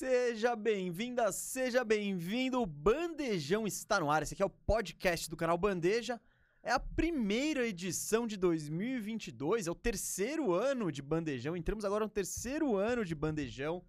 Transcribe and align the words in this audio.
Seja 0.00 0.56
bem-vinda, 0.56 1.30
seja 1.30 1.84
bem-vindo. 1.84 2.62
O 2.62 2.64
Bandejão 2.64 3.66
está 3.66 4.00
no 4.00 4.10
ar. 4.10 4.22
Esse 4.22 4.32
aqui 4.32 4.42
é 4.42 4.46
o 4.46 4.48
podcast 4.48 5.28
do 5.28 5.36
canal 5.36 5.58
Bandeja. 5.58 6.18
É 6.62 6.72
a 6.72 6.80
primeira 6.80 7.68
edição 7.68 8.26
de 8.26 8.38
2022, 8.38 9.66
é 9.66 9.70
o 9.70 9.74
terceiro 9.74 10.54
ano 10.54 10.90
de 10.90 11.02
Bandejão. 11.02 11.54
Entramos 11.54 11.84
agora 11.84 12.06
no 12.06 12.10
terceiro 12.10 12.76
ano 12.76 13.04
de 13.04 13.14
Bandejão, 13.14 13.84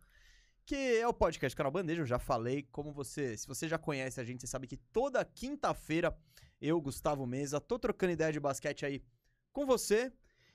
que 0.66 0.76
é 0.76 1.08
o 1.08 1.14
podcast 1.14 1.56
do 1.56 1.58
canal 1.58 1.72
Bandeja. 1.72 2.02
Eu 2.02 2.06
já 2.06 2.20
falei, 2.20 2.68
como 2.74 2.92
você, 2.92 3.38
se 3.38 3.48
você 3.48 3.70
já 3.70 3.78
conhece 3.78 4.20
a 4.20 4.26
gente, 4.26 4.42
você 4.42 4.48
sabe 4.48 4.68
que 4.68 4.76
toda 4.76 5.24
quinta-feira 5.24 6.14
eu, 6.60 6.82
Gustavo 6.82 7.26
Mesa, 7.26 7.62
tô 7.62 7.80
trocando 7.80 8.12
ideia 8.12 8.34
de 8.34 8.40
basquete 8.42 8.86
aí 8.86 9.02
com 9.54 9.66
você. 9.66 10.12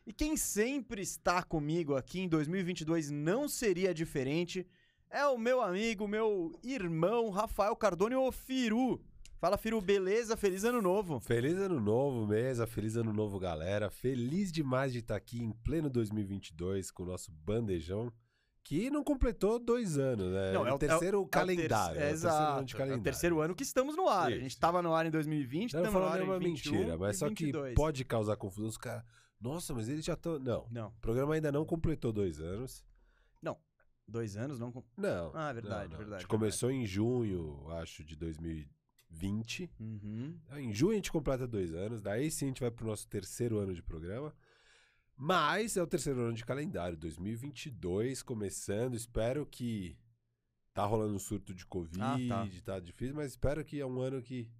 E 0.07 0.13
quem 0.13 0.37
sempre 0.37 1.01
está 1.01 1.43
comigo 1.43 1.97
aqui 1.97 2.21
em 2.21 2.29
2022 2.29 3.11
não 3.11 3.49
seria 3.49 3.95
diferente 3.95 4.67
é 5.11 5.27
o 5.27 5.39
meu 5.39 5.61
amigo, 5.61 6.07
meu 6.07 6.53
irmão, 6.63 7.31
Rafael 7.31 7.75
Cardone, 7.77 8.15
o 8.15 8.31
Firu. 8.33 9.01
Fala, 9.39 9.57
Firu, 9.59 9.81
beleza? 9.81 10.37
Feliz 10.37 10.65
ano 10.65 10.81
novo. 10.81 11.21
Feliz 11.21 11.57
ano 11.59 11.79
novo, 11.81 12.27
mesa. 12.27 12.67
Feliz 12.67 12.97
ano 12.97 13.13
novo, 13.13 13.39
galera. 13.39 13.91
Feliz 13.91 14.51
demais 14.51 14.93
de 14.93 15.01
estar 15.01 15.17
aqui 15.17 15.43
em 15.43 15.53
pleno 15.53 15.91
2022 15.91 16.91
com 16.91 17.03
o 17.03 17.07
nosso 17.07 17.31
bandejão, 17.31 18.11
que 18.65 18.91
não 18.91 19.05
completou 19.05 19.59
dois 19.59 19.99
anos, 19.99 20.33
né? 20.33 20.53
Não, 20.53 20.67
é 20.67 20.73
o 20.73 20.79
terceiro 20.79 21.23
é 21.23 21.29
calendário. 21.29 22.01
é 22.01 22.07
o 22.07 22.09
terceiro 22.09 22.35
ano 22.35 22.67
É 22.67 22.73
calendário. 22.73 23.01
o 23.01 23.05
terceiro 23.05 23.41
ano 23.41 23.55
que 23.55 23.63
estamos 23.63 23.95
no 23.95 24.09
ar. 24.09 24.27
A 24.27 24.31
Isso. 24.31 24.41
gente 24.41 24.51
estava 24.51 24.83
no 24.83 24.95
ar 24.95 25.07
em 25.07 25.11
2020, 25.11 25.75
Não 25.75 25.81
estamos 25.83 26.01
no 26.03 26.07
ar 26.09 26.17
em 26.17 26.21
nenhuma 26.21 26.39
21 26.39 26.73
mentira, 26.73 26.99
mas 26.99 27.19
só 27.19 27.29
que 27.29 27.45
22. 27.45 27.75
pode 27.75 28.05
causar 28.05 28.37
confusão. 28.37 28.69
Os 28.69 28.79
caras, 28.79 29.05
nossa, 29.41 29.73
mas 29.75 29.89
eles 29.89 30.05
já 30.05 30.15
estão. 30.15 30.39
Não. 30.39 30.67
Não, 30.71 30.89
O 30.89 31.01
programa 31.01 31.35
ainda 31.35 31.53
não 31.53 31.65
completou 31.65 32.11
dois 32.13 32.41
anos. 32.41 32.83
Dois 34.07 34.37
anos, 34.37 34.59
não... 34.59 34.73
Não. 34.97 35.31
Ah, 35.35 35.53
verdade, 35.53 35.85
não, 35.85 35.91
não. 35.93 35.99
verdade, 35.99 36.15
A 36.15 36.19
gente 36.21 36.29
começou 36.29 36.71
em 36.71 36.87
junho, 36.87 37.69
acho, 37.73 38.05
de 38.05 38.17
2020. 38.17 39.71
Uhum. 39.81 40.39
Em 40.57 40.73
junho 40.73 40.93
a 40.93 40.97
gente 40.97 41.11
completa 41.13 41.47
dois 41.47 41.75
anos, 41.75 42.01
daí 42.03 42.31
sim 42.31 42.47
a 42.47 42.49
gente 42.49 42.61
vai 42.61 42.71
pro 42.71 42.87
nosso 42.87 43.09
terceiro 43.09 43.59
ano 43.59 43.75
de 43.75 43.83
programa. 43.83 44.35
Mas 45.19 45.77
é 45.77 45.83
o 45.83 45.87
terceiro 45.87 46.21
ano 46.21 46.35
de 46.35 46.45
calendário, 46.45 46.97
2022 46.99 48.23
começando. 48.23 48.95
Espero 48.95 49.47
que 49.47 49.97
tá 50.75 50.85
rolando 50.85 51.15
um 51.15 51.19
surto 51.19 51.55
de 51.55 51.65
Covid, 51.65 51.99
Ah, 52.03 52.17
tá. 52.29 52.49
tá. 52.65 52.81
difícil, 52.81 53.15
mas 53.15 53.31
espero 53.33 53.65
que 53.65 53.81
é 53.81 53.87
um 53.87 53.99
ano 53.99 54.21
que 54.21 54.51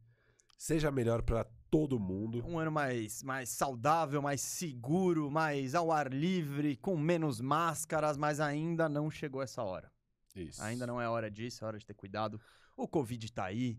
seja 0.57 0.91
melhor 0.91 1.21
pra 1.23 1.45
todo 1.77 2.01
mundo. 2.01 2.43
Um 2.47 2.59
ano 2.59 2.73
mais, 2.73 3.23
mais 3.23 3.51
saudável, 3.51 4.23
mais 4.23 4.41
seguro, 4.41 5.31
mais 5.31 5.75
ao 5.75 5.93
ar 5.93 6.11
livre, 6.11 6.75
com 6.77 6.97
menos 6.97 7.39
máscaras, 7.39 8.17
mas 8.17 8.41
ainda 8.41 8.89
não 8.89 9.11
chegou 9.11 9.43
essa 9.43 9.63
hora. 9.63 9.93
Isso. 10.35 10.63
Ainda 10.63 10.87
não 10.87 10.99
é 10.99 11.07
hora 11.07 11.31
disso, 11.31 11.63
é 11.63 11.67
hora 11.67 11.79
de 11.79 11.85
ter 11.85 11.93
cuidado. 11.93 12.41
O 12.79 12.89
Covid 12.89 13.31
tá 13.31 13.45
aí, 13.45 13.79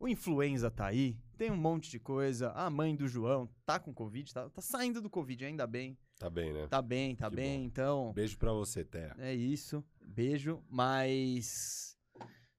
o 0.00 0.08
influenza 0.08 0.70
tá 0.70 0.86
aí, 0.86 1.18
tem 1.36 1.50
um 1.50 1.56
monte 1.56 1.90
de 1.90 1.98
coisa. 1.98 2.50
A 2.52 2.70
mãe 2.70 2.96
do 2.96 3.06
João 3.06 3.46
tá 3.66 3.78
com 3.78 3.92
Covid, 3.92 4.32
tá, 4.32 4.48
tá 4.48 4.62
saindo 4.62 5.02
do 5.02 5.10
Covid, 5.10 5.44
ainda 5.44 5.66
bem. 5.66 5.98
Tá 6.18 6.30
bem, 6.30 6.50
né? 6.50 6.66
Tá 6.68 6.80
bem, 6.80 7.14
tá 7.14 7.28
Que 7.28 7.36
bem, 7.36 7.60
bom. 7.60 7.66
então. 7.66 8.12
Beijo 8.14 8.38
pra 8.38 8.52
você, 8.52 8.84
Té. 8.84 9.12
É 9.18 9.34
isso. 9.34 9.84
Beijo, 10.02 10.62
mas 10.70 11.93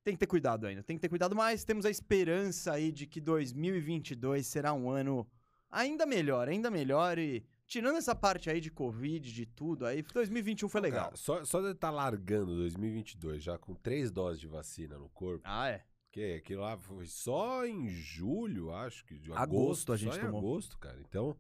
tem 0.06 0.14
que 0.14 0.20
ter 0.20 0.28
cuidado 0.28 0.66
ainda. 0.68 0.84
Tem 0.84 0.96
que 0.96 1.02
ter 1.02 1.10
cuidado, 1.10 1.36
mas 1.36 1.66
temos 1.66 1.86
a 1.86 1.90
esperança 1.90 2.72
aí 2.74 2.92
de 2.92 3.06
que 3.08 3.20
2022 3.20 4.46
será 4.46 4.72
um 4.74 4.90
ano 4.90 5.28
ainda 5.70 6.06
melhor, 6.06 6.48
ainda 6.48 6.70
melhor 6.72 7.18
e 7.18 7.44
tirando 7.68 7.98
essa 7.98 8.16
parte 8.16 8.50
aí 8.50 8.62
de 8.62 8.70
Covid, 8.70 9.34
de 9.34 9.46
tudo 9.48 9.86
aí, 9.86 10.04
2021 10.04 10.70
foi 10.70 10.80
legal. 10.82 11.06
Cara, 11.06 11.16
só, 11.18 11.44
só 11.44 11.60
de 11.62 11.72
estar 11.72 11.90
largando 11.90 12.56
2022 12.56 13.44
já 13.44 13.58
com 13.58 13.74
três 13.74 14.12
doses 14.12 14.40
de 14.40 14.48
vacina 14.48 14.98
no 14.98 15.10
corpo, 15.10 15.42
Ah, 15.44 15.70
é. 15.70 15.84
porque 16.06 16.36
aquilo 16.40 16.62
lá 16.62 16.78
foi 16.78 17.08
só 17.08 17.66
em 17.66 17.90
julho, 17.90 18.72
acho 18.72 19.04
que 19.06 19.18
de 19.18 19.34
Agosto 19.34 19.92
a 19.92 19.98
gente 19.98 20.14
só 20.16 20.22
tomou. 20.22 20.38
agosto, 20.40 20.78
cara. 20.78 21.00
Então, 21.02 21.36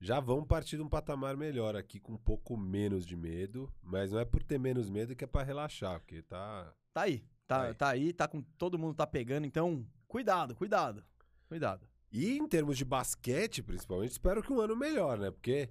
já 0.00 0.18
vamos 0.18 0.46
partir 0.46 0.76
de 0.76 0.82
um 0.82 0.88
patamar 0.88 1.36
melhor 1.36 1.76
aqui 1.76 2.00
com 2.00 2.14
um 2.14 2.18
pouco 2.18 2.56
menos 2.56 3.04
de 3.04 3.14
medo, 3.14 3.70
mas 3.82 4.10
não 4.10 4.18
é 4.18 4.24
por 4.24 4.42
ter 4.42 4.58
menos 4.58 4.88
medo 4.88 5.14
que 5.14 5.22
é 5.24 5.26
pra 5.26 5.42
relaxar, 5.42 6.00
porque 6.00 6.22
tá 6.22 6.72
Tá 6.94 7.02
aí. 7.02 7.22
Tá, 7.50 7.62
Aí. 7.62 7.74
tá 7.74 7.88
aí, 7.88 8.12
tá 8.12 8.28
com 8.28 8.40
todo 8.56 8.78
mundo 8.78 8.94
tá 8.94 9.06
pegando, 9.06 9.44
então 9.46 9.84
cuidado, 10.06 10.54
cuidado. 10.54 11.02
Cuidado. 11.48 11.84
E 12.12 12.36
em 12.38 12.46
termos 12.46 12.78
de 12.78 12.84
basquete, 12.84 13.60
principalmente, 13.62 14.12
espero 14.12 14.40
que 14.42 14.52
um 14.52 14.60
ano 14.60 14.76
melhor, 14.76 15.18
né? 15.18 15.30
Porque 15.32 15.68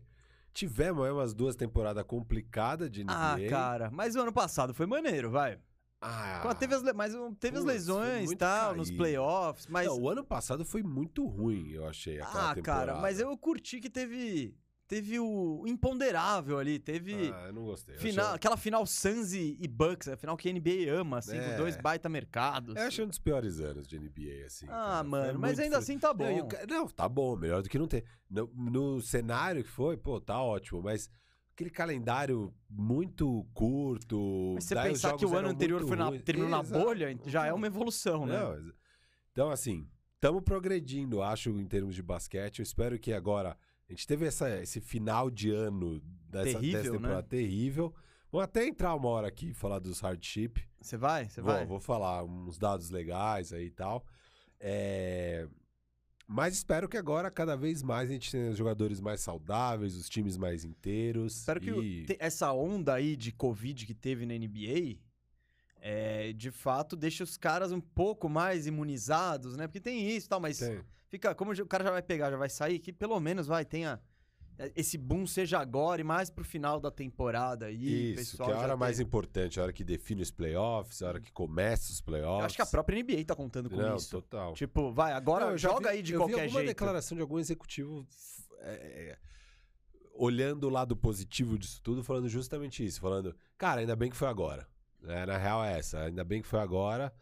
tivemos 0.54 1.06
aí 1.06 1.12
umas 1.12 1.34
duas 1.34 1.56
temporadas 1.56 2.04
complicadas 2.04 2.92
de 2.92 3.04
NBA. 3.04 3.14
Ah, 3.16 3.38
cara, 3.50 3.90
mas 3.92 4.16
o 4.16 4.22
ano 4.22 4.34
passado 4.34 4.74
foi 4.74 4.86
maneiro, 4.86 5.30
vai. 5.32 5.58
Ah, 6.02 6.40
Quando 6.42 6.58
Teve 6.58 6.76
as, 6.76 6.84
mas 6.94 7.14
um, 7.16 7.34
teve 7.34 7.58
as 7.58 7.64
Putz, 7.64 7.86
foi 7.86 7.96
lesões 7.96 8.32
e 8.32 8.36
tal, 8.36 8.76
nos 8.76 8.88
caído. 8.90 9.02
playoffs, 9.04 9.68
mas 9.68 9.88
Não, 9.88 10.00
o 10.00 10.10
ano 10.10 10.24
passado 10.24 10.66
foi 10.66 10.82
muito 10.84 11.26
ruim, 11.26 11.70
eu 11.72 11.86
achei, 11.88 12.20
aquela 12.22 12.52
Ah, 12.52 12.56
temporada. 12.56 12.92
cara, 12.92 13.02
mas 13.02 13.20
eu 13.20 13.38
curti 13.38 13.80
que 13.82 13.90
teve 13.90 14.54
teve 14.90 15.20
o 15.20 15.64
imponderável 15.68 16.58
ali, 16.58 16.80
teve 16.80 17.32
Ah, 17.34 17.46
eu 17.48 17.54
não 17.54 17.64
gostei. 17.64 17.96
Eu 17.96 18.00
final, 18.00 18.26
achei- 18.26 18.36
aquela 18.38 18.58
final 18.58 18.86
Suns 18.88 19.34
e, 19.34 19.56
Bucks, 19.68 20.08
a 20.08 20.18
final 20.18 20.36
que 20.36 20.50
a 20.50 20.52
NBA 20.52 20.92
ama, 20.92 21.20
assim, 21.20 21.38
É. 21.38 21.52
com 21.52 21.58
dois 21.58 21.78
baita 21.78 22.10
mercados. 22.10 22.76
Eu 22.76 22.82
achei 22.88 23.06
um 23.06 23.08
dos 23.08 23.20
piores 23.20 23.60
anos 23.60 23.88
de 23.88 23.96
NBA, 23.98 24.46
assim. 24.48 24.66
ah, 24.68 24.70
cara. 24.72 25.04
Mano, 25.04 25.40
mas 25.40 25.52
muito 25.52 25.62
ainda 25.62 25.78
assim 25.78 25.98
tá 26.00 26.12
bom. 26.14 26.26
Não, 26.26 26.38
e 26.40 26.48
ca- 26.50 26.66
não, 26.68 26.88
tá 26.88 27.08
bom, 27.08 27.38
melhor 27.38 27.62
do 27.62 27.70
que 27.70 27.78
não 27.78 27.88
ter. 27.88 28.04
No, 28.30 28.52
no 28.56 29.00
cenário 29.02 29.64
que 29.64 29.70
foi, 29.70 29.96
pô, 29.96 30.20
tá 30.20 30.42
ótimo, 30.42 30.82
mas 30.82 31.08
aquele 31.54 31.70
calendário 31.70 32.52
muito 32.70 33.46
curto. 33.54 34.54
Mas 34.56 34.64
você 34.66 34.76
pensar 34.76 35.16
que 35.16 35.26
o 35.26 35.36
ano 35.38 35.50
anterior 35.50 35.86
foi 35.88 35.96
na, 35.98 36.12
terminou 36.20 36.50
na 36.50 36.62
Exato. 36.62 36.84
bolha, 36.84 37.16
já 37.28 37.46
é 37.46 37.54
uma 37.54 37.68
evolução, 37.68 38.26
né? 38.26 38.40
Não, 38.40 38.74
então, 39.32 39.52
assim, 39.52 39.88
estamos 40.16 40.42
progredindo, 40.44 41.22
acho, 41.22 41.50
em 41.52 41.68
termos 41.68 41.94
de 41.96 42.02
basquete. 42.02 42.60
Eu 42.60 42.64
espero 42.64 42.98
que 43.00 43.14
agora. 43.14 43.56
A 43.90 43.94
gente 43.94 44.06
teve 44.06 44.26
essa, 44.28 44.62
esse 44.62 44.80
final 44.80 45.32
de 45.32 45.50
ano 45.50 46.00
dessa, 46.30 46.60
Terrível, 46.60 46.80
dessa 46.82 46.92
né? 46.92 46.98
temporada 47.00 47.24
terrível. 47.28 47.94
Vou 48.32 48.40
até 48.40 48.68
entrar 48.68 48.94
uma 48.94 49.10
hora 49.10 49.28
aqui 49.28 49.50
e 49.50 49.54
falar 49.54 49.80
dos 49.80 50.00
hardship. 50.00 50.62
Você 50.80 50.96
vai? 50.96 51.28
Você 51.28 51.42
vai? 51.42 51.66
vou 51.66 51.80
falar 51.80 52.24
uns 52.24 52.60
dados 52.60 52.92
legais 52.92 53.52
aí 53.52 53.66
e 53.66 53.72
tal. 53.72 54.06
É, 54.60 55.48
Mas 56.28 56.54
espero 56.54 56.88
que 56.88 56.96
agora, 56.98 57.32
cada 57.32 57.56
vez 57.58 57.82
mais, 57.82 58.08
a 58.10 58.14
gente 58.14 58.32
tenha 58.32 58.52
os 58.52 58.58
jogadores 58.58 59.02
mais 59.02 59.22
saudáveis, 59.22 59.96
os 59.96 60.08
times 60.08 60.38
mais 60.38 60.64
inteiros. 60.64 61.38
Espero 61.38 61.60
que 61.60 61.72
e... 61.72 62.06
te- 62.06 62.18
essa 62.20 62.54
onda 62.54 62.94
aí 62.94 63.16
de 63.16 63.32
Covid 63.32 63.88
que 63.88 63.96
teve 63.96 64.28
na 64.28 64.36
NBA, 64.36 65.00
é, 65.82 66.34
de 66.34 66.52
fato, 66.52 66.96
deixe 66.96 67.24
os 67.24 67.38
caras 67.38 67.72
um 67.72 67.80
pouco 67.82 68.28
mais 68.30 68.68
imunizados, 68.68 69.56
né? 69.56 69.68
Porque 69.68 69.80
tem 69.80 70.10
isso 70.10 70.28
e 70.28 70.30
tal, 70.30 70.40
mas 70.40 70.60
Tem. 70.60 70.82
fica, 71.08 71.34
como 71.34 71.52
o 71.54 71.66
cara 71.66 71.84
já 71.84 71.92
vai 71.92 72.02
pegar, 72.02 72.30
já 72.32 72.38
vai 72.38 72.50
sair, 72.50 72.80
que 72.80 72.92
pelo 72.92 73.20
menos 73.20 73.48
vai, 73.48 73.64
tenha. 73.64 74.00
é, 74.58 74.72
Esse 74.76 74.98
boom 74.98 75.26
seja 75.26 75.58
agora 75.60 76.02
e 76.02 76.04
mais 76.04 76.30
pro 76.30 76.44
final 76.44 76.82
da 76.82 76.92
temporada 76.92 77.68
aí. 77.68 78.12
Isso, 78.12 78.32
que 78.32 78.32
pessoal 78.32 78.50
é 78.50 78.54
a 78.54 78.58
hora 78.58 78.68
tem- 78.70 78.78
mais 78.78 79.00
importante, 79.00 79.58
a 79.60 79.64
hora 79.64 79.72
que 79.74 79.86
define 79.86 80.22
os 80.22 80.32
playoffs, 80.32 81.02
a 81.02 81.08
hora 81.08 81.22
que 81.22 81.32
começa 81.32 81.94
os 81.94 82.02
playoffs. 82.02 82.40
Eu 82.42 82.46
acho 82.46 82.56
que 82.58 82.62
a 82.62 82.66
própria 82.66 82.98
NBA 83.02 83.24
tá 83.24 83.34
contando 83.36 83.70
com 83.70 83.78
Não, 83.78 83.96
isso. 83.96 84.10
total. 84.10 84.54
Tipo, 84.56 84.92
vai, 84.92 85.14
agora 85.14 85.52
Não, 85.52 85.58
joga 85.58 85.90
vi- 85.92 85.96
aí 85.96 86.02
de 86.04 86.12
eu 86.14 86.20
vi 86.20 86.26
qualquer 86.26 86.44
alguma 86.44 86.60
jeito. 86.60 86.68
declaração 86.72 87.16
de 87.16 87.22
algum 87.22 87.40
executivo 87.40 88.06
é, 88.62 88.72
é, 88.74 89.18
olhando 90.14 90.66
o 90.66 90.70
lado 90.70 90.96
positivo 90.98 91.58
disso 91.58 91.80
tudo, 91.82 92.04
falando 92.04 92.28
justamente 92.28 92.86
isso, 92.86 93.00
falando, 93.00 93.34
cara, 93.58 93.80
ainda 93.80 93.96
bem 93.96 94.10
que 94.10 94.18
foi 94.18 94.28
agora. 94.28 94.68
Né? 95.02 95.26
na 95.26 95.38
real 95.38 95.64
é 95.64 95.78
essa, 95.78 96.02
ainda 96.04 96.24
bem 96.24 96.42
que 96.42 96.48
foi 96.48 96.60
agora 96.60 97.14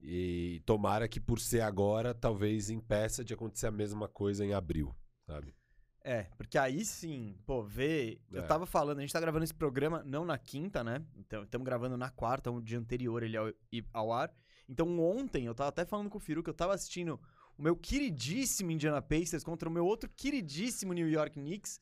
e 0.00 0.62
tomara 0.64 1.06
que 1.08 1.20
por 1.20 1.38
ser 1.38 1.60
agora, 1.60 2.14
talvez 2.14 2.70
impeça 2.70 3.22
de 3.24 3.34
acontecer 3.34 3.66
a 3.66 3.70
mesma 3.70 4.08
coisa 4.08 4.44
em 4.44 4.54
abril, 4.54 4.94
sabe? 5.26 5.54
É, 6.02 6.22
porque 6.38 6.56
aí 6.56 6.82
sim, 6.82 7.36
pô, 7.44 7.62
vê. 7.62 8.18
Eu 8.32 8.42
É. 8.42 8.46
tava 8.46 8.64
falando, 8.64 8.98
a 8.98 9.00
gente 9.02 9.12
tá 9.12 9.20
gravando 9.20 9.44
esse 9.44 9.52
programa 9.52 10.02
não 10.02 10.24
na 10.24 10.38
quinta, 10.38 10.82
né? 10.82 11.04
Então, 11.14 11.42
estamos 11.42 11.64
gravando 11.66 11.98
na 11.98 12.08
quarta, 12.08 12.50
um 12.50 12.62
dia 12.62 12.78
anterior 12.78 13.22
ele 13.22 13.36
ao, 13.36 13.52
ao 13.92 14.10
ar. 14.10 14.32
Então, 14.66 14.98
ontem, 14.98 15.44
eu 15.44 15.54
tava 15.54 15.68
até 15.68 15.84
falando 15.84 16.08
com 16.08 16.16
o 16.16 16.20
Firu 16.20 16.42
que 16.42 16.48
eu 16.48 16.54
tava 16.54 16.72
assistindo 16.72 17.20
o 17.58 17.62
meu 17.62 17.76
queridíssimo 17.76 18.70
Indiana 18.70 19.02
Pacers 19.02 19.44
contra 19.44 19.68
o 19.68 19.72
meu 19.72 19.84
outro 19.84 20.08
queridíssimo 20.16 20.94
New 20.94 21.10
York 21.10 21.38
Knicks. 21.38 21.78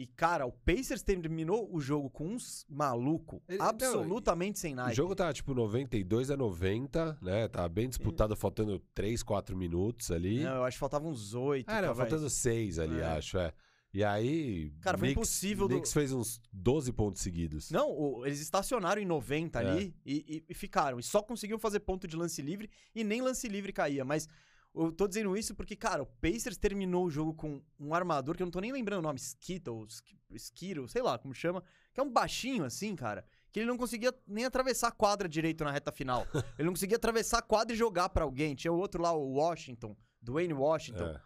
E, 0.00 0.06
cara, 0.06 0.46
o 0.46 0.52
Pacers 0.52 1.02
terminou 1.02 1.68
o 1.70 1.78
jogo 1.78 2.08
com 2.08 2.28
uns 2.28 2.64
maluco 2.70 3.42
Ele- 3.46 3.58
não, 3.58 3.66
absolutamente 3.66 4.58
sem 4.58 4.72
O 4.72 4.76
nada. 4.76 4.94
jogo 4.94 5.14
tava 5.14 5.30
tipo 5.34 5.52
92 5.52 6.30
a 6.30 6.36
90, 6.38 7.18
né? 7.20 7.46
Tava 7.48 7.68
bem 7.68 7.86
disputado, 7.86 8.34
faltando 8.34 8.78
3, 8.94 9.22
4 9.22 9.54
minutos 9.54 10.10
ali. 10.10 10.42
Não, 10.42 10.56
eu 10.56 10.64
acho 10.64 10.76
que 10.76 10.80
faltavam 10.80 11.10
uns 11.10 11.34
oito. 11.34 11.68
Ah, 11.68 11.82
não, 11.82 11.88
tava- 11.88 11.96
faltando 12.06 12.30
6 12.30 12.78
ali, 12.78 12.98
É. 12.98 13.04
acho, 13.04 13.36
é. 13.36 13.52
E 13.92 14.02
aí. 14.04 14.70
Cara, 14.80 14.96
foi 14.96 15.08
Knicks- 15.08 15.18
impossível 15.18 15.66
do- 15.68 15.74
Knicks 15.74 15.92
fez 15.92 16.12
uns 16.12 16.40
12 16.52 16.92
pontos 16.92 17.20
seguidos. 17.20 17.70
Não, 17.70 17.90
o- 17.90 18.24
eles 18.24 18.40
estacionaram 18.40 19.02
em 19.02 19.04
90 19.04 19.60
É. 19.60 19.68
ali 19.68 19.94
e, 20.06 20.14
e- 20.36 20.44
e 20.48 20.54
ficaram. 20.54 20.98
E 20.98 21.02
só 21.02 21.20
conseguiam 21.20 21.58
fazer 21.58 21.80
ponto 21.80 22.06
de 22.06 22.16
lance 22.16 22.40
livre 22.40 22.70
e 22.94 23.02
nem 23.04 23.20
lance 23.20 23.48
livre 23.48 23.72
caía. 23.72 24.04
Mas 24.04 24.28
eu 24.74 24.92
tô 24.92 25.08
dizendo 25.08 25.36
isso 25.36 25.54
porque, 25.54 25.74
cara, 25.76 26.02
o 26.02 26.06
Pacers 26.06 26.56
terminou 26.56 27.04
o 27.06 27.10
jogo 27.10 27.34
com 27.34 27.60
um 27.78 27.92
armador 27.94 28.36
que 28.36 28.42
eu 28.42 28.46
não 28.46 28.50
tô 28.52 28.60
nem 28.60 28.72
lembrando 28.72 29.00
o 29.00 29.02
nome, 29.02 29.18
Skittle, 29.18 29.84
Sk- 29.88 30.16
Skittle, 30.34 30.86
sei 30.88 31.02
lá 31.02 31.18
como 31.18 31.34
chama, 31.34 31.62
que 31.92 31.98
é 32.00 32.02
um 32.02 32.10
baixinho 32.12 32.64
assim, 32.64 32.94
cara. 32.94 33.24
que 33.52 33.58
ele 33.60 33.66
não 33.66 33.76
conseguia 33.76 34.14
nem 34.28 34.44
atravessar 34.44 34.88
a 34.88 34.92
quadra 34.92 35.28
direito 35.28 35.64
na 35.64 35.72
reta 35.72 35.90
final. 35.90 36.24
ele 36.58 36.66
não 36.66 36.72
conseguia 36.72 36.96
atravessar 36.96 37.38
a 37.38 37.42
quadra 37.42 37.74
e 37.74 37.78
jogar 37.78 38.08
pra 38.10 38.22
alguém. 38.24 38.54
Tinha 38.54 38.72
o 38.72 38.78
outro 38.78 39.02
lá, 39.02 39.12
o 39.12 39.32
Washington, 39.32 39.96
Dwayne 40.22 40.54
Washington, 40.54 41.08
É. 41.08 41.20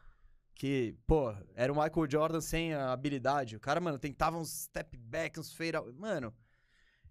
que, 0.54 0.96
pô, 1.06 1.34
era 1.54 1.70
o 1.70 1.76
Michael 1.76 2.10
Jordan 2.10 2.40
sem 2.40 2.72
a 2.72 2.92
habilidade. 2.92 3.56
O 3.56 3.60
cara, 3.60 3.78
mano, 3.78 3.98
tentava 3.98 4.38
uns 4.38 4.48
step 4.64 4.96
back, 4.96 5.38
uns 5.38 5.54
out. 5.74 5.92
Mano. 5.98 6.32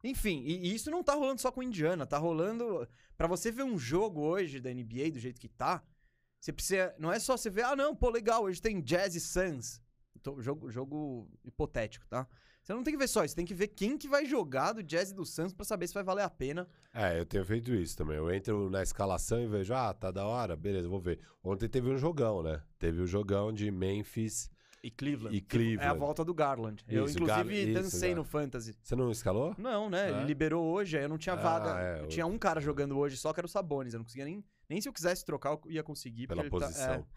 Enfim, 0.04 0.42
e, 0.46 0.74
isso 0.74 0.90
não 0.92 1.04
tá 1.04 1.14
rolando 1.14 1.40
só 1.40 1.52
com 1.52 1.62
Indiana, 1.64 2.06
tá 2.08 2.18
rolando. 2.18 2.88
Pra 3.16 3.28
você 3.28 3.52
ver 3.52 3.64
um 3.64 3.78
jogo 3.78 4.20
hoje 4.22 4.60
da 4.60 4.74
NBA 4.74 5.12
do 5.14 5.20
jeito 5.20 5.40
que 5.40 5.48
tá, 5.48 5.82
você 6.44 6.52
precisa. 6.54 6.94
Não 7.00 7.12
é 7.12 7.20
só 7.20 7.38
você 7.38 7.50
ver, 7.50 7.64
ah, 7.64 7.76
não, 7.76 7.96
pô, 7.96 8.10
legal, 8.10 8.44
hoje 8.44 8.62
tem 8.62 8.82
Jazz 8.82 9.16
e 9.16 9.20
Suns. 9.22 9.82
Tô- 10.22 10.42
jogo, 10.42 10.70
jogo 10.70 11.28
hipotético, 11.44 12.06
tá? 12.08 12.28
Você 12.62 12.74
não 12.74 12.82
tem 12.84 12.94
que 12.94 12.98
ver 12.98 13.08
só 13.10 13.26
isso, 13.26 13.36
tem 13.36 13.44
que 13.46 13.54
ver 13.54 13.68
quem 13.68 13.98
que 13.98 14.08
vai 14.08 14.26
jogar 14.26 14.72
do 14.72 14.82
Jazz 14.84 15.12
e 15.12 15.14
do 15.14 15.26
Suns 15.26 15.54
pra 15.54 15.66
saber 15.66 15.86
se 15.88 15.94
vai 15.94 16.04
valer 16.04 16.22
a 16.24 16.30
pena. 16.30 16.66
É, 16.94 17.20
eu 17.20 17.26
tenho 17.26 17.44
feito 17.46 17.74
isso 17.74 17.98
também. 17.98 18.16
Eu 18.18 18.34
entro 18.34 18.70
na 18.70 18.82
escalação 18.82 19.42
e 19.42 19.48
vejo, 19.48 19.74
ah, 19.74 19.94
tá 19.94 20.12
da 20.12 20.26
hora, 20.26 20.56
beleza, 20.56 20.88
vou 20.88 21.00
ver. 21.00 21.20
Ontem 21.44 21.68
teve 21.68 21.90
um 21.90 21.98
jogão, 21.98 22.42
né? 22.42 22.62
Teve 22.80 23.02
o 23.02 23.08
jogão 23.08 23.52
de 23.52 23.70
Memphis. 23.70 24.50
E 24.82 24.90
Cleveland. 24.92 25.36
E 25.36 25.42
que 25.42 25.56
É 25.56 25.60
a 25.60 25.64
Cleveland. 25.64 26.00
volta 26.00 26.24
do 26.26 26.34
Garland. 26.34 26.84
eu, 26.90 27.06
Isso, 27.06 27.18
inclusive, 27.18 27.50
Gar- 27.50 27.70
isso, 27.70 27.74
dancei 27.84 28.10
Gar- 28.10 28.16
no 28.18 28.24
Fantasy. 28.26 28.76
Você 28.82 28.96
não 28.98 29.12
escalou? 29.12 29.56
Não, 29.58 29.90
né? 29.90 30.10
Ele 30.10 30.20
É? 30.22 30.24
liberou 30.26 30.64
hoje, 30.66 30.98
aí 30.98 31.04
eu 31.04 31.10
não 31.10 31.18
tinha 31.18 31.36
Ah, 31.36 31.38
vaga. 31.38 31.82
é, 31.82 32.00
eu 32.02 32.04
o- 32.06 32.08
tinha 32.08 32.26
um 32.26 32.38
cara 32.38 32.60
jogando 32.62 32.98
hoje 32.98 33.16
só, 33.18 33.34
que 33.34 33.40
era 33.40 33.46
o 33.48 33.50
Sabonis. 33.50 33.94
Eu 33.94 34.00
não 34.00 34.04
conseguia 34.06 34.26
nem. 34.26 34.44
Nem 34.70 34.80
se 34.82 34.88
eu 34.90 34.94
quisesse 34.94 35.24
trocar, 35.26 35.52
eu 35.66 35.72
ia 35.72 35.84
conseguir. 35.84 36.28
Pela 36.28 36.44
porque 36.44 36.56
ele 36.56 36.62
tá- 36.62 36.68
posição. 36.68 37.08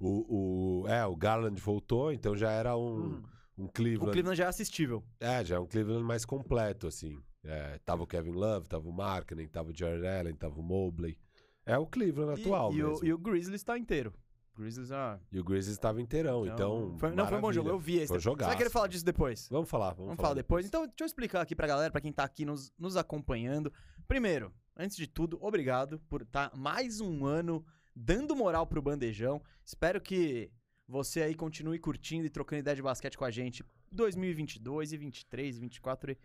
O, 0.00 0.82
o, 0.82 0.88
é, 0.88 1.06
o 1.06 1.14
Garland 1.14 1.60
voltou, 1.60 2.12
então 2.12 2.36
já 2.36 2.50
era 2.50 2.76
um, 2.76 2.96
Hum. 3.04 3.22
um 3.58 3.64
O 3.66 3.68
Cleveland. 3.68 4.12
Cleveland 4.12 4.36
já 4.36 4.44
é 4.44 4.48
assistível. 4.48 5.04
É, 5.20 5.44
já 5.44 5.56
é 5.56 5.58
um 5.60 5.66
Cleveland 5.66 6.04
mais 6.04 6.24
completo, 6.24 6.86
assim. 6.86 7.16
É, 7.44 7.78
tava 7.84 8.02
o 8.02 8.06
Kevin 8.06 8.32
Love, 8.32 8.68
tava 8.68 8.88
o 8.88 8.92
Markkinen, 8.92 9.46
tava 9.48 9.70
o 9.70 9.76
Jared 9.76 10.06
Allen, 10.06 10.34
tava 10.34 10.58
o 10.58 10.62
Mobley. 10.62 11.16
É 11.64 11.78
o 11.78 11.86
Cleveland 11.86 12.40
E- 12.40 12.42
atual 12.44 12.72
e, 12.72 12.76
mesmo. 12.76 12.96
o, 12.98 13.04
e 13.04 13.12
o 13.12 13.18
Grizzlies 13.18 13.62
tá 13.62 13.78
inteiro. 13.78 14.12
Grizzlies, 14.54 14.92
ah. 14.92 15.18
E 15.30 15.40
o 15.40 15.44
Grizzlies 15.44 15.76
estava 15.76 16.00
inteirão, 16.00 16.46
então. 16.46 16.96
foi, 16.98 17.10
não, 17.12 17.26
foi 17.26 17.38
um 17.38 17.40
bom 17.40 17.52
jogo. 17.52 17.68
Eu 17.68 17.78
vi 17.78 17.96
esse. 17.96 18.08
Foi 18.08 18.20
Você 18.20 18.28
vai 18.28 18.32
jogaço. 18.34 18.56
querer 18.56 18.70
falar 18.70 18.86
disso 18.86 19.04
depois? 19.04 19.48
Vamos 19.50 19.68
falar, 19.68 19.94
vamos, 19.94 20.06
Vamos 20.08 20.20
falar 20.20 20.34
depois. 20.34 20.66
Então, 20.66 20.82
deixa 20.86 21.02
eu 21.02 21.06
explicar 21.06 21.40
aqui 21.40 21.54
pra 21.56 21.66
galera, 21.66 21.90
pra 21.90 22.00
quem 22.00 22.12
tá 22.12 22.22
aqui 22.24 22.44
nos, 22.44 22.72
nos 22.78 22.96
acompanhando. 22.96 23.72
Primeiro, 24.06 24.52
antes 24.76 24.96
de 24.96 25.06
tudo, 25.06 25.38
obrigado 25.40 25.98
por 26.08 26.22
estar 26.22 26.50
mais 26.54 27.00
um 27.00 27.24
ano 27.24 27.64
dando 27.94 28.36
moral 28.36 28.66
pro 28.66 28.82
Bandejão. 28.82 29.42
Espero 29.64 30.00
que 30.00 30.50
você 30.86 31.22
aí 31.22 31.34
continue 31.34 31.78
curtindo 31.78 32.26
e 32.26 32.30
trocando 32.30 32.60
ideia 32.60 32.76
de 32.76 32.82
basquete 32.82 33.16
com 33.16 33.24
a 33.24 33.30
gente 33.30 33.64
2022 33.90 34.92
e 34.92 34.96
23, 34.96 35.58
24 35.58 36.12
e, 36.12 36.18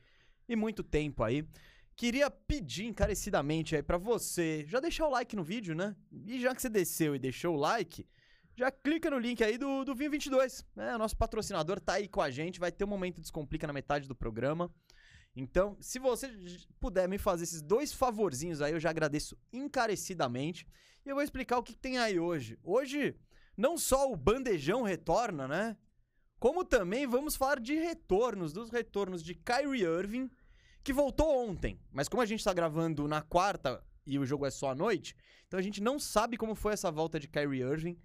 e 0.49 0.55
muito 0.55 0.83
tempo 0.83 1.23
aí. 1.23 1.47
Queria 1.95 2.29
pedir 2.29 2.85
encarecidamente 2.85 3.75
aí 3.75 3.81
pra 3.81 3.97
você 3.97 4.63
já 4.67 4.79
deixar 4.79 5.07
o 5.07 5.09
like 5.09 5.35
no 5.35 5.43
vídeo, 5.43 5.73
né? 5.73 5.95
E 6.11 6.39
já 6.39 6.53
que 6.53 6.61
você 6.61 6.69
desceu 6.69 7.15
e 7.15 7.19
deixou 7.19 7.55
o 7.55 7.59
like, 7.59 8.05
já 8.57 8.71
clica 8.71 9.09
no 9.09 9.19
link 9.19 9.43
aí 9.43 9.57
do, 9.57 9.85
do 9.85 9.93
Vinho 9.93 10.09
22. 10.09 10.65
Né? 10.75 10.95
O 10.95 10.97
nosso 10.97 11.15
patrocinador 11.15 11.79
tá 11.79 11.93
aí 11.93 12.07
com 12.07 12.21
a 12.21 12.31
gente, 12.31 12.59
vai 12.59 12.71
ter 12.71 12.83
um 12.83 12.87
momento 12.87 13.21
Descomplica 13.21 13.67
na 13.67 13.73
metade 13.73 14.07
do 14.07 14.15
programa. 14.15 14.73
Então, 15.35 15.77
se 15.79 15.99
você 15.99 16.27
puder 16.79 17.07
me 17.07 17.19
fazer 17.19 17.43
esses 17.43 17.61
dois 17.61 17.93
favorzinhos 17.93 18.59
aí, 18.59 18.73
eu 18.73 18.79
já 18.79 18.89
agradeço 18.89 19.37
encarecidamente. 19.53 20.67
E 21.05 21.09
eu 21.09 21.15
vou 21.15 21.23
explicar 21.23 21.59
o 21.59 21.63
que 21.63 21.75
tem 21.75 21.99
aí 21.99 22.19
hoje. 22.19 22.57
Hoje, 22.63 23.15
não 23.55 23.77
só 23.77 24.11
o 24.11 24.17
bandejão 24.17 24.81
retorna, 24.81 25.47
né? 25.47 25.77
Como 26.39 26.65
também 26.65 27.05
vamos 27.05 27.35
falar 27.35 27.59
de 27.59 27.75
retornos, 27.75 28.51
dos 28.51 28.71
retornos 28.71 29.23
de 29.23 29.35
Kyrie 29.35 29.83
Irving, 29.83 30.31
que 30.83 30.91
voltou 30.91 31.47
ontem. 31.47 31.79
Mas 31.91 32.09
como 32.09 32.23
a 32.23 32.25
gente 32.25 32.43
tá 32.43 32.53
gravando 32.53 33.07
na 33.07 33.21
quarta 33.21 33.83
e 34.05 34.17
o 34.17 34.25
jogo 34.25 34.45
é 34.47 34.49
só 34.49 34.71
à 34.71 34.75
noite, 34.75 35.15
então 35.45 35.59
a 35.59 35.63
gente 35.63 35.81
não 35.81 35.99
sabe 35.99 36.37
como 36.37 36.55
foi 36.55 36.73
essa 36.73 36.89
volta 36.89 37.19
de 37.19 37.27
Kyrie 37.27 37.61
Irving, 37.61 37.97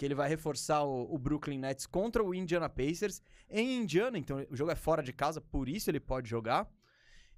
que 0.00 0.06
ele 0.06 0.14
vai 0.14 0.30
reforçar 0.30 0.82
o, 0.82 1.14
o 1.14 1.18
Brooklyn 1.18 1.58
Nets 1.58 1.84
contra 1.84 2.24
o 2.24 2.34
Indiana 2.34 2.70
Pacers 2.70 3.20
em 3.50 3.76
Indiana, 3.82 4.16
então 4.16 4.46
o 4.50 4.56
jogo 4.56 4.70
é 4.70 4.74
fora 4.74 5.02
de 5.02 5.12
casa, 5.12 5.42
por 5.42 5.68
isso 5.68 5.90
ele 5.90 6.00
pode 6.00 6.26
jogar. 6.26 6.66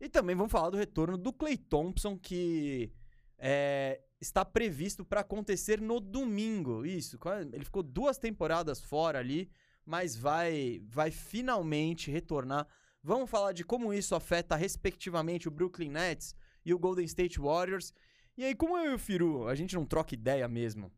E 0.00 0.08
também 0.08 0.36
vamos 0.36 0.52
falar 0.52 0.70
do 0.70 0.76
retorno 0.76 1.18
do 1.18 1.32
Clay 1.32 1.56
Thompson, 1.56 2.16
que 2.16 2.92
é, 3.36 4.00
está 4.20 4.44
previsto 4.44 5.04
para 5.04 5.22
acontecer 5.22 5.80
no 5.80 5.98
domingo. 5.98 6.86
Isso, 6.86 7.18
qua- 7.18 7.40
ele 7.40 7.64
ficou 7.64 7.82
duas 7.82 8.16
temporadas 8.16 8.80
fora 8.80 9.18
ali, 9.18 9.50
mas 9.84 10.14
vai, 10.14 10.80
vai 10.88 11.10
finalmente 11.10 12.12
retornar. 12.12 12.68
Vamos 13.02 13.28
falar 13.28 13.50
de 13.50 13.64
como 13.64 13.92
isso 13.92 14.14
afeta, 14.14 14.54
respectivamente, 14.54 15.48
o 15.48 15.50
Brooklyn 15.50 15.90
Nets 15.90 16.32
e 16.64 16.72
o 16.72 16.78
Golden 16.78 17.06
State 17.06 17.40
Warriors. 17.40 17.92
E 18.36 18.44
aí, 18.44 18.54
como 18.54 18.78
eu 18.78 18.92
e 18.92 18.94
o 18.94 18.98
Firu, 19.00 19.48
a 19.48 19.54
gente 19.56 19.74
não 19.74 19.84
troca 19.84 20.14
ideia 20.14 20.46
mesmo 20.46 20.92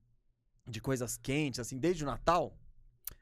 de 0.66 0.80
coisas 0.80 1.16
quentes, 1.16 1.60
assim, 1.60 1.78
desde 1.78 2.04
o 2.04 2.06
Natal, 2.06 2.56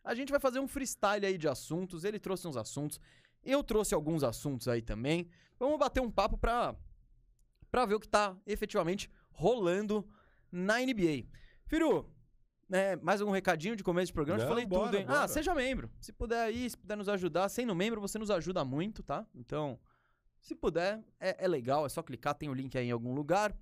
a 0.04 0.14
gente 0.14 0.30
vai 0.30 0.40
fazer 0.40 0.60
um 0.60 0.68
freestyle 0.68 1.26
aí 1.26 1.36
de 1.38 1.48
assuntos. 1.48 2.04
Ele 2.04 2.18
trouxe 2.18 2.46
uns 2.46 2.56
assuntos, 2.56 3.00
eu 3.42 3.62
trouxe 3.62 3.94
alguns 3.94 4.22
assuntos 4.22 4.68
aí 4.68 4.82
também. 4.82 5.28
Vamos 5.58 5.78
bater 5.78 6.00
um 6.00 6.10
papo 6.10 6.36
pra, 6.36 6.74
pra 7.70 7.86
ver 7.86 7.94
o 7.94 8.00
que 8.00 8.08
tá 8.08 8.36
efetivamente 8.46 9.10
rolando 9.30 10.08
na 10.50 10.78
NBA. 10.80 11.26
Firu, 11.66 12.10
né, 12.68 12.96
mais 12.96 13.20
algum 13.20 13.32
recadinho 13.32 13.76
de 13.76 13.84
começo 13.84 14.08
de 14.08 14.12
programa? 14.12 14.40
Eu 14.40 14.44
Não, 14.44 14.50
falei 14.50 14.66
bora, 14.66 14.84
tudo, 14.86 14.96
hein? 14.98 15.06
bora. 15.06 15.22
Ah, 15.22 15.28
seja 15.28 15.54
membro. 15.54 15.90
Se 16.00 16.12
puder 16.12 16.42
aí, 16.42 16.68
se 16.68 16.76
puder 16.76 16.96
nos 16.96 17.08
ajudar. 17.08 17.48
Sendo 17.48 17.74
membro, 17.74 18.00
você 18.00 18.18
nos 18.18 18.30
ajuda 18.30 18.64
muito, 18.64 19.02
tá? 19.02 19.26
Então, 19.34 19.78
se 20.40 20.54
puder, 20.54 21.02
é, 21.20 21.44
é 21.44 21.48
legal, 21.48 21.86
é 21.86 21.88
só 21.88 22.02
clicar, 22.02 22.34
tem 22.34 22.48
o 22.48 22.54
link 22.54 22.76
aí 22.76 22.88
em 22.88 22.90
algum 22.90 23.14
lugar. 23.14 23.56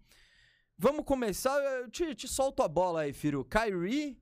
Vamos 0.82 1.04
começar, 1.04 1.54
eu 1.60 1.90
te, 1.90 2.14
te 2.14 2.26
solto 2.26 2.62
a 2.62 2.68
bola 2.68 3.02
aí, 3.02 3.12
Firu. 3.12 3.44
Kyrie 3.44 4.16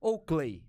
ou 0.00 0.18
Clay? 0.18 0.60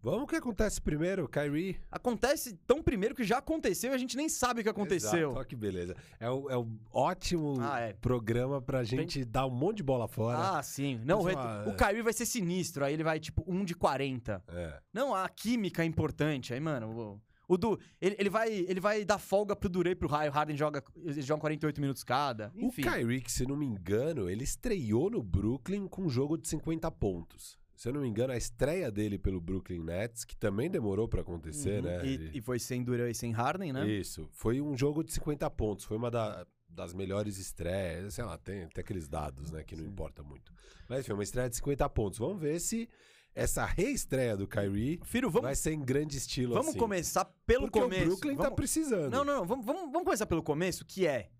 Vamos 0.00 0.22
o 0.22 0.26
que 0.28 0.36
acontece 0.36 0.80
primeiro, 0.80 1.28
Kyrie. 1.28 1.80
Acontece 1.90 2.54
tão 2.64 2.80
primeiro 2.80 3.12
que 3.12 3.24
já 3.24 3.38
aconteceu 3.38 3.90
e 3.90 3.94
a 3.96 3.98
gente 3.98 4.16
nem 4.16 4.28
sabe 4.28 4.60
o 4.60 4.62
que 4.62 4.70
aconteceu. 4.70 5.32
Olha 5.32 5.44
que 5.44 5.56
beleza. 5.56 5.96
É 6.20 6.30
um, 6.30 6.48
é 6.48 6.56
um 6.56 6.78
ótimo 6.92 7.56
Ah, 7.60 7.80
é. 7.80 7.92
programa 7.94 8.62
pra 8.62 8.84
gente 8.84 9.24
dar 9.24 9.46
um 9.46 9.50
monte 9.50 9.78
de 9.78 9.82
bola 9.82 10.06
fora. 10.06 10.58
Ah, 10.58 10.62
sim. 10.62 11.00
Não, 11.04 11.22
o, 11.22 11.24
Mas, 11.24 11.34
ó, 11.36 11.64
o 11.70 11.72
é. 11.72 11.74
Kyrie 11.74 12.02
vai 12.02 12.12
ser 12.12 12.26
sinistro, 12.26 12.84
aí 12.84 12.94
ele 12.94 13.02
vai 13.02 13.18
tipo 13.18 13.42
1 13.48 13.64
de 13.64 13.74
40. 13.74 14.44
É. 14.46 14.80
Não, 14.94 15.12
a 15.12 15.28
química 15.28 15.82
é 15.82 15.86
importante. 15.86 16.54
Aí, 16.54 16.60
mano, 16.60 17.20
o, 17.48 17.54
o 17.54 17.56
Du, 17.58 17.78
ele, 18.00 18.16
ele 18.18 18.30
vai, 18.30 18.52
ele 18.52 18.80
vai 18.80 19.04
dar 19.04 19.18
folga 19.18 19.56
pro 19.56 19.68
Durei 19.68 19.94
pro 19.94 20.08
Raio. 20.08 20.30
O 20.30 20.34
Harden 20.34 20.56
joga, 20.56 20.82
eles 21.04 21.24
jogam 21.24 21.40
48 21.40 21.80
minutos 21.80 22.04
cada. 22.04 22.52
Enfim. 22.56 22.82
O 22.82 22.92
Kyrie, 22.92 23.22
se 23.26 23.46
não 23.46 23.56
me 23.56 23.66
engano, 23.66 24.28
ele 24.28 24.44
estreou 24.44 25.10
no 25.10 25.22
Brooklyn 25.22 25.86
com 25.88 26.02
um 26.04 26.08
jogo 26.10 26.36
de 26.36 26.46
50 26.48 26.90
pontos. 26.90 27.58
Se 27.76 27.88
eu 27.88 27.92
não 27.92 28.00
me 28.00 28.08
engano, 28.08 28.32
a 28.32 28.36
estreia 28.36 28.90
dele 28.90 29.16
pelo 29.18 29.40
Brooklyn 29.40 29.84
Nets, 29.84 30.24
que 30.24 30.36
também 30.36 30.68
demorou 30.68 31.06
pra 31.08 31.20
acontecer, 31.20 31.76
Uhum. 31.76 31.82
né? 31.90 32.04
E, 32.06 32.38
e 32.38 32.40
foi 32.40 32.58
sem 32.58 32.82
Durei 32.82 33.10
e 33.12 33.14
sem 33.14 33.30
Harden, 33.30 33.72
né? 33.72 33.88
Isso. 33.88 34.28
Foi 34.32 34.60
um 34.60 34.76
jogo 34.76 35.04
de 35.04 35.12
50 35.12 35.48
pontos. 35.50 35.84
Foi 35.84 35.96
uma 35.96 36.10
da- 36.10 36.44
das 36.68 36.92
melhores 36.92 37.38
estreias. 37.38 38.14
Sei 38.14 38.24
lá, 38.24 38.36
tem, 38.36 38.66
tem 38.68 38.82
aqueles 38.82 39.06
dados, 39.08 39.52
né? 39.52 39.62
Que 39.62 39.76
não 39.76 39.84
importa 39.86 40.24
muito. 40.24 40.52
Mas 40.88 41.06
foi 41.06 41.14
uma 41.14 41.22
estreia 41.22 41.48
de 41.48 41.54
50 41.56 41.88
pontos. 41.88 42.18
Vamos 42.18 42.40
ver 42.40 42.58
se 42.60 42.88
essa 43.34 43.64
reestreia 43.64 44.36
do 44.36 44.46
Kyrie 44.48 45.00
Filho, 45.04 45.30
vamos, 45.30 45.46
vai 45.46 45.54
ser 45.54 45.72
em 45.72 45.80
grande 45.84 46.16
estilo 46.16 46.54
vamos 46.54 46.70
assim. 46.70 46.78
começar 46.78 47.24
pelo 47.46 47.62
Porque 47.66 47.80
começo. 47.80 48.02
o 48.02 48.06
Brooklyn 48.06 48.36
tá 48.36 48.42
Vamos- 48.44 48.56
precisando. 48.56 49.10
Não, 49.12 49.24
não, 49.24 49.36
não. 49.40 49.46
Vamos, 49.46 49.64
vamos, 49.64 49.82
vamos 49.92 50.04
começar 50.04 50.26
pelo 50.26 50.42
começo, 50.42 50.84
que 50.84 51.06
é. 51.06 51.30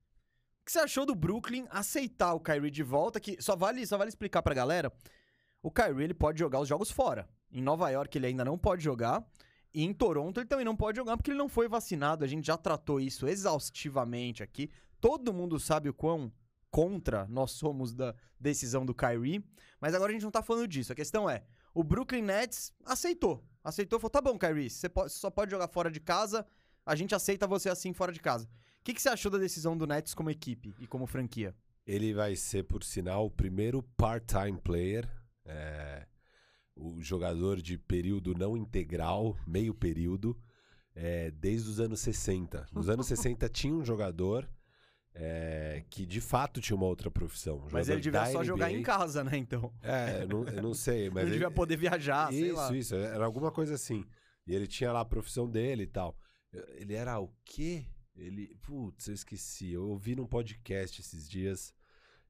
O 0.63 0.65
que 0.65 0.73
você 0.73 0.79
achou 0.81 1.05
do 1.07 1.15
Brooklyn 1.15 1.67
aceitar 1.71 2.35
o 2.35 2.41
Kyrie 2.41 2.71
de 2.71 2.83
volta? 2.83 3.19
Que 3.19 3.41
só 3.43 3.57
vale, 3.57 3.87
só 3.87 3.97
vale 3.99 4.11
explicar 4.11 4.43
pra 4.43 4.55
galera. 4.55 4.93
O 5.63 5.71
Kyrie 5.71 6.05
ele 6.05 6.15
pode 6.15 6.39
jogar 6.39 6.61
os 6.61 6.69
jogos 6.69 6.91
fora. 6.91 7.29
Em 7.51 7.63
Nova 7.63 7.89
York 7.91 8.17
ele 8.17 8.27
ainda 8.27 8.45
não 8.45 8.59
pode 8.59 8.85
jogar. 8.85 9.27
E 9.75 9.83
em 9.83 9.93
Toronto 9.93 10.39
ele 10.41 10.47
também 10.47 10.65
não 10.65 10.77
pode 10.77 10.97
jogar 10.97 11.17
porque 11.17 11.31
ele 11.31 11.39
não 11.39 11.49
foi 11.49 11.69
vacinado. 11.69 12.23
A 12.25 12.29
gente 12.29 12.47
já 12.47 12.57
tratou 12.57 13.01
isso 13.01 13.27
exaustivamente 13.27 14.43
aqui. 14.43 14.71
Todo 15.01 15.33
mundo 15.33 15.59
sabe 15.59 15.89
o 15.89 15.95
quão 15.95 16.31
contra 16.71 17.27
nós 17.29 17.53
somos 17.53 17.95
da 17.95 18.15
decisão 18.39 18.85
do 18.85 18.95
Kyrie. 18.95 19.43
Mas 19.81 19.95
agora 19.95 20.11
a 20.11 20.13
gente 20.13 20.23
não 20.25 20.31
tá 20.31 20.43
falando 20.43 20.69
disso. 20.69 20.93
A 20.93 20.97
questão 20.97 21.29
é: 21.29 21.43
o 21.81 21.85
Brooklyn 21.85 22.23
Nets 22.23 22.73
aceitou. 22.85 23.45
Aceitou, 23.63 23.99
falou: 24.01 24.11
tá 24.11 24.21
bom, 24.21 24.39
Kyrie, 24.39 24.69
você, 24.71 24.89
pode- 24.89 25.13
você 25.13 25.19
só 25.19 25.31
pode 25.31 25.51
jogar 25.51 25.69
fora 25.69 25.91
de 25.91 26.01
casa. 26.01 26.45
A 26.85 26.95
gente 26.97 27.15
aceita 27.15 27.47
você 27.47 27.69
assim 27.69 27.93
fora 27.93 28.13
de 28.13 28.21
casa. 28.21 28.47
O 28.81 28.85
que, 28.85 28.95
que 28.95 29.03
você 29.03 29.09
achou 29.11 29.31
da 29.31 29.39
decisão 29.39 29.77
do 29.77 29.87
Nets 29.87 30.15
como 30.15 30.31
equipe 30.31 30.75
e 30.81 30.87
como 30.87 31.07
franquia? 31.07 31.55
Ele 31.87 32.13
vai 32.15 32.35
ser, 32.37 32.65
por 32.65 32.83
sinal, 32.83 33.27
o 33.27 33.31
primeiro 33.31 33.83
part-time 33.97 34.59
player. 34.61 35.09
é, 35.45 36.07
o 36.77 37.03
jogador 37.03 37.61
de 37.61 37.77
período 37.77 38.35
não 38.35 38.57
integral, 38.57 39.37
meio 39.47 39.75
período, 39.75 40.39
é, 40.95 41.31
desde 41.33 41.69
os 41.71 41.81
anos 41.81 42.01
60. 42.01 42.67
Nos 42.73 42.89
anos 42.89 43.07
60 43.09 43.49
tinha 43.49 43.75
um 43.75 43.85
jogador 43.85 44.49
é, 45.21 45.83
que 45.91 46.07
de 46.07 46.21
fato 46.21 46.61
tinha 46.61 46.77
uma 46.77 46.87
outra 46.87 47.11
profissão. 47.11 47.67
Mas 47.73 47.89
ele 47.89 48.01
devia 48.01 48.25
só 48.27 48.45
jogar 48.45 48.69
NBA. 48.69 48.79
em 48.79 48.83
casa, 48.83 49.25
né? 49.25 49.37
Então. 49.37 49.73
É, 49.83 50.23
eu 50.23 50.29
não, 50.29 50.45
eu 50.45 50.63
não 50.63 50.75
sei, 50.75 51.11
mas 51.11 51.23
ele 51.25 51.33
devia 51.33 51.49
ele- 51.49 51.55
poder 51.55 51.77
viajar, 51.77 52.29
sei 52.31 52.47
isso, 52.47 52.55
lá. 52.57 52.77
isso, 52.77 52.95
era 52.95 53.25
alguma 53.25 53.51
coisa 53.51 53.75
assim. 53.75 54.05
E 54.47 54.55
ele 54.55 54.67
tinha 54.67 54.93
lá 54.93 55.01
a 55.01 55.05
profissão 55.05 55.49
dele 55.51 55.83
e 55.83 55.87
tal. 55.89 56.17
Ele 56.77 56.95
era 56.95 57.19
o 57.19 57.31
quê? 57.45 57.85
Ele. 58.17 58.55
Putz, 58.63 59.09
eu 59.09 59.15
esqueci. 59.15 59.73
Eu 59.73 59.89
ouvi 59.89 60.15
num 60.17 60.27
podcast 60.27 61.01
esses 61.01 61.29
dias. 61.29 61.75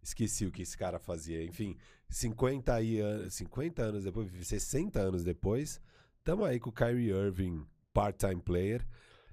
Esqueci 0.02 0.46
o 0.46 0.50
que 0.50 0.62
esse 0.62 0.76
cara 0.76 0.98
fazia. 0.98 1.44
Enfim, 1.44 1.76
50, 2.08 2.74
aí, 2.74 3.00
an- 3.00 3.28
50 3.28 3.82
anos 3.82 4.04
depois, 4.04 4.30
60 4.46 4.98
anos 4.98 5.22
depois, 5.22 5.80
tamo 6.24 6.44
aí 6.44 6.58
com 6.58 6.70
o 6.70 6.72
Kyrie 6.72 7.10
Irving, 7.10 7.64
part-time 7.92 8.40
player. 8.40 8.86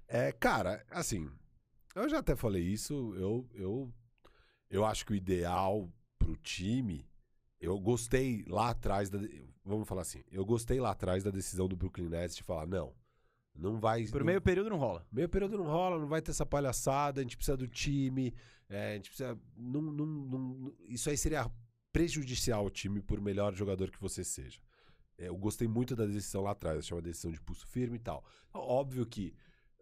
É, 0.08 0.32
cara, 0.32 0.84
assim, 0.92 1.30
eu 2.04 2.10
já 2.10 2.20
até 2.20 2.36
falei 2.36 2.62
isso, 2.64 3.14
eu, 3.16 3.48
eu, 3.54 3.94
eu 4.70 4.86
acho 4.86 5.06
que 5.06 5.14
o 5.14 5.16
ideal 5.16 5.90
pro 6.20 6.36
time, 6.38 7.08
eu 7.60 7.80
gostei 7.80 8.44
lá 8.48 8.70
atrás, 8.70 9.10
da, 9.10 9.20
vamos 9.64 9.88
falar 9.88 10.02
assim, 10.02 10.24
eu 10.32 10.46
gostei 10.46 10.80
lá 10.80 10.92
atrás 10.92 11.24
da 11.24 11.32
decisão 11.32 11.68
do 11.68 11.76
Brooklyn 11.76 12.10
Nets 12.10 12.36
de 12.36 12.44
falar, 12.44 12.68
não, 12.68 12.94
não 13.54 13.80
vai... 13.80 14.06
Por 14.08 14.20
não- 14.20 14.26
meio 14.26 14.42
período 14.42 14.70
não 14.70 14.78
rola. 14.78 15.06
Meio 15.12 15.30
período 15.30 15.58
não 15.58 15.66
rola, 15.66 16.00
não 16.00 16.08
vai 16.08 16.22
ter 16.22 16.32
essa 16.32 16.46
palhaçada, 16.46 17.20
a 17.22 17.24
gente 17.24 17.38
precisa 17.38 17.56
do 17.58 17.68
time, 17.68 18.34
é, 18.70 18.92
a 18.92 18.96
gente 18.96 19.10
precisa. 19.10 19.40
não- 19.56 19.82
não- 19.82 20.06
não- 20.06 20.74
isso 20.88 21.10
aí 21.10 21.18
seria 21.18 21.50
prejudicial 21.94 22.62
ao 22.64 22.70
time 22.70 23.02
por 23.02 23.22
melhor 23.22 23.54
jogador 23.54 23.90
que 23.90 24.02
você 24.02 24.24
seja. 24.24 24.60
É, 25.18 25.30
eu 25.30 25.38
gostei 25.38 25.66
muito 25.68 25.96
da 25.96 26.06
decisão 26.06 26.42
lá 26.42 26.52
atrás, 26.52 26.80
achei 26.80 26.94
uma 26.96 27.02
decisão 27.02 27.32
de 27.32 27.40
pulso 27.40 27.66
firme 27.68 27.96
e 27.96 28.00
tal. 28.00 28.26
Óbvio 28.54 29.06
que 29.06 29.34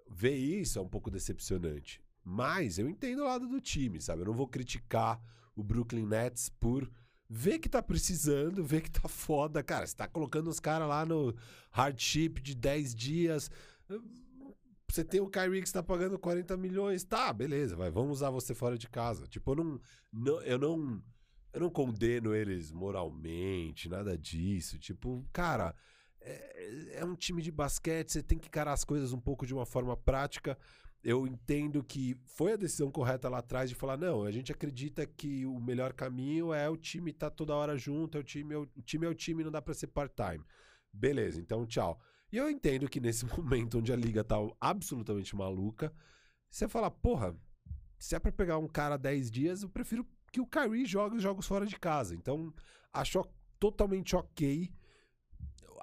ver 0.10 0.36
isso 0.36 0.79
é 0.79 0.81
um 0.81 0.88
pouco 0.88 1.10
decepcionante, 1.12 2.01
mas 2.24 2.77
eu 2.79 2.89
entendo 2.89 3.19
o 3.22 3.25
lado 3.25 3.48
do 3.48 3.60
time, 3.60 4.01
sabe? 4.01 4.22
Eu 4.22 4.27
não 4.27 4.33
vou 4.33 4.48
criticar 4.48 5.22
o 5.55 5.63
Brooklyn 5.63 6.05
Nets 6.05 6.50
por 6.50 6.89
ver 7.29 7.60
que 7.60 7.69
tá 7.69 7.81
precisando, 7.81 8.63
ver 8.63 8.81
que 8.81 8.91
tá 8.91 9.07
foda. 9.07 9.63
Cara, 9.63 9.86
você 9.88 9.95
tá 9.95 10.07
colocando 10.07 10.50
os 10.50 10.60
caras 10.60 10.88
lá 10.88 11.05
no 11.05 11.36
hardship 11.72 12.41
de 12.41 12.55
10 12.55 12.93
dias. 12.95 13.50
Você 14.89 15.03
tem 15.03 15.19
o 15.19 15.29
Kyrie 15.29 15.62
que 15.62 15.67
está 15.67 15.81
pagando 15.81 16.19
40 16.19 16.55
milhões. 16.55 17.03
Tá, 17.03 17.33
beleza, 17.33 17.75
vai, 17.75 17.89
vamos 17.89 18.17
usar 18.17 18.29
você 18.29 18.53
fora 18.53 18.77
de 18.77 18.88
casa. 18.88 19.25
Tipo, 19.27 19.51
eu 19.51 19.55
não, 19.55 19.81
não- 20.12 20.41
eu 20.41 20.57
não 20.60 21.03
eu 21.51 21.60
não 21.62 21.69
condeno 21.69 22.33
eles 22.33 22.72
moralmente, 22.72 23.88
nada 23.88 24.17
disso. 24.17 24.79
Tipo, 24.79 25.24
cara, 25.31 25.75
é, 26.24 27.00
é 27.00 27.06
um 27.06 27.15
time 27.15 27.42
de 27.42 27.51
basquete, 27.51 28.12
você 28.12 28.24
tem 28.24 28.38
que 28.38 28.48
encarar 28.48 28.74
as 28.74 28.84
coisas 28.84 29.13
um 29.13 29.20
pouco 29.20 29.46
de 29.46 29.53
uma 29.53 29.65
forma 29.65 29.96
prática. 29.96 30.58
Eu 31.03 31.27
entendo 31.27 31.84
que 31.84 32.18
foi 32.25 32.53
a 32.53 32.56
decisão 32.56 32.89
correta 32.89 33.27
lá 33.27 33.39
atrás 33.39 33.70
de 33.70 33.75
falar, 33.75 33.98
não, 33.98 34.24
a 34.24 34.32
gente 34.32 34.51
acredita 34.51 35.06
que 35.06 35.46
o 35.46 35.60
melhor 35.60 35.92
caminho 35.92 36.53
é 36.53 36.70
o 36.70 36.77
time 36.77 37.12
estar 37.12 37.30
toda 37.30 37.53
hora 37.53 37.77
junto, 37.77 38.18
é 38.18 38.22
o 38.22 38.24
time, 38.24 38.53
é 38.53 38.58
o, 38.58 38.62
o 38.62 38.82
time 38.82 39.06
é 39.06 39.10
o 39.10 39.13
time, 39.13 39.44
não 39.44 39.51
dá 39.51 39.62
pra 39.62 39.74
ser 39.74 39.88
part-time. 39.88 40.44
Beleza, 40.94 41.42
então 41.42 41.65
tchau. 41.65 42.00
E 42.32 42.38
eu 42.38 42.50
entendo 42.50 42.89
que 42.89 43.01
nesse 43.01 43.25
momento 43.38 43.80
onde 43.80 43.92
a 43.92 43.96
liga 43.96 44.24
tá 44.24 44.38
absolutamente 44.62 45.36
maluca, 45.36 45.94
você 46.50 46.68
fala, 46.70 46.89
porra, 46.89 47.36
se 48.00 48.15
é 48.15 48.20
pra 48.20 48.32
pegar 48.32 48.58
um 48.58 48.68
cara 48.68 48.96
10 48.96 49.30
dias, 49.30 49.63
eu 49.63 49.70
prefiro 49.70 50.08
que 50.32 50.39
o 50.39 50.48
Kyrie 50.48 50.86
jogue 50.86 51.18
os 51.18 51.24
jogos 51.24 51.46
fora 51.46 51.65
de 51.65 51.77
casa. 51.77 52.15
Então, 52.15 52.53
acho 52.94 53.24
totalmente 53.60 54.15
ok 54.15 54.72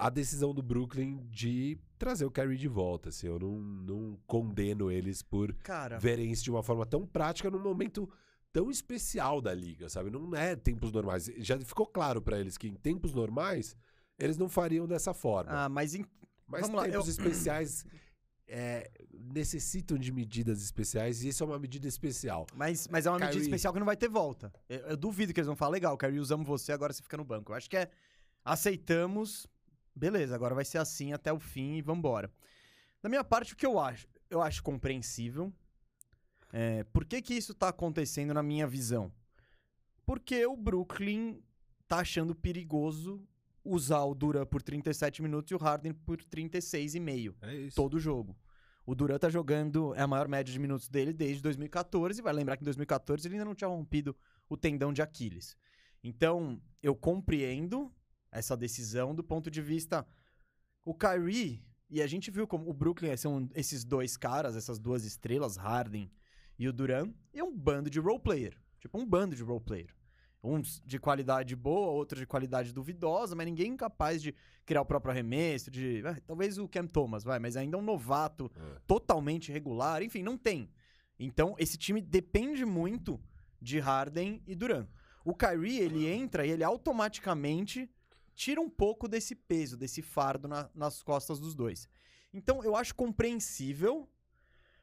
a 0.01 0.09
decisão 0.09 0.53
do 0.53 0.61
Brooklyn 0.63 1.19
de 1.29 1.77
trazer 1.97 2.25
o 2.25 2.31
Kyrie 2.31 2.57
de 2.57 2.67
volta. 2.67 3.09
Assim, 3.09 3.27
eu 3.27 3.37
não, 3.37 3.59
não 3.59 4.19
condeno 4.25 4.91
eles 4.91 5.21
por 5.21 5.53
Cara, 5.63 5.99
verem 5.99 6.31
isso 6.31 6.43
de 6.43 6.49
uma 6.49 6.63
forma 6.63 6.85
tão 6.85 7.05
prática 7.05 7.49
num 7.51 7.61
momento 7.61 8.09
tão 8.51 8.69
especial 8.71 9.39
da 9.39 9.53
liga, 9.53 9.87
sabe? 9.89 10.09
Não 10.09 10.35
é 10.35 10.55
tempos 10.55 10.91
normais. 10.91 11.31
Já 11.37 11.57
ficou 11.59 11.85
claro 11.85 12.21
pra 12.21 12.39
eles 12.39 12.57
que 12.57 12.67
em 12.67 12.73
tempos 12.73 13.13
normais 13.13 13.75
eles 14.17 14.37
não 14.37 14.49
fariam 14.49 14.87
dessa 14.87 15.13
forma. 15.13 15.51
ah, 15.51 15.69
mas 15.69 15.93
em- 15.95 16.05
Mas 16.47 16.61
vamos 16.61 16.75
lá, 16.77 16.83
tempos 16.89 17.07
eu- 17.07 17.11
especiais 17.13 17.85
é, 18.47 18.91
necessitam 19.13 19.97
de 19.97 20.11
medidas 20.11 20.61
especiais 20.61 21.23
e 21.23 21.29
isso 21.29 21.43
é 21.43 21.47
uma 21.47 21.57
medida 21.59 21.87
especial. 21.87 22.45
Mas, 22.53 22.87
mas 22.89 23.05
é 23.05 23.09
uma 23.09 23.17
medida 23.19 23.33
Kyrie. 23.33 23.45
especial 23.47 23.71
que 23.71 23.79
não 23.79 23.85
vai 23.85 23.95
ter 23.95 24.09
volta. 24.09 24.51
Eu, 24.67 24.79
eu 24.79 24.97
duvido 24.97 25.31
que 25.33 25.39
eles 25.39 25.47
vão 25.47 25.55
falar, 25.55 25.71
legal, 25.71 25.97
Kyrie, 25.97 26.19
usamos 26.19 26.45
você, 26.47 26.71
agora 26.73 26.91
você 26.91 27.01
fica 27.01 27.15
no 27.15 27.23
banco. 27.23 27.51
Eu 27.51 27.55
acho 27.55 27.69
que 27.69 27.77
é, 27.77 27.89
aceitamos, 28.43 29.47
beleza, 29.95 30.35
agora 30.35 30.55
vai 30.55 30.65
ser 30.65 30.77
assim 30.77 31.13
até 31.13 31.31
o 31.31 31.39
fim 31.39 31.75
e 31.75 31.81
vambora. 31.81 32.31
Da 33.01 33.09
minha 33.09 33.23
parte, 33.23 33.53
o 33.53 33.57
que 33.57 33.65
eu 33.65 33.79
acho? 33.79 34.07
Eu 34.29 34.41
acho 34.41 34.61
compreensível. 34.63 35.51
É, 36.53 36.83
por 36.85 37.05
que 37.05 37.21
que 37.21 37.33
isso 37.33 37.53
tá 37.53 37.69
acontecendo 37.69 38.33
na 38.33 38.43
minha 38.43 38.67
visão? 38.67 39.11
Porque 40.05 40.45
o 40.45 40.55
Brooklyn 40.57 41.41
tá 41.87 41.99
achando 41.99 42.35
perigoso 42.35 43.25
usar 43.63 44.03
o 44.03 44.15
Duran 44.15 44.45
por 44.45 44.61
37 44.61 45.21
minutos 45.21 45.51
e 45.51 45.55
o 45.55 45.57
Harden 45.57 45.93
por 45.93 46.17
36,5 46.23 47.35
É 47.41 47.55
isso. 47.55 47.75
todo 47.75 47.99
jogo. 47.99 48.35
O 48.85 48.95
Duran 48.95 49.19
tá 49.19 49.29
jogando, 49.29 49.93
é 49.95 50.01
a 50.01 50.07
maior 50.07 50.27
média 50.27 50.51
de 50.51 50.59
minutos 50.59 50.89
dele 50.89 51.13
desde 51.13 51.41
2014. 51.43 52.21
Vai 52.21 52.33
lembrar 52.33 52.57
que 52.57 52.63
em 52.63 52.65
2014 52.65 53.27
ele 53.27 53.35
ainda 53.35 53.45
não 53.45 53.53
tinha 53.55 53.67
rompido 53.67 54.15
o 54.49 54.57
tendão 54.57 54.91
de 54.91 55.01
Aquiles. 55.01 55.55
Então, 56.03 56.59
eu 56.81 56.95
compreendo 56.95 57.93
essa 58.31 58.55
decisão 58.55 59.13
do 59.13 59.23
ponto 59.23 59.51
de 59.51 59.61
vista. 59.61 60.05
O 60.85 60.93
Kyrie, 60.95 61.63
e 61.89 62.01
a 62.01 62.07
gente 62.07 62.31
viu 62.31 62.47
como 62.47 62.69
o 62.69 62.73
Brooklyn 62.73 63.15
são 63.17 63.49
esses 63.53 63.83
dois 63.83 64.17
caras, 64.17 64.55
essas 64.55 64.79
duas 64.79 65.03
estrelas, 65.03 65.57
Harden 65.57 66.09
e 66.57 66.67
o 66.67 66.73
Duran, 66.73 67.11
e 67.33 67.39
é 67.39 67.43
um 67.43 67.55
bando 67.55 67.89
de 67.89 67.99
role 67.99 68.19
player. 68.19 68.57
Tipo, 68.79 68.97
um 68.97 69.05
bando 69.05 69.35
de 69.35 69.43
role 69.43 69.59
player. 69.63 69.93
Uns 70.43 70.81
de 70.83 70.97
qualidade 70.97 71.55
boa, 71.55 71.91
outros 71.91 72.19
de 72.19 72.25
qualidade 72.25 72.73
duvidosa, 72.73 73.35
mas 73.35 73.45
ninguém 73.45 73.77
capaz 73.77 74.23
de 74.23 74.33
criar 74.65 74.81
o 74.81 74.85
próprio 74.85 75.11
arremesso, 75.11 75.69
de. 75.69 76.01
ah, 76.03 76.19
talvez 76.25 76.57
o 76.57 76.67
Cam 76.67 76.87
Thomas, 76.87 77.23
vai, 77.23 77.37
mas 77.37 77.55
ainda 77.55 77.77
é 77.77 77.79
um 77.79 77.83
novato 77.83 78.51
É. 78.55 78.79
totalmente 78.87 79.51
regular, 79.51 80.01
enfim, 80.01 80.23
não 80.23 80.35
tem. 80.35 80.67
Então, 81.19 81.55
esse 81.59 81.77
time 81.77 82.01
depende 82.01 82.65
muito 82.65 83.21
de 83.61 83.77
Harden 83.79 84.41
e 84.47 84.55
Duran. 84.55 84.87
O 85.23 85.35
Kyrie, 85.35 85.79
ele 85.79 86.07
entra 86.07 86.43
e 86.43 86.49
ele 86.49 86.63
automaticamente 86.63 87.87
tira 88.35 88.59
um 88.61 88.69
pouco 88.69 89.07
desse 89.07 89.35
peso, 89.35 89.77
desse 89.77 90.01
fardo 90.01 90.47
na- 90.47 90.69
nas 90.73 91.01
costas 91.03 91.39
dos 91.39 91.53
dois. 91.55 91.87
Então, 92.33 92.63
eu 92.63 92.75
acho 92.75 92.95
compreensível, 92.95 94.09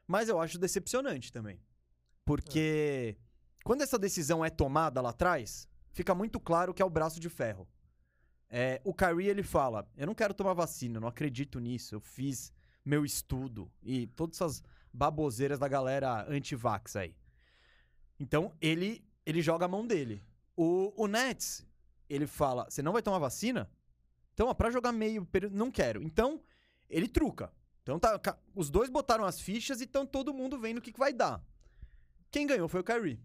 mas 0.07 0.29
eu 0.29 0.39
acho 0.39 0.57
decepcionante 0.59 1.31
também. 1.31 1.59
Porque 2.25 3.17
quando 3.63 3.81
essa 3.81 3.97
decisão 3.97 4.43
é 4.45 4.49
tomada 4.49 5.01
lá 5.01 5.09
atrás, 5.09 5.67
fica 5.91 6.13
muito 6.13 6.39
claro 6.39 6.73
que 6.73 6.81
é 6.81 6.85
o 6.85 6.89
braço 6.89 7.19
de 7.19 7.29
ferro. 7.29 7.67
É, 8.49 8.81
o 8.83 8.93
Kyrie, 8.93 9.27
ele 9.27 9.43
fala, 9.43 9.87
eu 9.95 10.07
não 10.07 10.15
quero 10.15 10.33
tomar 10.33 10.53
vacina, 10.53 10.99
não 10.99 11.07
acredito 11.07 11.59
nisso, 11.59 11.93
eu 11.95 11.99
fiz 11.99 12.51
meu 12.83 13.05
estudo 13.05 13.71
e 13.83 14.07
todas 14.07 14.37
essas 14.37 14.63
baboseiras 14.91 15.59
da 15.59 15.67
galera 15.67 16.25
anti-vax 16.27 16.95
aí. 16.95 17.15
Então, 18.19 18.53
ele, 18.59 19.05
ele 19.25 19.41
joga 19.41 19.65
a 19.65 19.67
mão 19.67 19.85
dele. 19.85 20.23
O, 20.55 20.93
o 21.03 21.07
Nets, 21.07 21.65
ele 22.09 22.27
fala, 22.27 22.65
você 22.69 22.81
não 22.81 22.91
vai 22.91 23.01
tomar 23.01 23.19
vacina? 23.19 23.69
Então, 24.33 24.47
ó, 24.47 24.53
pra 24.53 24.71
jogar 24.71 24.91
meio 24.91 25.25
período, 25.25 25.55
não 25.55 25.69
quero. 25.69 26.01
Então, 26.01 26.41
ele 26.89 27.07
truca. 27.07 27.51
Então, 27.83 27.99
tá, 27.99 28.37
os 28.55 28.69
dois 28.69 28.89
botaram 28.89 29.25
as 29.25 29.39
fichas 29.39 29.81
e 29.81 29.83
estão 29.83 30.05
todo 30.05 30.33
mundo 30.33 30.59
vendo 30.59 30.77
o 30.77 30.81
que, 30.81 30.91
que 30.91 30.99
vai 30.99 31.13
dar. 31.13 31.43
Quem 32.31 32.47
ganhou 32.47 32.67
foi 32.67 32.81
o 32.81 32.83
Kyrie. 32.83 33.19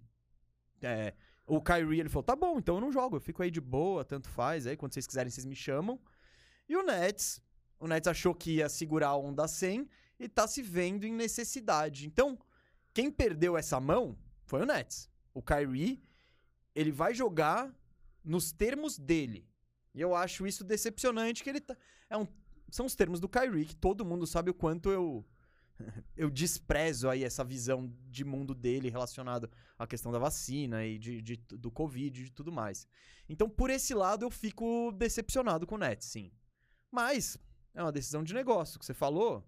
É, 0.82 1.14
o 1.46 1.60
Kyrie, 1.60 2.00
ele 2.00 2.08
falou, 2.08 2.22
tá 2.22 2.34
bom, 2.34 2.58
então 2.58 2.76
eu 2.76 2.80
não 2.80 2.92
jogo, 2.92 3.16
eu 3.16 3.20
fico 3.20 3.42
aí 3.42 3.50
de 3.50 3.60
boa, 3.60 4.04
tanto 4.04 4.28
faz, 4.28 4.66
aí 4.66 4.76
quando 4.76 4.92
vocês 4.92 5.06
quiserem 5.06 5.30
vocês 5.30 5.44
me 5.44 5.54
chamam. 5.54 6.00
E 6.68 6.76
o 6.76 6.82
Nets, 6.82 7.40
o 7.78 7.86
Nets 7.86 8.08
achou 8.08 8.34
que 8.34 8.56
ia 8.56 8.68
segurar 8.68 9.08
a 9.08 9.16
onda 9.16 9.46
100 9.46 9.88
e 10.18 10.28
tá 10.28 10.46
se 10.46 10.62
vendo 10.62 11.04
em 11.04 11.12
necessidade. 11.12 12.06
Então, 12.06 12.38
quem 12.92 13.10
perdeu 13.10 13.56
essa 13.56 13.78
mão 13.78 14.16
foi 14.44 14.62
o 14.62 14.66
Nets. 14.66 15.10
O 15.34 15.42
Kyrie, 15.42 16.02
ele 16.74 16.90
vai 16.90 17.12
jogar 17.12 17.74
nos 18.24 18.52
termos 18.52 18.98
dele. 18.98 19.48
E 19.94 20.00
eu 20.00 20.14
acho 20.14 20.46
isso 20.46 20.64
decepcionante 20.64 21.42
que 21.44 21.50
ele 21.50 21.60
tá 21.60 21.76
é 22.10 22.16
um 22.16 22.26
são 22.70 22.86
os 22.86 22.94
termos 22.96 23.20
do 23.20 23.28
Kyrie 23.28 23.66
que 23.66 23.76
todo 23.76 24.04
mundo 24.04 24.26
sabe 24.26 24.50
o 24.50 24.54
quanto 24.54 24.90
eu 24.90 25.24
eu 26.16 26.30
desprezo 26.30 27.08
aí 27.08 27.22
essa 27.24 27.44
visão 27.44 27.92
de 28.08 28.24
mundo 28.24 28.54
dele 28.54 28.88
relacionado 28.90 29.50
à 29.78 29.86
questão 29.86 30.10
da 30.12 30.18
vacina 30.18 30.84
e 30.84 30.98
de, 30.98 31.20
de- 31.20 31.36
do 31.36 31.70
Covid 31.70 32.20
e 32.20 32.24
de 32.24 32.30
tudo 32.32 32.52
mais. 32.52 32.86
Então, 33.28 33.48
por 33.48 33.70
esse 33.70 33.92
lado, 33.94 34.24
eu 34.24 34.30
fico 34.30 34.92
decepcionado 34.92 35.66
com 35.66 35.74
o 35.74 35.78
Nets, 35.78 36.06
sim. 36.08 36.30
Mas 36.90 37.36
é 37.74 37.82
uma 37.82 37.90
decisão 37.92 38.22
de 38.22 38.32
negócio, 38.34 38.78
que 38.78 38.86
você 38.86 38.94
falou. 38.94 39.44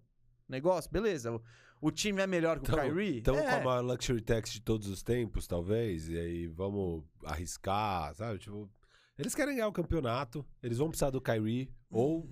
Negócio, 0.49 0.91
beleza. 0.91 1.41
O, 1.81 1.91
time 1.91 2.21
é 2.21 2.27
melhor 2.27 2.59
que 2.59 2.71
o 2.71 2.75
Kyrie? 2.75 3.17
Estamos 3.19 3.41
é. 3.41 3.49
com 3.49 3.55
a 3.55 3.63
maior 3.63 3.81
luxury 3.81 4.21
tax 4.21 4.51
de 4.51 4.61
todos 4.61 4.87
os 4.87 5.03
tempos, 5.03 5.47
talvez, 5.47 6.09
e 6.09 6.17
aí 6.17 6.47
vamos 6.47 7.03
arriscar, 7.23 8.13
sabe? 8.15 8.39
Tipo, 8.39 8.69
eles 9.17 9.35
querem 9.35 9.55
ganhar 9.55 9.67
o 9.67 9.71
campeonato, 9.73 10.45
eles 10.61 10.77
vão 10.79 10.89
precisar 10.89 11.09
do 11.11 11.21
Kyrie, 11.21 11.69
ou 11.89 12.29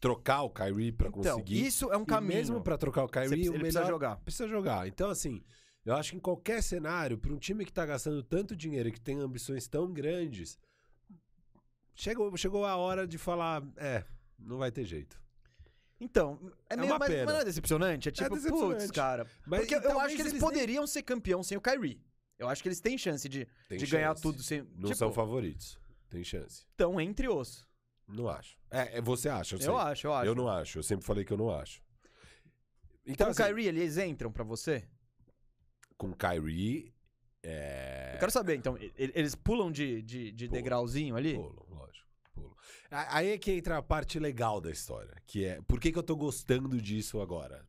trocar 0.00 0.42
o 0.42 0.50
Kyrie 0.50 0.92
pra 0.92 1.08
Então, 1.08 1.22
conseguir. 1.38 1.66
isso 1.66 1.92
é 1.92 1.96
um 1.96 2.02
E 2.02 2.06
caminho. 2.06 2.34
mesmo 2.34 2.60
pra 2.62 2.78
trocar 2.78 3.04
o 3.04 3.08
Você- 3.08 3.28
Kyrie, 3.28 3.46
ele 3.48 3.56
o 3.56 3.60
precisa 3.60 3.84
jogar. 3.84 4.16
precisa 4.16 4.48
jogar. 4.48 4.88
Então, 4.88 5.10
assim, 5.10 5.42
eu 5.84 5.94
acho 5.94 6.12
que 6.12 6.16
em 6.16 6.20
qualquer 6.20 6.62
cenário, 6.62 7.18
para 7.18 7.32
um 7.32 7.38
time 7.38 7.64
que 7.66 7.72
tá 7.72 7.84
gastando 7.84 8.22
tanto 8.22 8.56
dinheiro 8.56 8.88
e 8.88 8.92
que 8.92 9.00
tem 9.00 9.18
ambições 9.18 9.68
tão 9.68 9.92
grandes, 9.92 10.58
chegou, 11.94 12.34
chegou 12.36 12.64
a 12.64 12.76
hora 12.76 13.06
de 13.06 13.18
falar, 13.18 13.62
é, 13.76 14.04
não 14.38 14.56
vai 14.56 14.70
ter 14.72 14.84
jeito. 14.84 15.20
Então, 16.00 16.38
é, 16.70 16.74
É 16.74 16.76
meio, 16.76 16.92
uma 16.92 16.98
mas, 16.98 17.08
pena. 17.10 17.24
mas 17.26 17.34
não 17.34 17.40
é 17.40 17.44
decepcionante? 17.44 18.08
É 18.08 18.12
tipo, 18.12 18.30
decepcionante. 18.30 18.74
putz, 18.82 18.90
cara. 18.90 19.26
Mas 19.46 19.60
Porque 19.60 19.74
eu 19.74 19.82
talvez 19.82 19.98
acho 20.06 20.16
que 20.16 20.22
eles, 20.22 20.32
eles 20.32 20.32
nem- 20.32 20.40
poderiam 20.40 20.86
ser 20.86 21.02
campeão 21.02 21.42
sem 21.42 21.58
o 21.58 21.60
Kyrie. 21.60 22.00
Eu 22.38 22.48
acho 22.48 22.62
que 22.62 22.68
eles 22.68 22.80
têm 22.80 22.96
chance 22.96 23.28
de, 23.28 23.46
Tem 23.68 23.76
de 23.78 23.86
ganhar 23.86 24.08
chance. 24.10 24.22
tudo 24.22 24.42
sem. 24.42 24.62
Não 24.74 24.84
tipo, 24.84 24.94
são 24.94 25.12
favoritos. 25.12 25.78
Tem 26.08 26.24
chance. 26.24 26.64
estão 26.70 26.98
entre 27.00 27.28
os. 27.28 27.68
Não 28.08 28.28
acho. 28.28 28.56
É, 28.70 28.96
é, 28.98 29.00
você 29.02 29.28
acha, 29.28 29.54
eu, 29.56 29.60
Eu, 29.60 29.76
acho, 29.78 30.06
eu 30.06 30.14
acho. 30.14 30.26
Eu 30.26 30.34
não 30.34 30.48
acho. 30.48 30.78
Eu 30.78 30.82
sempre 30.82 31.04
falei 31.04 31.24
que 31.24 31.32
eu 31.32 31.36
não 31.36 31.50
acho. 31.54 31.82
Então, 33.06 33.26
Com 33.26 33.30
o 33.30 33.32
assim, 33.32 33.42
Kyrie, 33.54 33.68
eles 33.68 33.98
entram 33.98 34.32
pra 34.32 34.42
você? 34.44 34.88
com 35.96 36.12
Kyrie. 36.14 36.94
É... 37.42 38.12
Eu 38.14 38.18
quero 38.20 38.30
saber, 38.32 38.54
então, 38.56 38.76
eles 38.96 39.34
pulam 39.34 39.70
de, 39.70 40.02
de, 40.02 40.30
de 40.32 40.46
Pulam. 40.46 40.62
degrauzinho 40.62 41.14
ali? 41.16 41.36
A- 41.36 41.69
Aí 42.90 43.30
é 43.30 43.38
que 43.38 43.52
entra 43.52 43.78
a 43.78 43.82
parte 43.82 44.18
legal 44.18 44.60
da 44.60 44.70
história, 44.70 45.14
que 45.26 45.44
é 45.44 45.60
por 45.62 45.78
que, 45.78 45.92
que 45.92 45.98
eu 45.98 46.02
tô 46.02 46.16
gostando 46.16 46.80
disso 46.80 47.20
agora? 47.20 47.64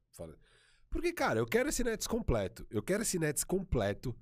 Porque, 0.89 1.13
cara, 1.13 1.39
eu 1.39 1.45
quero 1.45 1.69
esse 1.69 1.83
Nets 1.83 2.05
completo. 2.05 2.67
Eu 2.69 2.83
quero 2.83 3.03
esse 3.03 3.17
Nets 3.17 3.43
completo. 3.43 4.15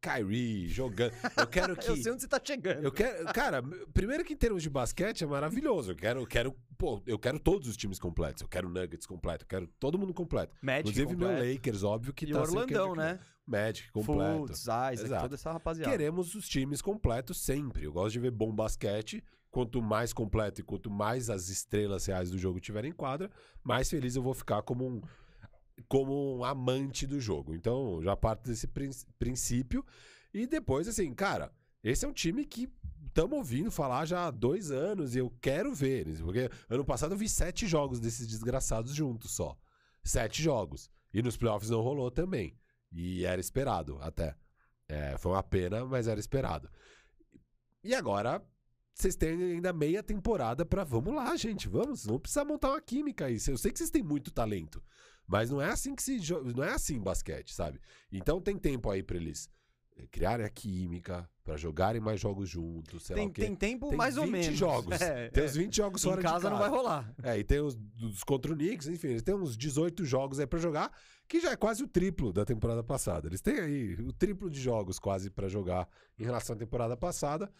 Kyrie 0.00 0.68
jogando. 0.68 1.12
Eu 1.36 1.46
quero 1.46 1.74
que. 1.76 1.90
Eu 1.90 1.96
sei 1.96 2.12
onde 2.12 2.22
você 2.22 2.28
tá 2.28 2.40
chegando. 2.42 2.84
Eu 2.84 2.92
quero, 2.92 3.24
cara, 3.32 3.62
primeiro 3.92 4.24
que 4.24 4.32
em 4.32 4.36
termos 4.36 4.62
de 4.62 4.70
basquete 4.70 5.24
é 5.24 5.26
maravilhoso. 5.26 5.90
Eu 5.92 5.96
quero, 5.96 6.20
eu 6.20 6.26
quero, 6.26 6.56
pô, 6.78 7.02
eu 7.06 7.18
quero 7.18 7.38
todos 7.40 7.68
os 7.68 7.76
times 7.76 7.98
completos. 7.98 8.42
Eu 8.42 8.48
quero 8.48 8.68
Nuggets 8.68 9.06
completo, 9.06 9.44
eu 9.44 9.48
quero 9.48 9.66
todo 9.78 9.98
mundo 9.98 10.14
completo. 10.14 10.54
Magic 10.62 10.88
Inclusive 10.90 11.16
meu 11.16 11.28
completo. 11.28 11.52
Lakers, 11.52 11.82
óbvio 11.82 12.14
que 12.14 12.24
E 12.24 12.32
tá 12.32 12.40
o 12.40 12.46
sem 12.46 12.56
Orlandão, 12.56 12.94
né? 12.94 13.18
Magic 13.44 13.90
completo. 13.90 14.36
Fultz, 14.36 14.60
Isaac, 14.60 15.02
Exato. 15.02 15.22
toda 15.22 15.34
essa 15.34 15.52
rapaziada. 15.52 15.90
Queremos 15.90 16.34
os 16.34 16.48
times 16.48 16.80
completos 16.80 17.40
sempre. 17.40 17.84
Eu 17.84 17.92
gosto 17.92 18.12
de 18.12 18.20
ver 18.20 18.30
bom 18.30 18.54
basquete. 18.54 19.22
Quanto 19.56 19.80
mais 19.80 20.12
completo 20.12 20.60
e 20.60 20.62
quanto 20.62 20.90
mais 20.90 21.30
as 21.30 21.48
estrelas 21.48 22.04
reais 22.04 22.30
do 22.30 22.36
jogo 22.36 22.60
tiverem 22.60 22.90
em 22.90 22.94
quadra, 22.94 23.30
mais 23.64 23.88
feliz 23.88 24.14
eu 24.14 24.22
vou 24.22 24.34
ficar 24.34 24.60
como 24.60 24.86
um, 24.86 25.00
como 25.88 26.36
um 26.36 26.44
amante 26.44 27.06
do 27.06 27.18
jogo. 27.18 27.54
Então, 27.54 28.02
já 28.02 28.14
parto 28.14 28.46
desse 28.46 28.66
prin- 28.66 28.90
princípio. 29.18 29.82
E 30.34 30.46
depois, 30.46 30.86
assim, 30.86 31.14
cara, 31.14 31.50
esse 31.82 32.04
é 32.04 32.08
um 32.08 32.12
time 32.12 32.44
que 32.44 32.70
estamos 33.06 33.34
ouvindo 33.38 33.70
falar 33.70 34.04
já 34.04 34.26
há 34.26 34.30
dois 34.30 34.70
anos 34.70 35.14
e 35.14 35.20
eu 35.20 35.30
quero 35.40 35.72
ver 35.74 36.00
eles. 36.00 36.20
Porque 36.20 36.50
ano 36.68 36.84
passado 36.84 37.14
eu 37.14 37.18
vi 37.18 37.26
sete 37.26 37.66
jogos 37.66 37.98
desses 37.98 38.28
desgraçados 38.28 38.94
juntos 38.94 39.30
só. 39.30 39.56
Sete 40.04 40.42
jogos. 40.42 40.90
E 41.14 41.22
nos 41.22 41.38
playoffs 41.38 41.70
não 41.70 41.80
rolou 41.80 42.10
também. 42.10 42.54
E 42.92 43.24
era 43.24 43.40
esperado 43.40 43.96
até. 44.02 44.36
É, 44.86 45.16
foi 45.16 45.32
uma 45.32 45.42
pena, 45.42 45.82
mas 45.86 46.08
era 46.08 46.20
esperado. 46.20 46.68
E 47.82 47.94
agora, 47.94 48.44
vocês 48.98 49.14
têm 49.16 49.30
ainda 49.52 49.72
meia 49.72 50.02
temporada 50.02 50.64
pra. 50.64 50.82
Vamos 50.84 51.14
lá, 51.14 51.36
gente, 51.36 51.68
vamos. 51.68 52.04
Vamos 52.06 52.22
precisar 52.22 52.44
montar 52.44 52.70
uma 52.70 52.80
química 52.80 53.26
aí. 53.26 53.38
Eu 53.46 53.58
sei 53.58 53.70
que 53.70 53.78
vocês 53.78 53.90
têm 53.90 54.02
muito 54.02 54.30
talento, 54.30 54.82
mas 55.26 55.50
não 55.50 55.60
é 55.60 55.70
assim 55.70 55.94
que 55.94 56.02
se 56.02 56.18
jo- 56.18 56.42
não 56.54 56.64
é 56.64 56.72
assim 56.72 56.98
basquete, 57.00 57.52
sabe? 57.52 57.80
Então 58.10 58.40
tem 58.40 58.56
tempo 58.58 58.90
aí 58.90 59.02
pra 59.02 59.16
eles 59.16 59.50
eh, 59.98 60.06
criarem 60.10 60.44
a 60.46 60.48
química, 60.48 61.28
pra 61.44 61.56
jogarem 61.56 62.00
mais 62.00 62.20
jogos 62.20 62.48
juntos, 62.48 63.04
sei 63.04 63.16
lá 63.16 63.20
Tem, 63.22 63.28
o 63.28 63.32
quê. 63.32 63.40
tem 63.42 63.54
tempo 63.54 63.88
Tem 63.88 63.96
mais 63.98 64.16
ou 64.16 64.24
20 64.24 64.32
menos. 64.32 64.58
jogos. 64.58 64.98
É, 65.00 65.28
Tem 65.30 65.44
é. 65.44 65.46
uns 65.46 65.56
20 65.56 65.76
jogos 65.76 66.02
fora 66.02 66.16
Em 66.16 66.24
de 66.24 66.30
casa 66.30 66.50
não 66.50 66.58
vai 66.58 66.68
rolar. 66.68 67.14
é, 67.22 67.38
e 67.38 67.44
tem 67.44 67.60
os 67.60 67.74
dos 67.76 68.24
contra 68.24 68.52
o 68.52 68.56
Knicks, 68.56 68.88
enfim, 68.88 69.08
eles 69.08 69.22
têm 69.22 69.34
uns 69.34 69.56
18 69.56 70.04
jogos 70.04 70.38
aí 70.40 70.46
pra 70.46 70.58
jogar, 70.58 70.90
que 71.28 71.38
já 71.40 71.50
é 71.52 71.56
quase 71.56 71.82
o 71.84 71.88
triplo 71.88 72.32
da 72.32 72.44
temporada 72.44 72.82
passada. 72.82 73.28
Eles 73.28 73.40
têm 73.40 73.58
aí 73.60 73.94
o 74.00 74.12
triplo 74.12 74.50
de 74.50 74.60
jogos 74.60 74.98
quase 74.98 75.30
pra 75.30 75.48
jogar 75.48 75.88
em 76.18 76.24
relação 76.24 76.56
à 76.56 76.58
temporada 76.58 76.96
passada. 76.96 77.50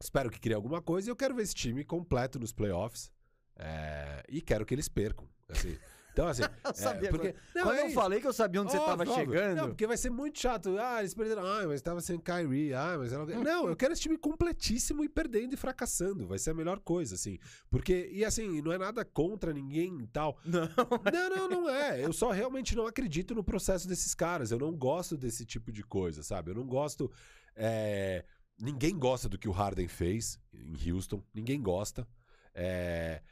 Espero 0.00 0.30
que 0.30 0.38
crie 0.38 0.54
alguma 0.54 0.80
coisa 0.80 1.08
e 1.08 1.10
eu 1.10 1.16
quero 1.16 1.34
ver 1.34 1.42
esse 1.42 1.54
time 1.54 1.84
completo 1.84 2.38
nos 2.38 2.52
playoffs. 2.52 3.10
É, 3.56 4.22
e 4.28 4.40
quero 4.40 4.64
que 4.64 4.74
eles 4.74 4.88
percam. 4.88 5.28
assim. 5.48 5.76
Então, 6.12 6.26
assim. 6.26 6.42
Eu 6.64 6.70
é, 6.70 6.74
sabia. 6.74 7.10
porque, 7.10 7.32
quando 7.32 7.54
não, 7.54 7.62
quando 7.62 7.78
é 7.78 7.86
eu 7.86 7.90
falei 7.90 8.20
que 8.20 8.26
eu 8.26 8.32
sabia 8.32 8.60
onde 8.60 8.72
você 8.72 8.78
tava 8.78 9.02
Óbvio, 9.04 9.12
óbvio. 9.12 9.32
chegando. 9.32 9.56
Não, 9.56 9.68
porque 9.68 9.86
vai 9.86 9.96
ser 9.96 10.10
muito 10.10 10.40
chato. 10.40 10.76
Ah, 10.76 10.98
eles 10.98 11.14
perderam. 11.14 11.46
Ah, 11.46 11.64
mas 11.68 11.80
tava 11.80 12.00
sem 12.00 12.18
Kyrie. 12.18 12.74
Ah, 12.74 12.96
mas 12.98 13.12
era... 13.12 13.24
Não, 13.24 13.68
eu 13.68 13.76
quero 13.76 13.92
esse 13.92 14.02
time 14.02 14.18
completíssimo 14.18 15.04
e 15.04 15.08
perdendo 15.08 15.54
e 15.54 15.56
fracassando. 15.56 16.26
Vai 16.26 16.38
ser 16.38 16.50
a 16.50 16.54
melhor 16.54 16.80
coisa, 16.80 17.14
assim. 17.14 17.38
Porque, 17.70 18.08
e 18.12 18.24
assim, 18.24 18.60
não 18.60 18.72
é 18.72 18.78
nada 18.78 19.04
contra 19.04 19.52
ninguém 19.52 19.96
e 20.02 20.06
tal. 20.08 20.36
Não. 20.44 20.68
Não, 21.12 21.36
não, 21.36 21.48
não 21.62 21.70
é. 21.70 22.04
Eu 22.04 22.12
só 22.12 22.30
realmente 22.30 22.74
não 22.74 22.86
acredito 22.86 23.32
no 23.32 23.44
processo 23.44 23.86
desses 23.86 24.12
caras. 24.12 24.50
Eu 24.50 24.58
não 24.58 24.74
gosto 24.74 25.16
desse 25.16 25.46
tipo 25.46 25.70
de 25.70 25.84
coisa, 25.84 26.24
sabe? 26.24 26.50
Eu 26.50 26.54
não 26.56 26.66
gosto. 26.66 27.12
é, 27.54 28.24
Ninguém 28.58 28.98
gosta 28.98 29.28
do 29.28 29.38
que 29.38 29.48
o 29.48 29.52
Harden 29.52 29.86
fez 29.88 30.38
em 30.52 30.90
Houston. 30.90 31.22
Ninguém 31.32 31.62
gosta. 31.62 32.06
É, 32.54 33.22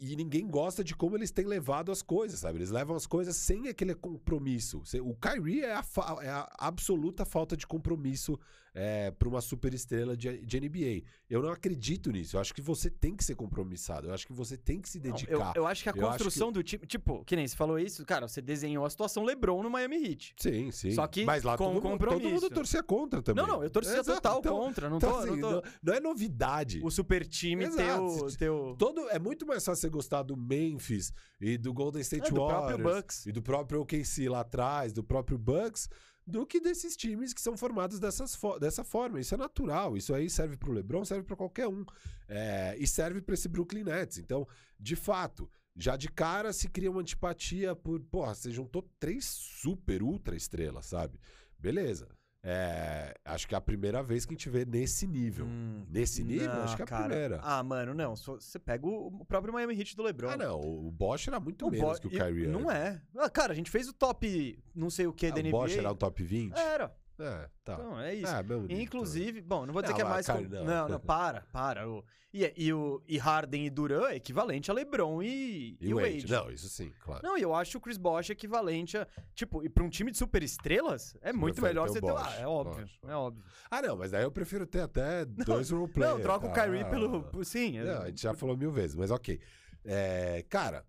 E 0.00 0.14
ninguém 0.16 0.46
gosta 0.48 0.82
de 0.82 0.94
como 0.94 1.16
eles 1.16 1.30
têm 1.30 1.44
levado 1.46 1.90
as 1.92 2.02
coisas, 2.02 2.40
sabe? 2.40 2.58
Eles 2.58 2.70
levam 2.70 2.96
as 2.96 3.06
coisas 3.06 3.36
sem 3.36 3.68
aquele 3.68 3.94
compromisso. 3.94 4.82
O 5.02 5.14
Kyrie 5.14 5.62
é 5.64 5.74
a, 5.74 5.82
fa- 5.82 6.18
é 6.22 6.28
a 6.28 6.48
absoluta 6.58 7.24
falta 7.24 7.56
de 7.56 7.66
compromisso 7.66 8.38
é, 8.78 9.10
para 9.10 9.26
uma 9.26 9.40
superestrela 9.40 10.14
de, 10.14 10.36
de 10.44 10.60
NBA. 10.60 11.08
Eu 11.30 11.40
não 11.42 11.48
acredito 11.50 12.12
nisso. 12.12 12.36
Eu 12.36 12.40
acho 12.42 12.52
que 12.54 12.60
você 12.60 12.90
tem 12.90 13.16
que 13.16 13.24
ser 13.24 13.34
compromissado. 13.34 14.08
Eu 14.08 14.12
acho 14.12 14.26
que 14.26 14.34
você 14.34 14.54
tem 14.54 14.82
que 14.82 14.88
se 14.88 14.98
Não, 14.98 15.06
eu, 15.06 15.12
dedicar. 15.14 15.52
eu 15.56 15.66
acho 15.66 15.82
que 15.82 15.88
a 15.88 15.92
Eu 15.96 16.06
construção 16.06 16.52
do 16.52 16.62
time. 16.62 16.86
Tipo, 16.86 17.24
que 17.24 17.34
nem 17.34 17.48
você 17.48 17.56
falou 17.56 17.78
isso, 17.78 18.04
cara, 18.04 18.28
você 18.28 18.42
desenhou 18.42 18.84
a 18.84 18.90
situação 18.90 19.24
LeBron 19.24 19.62
no 19.62 19.70
Miami 19.70 19.96
Heat. 19.96 20.34
Sim, 20.38 20.70
sim. 20.70 20.90
Só 20.90 21.06
que 21.06 21.24
Mas 21.24 21.42
lá 21.42 21.56
com 21.56 21.64
todo, 21.64 21.72
mundo- 21.74 21.82
todo 21.82 21.90
compromisso. 22.10 22.30
mundo 22.34 22.50
torcia 22.50 22.82
contra 22.82 23.22
também. 23.22 23.46
Não, 23.46 23.54
não, 23.56 23.64
eu 23.64 23.70
torcia 23.70 23.94
Exato, 23.98 24.12
total 24.20 24.38
então- 24.40 24.58
contra. 24.58 24.90
Não 24.90 24.98
então, 24.98 25.10
tô, 25.10 25.18
assim, 25.20 25.36
não 25.40 25.60
tô- 25.62 25.68
não- 25.82 25.94
é 25.94 26.00
novidade. 26.00 26.80
O 26.84 26.90
super 26.90 27.26
time 27.26 27.64
Exato. 27.64 28.02
o. 28.04 28.36
Ter 28.36 28.50
o... 28.50 28.76
Todo, 28.76 29.08
é 29.08 29.18
muito 29.18 29.46
mais 29.46 29.64
fácil 29.64 29.80
você 29.80 29.88
gostar 29.88 30.22
do 30.22 30.36
Memphis 30.36 31.14
e 31.40 31.56
do 31.56 31.72
Golden 31.72 32.02
State 32.02 32.26
É, 32.26 32.28
do 32.28 32.34
próprio 32.34 32.76
Warriors 32.76 32.96
Bucks. 32.96 33.26
e 33.26 33.32
do 33.32 33.40
próprio 33.42 33.80
OKC 33.80 34.28
lá 34.28 34.40
atrás, 34.40 34.92
do 34.92 35.02
próprio 35.02 35.38
Bucks, 35.38 35.88
do 36.26 36.44
que 36.44 36.58
desses 36.60 36.96
times 36.96 37.32
que 37.32 37.40
são 37.40 37.56
formados 37.56 38.00
dessas 38.00 38.34
fo- 38.34 38.58
dessa 38.58 38.82
forma. 38.82 39.20
Isso 39.20 39.34
é 39.34 39.38
natural. 39.38 39.96
Isso 39.96 40.12
aí 40.14 40.28
serve 40.28 40.56
pro 40.56 40.72
LeBron, 40.72 41.04
serve 41.04 41.22
pra 41.24 41.36
qualquer 41.36 41.68
um. 41.68 41.84
É, 42.28 42.74
e 42.78 42.86
serve 42.86 43.20
pra 43.20 43.34
esse 43.34 43.48
Brooklyn 43.48 43.84
Nets. 43.84 44.18
Então, 44.18 44.46
de 44.78 44.96
fato, 44.96 45.48
já 45.76 45.96
de 45.96 46.08
cara 46.08 46.52
se 46.52 46.68
cria 46.68 46.90
uma 46.90 47.00
antipatia 47.00 47.76
por, 47.76 48.00
porra, 48.00 48.34
você 48.34 48.50
juntou 48.50 48.82
três 48.98 49.24
super 49.24 50.02
ultra 50.02 50.34
estrelas, 50.34 50.86
sabe? 50.86 51.20
Beleza. 51.58 52.08
É, 52.48 53.12
acho 53.24 53.48
que 53.48 53.56
é 53.56 53.58
a 53.58 53.60
primeira 53.60 54.04
vez 54.04 54.24
que 54.24 54.32
a 54.32 54.36
gente 54.36 54.48
vê 54.48 54.64
nesse 54.64 55.04
nível. 55.04 55.46
Hum, 55.46 55.84
Nesse 55.90 56.22
nível, 56.22 56.46
não, 56.54 56.62
acho 56.62 56.76
que 56.76 56.82
é 56.82 56.84
a 56.84 56.86
cara. 56.86 57.04
primeira. 57.08 57.40
Ah, 57.42 57.60
mano, 57.64 57.92
não. 57.92 58.14
Você 58.14 58.56
pega 58.58 58.86
o 58.86 59.08
o 59.08 59.24
próprio 59.24 59.52
Miami 59.52 59.76
Heat 59.76 59.96
do 59.96 60.04
LeBron. 60.04 60.28
Ah, 60.30 60.36
não. 60.36 60.60
O 60.60 60.90
Bosch 60.92 61.26
era 61.26 61.40
muito 61.40 61.66
O 61.66 61.70
menos 61.72 61.98
Bo- 61.98 62.00
que 62.00 62.06
o 62.06 62.10
Kyrie 62.10 62.46
Não 62.46 62.70
é. 62.70 63.02
Ah, 63.16 63.28
cara, 63.28 63.52
a 63.52 63.56
gente 63.56 63.68
fez 63.70 63.88
o 63.88 63.92
top 63.92 64.56
não 64.74 64.90
sei 64.90 65.08
o 65.08 65.12
que 65.12 65.26
Ah, 65.26 65.30
da 65.30 65.36
o 65.40 65.42
NBA. 65.42 65.50
Bosch 65.50 65.76
era 65.76 65.90
o 65.90 65.96
top 65.96 66.22
20? 66.22 66.56
Era. 66.56 66.94
É, 67.18 67.48
tá. 67.64 67.74
Então, 67.74 68.00
é 68.00 68.14
isso. 68.14 68.30
É, 68.32 68.42
nível, 68.42 68.66
Inclusive, 68.68 69.40
bom, 69.40 69.64
não 69.64 69.72
vou 69.72 69.82
dizer 69.82 69.92
Não, 69.92 69.96
que 69.96 70.02
é 70.02 70.08
mais. 70.08 70.26
cara, 70.26 70.42
com- 70.42 70.48
não. 70.48 70.64
não, 70.64 70.88
não, 70.88 71.00
para, 71.00 71.40
para. 71.52 71.88
O- 71.88 72.04
E, 72.32 72.52
e, 72.56 72.72
o, 72.72 73.02
e 73.08 73.16
Harden 73.16 73.64
e 73.64 73.70
Duran 73.70 74.08
é 74.08 74.16
equivalente 74.16 74.70
a 74.70 74.74
LeBron 74.74 75.22
e, 75.22 75.78
E 75.80 75.94
o 75.94 75.96
Wade. 75.98 76.30
Não, 76.30 76.50
isso 76.50 76.68
sim, 76.68 76.92
claro. 77.00 77.22
Não, 77.26 77.38
e 77.38 77.40
eu 77.40 77.54
acho 77.54 77.78
o 77.78 77.80
Chris 77.80 77.96
Bosh 77.96 78.28
equivalente 78.28 78.98
a. 78.98 79.06
Tipo, 79.34 79.64
e 79.64 79.68
pra 79.70 79.82
um 79.82 79.88
time 79.88 80.10
de 80.10 80.18
super 80.18 80.42
estrelas, 80.42 81.16
é 81.22 81.32
muito 81.32 81.54
prefere 81.54 81.68
melhor 81.72 81.84
ter 81.86 81.90
o 81.90 81.94
você 81.94 82.00
ter. 82.02 82.12
Ah, 82.36 82.40
é 82.42 82.46
óbvio. 82.46 82.80
lógico. 82.82 83.08
É 83.10 83.14
óbvio. 83.16 83.44
Ah, 83.70 83.80
não, 83.80 83.96
mas 83.96 84.10
daí 84.10 84.22
eu 84.22 84.30
prefiro 84.30 84.66
ter 84.66 84.82
até 84.82 85.24
dois 85.64 85.70
role 85.70 85.90
players. 85.90 86.14
Não, 86.16 86.20
troca 86.22 86.46
o 86.46 86.52
tá? 86.52 86.62
Kyrie 86.66 86.84
pelo. 86.84 87.44
Sim, 87.44 87.78
é- 87.78 87.84
Não, 87.84 88.02
a 88.02 88.06
gente 88.08 88.20
já 88.20 88.34
falou 88.34 88.54
mil 88.56 88.70
vezes, 88.70 88.94
mas 88.94 89.10
ok. 89.10 89.40
É, 89.82 90.44
cara, 90.50 90.84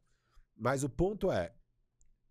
mas 0.57 0.83
o 0.83 0.89
ponto 0.89 1.31
é, 1.31 1.53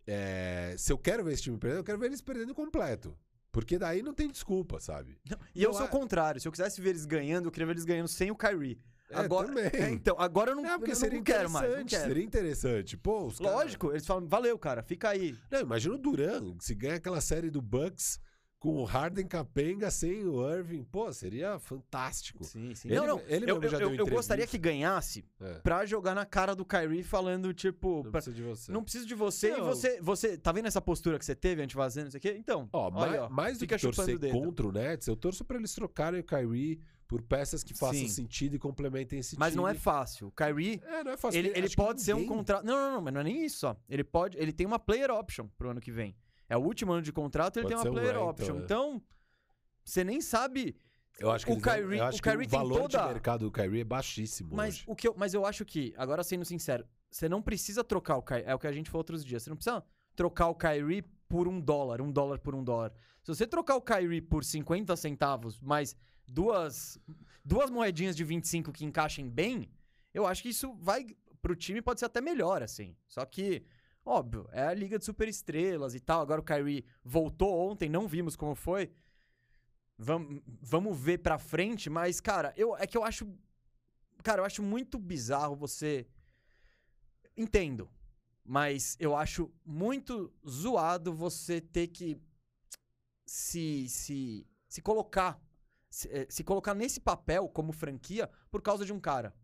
é, 0.06 0.74
se 0.76 0.92
eu 0.92 0.98
quero 0.98 1.24
ver 1.24 1.32
esse 1.32 1.42
time 1.44 1.56
perdendo, 1.59 1.80
eu 1.80 1.85
quero 1.85 1.98
ver 1.98 2.06
eles 2.06 2.20
perdendo 2.20 2.54
completo. 2.54 3.16
Porque 3.57 3.79
daí 3.79 4.03
não 4.03 4.12
tem 4.12 4.29
desculpa, 4.29 4.79
sabe? 4.79 5.19
E 5.55 5.62
eu 5.62 5.71
Não 5.71 5.73
sou 5.79 5.87
o 5.87 5.88
é- 5.88 5.90
contrário. 5.90 6.38
Se 6.38 6.47
eu 6.47 6.53
quisesse 6.53 6.79
ver 6.79 6.90
eles 6.90 7.07
ganhando, 7.07 7.47
eu 7.47 7.51
queria 7.51 7.64
ver 7.64 7.73
eles 7.73 7.87
ganhando 7.87 8.07
sem 8.09 8.31
o 8.31 8.37
Kyrie. 8.37 8.79
É, 9.09 9.16
Agora, 9.16 9.47
também. 9.49 9.71
é, 9.73 9.88
então, 9.88 10.14
agora 10.19 10.51
eu 10.51 10.57
não, 10.57 10.66
É, 10.66 10.77
porque 10.77 10.90
eu 10.90 10.95
seria 10.97 11.16
não 11.16 11.25
quero 11.25 11.49
mais. 11.49 11.64
Não 11.64 11.71
interessante, 11.81 11.90
quero. 11.90 12.09
seria 12.09 12.23
interessante. 12.25 12.97
Pô, 12.99 13.33
Lógico, 13.40 13.92
eles 13.92 14.05
falam, 14.07 14.29
valeu, 14.29 14.59
cara, 14.59 14.83
fica 14.83 15.09
aí. 15.09 15.35
Não, 15.51 15.61
imagina 15.61 15.95
o 15.95 15.99
Duran, 15.99 16.55
se 16.61 16.75
ganha 16.75 16.97
aquela 16.97 17.21
série 17.23 17.49
do 17.49 17.62
Bucks 17.62 18.21
com 18.59 18.77
o 18.79 18.85
Harden 18.85 19.27
capenga 19.27 19.90
sem 19.90 20.25
o 20.27 20.49
Irving. 20.51 20.83
Pô, 20.85 21.12
seria 21.12 21.59
fantástico. 21.59 22.42
Sim, 22.42 22.75
sim. 22.75 22.88
Ele 22.88 22.99
não, 23.01 23.07
não. 23.07 23.21
ele 23.29 23.51
eu, 23.51 23.62
eu, 23.62 23.95
eu 23.95 24.07
gostaria 24.07 24.47
que 24.47 24.57
ganhasse 24.59 25.25
É, 25.40 25.55
pra 25.61 25.85
jogar 25.85 26.14
na 26.14 26.25
cara 26.25 26.55
do 26.55 26.64
Kyrie 26.64 27.03
falando, 27.03 27.53
tipo, 27.53 27.97
não 27.97 28.03
pra- 28.03 28.11
precisa 28.12 28.35
de 28.35 28.42
você. 28.42 28.73
não 28.73 28.83
preciso 28.83 29.07
de 29.07 29.14
você 29.14 29.49
e 29.51 29.57
Não. 29.59 29.64
você, 29.66 30.01
você. 30.01 30.38
Tá 30.38 30.53
vendo 30.53 30.66
essa 30.66 30.81
postura 30.81 31.19
que 31.19 31.25
você 31.25 31.35
teve 31.35 31.62
antivazando, 31.62 32.05
não 32.07 32.11
sei 32.11 32.19
o 32.19 32.21
quê? 32.23 32.35
Então, 32.38 32.69
Ó, 32.73 32.87
olha, 32.87 32.92
mais, 32.95 33.21
ó, 33.21 33.29
mais 33.29 33.59
do 33.59 33.66
que 33.66 33.77
torcer 33.79 34.19
contra 34.33 34.66
o 34.66 34.73
Nets, 34.73 35.07
eu 35.07 35.16
torço 35.16 35.45
pra 35.45 35.59
eles 35.59 35.73
trocarem 35.75 36.21
o 36.21 36.25
Kyrie 36.25 36.81
por 37.07 37.23
peças 37.23 37.62
que 37.62 37.73
façam 37.73 38.01
Sim. 38.01 38.09
sentido 38.09 38.57
e 38.57 38.59
complementem 38.59 39.21
esse 39.21 39.38
Mas 39.38 39.53
time. 39.53 39.62
não 39.62 39.69
é 39.69 39.75
fácil. 39.75 40.27
O 40.29 40.33
Kyrie, 40.33 40.81
É, 40.85 41.05
não 41.05 41.12
é 41.12 41.16
fácil. 41.16 41.38
ele, 41.38 41.53
ele 41.55 41.69
pode 41.77 42.03
ser 42.03 42.14
um 42.14 42.21
ninguém- 42.21 42.37
contrato. 42.37 42.64
Não, 42.64 42.75
não, 42.75 42.92
não, 42.95 43.01
mas 43.03 43.14
não 43.14 43.21
é 43.21 43.25
nem 43.25 43.45
isso, 43.45 43.66
ó. 43.69 43.77
Ele 43.88 44.03
pode. 44.03 44.37
Ele 44.38 44.51
tem 44.53 44.66
uma 44.66 44.79
player 44.79 45.11
option 45.11 45.47
pro 45.57 45.71
ano 45.71 45.81
que 45.81 45.92
vem. 45.92 46.16
É 46.48 46.56
o 46.56 46.61
último 46.61 46.92
ano 46.92 47.02
de 47.02 47.12
contrato, 47.12 47.56
ele 47.59 47.64
Pode 47.68 47.74
tem 47.74 47.82
uma 47.85 47.90
um 47.90 47.94
player 47.94 48.14
rental, 48.14 48.28
option. 48.28 48.54
né? 48.54 48.61
Então, 48.64 49.02
você 49.85 50.04
nem 50.04 50.20
sabe 50.20 50.76
Eu 51.18 51.30
acho 51.30 51.46
que, 51.46 51.52
O 51.52 51.54
não- 51.54 51.62
Kyrie- 51.62 51.98
acho 52.00 52.18
o 52.18 52.22
Kyrie 52.22 52.37
o 52.37 52.40
tem 52.40 52.59
valor 52.59 52.82
toda- 52.82 52.98
de 53.00 53.09
mercado 53.09 53.46
do 53.46 53.50
Kyrie 53.50 53.80
é 53.80 53.85
baixíssimo 53.85 54.54
Mas, 54.54 54.74
hoje. 54.74 54.85
o 54.87 54.94
que 54.94 55.09
eu, 55.09 55.14
mas 55.16 55.32
eu 55.32 55.46
acho 55.46 55.64
que, 55.64 55.94
agora 55.96 56.22
sendo 56.22 56.44
sincero, 56.44 56.87
você 57.11 57.26
não 57.26 57.40
precisa 57.40 57.82
trocar 57.82 58.16
o 58.18 58.22
Kyrie. 58.22 58.44
É 58.44 58.54
o 58.54 58.59
que 58.59 58.66
a 58.66 58.72
gente 58.72 58.90
falou 58.90 59.00
outros 59.00 59.24
dias. 59.24 59.42
Você 59.42 59.48
não 59.48 59.56
precisa 59.56 59.82
trocar 60.14 60.48
o 60.48 60.54
Kyrie 60.54 61.02
por 61.26 61.48
um 61.48 61.59
dólar, 61.59 62.02
um 62.02 62.12
dólar 62.12 62.38
por 62.38 62.54
um 62.54 62.62
dólar. 62.62 62.92
Se 63.22 63.35
você 63.35 63.46
trocar 63.46 63.76
o 63.76 63.80
Kyrie 63.80 64.20
por 64.20 64.44
50 64.44 64.94
centavos, 64.94 65.59
mais 65.59 65.96
duas, 66.28 66.98
duas 67.42 67.70
moedinhas 67.70 68.14
de 68.14 68.22
25 68.22 68.70
que 68.70 68.85
encaixem 68.85 69.26
bem, 69.26 69.70
eu 70.12 70.26
acho 70.26 70.42
que 70.42 70.50
isso 70.50 70.74
vai. 70.74 71.06
Pro 71.40 71.56
time 71.56 71.80
pode 71.80 71.98
ser 72.00 72.06
até 72.06 72.20
melhor, 72.20 72.62
assim. 72.62 72.94
Só 73.09 73.24
que, 73.24 73.62
óbvio, 74.07 74.49
é 74.53 74.62
a 74.62 74.73
liga 74.73 74.99
de 74.99 75.05
superestrelas 75.05 75.95
e 75.95 76.01
tal. 76.01 76.21
Agora 76.21 76.40
o 76.40 76.45
Kyrie 76.45 76.87
voltou 77.05 77.59
ontem, 77.59 77.88
não 77.88 78.07
vimos 78.07 78.37
como 78.37 78.55
foi. 78.55 78.92
Vamos, 79.99 80.99
ver 80.99 81.19
pra 81.19 81.38
frente, 81.38 81.88
mas, 81.90 82.21
cara, 82.21 82.53
eu, 82.57 82.77
é 82.77 82.87
que 82.87 82.97
eu 82.97 83.03
acho. 83.03 83.27
Cara, 84.23 84.42
eu 84.42 84.45
acho 84.45 84.62
muito 84.62 84.99
bizarro 84.99 85.57
você. 85.57 86.07
Entendo. 87.37 87.90
Mas 88.45 88.97
eu 89.01 89.16
acho 89.16 89.53
muito 89.64 90.33
zoado 90.49 91.12
você 91.12 91.61
ter 91.61 91.88
que 91.88 92.21
se, 93.27 93.88
se, 93.88 94.47
se 94.69 94.81
colocar. 94.81 95.40
Se, 95.90 96.09
eh, 96.09 96.27
se 96.29 96.45
colocar 96.45 96.75
nesse 96.75 97.01
papel 97.01 97.49
como 97.49 97.73
franquia 97.73 98.31
por 98.51 98.62
causa 98.62 98.85
de 98.85 98.92
um 98.92 99.01
cara. 99.01 99.35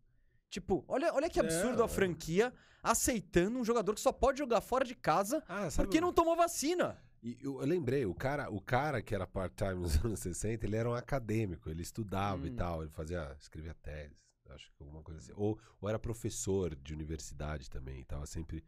Tipo, 0.53 0.85
olha, 0.87 1.13
olha 1.15 1.31
que 1.31 1.41
absurdo 1.41 1.81
É, 1.81 1.85
a 1.87 1.89
franquia 1.89 2.53
aceitando 2.83 3.59
um 3.59 3.65
jogador 3.65 3.95
que 3.95 4.01
só 4.03 4.13
pode 4.13 4.39
jogar 4.39 4.61
fora 4.61 4.85
de 4.85 4.95
casa 4.95 5.43
Ah, 5.49 5.69
porque 5.75 5.99
não 5.99 6.13
tomou 6.13 6.37
vacina. 6.37 6.99
E 7.23 7.39
eu, 7.41 7.59
eu 7.61 7.67
lembrei, 7.67 8.05
o 8.05 8.15
cara, 8.15 8.51
o 8.51 8.61
cara 8.61 9.01
que 9.01 9.15
era 9.15 9.27
part-time 9.27 9.77
nos 9.77 9.97
anos 10.05 10.21
60, 10.21 10.67
ele 10.67 10.77
era 10.77 10.91
um 10.91 10.95
acadêmico, 10.95 11.71
ele 11.71 11.81
estudava 11.83 12.47
e 12.47 12.51
Hum. 12.51 12.57
tal, 12.57 12.83
ele 12.83 12.91
fazia, 12.91 13.35
escrevia 13.41 13.73
tese, 13.75 14.17
acho 14.51 14.67
que 14.77 14.83
alguma 14.83 15.03
coisa 15.03 15.21
assim. 15.21 15.33
Ou, 15.37 15.59
ou 15.81 15.89
era 15.89 15.99
professor 15.99 16.75
de 16.77 16.93
universidade 16.93 17.71
também, 17.71 18.05
tava 18.05 18.27
sempre... 18.27 18.63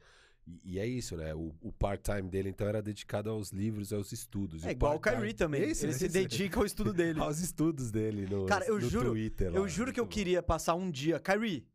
E, 0.46 0.74
e 0.74 0.78
é 0.78 0.86
isso, 0.86 1.16
né? 1.16 1.34
O, 1.34 1.54
o 1.60 1.72
part-time 1.72 2.28
dele, 2.28 2.48
então, 2.50 2.66
era 2.68 2.80
dedicado 2.82 3.28
aos 3.30 3.50
livros, 3.50 3.92
aos 3.94 4.12
estudos. 4.12 4.62
E 4.62 4.68
É 4.68 4.70
igual 4.72 4.96
o 4.96 5.00
Kyrie 5.00 5.32
também. 5.32 5.62
Ele 5.62 5.74
se 5.74 6.06
dedica 6.08 6.60
ao 6.60 6.66
estudo 6.66 6.92
dele. 6.94 7.18
Aos 7.18 7.40
estudos 7.40 7.90
dele 7.90 8.26
no, 8.26 8.44
Cara, 8.44 8.64
eu 8.66 8.74
no 8.78 8.88
juro- 8.88 9.10
Twitter. 9.10 9.50
Eu 9.54 9.62
lá, 9.62 9.68
juro 9.68 9.90
que 9.92 9.98
eu 9.98 10.04
bom. 10.04 10.10
queria 10.10 10.42
passar 10.42 10.74
um 10.74 10.90
dia. 10.90 11.18
Kyrie, 11.18 11.66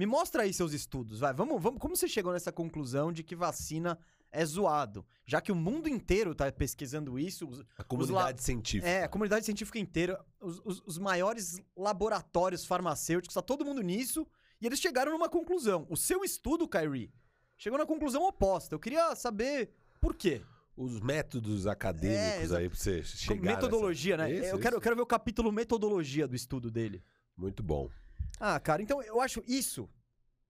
me 0.00 0.06
mostra 0.06 0.44
aí 0.44 0.52
seus 0.54 0.72
estudos, 0.72 1.20
vai. 1.20 1.34
Vamos, 1.34 1.60
vamos. 1.62 1.78
Como 1.78 1.94
você 1.94 2.08
chegou 2.08 2.32
nessa 2.32 2.50
conclusão 2.50 3.12
de 3.12 3.22
que 3.22 3.36
vacina 3.36 3.98
é 4.32 4.42
zoado? 4.46 5.04
Já 5.26 5.42
que 5.42 5.52
o 5.52 5.54
mundo 5.54 5.90
inteiro 5.90 6.34
tá 6.34 6.50
pesquisando 6.50 7.18
isso, 7.18 7.46
os- 7.46 7.62
A 7.76 7.84
comunidade 7.84 8.42
científica. 8.42 8.88
é, 8.88 9.04
a 9.04 9.08
comunidade 9.08 9.44
científica 9.44 9.78
inteira, 9.78 10.18
os, 10.40 10.58
os- 10.64 10.82
os 10.86 10.96
maiores 10.98 11.60
laboratórios 11.76 12.64
farmacêuticos, 12.64 13.34
tá 13.34 13.42
todo 13.42 13.62
mundo 13.62 13.82
nisso, 13.82 14.26
e 14.58 14.64
eles 14.66 14.80
chegaram 14.80 15.12
numa 15.12 15.28
conclusão. 15.28 15.86
O 15.90 15.96
seu 15.98 16.24
estudo, 16.24 16.66
Kyrie, 16.66 17.12
chegou 17.58 17.78
na 17.78 17.84
conclusão 17.84 18.22
oposta. 18.26 18.74
Eu 18.74 18.78
queria 18.80 19.14
saber 19.14 19.70
por 20.00 20.14
quê. 20.16 20.40
Os 20.76 20.98
métodos 20.98 21.66
acadêmicos 21.66 22.52
É, 22.52 22.56
aí 22.56 22.70
pra 22.70 22.78
você 22.78 23.02
chegar 23.02 23.42
metodologia, 23.54 24.16
nessa- 24.16 24.30
né? 24.32 24.38
Isso, 24.46 24.54
eu, 24.54 24.58
quero, 24.58 24.76
eu 24.76 24.80
quero 24.80 24.96
ver 24.96 25.02
o 25.02 25.06
capítulo 25.06 25.52
metodologia 25.52 26.26
do 26.26 26.34
estudo 26.34 26.70
dele. 26.70 27.02
Muito 27.36 27.62
bom. 27.62 27.90
Ah, 28.38 28.58
cara, 28.60 28.82
então 28.82 29.02
eu 29.02 29.20
acho 29.20 29.42
isso 29.46 29.88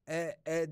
é, 0.07 0.39
é, 0.45 0.69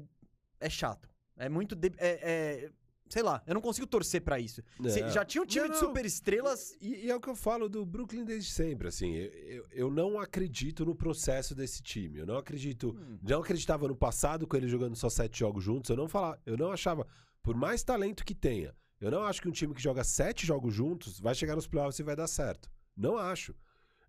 é 0.61 0.71
chato. 0.71 1.09
É 1.37 1.49
muito. 1.49 1.75
de- 1.77 1.93
é- 1.99 2.21
é- 2.67 2.71
sei 3.09 3.23
lá, 3.23 3.43
eu 3.47 3.55
não 3.55 3.61
consigo 3.63 3.87
torcer 3.87 4.21
pra 4.21 4.39
isso. 4.39 4.61
Cê- 4.91 5.01
Não. 5.01 5.09
já 5.11 5.25
tinha 5.25 5.41
um 5.43 5.47
time 5.47 5.67
Não, 5.67 5.75
de 5.75 5.81
não. 5.81 5.87
superestrelas. 5.89 6.77
E, 6.81 7.07
e 7.07 7.11
é 7.11 7.17
o 7.17 7.21
que 7.21 7.29
eu 7.29 7.35
falo 7.37 7.67
do 7.69 7.87
Brooklyn 7.87 8.23
desde 8.25 8.51
sempre, 8.53 8.89
assim, 8.89 9.15
eu, 9.15 9.67
eu, 9.71 9.91
não 9.91 10.21
acredito 10.21 10.85
no 10.85 10.95
processo 10.95 11.55
desse 11.55 11.83
time, 11.83 12.19
eu 12.19 12.27
não 12.27 12.37
acredito, 12.37 12.91
Hum. 12.91 13.19
não 13.23 13.41
acreditava 13.41 13.89
no 13.89 13.97
passado 13.97 14.47
com 14.47 14.57
ele 14.57 14.69
jogando 14.69 14.95
só 14.95 15.09
sete 15.09 15.39
jogos 15.39 15.65
juntos, 15.65 15.89
eu 15.89 15.97
não 15.97 16.07
falava, 16.09 16.39
eu 16.45 16.57
não 16.59 16.71
achava, 16.71 17.07
por 17.43 17.57
mais 17.57 17.83
talento 17.83 18.25
que 18.27 18.35
tenha, 18.35 18.75
eu 19.01 19.11
não 19.11 19.23
acho 19.23 19.41
que 19.41 19.49
um 19.49 19.53
time 19.53 19.73
que 19.73 19.81
joga 19.83 20.05
sete 20.05 20.45
jogos 20.47 20.75
juntos 20.75 21.19
vai 21.19 21.35
chegar 21.35 21.57
nos 21.57 21.67
playoffs 21.67 21.99
e 21.99 22.03
vai 22.03 22.15
dar 22.17 22.27
certo, 22.27 22.71
não 22.97 23.17
acho, 23.17 23.55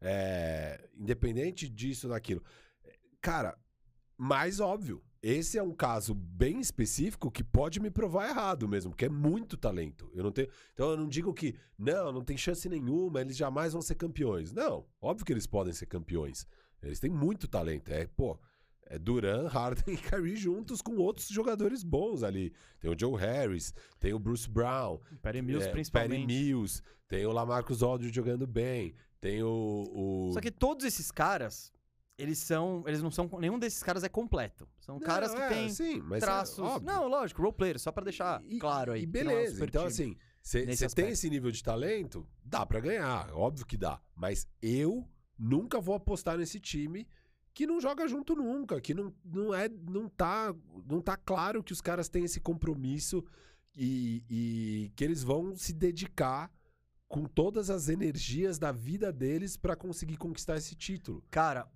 É, 0.01 0.87
independente 0.97 1.67
disso 1.67 2.07
ou 2.07 2.13
daquilo, 2.13 2.41
cara, 3.21 3.57
mais 4.17 4.59
óbvio, 4.59 5.01
esse 5.21 5.57
é 5.57 5.63
um 5.63 5.73
caso 5.73 6.13
bem 6.13 6.59
específico 6.59 7.29
que 7.29 7.43
pode 7.43 7.79
me 7.79 7.91
provar 7.91 8.29
errado 8.29 8.67
mesmo, 8.67 8.91
porque 8.91 9.05
é 9.05 9.09
muito 9.09 9.57
talento. 9.57 10.09
Eu 10.13 10.23
não 10.23 10.31
tenho, 10.31 10.47
então 10.73 10.91
eu 10.91 10.97
não 10.97 11.07
digo 11.07 11.33
que 11.33 11.55
não, 11.77 12.11
não 12.11 12.23
tem 12.23 12.37
chance 12.37 12.67
nenhuma, 12.69 13.19
eles 13.19 13.35
jamais 13.35 13.73
vão 13.73 13.81
ser 13.81 13.95
campeões. 13.95 14.53
Não, 14.53 14.85
óbvio 15.01 15.25
que 15.25 15.33
eles 15.33 15.45
podem 15.45 15.73
ser 15.73 15.87
campeões. 15.87 16.47
Eles 16.81 16.99
têm 16.99 17.09
muito 17.09 17.49
talento. 17.49 17.91
É, 17.91 18.07
pô, 18.07 18.39
é 18.85 18.97
Duran, 18.97 19.47
Harden 19.51 19.93
e 19.93 19.97
Kyrie 19.97 20.37
juntos 20.37 20.81
com 20.81 20.95
outros 20.95 21.27
jogadores 21.27 21.83
bons 21.83 22.23
ali. 22.23 22.53
Tem 22.79 22.89
o 22.89 22.97
Joe 22.97 23.19
Harris, 23.19 23.73
tem 23.99 24.13
o 24.13 24.19
Bruce 24.19 24.49
Brown, 24.49 24.99
Perry 25.21 25.41
Mills, 25.41 25.67
é, 25.67 25.71
principalmente. 25.71 26.21
Patty 26.21 26.25
Mills, 26.27 26.81
tem 27.07 27.25
o 27.25 27.31
Lamarcus 27.31 27.83
Aldridge 27.83 28.15
jogando 28.15 28.47
bem, 28.47 28.95
tem 29.19 29.43
o, 29.43 29.49
o... 29.93 30.31
Só 30.33 30.39
que 30.39 30.51
todos 30.51 30.85
esses 30.85 31.11
caras, 31.11 31.73
eles 32.19 32.37
são. 32.39 32.83
Eles 32.85 33.01
não 33.01 33.09
são. 33.09 33.29
Nenhum 33.39 33.57
desses 33.57 33.81
caras 33.81 34.03
é 34.03 34.09
completo. 34.09 34.67
São 34.79 34.95
Não, 34.95 35.01
caras 35.01 35.33
que 35.33 35.41
é, 35.41 35.47
têm 35.49 35.69
sim, 35.69 36.03
é 36.13 36.19
traços. 36.19 36.59
óbvio. 36.59 36.85
não, 36.91 37.07
lógico, 37.07 37.41
role 37.41 37.53
player, 37.55 37.79
só 37.79 37.91
pra 37.91 38.03
deixar 38.03 38.43
E- 38.45 38.59
claro 38.59 38.91
aí. 38.91 39.03
E 39.03 39.05
não 39.05 39.13
é 39.13 39.23
um 39.23 39.37
beleza. 39.37 39.65
então, 39.65 39.85
assim, 39.85 40.15
você 40.43 40.65
tem 40.89 41.09
esse 41.09 41.29
nível 41.29 41.51
de 41.51 41.63
talento, 41.63 42.27
dá 42.43 42.65
pra 42.65 42.79
ganhar. 42.79 43.31
Óbvio 43.33 43.65
que 43.65 43.77
dá. 43.77 43.99
Mas 44.15 44.47
eu 44.61 45.07
nunca 45.37 45.79
vou 45.79 45.95
apostar 45.95 46.37
nesse 46.37 46.59
time 46.59 47.07
que 47.53 47.65
não 47.65 47.79
joga 47.81 48.07
junto 48.07 48.35
nunca, 48.35 48.79
que 48.79 48.93
não, 48.93 49.13
não 49.25 49.53
é. 49.53 49.67
Não 49.69 50.07
tá, 50.07 50.53
não 50.87 51.01
tá 51.01 51.17
claro 51.17 51.63
que 51.63 51.73
os 51.73 51.81
caras 51.81 52.07
têm 52.09 52.23
esse 52.25 52.39
compromisso 52.39 53.23
e, 53.75 54.23
e 54.29 54.91
que 54.95 55.03
eles 55.03 55.23
vão 55.23 55.55
se 55.55 55.73
dedicar 55.73 56.51
com 57.07 57.23
todas 57.25 57.69
as 57.71 57.89
energias 57.89 58.59
da 58.59 58.71
vida 58.71 59.11
deles 59.11 59.57
pra 59.57 59.75
conseguir 59.75 60.15
conquistar 60.17 60.57
esse 60.57 60.75
título. 60.75 61.23
Cara, 61.31 61.67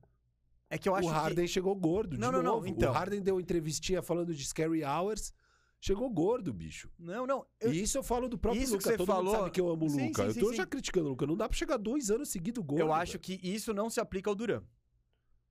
é 0.74 0.78
que 0.78 0.88
eu 0.90 0.96
acho 0.96 1.08
o 1.08 1.12
que. 1.12 1.18
Harden 1.18 1.48
chegou 1.48 1.76
gordo, 1.76 2.18
Não, 2.18 2.30
de 2.30 2.36
não, 2.38 2.44
não, 2.44 2.54
novo. 2.56 2.68
então. 2.68 2.92
O 2.92 2.94
Harden 2.94 3.22
deu 3.22 3.40
entrevistinha 3.40 4.02
falando 4.02 4.34
de 4.34 4.46
Scary 4.46 4.84
Hours, 4.84 5.34
chegou 5.80 6.10
gordo, 6.10 6.54
bicho. 6.54 6.90
Não, 6.98 7.26
não. 7.28 7.46
eu- 7.60 7.74
E 7.74 7.82
isso 7.82 7.98
eu 7.98 8.04
falo 8.04 8.28
do 8.28 8.38
próprio 8.38 8.62
Isso 8.62 8.72
que 8.78 8.84
Luca. 8.84 8.90
você 8.92 8.98
Todo 8.98 9.08
falou- 9.08 9.24
mundo 9.26 9.36
sabe 9.38 9.52
que 9.52 9.62
eu 9.62 9.70
amo 9.70 9.86
o 9.86 9.88
Luca. 9.90 10.22
sim, 10.24 10.28
eu 10.28 10.34
sim, 10.34 10.40
tô 10.40 10.50
sim. 10.50 10.56
já 10.56 10.66
criticando 10.66 11.08
o 11.08 11.10
Luca. 11.10 11.26
Não 11.28 11.36
dá 11.38 11.48
pra 11.50 11.58
chegar 11.58 11.78
dois 11.78 12.10
anos 12.10 12.30
seguidos 12.30 12.64
gordo. 12.64 12.82
eu 12.82 12.92
acho 12.94 13.14
velho. 13.14 13.22
que 13.22 13.40
isso 13.44 13.74
não 13.74 13.90
se 13.90 14.00
aplica 14.00 14.30
ao 14.30 14.36
Duran. 14.36 14.62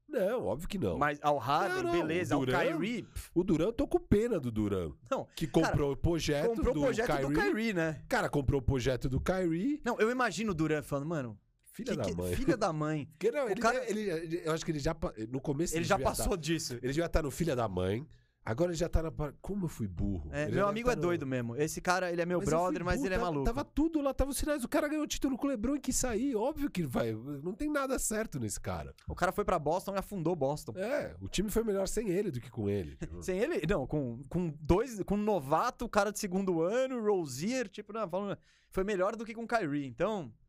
Não, 0.09 0.45
óbvio 0.45 0.69
que 0.69 0.77
não. 0.77 0.99
Mas 0.99 1.19
ao 1.23 1.39
Harden, 1.39 1.77
Não, 1.85 1.85
não, 1.85 1.93
beleza. 1.93 2.37
o 2.37 2.41
Ao 2.41 2.45
Duran- 2.45 2.59
Kyrie. 2.59 3.09
O 3.35 3.43
Duran, 3.43 3.65
eu 3.67 3.73
tô 3.73 3.87
com 3.89 3.99
pena 3.99 4.39
do 4.39 4.51
Duran. 4.51 4.93
Não, 5.11 5.27
Que 5.35 5.47
comprou 5.47 5.93
o 5.93 5.97
projeto 5.97 6.49
comprou 6.49 6.75
do 6.75 6.81
projeto 6.83 7.07
Kyrie. 7.07 7.27
do 7.29 7.33
Kyrie, 7.41 7.73
né? 7.73 8.03
Cara, 8.11 8.29
comprou 8.29 8.61
o 8.61 8.63
projeto 8.63 9.09
do 9.09 9.19
Kyrie. 9.19 9.81
Não, 9.83 9.99
eu 9.99 10.11
imagino 10.11 10.53
o 10.53 10.55
Duran 10.55 10.83
falando, 10.83 11.07
mano. 11.09 11.39
Filha 11.73 11.97
que 11.97 12.11
da 12.15 12.23
mãe. 12.23 12.37
Filha 12.37 12.57
da 12.57 12.73
mãe. 12.73 13.07
Porque, 13.19 13.31
não, 13.31 13.49
ele, 13.49 13.61
cara- 13.61 13.91
ele- 13.91 14.11
ele- 14.11 14.43
eu 14.45 14.53
acho 14.53 14.65
que 14.65 14.71
ele 14.71 14.79
já. 14.79 14.95
No 15.31 15.41
começo 15.41 15.75
Ele 15.75 15.85
já 15.85 15.97
devia 15.97 16.11
passou 16.11 16.31
tá- 16.31 16.37
disso. 16.37 16.75
ele 16.75 16.89
devia 16.93 17.07
estar 17.07 17.23
no 17.23 17.31
filha 17.31 17.57
da 17.57 17.67
mãe. 17.69 18.07
Agora 18.45 18.71
ele 18.73 18.77
já 18.77 18.89
tá 18.89 19.01
na. 19.05 19.13
Como 19.41 19.67
eu 19.67 19.69
fui 19.69 19.87
burro. 19.87 20.29
É, 20.33 20.43
Ele 20.43 20.51
já 20.51 20.57
meu 20.57 20.67
amigo 20.69 20.89
tá 20.89 20.93
é 20.95 20.97
no- 20.97 21.03
doido 21.03 21.25
mesmo. 21.25 21.55
Esse 21.55 21.81
cara, 21.81 22.11
ele 22.11 22.21
é 22.21 22.27
meu 22.27 22.41
Mas 22.41 22.49
brother, 22.49 22.85
mas 22.85 22.97
burro, 22.97 23.07
ele 23.07 23.15
é 23.15 23.19
tava- 23.19 23.31
maluco. 23.31 23.47
Tava 23.47 23.65
tudo 23.65 24.01
lá, 24.03 24.13
tava 24.13 24.33
os 24.33 24.37
sinais. 24.37 24.65
O 24.65 24.69
cara 24.69 24.89
ganhou 24.89 25.05
o 25.05 25.07
título 25.07 25.39
com 25.39 25.47
o 25.47 25.51
Lebron 25.51 25.77
e 25.77 25.81
quis 25.81 25.95
sair. 25.95 26.35
Óbvio 26.35 26.69
que 26.69 26.83
vai. 26.83 27.13
Não 27.13 27.55
tem 27.55 27.71
nada 27.71 27.97
certo 28.01 28.41
nesse 28.41 28.61
cara. 28.61 28.93
O 29.09 29.15
cara 29.15 29.31
foi 29.31 29.45
pra 29.45 29.61
Boston 29.61 29.95
e 29.95 29.99
afundou 29.99 30.35
Boston. 30.35 30.73
É, 30.77 31.15
o 31.21 31.29
time 31.29 31.49
foi 31.51 31.63
melhor 31.63 31.87
sem 31.87 32.09
ele 32.09 32.33
do 32.33 32.41
que 32.41 32.51
com 32.51 32.69
ele. 32.69 32.99
Sem 33.21 33.39
ele, 33.39 33.63
não, 33.67 33.87
com, 33.87 34.21
com 34.29 34.53
dois, 34.61 35.01
com 35.05 35.15
um 35.15 35.19
novato, 35.23 35.89
cara 35.89 36.11
de 36.11 36.19
segundo 36.19 36.63
ano, 36.63 37.01
Rozier, 37.01 37.69
tipo, 37.69 37.93
não, 37.93 38.11
falando, 38.11 38.37
foi 38.71 38.83
melhor 38.83 39.15
do 39.15 39.25
que 39.25 39.35
com 39.35 39.45
o 39.45 39.49
Kyrie. 39.49 39.87
Então, 39.87 40.33
É, 40.35 40.42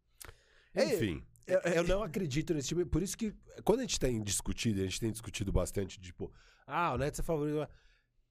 Enfim, 0.75 1.23
eu- 1.47 1.59
eu 1.59 1.83
não 1.83 2.01
acredito 2.03 2.53
nesse 2.53 2.69
time. 2.69 2.85
Por 2.85 3.01
isso 3.03 3.17
que, 3.17 3.33
quando 3.63 3.79
a 3.79 3.83
gente 3.83 3.99
tem 3.99 4.21
discutido, 4.23 4.81
a 4.81 4.83
gente 4.83 4.99
tem 4.99 5.11
discutido 5.11 5.51
bastante, 5.51 5.99
tipo, 5.99 6.31
ah, 6.65 6.93
o 6.93 6.97
Nets 6.97 7.19
é 7.19 7.23
favorito. 7.23 7.67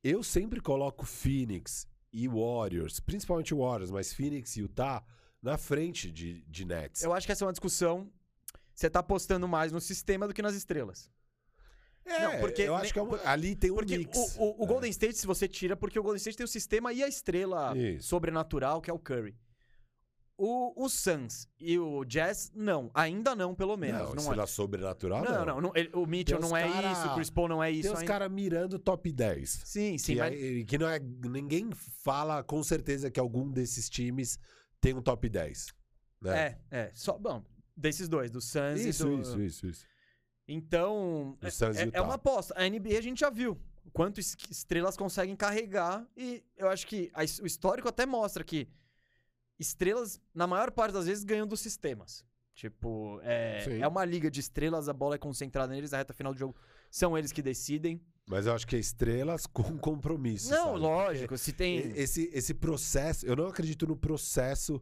Eu 0.03 0.23
sempre 0.23 0.61
coloco 0.61 1.05
Phoenix 1.07 1.87
e 2.13 2.27
Warriors, 2.27 2.99
principalmente 3.01 3.55
Warriors, 3.55 3.91
mas 3.91 4.13
Phoenix 4.13 4.57
e 4.57 4.61
Utah 4.61 5.05
na 5.41 5.57
frente 5.57 6.11
de, 6.11 6.43
de 6.43 6.65
Nets. 6.65 7.03
eu 7.03 7.13
acho 7.13 7.27
que 7.27 7.33
essa 7.33 7.45
é 7.45 7.47
uma 7.47 7.53
discussão. 7.53 8.11
Você 8.75 8.89
tá 8.91 9.01
apostando 9.01 9.47
mais 9.47 9.71
no 9.71 9.81
sistema 9.81 10.27
do 10.27 10.33
que 10.35 10.41
nas 10.43 10.55
estrelas. 10.55 11.11
É, 12.05 12.19
não, 12.21 12.41
porque 12.41 12.63
eu 12.63 12.75
acho 12.75 12.93
que 12.93 12.99
é 12.99 13.03
um- 13.03 13.15
ali 13.25 13.55
tem 13.55 13.71
um 13.71 13.75
Porque 13.77 13.97
mix. 13.99 14.17
o, 14.37 14.43
o- 14.43 14.61
o 14.63 14.65
É. 14.65 14.67
Golden 14.67 14.91
State, 14.91 15.17
se 15.19 15.27
você 15.27 15.47
tira, 15.47 15.77
porque 15.77 15.97
o 15.99 16.03
Golden 16.03 16.17
State 16.19 16.37
tem 16.37 16.45
o 16.45 16.49
sistema 16.49 16.93
e 16.93 17.01
a 17.03 17.07
estrela 17.07 17.77
Isso. 17.79 18.09
sobrenatural, 18.09 18.81
que 18.81 18.91
é 18.91 18.93
o 18.93 18.99
Curry. 18.99 19.37
O, 20.37 20.85
o 20.85 20.89
Suns 20.89 21.47
e 21.61 21.79
o 21.79 22.05
Jazz, 22.05 22.51
não. 22.55 22.91
Ainda 22.95 23.37
não, 23.37 23.55
pelo 23.55 23.77
menos. 23.77 24.01
Não, 24.01 24.09
Não, 24.11 24.17
estrela 24.17 24.43
é. 24.43 24.47
sobrenatural, 24.47 25.23
não, 25.25 25.45
não, 25.47 25.61
não, 25.61 25.73
ele- 25.75 25.91
o 25.93 26.07
Mitchell 26.07 26.41
não 26.41 26.57
é 26.57 26.69
cara- 26.69 26.93
isso, 26.93 27.07
o 27.09 27.15
Chris 27.15 27.31
Paul 27.31 27.49
não 27.49 27.63
é 27.63 27.71
isso 27.71 27.89
Tem 27.93 27.99
os 27.99 28.03
caras 28.03 28.31
mirando 28.31 28.79
top 28.79 29.13
10. 29.13 29.63
Sim, 29.65 29.99
sim, 29.99 30.15
que, 30.15 30.19
mas... 30.19 30.35
é- 30.35 30.65
que 30.65 30.79
não 30.79 30.89
é. 30.89 30.99
Ninguém 30.99 31.71
fala 32.03 32.43
com 32.43 32.63
certeza 32.63 33.11
que 33.11 33.21
algum 33.21 33.51
desses 33.51 33.89
times 33.89 34.39
tem 34.81 34.95
um 34.95 35.03
top 35.03 35.29
10. 35.29 35.73
Né? 36.21 36.57
É, 36.71 36.79
é. 36.79 36.91
Só, 36.95 37.19
bom, 37.19 37.45
Desses 37.77 38.09
dois, 38.09 38.31
do 38.31 38.41
Suns 38.41 38.81
Isso, 38.81 39.07
e 39.07 39.17
do... 39.17 39.21
isso, 39.23 39.41
isso, 39.43 39.67
isso. 39.67 39.87
Então, 40.47 41.39
é, 41.41 41.47
o 41.47 41.91
é 41.95 42.01
uma 42.01 42.15
aposta. 42.15 42.53
A 42.57 42.69
NBA 42.69 42.99
a 42.99 43.01
gente 43.01 43.21
já 43.21 43.31
viu 43.31 43.59
quanto 43.93 44.21
es- 44.21 44.37
estrelas 44.51 44.97
conseguem 44.97 45.35
carregar 45.37 46.07
e 46.17 46.43
eu 46.57 46.69
acho 46.69 46.87
que 46.87 47.11
a 47.15 47.23
o 47.43 47.47
histórico 47.47 47.89
até 47.89 48.05
mostra 48.05 48.45
que 48.45 48.69
estrelas, 49.63 50.21
na 50.35 50.47
maior 50.47 50.71
parte 50.71 50.93
das 50.93 51.07
vezes, 51.07 51.25
ganham 51.25 51.47
dos 51.47 51.61
sistemas. 51.61 52.25
Tipo, 52.55 53.19
é, 53.23 53.63
Sim. 53.65 53.81
é 53.83 53.89
uma 53.89 54.05
liga 54.05 54.31
de 54.31 54.41
estrelas, 54.41 54.89
a 54.89 54.93
bola 54.93 55.15
é 55.15 55.19
concentrada 55.19 55.73
neles, 55.73 55.95
a 55.95 55.97
reta 55.99 56.13
final 56.13 56.33
do 56.35 56.39
jogo 56.39 56.55
são 56.91 57.17
eles 57.17 57.33
que 57.33 57.41
decidem. 57.41 58.01
Mas 58.29 58.47
eu 58.47 58.53
acho 58.53 58.67
que 58.67 58.77
é 58.77 58.79
estrelas 58.79 59.47
com 59.47 59.63
compromisso. 59.79 60.51
Não, 60.51 60.67
sabe? 60.67 60.79
lógico, 60.81 61.39
se 61.39 61.53
tem... 61.53 61.79
Esse, 61.97 62.31
esse 62.33 62.53
processo, 62.53 63.25
eu 63.27 63.35
não 63.35 63.47
acredito 63.47 63.87
no 63.87 63.97
processo 63.97 64.81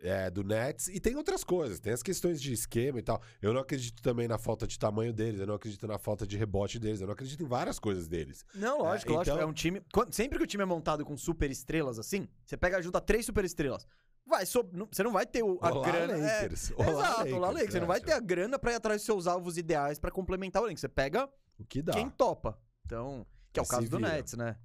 é, 0.00 0.30
do 0.30 0.42
Nets. 0.42 0.88
E 0.88 0.98
tem 0.98 1.14
outras 1.14 1.44
coisas, 1.44 1.78
tem 1.78 1.92
as 1.92 2.02
questões 2.02 2.40
de 2.40 2.54
esquema 2.54 2.98
e 2.98 3.02
tal. 3.02 3.20
Eu 3.42 3.52
não 3.52 3.60
acredito 3.60 4.02
também 4.02 4.26
na 4.26 4.38
falta 4.38 4.66
de 4.66 4.78
tamanho 4.78 5.12
deles, 5.12 5.40
eu 5.40 5.46
não 5.46 5.54
acredito 5.54 5.86
na 5.86 5.98
falta 5.98 6.26
de 6.26 6.38
rebote 6.38 6.78
deles, 6.78 7.02
eu 7.02 7.06
não 7.06 7.12
acredito 7.12 7.42
em 7.42 7.46
várias 7.46 7.78
coisas 7.78 8.08
deles. 8.08 8.44
Não, 8.54 8.78
lógico, 8.78 9.12
É, 9.12 9.16
lógico. 9.16 9.36
então- 9.36 9.42
É 9.42 9.46
um 9.46 9.52
time. 9.52 9.82
sempre 10.10 10.38
que 10.38 10.44
o 10.44 10.46
time 10.46 10.62
é 10.62 10.66
montado 10.66 11.04
com 11.04 11.16
super 11.18 11.50
estrelas 11.50 11.98
assim, 11.98 12.26
você 12.46 12.56
pega 12.56 12.80
junta 12.80 12.98
três 13.00 13.26
super 13.26 13.44
estrelas. 13.44 13.86
Vai, 14.26 14.44
não- 14.72 14.86
você 14.90 15.02
não 15.02 15.12
vai 15.12 15.26
ter 15.26 15.42
o, 15.42 15.58
a 15.60 15.72
Olá, 15.72 15.90
grana. 15.90 16.12
é, 16.16 16.42
Lakers. 16.42 16.70
Olá, 16.76 16.88
exato, 16.90 17.34
olá, 17.34 17.48
Lakers, 17.48 17.54
Lakers. 17.54 17.72
Você 17.72 17.78
não 17.80 17.84
é, 17.84 17.88
vai 17.88 17.98
tipo- 18.00 18.10
ter 18.10 18.16
a 18.16 18.20
grana 18.20 18.58
pra 18.58 18.72
ir 18.72 18.74
atrás 18.76 19.00
dos 19.00 19.06
seus 19.06 19.26
alvos 19.26 19.56
ideais 19.58 19.98
pra 19.98 20.10
complementar 20.10 20.62
o 20.62 20.66
elenco. 20.66 20.78
Você 20.80 20.88
pega 20.88 21.28
O 21.58 21.64
que 21.64 21.82
dá. 21.82 21.92
quem 21.92 22.08
topa. 22.08 22.58
Então, 22.86 23.26
que 23.52 23.58
é 23.58 23.62
o 23.62 23.66
caso 23.66 23.88
do 23.88 23.96
vira. 23.98 24.08
Nets, 24.10 24.34
né? 24.34 24.56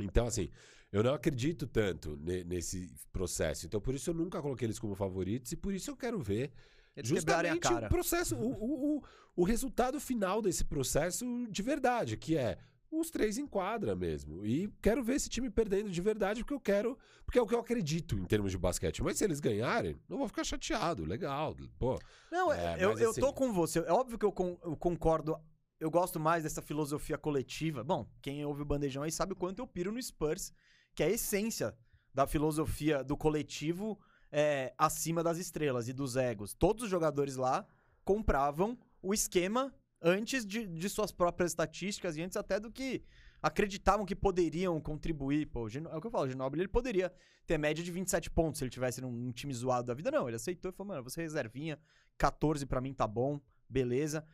Então, 0.00 0.26
assim, 0.26 0.50
eu 0.90 1.02
não 1.02 1.14
acredito 1.14 1.66
tanto 1.66 2.16
ne- 2.16 2.42
nesse 2.44 2.92
processo. 3.12 3.66
Então, 3.66 3.80
por 3.80 3.94
isso 3.94 4.10
eu 4.10 4.14
nunca 4.14 4.40
coloquei 4.42 4.66
eles 4.66 4.78
como 4.78 4.94
favoritos 4.94 5.52
e 5.52 5.56
por 5.56 5.72
isso 5.72 5.90
eu 5.90 5.96
quero 5.96 6.18
ver 6.20 6.52
Eles 6.96 7.08
justamente 7.08 7.72
o 7.72 7.88
processo, 7.88 8.36
o, 8.36 8.52
o, 8.52 8.96
o, 8.98 9.02
o 9.36 9.44
resultado 9.44 10.00
final 10.00 10.42
desse 10.42 10.64
processo 10.64 11.24
de 11.48 11.62
verdade, 11.62 12.16
que 12.16 12.36
é 12.36 12.58
os 12.90 13.10
três 13.10 13.36
em 13.38 13.46
quadra 13.46 13.94
mesmo. 13.94 14.44
E 14.46 14.68
quero 14.80 15.02
ver 15.02 15.14
esse 15.16 15.28
time 15.28 15.50
perdendo 15.50 15.90
de 15.90 16.00
verdade, 16.00 16.40
porque 16.42 16.54
eu 16.54 16.60
quero. 16.60 16.98
Porque 17.24 17.38
é 17.38 17.42
o 17.42 17.46
que 17.46 17.54
eu 17.54 17.60
acredito 17.60 18.16
em 18.18 18.24
termos 18.24 18.50
de 18.50 18.58
basquete. 18.58 19.02
Mas 19.02 19.18
se 19.18 19.24
eles 19.24 19.40
ganharem, 19.40 20.00
não 20.08 20.18
vou 20.18 20.28
ficar 20.28 20.44
chateado. 20.44 21.04
Legal. 21.04 21.54
Pô. 21.78 21.98
Não, 22.32 22.52
É, 22.52 22.76
eu, 22.82 22.90
mas 22.90 23.00
eu 23.00 23.10
assim- 23.10 23.20
tô 23.20 23.32
com 23.32 23.52
você. 23.52 23.80
É 23.80 23.92
óbvio 23.92 24.18
que 24.18 24.24
eu, 24.24 24.32
con- 24.32 24.58
eu 24.62 24.76
concordo. 24.76 25.36
Eu 25.78 25.90
gosto 25.90 26.18
mais 26.18 26.42
dessa 26.42 26.62
filosofia 26.62 27.16
coletiva. 27.18 27.84
Bom, 27.84 28.08
quem 28.22 28.44
ouve 28.44 28.62
o 28.62 28.64
bandejão 28.64 29.02
aí 29.02 29.12
sabe 29.12 29.32
o 29.34 29.36
quanto 29.36 29.60
eu 29.60 29.66
piro 29.66 29.92
no 29.92 30.02
Spurs, 30.02 30.52
que 30.94 31.02
é 31.02 31.06
a 31.06 31.10
essência 31.10 31.76
da 32.14 32.26
filosofia 32.26 33.04
do 33.04 33.16
coletivo 33.16 33.96
é, 34.32 34.74
acima 34.76 35.22
das 35.22 35.38
estrelas 35.38 35.88
e 35.88 35.92
dos 35.92 36.16
egos. 36.16 36.52
Todos 36.54 36.84
os 36.84 36.90
jogadores 36.90 37.36
lá 37.36 37.64
compravam 38.04 38.76
o 39.02 39.12
esquema 39.14 39.72
antes 40.00 40.44
de, 40.46 40.66
de 40.66 40.88
suas 40.88 41.10
próprias 41.12 41.50
estatísticas 41.52 42.16
e 42.16 42.22
antes 42.22 42.36
até 42.36 42.58
do 42.60 42.70
que 42.70 43.02
acreditavam 43.42 44.04
que 44.06 44.16
poderiam 44.16 44.80
contribuir. 44.80 45.46
Pô, 45.46 45.68
Gino- 45.68 45.90
é 45.90 45.96
o 45.96 46.00
que 46.00 46.06
eu 46.06 46.10
falo, 46.10 46.24
o 46.26 46.28
Ginobili 46.30 46.62
ele 46.62 46.68
poderia 46.68 47.12
ter 47.46 47.56
média 47.58 47.82
de 47.84 47.90
27 47.90 48.30
pontos 48.30 48.58
se 48.58 48.64
ele 48.64 48.70
tivesse 48.70 49.00
num, 49.00 49.10
num 49.12 49.32
time 49.32 49.52
zoado 49.54 49.86
da 49.86 49.94
vida. 49.94 50.10
Não, 50.10 50.28
ele 50.28 50.36
aceitou 50.36 50.70
e 50.70 50.74
falou, 50.74 50.88
mano, 50.94 51.02
você 51.04 51.20
é 51.20 51.24
reservinha, 51.24 51.78
14 52.16 52.66
pra 52.66 52.80
mim 52.80 52.92
tá 52.92 53.06
bom, 53.06 53.40
beleza. 53.68 54.26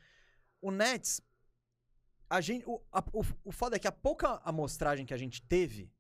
O 0.61 0.71
Nets, 0.71 1.21
a 2.31 2.41
gente, 2.41 2.65
o, 2.67 2.81
a- 2.91 3.05
o, 3.13 3.23
o 3.45 3.53
foda 3.53 3.77
é 3.77 3.79
que 3.79 3.87
a 3.89 3.93
pouca 3.93 4.41
amostragem 4.45 5.05
que 5.07 5.15
a 5.15 5.19
gente 5.19 5.43
teve 5.43 5.91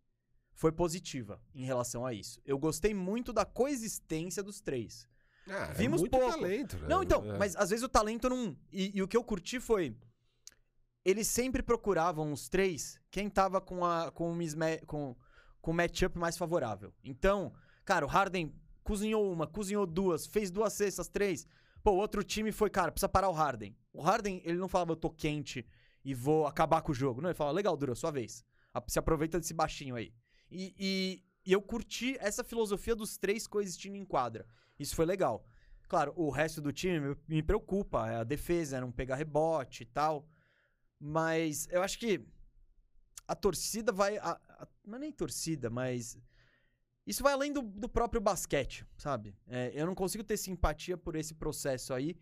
foi 0.54 0.72
positiva 0.72 1.40
em 1.54 1.64
relação 1.64 2.06
a 2.06 2.12
isso. 2.14 2.40
Eu 2.44 2.58
gostei 2.58 2.94
muito 2.94 3.32
da 3.32 3.44
coexistência 3.44 4.42
dos 4.42 4.60
três. 4.60 5.08
Ah, 5.48 5.68
é 5.70 5.74
Vimos 5.74 6.00
muito 6.00 6.10
pouco. 6.10 6.30
talento, 6.30 6.76
né? 6.78 6.88
Não, 6.88 7.02
então, 7.02 7.24
É. 7.34 7.38
mas 7.38 7.54
às 7.56 7.70
vezes 7.70 7.84
o 7.84 7.88
talento 7.88 8.28
não. 8.28 8.56
E, 8.72 8.96
e 8.96 9.02
o 9.02 9.08
que 9.08 9.16
eu 9.16 9.22
curti 9.24 9.60
foi. 9.60 9.96
Eles 11.04 11.26
sempre 11.28 11.62
procuravam 11.62 12.32
os 12.32 12.48
três 12.48 12.98
quem 13.10 13.28
tava 13.28 13.60
com 13.60 13.84
a 13.84 14.10
com 14.10 14.30
o 14.30 14.34
misma- 14.34 14.78
com, 14.86 15.14
com 15.60 15.70
o 15.70 15.74
matchup 15.74 16.18
mais 16.18 16.38
favorável. 16.38 16.94
Então, 17.04 17.52
cara, 17.84 18.06
o 18.06 18.08
Harden 18.08 18.54
cozinhou 18.82 19.30
uma, 19.30 19.46
cozinhou 19.46 19.86
duas, 19.86 20.26
fez 20.26 20.50
duas 20.50 20.72
cestas, 20.72 21.08
três. 21.08 21.46
Pô, 21.82 21.92
o 21.92 21.96
outro 21.96 22.22
time 22.24 22.50
foi, 22.50 22.70
cara, 22.70 22.90
precisa 22.90 23.08
parar 23.08 23.28
o 23.28 23.32
Harden. 23.32 23.76
O 23.92 24.00
Harden, 24.00 24.40
ele 24.44 24.56
não 24.56 24.68
falava, 24.68 24.92
eu 24.92 24.96
tô 24.96 25.10
quente 25.10 25.66
e 26.02 26.14
vou 26.14 26.46
acabar 26.46 26.80
com 26.80 26.92
o 26.92 26.94
jogo. 26.94 27.20
Não, 27.20 27.28
ele 27.28 27.36
falava, 27.36 27.54
legal, 27.54 27.76
Dura, 27.76 27.94
sua 27.94 28.10
vez. 28.10 28.42
Se 28.88 28.98
aproveita 28.98 29.38
desse 29.38 29.52
baixinho 29.52 29.94
aí. 29.94 30.12
E, 30.50 30.74
e, 30.78 31.22
e 31.46 31.52
eu 31.52 31.60
curti 31.60 32.16
essa 32.18 32.42
filosofia 32.42 32.96
dos 32.96 33.18
três 33.18 33.46
coexistindo 33.46 33.96
em 33.96 34.04
quadra. 34.06 34.46
Isso 34.78 34.94
foi 34.96 35.06
legal. 35.06 35.46
Claro, 35.88 36.12
o 36.16 36.30
resto 36.30 36.60
do 36.60 36.72
time 36.72 37.16
me- 37.28 37.42
preocupa. 37.42 38.08
É 38.10 38.16
a 38.16 38.24
defesa, 38.24 38.76
é 38.76 38.80
não 38.80 38.90
pegar 38.90 39.16
rebote 39.16 39.82
e 39.82 39.86
tal. 39.86 40.28
Mas 40.98 41.68
eu 41.70 41.82
acho 41.82 41.98
que 41.98 42.20
a 43.28 43.34
torcida 43.34 43.92
vai. 43.92 44.16
a- 44.18 44.40
a- 44.48 44.68
não 44.84 44.96
é 44.96 45.00
nem 45.00 45.12
torcida, 45.12 45.68
mas. 45.70 46.18
Isso 47.06 47.22
vai 47.22 47.34
além 47.34 47.52
do, 47.52 47.60
do 47.60 47.86
próprio 47.88 48.18
basquete, 48.20 48.86
sabe? 48.96 49.36
É, 49.46 49.70
eu 49.74 49.84
não 49.84 49.94
consigo 49.94 50.24
ter 50.24 50.38
simpatia 50.38 50.96
por 50.96 51.14
esse 51.16 51.34
processo 51.34 51.92
aí. 51.92 52.16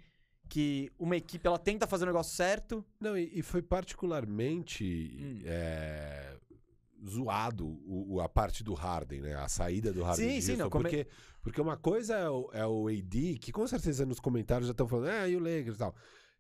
Que 0.49 0.91
uma 0.99 1.17
equipe 1.17 1.47
ela 1.47 1.59
tenta 1.59 1.87
fazer 1.87 2.03
o 2.05 2.09
negócio 2.09 2.35
certo. 2.35 2.85
Não, 3.01 3.17
e, 3.17 3.31
e 3.39 3.43
foi 3.43 3.63
particularmente 3.63 4.85
Hum. 5.19 5.43
é, 5.45 6.37
zoado 7.07 7.67
o- 7.67 8.15
o- 8.17 8.21
a 8.21 8.29
parte 8.29 8.63
do 8.63 8.75
Harden, 8.75 9.21
né? 9.23 9.35
A 9.35 9.49
saída 9.49 9.93
do 9.93 10.03
Harden. 10.03 10.41
Sim, 10.41 10.41
sim, 10.41 10.57
não, 10.57 10.71
come- 10.71 10.85
porque, 10.85 11.07
porque 11.43 11.61
uma 11.61 11.77
coisa 11.77 12.15
é 12.17 12.29
o, 12.31 12.51
é 12.53 12.67
o 12.67 12.89
AD, 12.89 13.39
que 13.39 13.51
com 13.53 13.67
certeza 13.67 14.07
nos 14.07 14.21
comentários 14.21 14.67
já 14.69 14.73
estão 14.73 14.87
falando, 14.89 15.09
ah, 15.11 15.29
e 15.29 15.37
o 15.37 15.41
Lakers 15.41 15.77
e 15.77 15.79
tal. 15.79 15.95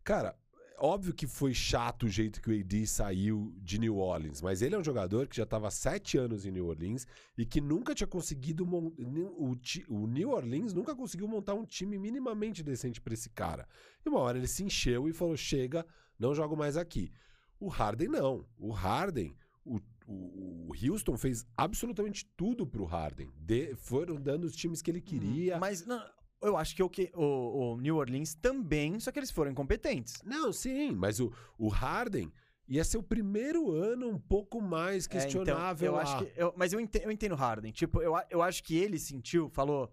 Cara, 0.05 0.37
óbvio 0.79 1.15
que 1.15 1.27
foi 1.27 1.53
chato 1.55 2.05
o 2.05 2.09
jeito 2.09 2.41
que 2.41 2.51
o 2.51 2.61
AD 2.61 2.87
saiu 2.87 3.53
de 3.59 3.79
New 3.79 3.97
Orleans, 3.99 4.41
mas 4.43 4.63
ele 4.63 4.75
é 4.75 4.79
um 4.79 4.83
jogador 4.85 5.27
que 5.29 5.37
já 5.37 5.45
estava 5.45 5.71
sete 5.71 6.19
anos 6.19 6.45
em 6.45 6.51
New 6.51 6.67
Orleans 6.67 7.07
e 7.39 7.45
que 7.47 7.61
nunca 7.61 7.95
tinha 7.95 8.07
conseguido. 8.07 8.67
mon- 8.67 8.93
O, 9.37 9.57
o 9.89 10.07
New 10.07 10.31
Orleans 10.31 10.73
nunca 10.73 10.95
conseguiu 10.95 11.29
montar 11.29 11.55
um 11.55 11.65
time 11.65 11.99
minimamente 11.99 12.63
decente 12.63 13.01
para 13.01 13.15
esse 13.15 13.31
cara. 13.31 13.67
E 14.05 14.09
uma 14.09 14.19
hora 14.21 14.39
ele 14.39 14.49
se 14.49 14.65
encheu 14.65 15.09
e 15.09 15.13
falou: 15.13 15.37
chega, 15.37 15.87
não 16.19 16.35
jogo 16.35 16.57
mais 16.57 16.77
aqui. 16.77 17.13
O 17.61 17.69
Harden 17.69 18.09
não. 18.09 18.45
O 18.59 18.71
Harden, 18.73 19.37
o, 19.65 19.79
o, 20.07 20.69
o 20.71 20.73
Houston 20.91 21.17
fez 21.17 21.47
absolutamente 21.57 22.25
tudo 22.37 22.67
pro 22.67 22.85
Harden. 22.85 23.31
De- 23.37 23.75
foram 23.77 24.17
dando 24.17 24.45
os 24.45 24.55
times 24.57 24.81
que 24.83 24.91
ele 24.91 25.01
queria. 25.01 25.59
Mas 25.59 25.85
não, 25.87 26.03
eu 26.43 26.57
acho 26.57 26.75
que 26.75 26.83
o, 26.83 26.89
que 26.89 27.11
o, 27.15 27.75
o 27.75 27.81
New 27.81 27.97
Orleans 27.97 28.35
também, 28.35 28.99
só 29.01 29.11
que 29.13 29.19
eles 29.19 29.31
foram 29.31 29.51
incompetentes. 29.51 30.21
Não, 30.25 30.53
sim, 30.53 30.93
mas 30.93 31.21
o, 31.21 31.33
o 31.59 31.69
Harden 31.69 32.33
ia 32.69 32.85
ser 32.85 32.97
o 32.99 33.03
primeiro 33.03 33.71
ano 33.73 34.09
um 34.09 34.19
pouco 34.19 34.61
mais 34.61 35.05
É, 35.05 35.07
então, 35.09 35.21
questionável. 35.21 35.97
eu 35.97 36.19
que, 36.19 36.33
eu- 36.41 36.55
mas 36.57 36.73
eu 36.73 36.81
entendo, 36.81 37.03
eu 37.05 37.11
entendo 37.11 37.33
o 37.33 37.37
Harden. 37.37 37.71
Tipo, 37.73 38.01
eu, 38.01 38.15
eu 38.31 38.41
acho 38.43 38.63
que 38.65 38.77
ele 38.77 38.99
sentiu, 38.99 39.49
falou. 39.51 39.93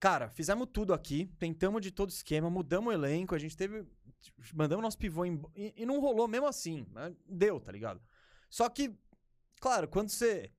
Cara, 0.00 0.30
fizemos 0.30 0.68
tudo 0.72 0.94
aqui, 0.94 1.26
tentamos 1.40 1.82
de 1.82 1.90
todo 1.90 2.10
esquema, 2.10 2.48
mudamos 2.48 2.90
o 2.90 2.92
elenco, 2.92 3.34
a 3.34 3.38
gente 3.38 3.56
teve. 3.56 3.84
Mandamos 4.54 4.82
nosso 4.82 4.96
pivô 4.98 5.24
em, 5.24 5.40
e, 5.56 5.74
e 5.76 5.84
não 5.86 6.00
rolou 6.00 6.28
mesmo 6.28 6.46
assim. 6.46 6.86
mas 6.92 7.12
Deu, 7.28 7.58
tá 7.60 7.72
ligado? 7.72 8.00
Só 8.48 8.68
que, 8.68 8.94
claro, 9.60 9.88
quando 9.88 10.08
você. 10.10 10.50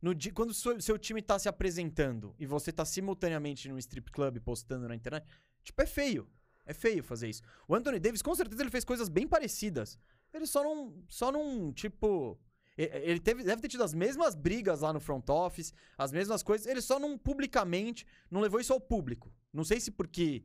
No 0.00 0.14
dia, 0.14 0.32
quando 0.32 0.50
o 0.50 0.54
seu, 0.54 0.80
seu 0.80 0.96
time 0.96 1.20
tá 1.20 1.38
se 1.40 1.48
apresentando 1.48 2.32
e 2.38 2.46
você 2.46 2.70
tá 2.70 2.84
simultaneamente 2.84 3.68
num 3.68 3.78
strip 3.78 4.12
club 4.12 4.38
postando 4.38 4.86
na 4.86 4.94
internet, 4.94 5.26
tipo, 5.64 5.82
é 5.82 5.86
feio. 5.86 6.28
É 6.64 6.72
feio 6.72 7.02
fazer 7.02 7.28
isso. 7.28 7.42
O 7.66 7.74
Anthony 7.74 7.98
Davis, 7.98 8.22
com 8.22 8.34
certeza, 8.34 8.62
ele 8.62 8.70
fez 8.70 8.84
coisas 8.84 9.08
bem 9.08 9.26
parecidas. 9.26 9.98
Ele 10.32 10.46
só 10.46 10.62
não. 10.62 11.02
Só 11.08 11.32
não, 11.32 11.72
tipo. 11.72 12.38
Ele 12.76 13.18
teve, 13.18 13.42
deve 13.42 13.60
ter 13.60 13.66
tido 13.66 13.82
as 13.82 13.92
mesmas 13.92 14.36
brigas 14.36 14.82
lá 14.82 14.92
no 14.92 15.00
front 15.00 15.28
office, 15.30 15.72
as 15.96 16.12
mesmas 16.12 16.44
coisas. 16.44 16.64
Ele 16.66 16.80
só 16.80 17.00
não 17.00 17.18
publicamente, 17.18 18.06
não 18.30 18.40
levou 18.40 18.60
isso 18.60 18.72
ao 18.72 18.80
público. 18.80 19.34
Não 19.52 19.64
sei 19.64 19.80
se 19.80 19.90
porque 19.90 20.44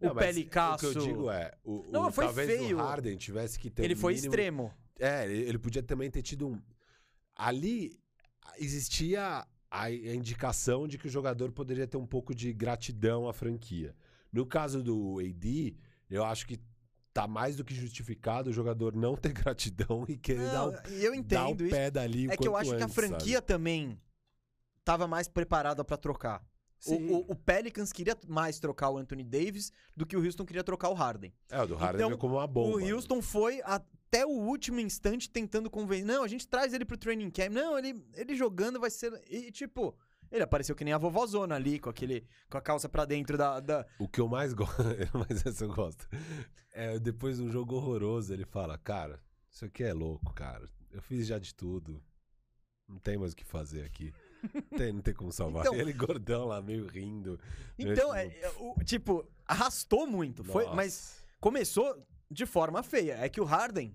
Não, 0.00 0.12
o 0.12 0.14
Pelicasso. 0.14 0.88
O 0.88 0.92
que 0.92 0.98
eu 0.98 1.02
digo 1.02 1.30
é, 1.30 1.52
o, 1.62 1.80
o- 1.80 1.92
Não, 1.92 2.10
foi 2.10 2.24
talvez 2.24 2.48
feio. 2.48 2.78
o 2.78 2.80
Harden 2.80 3.18
tivesse 3.18 3.58
que 3.58 3.68
ter 3.68 3.84
ele 3.84 3.92
um 3.94 3.98
foi 3.98 4.14
mínimo- 4.14 4.32
extremo. 4.32 4.74
É, 4.98 5.30
ele 5.30 5.58
podia 5.58 5.82
também 5.82 6.10
ter 6.10 6.22
tido 6.22 6.48
um. 6.48 6.62
Ali 7.36 8.00
existia 8.58 9.46
a 9.70 9.90
indicação 9.90 10.88
de 10.88 10.96
que 10.96 11.06
o 11.06 11.10
jogador 11.10 11.52
poderia 11.52 11.86
ter 11.86 11.96
um 11.96 12.06
pouco 12.06 12.34
de 12.34 12.52
gratidão 12.52 13.28
à 13.28 13.32
franquia. 13.32 13.94
No 14.32 14.46
caso 14.46 14.82
do 14.82 15.18
AD, 15.20 15.76
eu 16.08 16.24
acho 16.24 16.46
que 16.46 16.58
tá 17.12 17.26
mais 17.26 17.56
do 17.56 17.64
que 17.64 17.74
justificado 17.74 18.50
o 18.50 18.52
jogador 18.52 18.94
não 18.94 19.16
ter 19.16 19.32
gratidão 19.34 20.04
e 20.08 20.16
querer 20.16 20.50
dar, 20.50 20.66
Não, 20.66 20.68
o, 20.68 20.88
e 20.90 21.04
eu 21.04 21.12
dar 21.22 21.46
o 21.46 21.50
entendo 21.50 21.70
pé 21.70 21.90
dali 21.90 22.28
o 22.28 22.32
É 22.32 22.36
que 22.36 22.46
eu 22.46 22.56
acho 22.56 22.76
que 22.76 22.82
a 22.82 22.84
antes, 22.84 22.94
franquia 22.94 23.36
sabe? 23.36 23.46
também 23.46 24.00
tava 24.84 25.06
mais 25.06 25.26
preparada 25.28 25.84
pra 25.84 25.96
trocar. 25.96 26.44
O, 26.86 26.94
o- 26.94 27.32
o 27.32 27.34
Pelicans 27.34 27.92
queria 27.92 28.16
mais 28.28 28.58
trocar 28.60 28.90
o 28.90 28.98
Anthony 28.98 29.24
Davis 29.24 29.72
do 29.96 30.04
que 30.04 30.16
o 30.16 30.22
Houston 30.24 30.44
queria 30.44 30.62
trocar 30.64 30.90
o 30.90 30.94
Harden. 30.94 31.32
É, 31.50 31.60
o 31.62 31.66
do 31.66 31.74
Harden 31.74 31.96
Então, 31.96 32.08
veio 32.08 32.18
como 32.18 32.34
uma 32.36 32.46
bomba. 32.46 32.78
né? 32.80 32.92
o 32.92 32.94
Houston 32.94 33.22
foi 33.22 33.60
até 33.64 34.24
o 34.26 34.30
último 34.30 34.78
instante 34.80 35.30
tentando 35.30 35.70
convencer. 35.70 36.04
Não, 36.06 36.22
a 36.22 36.28
gente 36.28 36.46
traz 36.46 36.72
ele 36.74 36.84
pro 36.84 36.96
training 36.96 37.30
camp. 37.30 37.52
Não, 37.52 37.78
ele, 37.78 38.04
ele 38.14 38.34
jogando 38.36 38.78
vai 38.78 38.90
ser. 38.90 39.12
E, 39.28 39.50
tipo, 39.50 39.96
Ele 40.30 40.42
apareceu 40.42 40.74
que 40.76 40.84
nem 40.84 40.92
a 40.92 40.98
vovózona 40.98 41.54
ali, 41.54 41.78
com 41.78 41.88
aquele. 41.90 42.26
com 42.50 42.58
a 42.58 42.60
calça 42.60 42.88
pra 42.88 43.04
dentro 43.04 43.36
da. 43.38 43.58
da... 43.60 43.86
O 43.98 44.06
que 44.08 44.20
eu 44.20 44.28
mais 44.28 44.52
gosto, 44.52 44.76
mas 45.28 45.46
essa 45.46 45.64
eu 45.64 45.72
gosto. 45.74 46.06
É, 46.72 46.98
depois 46.98 47.38
de 47.38 47.42
um 47.44 47.50
jogo 47.50 47.74
horroroso, 47.76 48.32
ele 48.32 48.44
fala, 48.44 48.76
cara, 48.78 49.20
isso 49.50 49.64
aqui 49.64 49.82
é 49.82 49.92
louco, 49.94 50.32
cara. 50.34 50.68
Eu 50.92 51.00
fiz 51.00 51.26
já 51.26 51.38
de 51.38 51.54
tudo. 51.54 52.02
Não 52.88 52.98
tem 52.98 53.16
mais 53.18 53.32
o 53.32 53.36
que 53.36 53.44
fazer 53.44 53.82
aqui. 53.84 54.12
Não 54.54 54.78
tem, 54.78 54.92
não 54.92 55.00
tem 55.00 55.14
como 55.14 55.32
salvar. 55.32 55.62
Então- 55.66 55.74
ele 55.74 55.92
gordão 55.92 56.46
lá, 56.46 56.60
meio 56.62 56.86
rindo. 56.86 57.38
Então, 57.78 58.12
meio 58.12 58.14
é, 58.14 58.26
é, 58.40 58.50
o- 58.58 58.74
tipo, 58.84 59.24
arrastou 59.46 60.06
muito. 60.06 60.42
Foi, 60.44 60.66
mas 60.74 61.24
começou 61.40 61.96
de 62.30 62.46
forma 62.46 62.82
feia. 62.82 63.14
É 63.20 63.28
que 63.28 63.40
o 63.40 63.44
Harden. 63.44 63.94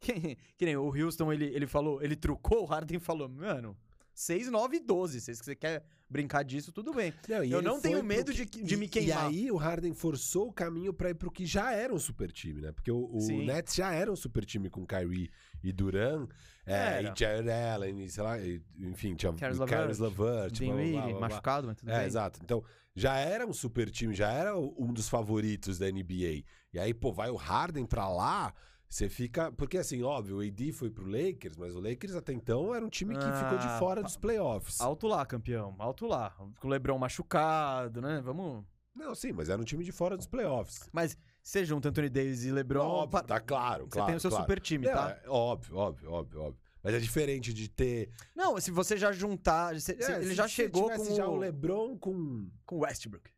que, 0.00 0.36
que 0.56 0.64
nem 0.64 0.76
o 0.76 0.86
Houston, 0.94 1.32
ele, 1.32 1.46
ele 1.46 1.66
falou, 1.66 2.02
ele 2.02 2.14
trucou, 2.16 2.62
o 2.62 2.66
Harden 2.66 2.98
falou, 2.98 3.28
mano, 3.28 3.76
6, 4.18 4.50
9 4.50 4.76
e 4.76 4.80
12. 4.80 5.20
Se 5.20 5.34
você 5.36 5.54
quer 5.54 5.84
brincar 6.10 6.42
disso, 6.42 6.72
tudo 6.72 6.92
bem. 6.92 7.12
Não, 7.28 7.44
Eu 7.44 7.62
não 7.62 7.80
tenho 7.80 8.02
medo 8.02 8.32
que- 8.32 8.44
de- 8.44 8.62
de 8.64 8.74
e- 8.74 8.76
me 8.76 8.88
queimar. 8.88 9.32
E 9.32 9.44
aí 9.44 9.50
o 9.52 9.56
Harden 9.56 9.94
forçou 9.94 10.48
o 10.48 10.52
caminho 10.52 10.92
pra 10.92 11.10
ir 11.10 11.14
pro 11.14 11.30
que 11.30 11.46
já 11.46 11.70
era 11.72 11.94
um 11.94 11.98
super 11.98 12.32
time, 12.32 12.60
né? 12.60 12.72
Porque 12.72 12.90
o, 12.90 12.98
o. 13.12 13.42
Nets 13.44 13.74
já 13.76 13.92
era 13.92 14.10
um 14.10 14.16
super 14.16 14.44
time 14.44 14.68
com 14.68 14.84
Kyrie 14.86 15.30
e 15.62 15.72
Duran, 15.72 16.26
é, 16.66 17.02
e 17.02 17.12
Jared 17.16 17.48
Allen, 17.50 18.04
e 18.04 18.10
sei 18.10 18.22
lá, 18.24 18.38
e- 18.40 18.60
enfim, 18.80 19.14
tinha 19.14 19.32
Caris 19.34 19.60
o 19.60 19.66
Caris 19.66 19.98
LeVert, 19.98 20.00
LeVert, 20.00 20.16
blá, 20.18 20.28
blá, 20.28 20.36
blá, 20.48 20.48
Dinwiddie, 20.48 20.92
blá, 20.92 21.06
blá. 21.18 21.20
machucado, 21.20 21.66
mas 21.68 21.76
tudo 21.76 21.90
É, 21.90 21.98
bem. 21.98 22.06
exato. 22.06 22.40
Então, 22.42 22.64
já 22.96 23.16
era 23.18 23.46
um 23.46 23.52
super 23.52 23.88
time, 23.90 24.14
já 24.14 24.30
era 24.32 24.58
um 24.58 24.92
dos 24.92 25.08
favoritos 25.08 25.78
da 25.78 25.86
NBA. 25.88 26.42
E 26.72 26.78
aí, 26.78 26.92
pô, 26.92 27.12
vai 27.12 27.30
o 27.30 27.36
Harden 27.36 27.86
pra 27.86 28.08
lá, 28.08 28.52
você 28.88 29.08
fica. 29.08 29.52
Porque, 29.52 29.78
assim, 29.78 30.02
óbvio, 30.02 30.38
o 30.38 30.40
AD 30.40 30.72
foi 30.72 30.90
pro 30.90 31.04
Lakers, 31.06 31.56
mas 31.56 31.74
o 31.74 31.80
Lakers 31.80 32.14
até 32.14 32.32
então 32.32 32.74
era 32.74 32.84
um 32.84 32.88
time 32.88 33.14
que 33.14 33.20
ficou 33.32 33.58
de 33.58 33.66
Ah, 33.66 33.78
fora 33.78 34.02
dos 34.02 34.16
playoffs. 34.16 34.80
Alto 34.80 35.06
lá, 35.06 35.24
campeão. 35.26 35.74
Alto 35.78 36.06
lá. 36.06 36.30
Com 36.60 36.66
o 36.68 36.70
Lebron 36.70 36.98
machucado, 36.98 38.00
né? 38.00 38.20
Vamos. 38.24 38.64
Não, 38.94 39.14
sim, 39.14 39.32
mas 39.32 39.48
era 39.48 39.60
um 39.60 39.64
time 39.64 39.84
de 39.84 39.92
fora 39.92 40.16
dos 40.16 40.26
playoffs. 40.26 40.88
Mas 40.92 41.16
você 41.42 41.64
junta 41.64 41.88
Anthony 41.88 42.08
Davis 42.08 42.44
e 42.44 42.50
Lebron. 42.50 42.84
óbvio, 42.84 43.10
pa- 43.10 43.22
tá 43.22 43.38
claro, 43.40 43.84
Você 43.84 43.90
claro. 43.90 44.06
tem 44.06 44.16
o 44.16 44.20
seu 44.20 44.30
claro. 44.30 44.44
super 44.44 44.60
time, 44.60 44.86
Não, 44.86 44.92
tá? 44.92 45.20
é 45.22 45.28
óbvio, 45.28 45.76
óbvio, 45.76 46.10
óbvio, 46.10 46.40
óbvio. 46.42 46.60
Mas 46.82 46.94
é 46.94 46.98
diferente 46.98 47.52
de 47.52 47.68
ter. 47.68 48.10
Não, 48.34 48.58
se 48.60 48.70
você 48.70 48.96
já 48.96 49.12
juntar. 49.12 49.78
se- 49.80 49.92
É, 50.00 50.16
ele 50.16 50.28
se 50.30 50.34
já 50.34 50.48
chegou 50.48 50.90
com 50.90 51.14
já 51.14 51.28
o, 51.28 51.36
LeBron 51.36 51.96
com. 51.98 52.48
com 52.64 52.76
o 52.76 52.78
Westbrook. 52.80 53.30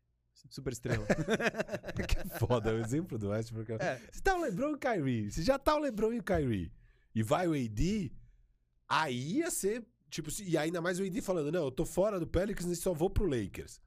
Super 0.49 0.73
estrela. 0.73 1.05
que 2.07 2.19
é 2.19 2.39
foda, 2.39 2.73
o 2.73 2.79
exemplo 2.79 3.17
do 3.17 3.29
Westbrook. 3.29 3.71
É. 3.73 4.01
Se 4.11 4.21
tá 4.21 4.35
o 4.35 4.41
LeBron 4.41 4.71
e 4.71 4.73
o 4.73 4.77
Kyrie, 4.77 5.31
se 5.31 5.43
já 5.43 5.57
tá 5.57 5.75
o 5.75 5.79
LeBron 5.79 6.13
e 6.13 6.19
o 6.19 6.23
Kyrie, 6.23 6.71
e 7.13 7.23
vai 7.23 7.47
o 7.47 7.53
AD, 7.53 8.11
aí 8.87 9.37
ia 9.37 9.51
ser, 9.51 9.85
tipo, 10.09 10.29
e 10.43 10.57
ainda 10.57 10.81
mais 10.81 10.99
o 10.99 11.03
AD 11.03 11.21
falando, 11.21 11.51
não, 11.51 11.65
eu 11.65 11.71
tô 11.71 11.85
fora 11.85 12.19
do 12.19 12.27
Pelicans 12.27 12.69
e 12.69 12.75
só 12.75 12.93
vou 12.93 13.09
pro 13.09 13.25
Lakers. 13.25 13.81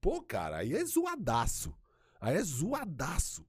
Pô, 0.00 0.20
cara, 0.22 0.58
aí 0.58 0.74
é 0.74 0.84
zoadaço. 0.84 1.74
Aí 2.20 2.36
é 2.36 2.42
zoadaço. 2.42 3.46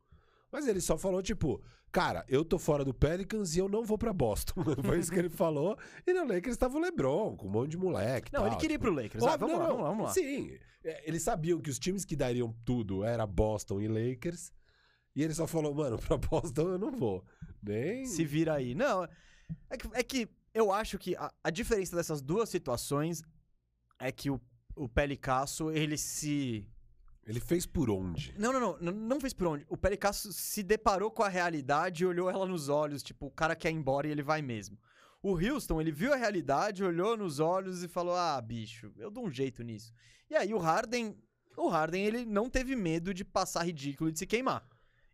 Mas 0.52 0.68
ele 0.68 0.82
só 0.82 0.98
falou, 0.98 1.22
tipo, 1.22 1.64
cara, 1.94 2.26
eu 2.28 2.44
tô 2.44 2.58
fora 2.58 2.84
do 2.84 2.94
Pelicans 2.94 3.56
e 3.56 3.60
eu 3.60 3.70
não 3.70 3.86
vou 3.86 3.98
pra 3.98 4.12
Boston. 4.12 4.56
Foi 4.84 5.00
isso 5.00 5.12
que 5.12 5.20
ele 5.20 5.30
falou. 5.30 5.78
E 6.06 6.12
no 6.12 6.26
Lakers 6.26 6.58
tava 6.58 6.76
o 6.76 6.82
LeBron, 6.82 7.38
com 7.38 7.48
um 7.48 7.52
monte 7.52 7.70
de 7.70 7.78
moleque. 7.78 8.34
Não, 8.34 8.42
tal, 8.42 8.48
ele 8.48 8.56
queria 8.58 8.76
ir 8.76 8.80
tipo, 8.80 8.92
pro 8.92 9.02
Lakers. 9.02 9.24
Ah, 9.24 9.38
vamos, 9.38 9.56
não, 9.56 9.62
lá, 9.62 9.68
vamos 9.68 9.84
lá, 9.84 9.90
vamos 9.90 10.06
lá. 10.08 10.12
Sim, 10.12 10.58
é, 10.84 11.08
eles 11.08 11.22
sabiam 11.22 11.62
que 11.62 11.70
os 11.70 11.78
times 11.78 12.04
que 12.04 12.16
dariam 12.16 12.54
tudo 12.66 13.04
era 13.04 13.28
Boston 13.28 13.80
e 13.80 13.88
Lakers. 13.88 14.52
E 15.16 15.22
ele 15.22 15.36
só 15.36 15.46
falou, 15.46 15.74
mano, 15.74 15.98
pra 16.02 16.18
Boston 16.18 16.70
eu 16.70 16.78
não 16.80 16.92
vou. 16.92 17.24
Nem. 17.62 18.08
Se 18.08 18.26
vira 18.26 18.56
aí. 18.56 18.74
Não, 18.74 19.08
é 19.70 19.78
que, 19.78 19.88
é 19.94 20.04
que 20.04 20.28
eu 20.52 20.72
acho 20.72 20.98
que 20.98 21.16
a, 21.16 21.32
a 21.44 21.52
diferença 21.52 21.96
dessas 21.96 22.24
duas 22.24 22.50
situações 22.50 23.22
é 24.00 24.12
que 24.12 24.32
o, 24.32 24.42
o 24.76 24.90
Pelicasso, 24.90 25.70
ele 25.70 25.96
se. 25.96 26.68
Ele 27.26 27.40
fez 27.40 27.66
por 27.66 27.90
onde? 27.90 28.34
Não, 28.38 28.52
não, 28.52 28.60
não, 28.60 28.78
não, 28.80 28.92
não 28.92 29.22
fez 29.22 29.34
por 29.34 29.48
onde. 29.48 29.66
O 29.70 29.78
Pelicasso 29.78 30.34
se 30.34 30.62
deparou 30.62 31.10
com 31.10 31.24
a 31.24 31.30
realidade 31.30 32.04
e 32.04 32.06
olhou 32.06 32.30
ela 32.30 32.46
nos 32.46 32.68
olhos, 32.68 33.02
tipo, 33.02 33.28
o 33.28 33.32
cara 33.32 33.56
quer 33.56 33.72
ir 33.72 33.76
embora 33.76 34.08
e 34.08 34.12
ele 34.12 34.22
vai 34.22 34.42
mesmo. 34.42 34.78
O 35.22 35.38
Houston, 35.38 35.80
ele 35.80 35.92
viu 35.92 36.12
a 36.12 36.18
realidade, 36.18 36.84
olhou 36.84 37.16
nos 37.16 37.40
olhos 37.40 37.82
e 37.82 37.88
falou: 37.88 38.14
"Ah, 38.14 38.40
bicho, 38.42 38.92
eu 38.98 39.10
dou 39.10 39.26
um 39.26 39.32
jeito 39.32 39.64
nisso". 39.64 39.94
E 40.30 40.36
aí 40.36 40.54
o 40.54 40.58
Harden, 40.58 41.18
o 41.56 41.70
Harden, 41.70 42.06
ele 42.06 42.26
não 42.26 42.50
teve 42.50 42.76
medo 42.76 43.14
de 43.14 43.24
passar 43.24 43.64
ridículo 43.64 44.10
e 44.10 44.14
de 44.14 44.20
se 44.20 44.28
queimar. 44.28 44.68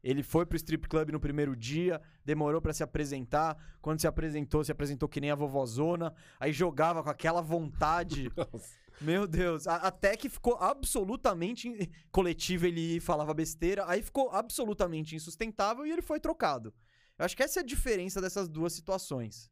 Ele 0.03 0.23
foi 0.23 0.45
pro 0.45 0.55
strip 0.55 0.87
club 0.87 1.11
no 1.11 1.19
primeiro 1.19 1.55
dia, 1.55 2.01
demorou 2.23 2.61
pra 2.61 2.73
se 2.73 2.81
apresentar. 2.81 3.57
Quando 3.81 3.99
se 3.99 4.07
apresentou, 4.07 4.63
se 4.63 4.71
apresentou 4.71 5.09
que 5.09 5.19
nem 5.19 5.29
a 5.29 5.35
vovozona. 5.35 6.13
Aí 6.39 6.53
jogava 6.53 7.03
com 7.03 7.09
aquela 7.09 7.41
vontade. 7.41 8.31
Meu 9.01 9.25
Deus, 9.27 9.65
a- 9.67 9.75
até 9.77 10.15
que 10.17 10.27
ficou 10.29 10.55
absolutamente 10.57 11.89
coletivo, 12.11 12.65
ele 12.65 12.99
falava 12.99 13.33
besteira, 13.33 13.85
aí 13.87 14.01
ficou 14.01 14.29
absolutamente 14.31 15.15
insustentável 15.15 15.85
e 15.85 15.91
ele 15.91 16.01
foi 16.01 16.19
trocado. 16.19 16.73
Eu 17.17 17.25
acho 17.25 17.35
que 17.35 17.43
essa 17.43 17.59
é 17.59 17.63
a 17.63 17.65
diferença 17.65 18.19
dessas 18.21 18.47
duas 18.49 18.73
situações. 18.73 19.49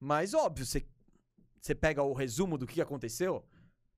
Mas, 0.00 0.34
óbvio, 0.34 0.66
você 0.66 0.86
você 1.60 1.76
pega 1.76 2.02
o 2.02 2.12
resumo 2.12 2.58
do 2.58 2.66
que 2.66 2.80
aconteceu, 2.80 3.46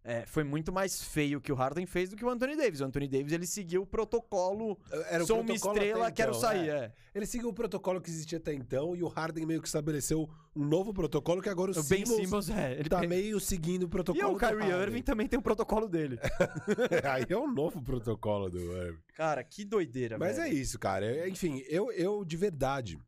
é, 0.06 0.26
foi 0.26 0.44
muito 0.44 0.70
mais 0.70 1.02
feio 1.02 1.40
que 1.40 1.50
o 1.50 1.54
Harden 1.54 1.86
fez 1.86 2.10
do 2.10 2.16
que 2.16 2.22
o 2.24 2.28
Anthony 2.28 2.54
Davis. 2.56 2.80
O 2.80 2.84
Anthony 2.84 3.08
Davis, 3.08 3.32
ele 3.32 3.46
seguiu 3.46 3.82
o 3.82 3.86
protocolo, 3.86 4.78
Era 5.08 5.24
o 5.24 5.26
sou 5.26 5.38
uma 5.38 5.46
protocolo 5.46 5.74
estrela, 5.78 6.06
até 6.08 6.16
quero 6.16 6.30
então, 6.30 6.40
sair, 6.40 6.68
é. 6.68 6.72
é. 6.72 6.92
Ele 7.14 7.24
seguiu 7.26 7.48
o 7.48 7.54
protocolo 7.54 8.00
que 8.02 8.10
existia 8.10 8.36
até 8.36 8.52
então 8.52 8.94
e 8.94 9.02
o 9.02 9.08
Harden 9.08 9.46
meio 9.46 9.62
que 9.62 9.66
estabeleceu 9.66 10.28
um 10.54 10.64
novo 10.64 10.92
protocolo 10.92 11.40
que 11.40 11.48
agora 11.48 11.70
o, 11.72 11.80
O 11.80 11.82
Ben 11.84 12.04
Simmons 12.04 12.20
Simmons, 12.20 12.50
é. 12.50 12.72
Ele 12.78 12.88
tá 12.88 13.00
pe- 13.00 13.06
meio 13.06 13.40
seguindo 13.40 13.84
o 13.84 13.86
E 13.86 13.88
protocolo 13.88 14.28
o 14.28 14.32
do 14.34 14.38
Kyrie. 14.38 14.70
Irving 14.70 15.02
também 15.02 15.26
tem 15.26 15.38
o 15.38 15.42
protocolo 15.42 15.88
dele. 15.88 16.18
Aí 17.10 17.24
é 17.28 17.36
um 17.38 17.50
novo 17.50 17.82
protocolo 17.82 18.50
do 18.50 18.58
Irving. 18.58 18.98
Cara, 19.14 19.42
que 19.42 19.64
doideira, 19.64 20.18
Mas 20.18 20.38
é 20.38 20.42
velho. 20.42 20.56
isso, 20.58 20.78
cara. 20.78 21.06
É, 21.06 21.28
Enfim, 21.28 21.62
eu, 21.66 21.90
eu 21.92 22.24
de 22.24 22.36
verdade, 22.36 22.98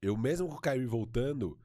eu 0.00 0.16
mesmo 0.16 0.48
com 0.48 0.54
o 0.56 0.60
Kyrie 0.60 0.86
voltando, 0.86 1.58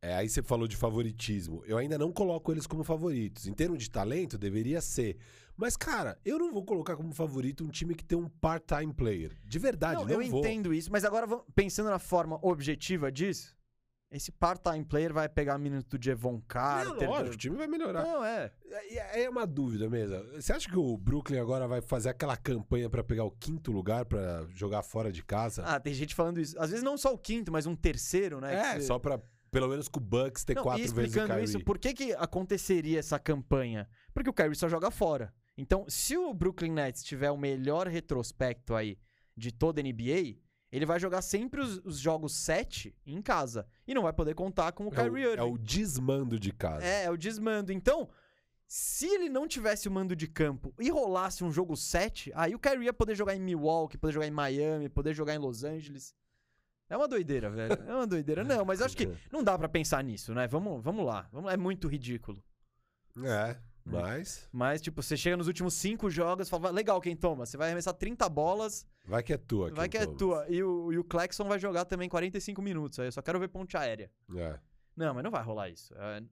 é, 0.00 0.14
aí 0.14 0.28
você 0.28 0.42
falou 0.42 0.68
de 0.68 0.76
favoritismo, 0.76 1.62
eu 1.66 1.76
ainda 1.78 1.98
não 1.98 2.12
coloco 2.12 2.52
eles 2.52 2.66
como 2.66 2.84
favoritos. 2.84 3.46
Em 3.46 3.52
termos 3.52 3.78
de 3.82 3.90
talento, 3.90 4.38
deveria 4.38 4.80
ser. 4.80 5.16
Mas, 5.56 5.76
cara, 5.76 6.16
eu 6.24 6.38
não 6.38 6.52
vou 6.52 6.64
colocar 6.64 6.96
como 6.96 7.12
favorito 7.12 7.64
um 7.64 7.68
time 7.68 7.94
que 7.94 8.04
tem 8.04 8.16
um 8.16 8.28
part-time 8.28 8.92
player. 8.94 9.36
De 9.44 9.58
verdade, 9.58 10.00
Não, 10.00 10.04
não, 10.08 10.22
eu 10.22 10.30
vou. 10.30 10.40
entendo 10.40 10.72
isso, 10.72 10.90
mas 10.92 11.04
agora 11.04 11.26
pensando 11.54 11.90
na 11.90 11.98
forma 11.98 12.38
objetiva 12.42 13.10
disso, 13.10 13.56
esse 14.10 14.30
part-time 14.30 14.84
player 14.84 15.12
vai 15.12 15.28
pegar 15.28 15.58
minuto 15.58 15.98
de 15.98 16.10
Evon 16.10 16.34
Não, 16.34 16.40
Carter. 16.46 17.08
lógico, 17.10 17.30
do- 17.30 17.34
o 17.34 17.36
time 17.38 17.56
vai 17.56 17.66
melhorar. 17.66 18.02
Não, 18.04 18.24
é. 18.24 18.52
É 18.70 19.24
é 19.24 19.28
uma 19.28 19.44
dúvida 19.46 19.90
mesmo. 19.90 20.16
Você 20.40 20.52
acha 20.52 20.68
que 20.68 20.78
o 20.78 20.96
Brooklyn 20.96 21.40
agora 21.40 21.66
vai 21.66 21.80
fazer 21.82 22.10
aquela 22.10 22.36
campanha 22.36 22.88
pra 22.88 23.02
pegar 23.02 23.24
o 23.24 23.30
quinto 23.32 23.72
lugar 23.72 24.04
pra 24.06 24.46
jogar 24.54 24.82
fora 24.84 25.10
de 25.10 25.24
casa? 25.24 25.64
Ah, 25.66 25.80
tem 25.80 25.92
gente 25.92 26.14
falando 26.14 26.40
isso. 26.40 26.56
Às 26.58 26.70
vezes 26.70 26.84
não 26.84 26.96
só 26.96 27.12
o 27.12 27.18
quinto, 27.18 27.50
mas 27.50 27.66
um 27.66 27.74
terceiro, 27.74 28.40
né? 28.40 28.54
é, 28.54 28.74
você- 28.80 28.86
só 28.86 28.98
pra 28.98 29.20
pelo 29.50 29.68
menos 29.68 29.88
com 29.88 29.98
o 30.00 30.02
Bucks 30.02 30.44
ter 30.44 30.54
Não, 30.54 30.62
quatro 30.62 30.82
vezes 30.82 30.96
o 30.96 31.00
explicando 31.00 31.28
Kyrie. 31.28 31.44
isso, 31.44 31.60
por 31.60 31.78
que, 31.78 31.92
que 31.94 32.12
aconteceria 32.14 32.98
essa 32.98 33.18
campanha? 33.18 33.88
Porque 34.12 34.30
o 34.30 34.32
Kyrie 34.32 34.54
só 34.56 34.68
joga 34.68 34.90
fora. 34.90 35.32
Então, 35.56 35.84
se 35.88 36.16
o 36.16 36.32
Brooklyn 36.32 36.72
Nets 36.72 37.02
tiver 37.02 37.30
o 37.30 37.36
melhor 37.36 37.88
retrospecto 37.88 38.74
aí 38.74 38.98
de 39.36 39.50
toda 39.52 39.80
a 39.80 39.84
NBA, 39.84 40.36
ele 40.70 40.86
vai 40.86 41.00
jogar 41.00 41.22
sempre 41.22 41.60
os, 41.60 41.78
os 41.84 41.98
jogos 41.98 42.32
7 42.34 42.94
em 43.06 43.20
casa. 43.22 43.66
E 43.86 43.94
não 43.94 44.02
vai 44.02 44.12
poder 44.12 44.34
contar 44.34 44.72
com 44.72 44.84
o 44.84 44.86
É 44.86 44.90
o, 44.90 44.92
Kyrie 44.94 45.24
Irving. 45.24 45.40
é 45.40 45.42
o 45.42 45.58
desmando 45.58 46.38
de 46.38 46.52
casa. 46.52 46.84
É, 46.84 47.04
é 47.04 47.10
o 47.10 47.16
desmando. 47.16 47.72
Então, 47.72 48.08
se 48.66 49.06
ele 49.06 49.28
não 49.30 49.48
tivesse 49.48 49.88
o 49.88 49.90
mando 49.90 50.14
de 50.14 50.28
campo 50.28 50.74
e 50.78 50.90
rolasse 50.90 51.42
um 51.42 51.50
jogo 51.50 51.74
7, 51.74 52.30
aí 52.34 52.54
o 52.54 52.58
Kyrie 52.58 52.84
ia 52.84 52.92
poder 52.92 53.14
jogar 53.14 53.34
em 53.34 53.40
Milwaukee, 53.40 53.96
poder 53.96 54.12
jogar 54.12 54.26
em 54.26 54.30
Miami, 54.30 54.88
poder 54.90 55.14
jogar 55.14 55.34
em 55.34 55.38
Los 55.38 55.64
Angeles. 55.64 56.14
É 56.90 56.96
uma 56.96 57.06
doideira, 57.08 57.50
velho. 57.50 57.72
É 57.86 57.94
uma 57.94 58.06
doideira. 58.06 58.42
Não, 58.44 58.64
mas 58.64 58.80
acho 58.80 58.96
que 58.96 59.08
não 59.30 59.42
dá 59.44 59.58
pra 59.58 59.68
pensar 59.68 60.02
nisso, 60.02 60.32
né? 60.34 60.46
Vamos, 60.48 60.82
vamos 60.82 61.04
lá. 61.04 61.28
Vamos. 61.32 61.52
É 61.52 61.56
muito 61.56 61.86
ridículo. 61.88 62.42
É, 63.22 63.56
mas 63.84 64.48
Mas, 64.52 64.80
tipo, 64.80 65.02
você 65.02 65.16
chega 65.16 65.36
nos 65.36 65.46
últimos 65.48 65.74
cinco 65.74 66.08
jogos 66.10 66.46
e 66.46 66.50
fala, 66.50 66.70
legal, 66.70 67.00
quem 67.00 67.16
toma? 67.16 67.44
Você 67.46 67.56
vai 67.56 67.68
arremessar 67.68 67.94
30 67.94 68.28
bolas, 68.28 68.86
vai 69.04 69.22
que 69.22 69.32
é 69.32 69.36
tua. 69.36 69.70
vai 69.70 69.88
que 69.88 69.96
é 69.98 70.04
Thomas. 70.04 70.18
tua. 70.18 70.46
E 70.48 70.62
o, 70.62 70.92
e 70.92 70.98
o 70.98 71.04
Claxon 71.04 71.44
vai 71.44 71.58
jogar 71.58 71.84
também 71.84 72.08
45 72.08 72.60
minutos. 72.62 72.98
Aí 72.98 73.06
eu 73.08 73.12
só 73.12 73.20
quero 73.22 73.38
ver 73.40 73.48
ponte 73.48 73.76
aérea. 73.76 74.10
É. 74.36 74.58
Não, 74.96 75.14
mas 75.14 75.24
não 75.24 75.30
vai 75.30 75.42
rolar 75.42 75.68
isso. 75.68 75.94
É, 75.96 76.22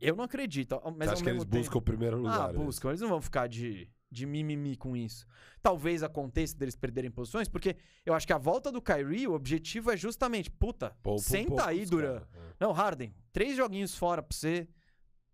eu 0.00 0.16
não 0.16 0.24
acredito. 0.24 0.80
Mas 0.96 1.08
acha 1.08 1.22
que 1.22 1.28
eles 1.30 1.44
tempo- 1.44 1.56
buscam 1.56 1.78
o 1.78 1.82
primeiro 1.82 2.16
lugar? 2.18 2.50
Ah, 2.50 2.52
né? 2.52 2.58
buscam. 2.58 2.88
Eles 2.90 3.00
não 3.00 3.08
vão 3.08 3.20
ficar 3.20 3.46
de, 3.46 3.88
de 4.14 4.24
mimimi 4.26 4.76
com 4.76 4.96
isso. 4.96 5.26
Talvez 5.60 6.02
aconteça 6.02 6.56
deles 6.56 6.76
perderem 6.76 7.10
posições, 7.10 7.48
porque 7.48 7.76
eu 8.06 8.14
acho 8.14 8.26
que 8.26 8.32
a 8.32 8.38
volta 8.38 8.70
do 8.70 8.80
Kyrie, 8.80 9.26
o 9.26 9.32
objetivo 9.34 9.90
é 9.90 9.96
justamente, 9.96 10.50
puta, 10.50 10.90
Poupa 11.02 11.20
um 11.20 11.22
senta 11.22 11.66
aí, 11.66 11.84
Duran. 11.84 12.22
é. 12.32 12.54
Não, 12.60 12.72
Harden, 12.72 13.14
três 13.32 13.56
joguinhos 13.56 13.96
fora 13.96 14.22
pra 14.22 14.34
você. 14.36 14.68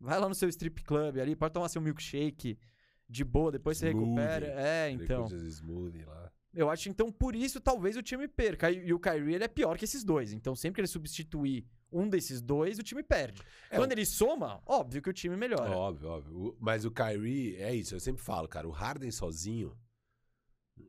Vai 0.01 0.19
lá 0.19 0.29
no 0.29 0.35
seu 0.35 0.49
strip 0.49 0.83
club 0.83 1.19
ali, 1.19 1.37
pode 1.37 1.53
tomar 1.53 1.69
seu 1.69 1.83
milkshake 1.83 2.59
de 3.07 3.23
boa, 3.23 3.53
depois 3.53 3.77
você 3.77 3.91
Smoothie. 3.91 4.09
recupera. 4.09 4.47
É, 4.57 4.91
então. 4.91 5.27
smoothie 5.29 6.05
lá. 6.05 6.33
Eu 6.55 6.71
acho, 6.71 6.89
então, 6.89 7.13
por 7.13 7.37
isso, 7.37 7.61
talvez 7.61 7.97
o 7.97 8.03
time 8.03 8.27
perca. 8.27 8.71
E, 8.71 8.87
e 8.87 8.95
o 8.95 8.99
Kyrie, 8.99 9.35
ele 9.35 9.45
é 9.45 9.49
pior 9.49 9.77
que 9.77 9.85
esses 9.85 10.03
dois. 10.03 10.33
Então, 10.33 10.57
sempre 10.57 10.77
que 10.77 10.81
ele 10.81 10.89
substituir 10.89 11.65
um 11.93 12.09
desses 12.09 12.41
dois, 12.41 12.79
o 12.79 12.83
time 12.83 13.03
perde. 13.03 13.43
É, 13.71 13.77
Quando 13.77 13.93
ele 13.93 14.05
soma, 14.07 14.63
óbvio 14.67 15.03
que 15.03 15.11
o 15.11 15.13
time 15.13 15.37
melhora. 15.37 15.71
Óbvio, 15.71 16.09
óbvio. 16.09 16.57
Mas 16.61 16.85
o 16.85 16.91
Kyrie, 16.91 17.57
é 17.57 17.75
isso, 17.75 17.95
eu 17.95 18.01
sempre 18.01 18.23
falo, 18.23 18.47
cara, 18.49 18.67
o 18.69 18.71
Harden 18.71 19.11
sozinho, 19.11 19.77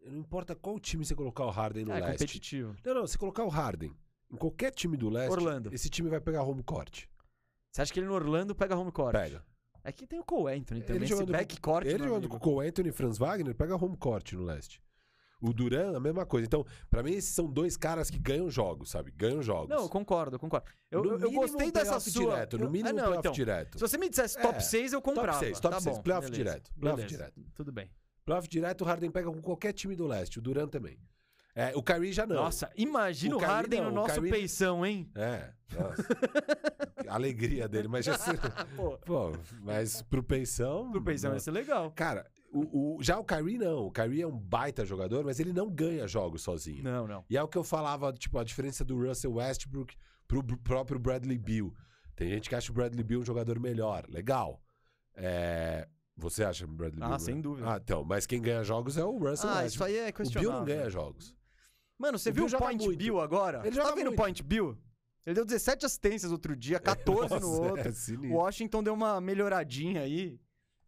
não 0.06 0.18
importa 0.20 0.56
qual 0.56 0.80
time 0.80 1.04
você 1.06 1.16
colocar 1.16 1.46
o 1.46 1.50
Harden 1.50 1.86
no 1.86 1.92
é 1.92 2.00
leste. 2.00 2.12
competitivo. 2.12 2.76
Não, 2.86 2.94
não, 2.94 3.08
se 3.08 3.18
colocar 3.18 3.44
o 3.44 3.50
Harden 3.50 3.94
em 4.32 4.38
qualquer 4.38 4.72
time 4.72 4.96
do 4.96 5.10
leste, 5.10 5.32
Orlando. 5.32 5.74
esse 5.74 5.90
time 5.90 6.10
vai 6.10 6.22
pegar 6.22 6.44
home 6.44 6.64
court. 6.64 7.06
Você 7.72 7.82
acha 7.82 7.94
que 7.94 8.00
ele 8.00 8.08
no 8.08 8.14
Orlando 8.14 8.54
pega 8.56 8.76
home 8.78 8.92
court? 8.92 9.14
Pega. 9.14 9.44
É 9.84 9.92
que 9.92 10.06
tem 10.06 10.20
o 10.20 10.24
Cole 10.24 10.54
Anthony 10.56 10.82
também, 10.84 11.02
esse 11.04 11.10
jogando 11.10 11.28
com- 11.28 11.32
backcourt. 11.34 11.88
Ele 11.88 12.04
jogando 12.04 12.30
com 12.30 12.38
o 12.38 12.40
Cole 12.40 12.68
Anthony 12.68 12.90
e 12.90 12.92
Franz 12.92 13.18
Wagner, 13.18 13.56
pega 13.56 13.76
home 13.76 13.98
court 13.98 14.32
no 14.34 14.44
leste. 14.44 14.80
O 15.42 15.52
Duran, 15.52 15.98
a 15.98 16.00
mesma 16.00 16.26
coisa. 16.26 16.46
Então, 16.46 16.64
pra 16.90 17.02
mim, 17.02 17.14
esses 17.14 17.34
são 17.34 17.48
dois 17.48 17.76
caras 17.76 18.10
que 18.12 18.20
ganham 18.20 18.50
jogos, 18.50 18.92
sabe? 18.92 19.10
Ganham 19.12 19.42
jogos. 19.42 19.70
Não, 19.70 19.84
eu 19.84 19.90
concordo, 19.90 20.36
eu 20.36 20.40
concordo. 20.40 20.68
Eu, 20.92 21.04
No 21.04 21.18
eu- 21.18 21.32
gostei 21.32 21.68
um 21.68 21.72
dessa 21.72 22.00
sua... 22.00 22.32
direto. 22.32 22.58
No 22.60 22.70
mínimo, 22.70 22.90
ah, 22.90 22.94
não, 22.94 23.04
playoff 23.04 23.20
então, 23.20 23.32
direto. 23.32 23.80
Se 23.80 23.82
você 23.88 23.98
me 23.98 24.08
dissesse 24.08 24.40
top 24.40 24.58
É, 24.58 24.60
6, 24.60 24.94
eu 24.94 25.02
comprava. 25.02 25.40
top 25.40 25.60
tá 25.62 25.82
seis, 25.82 25.96
bom, 25.98 26.04
playoff 26.04 26.30
beleza, 26.30 26.44
direto, 26.50 26.72
playoff 26.80 27.02
beleza, 27.02 27.18
direto. 27.18 27.42
Tudo 27.56 27.72
bem. 27.72 27.90
Playoff 28.24 28.48
direto, 28.48 28.82
o 28.82 28.86
Harden 28.86 29.10
pega 29.10 29.32
com 29.32 29.42
qualquer 29.42 29.74
time 29.74 29.96
do 29.96 30.06
leste. 30.06 30.38
O 30.38 30.42
Duran 30.44 30.68
também. 30.68 31.00
É, 31.56 31.74
o 31.76 31.82
Kyrie 31.84 32.14
já 32.14 32.26
não. 32.26 32.36
Nossa, 32.36 32.70
imagina 32.78 33.36
O 33.36 33.40
o, 33.40 33.42
Harden 33.42 33.82
não, 33.82 33.88
no 33.88 33.92
o 33.92 33.96
nosso 34.04 34.14
Kyrie- 34.16 34.32
peição, 34.32 34.86
hein? 34.86 35.10
É, 35.16 35.50
nossa. 35.74 36.06
Alegria 37.10 37.68
dele, 37.68 37.88
mas 37.88 38.06
já 38.06 38.16
se... 38.18 38.30
Pô, 39.06 39.32
mas 39.62 40.02
pro 40.04 40.24
pensão... 40.24 40.92
pro 40.92 41.04
peizão 41.04 41.34
ia 41.34 41.40
ser 41.40 41.52
legal. 41.52 41.92
Cara, 41.92 42.26
o, 42.52 42.98
o- 42.98 43.04
já 43.04 43.18
o 43.18 43.24
Kyrie 43.24 43.58
não. 43.58 43.88
O 43.88 43.92
Kyrie 43.92 44.22
é 44.22 44.28
um 44.28 44.38
baita 44.38 44.86
jogador, 44.86 45.24
mas 45.24 45.40
ele 45.40 45.54
não 45.54 45.70
ganha 45.70 46.08
jogos 46.08 46.42
sozinho. 46.44 46.84
Não, 46.84 47.08
não. 47.08 47.26
E 47.30 47.38
é 47.38 47.42
o 47.44 47.48
que 47.48 47.58
eu 47.58 47.64
falava, 47.64 48.12
tipo, 48.14 48.38
a 48.38 48.44
diferença 48.44 48.84
do 48.86 48.98
Russell 49.08 49.34
Westbrook 49.34 49.96
pro 50.28 50.44
próprio 50.60 51.00
Bradley 51.00 51.38
Beal. 51.38 51.74
Tem 52.16 52.30
gente 52.30 52.50
que 52.50 52.56
acha 52.56 52.72
o 52.72 52.76
Bradley 52.76 53.04
Beal 53.04 53.22
um 53.22 53.26
jogador 53.26 53.60
melhor. 53.60 54.06
Legal. 54.10 54.62
É, 55.16 55.88
Você 56.18 56.44
acha 56.44 56.66
o 56.66 56.68
Bradley 56.68 57.02
Ah, 57.04 57.08
Beal? 57.08 57.20
sem 57.20 57.42
dúvida. 57.42 57.74
Ah, 57.74 57.80
então. 57.82 58.04
Mas 58.04 58.26
quem 58.28 58.42
ganha 58.42 58.64
jogos 58.64 58.98
é 58.98 59.04
o 59.04 59.18
Russell 59.18 59.50
Ah, 59.50 59.62
Westbrook. 59.62 59.68
isso 59.74 59.84
aí 59.84 59.96
é 59.96 60.02
O 60.02 60.04
Bill 60.06 60.14
questionável. 60.14 60.52
não 60.60 60.66
ganha 60.66 60.90
jogos. 60.90 61.34
Mano, 61.98 62.20
você 62.20 62.30
O 62.30 62.34
viu 62.34 62.46
Bill 62.48 62.58
o 62.58 62.60
Point 62.60 62.86
muito. 62.86 62.98
Bill 62.98 63.20
agora? 63.22 63.62
Ele 63.66 63.76
Você 63.76 63.82
tá 63.82 63.96
vendo 63.96 64.12
o. 64.12 64.16
Point 64.16 64.44
Bill? 64.44 64.78
Ele 65.26 65.36
deu 65.36 65.46
17 65.46 65.86
assistências 65.86 66.32
outro 66.32 66.56
dia, 66.56 66.80
14 67.30 67.36
no 67.36 67.40
Nossa, 67.42 67.62
outro. 67.62 67.90
É. 67.90 68.28
O 68.28 68.34
Washington 68.38 68.84
deu 68.84 68.94
uma 68.94 69.22
melhoradinha 69.22 70.02
aí. 70.02 70.40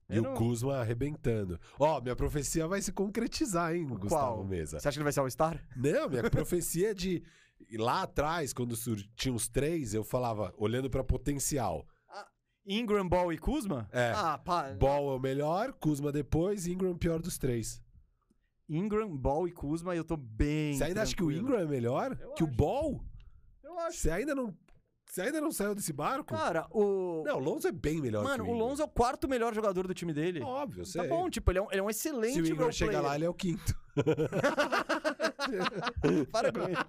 E 0.10 0.18
Eu 0.18 0.24
o 0.24 0.26
não- 0.28 0.34
Kuzma 0.36 0.78
arrebentando. 0.78 1.60
Ó, 1.80 2.00
minha 2.02 2.16
profecia 2.16 2.68
vai 2.68 2.82
se 2.82 2.92
concretizar, 2.92 3.74
hein, 3.76 3.88
Gustavo 3.88 4.36
Qual? 4.38 4.44
Mesa? 4.46 4.80
Você 4.80 4.88
acha 4.88 4.96
que 4.96 5.00
ele 5.00 5.04
vai 5.06 5.14
ser 5.14 5.22
All-Star? 5.22 5.64
Não, 5.76 6.10
minha 6.10 6.24
profecia 6.30 6.92
é 6.92 6.94
de. 6.94 7.24
Lá 7.78 8.04
atrás, 8.04 8.52
quando 8.54 8.76
tinha 9.16 9.34
os 9.34 9.48
três, 9.48 9.94
eu 9.94 10.04
falava, 10.04 10.54
olhando 10.58 10.90
pra 10.90 11.04
potencial. 11.04 11.88
Ingram, 12.66 13.08
Ball 13.10 13.34
e 13.34 13.38
Kuzma? 13.38 13.90
É. 13.92 14.12
Ah, 14.16 14.38
pá. 14.38 14.72
Ball 14.74 15.12
é 15.14 15.16
o 15.16 15.20
melhor, 15.20 15.74
Kuzma 15.74 16.12
depois, 16.12 16.66
Ingram 16.68 16.96
pior 16.98 17.20
dos 17.22 17.38
três. 17.38 17.82
Ingram, 18.70 19.16
Ball 19.18 19.48
e 19.48 19.52
Kuzma, 19.52 19.96
eu 19.96 20.04
tô 20.04 20.16
bem. 20.16 20.74
Você 20.78 20.86
ainda 20.86 21.02
acha 21.02 21.16
que 21.16 21.22
o 21.24 21.28
tranquilo. 21.28 21.48
Ingram 21.50 21.60
é 21.62 21.66
melhor 21.70 22.18
Eu 22.20 22.32
que 22.34 22.44
o 22.44 22.48
acho. 22.48 22.56
Ball? 22.56 23.04
Eu 23.64 23.80
acho. 23.80 23.98
Você 23.98 24.10
ainda 24.12 24.34
não. 24.34 24.56
Você 25.14 25.22
ainda 25.22 25.40
não 25.40 25.52
saiu 25.52 25.76
desse 25.76 25.94
barco? 25.94 26.34
Cara, 26.34 26.66
o. 26.72 27.22
Não, 27.24 27.36
o 27.36 27.40
Lonzo 27.40 27.68
é 27.68 27.72
bem 27.72 28.02
melhor 28.02 28.24
Mano, 28.24 28.46
que 28.46 28.50
o 28.50 28.54
o. 28.56 28.58
Lonzo 28.58 28.82
é 28.82 28.86
o 28.86 28.88
quarto 28.88 29.28
melhor 29.28 29.54
jogador 29.54 29.86
do 29.86 29.94
time 29.94 30.12
dele. 30.12 30.42
Óbvio, 30.42 30.82
eu 30.82 30.86
sei. 30.88 31.04
Tá 31.04 31.08
bom, 31.08 31.30
tipo, 31.30 31.52
ele 31.52 31.60
é 31.60 31.62
um, 31.62 31.68
ele 31.70 31.82
é 31.82 31.84
um 31.84 31.90
excelente 31.92 32.34
Se 32.34 32.42
o 32.42 32.48
Ingram 32.48 32.72
chegar 32.72 33.00
lá, 33.00 33.14
ele 33.14 33.26
é 33.26 33.30
o 33.30 33.34
quinto. 33.36 33.80
Para 36.32 36.52
com 36.52 36.68
isso. 36.68 36.84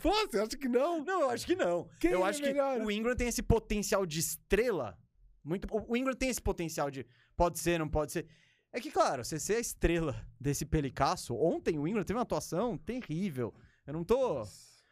Pô, 0.00 0.14
você 0.26 0.40
acha 0.40 0.56
que 0.56 0.68
não? 0.68 1.04
Não, 1.04 1.20
eu 1.20 1.28
acho 1.28 1.44
que 1.44 1.54
não. 1.54 1.86
Quem 2.00 2.12
eu 2.12 2.24
é 2.24 2.30
acho 2.30 2.40
que 2.40 2.46
melhor? 2.46 2.80
o 2.80 2.90
Ingram 2.90 3.14
tem 3.14 3.28
esse 3.28 3.42
potencial 3.42 4.06
de 4.06 4.20
estrela. 4.20 4.96
Muito, 5.44 5.68
o 5.70 5.92
o 5.92 5.96
Ingram 5.98 6.14
tem 6.14 6.30
esse 6.30 6.40
potencial 6.40 6.90
de 6.90 7.06
pode 7.36 7.58
ser, 7.58 7.78
não 7.78 7.90
pode 7.90 8.12
ser. 8.12 8.26
É 8.72 8.80
que, 8.80 8.90
claro, 8.90 9.22
você 9.22 9.38
ser 9.38 9.56
a 9.56 9.60
estrela 9.60 10.16
desse 10.40 10.64
pelicaço. 10.64 11.36
Ontem 11.36 11.78
o 11.78 11.86
Ingram 11.86 12.04
teve 12.04 12.16
uma 12.16 12.22
atuação 12.22 12.78
terrível. 12.78 13.52
Eu 13.86 13.92
não 13.92 14.02
tô. 14.02 14.42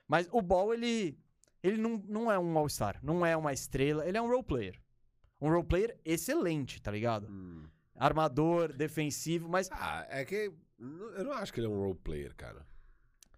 Mas 0.06 0.28
o 0.30 0.42
Ball, 0.42 0.74
ele. 0.74 1.18
Ele 1.62 1.76
não, 1.76 2.02
não 2.08 2.32
é 2.32 2.38
um 2.38 2.56
All-Star, 2.58 2.98
não 3.02 3.24
é 3.24 3.36
uma 3.36 3.52
estrela, 3.52 4.06
ele 4.06 4.18
é 4.18 4.22
um 4.22 4.28
role 4.28 4.42
player. 4.42 4.80
Um 5.40 5.48
role 5.50 5.66
player 5.66 5.96
excelente, 6.04 6.80
tá 6.80 6.90
ligado? 6.90 7.28
Hum. 7.30 7.64
Armador, 7.94 8.72
defensivo, 8.72 9.48
mas 9.48 9.68
Ah, 9.70 10.06
é 10.08 10.24
que. 10.24 10.52
Eu 10.78 11.24
não 11.24 11.32
acho 11.32 11.52
que 11.52 11.60
ele 11.60 11.66
é 11.68 11.70
um 11.70 11.78
role 11.78 11.94
player, 11.94 12.34
cara. 12.34 12.66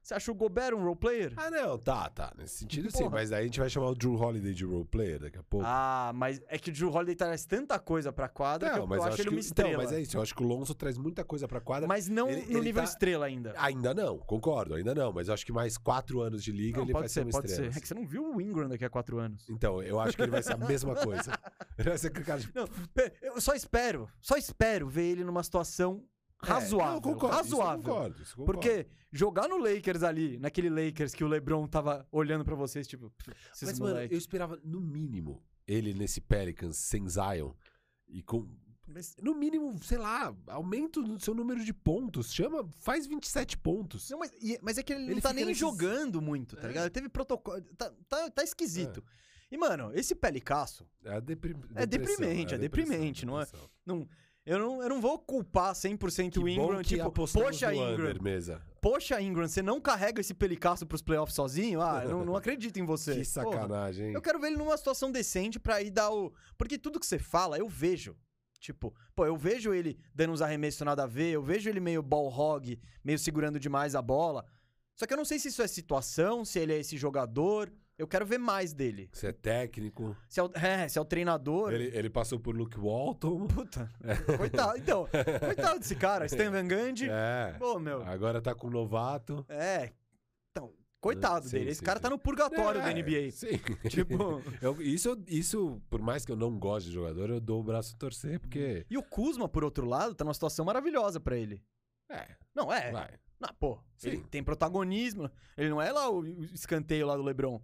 Você 0.05 0.14
acha 0.14 0.30
o 0.30 0.34
Gobert 0.34 0.74
um 0.74 0.82
role 0.84 0.96
player? 0.96 1.32
Ah, 1.36 1.50
não, 1.50 1.78
tá, 1.78 2.11
tá. 2.11 2.32
Nesse 2.36 2.59
sentido 2.59 2.90
sim, 2.90 3.09
mas 3.09 3.32
aí 3.32 3.40
a 3.40 3.44
gente 3.44 3.59
vai 3.59 3.70
chamar 3.70 3.88
o 3.88 3.94
Drew 3.94 4.14
Holiday 4.14 4.52
de 4.52 4.64
role 4.64 4.84
player 4.84 5.18
daqui 5.18 5.38
a 5.38 5.42
pouco. 5.42 5.64
Ah, 5.66 6.12
mas 6.14 6.42
é 6.46 6.59
que 6.59 6.68
o 6.70 6.72
Drew 6.72 6.90
Holiday 6.92 7.14
traz 7.14 7.46
tanta 7.46 7.78
coisa 7.78 8.12
pra 8.12 8.28
quadra 8.28 8.70
que 8.70 8.78
eu, 8.78 8.86
eu 8.86 9.02
acho 9.02 9.22
ele 9.22 9.30
uma 9.30 9.34
que, 9.38 9.44
estrela. 9.44 9.70
Então, 9.70 9.82
mas 9.82 9.92
é 9.92 10.00
isso, 10.02 10.16
eu 10.16 10.22
acho 10.22 10.34
que 10.34 10.42
o 10.42 10.46
Lonzo 10.46 10.74
traz 10.74 10.98
muita 10.98 11.24
coisa 11.24 11.48
pra 11.48 11.61
quadra. 11.61 11.88
Mas 11.88 12.09
não 12.09 12.28
Ele- 12.28 12.42
no 12.42 12.59
ele 12.59 12.61
nível 12.61 12.82
tá- 12.82 12.88
estrela 12.90 13.26
ainda. 13.26 13.55
Ainda 13.57 13.94
não, 13.94 14.18
concordo, 14.18 14.74
ainda 14.74 14.94
não. 14.94 15.12
Mas 15.12 15.28
eu 15.28 15.34
acho 15.34 15.46
que 15.46 15.52
mais 15.52 15.78
quatro 15.78 16.20
anos 16.20 16.44
de 16.44 16.52
liga 16.52 16.76
Não, 16.78 16.84
ele 16.84 16.92
pode 16.92 17.02
vai 17.05 17.09
ser, 17.09 17.14
ser 17.14 17.20
uma 17.26 17.30
pode 17.32 17.46
estrela. 17.46 17.72
ser. 17.72 17.78
É 17.78 17.80
que 17.80 17.88
você 17.88 17.94
não 17.94 18.07
viu 18.07 18.34
o 18.34 18.40
Ingram 18.40 18.68
daqui 18.68 18.84
a 18.84 18.90
quatro 18.90 19.18
anos. 19.18 19.48
Então, 19.48 19.82
eu 19.82 19.98
acho 19.98 20.14
que 20.16 20.22
ele 20.22 20.30
vai 20.30 20.42
ser 20.42 20.52
a 20.52 20.57
mesma 20.68 20.94
coisa. 20.94 21.32
Ele 21.78 21.88
vai 21.88 21.96
ser 21.98 22.11
cara 22.11 22.40
de... 22.40 22.50
Não, 22.55 22.68
eu 23.22 23.40
só 23.40 23.55
espero, 23.55 24.09
só 24.20 24.36
espero 24.36 24.88
ver 24.88 25.05
ele 25.12 25.24
numa 25.24 25.42
situação 25.42 26.05
razoável. 26.45 26.86
É, 26.86 26.88
não, 26.90 26.95
eu 26.97 27.01
concordo, 27.01 27.40
isso 27.45 27.55
eu 27.55 27.59
razoável. 27.59 27.82
concordo, 27.84 28.22
isso 28.22 28.36
concordo. 28.36 28.61
Porque 28.61 28.86
jogar 29.12 29.49
no 29.49 29.57
Lakers 29.59 30.03
ali, 30.03 30.38
naquele 30.38 30.68
Lakers 30.70 31.14
que 31.14 31.24
o 31.24 31.28
LeBron 31.28 31.66
tava 31.66 32.07
olhando 32.12 32.45
pra 32.45 32.55
vocês, 32.55 32.86
tipo, 32.86 33.12
esses 33.53 33.62
Mas, 33.68 33.78
mano, 33.78 33.95
moleque. 33.95 34.14
eu 34.14 34.18
esperava, 34.18 34.61
no 34.64 34.80
mínimo, 34.80 35.42
ele 35.66 35.92
nesse 35.95 36.20
Pelicans 36.20 36.76
sem 36.76 37.09
Zion 37.09 37.53
e 38.09 38.22
com... 38.22 38.49
Mas- 38.86 39.16
No 39.22 39.34
mínimo, 39.34 39.82
sei 39.82 39.97
lá, 39.97 40.36
aumenta 40.47 41.01
o 41.01 41.18
seu 41.18 41.34
número 41.34 41.64
de 41.64 41.72
pontos. 41.72 42.30
Chama, 42.34 42.68
faz 42.80 43.07
27 43.07 43.57
pontos. 43.57 44.11
Não, 44.11 44.18
mas, 44.18 44.30
mas 44.61 44.76
é 44.76 44.82
que 44.82 44.92
ele, 44.92 45.05
Ele 45.05 45.14
não 45.14 45.20
tá 45.22 45.32
nem 45.32 45.47
nesses- 45.47 45.59
jogando 45.59 46.20
muito, 46.20 46.55
tá 46.55 46.64
É. 46.64 46.68
ligado? 46.68 46.82
Ele 46.84 46.90
teve 46.90 47.09
protocolo. 47.09 47.62
Tá, 47.78 47.90
tá, 48.07 48.30
tá 48.30 48.45
esquisito. 48.45 49.03
E, 49.51 49.57
mano, 49.57 49.90
esse 49.95 50.14
pelicaço, 50.14 50.86
É, 51.03 51.18
depri... 51.18 51.57
É 51.74 51.86
deprimente, 51.86 52.55
é 52.55 52.59
deprimente, 52.59 53.24
não 53.24 53.40
é? 53.40 53.47
não, 53.86 54.07
eu, 54.47 54.59
não, 54.59 54.82
eu 54.82 54.88
não 54.88 55.01
vou 55.01 55.18
culpar 55.18 55.72
100% 55.72 56.32
Que 56.32 56.38
o 56.38 56.49
Ingram, 56.49 56.82
tipo, 56.82 57.11
poxa, 57.11 57.74
Ingram, 57.74 57.92
under, 57.92 58.22
mesa. 58.22 58.61
poxa, 58.80 59.20
Ingram, 59.20 59.49
você 59.49 59.62
não 59.62 59.80
carrega 59.80 60.20
esse 60.20 60.34
pelicaço 60.34 60.86
pros 60.86 61.01
playoffs 61.03 61.34
sozinho? 61.34 61.80
Ah, 61.80 62.03
eu 62.05 62.11
não, 62.11 62.24
não 62.26 62.36
acredito 62.36 62.78
em 62.78 62.84
você. 62.84 63.14
Que 63.16 63.24
sacanagem, 63.24 64.12
eu 64.12 64.20
quero 64.20 64.38
ver 64.38 64.49
ele 64.49 64.57
numa 64.57 64.76
situação 64.76 65.11
decente 65.11 65.59
pra 65.59 65.80
ir 65.80 65.90
dar 65.90 66.11
o. 66.11 66.32
Porque 66.59 66.76
tudo 66.78 67.01
que 67.01 67.07
você 67.07 67.18
fala, 67.18 67.59
eu 67.59 67.68
vejo. 67.68 68.16
Tipo, 68.61 68.95
pô, 69.14 69.26
eu 69.26 69.36
vejo 69.36 69.74
ele 69.74 69.99
dando 70.14 70.32
uns 70.32 70.40
arremessos 70.40 70.80
nada 70.80 71.03
a 71.03 71.07
ver, 71.07 71.30
eu 71.32 71.42
vejo 71.42 71.68
ele 71.68 71.80
meio 71.80 72.03
ball 72.03 72.28
hog, 72.28 72.80
meio 73.05 73.18
segurando 73.18 73.61
demais 73.61 73.95
a 73.95 74.01
bola. 74.01 74.45
Só 74.95 75.07
que 75.07 75.12
eu 75.12 75.18
não 75.18 75.24
sei 75.24 75.38
se 75.38 75.49
isso 75.49 75.61
é 75.61 75.66
situação, 75.66 76.45
se 76.45 76.59
ele 76.59 76.72
é 76.72 76.78
esse 76.78 76.97
jogador. 76.97 77.70
Eu 77.97 78.09
quero 78.09 78.26
ver 78.26 78.38
mais 78.38 78.72
dele. 78.72 79.09
Você 79.12 79.28
é 79.28 79.32
técnico. 79.32 80.16
Se 80.28 80.40
é 80.40 80.42
o, 80.42 80.51
é, 80.55 80.88
se 80.88 80.99
é 80.99 81.01
o 81.01 81.05
treinador. 81.05 81.72
Ele, 81.72 81.97
ele 81.97 82.11
passou 82.11 82.40
por 82.40 82.55
Luke 82.57 82.76
Walton. 82.78 83.47
Puta. 83.47 83.88
Coitado. 84.36 84.76
Então, 84.78 85.09
coitado 85.45 85.78
desse 85.78 85.95
cara. 85.95 86.26
Stan 86.26 86.51
Van 86.51 86.66
Gundy. 86.66 87.09
É. 87.09 87.55
Pô, 87.59 87.78
meu. 87.78 88.03
Agora 88.03 88.42
tá 88.42 88.53
com 88.55 88.66
o 88.66 88.70
novato. 88.70 89.47
É. 89.49 89.92
Então, 90.51 90.72
coitado 91.01 91.47
Sim, 91.47 91.59
dele. 91.59 91.70
Esse 91.70 91.78
sim, 91.78 91.84
cara 91.86 91.99
sim. 92.01 92.03
tá 92.03 92.11
no 92.11 92.18
purgatório 92.18 92.80
da 92.82 92.90
É, 92.90 92.95
NBA. 92.95 93.30
Sim. 93.30 93.61
Tipo. 93.88 94.42
Eu- 94.61 94.82
isso, 94.82 95.16
isso, 95.28 95.80
por 95.88 96.03
mais 96.03 96.24
que 96.24 96.32
eu 96.32 96.36
não 96.36 96.59
goste 96.59 96.88
de 96.88 96.95
jogador, 96.97 97.30
eu 97.30 97.40
dou 97.40 97.61
o 97.61 97.64
braço 97.64 97.95
a 97.95 97.99
torcer, 97.99 98.40
porque. 98.40 98.84
E 98.90 98.99
o 98.99 99.05
Kuzma, 99.05 99.49
por 99.49 99.62
outro 99.62 99.86
lado, 99.86 100.16
tá 100.16 100.24
numa 100.24 100.34
situação 100.34 100.64
maravilhosa 100.64 101.20
pra 101.20 101.36
ele. 101.36 101.62
É, 102.11 102.26
Não, 102.53 102.72
é. 102.72 102.90
vai. 102.90 103.11
Não, 103.40 103.55
pô, 103.59 103.78
Sim. 103.97 104.09
ele 104.09 104.22
tem 104.24 104.42
protagonismo. 104.42 105.30
Ele 105.57 105.68
não 105.68 105.80
é 105.80 105.92
lá 105.92 106.11
o 106.11 106.24
escanteio 106.53 107.07
lá 107.07 107.16
do 107.16 107.22
Lebron. 107.22 107.62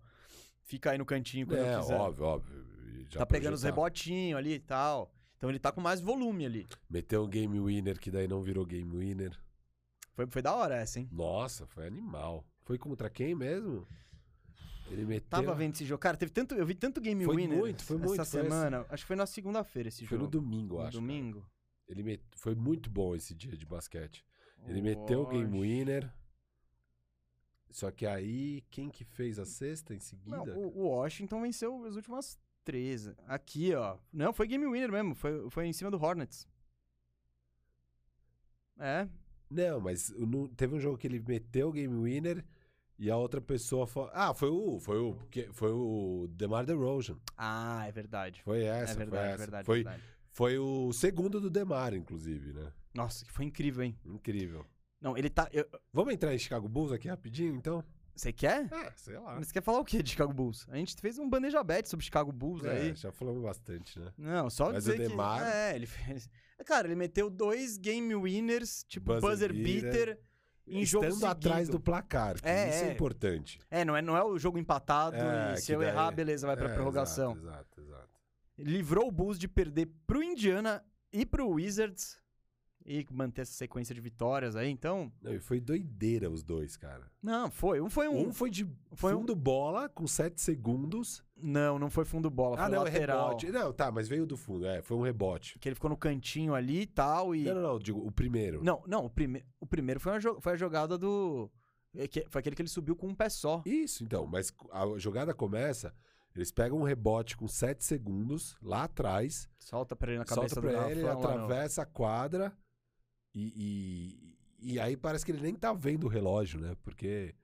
Fica 0.62 0.90
aí 0.92 0.98
no 0.98 1.04
cantinho 1.04 1.46
quando 1.46 1.60
É, 1.60 1.74
eu 1.74 1.80
quiser. 1.80 1.94
óbvio, 1.98 2.24
óbvio. 2.24 2.64
Já 3.10 3.20
tá 3.20 3.26
pegando 3.26 3.54
os 3.54 3.62
rebotinhos 3.62 4.38
ali 4.38 4.54
e 4.54 4.60
tal. 4.60 5.12
Então 5.36 5.48
ele 5.50 5.58
tá 5.58 5.72
com 5.72 5.80
mais 5.80 6.00
volume 6.00 6.44
ali. 6.46 6.68
Meteu 6.88 7.24
um 7.24 7.28
game 7.28 7.58
winner 7.58 7.98
que 7.98 8.10
daí 8.10 8.28
não 8.28 8.42
virou 8.42 8.64
game 8.64 8.94
winner. 8.96 9.36
Foi, 10.14 10.26
foi 10.26 10.42
da 10.42 10.54
hora 10.54 10.76
essa, 10.76 11.00
hein? 11.00 11.08
Nossa, 11.10 11.66
foi 11.66 11.86
animal. 11.86 12.44
Foi 12.62 12.76
contra 12.78 13.08
quem 13.10 13.34
mesmo? 13.34 13.86
Ele 14.90 15.04
meteu. 15.06 15.28
Tava 15.30 15.54
vendo 15.54 15.74
esse 15.74 15.84
jogo. 15.84 15.98
Cara, 16.00 16.16
teve 16.16 16.30
tanto, 16.32 16.54
eu 16.54 16.66
vi 16.66 16.74
tanto 16.74 17.00
game 17.00 17.24
Foi 17.24 17.36
winner 17.36 17.58
muito, 17.58 17.82
foi 17.82 17.96
essa 17.96 18.06
muito, 18.06 18.24
foi 18.26 18.42
semana. 18.42 18.84
Acho 18.90 19.02
que 19.04 19.06
foi 19.08 19.16
na 19.16 19.26
segunda-feira 19.26 19.88
esse 19.88 20.04
Foi 20.06 20.18
jogo. 20.18 20.24
no 20.24 20.30
domingo, 20.30 20.74
No 20.74 20.80
acho. 20.82 20.90
cara. 20.92 21.00
domingo. 21.00 21.46
Ele 21.88 22.02
met... 22.02 22.22
Foi 22.36 22.54
muito 22.54 22.90
bom 22.90 23.14
esse 23.16 23.34
dia 23.34 23.56
de 23.56 23.64
basquete. 23.66 24.24
Ele 24.66 24.82
meteu 24.82 25.22
o 25.22 25.26
game 25.26 25.60
winner. 25.60 26.12
Só 27.70 27.90
que 27.90 28.04
aí, 28.04 28.62
quem 28.70 28.90
que 28.90 29.04
fez 29.04 29.38
a 29.38 29.44
sexta 29.44 29.94
em 29.94 30.00
seguida? 30.00 30.36
Não, 30.36 30.58
o, 30.58 30.88
Washington 30.88 31.42
venceu 31.42 31.84
as 31.84 31.94
últimas 31.94 32.38
três. 32.64 33.08
Aqui, 33.26 33.74
ó. 33.74 33.96
Não, 34.12 34.32
foi 34.32 34.48
game 34.48 34.66
winner 34.66 34.90
mesmo. 34.90 35.14
Foi, 35.14 35.48
foi 35.50 35.66
em 35.66 35.72
cima 35.72 35.90
do 35.90 36.02
Hornets. 36.02 36.48
É. 38.78 39.08
Não, 39.48 39.80
mas 39.80 40.12
teve 40.56 40.74
um 40.74 40.80
jogo 40.80 40.96
que 40.98 41.06
ele 41.06 41.20
meteu 41.20 41.68
o 41.68 41.72
game 41.72 42.02
winner 42.02 42.44
E 42.98 43.10
a 43.10 43.16
outra 43.16 43.40
pessoa 43.40 43.86
falou. 43.86 44.10
Ah, 44.12 44.34
foi 44.34 44.48
o. 44.48 44.78
Foi 44.80 44.98
o. 44.98 45.18
Foi 45.52 45.70
o 45.70 46.28
DeMar 46.30 46.64
DeRozan. 46.66 47.18
Ah, 47.36 47.84
é 47.86 47.92
verdade. 47.92 48.42
Foi 48.42 48.62
essa. 48.62 48.92
é 48.92 48.96
foi 48.96 49.04
verdade, 49.04 49.28
essa. 49.28 49.38
verdade, 49.38 49.66
Foi, 49.66 49.82
verdade. 49.84 50.02
foi 50.30 50.58
o 50.58 50.92
segundo 50.92 51.40
do 51.40 51.50
DeMar, 51.50 51.94
inclusive, 51.94 52.52
né? 52.52 52.72
Nossa, 52.94 53.24
que 53.24 53.30
foi 53.30 53.44
incrível, 53.44 53.84
hein? 53.84 53.96
Incrível. 54.04 54.66
Não, 55.00 55.16
ele 55.16 55.30
tá. 55.30 55.48
eu- 55.52 55.66
Vamos 55.92 56.12
entrar 56.14 56.34
em 56.34 56.38
Chicago 56.38 56.68
Bulls 56.68 56.92
aqui 56.92 57.08
rapidinho, 57.08 57.54
então? 57.54 57.82
Você 58.14 58.32
quer? 58.32 58.66
É, 58.70 58.92
sei 58.96 59.16
lá. 59.18 59.36
Você 59.38 59.52
quer 59.52 59.62
falar 59.62 59.78
o 59.78 59.84
quê 59.84 60.02
de 60.02 60.10
Chicago 60.10 60.32
Bulls? 60.32 60.66
A 60.68 60.76
gente 60.76 60.94
fez 61.00 61.18
um 61.18 61.28
bandeja 61.28 61.62
bet 61.64 61.88
sobre 61.88 62.04
Chicago 62.04 62.30
Bulls 62.32 62.62
É, 62.64 62.70
aí. 62.72 62.94
já 62.94 63.10
falamos 63.10 63.42
bastante, 63.42 63.98
né? 63.98 64.12
Não, 64.18 64.50
só 64.50 64.66
Mas 64.72 64.84
dizer 64.84 65.00
o 65.00 65.08
Demar- 65.08 65.40
que... 65.40 65.48
É, 65.56 65.74
ele 65.76 65.86
fez... 65.86 66.28
Cara, 66.66 66.86
ele 66.86 66.96
meteu 66.96 67.30
dois 67.30 67.78
game 67.78 68.14
winners, 68.14 68.84
tipo 68.86 69.06
Buzzer 69.14 69.20
buzzer, 69.48 69.52
beater. 69.54 69.82
beater, 69.82 70.20
em 70.66 70.84
jogo 70.84 71.06
Estando 71.06 71.26
atrás 71.30 71.56
seguido. 71.60 71.78
do 71.78 71.80
placar, 71.82 72.34
que 72.42 72.46
É, 72.46 72.68
isso 72.68 72.84
é 72.84 72.88
é. 72.88 72.92
importante. 72.92 73.58
É, 73.70 73.84
não 73.86 73.96
é, 73.96 74.02
não 74.02 74.14
é 74.16 74.22
o 74.22 74.38
jogo 74.38 74.58
empatado 74.58 75.16
É, 75.16 75.52
e 75.52 75.54
que 75.54 75.60
se 75.62 75.72
eu 75.72 75.80
daí- 75.80 75.88
errar, 75.88 76.10
beleza, 76.10 76.46
vai 76.46 76.56
pra 76.58 76.68
É, 76.68 76.74
prorrogação. 76.74 77.32
Exato, 77.32 77.46
exato, 77.48 77.80
exato. 77.80 78.10
Livrou 78.58 79.08
o 79.08 79.10
Bulls 79.10 79.38
de 79.38 79.48
perder 79.48 79.88
pro 80.06 80.22
Indiana 80.22 80.84
e 81.10 81.24
pro 81.24 81.48
Wizards 81.48 82.19
e 82.92 83.06
manter 83.12 83.42
essa 83.42 83.52
sequência 83.52 83.94
de 83.94 84.00
vitórias 84.00 84.56
aí, 84.56 84.68
então... 84.68 85.12
Não, 85.22 85.32
e 85.32 85.38
foi 85.38 85.60
doideira 85.60 86.28
os 86.28 86.42
dois, 86.42 86.76
cara. 86.76 87.10
Não, 87.22 87.48
foi. 87.50 87.80
Um 87.80 87.88
foi 87.88 88.08
um... 88.08 88.28
Um 88.28 88.32
foi 88.32 88.50
de 88.50 88.66
foi 88.94 89.14
um- 89.14 89.20
fundo 89.20 89.36
bola 89.36 89.88
com 89.88 90.06
7 90.08 90.40
segundos. 90.40 91.22
Não, 91.36 91.78
não 91.78 91.88
foi 91.88 92.04
fundo 92.04 92.28
bola, 92.28 92.56
foi 92.56 92.66
Ah, 92.66 92.68
não, 92.68 92.80
é 92.80 92.90
lateral. 92.90 93.26
rebote. 93.28 93.50
Não, 93.52 93.72
tá, 93.72 93.92
mas 93.92 94.08
veio 94.08 94.26
do 94.26 94.36
fundo. 94.36 94.66
É, 94.66 94.82
foi 94.82 94.96
um 94.96 95.02
rebote. 95.02 95.56
Que 95.60 95.68
ele 95.68 95.74
ficou 95.76 95.88
no 95.88 95.96
cantinho 95.96 96.52
ali 96.54 96.80
e 96.82 96.86
tal 96.86 97.34
e... 97.34 97.44
Não, 97.44 97.54
não, 97.54 97.62
não, 97.62 97.78
digo, 97.78 98.04
o 98.04 98.10
primeiro. 98.10 98.62
Não, 98.64 98.82
não, 98.86 99.04
o, 99.04 99.10
prime... 99.10 99.44
o 99.60 99.66
primeiro 99.66 100.00
foi, 100.00 100.12
uma 100.18 100.40
foi 100.40 100.52
a 100.52 100.56
jogada 100.56 100.98
do... 100.98 101.48
é 101.96 102.08
Foi 102.28 102.40
aquele 102.40 102.56
que 102.56 102.62
ele 102.62 102.68
subiu 102.68 102.96
com 102.96 103.06
um 103.06 103.14
pé 103.14 103.28
só. 103.28 103.62
Isso, 103.64 104.02
então, 104.02 104.26
mas 104.26 104.52
a 104.72 104.98
jogada 104.98 105.32
começa, 105.32 105.94
eles 106.34 106.50
pegam 106.50 106.78
um 106.78 106.82
rebote 106.82 107.36
com 107.36 107.46
7 107.48 107.84
segundos 107.84 108.56
lá 108.60 108.82
atrás, 108.84 109.48
Solta 109.58 109.94
pra 109.94 110.10
ele 110.10 110.18
na 110.18 110.24
cabeça 110.24 110.54
solta 110.54 110.68
do 110.68 110.74
pra 110.74 110.90
ele, 110.90 111.00
ele 111.00 111.02
no- 111.08 111.12
atravessa 111.12 111.82
a 111.82 111.86
quadra 111.86 112.52
e, 113.34 114.36
e, 114.60 114.72
e 114.74 114.80
aí 114.80 114.96
parece 114.96 115.24
que 115.24 115.32
ele 115.32 115.42
nem 115.42 115.54
tá 115.54 115.72
vendo 115.72 116.04
o 116.04 116.08
relógio, 116.08 116.60
né? 116.60 116.76
Porque 116.82 117.34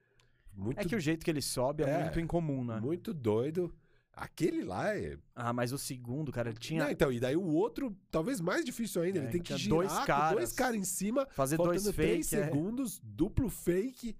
muito, 0.53 0.79
É 0.79 0.85
que 0.85 0.95
o 0.95 0.99
jeito 0.99 1.23
que 1.23 1.31
ele 1.31 1.41
sobe 1.41 1.83
é, 1.83 1.89
É, 1.89 2.03
muito 2.03 2.19
incomum, 2.19 2.63
né? 2.63 2.79
muito 2.79 3.13
doido. 3.13 3.73
Aquele 4.13 4.63
lá 4.63 4.95
é. 4.97 5.15
Ah, 5.35 5.53
mas 5.53 5.71
o 5.71 5.77
segundo, 5.77 6.31
cara, 6.31 6.49
ele 6.49 6.57
tinha 6.57 6.85
Não, 6.85 6.91
então, 6.91 7.11
e 7.11 7.19
daí 7.19 7.35
o 7.35 7.45
outro, 7.45 7.95
talvez 8.09 8.41
mais 8.41 8.65
difícil 8.65 9.03
ainda. 9.03 9.19
É, 9.19 9.21
ele 9.23 9.31
tem 9.31 9.41
que 9.41 9.55
girar 9.55 9.77
dois 9.77 10.05
caras. 10.05 10.31
dois 10.35 10.53
caras 10.53 10.75
em 10.75 10.83
cima, 10.83 11.27
fazer 11.29 11.55
dois 11.55 11.83
3 11.83 11.95
fake. 11.95 12.35
é. 12.35 12.45
segundos, 12.45 12.99
duplo 13.03 13.47
fake. 13.47 14.17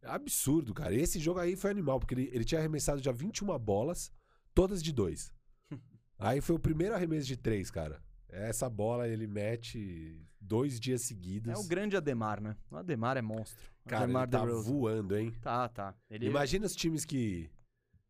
É 0.00 0.08
absurdo, 0.10 0.72
cara. 0.72 0.94
Esse 0.94 1.18
jogo 1.18 1.40
aí 1.40 1.56
foi 1.56 1.72
animal, 1.72 1.98
porque 1.98 2.14
ele, 2.14 2.30
ele 2.32 2.44
tinha 2.44 2.60
arremessado 2.60 3.02
já 3.02 3.10
21 3.10 3.58
bolas, 3.58 4.12
todas 4.54 4.80
de 4.80 4.92
dois. 4.92 5.32
aí 6.20 6.40
foi 6.40 6.54
o 6.54 6.60
primeiro 6.60 6.94
arremesso 6.94 7.26
de 7.26 7.36
três, 7.36 7.68
cara. 7.68 8.00
Essa 8.28 8.70
bola 8.70 9.08
ele 9.08 9.26
mete 9.26 10.24
dois 10.42 10.78
dias 10.80 11.02
seguidos. 11.02 11.52
É 11.52 11.56
o 11.56 11.66
grande 11.66 11.96
Ademar, 11.96 12.40
né? 12.40 12.56
O 12.70 12.76
Ademar 12.76 13.16
é 13.16 13.22
monstro. 13.22 13.70
O 13.84 13.88
Cara, 13.88 14.04
Ademar 14.04 14.22
ele 14.24 14.30
tá 14.32 14.44
voando, 14.44 15.16
hein? 15.16 15.32
Tá, 15.40 15.68
tá. 15.68 15.94
Ele... 16.10 16.26
Imagina 16.26 16.66
os 16.66 16.74
times 16.76 17.04
que. 17.04 17.50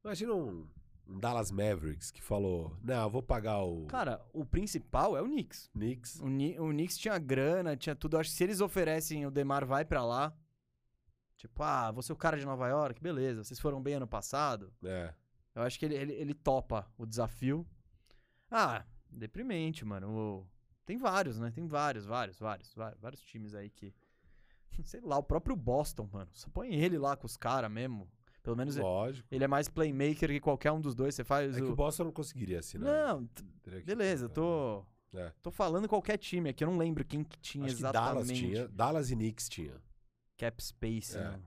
Imagina 0.05 0.35
um, 0.35 0.67
um 1.07 1.19
Dallas 1.19 1.51
Mavericks 1.51 2.11
que 2.11 2.21
falou: 2.23 2.77
Não, 2.83 3.03
eu 3.05 3.11
vou 3.11 3.23
pagar 3.23 3.63
o 3.63 3.87
Cara, 3.87 4.21
o 4.33 4.45
principal 4.45 5.17
é 5.17 5.23
o 5.23 5.27
Knicks. 5.27 5.71
Knicks. 5.73 6.21
O, 6.21 6.29
Ni- 6.29 6.59
o 6.59 6.69
Knicks 6.71 6.99
tinha 6.99 7.19
grana, 7.19 7.77
tinha 7.77 7.95
tudo. 7.95 8.17
Eu 8.17 8.21
acho 8.21 8.31
que 8.31 8.37
se 8.37 8.45
eles 8.45 8.61
oferecem 8.61 9.25
o 9.27 9.31
Demar 9.31 9.65
vai 9.65 9.85
pra 9.85 10.05
lá. 10.05 10.35
Tipo, 11.37 11.63
ah, 11.63 11.91
você 11.91 12.13
é 12.13 12.15
o 12.15 12.19
cara 12.19 12.39
de 12.39 12.45
Nova 12.45 12.69
York, 12.69 13.01
beleza. 13.03 13.43
Vocês 13.43 13.59
foram 13.59 13.83
bem 13.83 13.95
ano 13.95 14.07
passado. 14.07 14.73
É. 14.85 15.13
Eu 15.55 15.63
acho 15.63 15.79
que 15.79 15.85
ele, 15.85 15.95
ele, 15.97 16.13
ele 16.13 16.35
topa 16.35 16.87
o 16.97 17.05
desafio. 17.05 17.67
Ah, 18.51 18.85
deprimente, 19.11 19.85
mano. 19.85 20.09
O- 20.11 20.47
Tem 20.85 20.97
vários, 20.99 21.39
né? 21.39 21.51
Tem 21.55 21.67
vários, 21.67 22.05
vários, 22.05 22.39
vários, 22.39 22.75
vários, 22.75 23.01
vários 23.01 23.23
times 23.23 23.55
aí 23.55 23.71
que. 23.71 23.95
Sei 24.85 25.01
lá, 25.01 25.19
o 25.19 25.23
próprio 25.23 25.55
Boston, 25.55 26.09
mano. 26.13 26.31
Você 26.33 26.49
põe 26.51 26.75
ele 26.75 26.99
lá 26.99 27.17
com 27.17 27.27
os 27.27 27.37
caras 27.37 27.71
mesmo. 27.71 28.09
Pelo 28.43 28.57
menos 28.57 28.75
ele- 28.77 28.85
Lógico. 28.85 29.29
ele 29.31 29.45
é 29.45 29.47
mais 29.49 29.69
playmaker 29.69 30.29
que 30.29 30.41
qualquer 30.41 30.73
um 30.73 30.81
dos 30.81 30.95
dois. 30.97 31.15
Você 31.15 31.23
faz 31.23 31.57
É 31.57 31.61
que 31.61 31.67
o. 31.67 31.73
o 31.73 31.77
Boston 31.77 32.05
não 32.05 32.13
conseguiria 32.13 32.59
assinar. 32.59 32.91
Não, 33.09 33.27
t- 33.27 33.45
Teria 33.63 33.81
que- 33.81 33.87
beleza, 33.87 34.25
eu 34.25 34.29
tô. 34.29 34.85
É. 35.15 35.31
Tô 35.43 35.51
falando 35.51 35.87
qualquer 35.89 36.17
time 36.19 36.49
aqui. 36.51 36.65
Eu 36.65 36.71
não 36.71 36.79
lembro 36.79 37.05
quem 37.05 37.23
que 37.23 37.39
tinha 37.39 37.67
Acho 37.67 37.77
que 37.77 37.81
exatamente. 37.83 38.13
Dallas 38.15 38.29
tinha. 38.39 38.69
Dallas 38.69 39.11
e 39.11 39.15
Knicks 39.15 39.49
tinha. 39.49 39.81
Cap 40.39 40.61
space, 40.65 41.17
É. 41.17 41.21
né? 41.23 41.41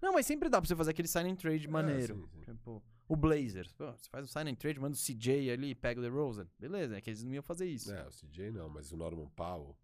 Não, 0.00 0.12
mas 0.12 0.26
sempre 0.26 0.48
dá 0.50 0.60
pra 0.60 0.68
você 0.68 0.76
fazer 0.76 0.90
aquele 0.92 1.08
sign 1.08 1.30
and 1.30 1.36
trade 1.36 1.66
maneiro. 1.66 2.14
sim, 2.14 2.26
sim. 2.44 2.52
Tipo, 2.52 2.82
o 3.08 3.16
Blazers. 3.16 3.72
Pô, 3.72 3.90
você 3.92 4.08
faz 4.10 4.24
um 4.24 4.28
sign 4.28 4.50
and 4.50 4.54
trade, 4.54 4.80
manda 4.80 4.96
o 4.96 4.98
CJ 5.00 5.50
ali, 5.50 5.74
pega 5.74 6.00
o 6.00 6.02
DeRozan. 6.02 6.48
Beleza, 6.58 6.96
é 6.96 7.00
que 7.00 7.10
eles 7.10 7.22
não 7.24 7.32
iam 7.34 7.42
fazer 7.42 7.66
isso. 7.66 7.92
É, 7.92 8.06
o 8.06 8.10
CJ 8.10 8.50
não, 8.50 8.68
mas 8.68 8.90
o 8.92 8.96
Norman 8.96 9.28
Powell. 9.30 9.76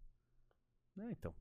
É, 0.97 1.11
então. 1.11 1.33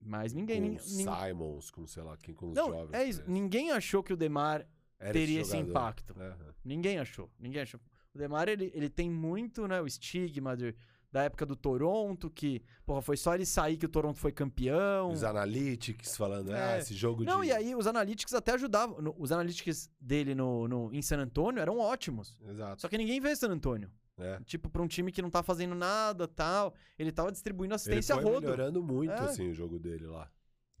Mas 0.00 0.32
ninguém. 0.32 0.60
com 0.60 0.66
nin- 0.68 0.72
nin- 0.74 0.78
Simons, 0.78 1.70
com 1.70 1.86
sei 1.86 2.02
lá 2.02 2.16
quem, 2.18 2.34
com 2.34 2.48
os 2.50 2.54
não, 2.54 2.68
jovens. 2.68 2.92
é 2.94 3.04
isso. 3.04 3.20
né? 3.20 3.26
Ninguém 3.28 3.70
achou 3.70 4.02
que 4.02 4.12
o 4.12 4.16
Demar 4.16 4.68
Era 4.98 5.12
teria 5.12 5.40
esse 5.40 5.52
jogador. 5.52 5.70
impacto. 5.70 6.14
Aham. 6.20 6.54
Ninguém 6.64 6.98
achou. 6.98 7.30
Ninguém 7.38 7.62
achou. 7.62 7.80
O 8.14 8.18
Demar, 8.18 8.48
ele, 8.48 8.70
ele 8.74 8.88
tem 8.90 9.10
muito, 9.10 9.66
né, 9.66 9.80
o 9.80 9.86
estigma 9.86 10.56
de- 10.56 10.74
da 11.14 11.22
época 11.22 11.46
do 11.46 11.54
Toronto, 11.54 12.28
que, 12.28 12.60
porra, 12.84 13.00
foi 13.00 13.16
só 13.16 13.36
ele 13.36 13.46
sair 13.46 13.76
que 13.76 13.86
o 13.86 13.88
Toronto 13.88 14.18
foi 14.18 14.32
campeão. 14.32 15.12
Os 15.12 15.22
analytics 15.22 16.16
falando, 16.16 16.52
É. 16.52 16.74
ah, 16.74 16.78
esse 16.78 16.92
jogo 16.92 17.22
Não, 17.22 17.40
de... 17.42 17.46
e 17.46 17.52
aí 17.52 17.72
os 17.76 17.86
analytics 17.86 18.34
até 18.34 18.52
ajudavam. 18.54 19.00
No- 19.00 19.14
Os 19.16 19.30
analytics 19.30 19.88
dele 20.00 20.34
no, 20.34 20.66
no, 20.66 20.92
em 20.92 21.00
San 21.00 21.18
Antônio 21.18 21.60
eram 21.60 21.78
ótimos. 21.78 22.36
Exato. 22.48 22.82
Só 22.82 22.88
que 22.88 22.98
ninguém 22.98 23.20
vê 23.20 23.36
San 23.36 23.48
Antônio. 23.50 23.88
É. 24.18 24.40
Tipo, 24.44 24.68
pra 24.68 24.82
um 24.82 24.88
time 24.88 25.12
que 25.12 25.22
não 25.22 25.30
tá 25.30 25.40
fazendo 25.42 25.74
nada 25.76 26.26
tal. 26.26 26.74
Ele 26.98 27.12
tava 27.12 27.30
distribuindo 27.30 27.72
Ele 27.74 27.76
assistência 27.76 28.16
foi 28.16 28.24
a 28.24 28.26
rodo. 28.26 28.40
melhorando 28.42 28.82
muito, 28.82 29.12
É. 29.12 29.20
assim, 29.20 29.48
o 29.50 29.54
jogo 29.54 29.78
dele 29.78 30.06
lá. 30.06 30.28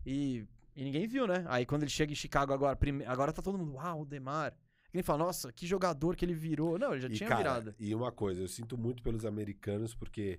E, 0.04 0.44
e 0.74 0.82
ninguém 0.84 1.06
viu, 1.06 1.28
né? 1.28 1.44
Aí 1.48 1.64
quando 1.64 1.82
ele 1.84 1.90
chega 1.90 2.10
em 2.12 2.16
Chicago 2.16 2.52
agora, 2.52 2.74
prime... 2.74 3.04
agora 3.04 3.32
tá 3.32 3.40
todo 3.40 3.56
mundo, 3.56 3.74
uau, 3.74 4.02
o 4.02 4.04
Demar. 4.04 4.52
Quem 4.94 5.02
fala, 5.02 5.24
nossa, 5.24 5.52
que 5.52 5.66
jogador 5.66 6.14
que 6.14 6.24
ele 6.24 6.34
virou. 6.34 6.78
Não, 6.78 6.92
ele 6.92 7.00
já 7.00 7.08
e, 7.08 7.14
tinha 7.14 7.28
cara, 7.28 7.40
virado. 7.42 7.74
E 7.80 7.92
uma 7.96 8.12
coisa, 8.12 8.40
eu 8.40 8.46
sinto 8.46 8.78
muito 8.78 9.02
pelos 9.02 9.26
americanos, 9.26 9.92
porque 9.92 10.38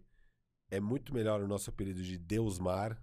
é 0.72 0.80
muito 0.80 1.14
melhor 1.14 1.42
o 1.42 1.48
nosso 1.48 1.70
apelido 1.70 2.02
de 2.02 2.18
Deus 2.18 2.58
Mar, 2.58 2.98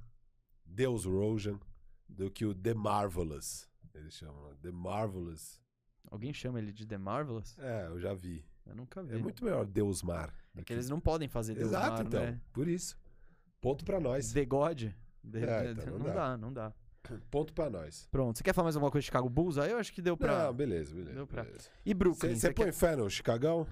Deus 0.65 1.05
Rojan, 1.05 1.61
do 2.09 2.31
que 2.31 2.47
o 2.47 2.55
The 2.55 2.73
Marvelous. 2.73 3.69
Eles 3.93 4.15
chamam, 4.15 4.49
né? 4.49 4.57
The 4.63 4.71
Marvelous. 4.71 5.61
Alguém 6.11 6.33
chama 6.33 6.59
ele 6.59 6.73
de 6.73 6.87
The 6.87 6.97
Marvelous? 6.97 7.55
É, 7.59 7.87
eu 7.89 8.01
já 8.01 8.15
vi. 8.15 8.43
Eu 8.65 8.75
nunca 8.75 9.03
vi. 9.03 9.15
É 9.15 9.19
muito 9.19 9.45
melhor 9.45 9.67
Deus 9.67 10.03
Mar. 10.03 10.35
É 10.57 10.65
que 10.65 10.73
eles 10.73 10.89
não 10.89 11.01
podem 11.01 11.29
fazer 11.29 11.53
Deus 11.53 11.67
Exato, 11.69 11.91
Mar, 11.97 12.07
então. 12.07 12.21
né? 12.23 12.41
Por 12.51 12.67
isso. 12.67 12.99
Ponto 13.61 13.85
pra 13.85 14.01
nós. 14.01 14.33
The 14.33 14.47
God. 14.47 14.85
The- 15.31 15.39
É, 15.67 15.71
então, 15.73 15.87
não, 15.87 15.99
não 15.99 16.07
dá. 16.07 16.15
dá. 16.15 16.37
não 16.39 16.51
dá. 16.51 16.73
Ponto 17.31 17.53
pra 17.53 17.69
nós. 17.69 18.07
Pronto, 18.11 18.39
você 18.39 18.45
quer 18.45 18.53
falar 18.55 18.67
mais 18.67 18.77
alguma 18.77 18.91
coisa 18.91 19.03
de 19.03 19.07
Chicago 19.07 19.29
Bulls? 19.29 19.59
Aí 19.59 19.71
eu 19.71 19.79
acho 19.79 19.93
que 19.93 20.01
deu 20.01 20.17
pra... 20.17 20.45
Não, 20.47 20.53
beleza, 20.55 20.95
beleza. 20.95 21.15
Deu 21.15 21.27
pra- 21.27 21.43
beleza. 21.45 21.69
E 21.85 21.93
Brooklyn? 21.93 22.35
Você 22.37 22.53
põe 22.53 22.67
quer- 22.67 22.73
fé 22.73 22.95
no 22.97 23.09
Chicagão? 23.11 23.67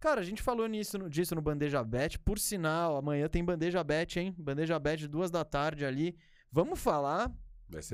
Cara, 0.00 0.20
a 0.20 0.24
gente 0.24 0.42
falou 0.42 0.66
nisso, 0.66 0.98
no- 0.98 1.08
disso 1.08 1.34
no 1.34 1.40
Bandeja 1.40 1.82
Bet. 1.84 2.18
Por 2.18 2.38
sinal, 2.38 2.96
amanhã 2.96 3.28
tem 3.28 3.44
Bandeja 3.44 3.82
Bet, 3.84 4.18
hein? 4.18 4.34
Bandeja 4.38 4.78
Bet, 4.78 5.06
duas 5.08 5.30
da 5.30 5.44
tarde 5.44 5.84
ali. 5.84 6.16
Vamos 6.50 6.78
falar 6.80 7.32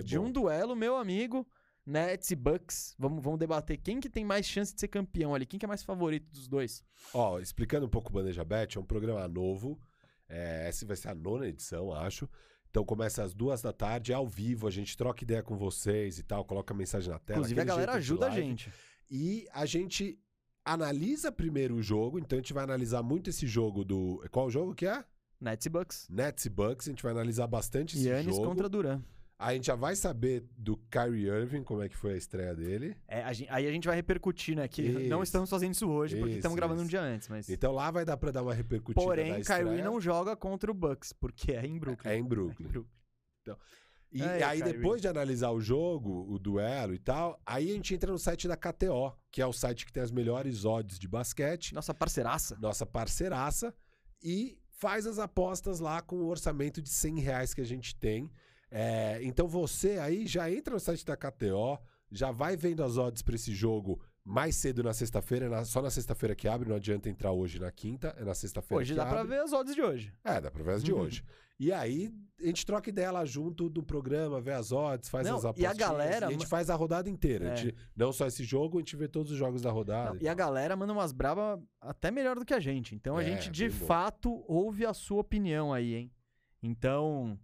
de 0.04 0.18
bom. 0.18 0.24
um 0.26 0.32
duelo, 0.32 0.74
meu 0.74 0.96
amigo, 0.96 1.46
Nets 1.86 2.30
e 2.30 2.36
Bucks. 2.36 2.94
Vamos, 2.98 3.22
vamos 3.22 3.38
debater 3.38 3.76
quem 3.76 4.00
que 4.00 4.08
tem 4.10 4.24
mais 4.24 4.46
chance 4.46 4.74
de 4.74 4.80
ser 4.80 4.88
campeão 4.88 5.34
ali. 5.34 5.46
Quem 5.46 5.58
que 5.58 5.64
é 5.64 5.68
mais 5.68 5.82
favorito 5.82 6.28
dos 6.32 6.48
dois? 6.48 6.82
Ó, 7.14 7.38
explicando 7.38 7.86
um 7.86 7.88
pouco 7.90 8.08
o 8.10 8.12
Bandeja 8.12 8.44
Bet, 8.44 8.76
é 8.76 8.80
um 8.80 8.84
programa 8.84 9.26
novo. 9.28 9.78
É, 10.28 10.66
essa 10.68 10.84
vai 10.86 10.96
ser 10.96 11.08
a 11.10 11.14
nona 11.14 11.46
edição, 11.46 11.92
acho. 11.92 12.28
Então 12.70 12.84
começa 12.84 13.22
às 13.22 13.34
duas 13.34 13.60
da 13.60 13.72
tarde, 13.72 14.12
ao 14.12 14.26
vivo, 14.26 14.66
a 14.66 14.70
gente 14.70 14.96
troca 14.96 15.24
ideia 15.24 15.42
com 15.42 15.56
vocês 15.56 16.18
e 16.18 16.22
tal, 16.22 16.44
coloca 16.44 16.72
mensagem 16.72 17.10
na 17.10 17.18
tela. 17.18 17.40
Inclusive, 17.40 17.60
a 17.60 17.64
galera 17.64 17.92
ajuda 17.94 18.26
a 18.28 18.30
gente. 18.30 18.72
E 19.10 19.46
a 19.52 19.66
gente 19.66 20.18
analisa 20.64 21.32
primeiro 21.32 21.74
o 21.74 21.82
jogo, 21.82 22.18
então 22.18 22.38
a 22.38 22.40
gente 22.40 22.52
vai 22.52 22.62
analisar 22.62 23.02
muito 23.02 23.28
esse 23.28 23.46
jogo 23.46 23.84
do. 23.84 24.24
Qual 24.30 24.46
o 24.46 24.50
jogo 24.50 24.74
que 24.74 24.86
é? 24.86 25.04
Nets 25.40 25.66
e 25.66 25.68
Bucks. 25.70 26.06
Nets 26.08 26.44
e 26.44 26.50
Bucks, 26.50 26.86
a 26.86 26.90
gente 26.92 27.02
vai 27.02 27.12
analisar 27.12 27.46
bastante 27.46 27.96
esse 27.96 28.06
Yannis 28.06 28.36
jogo. 28.36 28.46
contra 28.46 28.68
Duran. 28.68 29.02
A 29.43 29.55
gente 29.55 29.66
já 29.66 29.74
vai 29.74 29.97
saber 29.97 30.45
do 30.59 30.76
Kyrie 30.91 31.28
Irving, 31.28 31.64
como 31.64 31.82
é 31.82 31.88
que 31.88 31.97
foi 31.97 32.12
a 32.12 32.16
estreia 32.16 32.55
dele. 32.55 32.95
É, 33.09 33.22
a 33.24 33.32
gen- 33.32 33.47
aí 33.49 33.66
a 33.66 33.72
gente 33.72 33.86
vai 33.86 33.97
repercutir, 33.97 34.55
né? 34.55 34.68
Que 34.68 34.82
não 35.09 35.22
Isso. 35.22 35.30
estamos 35.30 35.49
fazendo 35.49 35.72
isso 35.72 35.88
hoje, 35.88 36.16
porque 36.16 36.30
Isso, 36.32 36.38
estamos 36.41 36.57
gravando 36.57 36.80
um 36.80 36.82
isso. 36.84 36.91
dia 36.91 37.01
antes. 37.01 37.26
Mas... 37.28 37.49
Então 37.49 37.72
lá 37.72 37.91
vai 37.91 38.05
dar 38.05 38.18
pra 38.18 38.30
dar 38.30 38.43
uma 38.43 38.53
repercutida 38.53 39.03
Porém, 39.03 39.43
Kyrie 39.43 39.82
não 39.82 39.99
joga 39.99 40.36
contra 40.36 40.70
o 40.70 40.74
Bucks, 40.74 41.12
porque 41.14 41.53
é 41.53 41.64
em 41.66 41.78
Brooklyn. 41.78 42.11
É 42.12 42.16
em 42.18 42.22
Brooklyn. 42.24 42.66
É 42.66 42.68
em 42.68 42.72
Brooklyn. 42.72 42.97
E 44.12 44.22
Ai, 44.22 44.43
aí, 44.43 44.59
Kyrie. 44.61 44.72
depois 44.74 45.01
de 45.01 45.07
analisar 45.09 45.51
o 45.53 45.61
jogo, 45.61 46.26
o 46.28 46.38
duelo 46.38 46.93
e 46.93 46.99
tal, 46.99 47.41
aí 47.47 47.70
a 47.70 47.74
gente 47.74 47.95
entra 47.95 48.11
no 48.11 48.18
site 48.18 48.47
da 48.49 48.57
KTO, 48.57 49.16
que 49.30 49.41
é 49.41 49.47
o 49.47 49.53
site 49.53 49.86
que 49.86 49.93
tem 49.93 50.03
as 50.03 50.11
melhores 50.11 50.64
odds 50.64 50.99
de 50.99 51.07
basquete, 51.09 51.72
Nossa 51.74 51.95
parceiraça. 51.95 52.59
nossa 52.61 52.84
parceiraça, 52.84 53.72
e 54.22 54.59
faz 54.72 55.07
as 55.07 55.18
apostas 55.20 55.78
lá 55.78 56.03
com 56.03 56.16
o 56.16 56.26
orçamento 56.26 56.82
de 56.82 56.91
100 56.91 57.20
reais 57.20 57.55
que 57.55 57.61
a 57.61 57.64
gente 57.64 57.95
tem. 57.97 58.30
É, 58.70 59.18
então 59.22 59.48
você 59.48 59.98
aí 59.98 60.26
já 60.26 60.50
entra 60.50 60.74
no 60.74 60.80
site 60.80 61.04
da 61.04 61.16
KTO, 61.16 61.78
já 62.10 62.30
vai 62.30 62.56
vendo 62.56 62.82
as 62.84 62.96
odds 62.98 63.22
para 63.22 63.34
esse 63.34 63.52
jogo 63.54 64.00
mais 64.24 64.54
cedo 64.56 64.82
na 64.82 64.92
sexta-feira, 64.92 65.64
só 65.64 65.80
na 65.82 65.90
sexta-feira 65.90 66.34
que 66.36 66.46
abre, 66.46 66.68
não 66.68 66.76
adianta 66.76 67.08
entrar 67.08 67.32
hoje 67.32 67.58
na 67.58 67.70
quinta, 67.72 68.14
é 68.18 68.24
na 68.24 68.34
sexta-feira 68.34 68.80
Hoje 68.82 68.92
que 68.92 68.96
dá 68.96 69.06
pra 69.06 69.20
abre. 69.22 69.34
ver 69.36 69.42
as 69.42 69.52
odds 69.52 69.74
de 69.74 69.82
hoje. 69.82 70.12
É, 70.22 70.40
dá 70.40 70.50
pra 70.50 70.62
ver 70.62 70.72
as 70.74 70.84
de 70.84 70.92
Uhum. 70.92 71.00
hoje. 71.00 71.24
E 71.58 71.72
aí, 71.72 72.10
a 72.40 72.46
gente 72.46 72.64
troca 72.64 72.88
ideia 72.88 73.10
lá 73.10 73.24
junto 73.24 73.68
do 73.68 73.82
programa, 73.82 74.40
vê 74.40 74.52
as 74.52 74.72
odds, 74.72 75.08
faz 75.10 75.26
Não, 75.26 75.36
as 75.36 75.42
e 75.42 75.46
a 75.46 75.50
apostas. 75.50 75.76
galera 75.76 76.26
a 76.28 76.30
gente 76.30 76.46
faz 76.46 76.70
a 76.70 76.74
rodada 76.74 77.08
inteira. 77.10 77.46
É. 77.48 77.52
A 77.52 77.56
gente- 77.56 77.76
não 77.96 78.12
só 78.12 78.26
esse 78.26 78.44
jogo, 78.44 78.78
a 78.78 78.80
gente 78.80 78.96
vê 78.96 79.08
todos 79.08 79.30
os 79.32 79.36
jogos 79.38 79.60
da 79.62 79.70
rodada. 79.70 80.14
Não, 80.14 80.22
e 80.22 80.28
a 80.28 80.32
galera 80.34 80.74
manda 80.76 80.92
umas 80.92 81.12
braba 81.12 81.60
até 81.80 82.10
melhor 82.10 82.38
do 82.38 82.44
que 82.46 82.54
a 82.54 82.60
gente. 82.60 82.94
Então 82.94 83.16
a 83.16 83.22
É, 83.22 83.26
gente 83.26 83.50
de 83.50 83.68
bom. 83.68 83.86
fato 83.86 84.42
ouve 84.48 84.86
a 84.86 84.94
sua 84.94 85.20
opinião 85.20 85.72
aí, 85.72 85.94
hein? 85.94 86.12
Então, 86.62 87.38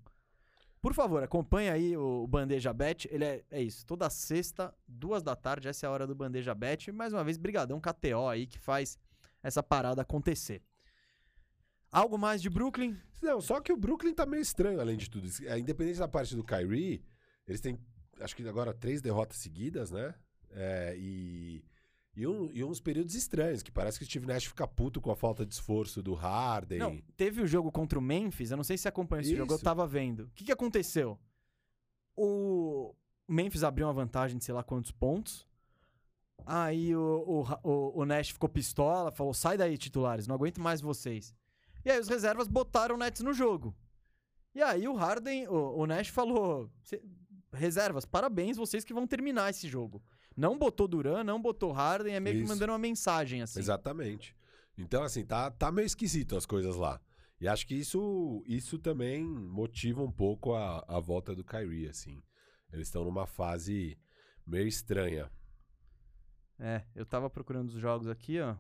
por 0.87 0.95
favor, 0.95 1.20
acompanha 1.20 1.72
aí 1.72 1.97
o 1.97 2.28
Bandeja 2.28 2.72
Bet. 2.72 3.09
Ele 3.11 3.24
é, 3.24 3.45
é 3.51 3.61
isso, 3.61 3.84
toda 3.84 4.09
sexta, 4.09 4.72
duas 4.87 5.20
da 5.20 5.34
tarde, 5.34 5.66
essa 5.66 5.84
é 5.84 5.89
a 5.89 5.91
hora 5.91 6.07
do 6.07 6.14
Bandeja 6.14 6.55
Bet. 6.55 6.93
Mais 6.93 7.12
uma 7.12 7.24
vez, 7.24 7.37
brigadão 7.37 7.80
KTO 7.80 8.28
aí 8.28 8.47
que 8.47 8.57
faz 8.57 8.97
essa 9.43 9.64
parada 9.64 10.03
acontecer. 10.03 10.62
Algo 11.91 12.16
mais 12.16 12.41
de 12.41 12.49
Brooklyn? 12.49 12.97
Não, 13.20 13.41
só 13.41 13.61
que 13.61 13.72
o 13.72 13.76
Brooklyn 13.76 14.14
tá 14.14 14.24
meio 14.24 14.41
estranho, 14.41 14.80
além 14.80 14.97
de 14.97 15.11
tudo. 15.11 15.28
É, 15.47 15.59
Independente 15.59 15.99
da 15.99 16.07
parte 16.07 16.37
do 16.37 16.45
Kyrie, 16.45 17.03
eles 17.49 17.61
têm, 17.61 17.76
acho 18.20 18.37
que 18.37 18.49
agora, 18.49 18.72
três 18.72 19.03
derrotas 19.03 19.39
seguidas, 19.39 19.91
né? 19.91 20.14
É, 20.53 20.95
e, 20.97 21.64
e, 22.17 22.27
um- 22.27 22.51
e 22.53 22.64
uns 22.64 22.81
períodos 22.81 23.14
estranhos, 23.14 23.62
que 23.62 23.71
parece 23.71 23.99
que 23.99 24.05
o 24.05 24.07
Steve 24.07 24.27
Nash 24.27 24.45
fica 24.45 24.67
puto 24.67 25.01
com 25.01 25.11
a 25.11 25.17
falta 25.17 25.45
de 25.45 25.53
esforço 25.55 26.03
do 26.03 26.14
Harden. 26.14 26.79
Não, 26.79 26.99
teve 27.17 27.43
o 27.43 27.47
jogo 27.47 27.71
contra 27.71 27.99
o 27.99 28.03
Memphis, 28.03 28.51
eu 28.51 28.57
não 28.57 28.64
sei 28.64 28.77
se 28.79 28.83
você 28.83 28.89
acompanhou 28.89 29.21
esse 29.23 29.37
jogo, 29.37 29.53
eu 29.53 29.57
Isso. 29.57 29.64
tava 29.64 29.87
vendo. 29.87 30.21
O 30.25 30.31
que, 30.35 30.45
que 30.45 30.53
aconteceu? 30.53 31.19
O 32.17 32.95
Memphis 33.29 33.62
abriu 33.62 33.87
uma 33.87 33.93
vantagem 33.93 34.39
de 34.39 34.45
sei 34.45 34.55
lá 34.55 34.62
quantos 34.62 34.91
pontos. 34.91 35.47
Aí 36.45 36.95
o, 36.95 37.45
o, 37.62 37.69
o, 37.69 38.01
o 38.01 38.05
Nash 38.05 38.31
ficou 38.31 38.49
pistola, 38.49 39.11
falou: 39.11 39.35
sai 39.35 39.57
daí, 39.57 39.77
titulares, 39.77 40.27
não 40.27 40.35
aguento 40.35 40.61
mais 40.61 40.81
vocês. 40.81 41.35
E 41.85 41.91
aí 41.91 41.99
os 42.01 42.09
reservas 42.09 42.47
botaram 42.49 42.95
o 42.95 42.99
Nets 42.99 43.21
no 43.23 43.33
jogo. 43.33 43.75
E 44.55 44.62
aí 44.62 44.87
o 44.89 44.95
Harden, 44.95 45.49
o, 45.49 45.81
o 45.81 45.87
Nash 45.87 46.09
falou: 46.09 46.71
"Cê- 46.83 47.03
reservas, 47.53 48.05
parabéns, 48.05 48.57
vocês 48.57 48.85
que 48.85 48.95
vão 48.95 49.07
terminar 49.07 49.51
esse 49.51 49.69
jogo. 49.69 50.03
Não 50.37 50.59
botou 50.59 50.87
Duran, 50.87 51.24
não 51.24 51.41
botou 51.41 51.72
Harden, 51.72 52.14
é 52.14 52.20
meio 52.20 52.37
que 52.37 52.43
Isso. 52.43 52.53
mandando 52.53 52.72
uma 52.72 52.78
mensagem 52.78 53.41
assim. 53.43 53.59
Exatamente. 53.59 54.37
Então, 54.76 55.03
assim, 55.03 55.24
tá, 55.24 55.51
tá 55.51 55.72
meio 55.72 55.87
esquisito 55.87 56.37
as 56.37 56.45
coisas 56.45 56.76
lá. 56.76 57.01
E 57.41 57.49
acho 57.49 57.66
que 57.66 57.74
isso, 57.74 58.43
isso 58.47 58.78
também 58.78 59.24
motiva 59.24 60.03
um 60.03 60.11
pouco 60.12 60.55
a, 60.55 60.84
a 60.87 61.01
volta 61.01 61.34
do 61.34 61.43
Kyrie, 61.45 61.89
assim. 61.89 62.22
Eles 62.72 62.89
estão 62.89 63.05
numa 63.05 63.26
fase 63.26 63.99
meio 64.47 64.66
estranha. 64.66 65.30
É, 66.59 66.82
eu 66.95 67.05
tava 67.05 67.28
procurando 67.28 67.68
os 67.68 67.74
jogos 67.80 68.09
aqui, 68.09 68.41
ó. 68.41 68.57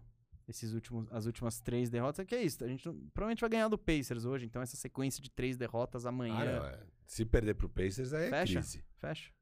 Esses 0.48 0.72
últimos, 0.74 1.08
as 1.10 1.26
últimas 1.26 1.60
três 1.60 1.90
derrotas. 1.90 2.24
Que 2.24 2.34
é 2.36 2.42
isso? 2.42 2.62
A 2.64 2.68
gente 2.68 2.86
não- 2.86 2.94
provavelmente 3.12 3.40
vai 3.40 3.50
ganhar 3.50 3.68
do 3.68 3.76
Pacers 3.78 4.24
hoje. 4.24 4.46
Então, 4.46 4.62
essa 4.62 4.76
sequência 4.76 5.20
de 5.22 5.30
três 5.30 5.56
derrotas 5.56 6.06
amanhã. 6.06 6.36
Ah, 6.36 6.44
não, 6.44 6.66
é. 6.66 6.86
Se 7.06 7.24
perder 7.24 7.54
pro 7.54 7.68
Pacers, 7.68 8.12
aí 8.12 8.26
é 8.26 8.30
Fecha? 8.30 8.52
crise. 8.60 8.84
Fecha. 8.98 9.32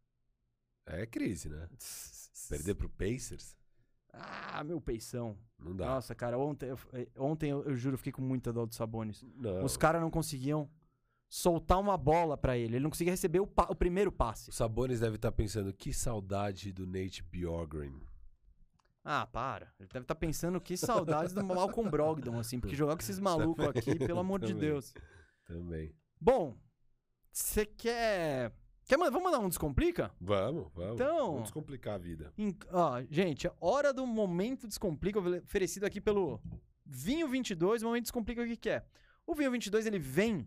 É 0.87 1.07
crise, 1.07 1.49
né? 1.49 1.69
Perder 2.49 2.75
pro 2.75 2.89
Pacers, 2.91 3.57
Ah, 4.13 4.63
meu 4.63 4.81
peição. 4.81 5.37
não 5.59 5.75
dá. 5.75 5.87
Nossa, 5.87 6.15
cara, 6.15 6.39
ontem, 6.39 6.69
eu, 6.69 6.79
eh, 6.93 7.09
ontem 7.17 7.51
eu, 7.51 7.65
eu 7.65 7.75
juro, 7.75 7.95
eu 7.95 7.99
fiquei 7.99 8.13
com 8.13 8.23
muita 8.23 8.53
dor 8.53 8.67
do 8.67 8.75
Sabonis. 8.75 9.25
Não. 9.35 9.65
Os 9.65 9.77
caras 9.77 10.01
não 10.01 10.11
conseguiam 10.11 10.71
soltar 11.29 11.81
uma 11.81 11.97
bola 11.97 12.37
pra 12.37 12.57
ele. 12.57 12.77
Ele 12.77 12.83
não 12.83 12.91
conseguia 12.91 13.13
receber 13.13 13.41
o, 13.41 13.51
o 13.69 13.75
primeiro 13.75 14.13
passe. 14.13 14.51
O 14.51 14.53
Sabonis 14.53 15.01
deve 15.01 15.17
estar 15.17 15.33
pensando, 15.33 15.73
que 15.73 15.93
saudade 15.93 16.71
do 16.71 16.87
Nate 16.87 17.23
Bjorgren. 17.23 17.99
Ah, 19.03 19.27
para. 19.27 19.73
Ele 19.81 19.89
deve 19.93 20.05
estar 20.05 20.15
pensando 20.15 20.61
que 20.61 20.77
saudades 20.77 21.33
do 21.33 21.45
Malcolm 21.45 21.91
Brogdon, 21.91 22.39
assim. 22.39 22.61
Porque 22.61 22.77
jogar 22.77 22.95
com 22.97 23.03
esses 23.03 23.19
malucos 23.21 23.67
aqui, 23.67 23.97
pelo 23.99 24.21
amor 24.21 24.39
de 24.41 24.53
Também. 24.55 24.61
Deus. 24.71 24.95
Também. 25.45 25.95
Bom, 26.21 26.57
você 27.33 27.67
quer. 27.67 28.53
Quer 28.87 28.97
mandar, 28.99 29.11
vamos 29.13 29.25
mandar 29.31 29.39
um 29.45 29.49
Descomplica? 29.49 30.13
Vamos, 30.21 30.71
vamos. 30.75 30.95
Então- 30.95 31.27
Vamos 31.29 31.43
descomplicar 31.45 31.95
a 31.95 31.99
vida. 31.99 32.33
Em- 32.37 32.57
ó, 32.71 33.03
gente, 33.11 33.51
hora 33.61 33.93
do 33.93 34.07
Momento 34.07 34.69
Descomplica, 34.69 35.19
oferecido 35.19 35.85
aqui 35.85 36.01
pelo 36.01 36.41
Vinho 36.85 37.27
22. 37.29 37.83
O 37.83 37.87
Momento 37.87 38.03
Descomplica 38.05 38.43
o 38.43 38.47
que, 38.47 38.57
que 38.57 38.69
é? 38.71 38.85
O 39.27 39.35
Vinho 39.35 39.51
22 39.51 39.87
ele 39.87 39.99
vem 39.99 40.47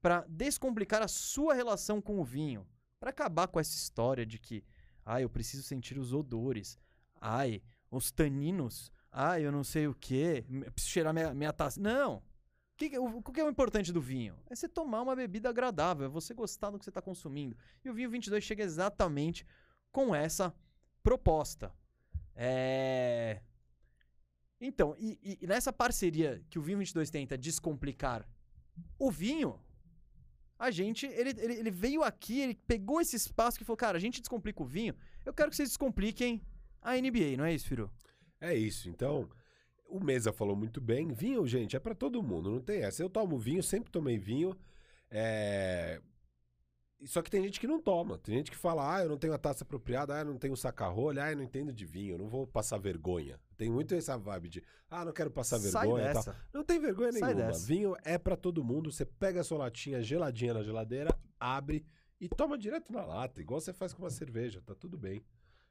pra 0.00 0.24
descomplicar 0.28 1.02
a 1.02 1.08
sua 1.08 1.52
relação 1.54 2.00
com 2.00 2.20
o 2.20 2.24
vinho. 2.24 2.66
Pra 3.00 3.10
acabar 3.10 3.48
com 3.48 3.58
essa 3.58 3.74
história 3.74 4.24
de 4.24 4.38
que, 4.38 4.62
ai, 5.04 5.24
eu 5.24 5.28
preciso 5.30 5.62
sentir 5.64 5.98
os 5.98 6.12
odores. 6.12 6.78
Ai, 7.20 7.60
os 7.90 8.12
taninos. 8.12 8.92
Ai, 9.10 9.44
eu 9.44 9.50
não 9.50 9.64
sei 9.64 9.88
o 9.88 9.94
quê. 9.94 10.44
eu 10.48 10.70
Preciso 10.72 10.92
cheirar 10.92 11.12
minha, 11.12 11.34
minha 11.34 11.52
taça. 11.52 11.80
Não. 11.80 12.22
O 12.86 12.90
que, 12.90 12.98
o, 12.98 13.16
o 13.18 13.22
que 13.32 13.40
é 13.40 13.44
o 13.44 13.48
importante 13.50 13.92
do 13.92 14.00
vinho? 14.00 14.36
É 14.48 14.54
você 14.54 14.68
tomar 14.68 15.02
uma 15.02 15.16
bebida 15.16 15.48
agradável, 15.48 16.06
é 16.06 16.08
você 16.08 16.34
gostar 16.34 16.70
do 16.70 16.78
que 16.78 16.84
você 16.84 16.90
está 16.90 17.00
consumindo. 17.02 17.56
E 17.84 17.90
o 17.90 17.94
vinho 17.94 18.10
22 18.10 18.42
chega 18.44 18.62
exatamente 18.62 19.46
com 19.92 20.14
essa 20.14 20.54
proposta. 21.02 21.72
É... 22.34 23.40
Então, 24.60 24.94
e, 24.98 25.18
e- 25.22 25.38
e 25.42 25.46
nessa 25.46 25.72
parceria 25.72 26.42
que 26.48 26.58
o 26.58 26.62
Vinho 26.62 26.78
22 26.78 27.10
tenta 27.10 27.36
descomplicar 27.36 28.26
o 28.98 29.10
vinho, 29.10 29.60
a 30.58 30.70
gente, 30.70 31.06
ele, 31.06 31.30
ele, 31.38 31.54
ele 31.54 31.70
veio 31.70 32.02
aqui, 32.02 32.40
ele 32.40 32.54
pegou 32.54 33.00
esse 33.00 33.14
espaço 33.16 33.58
que 33.58 33.64
falou, 33.64 33.76
cara, 33.76 33.98
a 33.98 34.00
gente 34.00 34.20
descomplica 34.20 34.62
o 34.62 34.66
vinho, 34.66 34.94
eu 35.24 35.32
quero 35.34 35.50
que 35.50 35.56
vocês 35.56 35.68
descompliquem 35.68 36.40
a 36.80 36.96
NBA, 36.96 37.36
não 37.36 37.44
é 37.44 37.52
isso, 37.54 37.66
Firu? 37.68 37.90
É 38.40 38.54
isso. 38.54 38.88
Então, 38.88 39.28
o 39.94 40.02
Mesa 40.02 40.32
falou 40.32 40.56
muito 40.56 40.80
bem. 40.80 41.12
Vinho, 41.12 41.46
gente, 41.46 41.76
é 41.76 41.78
pra 41.78 41.94
todo 41.94 42.20
mundo, 42.20 42.50
não 42.50 42.60
tem 42.60 42.82
essa. 42.82 43.00
Eu 43.00 43.08
tomo 43.08 43.38
vinho, 43.38 43.62
sempre 43.62 43.92
tomei 43.92 44.18
vinho. 44.18 44.56
É... 45.08 46.00
Só 47.04 47.22
que 47.22 47.30
tem 47.30 47.40
gente 47.44 47.60
que 47.60 47.66
não 47.68 47.80
toma. 47.80 48.18
Tem 48.18 48.34
gente 48.34 48.50
que 48.50 48.56
fala, 48.56 48.96
ah, 48.96 49.02
eu 49.04 49.08
não 49.08 49.16
tenho 49.16 49.32
a 49.32 49.38
taça 49.38 49.62
apropriada, 49.62 50.16
ah, 50.16 50.20
eu 50.20 50.24
não 50.24 50.36
tenho 50.36 50.56
saca-rolha, 50.56 51.22
ah, 51.22 51.30
eu 51.30 51.36
não 51.36 51.44
entendo 51.44 51.72
de 51.72 51.84
vinho, 51.84 52.14
eu 52.14 52.18
não 52.18 52.28
vou 52.28 52.44
passar 52.44 52.76
vergonha. 52.76 53.38
Tem 53.56 53.70
muito 53.70 53.94
essa 53.94 54.18
vibe 54.18 54.48
de, 54.48 54.64
ah, 54.90 55.04
não 55.04 55.12
quero 55.12 55.30
passar 55.30 55.60
Sai 55.60 55.86
vergonha 55.86 56.10
e 56.10 56.12
tal. 56.12 56.24
dessa. 56.24 56.36
Não 56.52 56.64
tem 56.64 56.80
vergonha 56.80 57.12
Sai 57.12 57.32
nenhuma. 57.32 57.52
dessa. 57.52 57.64
Vinho 57.64 57.94
é 58.02 58.18
pra 58.18 58.36
todo 58.36 58.64
mundo. 58.64 58.90
Você 58.90 59.04
pega 59.04 59.42
a 59.42 59.44
sua 59.44 59.58
latinha 59.58 60.02
geladinha 60.02 60.54
na 60.54 60.62
geladeira, 60.64 61.16
abre 61.38 61.86
e 62.20 62.28
toma 62.28 62.58
direto 62.58 62.92
na 62.92 63.04
lata, 63.04 63.40
igual 63.40 63.60
você 63.60 63.72
faz 63.72 63.92
com 63.92 64.02
uma 64.02 64.10
cerveja, 64.10 64.60
tá 64.60 64.74
tudo 64.74 64.98
bem. 64.98 65.22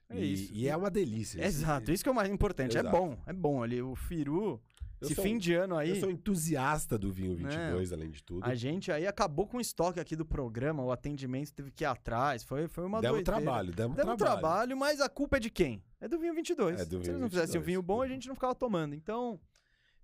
É 0.09 0.17
e, 0.19 0.33
isso. 0.33 0.53
E 0.53 0.67
é 0.67 0.75
uma 0.75 0.91
delícia. 0.91 1.43
Exato, 1.43 1.91
isso 1.91 2.03
que 2.03 2.09
é 2.09 2.11
o 2.11 2.15
mais 2.15 2.29
importante. 2.29 2.77
É 2.77 2.81
Exato. 2.81 2.95
bom, 2.95 3.17
é 3.25 3.33
bom 3.33 3.63
ali. 3.63 3.81
O 3.81 3.95
Firu, 3.95 4.61
Eu 5.01 5.07
esse 5.07 5.15
sou- 5.15 5.23
fim 5.23 5.37
de 5.37 5.53
ano 5.53 5.75
aí, 5.75 5.89
Eu 5.89 5.95
sou 5.95 6.09
entusiasta 6.11 6.97
do 6.97 7.11
vinho 7.11 7.35
22, 7.35 7.91
além 7.91 8.11
de 8.11 8.21
tudo. 8.23 8.45
a 8.45 8.53
gente 8.53 8.91
aí 8.91 9.07
acabou 9.07 9.47
com 9.47 9.57
o 9.57 9.61
estoque 9.61 9.99
aqui 9.99 10.15
do 10.15 10.25
programa, 10.25 10.83
o 10.83 10.91
atendimento 10.91 11.51
teve 11.53 11.71
que 11.71 11.83
ir 11.83 11.87
atrás, 11.87 12.43
foi, 12.43 12.67
foi 12.67 12.85
uma 12.85 13.01
Demos 13.01 13.17
doideira. 13.23 13.41
trabalho, 13.41 13.71
demos, 13.73 13.95
Demos 13.97 14.17
trabalho. 14.17 14.39
trabalho, 14.41 14.77
mas 14.77 15.01
a 15.01 15.09
culpa 15.09 15.37
é 15.37 15.39
de 15.39 15.49
quem? 15.49 15.83
É 15.99 16.07
do 16.07 16.19
vinho 16.19 16.33
22. 16.35 16.79
É 16.81 16.85
do 16.85 16.97
Se 16.97 16.97
vinho 16.97 17.11
eles 17.11 17.21
não 17.21 17.29
fizessem 17.29 17.59
o 17.59 17.63
22. 17.63 17.65
vinho 17.65 17.81
bom, 17.81 18.01
a 18.01 18.07
gente 18.07 18.27
não 18.27 18.35
ficava 18.35 18.53
tomando. 18.53 18.93
Então, 18.93 19.39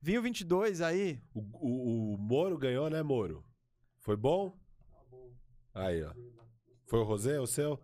vinho 0.02 0.22
22 0.22 0.82
aí, 0.82 1.22
O, 1.34 1.40
o, 1.40 2.14
o 2.14 2.18
Moro 2.18 2.58
ganhou, 2.58 2.90
né, 2.90 3.04
Moro? 3.04 3.44
Foi 4.00 4.16
bom? 4.18 4.58
Aí, 5.74 6.02
ó. 6.04 6.12
Foi 6.88 7.00
o 7.00 7.04
Rosé, 7.04 7.40
o 7.40 7.46
seu? 7.46 7.80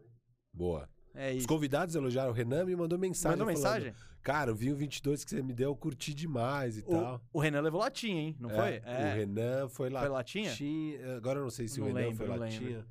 Boa. 0.52 0.90
É 1.16 1.32
Os 1.32 1.38
isso. 1.40 1.48
convidados 1.48 1.96
elogiaram 1.96 2.30
o 2.32 2.34
Renan 2.34 2.66
me 2.66 2.76
mandou 2.76 2.98
mensagem. 3.00 3.38
Mandou 3.40 3.54
falando, 3.56 3.84
mensagem? 3.84 3.96
Cara, 4.22 4.52
o 4.52 4.56
vinho 4.56 4.76
22 4.76 5.24
que 5.24 5.30
você 5.32 5.42
me 5.44 5.54
deu, 5.54 5.70
eu 5.70 5.76
curti 5.76 6.14
demais 6.14 6.78
e 6.78 6.82
tal. 6.82 7.22
O, 7.32 7.38
o 7.38 7.42
Renan 7.42 7.62
levou 7.62 7.80
latinha, 7.80 8.22
hein? 8.22 8.36
Não 8.40 8.50
É, 8.50 8.56
foi? 8.56 8.80
O 8.80 9.16
Renan 9.16 9.70
foi 9.70 9.90
lá. 9.90 10.00
Foi 10.02 10.10
latinha? 10.10 10.52
Agora 11.18 11.40
eu 11.40 11.44
não 11.44 11.50
sei 11.52 11.68
se 11.68 11.80
Não 11.80 11.86
o 11.86 11.88
Renan 11.90 12.00
lembro, 12.08 12.18
foi 12.26 12.38
latinha. 12.38 12.70
lembro. 12.70 12.86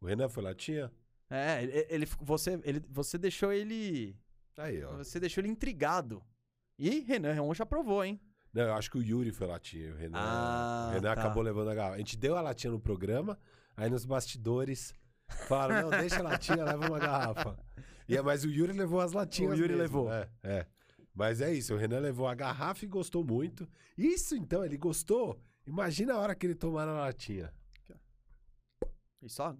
O 0.00 0.06
Renan 0.06 0.28
foi 0.28 0.42
latinha? 0.42 0.92
É, 1.30 1.62
ele, 1.62 1.86
ele- 1.88 2.08
você, 2.20 2.60
ele, 2.64 2.82
você 2.90 3.16
deixou 3.16 3.50
ele. 3.52 4.14
Aí, 4.58 4.84
ó. 4.84 4.98
Você 4.98 5.18
deixou 5.18 5.40
ele 5.42 5.48
intrigado. 5.48 6.22
E 6.78 7.00
Renan 7.00 7.40
ontem 7.42 7.62
aprovou, 7.62 8.04
hein? 8.04 8.20
Não, 8.52 8.62
eu 8.64 8.74
acho 8.74 8.90
que 8.90 8.98
o 8.98 9.02
Yuri 9.02 9.32
foi 9.32 9.46
latinha. 9.46 9.92
O 9.92 9.96
Renan, 9.96 10.18
Ah, 10.20 10.86
o 10.90 10.94
Renan 10.94 11.14
tá. 11.14 11.20
acabou 11.22 11.42
levando 11.42 11.70
a 11.70 11.74
garrafa. 11.74 11.94
A 11.94 11.98
gente 11.98 12.16
deu 12.16 12.36
a 12.36 12.40
latinha 12.40 12.70
no 12.72 12.78
programa, 12.78 13.38
aí 13.76 13.88
nos 13.90 14.04
bastidores 14.04 14.92
falaram: 15.48 15.90
não, 15.90 15.98
deixa 15.98 16.20
a 16.20 16.22
latinha, 16.22 16.64
leva 16.64 16.86
uma 16.86 16.98
garrafa. 16.98 17.58
E, 18.08 18.16
é, 18.16 18.22
mas 18.22 18.44
o 18.44 18.48
Yuri 18.48 18.72
levou 18.72 19.00
as 19.00 19.12
latinhas. 19.12 19.52
O 19.52 19.54
Yuri 19.54 19.74
mesmo, 19.74 19.82
levou. 19.82 20.12
É, 20.12 20.28
é. 20.42 20.66
Mas 21.14 21.40
é 21.40 21.52
isso, 21.52 21.74
o 21.74 21.76
Renan 21.76 22.00
levou 22.00 22.26
a 22.26 22.34
garrafa 22.34 22.84
e 22.84 22.88
gostou 22.88 23.24
muito. 23.24 23.68
Isso 23.96 24.34
então, 24.34 24.64
ele 24.64 24.76
gostou. 24.76 25.40
Imagina 25.66 26.14
a 26.14 26.18
hora 26.18 26.34
que 26.34 26.44
ele 26.44 26.54
tomar 26.54 26.88
a 26.88 26.92
latinha. 26.92 27.52
E 29.22 29.28
só. 29.28 29.56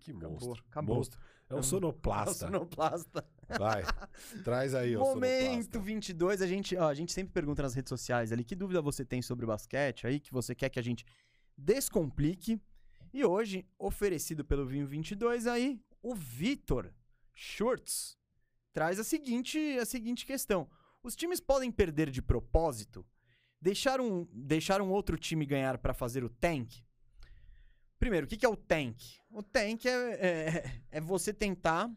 Que 0.00 0.12
monstro. 0.12 0.64
acabou. 0.68 0.96
Monstro. 0.96 1.20
É 1.48 1.54
um 1.54 1.62
sonoplasta. 1.62 2.46
Sonoplasta. 2.46 3.24
Vai. 3.58 3.82
Traz 4.42 4.74
aí, 4.74 4.96
ó. 4.96 5.00
Momento 5.00 5.74
sonoplasta. 5.74 5.78
22, 5.78 6.42
a 6.42 6.46
gente, 6.46 6.76
ó, 6.76 6.88
a 6.88 6.94
gente 6.94 7.12
sempre 7.12 7.32
pergunta 7.32 7.62
nas 7.62 7.74
redes 7.74 7.88
sociais 7.88 8.32
ali 8.32 8.44
que 8.44 8.54
dúvida 8.56 8.82
você 8.82 9.04
tem 9.04 9.22
sobre 9.22 9.46
basquete 9.46 10.06
aí, 10.06 10.20
que 10.20 10.32
você 10.32 10.54
quer 10.54 10.68
que 10.68 10.78
a 10.78 10.82
gente 10.82 11.06
descomplique. 11.56 12.60
E 13.18 13.24
hoje, 13.24 13.66
oferecido 13.76 14.44
pelo 14.44 14.64
Vinho 14.64 14.86
22 14.86 15.48
aí, 15.48 15.82
o 16.00 16.14
Vitor 16.14 16.94
Schurtz 17.34 18.16
traz 18.72 19.00
a 19.00 19.02
seguinte, 19.02 19.58
a 19.76 19.84
seguinte 19.84 20.24
questão. 20.24 20.70
Os 21.02 21.16
times 21.16 21.40
podem 21.40 21.68
perder 21.68 22.10
de 22.10 22.22
propósito? 22.22 23.04
Deixar 23.60 24.00
um, 24.00 24.24
deixar 24.32 24.80
um 24.80 24.90
outro 24.90 25.18
time 25.18 25.44
ganhar 25.44 25.78
para 25.78 25.92
fazer 25.92 26.22
o 26.22 26.28
tank? 26.28 26.76
Primeiro, 27.98 28.24
o 28.24 28.28
que, 28.28 28.36
que 28.36 28.46
é 28.46 28.48
o 28.48 28.54
tank? 28.54 29.02
O 29.32 29.42
tank 29.42 29.86
é, 29.86 29.90
é, 29.90 30.82
é 30.88 31.00
você 31.00 31.34
tentar 31.34 31.90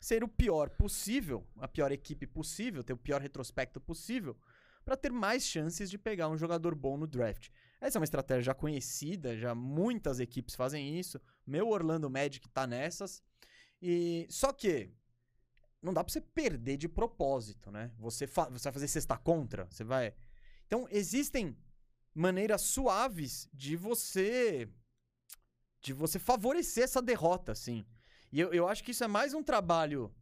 ser 0.00 0.24
o 0.24 0.28
pior 0.28 0.70
possível, 0.70 1.46
a 1.58 1.68
pior 1.68 1.92
equipe 1.92 2.26
possível, 2.26 2.82
ter 2.82 2.94
o 2.94 2.96
pior 2.96 3.20
retrospecto 3.20 3.78
possível, 3.78 4.34
para 4.86 4.96
ter 4.96 5.12
mais 5.12 5.44
chances 5.44 5.90
de 5.90 5.98
pegar 5.98 6.30
um 6.30 6.38
jogador 6.38 6.74
bom 6.74 6.96
no 6.96 7.06
draft. 7.06 7.50
Essa 7.82 7.98
é 7.98 8.00
uma 8.00 8.04
estratégia 8.04 8.42
já 8.42 8.54
conhecida, 8.54 9.36
já 9.36 9.56
muitas 9.56 10.20
equipes 10.20 10.54
fazem 10.54 11.00
isso. 11.00 11.20
Meu 11.44 11.68
Orlando 11.68 12.08
Magic 12.08 12.48
tá 12.48 12.64
nessas. 12.64 13.20
E 13.82 14.24
só 14.30 14.52
que 14.52 14.88
não 15.82 15.92
dá 15.92 16.04
para 16.04 16.12
você 16.12 16.20
perder 16.20 16.76
de 16.76 16.88
propósito, 16.88 17.72
né? 17.72 17.90
Você, 17.98 18.28
fa 18.28 18.48
você 18.48 18.64
vai 18.68 18.72
fazer 18.72 18.86
cesta 18.86 19.16
contra, 19.16 19.66
você 19.68 19.82
vai. 19.82 20.14
Então 20.64 20.86
existem 20.92 21.56
maneiras 22.14 22.62
suaves 22.62 23.48
de 23.52 23.74
você 23.74 24.68
de 25.80 25.92
você 25.92 26.20
favorecer 26.20 26.84
essa 26.84 27.02
derrota, 27.02 27.50
assim. 27.50 27.84
E 28.30 28.38
eu, 28.38 28.54
eu 28.54 28.68
acho 28.68 28.84
que 28.84 28.92
isso 28.92 29.02
é 29.02 29.08
mais 29.08 29.34
um 29.34 29.42
trabalho. 29.42 30.14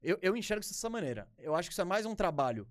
Eu, 0.00 0.16
eu 0.22 0.36
enxergo 0.36 0.62
isso 0.62 0.72
dessa 0.72 0.88
maneira. 0.88 1.28
Eu 1.36 1.56
acho 1.56 1.68
que 1.68 1.72
isso 1.72 1.80
é 1.80 1.84
mais 1.84 2.06
um 2.06 2.14
trabalho 2.14 2.64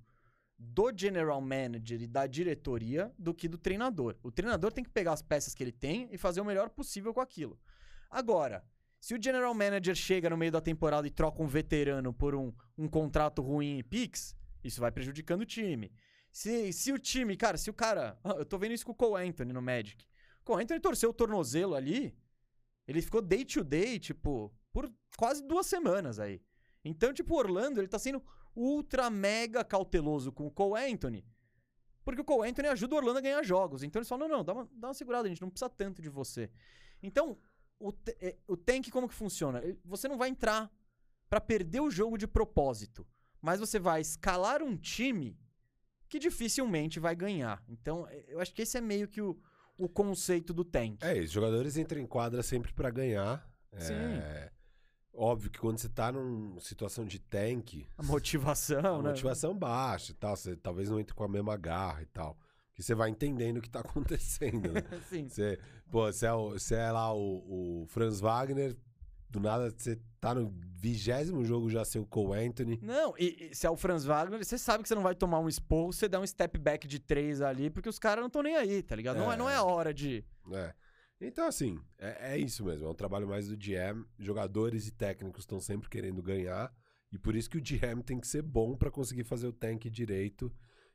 do 0.64 0.92
general 0.96 1.42
manager 1.42 2.02
e 2.02 2.08
da 2.08 2.28
diretoria 2.28 3.12
do 3.18 3.34
que 3.34 3.48
do 3.48 3.58
treinador. 3.58 4.16
O 4.22 4.32
treinador 4.32 4.72
tem 4.72 4.84
que 4.84 4.90
pegar 4.92 5.14
as 5.14 5.22
peças 5.22 5.56
que 5.56 5.64
ele 5.64 5.72
tem 5.72 6.08
e 6.12 6.18
fazer 6.18 6.40
o 6.40 6.46
melhor 6.46 6.70
possível 6.70 7.14
com 7.14 7.20
aquilo. 7.20 7.60
Agora, 8.10 8.64
se 9.00 9.16
o 9.16 9.22
general 9.22 9.54
manager 9.56 9.96
chega 9.96 10.30
no 10.30 10.38
meio 10.38 10.52
da 10.52 10.62
temporada 10.62 11.08
e 11.08 11.12
troca 11.12 11.42
um 11.42 11.48
veterano 11.48 12.14
por 12.14 12.36
um, 12.36 12.54
um 12.78 12.88
contrato 12.88 13.42
ruim 13.42 13.80
em 13.80 13.84
Pix, 13.84 14.36
isso 14.64 14.80
vai 14.80 14.92
prejudicando 14.92 15.42
o 15.42 15.46
time. 15.46 15.92
Se, 16.32 16.72
se 16.72 16.92
o 16.92 17.00
time, 17.00 17.36
cara, 17.36 17.58
se 17.58 17.70
o 17.70 17.74
cara. 17.74 18.20
Eu 18.38 18.46
tô 18.46 18.60
vendo 18.60 18.74
isso 18.74 18.86
com 18.86 18.92
o 18.92 18.96
Cole 18.96 19.28
Anthony 19.28 19.52
no 19.52 19.62
Magic. 19.62 20.06
O 20.42 20.46
Cole 20.46 20.64
Anthony 20.64 20.80
torceu 20.80 21.10
o 21.10 21.14
tornozelo 21.14 21.74
ali. 21.74 22.16
Ele 22.88 23.02
ficou 23.02 23.22
day 23.22 23.44
to 23.44 23.64
day, 23.64 23.98
tipo, 23.98 24.54
por 24.72 24.92
quase 25.18 25.46
duas 25.48 25.66
semanas 25.66 26.20
aí. 26.20 26.40
Então, 26.86 27.12
tipo, 27.12 27.34
o 27.34 27.38
Orlando, 27.38 27.80
ele 27.80 27.88
tá 27.88 27.98
sendo 27.98 28.24
ultra 28.56 29.10
mega 29.10 29.64
cauteloso 29.64 30.32
com 30.32 30.48
o 30.48 30.52
Cole 30.52 30.92
Anthony. 30.92 31.26
Porque 32.04 32.22
o 32.22 32.26
Cole 32.26 32.50
Anthony 32.50 32.68
ajuda 32.68 32.96
o 32.96 32.98
Orlando 32.98 33.20
a 33.20 33.22
ganhar 33.22 33.44
jogos. 33.44 33.84
Então 33.84 34.00
eles 34.00 34.10
falam: 34.10 34.28
não, 34.28 34.38
não, 34.38 34.44
dá 34.44 34.54
uma, 34.54 34.70
dá 34.74 34.88
uma 34.88 34.94
segurada, 34.94 35.28
a 35.28 35.30
gente 35.30 35.42
não 35.42 35.50
precisa 35.50 35.70
tanto 35.70 36.02
de 36.02 36.10
você. 36.10 36.50
Então, 37.02 37.38
o, 37.80 37.94
é, 38.20 38.36
o 38.48 38.56
tank 38.56 38.90
como 38.90 39.08
que 39.08 39.14
funciona? 39.14 39.62
Você 39.86 40.08
não 40.08 40.18
vai 40.18 40.30
entrar 40.30 40.72
para 41.30 41.40
perder 41.40 41.80
o 41.80 41.90
jogo 41.90 42.18
de 42.18 42.28
propósito. 42.28 43.08
Mas 43.42 43.60
você 43.60 43.80
vai 43.80 44.02
escalar 44.02 44.62
um 44.62 44.78
time 44.78 45.40
que 46.08 46.20
dificilmente 46.20 47.00
vai 47.00 47.16
ganhar. 47.16 47.64
Então, 47.68 48.08
é, 48.08 48.26
eu 48.28 48.40
acho 48.40 48.54
que 48.54 48.62
esse 48.62 48.78
é 48.78 48.82
meio 48.82 49.08
que 49.08 49.22
o, 49.22 49.40
o 49.78 49.88
conceito 49.88 50.54
do 50.54 50.64
tank. 50.64 51.02
É, 51.02 51.20
os 51.20 51.32
jogadores 51.32 51.78
entram 51.78 52.00
em 52.00 52.06
quadra 52.06 52.44
sempre 52.44 52.74
para 52.74 52.90
ganhar. 52.92 53.50
Sim. 53.78 53.94
É... 53.94 54.52
Óbvio 55.14 55.52
que 55.52 55.60
quando 55.60 55.78
você 55.78 55.90
tá 55.90 56.12
numa 56.12 56.60
situação 56.62 57.06
de 57.06 57.20
tank. 57.20 57.86
A 57.98 58.04
motivação, 58.04 59.00
a 59.00 59.02
né? 59.04 59.10
motivação 59.10 59.54
baixa 59.58 60.12
e 60.12 60.16
tal. 60.16 60.36
Você 60.36 60.56
talvez 60.56 60.90
não 60.90 61.00
entre 61.00 61.14
com 61.14 61.24
a 61.24 61.28
mesma 61.28 61.58
garra 61.58 62.02
e 62.02 62.06
tal. 62.08 62.38
Que 62.74 62.82
você 62.82 62.96
vai 62.96 63.10
entendendo 63.10 63.58
o 63.58 63.62
que 63.62 63.70
tá 63.70 63.80
acontecendo. 63.82 64.72
Né? 64.72 64.82
Sim. 65.10 65.28
Você, 65.28 65.60
pô, 65.90 66.06
você 66.12 66.26
é, 66.26 66.34
o- 66.34 66.52
você 66.52 66.76
é 66.76 66.92
lá 66.92 67.14
o, 67.14 67.82
o 67.84 67.86
Franz 67.88 68.20
Wagner, 68.22 68.76
do 69.30 69.40
nada 69.40 69.70
você 69.70 70.00
tá 70.20 70.34
no 70.34 70.54
vigésimo 70.78 71.44
jogo 71.44 71.70
já 71.70 71.84
sem 71.84 72.02
o 72.02 72.06
Cole 72.06 72.46
Anthony. 72.46 72.80
Não, 72.82 73.14
e, 73.18 73.50
e 73.52 73.56
se 73.56 73.68
é 73.68 73.70
o 73.70 73.76
Franz 73.76 74.06
Wagner, 74.06 74.44
você 74.44 74.58
sabe 74.58 74.84
que 74.84 74.90
você 74.90 74.96
não 74.96 75.04
vai 75.04 75.16
tomar 75.16 75.40
um 75.40 75.48
esporro, 75.50 75.92
você 75.92 76.08
dá 76.08 76.20
um 76.20 76.26
step 76.28 76.58
back 76.58 76.88
de 76.88 77.00
três 77.00 77.42
ali, 77.42 77.70
porque 77.70 77.90
os 77.90 78.00
caras 78.00 78.22
não 78.22 78.28
estão 78.28 78.42
nem 78.44 78.56
aí, 78.56 78.82
tá 78.82 78.96
ligado? 78.96 79.18
Não, 79.18 79.32
é, 79.32 79.38
não 79.38 79.50
é 79.50 79.56
a 79.56 79.64
hora 79.64 79.94
de. 79.94 80.24
É. 80.52 80.74
Então, 81.22 81.48
assim, 81.48 81.80
é, 81.98 82.34
é 82.34 82.38
isso 82.38 82.66
mesmo. 82.66 82.88
É 82.88 82.90
um 82.90 82.96
trabalho 82.96 83.28
mais 83.28 83.48
do 83.48 83.56
GM. 83.56 84.06
Jogadores 84.18 84.88
e 84.88 84.92
técnicos 84.92 85.44
estão 85.44 85.60
sempre 85.60 85.90
querendo 85.90 86.22
ganhar. 86.22 86.74
E 87.12 87.18
por 87.18 87.36
isso 87.36 87.50
que 87.50 87.58
o 87.58 87.62
GM 87.62 88.02
tem 88.04 88.20
que 88.20 88.28
ser 88.28 88.42
bom 88.42 88.76
para 88.76 88.90
conseguir 88.90 89.24
fazer 89.24 89.48
o 89.48 89.54
tank 89.54 89.90
direito 89.90 90.52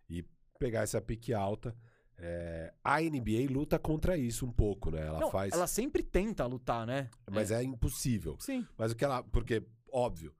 e 0.08 0.24
pegar 0.58 0.82
essa 0.82 1.00
pique 1.00 1.32
alta. 1.32 1.76
É, 2.18 2.72
a 2.82 3.00
NBA 3.00 3.50
luta 3.50 3.78
contra 3.78 4.16
isso 4.16 4.46
um 4.46 4.52
pouco, 4.52 4.90
né? 4.90 5.06
Ela 5.06 5.20
não, 5.20 5.30
faz. 5.30 5.52
ela 5.52 5.66
sempre 5.66 6.02
tenta 6.02 6.46
lutar, 6.46 6.86
né? 6.86 7.10
Mas 7.30 7.50
é. 7.50 7.62
impossível. 7.62 8.36
Sim. 8.40 8.66
Mas 8.76 8.92
o 8.92 8.96
que 8.96 9.04
ela. 9.04 9.22
Porque, 9.22 9.62
óbvio, 9.92 10.34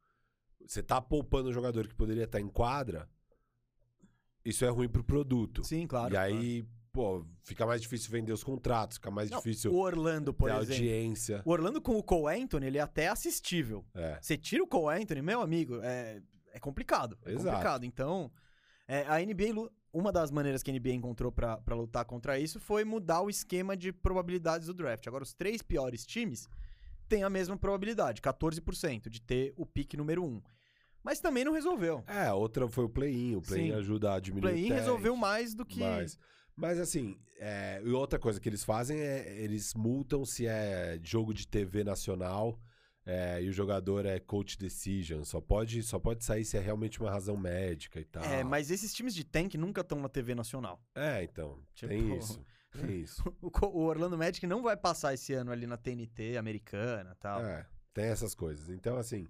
você 0.67 0.83
tá 0.83 1.01
poupando 1.01 1.51
um 1.51 1.53
jogador 1.53 1.87
que 1.87 1.95
poderia 1.95 2.25
estar 2.25 2.41
em 2.41 2.49
quadra, 2.49 3.09
isso 4.43 4.65
é 4.65 4.69
ruim 4.69 4.89
pro 4.89 5.05
produto. 5.05 5.63
Sim, 5.65 5.87
claro. 5.87 6.15
e 6.15 6.17
aí, 6.17 6.67
pô, 6.97 7.23
fica 7.43 7.67
mais 7.67 7.83
difícil 7.83 8.11
vender 8.11 8.33
os 8.33 8.43
contratos, 8.43 8.97
fica 8.97 9.11
mais 9.11 9.29
Não, 9.29 9.37
difícil 9.37 9.71
o 9.71 9.77
Orlando, 9.77 10.33
por 10.33 10.49
exemplo. 10.49 10.73
audiência. 10.73 11.43
O 11.45 11.51
Orlando 11.51 11.79
com 11.79 11.99
o 11.99 12.03
Cole 12.03 12.41
Anthony, 12.43 12.69
ele 12.69 12.79
é 12.79 12.81
até 12.81 13.09
assistível. 13.09 13.85
É. 13.95 14.19
Você 14.19 14.35
tira 14.35 14.65
o 14.65 14.67
Cole 14.67 15.03
Anthony, 15.03 15.21
meu 15.21 15.43
amigo, 15.43 15.79
é, 15.83 16.23
é 16.55 16.59
complicado. 16.59 17.19
É 17.27 17.33
Exato. 17.33 17.45
complicado. 17.51 17.85
Então, 17.85 18.33
é, 18.89 19.03
a 19.03 19.19
NBA, 19.19 19.71
uma 19.93 20.11
das 20.11 20.31
maneiras 20.31 20.63
que 20.63 20.71
a 20.71 20.75
NBA 20.75 20.93
encontrou 20.95 21.31
pra 21.31 21.59
pra 21.59 21.77
lutar 21.77 22.07
contra 22.07 22.39
isso 22.39 22.59
foi 22.59 22.83
mudar 22.83 23.21
o 23.21 23.29
esquema 23.29 23.77
de 23.77 23.93
probabilidades 23.93 24.67
do 24.67 24.73
draft. 24.73 25.07
Agora, 25.07 25.23
os 25.23 25.35
três 25.35 25.61
piores 25.61 26.07
times 26.07 26.49
têm 27.11 27.25
a 27.25 27.29
mesma 27.29 27.59
probabilidade, 27.59 28.23
14%, 28.23 29.11
de 29.11 29.21
ter 29.21 29.53
o 29.55 29.67
pique 29.67 29.99
número 29.99 30.25
1. 30.25 30.43
Mas 31.05 31.21
também 31.21 31.45
não 31.45 31.53
resolveu. 31.53 32.03
É, 32.09 32.33
outra 32.33 32.67
foi 32.69 32.85
o 32.85 32.89
play-in. 32.89 33.37
O 33.37 33.41
play-in 33.41 33.71
ajuda 33.73 34.15
a 34.15 34.17
O 34.17 34.21
diminuir 34.21 34.51
play-in 34.51 34.65
o 34.65 34.69
tank, 34.71 34.79
resolveu 34.81 35.15
mais 35.15 35.55
do 35.55 35.65
que. 35.65 35.79
Mas, 35.79 36.19
mas 36.57 36.79
assim, 36.81 37.19
é, 37.39 37.81
e 37.85 37.91
outra 37.91 38.19
coisa 38.19 38.41
que 38.41 38.49
eles 38.49 38.65
fazem 38.65 38.99
é 38.99 39.41
eles 39.43 39.75
multam 39.75 40.25
se 40.25 40.47
é 40.47 40.99
jogo 41.03 41.33
de 41.35 41.47
TV 41.47 41.85
nacional 41.85 42.59
é, 43.05 43.41
e 43.41 43.49
o 43.49 43.53
jogador 43.53 44.05
é 44.05 44.19
coach 44.19 44.59
decision. 44.59 45.23
Só 45.23 45.41
pode, 45.41 45.83
só 45.85 45.99
pode 45.99 46.25
sair 46.25 46.45
se 46.45 46.57
é 46.57 46.61
realmente 46.61 47.01
uma 47.01 47.11
razão 47.11 47.37
médica 47.37 48.01
e 48.01 48.05
tal. 48.05 48.25
É, 48.25 48.43
mas 48.43 48.71
esses 48.71 48.93
times 48.93 49.15
de 49.15 49.23
tank 49.23 49.55
nunca 49.55 49.83
estão 49.83 50.01
na 50.01 50.09
TV 50.09 50.35
nacional. 50.35 50.83
É, 50.95 51.23
então, 51.23 51.63
Tipo- 51.75 51.89
tem 51.91 52.17
isso. 52.17 52.45
Tem 52.73 52.97
isso. 53.01 53.23
O, 53.41 53.51
o 53.69 53.85
Orlando 53.85 54.19
Magic 54.19 54.45
não 54.47 54.61
vai 54.61 54.77
passar 54.77 55.15
esse 55.15 55.33
ano 55.33 55.53
ali 55.53 55.67
na 55.69 55.77
TNT 55.77 56.37
americana 56.37 57.13
e 57.13 57.19
tal. 57.21 57.45
É, 57.45 57.65
tem 57.95 58.07
essas 58.07 58.35
coisas. 58.35 58.69
Então, 58.71 58.97
assim, 58.97 59.29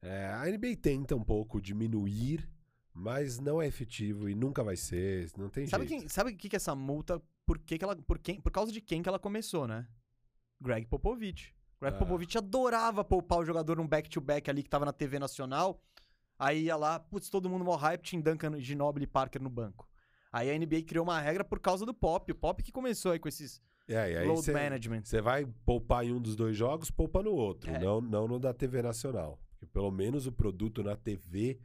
é, 0.00 0.26
a 0.26 0.44
NBA 0.46 0.76
tenta 0.80 1.16
um 1.16 1.24
pouco 1.24 1.60
diminuir, 1.60 2.48
mas 2.98 3.38
não 3.38 3.60
é 3.60 3.66
efetivo 3.66 4.28
e 4.28 4.34
nunca 4.34 4.64
vai 4.64 4.74
ser. 4.76 5.30
Não 5.36 5.48
tem 5.50 5.66
Sabe 5.66 5.86
jeito. 5.86 6.00
quem, 6.00 6.08
sabe 6.08 6.30
o 6.32 6.36
que, 6.36 6.48
que 6.48 6.56
essa 6.56 6.74
multa, 6.74 7.20
por 7.44 7.58
que, 7.58 7.76
que 7.78 7.84
ela, 7.84 7.94
por 7.94 8.18
quem, 8.18 8.40
por 8.40 8.50
causa 8.50 8.72
de 8.72 8.80
quem 8.80 9.02
que 9.02 9.08
ela 9.08 9.18
começou, 9.18 9.66
né? 9.68 9.86
Greg 10.60 10.86
Popovich. 10.86 11.54
Greg 11.80 11.94
Ah. 11.94 11.98
Popovich 11.98 12.38
adorava 12.38 13.04
poupar 13.04 13.38
o 13.38 13.44
jogador 13.44 13.76
num 13.76 13.86
back-to-back 13.86 14.48
ali 14.48 14.62
que 14.62 14.70
tava 14.70 14.86
na 14.86 14.92
TV 14.92 15.18
nacional. 15.18 15.82
Aí 16.38 16.64
ia 16.64 16.76
lá, 16.76 16.98
putz, 16.98 17.28
todo 17.28 17.48
mundo 17.50 17.64
mó 17.64 17.76
hype, 17.76 18.02
tinha 18.02 18.22
Duncan, 18.22 18.58
Ginobili 18.60 19.04
e 19.04 19.06
Parker 19.06 19.42
no 19.42 19.50
banco. 19.50 19.86
Aí 20.32 20.50
a 20.50 20.58
NBA 20.58 20.82
criou 20.82 21.04
uma 21.04 21.20
regra 21.20 21.44
por 21.44 21.60
causa 21.60 21.84
do 21.86 21.92
Pop. 21.94 22.30
O 22.30 22.34
Pop 22.34 22.62
que 22.62 22.72
começou 22.72 23.12
aí 23.12 23.18
com 23.18 23.28
esses 23.28 23.60
É, 23.88 24.24
load 24.24 24.42
cê- 24.42 24.52
management. 24.52 25.04
Você 25.04 25.20
vai 25.20 25.46
poupar 25.64 26.04
em 26.04 26.12
um 26.12 26.20
dos 26.20 26.34
dois 26.34 26.56
jogos, 26.56 26.90
poupa 26.90 27.22
no 27.22 27.32
outro, 27.32 27.70
É. 27.70 27.78
não, 27.78 28.00
não 28.00 28.26
no 28.26 28.38
da 28.38 28.52
TV 28.54 28.82
nacional. 28.82 29.38
Porque 29.50 29.66
pelo 29.66 29.90
menos 29.90 30.26
o 30.26 30.32
produto 30.32 30.82
na 30.82 30.96
TV 30.96 31.58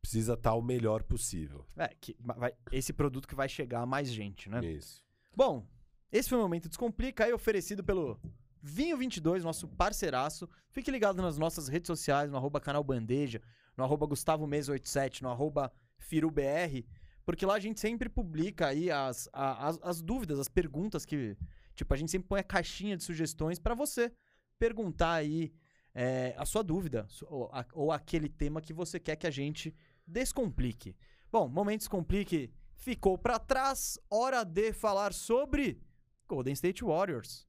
precisa 0.00 0.34
estar 0.34 0.54
o 0.54 0.62
melhor 0.62 1.02
possível. 1.02 1.66
É, 1.76 1.88
que 2.00 2.16
vai, 2.20 2.52
esse 2.72 2.92
produto 2.92 3.28
que 3.28 3.34
vai 3.34 3.48
chegar 3.48 3.80
a 3.82 3.86
mais 3.86 4.08
gente, 4.08 4.48
né? 4.48 4.64
Isso. 4.64 5.04
Bom, 5.34 5.66
esse 6.10 6.28
foi 6.28 6.38
o 6.38 6.42
Momento 6.42 6.68
Descomplica, 6.68 7.24
aí 7.24 7.32
oferecido 7.32 7.84
pelo 7.84 8.18
Vinho22, 8.64 9.42
nosso 9.42 9.68
parceiraço. 9.68 10.48
Fique 10.70 10.90
ligado 10.90 11.22
nas 11.22 11.38
nossas 11.38 11.68
redes 11.68 11.86
sociais, 11.86 12.30
no 12.30 12.36
arroba 12.36 12.60
canal 12.60 12.82
Bandeja, 12.82 13.40
no 13.76 13.84
arroba 13.84 14.06
Gustavo 14.06 14.46
Mesa 14.46 14.72
87, 14.72 15.22
no 15.22 15.30
arroba 15.30 15.72
FiruBR, 15.98 16.84
porque 17.24 17.46
lá 17.46 17.54
a 17.54 17.60
gente 17.60 17.78
sempre 17.78 18.08
publica 18.08 18.68
aí 18.68 18.90
as, 18.90 19.28
as, 19.32 19.78
as 19.82 20.02
dúvidas, 20.02 20.38
as 20.38 20.48
perguntas 20.48 21.04
que... 21.04 21.36
Tipo, 21.74 21.94
a 21.94 21.96
gente 21.96 22.10
sempre 22.10 22.28
põe 22.28 22.40
a 22.40 22.44
caixinha 22.44 22.96
de 22.96 23.04
sugestões 23.04 23.58
pra 23.58 23.74
você 23.74 24.12
perguntar 24.58 25.14
aí 25.14 25.52
é, 25.94 26.34
a 26.36 26.44
sua 26.44 26.62
dúvida 26.62 27.06
ou, 27.26 27.50
ou 27.72 27.92
aquele 27.92 28.28
tema 28.28 28.60
que 28.60 28.72
você 28.72 29.00
quer 29.00 29.16
que 29.16 29.26
a 29.26 29.30
gente 29.30 29.74
descomplique. 30.10 30.96
Bom, 31.30 31.48
Momento 31.48 31.80
Descomplique 31.80 32.52
ficou 32.74 33.16
pra 33.16 33.38
trás. 33.38 33.98
Hora 34.10 34.44
de 34.44 34.72
falar 34.72 35.12
sobre 35.12 35.80
Golden 36.26 36.52
State 36.52 36.84
Warriors. 36.84 37.46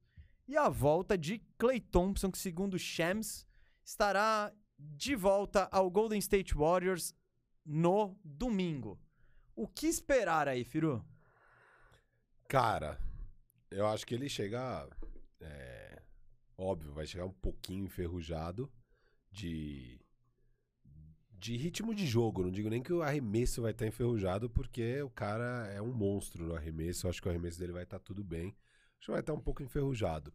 E 0.47 0.57
a 0.57 0.69
volta 0.69 1.17
de 1.17 1.39
Clay 1.57 1.79
Thompson, 1.79 2.31
que 2.31 2.37
segundo 2.37 2.77
Shams, 2.77 3.47
estará 3.83 4.51
de 4.77 5.15
volta 5.15 5.69
ao 5.71 5.89
Golden 5.89 6.19
State 6.19 6.55
Warriors 6.55 7.15
no 7.65 8.17
domingo. 8.23 8.99
O 9.55 9.67
que 9.67 9.87
esperar 9.87 10.47
aí, 10.47 10.63
Firu? 10.63 11.05
Cara, 12.47 12.99
eu 13.69 13.87
acho 13.87 14.05
que 14.05 14.15
ele 14.15 14.27
chega 14.27 14.89
é, 15.39 16.01
Óbvio, 16.57 16.93
vai 16.93 17.07
chegar 17.07 17.25
um 17.25 17.33
pouquinho 17.33 17.85
enferrujado 17.85 18.71
de 19.31 19.99
de 21.41 21.57
ritmo 21.57 21.95
de 21.95 22.05
jogo. 22.05 22.43
Não 22.43 22.51
digo 22.51 22.69
nem 22.69 22.83
que 22.83 22.93
o 22.93 23.01
arremesso 23.01 23.63
vai 23.63 23.71
estar 23.71 23.87
enferrujado, 23.87 24.47
porque 24.47 25.01
o 25.01 25.09
cara 25.09 25.67
é 25.73 25.81
um 25.81 25.91
monstro 25.91 26.45
no 26.45 26.55
arremesso. 26.55 27.07
Eu 27.07 27.09
acho 27.09 27.19
que 27.19 27.27
o 27.27 27.31
arremesso 27.31 27.59
dele 27.59 27.73
vai 27.73 27.81
estar 27.81 27.97
tudo 27.97 28.23
bem. 28.23 28.55
Acho 28.99 29.07
que 29.07 29.11
vai 29.11 29.21
estar 29.21 29.33
um 29.33 29.39
pouco 29.39 29.63
enferrujado. 29.63 30.31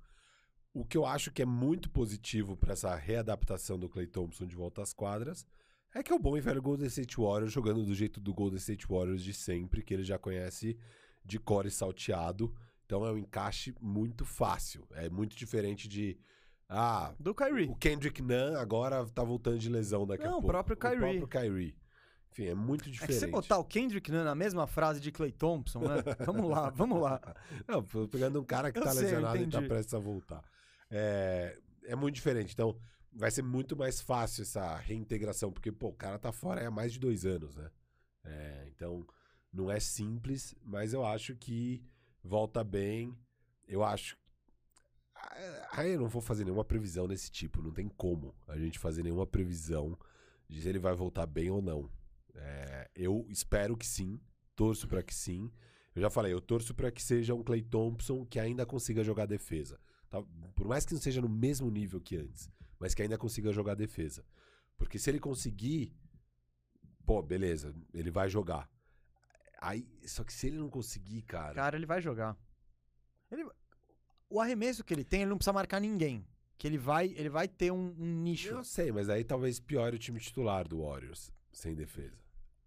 O 0.74 0.84
que 0.84 0.98
eu 0.98 1.06
acho 1.06 1.30
que 1.30 1.40
é 1.40 1.46
muito 1.46 1.88
positivo 1.88 2.56
para 2.56 2.72
essa 2.72 2.94
readaptação 2.96 3.78
do 3.78 3.88
Clay 3.88 4.08
Thompson 4.08 4.46
de 4.46 4.56
volta 4.56 4.82
às 4.82 4.92
quadras 4.92 5.46
é 5.94 6.02
que 6.02 6.12
é 6.12 6.14
o 6.14 6.18
bom 6.18 6.36
e 6.36 6.40
velho 6.40 6.60
Golden 6.60 6.88
State 6.88 7.16
Warriors 7.16 7.52
jogando 7.52 7.84
do 7.84 7.94
jeito 7.94 8.20
do 8.20 8.34
Golden 8.34 8.58
State 8.58 8.86
Warriors 8.88 9.22
de 9.22 9.32
sempre, 9.32 9.84
que 9.84 9.94
ele 9.94 10.02
já 10.02 10.18
conhece 10.18 10.76
de 11.24 11.38
core 11.38 11.70
salteado. 11.70 12.52
Então 12.84 13.06
é 13.06 13.12
um 13.12 13.16
encaixe 13.16 13.72
muito 13.80 14.24
fácil. 14.24 14.84
É 14.90 15.08
muito 15.08 15.36
diferente 15.36 15.86
de 15.88 16.18
ah, 16.68 17.14
Do 17.18 17.34
Kyrie. 17.34 17.68
o 17.68 17.74
Kendrick 17.76 18.20
Nunn 18.22 18.56
agora 18.56 19.04
tá 19.06 19.22
voltando 19.22 19.58
de 19.58 19.68
lesão 19.68 20.06
daqui 20.06 20.24
a 20.24 20.26
Não, 20.26 20.38
o 20.38 20.40
pouco. 20.40 20.48
próprio 20.48 20.76
Kyrie. 20.76 20.96
O 20.96 21.00
próprio 21.00 21.28
Kyrie. 21.28 21.76
Enfim, 22.32 22.46
é 22.46 22.54
muito 22.54 22.82
É 22.82 22.84
que 22.84 22.90
diferente. 22.90 23.18
você 23.18 23.26
botar 23.28 23.58
o 23.58 23.64
Kendrick 23.64 24.10
Nunn 24.10 24.24
na 24.24 24.34
mesma 24.34 24.66
frase 24.66 25.00
de 25.00 25.10
Clay 25.10 25.32
Thompson, 25.32 25.80
né? 25.80 25.96
vamos 26.26 26.50
lá, 26.50 26.70
vamos 26.70 27.00
lá. 27.00 27.20
Não, 27.66 27.82
tô 27.82 28.06
pegando 28.08 28.40
um 28.40 28.44
cara 28.44 28.70
que 28.70 28.78
Eu 28.78 28.82
tá 28.82 28.90
sei, 28.92 29.02
lesionado 29.04 29.38
e 29.38 29.46
tá 29.48 29.62
prestes 29.62 29.94
a 29.94 29.98
voltar. 29.98 30.44
É, 30.90 31.58
é 31.84 31.96
muito 31.96 32.14
diferente. 32.14 32.52
Então, 32.52 32.78
vai 33.12 33.30
ser 33.30 33.42
muito 33.42 33.74
mais 33.76 34.00
fácil 34.02 34.42
essa 34.42 34.76
reintegração, 34.76 35.50
porque, 35.50 35.72
pô, 35.72 35.88
o 35.88 35.94
cara 35.94 36.18
tá 36.18 36.30
fora 36.30 36.66
há 36.66 36.70
mais 36.70 36.92
de 36.92 36.98
dois 36.98 37.24
anos, 37.24 37.56
né? 37.56 37.70
É, 38.24 38.68
então, 38.74 39.06
não 39.52 39.70
é 39.70 39.80
simples, 39.80 40.54
mas 40.62 40.92
eu 40.92 41.06
acho 41.06 41.34
que 41.36 41.82
volta 42.22 42.62
bem. 42.62 43.16
Eu 43.66 43.82
acho. 43.82 44.18
Aí 45.72 45.92
eu 45.92 46.00
não 46.00 46.08
vou 46.08 46.22
fazer 46.22 46.44
nenhuma 46.44 46.64
previsão 46.64 47.06
desse 47.06 47.30
tipo. 47.30 47.62
Não 47.62 47.72
tem 47.72 47.88
como 47.88 48.34
a 48.46 48.56
gente 48.58 48.78
fazer 48.78 49.02
nenhuma 49.02 49.26
previsão 49.26 49.98
de 50.48 50.60
se 50.60 50.68
ele 50.68 50.78
vai 50.78 50.94
voltar 50.94 51.26
bem 51.26 51.50
ou 51.50 51.60
não. 51.60 51.90
É, 52.34 52.90
eu 52.94 53.26
espero 53.28 53.76
que 53.76 53.86
sim, 53.86 54.20
torço 54.54 54.86
pra 54.86 55.02
que 55.02 55.14
sim. 55.14 55.50
Eu 55.94 56.02
já 56.02 56.10
falei, 56.10 56.32
eu 56.32 56.40
torço 56.40 56.74
pra 56.74 56.90
que 56.90 57.02
seja 57.02 57.34
um 57.34 57.42
Clay 57.42 57.62
Thompson 57.62 58.24
que 58.24 58.38
ainda 58.38 58.66
consiga 58.66 59.02
jogar 59.02 59.26
defesa. 59.26 59.80
Tá? 60.10 60.22
Por 60.54 60.68
mais 60.68 60.84
que 60.84 60.92
não 60.92 61.00
seja 61.00 61.20
no 61.20 61.28
mesmo 61.28 61.70
nível 61.70 62.00
que 62.00 62.16
antes, 62.16 62.50
mas 62.78 62.94
que 62.94 63.02
ainda 63.02 63.16
consiga 63.18 63.52
jogar 63.52 63.74
defesa. 63.74 64.24
Porque 64.76 64.98
se 64.98 65.08
ele 65.10 65.18
conseguir, 65.18 65.94
pô, 67.04 67.22
beleza, 67.22 67.74
ele 67.94 68.10
vai 68.10 68.28
jogar. 68.28 68.70
Aí, 69.58 69.88
só 70.06 70.22
que 70.22 70.32
se 70.32 70.46
ele 70.48 70.58
não 70.58 70.68
conseguir, 70.68 71.22
cara. 71.22 71.54
Cara, 71.54 71.76
ele 71.76 71.86
vai 71.86 72.00
jogar. 72.02 72.36
Ele- 73.30 73.48
O 74.28 74.40
arremesso 74.40 74.84
que 74.84 74.92
ele 74.92 75.04
tem, 75.04 75.22
ele 75.22 75.30
não 75.30 75.36
precisa 75.38 75.52
marcar 75.52 75.80
ninguém. 75.80 76.26
Que 76.58 76.66
ele 76.66 76.78
vai, 76.78 77.08
ele 77.16 77.28
vai 77.28 77.46
ter 77.46 77.70
um, 77.70 77.94
um 77.98 78.22
nicho. 78.22 78.48
eu 78.48 78.64
sei, 78.64 78.90
mas 78.90 79.08
aí 79.08 79.22
talvez 79.22 79.60
piore 79.60 79.96
o 79.96 79.98
time 79.98 80.18
titular 80.18 80.66
do 80.66 80.82
Warriors, 80.82 81.30
sem 81.52 81.74
defesa. 81.74 82.16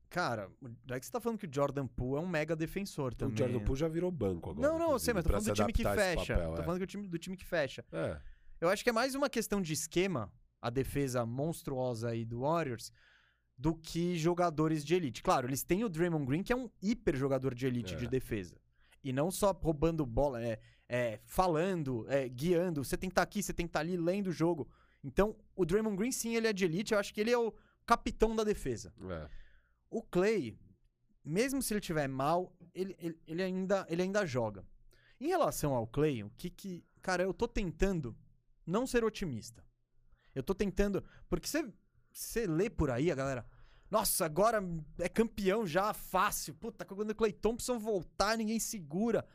Cara, 0.10 0.50
já 0.88 1.00
que 1.00 1.06
você 1.06 1.12
tá 1.12 1.20
falando 1.20 1.38
que 1.38 1.46
o 1.46 1.54
Jordan 1.54 1.86
Poole 1.86 2.20
é 2.22 2.26
um 2.26 2.28
mega 2.28 2.56
defensor 2.56 3.14
também. 3.14 3.36
O 3.36 3.38
Jordan 3.38 3.60
Poole 3.60 3.80
já 3.80 3.88
virou 3.88 4.12
banco 4.12 4.50
agora. 4.52 4.68
Não, 4.68 4.80
não, 4.80 4.92
eu 4.92 5.00
sei, 5.00 5.14
mas 5.14 5.24
tô 5.24 5.30
falando 5.30 5.46
do 5.46 5.54
time 5.54 5.74
que 5.74 5.84
fecha. 5.84 6.34
papel, 6.34 6.54
tô 6.56 6.62
é. 6.62 6.64
falando 6.64 6.80
do 6.80 6.88
time, 6.88 7.08
do 7.08 7.18
time 7.18 7.38
que 7.38 7.46
fecha. 7.46 7.86
É. 7.92 8.20
Eu 8.60 8.70
acho 8.70 8.84
que 8.84 8.90
é 8.90 8.94
mais 8.94 9.14
uma 9.14 9.30
questão 9.30 9.62
de 9.62 9.74
esquema, 9.74 10.32
a 10.62 10.70
defesa 10.70 11.26
monstruosa 11.26 12.10
aí 12.10 12.26
do 12.26 12.42
Warriors, 12.42 12.92
do 13.58 13.76
que 13.76 14.18
jogadores 14.18 14.84
de 14.84 14.96
elite. 14.96 15.22
Claro, 15.22 15.48
eles 15.48 15.64
têm 15.64 15.84
o 15.84 15.90
Draymond 15.90 16.26
Green, 16.26 16.44
que 16.44 16.54
é 16.54 16.56
um 16.56 16.70
hiper 16.82 17.16
jogador 17.16 17.54
de 17.54 17.68
elite 17.68 17.94
É. 17.94 17.98
de 17.98 18.08
defesa. 18.08 18.56
E 19.04 19.14
não 19.14 19.30
só 19.30 19.52
roubando 19.52 20.06
bola, 20.06 20.42
é, 20.44 20.60
é, 20.90 21.20
falando, 21.24 22.06
é, 22.10 22.28
guiando. 22.28 22.84
Você 22.84 22.98
tem 22.98 23.10
que 23.10 23.12
estar 23.12 23.22
aqui, 23.22 23.44
você 23.44 23.54
tem 23.54 23.68
que 23.68 23.70
estar 23.70 23.82
ali 23.82 23.96
lendo 23.96 24.28
o 24.28 24.32
jogo. 24.32 24.68
Então, 25.04 25.36
o 25.56 25.64
Draymond 25.64 25.96
Green, 25.96 26.12
sim, 26.12 26.36
ele 26.36 26.48
é 26.48 26.52
de 26.52 26.66
elite. 26.66 26.94
Eu 26.94 27.00
acho 27.00 27.14
que 27.14 27.22
ele 27.22 27.32
é 27.32 27.38
o 27.38 27.54
capitão 27.86 28.36
da 28.36 28.44
defesa. 28.44 28.92
é. 29.10 29.30
O 29.92 30.04
Clay, 30.04 30.56
mesmo 31.24 31.64
se 31.64 31.74
ele 31.74 31.82
tiver 31.82 32.08
mal, 32.08 32.56
ele, 32.76 32.96
ele, 33.00 33.20
ele 33.26 33.42
ainda, 33.42 33.88
ele 33.90 34.04
ainda 34.04 34.24
joga. 34.26 34.64
Em 35.20 35.28
relação 35.28 35.74
ao 35.74 35.88
Clay, 35.88 36.24
o 36.24 36.30
que 36.32 36.50
que. 36.50 36.84
Cara, 37.02 37.24
eu 37.24 37.34
tô 37.34 37.48
tentando 37.48 38.16
não 38.66 38.86
ser 38.86 39.04
otimista. 39.04 39.66
Eu 40.36 40.44
tô 40.44 40.54
tentando. 40.54 41.04
Porque 41.28 41.48
você, 41.48 41.72
você 42.12 42.46
lê 42.46 42.70
por 42.70 42.92
aí, 42.92 43.12
a 43.12 43.16
galera. 43.16 43.46
Nossa, 43.90 44.26
agora 44.26 44.62
é 45.00 45.10
campeão 45.10 45.66
já, 45.66 45.92
fácil. 45.92 46.54
Puta, 46.54 46.86
quando 46.86 47.10
o 47.10 47.16
Clay 47.16 47.34
Thompson 47.34 47.80
voltar, 47.80 48.38
ninguém 48.38 48.60
segura. 48.60 49.26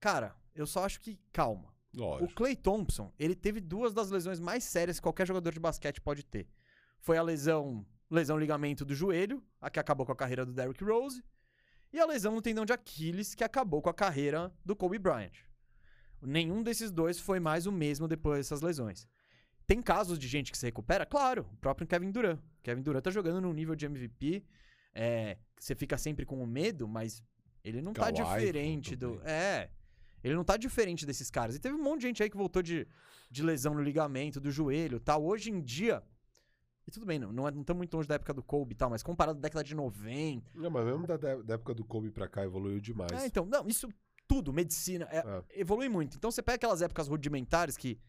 Cara, 0.00 0.34
eu 0.54 0.66
só 0.66 0.84
acho 0.84 1.00
que. 1.00 1.18
Calma. 1.32 1.72
O 1.94 2.00
Lógico. 2.00 2.34
Clay 2.34 2.56
Thompson, 2.56 3.12
ele 3.18 3.34
teve 3.34 3.60
duas 3.60 3.92
das 3.92 4.10
lesões 4.10 4.40
mais 4.40 4.64
sérias 4.64 4.98
que 4.98 5.02
qualquer 5.02 5.26
jogador 5.26 5.52
de 5.52 5.60
basquete 5.60 6.00
pode 6.00 6.24
ter. 6.24 6.48
Foi 6.98 7.18
a 7.18 7.22
lesão, 7.22 7.84
lesão 8.10 8.38
ligamento 8.38 8.84
do 8.84 8.94
joelho, 8.94 9.42
a 9.60 9.68
que 9.68 9.78
acabou 9.78 10.06
com 10.06 10.12
a 10.12 10.16
carreira 10.16 10.46
do 10.46 10.52
Derrick 10.52 10.82
Rose, 10.82 11.22
e 11.92 12.00
a 12.00 12.06
lesão 12.06 12.34
no 12.34 12.40
tendão 12.40 12.64
de 12.64 12.72
Aquiles, 12.72 13.34
que 13.34 13.44
acabou 13.44 13.82
com 13.82 13.90
a 13.90 13.94
carreira 13.94 14.50
do 14.64 14.74
Kobe 14.74 14.98
Bryant. 14.98 15.32
Nenhum 16.22 16.62
desses 16.62 16.90
dois 16.90 17.18
foi 17.18 17.38
mais 17.38 17.66
o 17.66 17.72
mesmo 17.72 18.08
depois 18.08 18.38
dessas 18.38 18.62
lesões. 18.62 19.06
Tem 19.66 19.82
casos 19.82 20.18
de 20.18 20.26
gente 20.26 20.50
que 20.50 20.56
se 20.56 20.64
recupera? 20.64 21.04
Claro, 21.04 21.46
o 21.52 21.56
próprio 21.56 21.86
Kevin 21.86 22.10
Durant. 22.10 22.40
Kevin 22.62 22.82
Durant 22.82 23.02
tá 23.02 23.10
jogando 23.10 23.40
num 23.40 23.52
nível 23.52 23.74
de 23.74 23.84
MVP, 23.84 24.44
é, 24.94 25.36
você 25.58 25.74
fica 25.74 25.98
sempre 25.98 26.24
com 26.24 26.42
o 26.42 26.46
medo, 26.46 26.88
mas 26.88 27.22
ele 27.64 27.82
não 27.82 27.92
tá 27.92 28.12
Kawhi 28.12 28.12
diferente 28.12 28.96
do... 28.96 29.20
É, 29.24 29.68
ele 30.22 30.34
não 30.34 30.44
tá 30.44 30.56
diferente 30.56 31.04
desses 31.06 31.30
caras. 31.30 31.56
E 31.56 31.58
teve 31.58 31.74
um 31.74 31.82
monte 31.82 32.00
de 32.02 32.06
gente 32.08 32.22
aí 32.22 32.30
que 32.30 32.36
voltou 32.36 32.62
de, 32.62 32.86
de 33.30 33.42
lesão 33.42 33.74
no 33.74 33.82
ligamento, 33.82 34.40
do 34.40 34.50
joelho 34.50 34.96
e 34.96 35.00
tal. 35.00 35.24
Hoje 35.24 35.50
em 35.50 35.60
dia. 35.60 36.02
E 36.86 36.90
tudo 36.90 37.06
bem, 37.06 37.18
não, 37.18 37.32
não, 37.32 37.46
é, 37.46 37.50
não 37.52 37.60
estamos 37.60 37.78
muito 37.78 37.94
longe 37.96 38.08
da 38.08 38.16
época 38.16 38.34
do 38.34 38.42
Kobe 38.42 38.72
e 38.72 38.76
tal, 38.76 38.90
mas 38.90 39.04
comparado 39.04 39.38
à 39.38 39.40
década 39.40 39.62
de 39.62 39.72
90. 39.74 40.50
Não, 40.54 40.68
mas 40.68 40.84
mesmo 40.84 41.06
da, 41.06 41.16
da 41.16 41.54
época 41.54 41.74
do 41.74 41.84
Kobe 41.84 42.10
pra 42.10 42.26
cá 42.28 42.42
evoluiu 42.42 42.80
demais. 42.80 43.12
É, 43.12 43.24
então, 43.26 43.46
não, 43.46 43.68
isso 43.68 43.88
tudo, 44.26 44.52
medicina, 44.52 45.06
é, 45.10 45.18
É. 45.18 45.60
evolui 45.60 45.88
muito. 45.88 46.16
Então 46.16 46.30
você 46.30 46.42
pega 46.42 46.56
aquelas 46.56 46.82
épocas 46.82 47.06
rudimentares 47.08 47.76
que. 47.76 48.00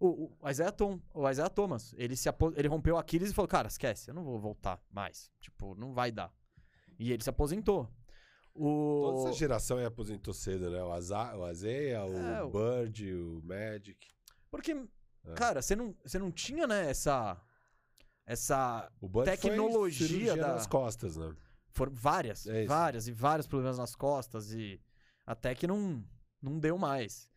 O, 0.00 0.32
o, 0.40 0.48
Isaiah, 0.48 0.70
Tom, 0.70 1.00
o 1.12 1.28
Isaiah 1.28 1.50
Thomas, 1.50 1.92
ele, 1.98 2.14
se 2.14 2.28
ele 2.54 2.68
rompeu 2.68 2.94
o 2.94 2.98
Aquiles 2.98 3.30
e 3.30 3.34
falou: 3.34 3.48
Cara, 3.48 3.66
esquece, 3.66 4.08
eu 4.10 4.14
não 4.14 4.22
vou 4.22 4.38
voltar 4.38 4.80
mais. 4.90 5.28
Tipo, 5.40 5.74
não 5.74 5.92
vai 5.92 6.12
dar. 6.12 6.32
E 6.98 7.12
ele 7.12 7.22
se 7.22 7.28
aposentou. 7.28 7.92
O... 8.58 9.02
Toda 9.14 9.28
essa 9.30 9.38
geração 9.38 9.78
aí 9.78 9.84
aposentou 9.84 10.34
cedo, 10.34 10.70
né? 10.70 10.82
O, 10.82 10.92
Aza, 10.92 11.36
o 11.36 11.44
Azeia, 11.44 12.04
o 12.04 12.12
É, 12.18 12.42
o- 12.42 12.50
Bird, 12.50 13.12
o 13.14 13.40
Magic. 13.44 14.08
Porque, 14.50 14.72
É. 14.72 15.32
cara, 15.34 15.62
você 15.62 15.76
não, 15.76 15.94
você 16.04 16.18
não 16.18 16.30
tinha, 16.32 16.66
né, 16.66 16.90
essa. 16.90 17.40
Essa. 18.26 18.90
O 19.00 19.08
Tecnologia 19.22 20.36
da- 20.36 20.54
nas 20.54 20.66
costas, 20.66 21.16
né? 21.16 21.34
Foram 21.70 21.92
várias, 21.94 22.46
É 22.46 22.64
várias 22.66 23.06
e 23.08 23.12
vários 23.12 23.46
problemas 23.46 23.78
nas 23.78 23.94
costas 23.94 24.52
e 24.52 24.80
até 25.24 25.54
que 25.54 25.66
não, 25.66 26.04
não 26.42 26.58
deu 26.58 26.76
mais. 26.76 27.30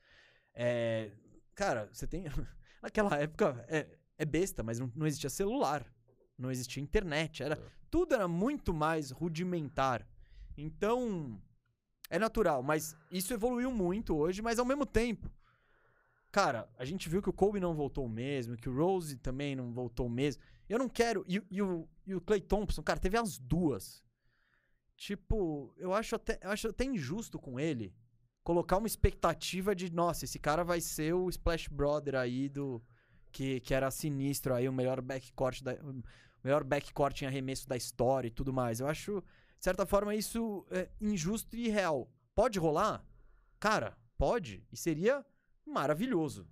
É, 0.53 1.11
cara, 1.55 1.89
você 1.93 2.07
tem. 2.07 2.23
Naquela 2.81 3.15
época 3.17 3.63
é, 3.69 3.87
é 4.17 4.25
besta, 4.25 4.63
mas 4.63 4.79
não, 4.79 4.91
não 4.95 5.05
existia 5.05 5.29
celular, 5.29 5.85
não 6.37 6.49
existia 6.49 6.81
internet, 6.81 7.43
era 7.43 7.55
É. 7.55 7.61
tudo 7.91 8.15
era 8.15 8.27
muito 8.27 8.73
mais 8.73 9.11
rudimentar. 9.11 10.05
Então 10.61 11.41
é 12.09 12.19
natural, 12.19 12.61
mas 12.61 12.95
isso 13.11 13.33
evoluiu 13.33 13.71
muito 13.71 14.15
hoje, 14.15 14.41
mas 14.41 14.59
ao 14.59 14.65
mesmo 14.65 14.85
tempo. 14.85 15.29
Cara, 16.31 16.69
a 16.77 16.85
gente 16.85 17.09
viu 17.09 17.21
que 17.21 17.29
o 17.29 17.33
Kobe 17.33 17.59
não 17.59 17.75
voltou 17.75 18.07
mesmo, 18.07 18.55
que 18.55 18.69
o 18.69 18.75
Rose 18.75 19.17
também 19.17 19.55
não 19.55 19.73
voltou 19.73 20.07
mesmo. 20.07 20.41
Eu 20.69 20.79
não 20.79 20.87
quero. 20.87 21.25
E, 21.27 21.41
e 21.51 21.61
o, 21.61 21.87
e 22.07 22.15
o 22.15 22.21
Clay 22.21 22.39
Thompson, 22.39 22.81
cara, 22.81 22.99
teve 22.99 23.17
as 23.17 23.37
duas. 23.37 24.03
Tipo, 24.95 25.73
eu 25.77 25.93
acho 25.93 26.15
até, 26.15 26.39
eu 26.41 26.49
acho 26.51 26.69
até 26.69 26.85
injusto 26.85 27.37
com 27.37 27.59
ele 27.59 27.93
colocar 28.43 28.77
uma 28.77 28.87
expectativa 28.87 29.75
de, 29.75 29.91
nossa, 29.91 30.25
esse 30.25 30.39
cara 30.39 30.63
vai 30.63 30.81
ser 30.81 31.13
o 31.13 31.29
Splash 31.29 31.67
Brother 31.67 32.15
aí 32.15 32.49
do. 32.49 32.81
Que, 33.31 33.61
que 33.61 33.73
era 33.73 33.89
sinistro 33.89 34.53
aí, 34.53 34.67
o 34.67 34.73
melhor 34.73 34.99
backcourt 34.99 35.61
da, 35.63 35.73
o 35.75 36.03
melhor 36.43 36.65
backcourt 36.65 37.21
em 37.21 37.25
arremesso 37.25 37.65
da 37.65 37.77
história 37.77 38.27
e 38.27 38.31
tudo 38.31 38.51
mais. 38.51 38.81
Eu 38.81 38.87
acho, 38.87 39.23
de 39.61 39.63
certa 39.63 39.85
forma, 39.85 40.15
isso 40.15 40.65
é 40.71 40.89
injusto 40.99 41.55
e 41.55 41.67
irreal. 41.67 42.11
Pode 42.33 42.57
rolar? 42.57 43.05
Cara, 43.59 43.95
pode. 44.17 44.65
E 44.71 44.75
seria 44.75 45.23
maravilhoso. 45.63 46.47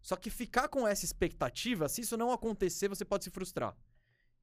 Só 0.00 0.14
que 0.14 0.30
ficar 0.30 0.68
com 0.68 0.86
essa 0.86 1.04
expectativa, 1.04 1.88
se 1.88 2.00
isso 2.02 2.16
não 2.16 2.30
acontecer, 2.30 2.86
você 2.86 3.04
pode 3.04 3.24
se 3.24 3.30
frustrar. 3.30 3.76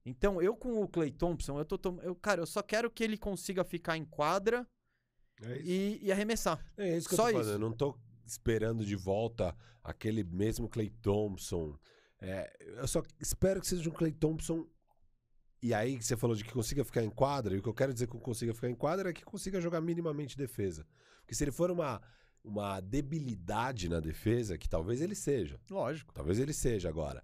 Então, 0.06 0.42
eu 0.42 0.58
com 0.58 0.82
o 0.84 0.90
Clay 0.90 1.10
Thompson, 1.10 1.58
eu 1.58 1.64
tô. 1.64 1.78
tom- 1.78 2.00
Eu, 2.02 2.14
cara, 2.16 2.42
eu 2.42 2.46
só 2.46 2.62
quero 2.62 2.92
que 2.92 3.02
ele 3.02 3.18
consiga 3.18 3.64
ficar 3.64 3.96
em 3.96 4.04
quadra 4.04 4.68
É 5.42 5.62
e, 5.62 6.00
e 6.04 6.12
arremessar. 6.12 6.60
é 6.76 6.98
isso 6.98 7.08
que 7.08 7.16
só 7.16 7.30
eu 7.30 7.34
tô 7.36 7.42
isso. 7.42 7.50
Eu 7.52 7.60
não 7.60 7.72
tô 7.72 7.98
esperando 8.26 8.84
de 8.86 8.96
volta 8.98 9.56
aquele 9.82 10.24
mesmo 10.26 10.68
Clay 10.68 10.90
Thompson. 10.90 11.80
É, 12.20 12.52
eu 12.82 12.88
só 12.90 13.02
espero 13.22 13.62
que 13.62 13.68
seja 13.68 13.90
um 13.90 13.94
Clay 13.94 14.12
Thompson. 14.12 14.68
E 15.62 15.74
aí 15.74 15.98
que 15.98 16.06
você 16.06 16.16
falou 16.16 16.36
de 16.36 16.44
que 16.44 16.54
consiga 16.54 16.86
ficar 16.86 17.04
em 17.04 17.10
quadra, 17.10 17.56
e 17.56 17.60
o 17.60 17.62
que 17.62 17.68
eu 17.68 17.74
quero 17.74 17.94
dizer 17.94 18.08
com 18.08 18.20
consiga 18.20 18.54
ficar 18.54 18.70
em 18.70 18.76
quadra 18.76 19.10
é 19.10 19.14
que 19.14 19.26
consiga 19.26 19.60
jogar 19.60 19.82
minimamente 19.82 20.38
defesa. 20.38 20.86
Porque 21.22 21.36
se 21.36 21.44
ele 21.44 21.52
for 21.52 21.70
uma 21.70 22.02
uma 22.42 22.80
debilidade 22.80 23.90
na 23.90 24.00
defesa, 24.00 24.58
que 24.58 24.68
talvez 24.70 25.02
ele 25.02 25.14
seja. 25.16 25.60
Lógico. 25.70 26.14
Talvez 26.14 26.40
ele 26.40 26.54
seja 26.54 26.88
agora. 26.88 27.22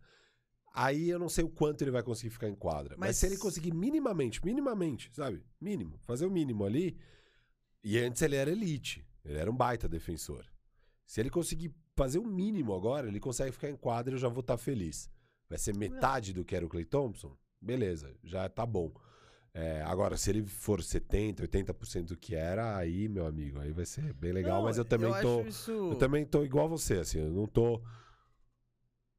Aí 0.74 1.10
eu 1.10 1.18
não 1.18 1.30
sei 1.30 1.44
o 1.46 1.50
quanto 1.50 1.82
ele 1.82 1.92
vai 1.92 2.04
conseguir 2.04 2.32
ficar 2.32 2.50
em 2.50 2.56
quadra. 2.56 2.96
Mas, 2.98 3.10
Mas- 3.10 3.18
se 3.18 3.26
ele 3.26 3.38
conseguir 3.38 3.74
minimamente, 3.74 4.44
minimamente, 4.44 5.10
sabe? 5.14 5.42
Mínimo, 5.60 5.98
fazer 6.04 6.26
o 6.26 6.30
mínimo 6.30 6.66
ali. 6.66 7.00
E 7.82 7.98
antes 7.98 8.22
ele 8.22 8.36
era 8.36 8.52
elite. 8.52 9.08
Ele 9.24 9.38
era 9.38 9.50
um 9.50 9.56
baita 9.56 9.88
defensor. 9.88 10.46
Se 11.06 11.22
ele 11.22 11.30
conseguir 11.30 11.74
fazer 11.96 12.20
o 12.20 12.26
mínimo 12.26 12.74
agora, 12.74 13.08
ele 13.08 13.20
consegue 13.20 13.54
ficar 13.54 13.70
em 13.70 13.78
quadra 13.78 14.14
e 14.14 14.16
eu 14.16 14.20
já 14.20 14.28
vou 14.28 14.42
estar 14.42 14.58
feliz. 14.58 15.10
Vai 15.48 15.58
ser 15.58 15.76
metade 15.78 16.34
do 16.34 16.44
que 16.44 16.56
era 16.56 16.66
o 16.66 16.70
Clay 16.70 16.84
Thompson? 16.84 17.38
Beleza, 17.66 18.14
já 18.24 18.48
tá 18.48 18.64
bom. 18.66 18.92
É, 19.54 19.82
agora, 19.84 20.18
se 20.18 20.30
ele 20.30 20.44
for 20.46 20.82
70%, 20.82 21.40
80% 21.48 22.04
do 22.08 22.18
que 22.18 22.36
era, 22.36 22.78
aí, 22.78 23.08
meu 23.08 23.26
amigo, 23.26 23.60
aí 23.60 23.72
vai 23.72 23.86
ser 23.86 24.14
bem 24.14 24.32
legal. 24.34 24.58
Não, 24.58 24.64
mas 24.66 24.78
eu 24.78 24.86
também 24.86 25.10
tô. 25.22 25.40
acho 25.40 25.48
isso... 25.48 25.72
Eu 25.72 25.96
também 25.96 26.26
tô 26.26 26.44
igual 26.44 26.68
você, 26.70 26.96
assim, 27.00 27.20
eu 27.20 27.32
não 27.32 27.48
tô. 27.48 27.82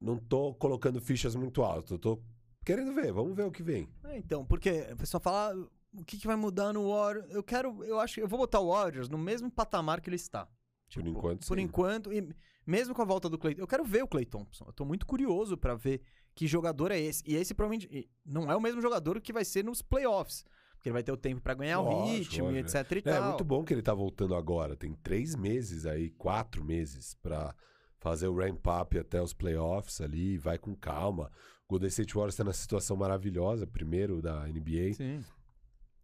Não 0.01 0.19
tô 0.19 0.55
colocando 0.55 1.01
fichas 1.01 1.35
muito 1.35 1.63
altas. 1.63 1.91
Eu 1.91 1.99
tô 1.99 2.23
querendo 2.65 2.93
ver, 2.95 3.13
vamos 3.13 3.35
ver 3.35 3.45
o 3.45 3.51
que 3.51 3.63
vem. 3.63 3.89
É, 4.05 4.17
então, 4.19 4.45
porque 4.45 4.87
o 4.93 4.97
pessoal 4.97 5.21
fala 5.23 5.55
"Ah, 5.55 5.69
o 6.01 6.05
que, 6.05 6.19
que 6.19 6.27
vai 6.27 6.37
mudar 6.37 6.73
no 6.73 6.91
Warriors. 6.91 7.31
Eu 7.31 7.43
quero, 7.43 7.83
eu 7.83 7.99
acho, 7.99 8.21
eu 8.21 8.29
vou 8.29 8.39
botar 8.39 8.61
o 8.61 8.69
Warriors 8.71 9.09
no 9.09 9.17
mesmo 9.19 9.51
patamar 9.51 10.01
que 10.03 10.09
ele 10.11 10.17
está. 10.17 10.47
Tipo, 10.89 11.09
enquanto, 11.09 11.47
Por 11.49 11.57
sim. 11.59 11.65
enquanto, 11.65 12.13
e 12.13 12.29
mesmo 12.67 12.95
com 12.95 13.01
a 13.03 13.07
volta 13.07 13.29
do 13.29 13.39
Clay, 13.39 13.55
eu 13.59 13.67
quero 13.67 13.85
ver 13.85 14.05
o 14.05 14.09
Clay 14.09 14.27
Thompson. 14.27 14.67
Eu 14.69 14.73
tô 14.75 14.85
muito 14.85 15.07
curioso 15.07 15.57
pra 15.57 15.75
ver 15.75 16.03
que 16.37 16.47
jogador 16.47 16.93
é 16.93 17.01
esse. 17.01 17.25
E 17.27 17.35
esse 17.35 17.53
provavelmente 17.55 18.09
não 18.25 18.49
é 18.49 18.55
o 18.55 18.61
mesmo 18.61 18.81
jogador 18.81 19.21
que 19.21 19.33
vai 19.33 19.45
ser 19.45 19.65
nos 19.65 19.83
playoffs, 19.83 20.45
porque 20.75 20.89
ele 20.91 20.93
vai 20.93 21.03
ter 21.03 21.11
o 21.11 21.17
tempo 21.17 21.41
pra 21.41 21.55
ganhar 21.55 21.81
o 21.81 21.85
Lógico, 21.85 22.13
ritmo 22.19 22.53
e 22.53 22.59
etc 22.59 22.75
e 22.93 22.99
É, 22.99 23.01
tal. 23.03 23.29
muito 23.31 23.45
bom 23.45 23.65
que 23.65 23.73
ele 23.75 23.83
tá 23.83 23.95
voltando 23.95 24.35
agora. 24.37 24.77
Tem 24.77 24.93
três 24.93 25.35
meses 25.35 25.87
aí, 25.87 26.11
quatro 26.11 26.63
meses 26.63 27.15
pra 27.15 27.53
fazer 27.99 28.29
o 28.29 28.37
ramp 28.37 28.65
up 28.69 28.97
até 28.99 29.21
os 29.21 29.33
playoffs 29.33 30.01
ali. 30.01 30.37
Vai 30.37 30.59
com 30.59 30.77
calma. 30.77 31.33
O 31.65 31.71
Golden 31.71 31.89
State 31.89 32.15
Warriors 32.15 32.37
tá 32.37 32.45
na 32.45 32.53
situação 32.53 32.97
maravilhosa, 32.97 33.67
primeiro 33.67 34.21
da 34.23 34.47
NBA. 34.47 34.93
Sim. 34.95 35.25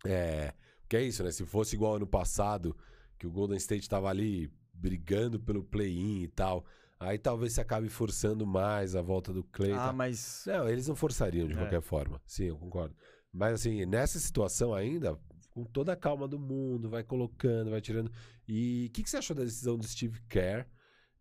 É, 0.04 0.52
que 0.88 0.96
é 0.96 1.02
isso, 1.02 1.22
né? 1.22 1.30
Se 1.30 1.44
fosse 1.44 1.76
igual 1.76 1.96
ano 1.96 2.06
passado, 2.06 2.76
que 3.18 3.26
o 3.26 3.30
Golden 3.30 3.58
State 3.58 3.88
tava 3.88 4.08
ali 4.08 4.50
brigando 4.74 5.38
pelo 5.38 5.62
play-in 5.62 6.22
e 6.22 6.28
tal, 6.28 6.64
aí 7.02 7.18
talvez 7.18 7.52
se 7.52 7.60
acabe 7.60 7.88
forçando 7.88 8.46
mais 8.46 8.94
a 8.96 9.02
volta 9.02 9.32
do 9.32 9.44
Clay. 9.44 9.72
Ah, 9.72 9.92
mas 9.92 10.44
Não, 10.46 10.68
eles 10.68 10.88
não 10.88 10.94
forçariam 10.96 11.46
de 11.46 11.54
É. 11.54 11.56
qualquer 11.56 11.80
forma. 11.82 12.20
Sim, 12.26 12.44
eu 12.44 12.56
concordo. 12.56 12.94
Mas 13.32 13.54
assim, 13.54 13.84
nessa 13.86 14.18
situação 14.18 14.74
ainda, 14.74 15.18
com 15.50 15.64
toda 15.64 15.92
a 15.92 15.96
calma 15.96 16.26
do 16.28 16.38
mundo, 16.38 16.88
vai 16.88 17.02
colocando, 17.02 17.70
vai 17.70 17.80
tirando. 17.80 18.10
E 18.48 18.86
o 18.88 18.92
que, 18.92 19.02
que 19.02 19.10
você 19.10 19.16
achou 19.18 19.34
da 19.36 19.44
decisão 19.44 19.76
do 19.78 19.86
Steve 19.86 20.20
Kerr? 20.28 20.66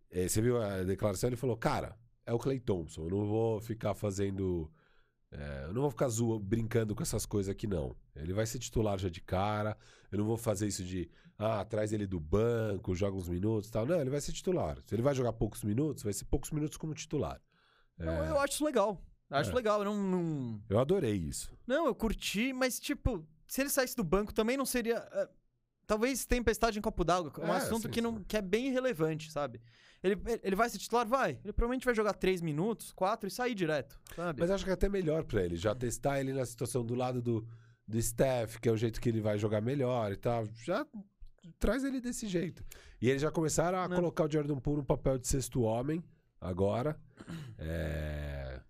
Eh, 0.10 0.28
você 0.28 0.42
viu 0.42 0.62
a 0.62 0.84
declaração? 0.84 1.30
Ele 1.30 1.36
falou, 1.38 1.56
cara, 1.58 1.98
é 2.26 2.34
o 2.34 2.40
Clay 2.40 2.60
Thompson, 2.60 3.04
eu 3.04 3.10
não 3.10 3.26
vou 3.26 3.60
ficar 3.62 3.94
fazendo. 3.94 4.70
eh, 5.32 5.66
eu 5.68 5.74
não 5.74 5.82
vou 5.84 5.92
ficar 5.92 6.10
zoa, 6.10 6.38
brincando 6.40 6.94
com 6.94 7.02
essas 7.04 7.26
coisas 7.26 7.50
aqui, 7.50 7.66
não. 7.68 7.96
Ele 8.16 8.34
vai 8.34 8.46
ser 8.46 8.60
titular 8.60 8.98
já 9.00 9.08
de 9.10 9.22
cara. 9.22 9.78
Eu 10.12 10.18
não 10.18 10.26
vou 10.26 10.36
fazer 10.38 10.68
isso 10.68 10.84
de, 10.84 11.10
ah, 11.44 11.66
traz 11.66 11.92
ele 11.94 12.06
do 12.08 12.20
banco, 12.20 12.94
joga 12.96 13.18
uns 13.18 13.28
minutos 13.28 13.70
e 13.70 13.72
tal. 13.72 13.86
Não, 13.86 14.00
ele 14.00 14.10
vai 14.10 14.22
ser 14.22 14.32
titular. 14.32 14.78
Se 14.86 14.94
ele 14.96 15.02
vai 15.02 15.16
jogar 15.16 15.34
poucos 15.34 15.64
minutos, 15.64 16.04
vai 16.04 16.14
ser 16.14 16.26
poucos 16.26 16.52
minutos 16.52 16.78
como 16.78 16.94
titular. 16.94 17.42
eu, 17.98 18.10
É, 18.10 18.30
eu 18.30 18.40
acho 18.40 18.54
isso 18.54 18.66
legal. 18.66 19.02
Eu 19.30 19.38
Acho 19.38 19.52
É. 19.52 19.56
legal, 19.56 19.80
eu 19.80 19.86
não, 19.86 19.96
não, 20.04 20.62
eu 20.70 20.78
adorei 20.80 21.14
isso. 21.16 21.52
não, 21.66 21.86
eu 21.86 21.96
curti, 21.96 22.52
mas 22.52 22.80
tipo, 22.80 23.26
se 23.48 23.62
ele 23.62 23.70
saísse 23.70 23.96
do 23.96 24.04
banco 24.04 24.34
também 24.34 24.58
não 24.58 24.66
seria 24.66 24.98
eh, 25.14 25.30
talvez 25.88 26.26
tempestade 26.26 26.78
em 26.78 26.82
copo 26.82 27.04
d'água, 27.06 27.32
um 27.40 27.48
É, 27.48 27.58
assunto 27.58 27.84
sim, 27.84 27.90
que 27.90 28.02
não 28.02 28.18
sim. 28.18 28.24
que 28.28 28.36
é 28.36 28.42
bem 28.42 28.72
relevante, 28.72 29.32
sabe? 29.32 29.62
Ele, 30.04 30.18
ele 30.44 30.56
vai 30.56 30.70
ser 30.70 30.80
titular? 30.80 31.08
Vai. 31.08 31.40
Ele 31.44 31.54
provavelmente 31.54 31.86
vai 31.86 31.96
jogar 31.96 32.12
três 32.14 32.42
minutos, 32.42 32.92
quatro 32.92 33.28
e 33.28 33.32
sair 33.32 33.56
direto, 33.56 33.98
sabe? 34.16 34.42
Mas 34.42 34.52
acho 34.52 34.66
que 34.66 34.70
é 34.70 34.74
até 34.74 34.90
melhor 34.90 35.24
pra 35.24 35.42
ele, 35.44 35.56
já 35.56 35.74
testar 35.74 36.20
ele 36.20 36.34
na 36.34 36.46
situação 36.46 36.84
do 36.86 36.94
lado 36.96 37.22
do, 37.22 37.48
do 37.88 38.02
Steph, 38.02 38.58
que 38.58 38.68
é 38.68 38.72
o 38.72 38.76
jeito 38.78 39.00
que 39.00 39.08
ele 39.08 39.22
vai 39.22 39.38
jogar 39.38 39.62
melhor 39.62 40.12
e 40.12 40.18
tal. 40.18 40.46
Já 40.66 40.86
traz 41.60 41.84
ele 41.84 42.00
desse 42.02 42.28
jeito. 42.28 42.64
E 43.02 43.10
eles 43.10 43.22
já 43.22 43.32
começaram 43.32 43.78
a 43.80 43.88
Né. 43.88 43.96
colocar 43.96 44.26
o 44.26 44.32
Jordan 44.32 44.58
Poole 44.60 44.80
no 44.80 44.86
papel 44.86 45.18
de 45.18 45.28
sexto 45.28 45.62
homem, 45.62 46.04
agora. 46.40 47.00
É... 47.58 48.62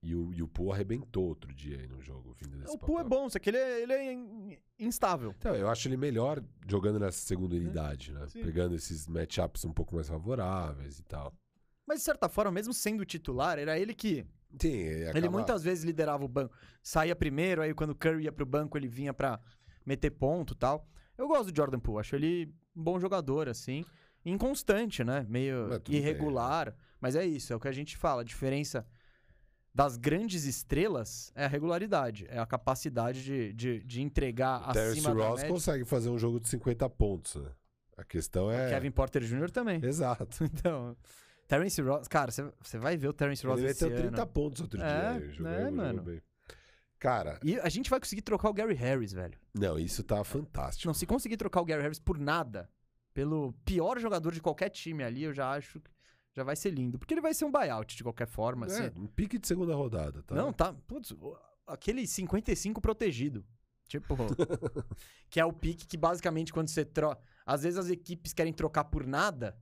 E 0.00 0.14
o, 0.14 0.32
e 0.32 0.42
o 0.42 0.48
Poole 0.48 0.72
arrebentou 0.72 1.24
outro 1.26 1.52
dia 1.52 1.76
aí 1.80 1.88
no 1.88 2.00
jogo, 2.00 2.32
vindo 2.40 2.56
desse 2.56 2.72
o 2.72 2.78
Poole 2.78 3.00
é 3.00 3.04
papel. 3.04 3.18
bom, 3.18 3.28
só 3.28 3.38
que 3.40 3.50
ele 3.50 3.56
é, 3.56 3.82
ele 3.82 3.92
é 3.92 4.12
in- 4.12 4.56
instável. 4.78 5.34
Então, 5.36 5.54
eu 5.56 5.68
acho 5.68 5.88
ele 5.88 5.96
melhor 5.96 6.40
jogando 6.68 7.00
nessa 7.00 7.18
segunda 7.18 7.56
unidade, 7.56 8.12
né? 8.12 8.22
É, 8.24 8.28
Sim. 8.28 8.42
Pegando 8.44 8.76
esses 8.76 9.08
matchups 9.08 9.64
um 9.64 9.72
pouco 9.72 9.96
mais 9.96 10.08
favoráveis 10.08 11.00
e 11.00 11.02
tal. 11.02 11.34
Mas 11.84 11.98
de 11.98 12.04
certa 12.04 12.28
forma, 12.28 12.52
mesmo 12.52 12.72
sendo 12.72 13.04
titular, 13.04 13.58
era 13.58 13.76
ele 13.78 13.92
que 13.94 14.24
Sim, 14.60 14.70
Ele 14.78 15.28
muitas 15.28 15.62
vezes 15.62 15.84
liderava 15.84 16.24
o 16.24 16.28
banco. 16.28 16.54
Saía 16.82 17.14
primeiro, 17.14 17.60
aí 17.60 17.74
quando 17.74 17.90
o 17.90 17.94
Curry 17.94 18.24
ia 18.24 18.32
pro 18.32 18.46
banco, 18.46 18.78
ele 18.78 18.88
vinha 18.88 19.12
pra 19.12 19.38
meter 19.84 20.10
ponto 20.10 20.54
e 20.54 20.56
tal. 20.56 20.88
Eu 21.18 21.26
gosto 21.28 21.50
do 21.50 21.56
Jordan 21.56 21.80
Poole, 21.80 22.00
acho 22.00 22.14
ele 22.14 22.54
um 22.76 22.82
bom 22.82 22.98
jogador, 23.00 23.48
assim. 23.48 23.84
Inconstante, 24.24 25.02
né? 25.02 25.26
Meio 25.28 25.66
Mas 25.68 25.78
tudo 25.80 25.90
bem, 25.90 26.00
irregular. 26.00 26.74
Mas 27.00 27.16
é 27.16 27.24
isso, 27.26 27.52
é 27.52 27.56
o 27.56 27.60
que 27.60 27.68
a 27.68 27.72
gente 27.72 27.96
fala. 27.96 28.22
A 28.22 28.24
diferença 28.24 28.86
das 29.74 29.96
grandes 29.96 30.44
estrelas 30.44 31.32
é 31.34 31.44
a 31.44 31.48
regularidade. 31.48 32.26
É 32.28 32.38
a 32.38 32.46
capacidade 32.46 33.22
de, 33.24 33.52
de, 33.52 33.84
de 33.84 34.02
entregar 34.02 34.68
O 34.68 34.72
Terrence 34.72 34.98
acima 35.00 35.14
da 35.14 35.28
Ross 35.28 35.40
média. 35.40 35.54
consegue 35.54 35.84
fazer 35.84 36.08
um 36.08 36.18
jogo 36.18 36.40
de 36.40 36.48
50 36.48 36.88
pontos, 36.90 37.36
né? 37.36 37.50
A 37.96 38.04
questão 38.04 38.50
é... 38.50 38.70
Kevin 38.70 38.90
Porter 38.92 39.22
Jr. 39.22 39.50
também. 39.50 39.80
Exato. 39.84 40.44
Então, 40.44 40.96
Terence 41.46 41.80
Ross... 41.80 42.06
Cara, 42.08 42.30
você- 42.30 42.78
vai 42.78 42.96
ver 42.96 43.08
o 43.08 43.12
Terence 43.12 43.46
Ross 43.46 43.58
Ele 43.60 43.70
esse 43.70 43.84
meteu 43.84 43.98
30 44.02 44.22
ano. 44.22 44.30
pontos 44.30 44.60
outro 44.60 44.80
É, 44.82 45.12
dia. 45.12 45.24
Ele 45.24 45.32
jogou, 45.32 45.52
né, 45.52 45.70
mano? 45.70 46.02
bem. 46.02 46.20
Cara, 46.98 47.38
E 47.44 47.58
a 47.60 47.68
gente 47.68 47.88
vai 47.88 48.00
conseguir 48.00 48.22
trocar 48.22 48.50
o 48.50 48.52
Gary 48.52 48.74
Harris, 48.74 49.12
velho. 49.12 49.38
não, 49.54 49.78
isso 49.78 50.02
tá 50.02 50.22
fantástico. 50.24 50.88
Não, 50.88 50.94
se 50.94 51.06
conseguir 51.06 51.36
trocar 51.36 51.60
o 51.60 51.64
Gary 51.64 51.82
Harris 51.82 51.98
por 52.00 52.18
nada, 52.18 52.68
pelo 53.14 53.52
pior 53.64 53.98
jogador 53.98 54.32
de 54.32 54.40
qualquer 54.40 54.68
time 54.68 55.04
ali, 55.04 55.22
eu 55.22 55.32
já 55.32 55.50
acho 55.50 55.80
que 55.80 55.90
já 56.34 56.44
vai 56.44 56.56
ser 56.56 56.70
lindo. 56.70 56.98
Porque 56.98 57.14
ele 57.14 57.20
vai 57.20 57.34
ser 57.34 57.44
um 57.44 57.50
buyout 57.50 57.96
de 57.96 58.02
qualquer 58.02 58.26
forma, 58.26 58.66
assim. 58.66 58.84
É, 58.84 58.92
um 58.96 59.06
pique 59.06 59.38
de 59.38 59.46
segunda 59.46 59.74
rodada, 59.74 60.22
tá? 60.22 60.34
Não, 60.34 60.52
tá. 60.52 60.72
Putz, 60.72 61.12
aquele 61.66 62.06
55 62.06 62.80
protegido. 62.80 63.44
Tipo. 63.88 64.16
que 65.30 65.40
é 65.40 65.44
o 65.44 65.52
pique 65.52 65.86
que 65.86 65.96
basicamente 65.96 66.52
quando 66.52 66.68
você 66.68 66.84
troca. 66.84 67.22
Às 67.46 67.62
vezes 67.62 67.78
as 67.78 67.90
equipes 67.90 68.32
querem 68.32 68.52
trocar 68.52 68.84
por 68.84 69.06
nada, 69.06 69.58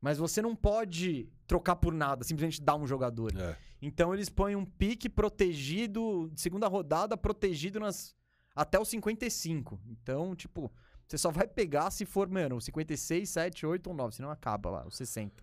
mas 0.00 0.18
você 0.18 0.40
não 0.40 0.54
pode 0.54 1.28
trocar 1.46 1.76
por 1.76 1.92
nada, 1.92 2.24
simplesmente 2.24 2.62
dar 2.62 2.76
um 2.76 2.86
jogador. 2.86 3.36
É. 3.36 3.56
Então 3.82 4.12
eles 4.12 4.28
põem 4.28 4.56
um 4.56 4.64
pique 4.64 5.08
protegido, 5.08 6.30
segunda 6.36 6.68
rodada, 6.68 7.16
protegido 7.16 7.80
nas 7.80 8.14
até 8.54 8.78
os 8.78 8.88
55. 8.88 9.80
Então, 9.86 10.34
tipo, 10.34 10.70
você 11.06 11.16
só 11.16 11.30
vai 11.30 11.46
pegar 11.46 11.90
se 11.90 12.04
for, 12.04 12.28
mano, 12.28 12.56
o 12.56 12.60
56, 12.60 13.28
7, 13.28 13.64
8 13.66 13.86
ou 13.88 13.94
9, 13.94 14.16
senão 14.16 14.30
acaba 14.30 14.70
lá, 14.70 14.86
os 14.86 14.96
60. 14.96 15.42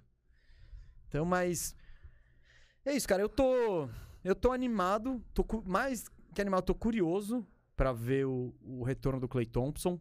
Então, 1.07 1.25
mas 1.25 1.75
é 2.85 2.93
isso, 2.93 3.07
cara, 3.07 3.21
eu 3.21 3.29
tô 3.29 3.89
eu 4.23 4.35
tô 4.35 4.51
animado, 4.51 5.23
tô 5.33 5.43
cu- 5.43 5.63
mais 5.65 6.07
que 6.33 6.41
animado, 6.41 6.65
tô 6.65 6.75
curioso 6.75 7.45
pra 7.75 7.91
ver 7.93 8.25
o, 8.25 8.53
o 8.61 8.83
retorno 8.83 9.19
do 9.19 9.27
Clay 9.27 9.45
Thompson. 9.45 9.99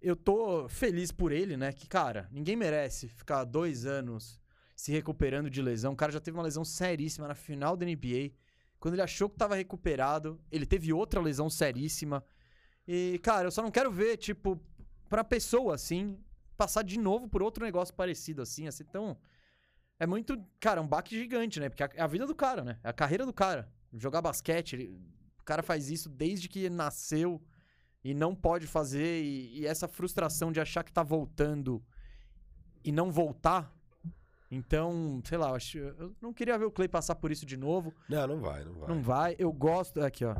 Eu 0.00 0.14
tô 0.16 0.68
feliz 0.68 1.10
por 1.12 1.32
ele, 1.32 1.56
né? 1.56 1.72
Que, 1.72 1.88
cara, 1.88 2.28
ninguém 2.30 2.56
merece 2.56 3.08
ficar 3.08 3.44
dois 3.44 3.86
anos 3.86 4.40
se 4.82 4.90
recuperando 4.90 5.48
de 5.48 5.62
lesão. 5.62 5.92
O 5.92 5.96
cara 5.96 6.10
já 6.10 6.18
teve 6.18 6.36
uma 6.36 6.42
lesão 6.42 6.64
seríssima 6.64 7.28
na 7.28 7.36
final 7.36 7.76
da 7.76 7.86
NBA. 7.86 8.32
Quando 8.80 8.94
ele 8.94 9.02
achou 9.02 9.30
que 9.30 9.36
tava 9.36 9.54
recuperado, 9.54 10.40
ele 10.50 10.66
teve 10.66 10.92
outra 10.92 11.20
lesão 11.20 11.48
seríssima. 11.48 12.24
E, 12.84 13.20
cara, 13.22 13.46
eu 13.46 13.52
só 13.52 13.62
não 13.62 13.70
quero 13.70 13.92
ver, 13.92 14.16
tipo, 14.16 14.60
pra 15.08 15.22
pessoa 15.22 15.76
assim, 15.76 16.18
passar 16.56 16.82
de 16.82 16.98
novo 16.98 17.28
por 17.28 17.44
outro 17.44 17.64
negócio 17.64 17.94
parecido 17.94 18.42
assim, 18.42 18.66
assim, 18.66 18.82
tão. 18.82 19.16
É 20.00 20.04
muito, 20.04 20.36
cara, 20.58 20.82
um 20.82 20.88
baque 20.88 21.16
gigante, 21.16 21.60
né? 21.60 21.68
Porque 21.68 21.84
é 21.84 22.02
a 22.02 22.08
vida 22.08 22.26
do 22.26 22.34
cara, 22.34 22.64
né? 22.64 22.80
É 22.82 22.88
a 22.88 22.92
carreira 22.92 23.24
do 23.24 23.32
cara. 23.32 23.72
Jogar 23.92 24.20
basquete, 24.20 24.72
ele- 24.72 25.00
o 25.38 25.44
cara 25.44 25.62
faz 25.62 25.90
isso 25.90 26.08
desde 26.08 26.48
que 26.48 26.68
nasceu 26.68 27.40
e 28.02 28.12
não 28.14 28.34
pode 28.34 28.66
fazer. 28.66 29.22
E, 29.22 29.60
e 29.60 29.64
essa 29.64 29.86
frustração 29.86 30.50
de 30.50 30.58
achar 30.58 30.82
que 30.82 30.90
tá 30.92 31.04
voltando 31.04 31.80
e 32.82 32.90
não 32.90 33.12
voltar. 33.12 33.72
Então, 34.54 35.22
sei 35.24 35.38
lá, 35.38 35.48
eu, 35.48 35.54
acho, 35.54 35.78
eu 35.78 36.14
não 36.20 36.30
queria 36.30 36.58
ver 36.58 36.66
o 36.66 36.70
Clay 36.70 36.86
passar 36.86 37.14
por 37.14 37.32
isso 37.32 37.46
de 37.46 37.56
novo. 37.56 37.90
Não, 38.06 38.26
não 38.26 38.38
vai, 38.38 38.62
não 38.62 38.74
vai. 38.74 38.88
Não 38.88 39.02
vai. 39.02 39.36
Eu 39.38 39.50
gosto. 39.50 40.02
Aqui, 40.02 40.26
ó. 40.26 40.36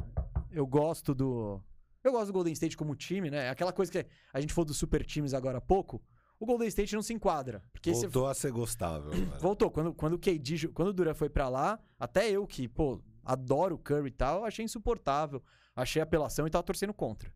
Eu 0.51 0.67
gosto 0.67 1.15
do. 1.15 1.59
Eu 2.05 2.13
gosto 2.13 2.27
do 2.27 2.33
Golden 2.35 2.53
State 2.53 2.77
como 2.77 2.95
time, 2.95 3.31
né? 3.31 3.49
Aquela 3.49 3.73
coisa 3.73 3.91
que 3.91 4.05
a 4.35 4.39
gente 4.41 4.53
falou 4.53 4.67
dos 4.67 4.77
super 4.77 5.03
times 5.03 5.33
agora 5.33 5.57
há 5.57 5.61
pouco. 5.63 6.03
O 6.39 6.45
Golden 6.45 6.69
State 6.69 6.95
não 6.95 7.01
se 7.03 7.15
enquadra. 7.15 7.65
Porque 7.73 7.91
Voltou 7.93 8.27
a 8.27 8.35
ser 8.35 8.51
gostável. 8.53 9.11
cara. 9.13 9.39
Voltou. 9.39 9.71
Quando, 9.71 9.95
quando 9.95 10.13
o 10.15 10.19
KD, 10.19 10.69
quando 10.75 10.89
o 10.89 10.93
Duran 10.93 11.15
foi 11.15 11.31
pra 11.31 11.49
lá, 11.49 11.79
até 11.99 12.29
eu 12.31 12.47
que, 12.47 12.69
pô, 12.69 13.01
adoro 13.25 13.77
o 13.77 13.79
Curry 13.79 14.09
e 14.09 14.11
tal, 14.11 14.45
achei 14.45 14.63
insuportável. 14.63 15.43
Achei 15.75 16.03
apelação 16.03 16.47
e 16.47 16.51
tava 16.51 16.65
torcendo 16.65 16.93
contra. 16.93 17.33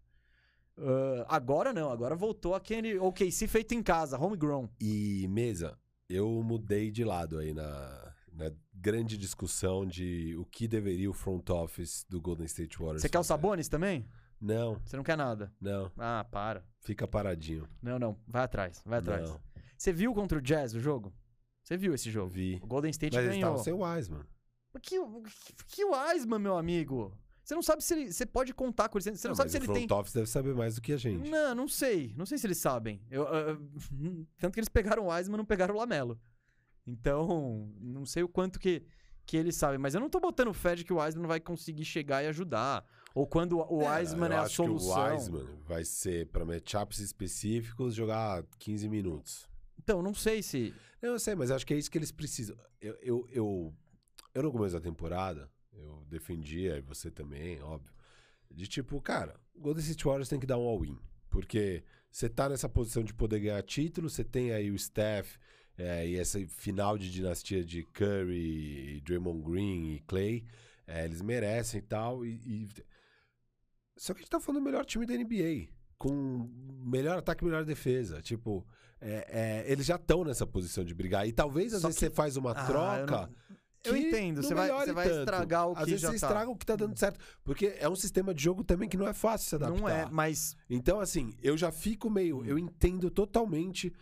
Ah, 0.79 1.37
agora 1.37 1.73
não, 1.73 1.91
agora 1.91 2.15
voltou 2.15 2.55
aquele 2.55 2.99
OKC 2.99 3.49
feito 3.49 3.73
em 3.75 3.83
casa, 3.83 4.19
homegrown. 4.19 4.69
E, 4.79 5.27
mesa, 5.31 5.79
eu 6.09 6.43
mudei 6.43 6.91
de 6.91 7.05
lado 7.05 7.39
aí 7.39 7.53
na, 7.53 8.13
na 8.33 8.53
grande 8.75 9.17
discussão 9.17 9.85
de 9.87 10.37
o 10.37 10.45
que 10.45 10.67
deveria 10.69 11.11
o 11.11 11.15
front 11.15 11.49
office 11.51 12.05
do 12.09 12.21
Golden 12.21 12.47
State 12.47 12.79
Warriors 12.79 13.03
Você 13.03 13.09
quer 13.09 13.19
o. 13.19 13.25
Sabonis 13.25 13.69
também? 13.69 14.07
Não, 14.41 14.75
Você 14.85 14.97
não 14.97 15.03
quer 15.05 15.17
nada. 15.17 15.53
não. 15.61 15.91
Ah, 15.97 16.25
para. 16.31 16.63
Fica 16.81 17.09
paradinho. 17.09 17.67
Não, 17.83 17.99
não. 17.99 18.19
Vai 18.27 18.43
atrás, 18.45 18.83
vai 18.85 18.99
atrás. 18.99 19.29
Não, 19.31 19.41
Você 19.77 19.93
viu 19.93 20.13
contra 20.15 20.39
o 20.39 20.43
Jazz 20.43 20.75
o 20.75 20.81
jogo? 20.81 21.13
Você 21.63 21.77
viu 21.77 21.95
esse 21.95 22.11
jogo? 22.11 22.29
vi. 22.31 22.61
O 22.63 22.67
Golden 22.67 22.91
State 22.91 23.17
Mas 23.17 23.25
ganhou. 23.25 23.39
estavam 23.39 23.59
sem 23.65 23.73
o 23.73 23.79
Wiseman. 23.83 24.23
Mas 24.73 24.83
Que, 24.83 24.97
que 25.67 25.85
Wiseman, 25.85 26.39
meu 26.39 26.57
amigo? 26.59 27.13
Você 27.47 27.55
não 27.55 27.63
sabe 27.63 27.85
se 27.85 27.95
ele. 27.95 28.13
Você 28.13 28.27
pode 28.27 28.53
contar 28.53 28.89
com 28.89 28.99
ele. 28.99 29.05
Você 29.05 29.29
não, 29.29 29.37
sabe 29.37 29.47
mas 29.47 29.53
se 29.53 29.57
o 29.57 29.61
ele 29.61 29.67
front 29.67 29.89
tem. 29.89 29.97
office 29.97 30.13
deve 30.13 30.27
saber 30.27 30.53
mais 30.53 30.75
do 30.75 30.81
que 30.81 30.93
a 30.93 30.97
gente. 30.97 31.31
Não, 31.31 31.55
não 31.55 31.69
sei. 31.69 32.13
Não 32.17 32.27
sei 32.27 32.39
se 32.39 32.45
eles 32.45 32.59
sabem. 32.59 33.01
Eu, 33.09 33.23
ah, 33.23 33.57
tanto 34.37 34.55
que 34.55 34.59
eles 34.59 34.69
pegaram 34.69 35.05
o 35.05 35.13
Wiseman, 35.13 35.37
não 35.37 35.45
pegaram 35.45 35.73
o 35.73 35.79
Lamelo. 35.79 36.21
Então, 36.85 37.73
não 37.81 38.05
sei 38.05 38.25
o 38.25 38.29
quanto 38.29 38.59
que, 38.59 38.83
que 39.25 39.37
eles 39.37 39.55
sabem. 39.55 39.79
Mas 39.79 39.95
eu 39.95 40.01
não 40.01 40.11
tô 40.11 40.19
botando 40.19 40.53
fé 40.53 40.75
de 40.75 40.83
que 40.83 40.93
o 40.93 40.97
Wiseman 40.97 41.23
não 41.23 41.29
vai 41.29 41.39
conseguir 41.39 41.85
chegar 41.85 42.25
e 42.25 42.27
ajudar. 42.27 42.85
Ou 43.15 43.29
quando 43.29 43.61
o 43.61 43.79
Wiseman 43.79 44.31
eu 44.31 44.33
é, 44.33 44.37
a 44.39 44.43
acho 44.43 44.57
solução. 44.57 44.95
Que 44.95 45.01
o 45.01 45.15
Wiseman 45.15 45.47
vai 45.69 45.85
ser 45.85 46.27
para 46.27 46.45
matchups 46.45 46.99
específicos 46.99 47.95
jogar 47.95 48.43
15 48.59 48.89
minutos. 48.89 49.49
Então, 49.79 50.03
não 50.03 50.15
sei 50.15 50.43
se. 50.43 50.75
Não, 51.01 51.11
eu 51.11 51.19
sei, 51.21 51.37
mas 51.37 51.53
acho 51.53 51.65
que 51.65 51.75
é 51.75 51.77
isso 51.77 51.93
que 51.93 51.97
eles 51.97 52.11
precisam. 52.11 52.57
Eu, 52.81 52.99
eu, 53.01 53.29
eu, 53.31 53.75
eu 54.35 54.43
no 54.43 54.51
começo 54.51 54.75
da 54.75 54.81
temporada, 54.81 55.49
eu 55.77 56.05
defendia, 56.09 56.77
e 56.79 56.81
você 56.81 57.11
também, 57.11 57.61
óbvio, 57.63 57.93
de 58.51 58.67
tipo, 58.67 59.01
cara, 59.01 59.39
o 59.55 59.61
Golden 59.61 59.83
State 59.83 60.05
Warriors 60.05 60.29
tem 60.29 60.41
que 60.41 60.47
dar 60.47 60.59
um 60.59 60.67
all-in. 60.67 60.99
Porque 61.29 61.83
você 62.11 62.29
tá 62.29 62.49
nessa 62.49 62.69
posição 62.69 63.03
de 63.05 63.13
poder 63.13 63.41
ganhar 63.41 63.63
título, 63.63 64.09
você 64.09 64.25
tem 64.25 64.53
aí 64.53 64.71
o 64.71 64.79
Steph 64.79 65.37
é, 65.77 66.09
e 66.09 66.17
essa 66.17 66.39
final 66.49 66.97
de 66.97 67.11
dinastia 67.11 67.63
de 67.65 67.83
Curry, 67.83 69.01
Draymond 69.05 69.43
Green 69.43 69.95
e 69.97 70.01
Clay. 70.01 70.45
é, 70.87 71.05
eles 71.05 71.21
merecem 71.21 71.79
e 71.81 71.83
tal. 71.83 72.25
E, 72.25 72.35
e- 72.47 72.69
Só 73.97 74.15
que 74.15 74.21
a 74.21 74.23
gente 74.23 74.31
tá 74.31 74.41
falando 74.41 74.61
do 74.61 74.65
melhor 74.65 74.85
time 74.85 75.05
da 75.07 75.15
NBA. 75.15 75.69
Com 75.99 76.49
melhor 76.85 77.19
ataque 77.19 77.43
e 77.43 77.47
melhor 77.47 77.65
defesa. 77.65 78.21
Tipo, 78.23 78.67
é, 79.01 79.65
é, 79.67 79.73
eles 79.73 79.85
já 79.87 79.97
estão 79.97 80.23
nessa 80.25 80.47
posição 80.47 80.85
de 80.85 80.95
brigar. 80.95 81.27
E 81.27 81.33
talvez, 81.33 81.73
às 81.75 81.81
Só 81.83 81.89
vezes, 81.89 81.99
que- 81.99 82.07
você 82.07 82.15
faz 82.15 82.37
uma 82.37 82.53
Ah, 82.53 82.67
troca. 82.67 83.27
não- 83.27 83.57
Eu 83.89 83.95
que 83.95 84.01
entendo, 84.09 84.37
não 84.37 84.43
você 84.43 84.55
vai- 84.55 84.69
você 84.71 84.93
vai 84.93 85.09
tanto. 85.09 85.19
estragar 85.21 85.69
o 85.69 85.73
Às 85.73 85.79
que 85.79 85.85
vezes 85.87 86.01
já 86.01 86.09
você 86.13 86.19
tá. 86.21 86.27
estraga 86.27 86.51
o 86.51 86.57
que 86.57 86.67
tá 86.67 86.77
dando 86.77 86.99
certo. 86.99 87.21
Porque 87.45 87.75
é 87.79 87.89
um 87.89 87.97
sistema 87.97 88.35
de 88.35 88.43
jogo 88.43 88.63
também 88.65 88.89
que 88.89 88.97
não 88.97 89.07
é 89.09 89.13
fácil 89.13 89.49
se 89.49 89.55
adaptar. 89.55 89.81
Não 89.81 89.89
é, 89.89 90.07
mas. 90.11 90.57
Então, 90.69 91.01
assim, 91.01 91.35
eu 91.43 91.57
já 91.57 91.71
fico 91.73 92.09
meio. 92.11 92.45
Eu 92.45 92.59
entendo 92.59 93.11
totalmente 93.11 93.93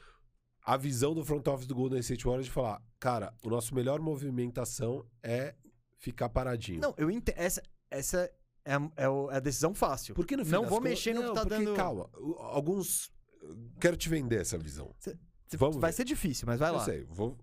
a 0.66 0.76
visão 0.76 1.14
do 1.14 1.24
front 1.24 1.46
office 1.46 1.66
do 1.66 1.74
Golden 1.74 2.00
State 2.00 2.24
Warriors 2.24 2.46
de 2.46 2.52
falar: 2.52 2.82
cara, 2.98 3.34
o 3.44 3.48
nosso 3.50 3.74
melhor 3.74 4.00
movimentação 4.00 5.04
é 5.22 5.54
ficar 5.98 6.28
paradinho. 6.28 6.80
Não, 6.80 6.94
eu 6.96 7.10
entendo. 7.10 7.36
Essa, 7.38 7.62
essa 7.90 8.30
é, 8.64 8.74
a- 8.74 8.90
é 8.96 9.08
o- 9.08 9.30
é 9.30 9.36
a 9.36 9.40
decisão 9.40 9.74
fácil. 9.74 10.14
Porque 10.14 10.36
no 10.36 10.44
fim 10.44 10.52
Não 10.52 10.62
vou 10.62 10.78
contas- 10.78 10.90
mexer 10.90 11.14
no 11.14 11.20
que 11.20 11.26
Não, 11.28 11.34
tá 11.34 11.42
porque, 11.42 11.64
dando- 11.64 11.74
Calma, 11.76 12.08
alguns. 12.40 13.12
Quero 13.80 13.96
te 13.96 14.08
vender 14.08 14.40
essa 14.40 14.56
visão. 14.56 14.94
Cê- 14.98 15.16
Vamos 15.58 15.76
vai 15.76 15.90
ver. 15.92 15.96
ser 15.96 16.04
difícil, 16.04 16.46
mas 16.46 16.58
vai 16.58 16.70
Eu 16.70 16.74
lá. 16.76 16.84
sei, 16.84 17.04
vou. 17.04 17.38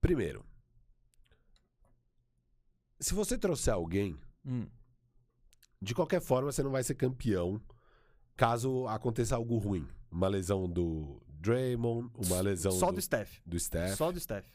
Primeiro, 0.00 0.44
se 3.02 3.14
você 3.14 3.36
trouxer 3.38 3.74
alguém, 3.74 4.18
Hum. 4.44 4.66
de 5.80 5.94
qualquer 5.94 6.20
forma 6.20 6.50
você 6.52 6.62
não 6.62 6.70
vai 6.70 6.82
ser 6.82 6.94
campeão 6.94 7.60
caso 8.36 8.86
aconteça 8.88 9.36
algo 9.36 9.56
ruim. 9.58 9.86
Uma 10.10 10.28
lesão 10.28 10.68
do 10.68 11.20
Draymond, 11.28 12.10
uma 12.14 12.40
lesão 12.40 12.72
Só 12.72 12.86
do, 12.90 12.96
do 12.96 13.02
Steph. 13.02 13.38
do 13.46 13.58
Steph, 13.58 13.96
Só 13.96 14.10
do 14.12 14.20
Steph. 14.20 14.46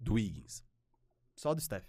do 0.00 0.14
Wiggins. 0.14 0.62
Só 1.36 1.54
do 1.54 1.60
Steph. 1.60 1.84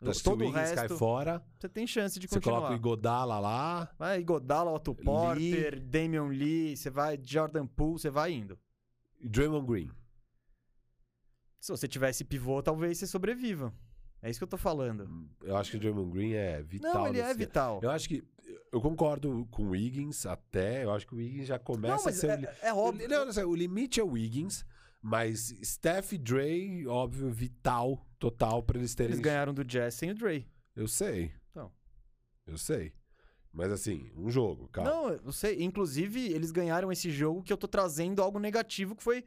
Então, 0.00 0.12
se 0.12 0.22
Todo 0.22 0.42
o 0.42 0.44
Wiggins 0.46 0.72
cai 0.72 0.82
resto, 0.82 0.98
fora, 0.98 1.42
você 1.58 1.68
tem 1.70 1.86
chance 1.86 2.18
de 2.20 2.28
você 2.28 2.34
continuar. 2.34 2.56
coloca 2.58 2.74
o 2.74 2.76
Igodala 2.76 3.38
lá, 3.38 3.90
Vai 3.98 4.22
Godala, 4.22 4.70
Otto 4.70 4.92
Lee. 4.92 5.04
Porter, 5.04 5.80
Damian 5.80 6.26
Lee, 6.28 6.76
você 6.76 6.90
vai 6.90 7.18
Jordan 7.22 7.66
Poole, 7.66 7.98
você 7.98 8.10
vai 8.10 8.32
indo. 8.32 8.58
Draymond 9.24 9.66
Green. 9.66 9.90
Se 11.60 11.72
você 11.72 11.88
tiver 11.88 12.10
esse 12.10 12.24
pivô, 12.24 12.62
talvez 12.62 12.98
você 12.98 13.06
sobreviva. 13.06 13.72
É 14.22 14.30
isso 14.30 14.40
que 14.40 14.44
eu 14.44 14.48
tô 14.48 14.56
falando. 14.56 15.28
Eu 15.42 15.56
acho 15.56 15.70
que 15.70 15.76
o 15.76 15.80
Draymond 15.80 16.10
Green 16.10 16.32
é 16.32 16.62
vital. 16.62 16.94
Não, 16.94 17.08
ele 17.08 17.20
é 17.20 17.34
vital. 17.34 17.80
Eu 17.82 17.90
acho 17.90 18.08
que. 18.08 18.24
Eu 18.72 18.80
concordo 18.80 19.46
com 19.50 19.64
o 19.64 19.70
Wiggins 19.70 20.26
até. 20.26 20.84
Eu 20.84 20.92
acho 20.92 21.06
que 21.06 21.14
o 21.14 21.18
Wiggins 21.18 21.46
já 21.46 21.58
começa 21.58 22.04
Não, 22.04 22.08
a 22.08 22.12
ser. 22.12 22.44
é, 22.44 22.68
é 22.68 22.74
óbvio. 22.74 23.08
não, 23.08 23.24
não 23.26 23.48
o 23.48 23.54
limite 23.54 24.00
é 24.00 24.02
o 24.02 24.10
Wiggins, 24.12 24.64
mas 25.00 25.54
Steph 25.62 26.12
e 26.12 26.18
Dre, 26.18 26.86
óbvio, 26.86 27.30
vital, 27.30 28.04
total, 28.18 28.62
pra 28.62 28.78
eles 28.78 28.94
terem. 28.94 29.12
Eles 29.12 29.20
ganharam 29.20 29.54
do 29.54 29.64
Jazz 29.64 29.94
sem 29.94 30.10
o 30.10 30.14
Dre. 30.14 30.48
Eu 30.74 30.88
sei. 30.88 31.32
Então. 31.50 31.72
Eu 32.46 32.58
sei. 32.58 32.92
Mas 33.52 33.72
assim, 33.72 34.10
um 34.16 34.28
jogo, 34.30 34.68
calma. 34.68 34.90
Não, 34.90 35.08
eu 35.10 35.32
sei. 35.32 35.62
Inclusive, 35.62 36.30
eles 36.30 36.50
ganharam 36.50 36.92
esse 36.92 37.10
jogo 37.10 37.42
que 37.42 37.52
eu 37.52 37.56
tô 37.56 37.66
trazendo 37.66 38.22
algo 38.22 38.38
negativo, 38.38 38.94
que 38.94 39.02
foi 39.02 39.24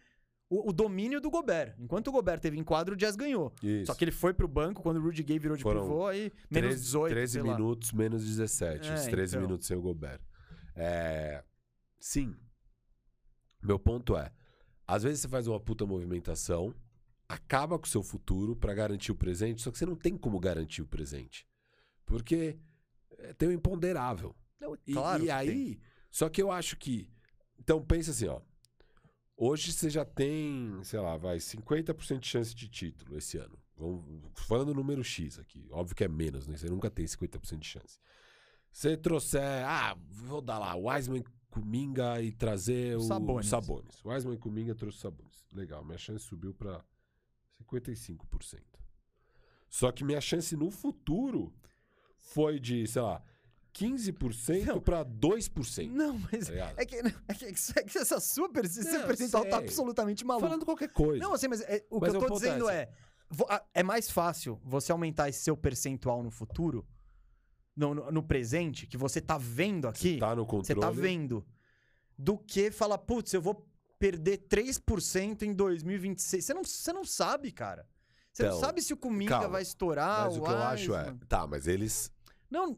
o, 0.49 0.69
o 0.69 0.73
domínio 0.73 1.21
do 1.21 1.29
Gobert. 1.29 1.75
Enquanto 1.79 2.07
o 2.07 2.11
Gobert 2.11 2.39
teve 2.41 2.57
em 2.57 2.63
quadro, 2.63 2.95
o 2.95 2.97
Jazz 2.97 3.15
ganhou. 3.15 3.53
Isso. 3.61 3.85
Só 3.87 3.93
que 3.93 4.03
ele 4.03 4.11
foi 4.11 4.33
pro 4.33 4.47
banco 4.47 4.81
quando 4.81 4.97
o 4.97 5.01
Rudy 5.01 5.23
Gay 5.23 5.37
virou 5.39 5.55
de 5.55 5.63
Foram 5.63 5.81
pivô, 5.81 6.07
aí 6.07 6.31
menos 6.49 6.69
13, 6.71 6.83
18, 6.83 7.11
13 7.13 7.31
sei 7.33 7.41
lá. 7.43 7.57
minutos, 7.57 7.91
menos 7.93 8.25
17. 8.25 8.89
É, 8.89 8.93
os 8.95 9.05
13 9.05 9.33
então. 9.35 9.41
minutos 9.47 9.67
sem 9.67 9.77
o 9.77 9.81
Gobert. 9.81 10.21
É, 10.75 11.43
Sim. 11.99 12.35
Meu 13.61 13.77
ponto 13.77 14.15
é: 14.17 14.31
às 14.87 15.03
vezes 15.03 15.19
você 15.21 15.27
faz 15.27 15.47
uma 15.47 15.59
puta 15.59 15.85
movimentação, 15.85 16.73
acaba 17.27 17.77
com 17.77 17.85
o 17.85 17.89
seu 17.89 18.01
futuro 18.01 18.55
pra 18.55 18.73
garantir 18.73 19.11
o 19.11 19.15
presente, 19.15 19.61
só 19.61 19.71
que 19.71 19.77
você 19.77 19.85
não 19.85 19.95
tem 19.95 20.17
como 20.17 20.39
garantir 20.39 20.81
o 20.81 20.87
presente. 20.87 21.45
Porque 22.05 22.57
é, 23.17 23.33
tem 23.33 23.49
o 23.49 23.51
imponderável. 23.51 24.35
Não, 24.59 24.75
E, 24.87 24.93
claro 24.93 25.21
e 25.23 25.25
que 25.25 25.31
aí, 25.31 25.47
tem. 25.75 25.81
só 26.09 26.29
que 26.29 26.41
eu 26.41 26.51
acho 26.51 26.75
que. 26.77 27.09
Então 27.59 27.83
pensa 27.83 28.11
assim, 28.11 28.27
ó. 28.27 28.41
Hoje 29.41 29.71
você 29.71 29.89
já 29.89 30.03
tem, 30.03 30.83
sei 30.83 30.99
lá, 30.99 31.15
vai 31.15 31.37
50% 31.37 32.19
de 32.19 32.27
chance 32.27 32.53
de 32.53 32.67
título 32.67 33.17
esse 33.17 33.37
ano. 33.37 33.57
Vamos, 33.77 34.03
falando 34.35 34.73
número 34.73 35.01
X 35.01 35.39
aqui. 35.39 35.65
Óbvio 35.71 35.95
que 35.95 36.03
é 36.03 36.09
menos, 36.09 36.45
né? 36.45 36.57
Você 36.57 36.67
nunca 36.67 36.91
tem 36.91 37.05
50% 37.05 37.57
de 37.57 37.65
chance. 37.65 38.01
Você 38.69 38.97
trouxer, 38.97 39.65
ah, 39.65 39.97
vou 40.09 40.41
dar 40.41 40.59
lá, 40.59 40.75
Wiseman, 40.75 41.23
Kuminga 41.49 42.21
e 42.21 42.33
trazer 42.33 42.97
o 42.97 43.01
Sabonis. 43.01 43.47
Sabonis. 43.47 44.03
Wiseman 44.03 44.37
Kuminga 44.37 44.75
trouxe 44.75 44.97
o 44.97 45.01
Sabonis. 45.01 45.47
Legal, 45.53 45.85
minha 45.85 45.97
chance 45.97 46.25
subiu 46.25 46.53
pra 46.53 46.83
55%. 47.63 48.59
Só 49.69 49.89
que 49.89 50.03
minha 50.03 50.19
chance 50.19 50.53
no 50.57 50.69
futuro 50.69 51.53
foi 52.17 52.59
de, 52.59 52.85
sei 52.87 53.01
lá, 53.01 53.23
15% 53.79 54.65
Não. 54.65 54.79
pra 54.81 55.03
2%. 55.05 55.89
Não, 55.91 56.17
mas 56.31 56.45
Tá 56.47 56.51
ligado? 56.51 56.79
é 56.79 56.85
que, 56.85 56.95
é 56.95 57.33
que, 57.33 57.45
é 57.45 57.83
que 57.83 57.97
essa 57.97 58.19
sua 58.19 58.49
per- 58.49 58.65
esse 58.65 58.83
Não, 58.83 59.07
percentual 59.07 59.43
tá 59.45 59.57
sei. 59.57 59.65
absolutamente 59.65 60.25
maluco. 60.25 60.47
Falando 60.47 60.65
qualquer 60.65 60.89
coisa. 60.89 61.23
Não, 61.23 61.33
assim, 61.33 61.47
mas 61.47 61.61
é- 61.61 61.85
o 61.89 61.99
Mas 61.99 62.11
que 62.11 62.17
eu 62.17 62.21
o 62.21 62.25
tô 62.27 62.33
é 62.33 62.37
dizendo 62.37 62.69
é, 62.69 62.89
é 63.73 63.83
mais 63.83 64.09
fácil 64.09 64.59
você 64.63 64.91
aumentar 64.91 65.29
esse 65.29 65.39
seu 65.41 65.55
percentual 65.55 66.21
no 66.23 66.31
futuro, 66.31 66.85
no, 67.75 67.93
no, 67.93 68.11
no 68.11 68.23
presente, 68.23 68.85
que 68.87 68.97
você 68.97 69.21
tá 69.21 69.37
vendo 69.37 69.87
aqui, 69.87 70.13
Você 70.15 70.19
tá 70.19 70.35
no 70.35 70.43
você 70.45 70.73
controle. 70.73 70.81
tá 70.81 70.89
vendo, 70.91 71.45
do 72.17 72.37
que 72.37 72.69
falar, 72.71 72.97
putz, 72.97 73.33
eu 73.33 73.41
vou 73.41 73.65
perder 73.97 74.39
3% 74.49 75.43
em 75.43 75.53
2026. 75.53 76.43
Você 76.45 76.53
não, 76.53 76.63
você 76.63 76.91
não 76.93 77.05
sabe, 77.05 77.51
cara. 77.51 77.87
Você 78.31 78.43
não 78.43 78.49
Então, 78.49 78.59
sabe 78.59 78.81
se 78.81 78.93
o 78.93 78.97
calma. 78.97 79.47
vai 79.49 79.61
estourar, 79.61 80.25
Mas 80.27 80.37
o 80.37 80.41
que 80.41 80.49
eu 80.49 80.57
acho 80.57 80.95
é. 80.95 81.15
Tá, 81.27 81.47
mas 81.47 81.67
eles. 81.67 82.11
Não, 82.49 82.77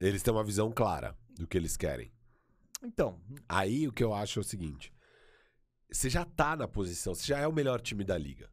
Eles 0.00 0.22
têm 0.22 0.32
uma 0.32 0.44
visão 0.44 0.72
clara 0.72 1.16
do 1.36 1.46
que 1.46 1.56
eles 1.58 1.76
querem. 1.76 2.10
então, 2.82 3.20
Aí 3.48 3.86
o 3.86 3.92
que 3.92 4.02
eu 4.02 4.14
acho 4.14 4.38
é 4.38 4.42
o 4.42 4.44
seguinte: 4.44 4.92
você 5.90 6.08
já 6.08 6.24
tá 6.24 6.56
na 6.56 6.66
posição, 6.66 7.14
você 7.14 7.26
já 7.26 7.38
é 7.38 7.46
o 7.46 7.52
melhor 7.52 7.80
time 7.80 8.02
da 8.04 8.16
liga. 8.16 8.50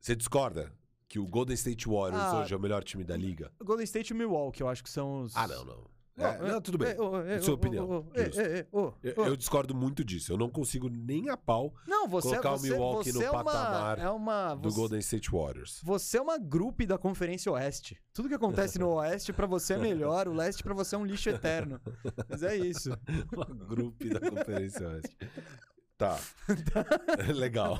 Você 0.00 0.16
discorda 0.16 0.72
que 1.08 1.18
o 1.18 1.26
Golden 1.26 1.54
State 1.54 1.86
Warriors 1.86 2.22
Ah, 2.24 2.40
hoje 2.40 2.54
é 2.54 2.56
o 2.56 2.60
melhor 2.60 2.82
time 2.82 3.04
da 3.04 3.16
liga? 3.16 3.52
Golden 3.62 3.84
State 3.84 4.12
e 4.12 4.16
Milwaukee, 4.16 4.62
eu 4.62 4.68
acho 4.68 4.82
que 4.82 4.88
são 4.88 5.22
os... 5.22 5.36
Ah, 5.36 5.46
não, 5.46 5.64
não. 5.64 5.90
É, 6.20 6.38
Não, 6.38 6.48
não, 6.48 6.60
tudo 6.60 6.78
bem. 6.78 6.88
é, 6.88 7.34
é, 7.34 7.40
Sua 7.40 7.54
opinião, 7.54 8.06
é, 8.14 8.22
é, 8.22 8.58
é, 8.60 8.66
Eu, 9.02 9.36
discordo 9.36 9.74
muito 9.74 10.04
disso. 10.04 10.32
Eu 10.32 10.36
não 10.38 10.50
consigo 10.50 10.88
nem 10.88 11.30
a 11.30 11.36
pau 11.36 11.74
Não, 11.86 12.06
você, 12.08 12.28
colocar 12.28 12.52
o 12.52 12.58
você, 12.58 12.68
Milwaukee 12.70 13.12
você 13.12 13.18
no 13.18 13.24
é 13.24 13.30
uma, 13.30 13.44
patamar 13.44 13.98
é 13.98 14.10
uma, 14.10 14.54
do 14.54 14.70
você, 14.70 14.76
Golden 14.76 14.98
State 15.00 15.30
Warriors. 15.30 15.80
Você 15.82 16.18
é 16.18 16.20
uma 16.20 16.38
grupo 16.38 16.86
da 16.86 16.98
Conferência 16.98 17.50
Oeste. 17.52 18.00
Tudo 18.12 18.28
que 18.28 18.34
acontece 18.34 18.78
no 18.78 18.88
Oeste 18.96 19.32
pra 19.32 19.46
você 19.46 19.74
é 19.74 19.78
melhor, 19.78 20.28
o 20.28 20.32
Leste 20.32 20.62
pra 20.62 20.74
você 20.74 20.94
é 20.94 20.98
um 20.98 21.04
lixo 21.04 21.28
eterno. 21.30 21.80
Mas 22.28 22.42
é 22.42 22.56
isso. 22.56 22.90
Uma 23.32 23.44
grupo 23.44 24.08
da 24.08 24.20
Conferência 24.30 24.88
Oeste. 24.88 25.16
Tá. 25.96 26.18
Legal. 27.34 27.78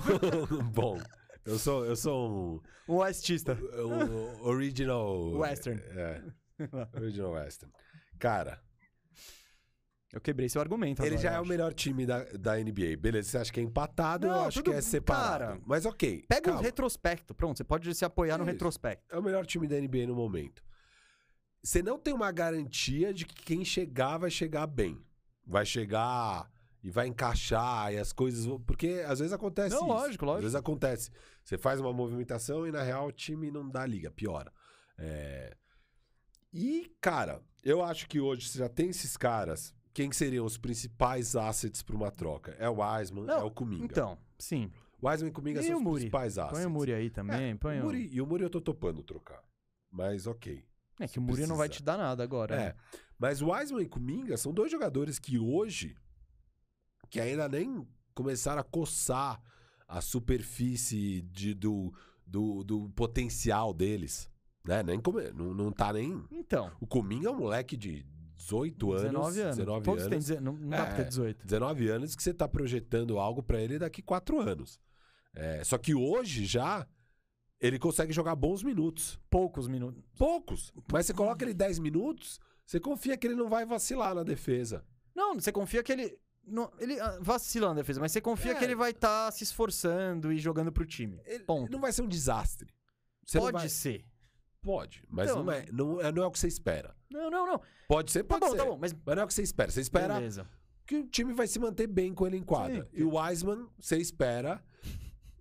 Bom, 0.74 0.98
eu 1.44 1.58
sou, 1.58 1.84
eu 1.86 1.96
sou 1.96 2.62
Um 2.88 2.96
oestista. 2.96 3.56
um, 3.78 4.42
um 4.42 4.46
original. 4.46 5.32
Western. 5.38 5.80
É. 5.80 6.22
Original 6.94 7.32
Western. 7.32 7.72
Cara, 8.20 8.62
Eu 10.12 10.20
quebrei 10.20 10.48
seu 10.48 10.60
argumento 10.60 11.00
Ele 11.02 11.10
agora, 11.14 11.22
já 11.22 11.30
eu 11.30 11.34
é 11.34 11.38
o 11.38 11.40
acho. 11.42 11.48
melhor 11.48 11.72
time 11.72 12.04
da, 12.04 12.24
da 12.32 12.56
NBA. 12.58 12.96
Beleza, 12.98 13.30
você 13.30 13.38
acha 13.38 13.52
que 13.52 13.60
é 13.60 13.62
empatado? 13.62 14.26
eu 14.26 14.32
Não, 14.32 14.44
acho 14.44 14.58
tudo- 14.60 14.72
que 14.72 14.76
é 14.76 14.80
separado. 14.80 15.44
cara, 15.54 15.60
Mas 15.64 15.86
ok. 15.86 16.24
Pega 16.28 16.50
o 16.50 16.52
calma. 16.54 16.62
retrospecto. 16.62 17.32
Pronto, 17.34 17.56
você 17.56 17.62
pode 17.64 17.94
se 17.94 18.04
apoiar 18.04 18.36
no 18.36 18.42
Isso. 18.44 18.52
retrospecto. 18.52 19.04
É 19.08 19.16
o 19.18 19.22
melhor 19.22 19.46
time 19.46 19.66
da 19.68 19.76
NBA 19.80 20.06
no 20.08 20.14
momento. 20.16 20.64
Você 21.62 21.80
não 21.82 21.96
tem 21.98 22.12
uma 22.12 22.32
garantia 22.32 23.14
de 23.14 23.24
que 23.24 23.34
quem 23.42 23.64
chegar 23.64 24.18
vai 24.18 24.30
chegar 24.30 24.66
bem. 24.66 25.00
Vai 25.46 25.64
chegar 25.64 26.50
e 26.82 26.90
vai 26.90 27.06
encaixar 27.06 27.92
e 27.92 27.98
as 27.98 28.12
coisas 28.12 28.44
vão. 28.46 28.58
Porque 28.60 29.04
às 29.06 29.20
vezes 29.20 29.32
acontece 29.32 29.74
Não, 29.76 29.82
isso. 29.82 29.88
lógico, 29.88 30.24
Às 30.24 30.26
lógico. 30.28 30.42
vezes 30.42 30.54
acontece. 30.56 31.10
Você 31.44 31.56
faz 31.56 31.78
uma 31.78 31.92
movimentação 31.92 32.66
e 32.66 32.72
na 32.72 32.82
real 32.82 33.06
o 33.06 33.12
time 33.12 33.48
não 33.50 33.68
dá 33.68 33.86
liga, 33.86 34.10
piora. 34.10 34.52
É, 34.98 35.56
E, 36.52 36.92
cara, 37.00 37.40
eu 37.62 37.82
acho 37.82 38.08
que 38.08 38.20
hoje 38.20 38.48
você 38.48 38.58
já 38.58 38.68
tem 38.68 38.90
esses 38.90 39.16
caras. 39.16 39.74
Quem 39.92 40.12
seriam 40.12 40.44
os 40.46 40.56
principais 40.56 41.34
assets 41.34 41.82
para 41.82 41.96
uma 41.96 42.10
troca? 42.10 42.52
É 42.58 42.68
o 42.68 42.76
Wiseman, 42.80 43.24
Não, 43.24 43.40
é 43.40 43.42
o 43.42 43.50
Kuminga. 43.50 43.84
Então, 43.84 44.18
sim. 44.38 44.70
Wiseman 45.02 45.30
e 45.30 45.32
Kuminga 45.32 45.60
E 45.60 45.64
são 45.64 45.76
os 45.78 45.82
Muri? 45.82 46.00
principais 46.02 46.38
assets. 46.38 46.58
Põe 46.58 46.66
o 46.66 46.70
Muri 46.70 46.92
aí 46.94 47.10
também. 47.10 47.50
É, 47.50 47.54
põe 47.56 47.80
o. 47.80 47.84
Muri, 47.84 48.08
e 48.12 48.20
o 48.20 48.26
Muri 48.26 48.44
eu 48.44 48.50
tô 48.50 48.60
topando 48.60 49.02
trocar. 49.02 49.42
Mas 49.90 50.26
ok. 50.26 50.64
É 51.00 51.08
que 51.08 51.18
o 51.18 51.22
Muri 51.22 51.46
não 51.46 51.56
vai 51.56 51.68
te 51.68 51.82
dar 51.82 51.96
nada 51.98 52.22
agora. 52.22 52.54
É. 52.54 52.76
Mas 53.18 53.42
o 53.42 53.50
Wiseman 53.50 53.82
e 53.82 53.88
Kuminga 53.88 54.36
são 54.36 54.52
dois 54.52 54.70
jogadores 54.70 55.18
que 55.18 55.38
hoje, 55.38 55.96
que 57.10 57.18
ainda 57.18 57.48
nem 57.48 57.86
começaram 58.14 58.60
a 58.60 58.64
coçar 58.64 59.42
a 59.88 60.00
superfície 60.00 61.22
de, 61.22 61.52
do, 61.52 61.92
do, 62.24 62.62
do 62.62 62.90
potencial 62.90 63.74
deles. 63.74 64.29
Né? 64.64 64.82
Nem 64.82 65.00
come, 65.00 65.30
não, 65.32 65.54
não 65.54 65.72
tá 65.72 65.92
nem. 65.92 66.22
Então, 66.30 66.70
O 66.80 66.86
Kuminga 66.86 67.28
é 67.28 67.32
um 67.32 67.36
moleque 67.38 67.76
de 67.76 68.04
18 68.36 68.92
anos. 68.92 69.02
19 69.04 69.40
anos. 69.40 69.56
19 69.56 69.84
Todos 69.84 70.04
anos. 70.06 70.26
têm 70.26 70.40
Não, 70.40 70.52
não 70.52 70.68
dá 70.68 70.84
pra 70.86 70.94
É. 70.94 70.96
ter 70.96 71.04
18. 71.06 71.46
19 71.46 71.88
anos 71.88 72.14
que 72.14 72.22
você 72.22 72.34
tá 72.34 72.46
projetando 72.48 73.18
algo 73.18 73.42
pra 73.42 73.60
ele 73.60 73.78
daqui 73.78 74.02
4 74.02 74.40
anos. 74.40 74.78
É, 75.34 75.62
só 75.64 75.78
que 75.78 75.94
hoje 75.94 76.44
já 76.44 76.86
ele 77.60 77.78
consegue 77.78 78.12
jogar 78.12 78.34
bons 78.34 78.62
minutos. 78.62 79.18
Poucos 79.30 79.68
minutos. 79.68 80.02
Poucos. 80.18 80.72
Mas 80.92 81.06
você 81.06 81.14
coloca 81.14 81.44
ele 81.44 81.54
10 81.54 81.78
minutos, 81.78 82.38
você 82.66 82.78
confia 82.80 83.16
que 83.16 83.26
ele 83.26 83.34
não 83.36 83.48
vai 83.48 83.64
vacilar 83.64 84.14
na 84.14 84.22
defesa. 84.22 84.84
Não, 85.14 85.34
você 85.34 85.52
confia 85.52 85.82
que 85.82 85.92
ele. 85.92 86.18
Não, 86.46 86.70
ele 86.78 86.98
ah, 86.98 87.18
vacila 87.20 87.68
na 87.68 87.74
defesa, 87.74 88.00
mas 88.00 88.12
você 88.12 88.20
confia 88.20 88.52
É. 88.52 88.54
que 88.54 88.64
ele 88.64 88.74
vai 88.74 88.90
estar 88.92 89.30
se 89.30 89.44
esforçando 89.44 90.32
e 90.32 90.38
jogando 90.38 90.72
pro 90.72 90.86
time. 90.86 91.20
Ele 91.26 91.44
Ponto. 91.44 91.70
não 91.70 91.80
vai 91.80 91.92
ser 91.92 92.02
um 92.02 92.08
desastre. 92.08 92.72
Você 93.24 93.38
Pode 93.38 93.52
vai- 93.52 93.68
ser. 93.68 94.04
Pode, 94.62 95.02
mas 95.08 95.30
Então, 95.30 95.42
não, 95.42 95.52
é, 95.52 95.66
não, 95.72 96.00
é, 96.00 96.12
não 96.12 96.22
é 96.22 96.26
o 96.26 96.30
que 96.30 96.38
você 96.38 96.48
espera. 96.48 96.94
Não, 97.10 97.30
não, 97.30 97.46
não. 97.46 97.60
Pode 97.88 98.10
ser, 98.12 98.22
Tá 98.24 98.38
pode 98.38 98.40
bom, 98.46 98.50
ser. 98.52 98.56
tá 98.58 98.64
bom, 98.64 98.78
mas. 98.78 98.92
Mas 98.92 99.16
não 99.16 99.22
é 99.22 99.24
o 99.24 99.28
que 99.28 99.34
você 99.34 99.42
espera. 99.42 99.70
Você 99.70 99.80
espera 99.80 100.14
Beleza. 100.14 100.46
que 100.86 100.96
o 100.96 101.08
time 101.08 101.32
vai 101.32 101.46
se 101.46 101.58
manter 101.58 101.86
bem 101.86 102.12
com 102.12 102.26
ele 102.26 102.36
em 102.36 102.42
quadra. 102.42 102.84
Sim. 102.84 102.90
E 102.92 103.02
o 103.02 103.16
Wiseman, 103.16 103.66
você 103.78 103.96
espera. 103.96 104.62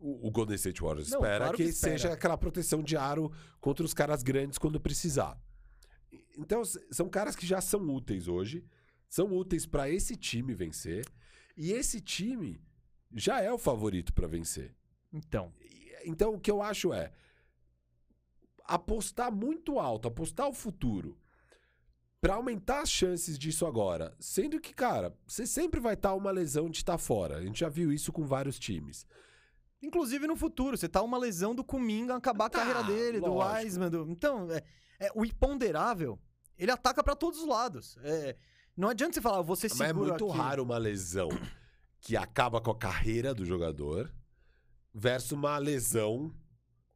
O, 0.02 0.32
Golden 0.32 0.56
State 0.56 0.82
Warriors 0.82 1.10
Não, 1.10 1.20
espera 1.20 1.38
claro 1.40 1.58
que, 1.58 1.64
que 1.66 1.70
espera. 1.72 1.98
seja 1.98 2.14
aquela 2.14 2.38
proteção 2.38 2.82
de 2.82 2.96
aro 2.96 3.30
contra 3.60 3.84
os 3.86 3.94
caras 3.94 4.24
grandes 4.24 4.58
quando 4.58 4.80
precisar. 4.80 5.38
Então, 6.38 6.62
são 6.90 7.10
caras 7.10 7.36
que 7.36 7.46
já 7.46 7.60
são 7.60 7.82
úteis 7.94 8.30
hoje, 8.30 8.64
são 9.10 9.28
úteis 9.34 9.66
pra 9.66 9.90
esse 9.90 10.16
time 10.16 10.54
vencer, 10.54 11.06
e 11.58 11.74
esse 11.74 12.00
time 12.00 12.62
já 13.14 13.42
é 13.42 13.52
o 13.52 13.58
favorito 13.58 14.14
pra 14.14 14.26
vencer. 14.26 14.74
Então. 15.12 15.52
Então, 16.06 16.34
o 16.36 16.40
que 16.40 16.50
eu 16.50 16.62
acho 16.62 16.94
é 16.94 17.12
apostar 18.76 19.32
muito 19.32 19.80
alto, 19.80 20.08
apostar 20.08 20.48
o 20.48 20.54
futuro 20.54 21.18
pra 22.22 22.36
aumentar 22.36 22.82
as 22.82 22.90
chances 22.92 23.38
disso 23.40 23.66
agora. 23.66 24.16
Sendo 24.20 24.60
que, 24.60 24.74
cara, 24.74 25.16
você 25.26 25.48
sempre 25.48 25.80
vai 25.80 25.94
estar 25.94 26.14
uma 26.14 26.32
lesão 26.32 26.70
de 26.70 26.78
estar 26.78 26.98
fora. 26.98 27.38
A 27.38 27.42
gente 27.42 27.60
já 27.62 27.70
viu 27.70 27.92
isso 27.92 28.12
com 28.12 28.26
vários 28.26 28.60
times. 28.60 29.06
Inclusive 29.82 30.28
no 30.28 30.36
futuro, 30.36 30.78
você 30.78 30.90
tá 30.90 31.02
uma 31.02 31.18
lesão 31.18 31.56
do 31.56 31.64
Kuminga 31.64 32.16
acabar 32.16 32.46
a 32.46 32.50
Tá, 32.50 32.60
carreira 32.60 32.84
dele, 32.84 33.20
do 33.22 33.34
lógico. 33.34 33.64
Wiseman. 33.64 33.90
do- 33.90 34.12
Então, 34.12 34.52
é, 34.52 34.62
é, 35.00 35.10
o 35.16 35.24
imponderável, 35.26 36.20
ele 36.58 36.72
ataca 36.72 37.02
pra 37.04 37.16
todos 37.16 37.40
os 37.40 37.48
lados. 37.48 37.98
É, 38.04 38.36
não 38.76 38.90
adianta 38.90 39.14
você 39.14 39.22
falar, 39.22 39.42
você 39.42 39.68
Mas 39.70 39.78
segura 39.78 40.08
é 40.08 40.10
muito 40.10 40.28
aqui. 40.30 40.38
raro 40.38 40.64
uma 40.64 40.78
lesão 40.78 41.30
que 42.02 42.18
acaba 42.18 42.60
com 42.60 42.72
a 42.72 42.78
carreira 42.78 43.34
do 43.34 43.46
jogador 43.46 44.14
versus 44.94 45.32
uma 45.32 45.58
lesão 45.58 46.34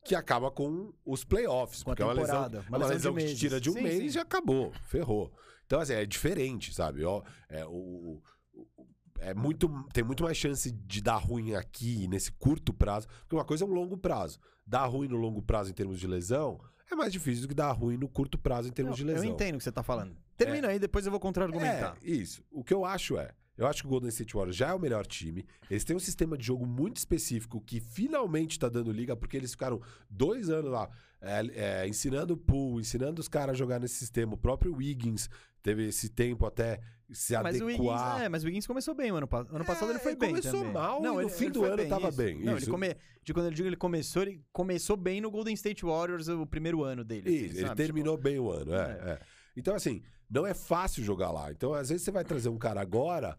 que 0.04 0.16
acaba 0.16 0.52
com 0.52 0.94
os 1.06 1.24
playoffs. 1.24 1.84
Com 1.84 1.92
a 1.92 1.94
porque 1.94 2.04
é 2.04 2.06
uma 2.06 2.14
lesão, 2.14 2.44
temporada, 2.44 2.58
é 2.66 2.70
uma 2.78 2.88
lesão, 2.88 3.16
que 3.16 3.26
te 3.26 3.36
tira 3.36 3.60
de 3.62 3.70
um 3.70 3.74
Sim, 3.74 3.82
mês 3.82 3.98
sim. 3.98 4.06
e 4.06 4.10
já 4.10 4.22
acabou. 4.22 4.72
Ferrou. 4.86 5.32
Então, 5.66 5.80
assim, 5.80 5.94
é 5.94 6.06
diferente, 6.06 6.74
sabe? 6.74 7.04
Ó, 7.06 7.22
é, 7.50 7.66
o, 7.66 8.22
o- 8.54 8.88
é 9.20 9.34
muito, 9.34 9.70
tem 9.94 10.04
muito 10.04 10.24
mais 10.24 10.36
chance 10.38 10.70
de 10.72 11.02
dar 11.02 11.16
ruim 11.16 11.56
aqui 11.56 12.08
nesse 12.08 12.32
curto 12.34 12.74
prazo, 12.74 13.08
porque 13.22 13.36
uma 13.36 13.46
coisa 13.46 13.64
é 13.64 13.68
um 13.68 13.72
longo 13.72 13.98
prazo. 13.98 14.38
Dar 14.66 14.86
ruim 14.86 15.08
no 15.08 15.16
longo 15.18 15.42
prazo 15.42 15.70
em 15.72 15.74
termos 15.74 16.00
de 16.00 16.08
lesão 16.08 16.60
é 16.92 16.96
mais 16.96 17.12
difícil 17.14 17.44
do 17.44 17.48
que 17.48 17.54
dar 17.56 17.72
ruim 17.72 17.98
no 17.98 18.08
curto 18.10 18.38
prazo 18.38 18.68
em 18.68 18.72
termos 18.72 18.92
Não, 18.92 18.98
de 18.98 19.04
lesão. 19.12 19.26
Eu 19.30 19.34
entendo 19.34 19.56
o 19.56 19.58
que 19.58 19.64
você 19.64 19.72
tá 19.72 19.82
falando. 19.84 20.16
Termina 20.36 20.68
aí, 20.68 20.78
depois 20.80 21.06
eu 21.06 21.12
vou 21.12 21.20
contra-argumentar. 21.20 21.98
É, 22.04 22.10
isso. 22.10 22.44
O 22.52 22.64
que 22.64 22.74
eu 22.74 22.84
acho 22.86 23.18
é, 23.18 23.32
eu 23.58 23.68
acho 23.68 23.82
que 23.82 23.88
o 23.88 23.90
Golden 23.90 24.10
State 24.10 24.34
Warriors 24.34 24.56
já 24.56 24.70
é 24.70 24.74
o 24.74 24.80
melhor 24.80 25.06
time. 25.06 25.46
Eles 25.70 25.84
têm 25.84 25.96
um 25.96 26.00
sistema 26.00 26.38
de 26.38 26.46
jogo 26.46 26.66
muito 26.66 26.98
específico 26.98 27.62
que 27.62 27.80
finalmente 27.80 28.58
tá 28.60 28.68
dando 28.70 28.92
liga, 28.92 29.16
porque 29.16 29.38
eles 29.38 29.52
ficaram 29.52 29.82
dois 30.10 30.50
anos 30.50 30.72
lá 30.72 30.90
é, 31.22 31.82
é, 31.84 31.88
ensinando 31.88 32.34
o 32.34 32.38
pool, 32.38 32.80
ensinando 32.80 33.22
os 33.22 33.28
caras 33.28 33.52
a 33.56 33.58
jogar 33.58 33.80
nesse 33.80 33.96
sistema. 33.96 34.34
O 34.34 34.38
próprio 34.38 34.74
Wiggins 34.76 35.30
teve 35.62 35.88
esse 35.88 36.10
tempo 36.10 36.46
até 36.46 36.80
se 37.12 37.38
mas 37.42 37.62
o 37.62 37.66
Wiggins, 37.66 37.88
adequar. 37.92 38.22
é, 38.24 38.30
mas 38.30 38.44
o 38.44 38.48
Wiggins 38.48 38.66
começou 38.66 38.96
bem 38.96 39.12
o 39.12 39.16
ano, 39.16 39.30
ano 39.32 39.64
passado. 39.66 39.90
É, 39.90 39.92
ele 39.92 40.00
foi 40.00 40.14
ele 40.14 40.20
bem 40.20 40.30
começou 40.32 40.52
também. 40.52 40.74
mal 40.74 41.02
não, 41.02 41.14
no 41.16 41.22
ele, 41.22 41.30
fim 41.30 41.46
ele 41.46 41.54
do 41.54 41.64
ano 41.64 41.78
bem, 41.78 41.88
tava 41.88 42.08
isso. 42.10 42.18
bem, 42.18 42.40
Não, 42.44 42.54
ele 42.54 42.62
isso. 42.62 42.72
come... 42.72 42.96
de 43.24 43.34
quando 43.34 43.46
eu 43.46 43.52
digo 43.52 43.68
ele 43.70 43.76
começou, 43.78 44.24
ele 44.24 44.42
começou 44.52 44.98
bem 44.98 45.22
no 45.22 45.30
Golden 45.30 45.54
State 45.54 45.86
Warriors 45.86 46.28
o 46.28 46.46
primeiro 46.48 46.84
ano 46.84 47.04
dele. 47.04 47.30
assim, 47.30 47.46
Isso, 47.46 47.58
ele 47.58 47.68
sabe? 47.68 47.78
terminou 47.84 48.18
bem 48.18 48.40
o 48.40 48.50
ano, 48.52 48.74
é, 48.74 48.78
É. 48.78 49.10
é. 49.12 49.20
Então, 49.56 49.76
assim, 49.76 50.02
não 50.30 50.46
é 50.46 50.54
fácil 50.54 51.04
jogar 51.04 51.32
lá. 51.32 51.52
Então, 51.52 51.74
às 51.74 51.90
vezes, 51.90 52.04
você 52.04 52.12
vai 52.12 52.24
trazer 52.24 52.50
um 52.50 52.58
cara 52.58 52.82
agora 52.82 53.38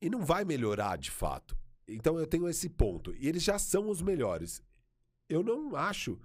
e 0.00 0.10
não 0.10 0.24
vai 0.24 0.44
melhorar 0.44 0.96
de 0.98 1.10
fato. 1.10 1.56
Então, 1.88 2.18
eu 2.18 2.26
tenho 2.26 2.48
esse 2.48 2.68
ponto. 2.68 3.14
E 3.14 3.28
eles 3.28 3.42
já 3.42 3.58
são 3.58 3.88
os 3.88 4.02
melhores. 4.02 4.60
Eu 5.28 5.42
não 5.42 5.74
acho 5.76 6.18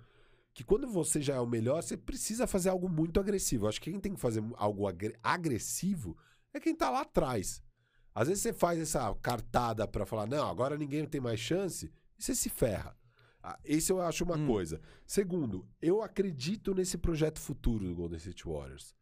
que 0.54 0.64
quando 0.64 0.88
você 0.88 1.22
já 1.22 1.36
é 1.36 1.40
o 1.40 1.48
melhor, 1.48 1.82
você 1.82 1.96
precisa 1.96 2.46
fazer 2.48 2.70
algo 2.70 2.90
muito 2.90 3.20
agressivo. 3.20 3.66
Eu 3.66 3.70
acho 3.70 3.80
que 3.82 3.90
quem 3.92 4.00
tem 4.00 4.14
que 4.14 4.20
fazer 4.20 4.44
algo 4.56 4.88
agre- 4.88 5.18
agressivo 5.24 6.18
é 6.54 6.60
quem 6.60 6.76
tá 6.76 6.90
lá 6.90 7.02
atrás. 7.02 7.64
Às 8.14 8.28
vezes 8.28 8.44
você 8.44 8.52
faz 8.52 8.78
essa 8.80 9.16
cartada 9.22 9.88
pra 9.88 10.06
falar, 10.06 10.28
não, 10.28 10.50
agora 10.50 10.78
ninguém 10.78 11.06
tem 11.06 11.22
mais 11.22 11.40
chance, 11.40 11.90
e 12.20 12.24
você 12.24 12.36
se 12.36 12.50
ferra. 12.50 12.98
Ah, 13.42 13.58
eu 13.64 14.02
acho 14.02 14.24
uma 14.26 14.38
Hum. 14.38 14.46
coisa. 14.46 14.82
Segundo, 15.08 15.66
eu 15.82 16.02
acredito 16.04 16.76
nesse 16.76 16.98
projeto 16.98 17.40
futuro 17.40 17.88
do 17.88 17.96
Golden 17.96 18.18
State 18.18 18.44
Warriors. 18.46 18.94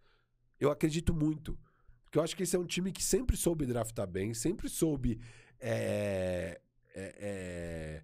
Eu 0.59 0.71
acredito 0.71 1.13
muito. 1.13 1.57
Porque 2.03 2.17
eu 2.17 2.23
acho 2.23 2.35
que 2.35 2.43
esse 2.43 2.55
é 2.55 2.59
um 2.59 2.65
time 2.65 2.91
que 2.91 3.03
sempre 3.03 3.37
soube 3.37 3.65
draftar 3.65 4.07
bem, 4.07 4.33
sempre 4.33 4.67
soube 4.67 5.19
é, 5.59 6.59
é, 6.95 7.15
é, 7.19 8.03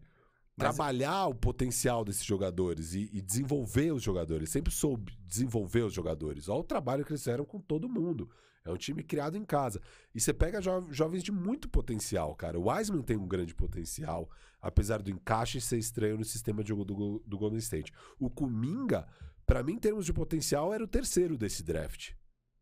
trabalhar 0.56 1.26
o 1.28 1.34
potencial 1.34 2.06
desses 2.06 2.24
jogadores 2.24 2.94
e, 2.94 3.10
e 3.12 3.22
desenvolver 3.22 3.92
os 3.92 4.04
jogadores. 4.04 4.50
Sempre 4.50 4.72
soube 4.72 5.18
desenvolver 5.26 5.82
os 5.82 5.94
jogadores. 5.94 6.48
Olha 6.48 6.60
o 6.60 6.64
trabalho 6.64 7.04
que 7.04 7.12
eles 7.12 7.22
fizeram 7.22 7.46
com 7.46 7.60
todo 7.60 7.90
mundo. 7.90 8.30
É 8.64 8.72
um 8.72 8.78
time 8.78 9.04
criado 9.04 9.38
em 9.38 9.46
casa. 9.46 9.82
E 10.14 10.20
você 10.20 10.34
pega 10.34 10.60
jo- 10.62 10.88
jovens 10.92 11.24
de 11.24 11.32
muito 11.32 11.70
potencial, 11.70 12.36
cara. 12.36 12.60
O 12.60 12.70
Wiseman 12.70 13.02
tem 13.04 13.16
um 13.18 13.28
grande 13.28 13.54
potencial, 13.54 14.30
apesar 14.62 15.02
do 15.02 15.12
encaixe 15.12 15.62
ser 15.62 15.78
estranho 15.78 16.18
no 16.18 16.26
sistema 16.26 16.64
de 16.64 16.70
jogo 16.70 16.84
do, 16.84 17.24
do 17.26 17.38
Golden 17.38 17.60
State. 17.60 17.94
O 18.20 18.30
Kuminga, 18.30 19.08
pra 19.46 19.62
mim, 19.64 19.74
em 19.74 19.80
termos 19.80 20.06
de 20.06 20.14
potencial, 20.14 20.74
era 20.74 20.84
o 20.84 20.88
terceiro 20.88 21.38
desse 21.38 21.64
draft. 21.64 22.14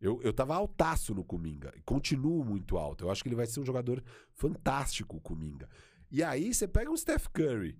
Eu, 0.04 0.22
eu 0.22 0.34
tava 0.34 0.54
altaço 0.54 1.16
no 1.16 1.24
Kuminga. 1.24 1.72
E 1.78 1.82
continuo 1.82 2.44
muito 2.44 2.78
alto. 2.78 3.06
Eu 3.06 3.10
acho 3.12 3.24
que 3.24 3.30
ele 3.30 3.38
vai 3.38 3.46
ser 3.48 3.62
um 3.62 3.66
jogador 3.66 4.04
fantástico, 4.34 5.16
o 5.16 5.22
Kuminga. 5.22 5.70
E 6.12 6.22
aí 6.22 6.54
você 6.54 6.68
pega 6.68 6.92
um 6.92 6.98
Steph 6.98 7.28
Curry. 7.28 7.80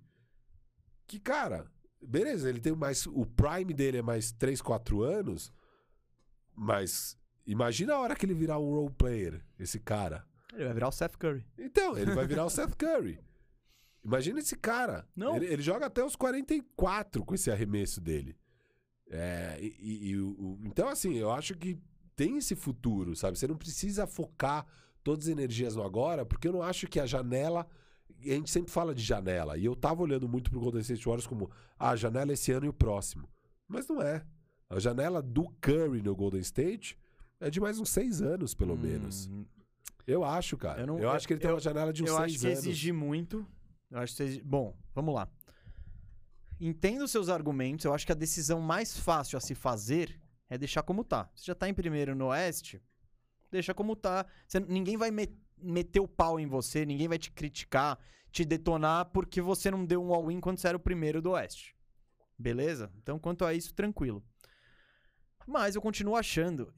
Que, 1.06 1.20
cara, 1.20 1.70
beleza, 2.02 2.48
ele 2.48 2.60
tem 2.60 2.74
mais. 2.74 3.06
O 3.06 3.26
prime 3.26 3.74
dele 3.74 3.98
é 3.98 4.02
mais 4.02 4.32
3, 4.32 4.62
4 4.62 5.02
anos. 5.02 5.52
Mas 6.56 7.18
imagina 7.46 7.94
a 7.94 7.98
hora 8.00 8.16
que 8.16 8.24
ele 8.24 8.34
virar 8.34 8.58
um 8.58 8.70
role 8.70 8.94
player, 8.94 9.44
esse 9.58 9.78
cara. 9.78 10.24
Ele 10.54 10.64
vai 10.64 10.72
virar 10.74 10.88
o 10.88 10.92
Seth 10.92 11.16
Curry. 11.18 11.44
Então, 11.58 11.98
ele 11.98 12.12
vai 12.14 12.26
virar 12.26 12.44
o 12.44 12.50
Seth 12.50 12.74
Curry. 12.76 13.18
Imagina 14.04 14.38
esse 14.38 14.56
cara. 14.56 15.06
Não. 15.16 15.36
Ele, 15.36 15.46
ele 15.46 15.62
joga 15.62 15.86
até 15.86 16.04
os 16.04 16.14
44 16.16 17.24
com 17.24 17.34
esse 17.34 17.50
arremesso 17.50 18.00
dele. 18.00 18.36
É, 19.10 19.58
e, 19.60 19.66
e- 19.78 20.12
e 20.12 20.16
então, 20.64 20.88
assim, 20.88 21.14
eu 21.16 21.30
acho 21.30 21.54
que 21.56 21.78
tem 22.16 22.36
esse 22.38 22.54
futuro, 22.54 23.14
sabe? 23.16 23.38
Você 23.38 23.46
não 23.46 23.56
precisa 23.56 24.06
focar 24.06 24.66
todas 25.02 25.26
as 25.26 25.32
energias 25.32 25.74
no 25.76 25.82
agora, 25.82 26.24
porque 26.24 26.48
eu 26.48 26.52
não 26.52 26.62
acho 26.62 26.86
que 26.86 26.98
a 27.00 27.06
janela. 27.06 27.66
A 28.20 28.28
gente 28.28 28.50
sempre 28.50 28.70
fala 28.72 28.94
de 28.94 29.02
janela. 29.02 29.58
E 29.58 29.64
eu 29.64 29.74
tava 29.76 30.02
olhando 30.02 30.26
muito 30.28 30.50
pro 30.50 30.60
Golden 30.60 30.80
State 30.80 31.04
Warriors 31.04 31.26
como 31.26 31.50
ah, 31.78 31.90
a 31.90 31.96
janela 31.96 32.32
esse 32.32 32.52
ano 32.52 32.64
e 32.66 32.68
o 32.68 32.72
próximo. 32.72 33.28
Mas 33.68 33.86
não 33.88 34.00
é. 34.00 34.24
A 34.70 34.78
janela 34.78 35.20
do 35.20 35.44
Curry 35.60 36.00
no 36.02 36.14
Golden 36.16 36.40
State 36.40 36.96
é 37.38 37.50
de 37.50 37.60
mais 37.60 37.78
uns 37.78 37.90
seis 37.90 38.22
anos, 38.22 38.54
pelo 38.54 38.74
Hum, 38.74 38.78
menos. 38.78 39.28
Eu 40.06 40.24
acho, 40.24 40.56
cara. 40.56 40.78
Eu 40.80 40.82
Eu, 40.82 40.86
não- 40.86 40.98
eu- 41.00 41.10
acho 41.10 41.26
que 41.26 41.34
ele 41.34 41.40
tem 41.40 41.50
eu- 41.50 41.54
uma 41.56 41.60
janela 41.60 41.92
de 41.92 42.02
uns 42.02 42.08
eu 42.08 42.16
seis 42.16 42.24
acho 42.32 42.40
que 42.40 42.46
anos. 42.46 42.58
exigir 42.60 42.94
muito. 42.94 43.46
Eu 43.90 43.98
acho 43.98 44.16
que 44.16 44.22
exigi- 44.22 44.42
Bom, 44.42 44.74
vamos 44.94 45.14
lá. 45.14 45.28
Entendo 46.60 47.04
os 47.04 47.10
seus 47.10 47.28
argumentos. 47.28 47.84
Eu 47.84 47.92
acho 47.92 48.06
que 48.06 48.12
a 48.12 48.14
decisão 48.14 48.60
mais 48.60 48.96
fácil 48.96 49.36
a 49.36 49.40
se 49.40 49.54
fazer 49.54 50.18
é 50.48 50.58
deixar 50.58 50.82
como 50.82 51.04
tá. 51.04 51.30
Você 51.34 51.44
já 51.46 51.54
tá 51.54 51.68
em 51.68 51.74
primeiro 51.74 52.14
no 52.14 52.26
Oeste, 52.26 52.82
deixa 53.50 53.72
como 53.74 53.94
tá. 53.96 54.26
Você- 54.46 54.60
ninguém 54.60 54.96
vai 54.96 55.10
me- 55.10 55.36
meter 55.58 56.00
o 56.00 56.08
pau 56.08 56.38
em 56.40 56.46
você, 56.46 56.84
ninguém 56.84 57.08
vai 57.08 57.18
te 57.18 57.30
criticar, 57.30 57.98
te 58.30 58.44
detonar 58.44 59.06
porque 59.06 59.40
você 59.40 59.70
não 59.70 59.84
deu 59.84 60.02
um 60.04 60.12
all-in 60.12 60.40
quando 60.40 60.58
você 60.58 60.68
era 60.68 60.76
o 60.76 60.80
primeiro 60.80 61.22
do 61.22 61.30
Oeste. 61.32 61.74
Beleza? 62.38 62.92
Então, 62.98 63.18
quanto 63.18 63.44
a 63.44 63.54
isso, 63.54 63.72
tranquilo. 63.74 64.22
Mas 65.46 65.76
eu 65.76 65.82
continuo 65.82 66.16
achando. 66.16 66.72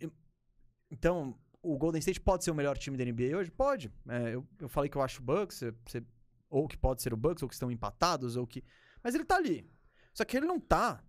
Então, 0.91 1.39
o 1.63 1.77
Golden 1.79 1.99
State 1.99 2.21
pode 2.21 2.45
ser 2.45 2.51
o 2.51 2.55
melhor 2.55 2.77
time 2.77 2.97
da 2.97 3.05
NBA 3.05 3.37
hoje? 3.37 3.51
Pode. 3.51 3.93
É, 4.09 4.35
eu, 4.35 4.47
eu 4.61 4.69
falei 4.69 4.91
que 4.91 4.97
eu 4.97 5.03
acho 5.03 5.21
o 5.21 5.25
Bucks, 5.25 5.63
você- 5.87 6.05
ou 6.51 6.69
que 6.69 6.77
pode 6.77 7.03
ser 7.03 7.13
o 7.13 7.17
Bucks, 7.17 7.43
ou 7.43 7.49
que 7.49 7.55
estão 7.55 7.71
empatados, 7.71 8.37
ou 8.37 8.47
que. 8.47 8.63
Mas 9.03 9.15
ele 9.15 9.25
tá 9.25 9.37
ali. 9.37 9.69
Só 10.13 10.25
que 10.25 10.37
ele 10.37 10.47
não 10.47 10.61
tá. 10.61 11.03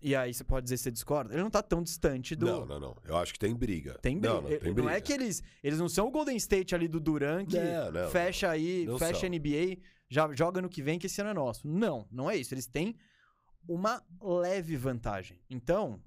E 0.00 0.14
aí 0.14 0.32
você 0.34 0.44
pode 0.44 0.64
dizer 0.64 0.76
que 0.76 0.82
você 0.82 0.90
discorda. 0.90 1.32
Ele 1.34 1.42
não 1.42 1.50
tá 1.50 1.62
tão 1.62 1.82
distante 1.82 2.34
do. 2.34 2.46
Não, 2.46 2.66
não, 2.66 2.80
não. 2.80 2.96
Eu 3.04 3.16
acho 3.16 3.32
que 3.32 3.38
tem 3.38 3.54
briga. 3.54 3.98
Tem 4.00 4.18
briga. 4.18 4.34
Não, 4.34 4.42
não, 4.42 4.48
tem 4.48 4.58
não 4.68 4.74
briga. 4.74 4.92
é 4.92 5.00
que 5.00 5.12
eles. 5.12 5.42
Eles 5.62 5.78
não 5.78 5.88
são 5.88 6.08
o 6.08 6.10
Golden 6.10 6.36
State 6.36 6.74
ali 6.74 6.88
do 6.88 7.00
Duran 7.00 7.44
que 7.46 7.58
Não, 7.58 7.92
não, 7.92 8.10
fecha 8.10 8.50
aí, 8.50 8.84
Não 8.86 8.98
fecha 8.98 9.20
são. 9.20 9.28
NBA, 9.30 9.78
já 10.08 10.30
joga 10.34 10.60
no 10.62 10.68
que 10.68 10.82
vem 10.82 10.98
que 10.98 11.06
esse 11.06 11.20
ano 11.20 11.30
é 11.30 11.34
nosso. 11.34 11.66
Não, 11.66 12.06
não 12.10 12.30
é 12.30 12.36
isso. 12.36 12.52
Eles 12.54 12.66
têm 12.66 12.96
uma 13.68 14.02
leve 14.20 14.76
vantagem. 14.76 15.40
Então. 15.50 16.00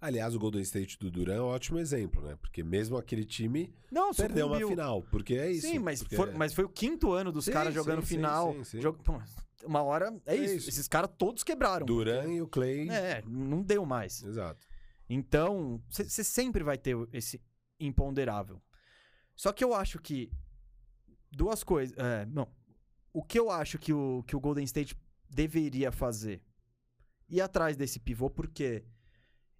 Aliás, 0.00 0.34
o 0.34 0.38
Golden 0.40 0.62
State 0.62 0.98
do 0.98 1.10
Duran 1.10 1.34
é 1.36 1.40
um 1.40 1.44
ótimo 1.44 1.78
exemplo, 1.78 2.20
né? 2.20 2.36
Porque 2.40 2.60
mesmo 2.62 2.96
aquele 2.96 3.24
time 3.24 3.72
Não, 3.90 4.12
perdeu 4.12 4.46
uma 4.46 4.56
sucumbiu. 4.56 4.68
final. 4.70 5.02
Porque 5.02 5.34
é 5.34 5.50
isso. 5.52 5.68
Sim, 5.68 5.78
mas, 5.78 6.00
porque- 6.02 6.16
for- 6.16 6.32
mas 6.34 6.52
foi 6.52 6.64
o 6.64 6.68
quinto 6.68 7.12
ano 7.12 7.30
dos 7.30 7.44
Sim, 7.44 7.52
caras 7.52 7.68
sim, 7.72 7.78
jogando 7.78 8.00
sim, 8.02 8.06
final. 8.16 8.52
sim, 8.52 8.64
sim. 8.64 8.80
Jog- 8.80 9.00
Pô, 9.04 9.20
Uma 9.64 9.82
hora 9.82 10.14
é, 10.26 10.34
É 10.34 10.36
isso. 10.36 10.54
isso. 10.54 10.68
Esses 10.68 10.88
caras 10.88 11.10
todos 11.16 11.42
quebraram. 11.42 11.86
Duran 11.86 12.32
e 12.32 12.42
o 12.42 12.48
Clay. 12.48 12.88
É, 12.90 13.22
não 13.26 13.62
deu 13.62 13.84
mais. 13.86 14.22
Exato. 14.22 14.66
Então, 15.08 15.82
você 15.88 16.24
sempre 16.24 16.62
vai 16.62 16.76
ter 16.76 16.96
esse 17.12 17.40
imponderável. 17.78 18.60
Só 19.34 19.52
que 19.52 19.62
eu 19.62 19.74
acho 19.74 19.98
que 20.00 20.30
duas 21.30 21.62
coisas. 21.62 21.96
É, 21.96 22.26
não. 22.26 22.48
O 23.12 23.22
que 23.22 23.38
eu 23.38 23.50
acho 23.50 23.78
que 23.78 23.92
o, 23.92 24.22
que 24.26 24.36
o 24.36 24.40
Golden 24.40 24.64
State 24.64 24.96
deveria 25.28 25.90
fazer? 25.92 26.42
Ir 27.28 27.40
atrás 27.40 27.76
desse 27.76 27.98
pivô, 27.98 28.30
porque 28.30 28.84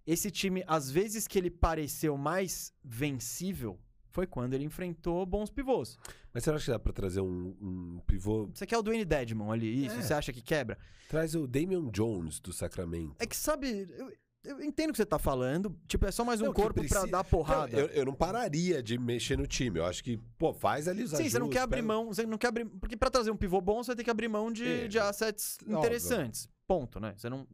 esse 0.05 0.31
time, 0.31 0.63
às 0.67 0.89
vezes 0.89 1.27
que 1.27 1.37
ele 1.37 1.49
pareceu 1.49 2.17
mais 2.17 2.73
vencível, 2.83 3.79
foi 4.17 4.25
quando 4.25 4.55
ele 4.55 4.63
enfrentou 4.63 5.23
bons 5.27 5.51
pivôs. 5.51 5.95
Mas 6.33 6.43
você 6.43 6.49
acha 6.49 6.65
que 6.65 6.71
dá 6.71 6.79
pra 6.79 6.91
trazer 6.91 7.21
um, 7.21 7.55
um 7.61 8.01
pivô? 8.07 8.47
Você 8.51 8.65
quer 8.65 8.75
o 8.75 8.81
Dwayne 8.81 9.05
Dedmon 9.05 9.51
ali, 9.51 9.85
isso? 9.85 9.95
É. 9.95 10.01
Você 10.01 10.11
acha 10.11 10.33
que 10.33 10.41
quebra? 10.41 10.75
Traz 11.07 11.35
o 11.35 11.45
Damian 11.45 11.87
Jones 11.91 12.39
do 12.39 12.51
Sacramento. 12.51 13.15
É 13.19 13.27
que, 13.27 13.35
sabe, 13.37 13.87
eu, 13.95 14.11
eu 14.43 14.63
entendo 14.63 14.89
o 14.89 14.93
que 14.93 14.97
você 14.97 15.05
tá 15.05 15.19
falando. 15.19 15.79
Tipo, 15.87 16.07
é 16.07 16.11
só 16.11 16.25
mais 16.25 16.41
um 16.41 16.45
Não, 16.45 16.53
corpo 16.53 16.73
pra 16.73 16.81
precisa- 16.83 17.05
dar 17.05 17.23
porrada. 17.23 17.71
Não, 17.71 17.79
eu, 17.79 17.87
eu 17.89 18.05
não 18.05 18.13
pararia 18.15 18.81
de 18.81 18.97
mexer 18.97 19.37
no 19.37 19.45
time. 19.45 19.77
Eu 19.77 19.85
acho 19.85 20.03
que, 20.03 20.17
pô, 20.39 20.51
faz 20.51 20.87
ali 20.87 21.03
os 21.03 21.11
Sim, 21.11 21.29
você 21.29 21.37
não 21.37 21.45
ajustes, 21.45 21.53
quer 21.53 21.59
abrir 21.61 21.77
pega- 21.83 21.87
mão. 21.87 22.07
Você 22.07 22.25
não 22.25 22.39
quer 22.39 22.47
abrir. 22.47 22.65
Porque 22.65 22.97
pra 22.97 23.11
trazer 23.11 23.29
um 23.29 23.37
pivô 23.37 23.61
bom, 23.61 23.83
você 23.83 23.95
ter 23.95 24.03
que 24.03 24.09
abrir 24.09 24.27
mão 24.27 24.51
de, 24.51 24.67
É, 24.67 24.87
de 24.87 24.97
assets 24.97 25.59
óbvio. 25.61 25.77
interessantes. 25.77 26.49
Ponto, 26.65 26.99
né? 26.99 27.13
Você 27.15 27.29
não. 27.29 27.47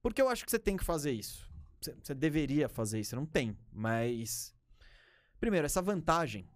Porque 0.00 0.22
eu 0.22 0.28
acho 0.28 0.44
que 0.44 0.52
você 0.52 0.58
tem 0.60 0.76
que 0.76 0.84
fazer 0.84 1.10
isso. 1.10 1.50
Você, 1.80 1.96
você 2.00 2.14
deveria 2.14 2.68
fazer 2.68 3.00
isso. 3.00 3.10
Você 3.10 3.16
não 3.16 3.26
tem. 3.26 3.56
Mas. 3.72 4.54
Primeiro, 5.42 5.66
essa 5.66 5.82
vantagem 5.82 6.48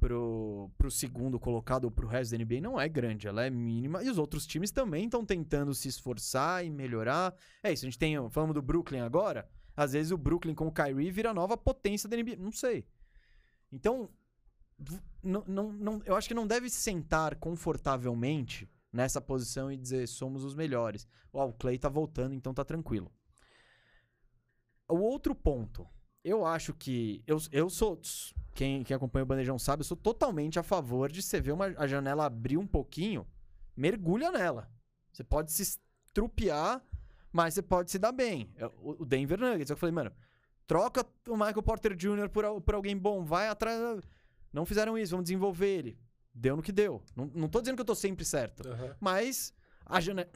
pro, 0.00 0.70
pro 0.78 0.90
segundo 0.90 1.38
colocado 1.38 1.84
ou 1.84 1.90
pro 1.90 2.08
resto 2.08 2.30
da 2.30 2.42
NBA 2.42 2.62
não 2.62 2.80
é 2.80 2.88
grande. 2.88 3.28
Ela 3.28 3.44
é 3.44 3.50
mínima. 3.50 4.02
E 4.02 4.08
os 4.08 4.16
outros 4.16 4.46
times 4.46 4.70
também 4.70 5.04
estão 5.04 5.22
tentando 5.22 5.74
se 5.74 5.86
esforçar 5.86 6.64
e 6.64 6.70
melhorar. 6.70 7.34
É 7.62 7.70
isso. 7.70 7.84
A 7.84 7.88
gente 7.90 7.98
tem. 7.98 8.16
Falamos 8.30 8.54
do 8.54 8.62
Brooklyn 8.62 9.00
agora. 9.00 9.46
Às 9.76 9.92
vezes 9.92 10.12
o 10.12 10.16
Brooklyn 10.16 10.54
com 10.54 10.66
o 10.66 10.72
Kyrie 10.72 11.10
vira 11.10 11.28
a 11.28 11.34
nova 11.34 11.58
potência 11.58 12.08
da 12.08 12.16
NBA. 12.16 12.36
Não 12.36 12.50
sei. 12.50 12.86
Então, 13.70 14.08
não, 15.22 15.70
não, 15.70 16.02
eu 16.06 16.16
acho 16.16 16.26
que 16.26 16.32
não 16.32 16.46
deve 16.46 16.70
sentar 16.70 17.36
confortavelmente 17.36 18.66
nessa 18.90 19.20
posição 19.20 19.70
e 19.70 19.76
dizer 19.76 20.08
somos 20.08 20.42
os 20.42 20.54
melhores. 20.54 21.06
Ó, 21.34 21.48
o 21.48 21.52
Clay 21.52 21.76
tá 21.76 21.90
voltando, 21.90 22.34
então 22.34 22.54
tá 22.54 22.64
tranquilo. 22.64 23.12
O 24.88 25.00
outro 25.00 25.34
ponto, 25.34 25.86
eu 26.24 26.44
acho 26.46 26.72
que. 26.74 27.22
Eu, 27.26 27.38
eu 27.50 27.68
sou. 27.70 28.00
Quem, 28.54 28.82
quem 28.84 28.94
acompanha 28.94 29.22
o 29.22 29.26
Bandejão 29.26 29.58
sabe, 29.58 29.80
eu 29.80 29.84
sou 29.86 29.96
totalmente 29.96 30.58
a 30.58 30.62
favor 30.62 31.10
de 31.10 31.22
você 31.22 31.40
ver 31.40 31.52
uma, 31.52 31.66
a 31.76 31.86
janela 31.86 32.26
abrir 32.26 32.58
um 32.58 32.66
pouquinho, 32.66 33.26
mergulha 33.76 34.30
nela. 34.30 34.70
Você 35.12 35.24
pode 35.24 35.50
se 35.52 35.62
estrupiar, 35.62 36.82
mas 37.32 37.54
você 37.54 37.62
pode 37.62 37.90
se 37.90 37.98
dar 37.98 38.12
bem. 38.12 38.52
Eu- 38.58 38.72
O 38.82 39.02
o 39.02 39.04
Denver 39.06 39.38
Nuggets, 39.40 39.70
eu 39.70 39.76
falei, 39.76 39.94
mano, 39.94 40.12
troca 40.66 41.04
o 41.28 41.36
Michael 41.36 41.62
Porter 41.62 41.94
Jr. 41.96 42.28
por, 42.30 42.60
por 42.60 42.74
alguém 42.74 42.96
bom, 42.96 43.24
vai 43.24 43.48
atrás. 43.48 44.00
Não 44.52 44.66
fizeram 44.66 44.98
isso, 44.98 45.12
vamos 45.12 45.24
desenvolver 45.24 45.66
ele. 45.68 45.98
Deu 46.34 46.56
no 46.56 46.62
que 46.62 46.72
deu. 46.72 47.02
Não, 47.16 47.26
não 47.34 47.48
tô 47.48 47.60
dizendo 47.60 47.76
que 47.76 47.80
eu 47.82 47.86
tô 47.86 47.94
sempre 47.94 48.24
certo, 48.24 48.68
Aham. 48.68 48.96
mas 49.00 49.52
a 49.86 49.98
janela. 50.00 50.30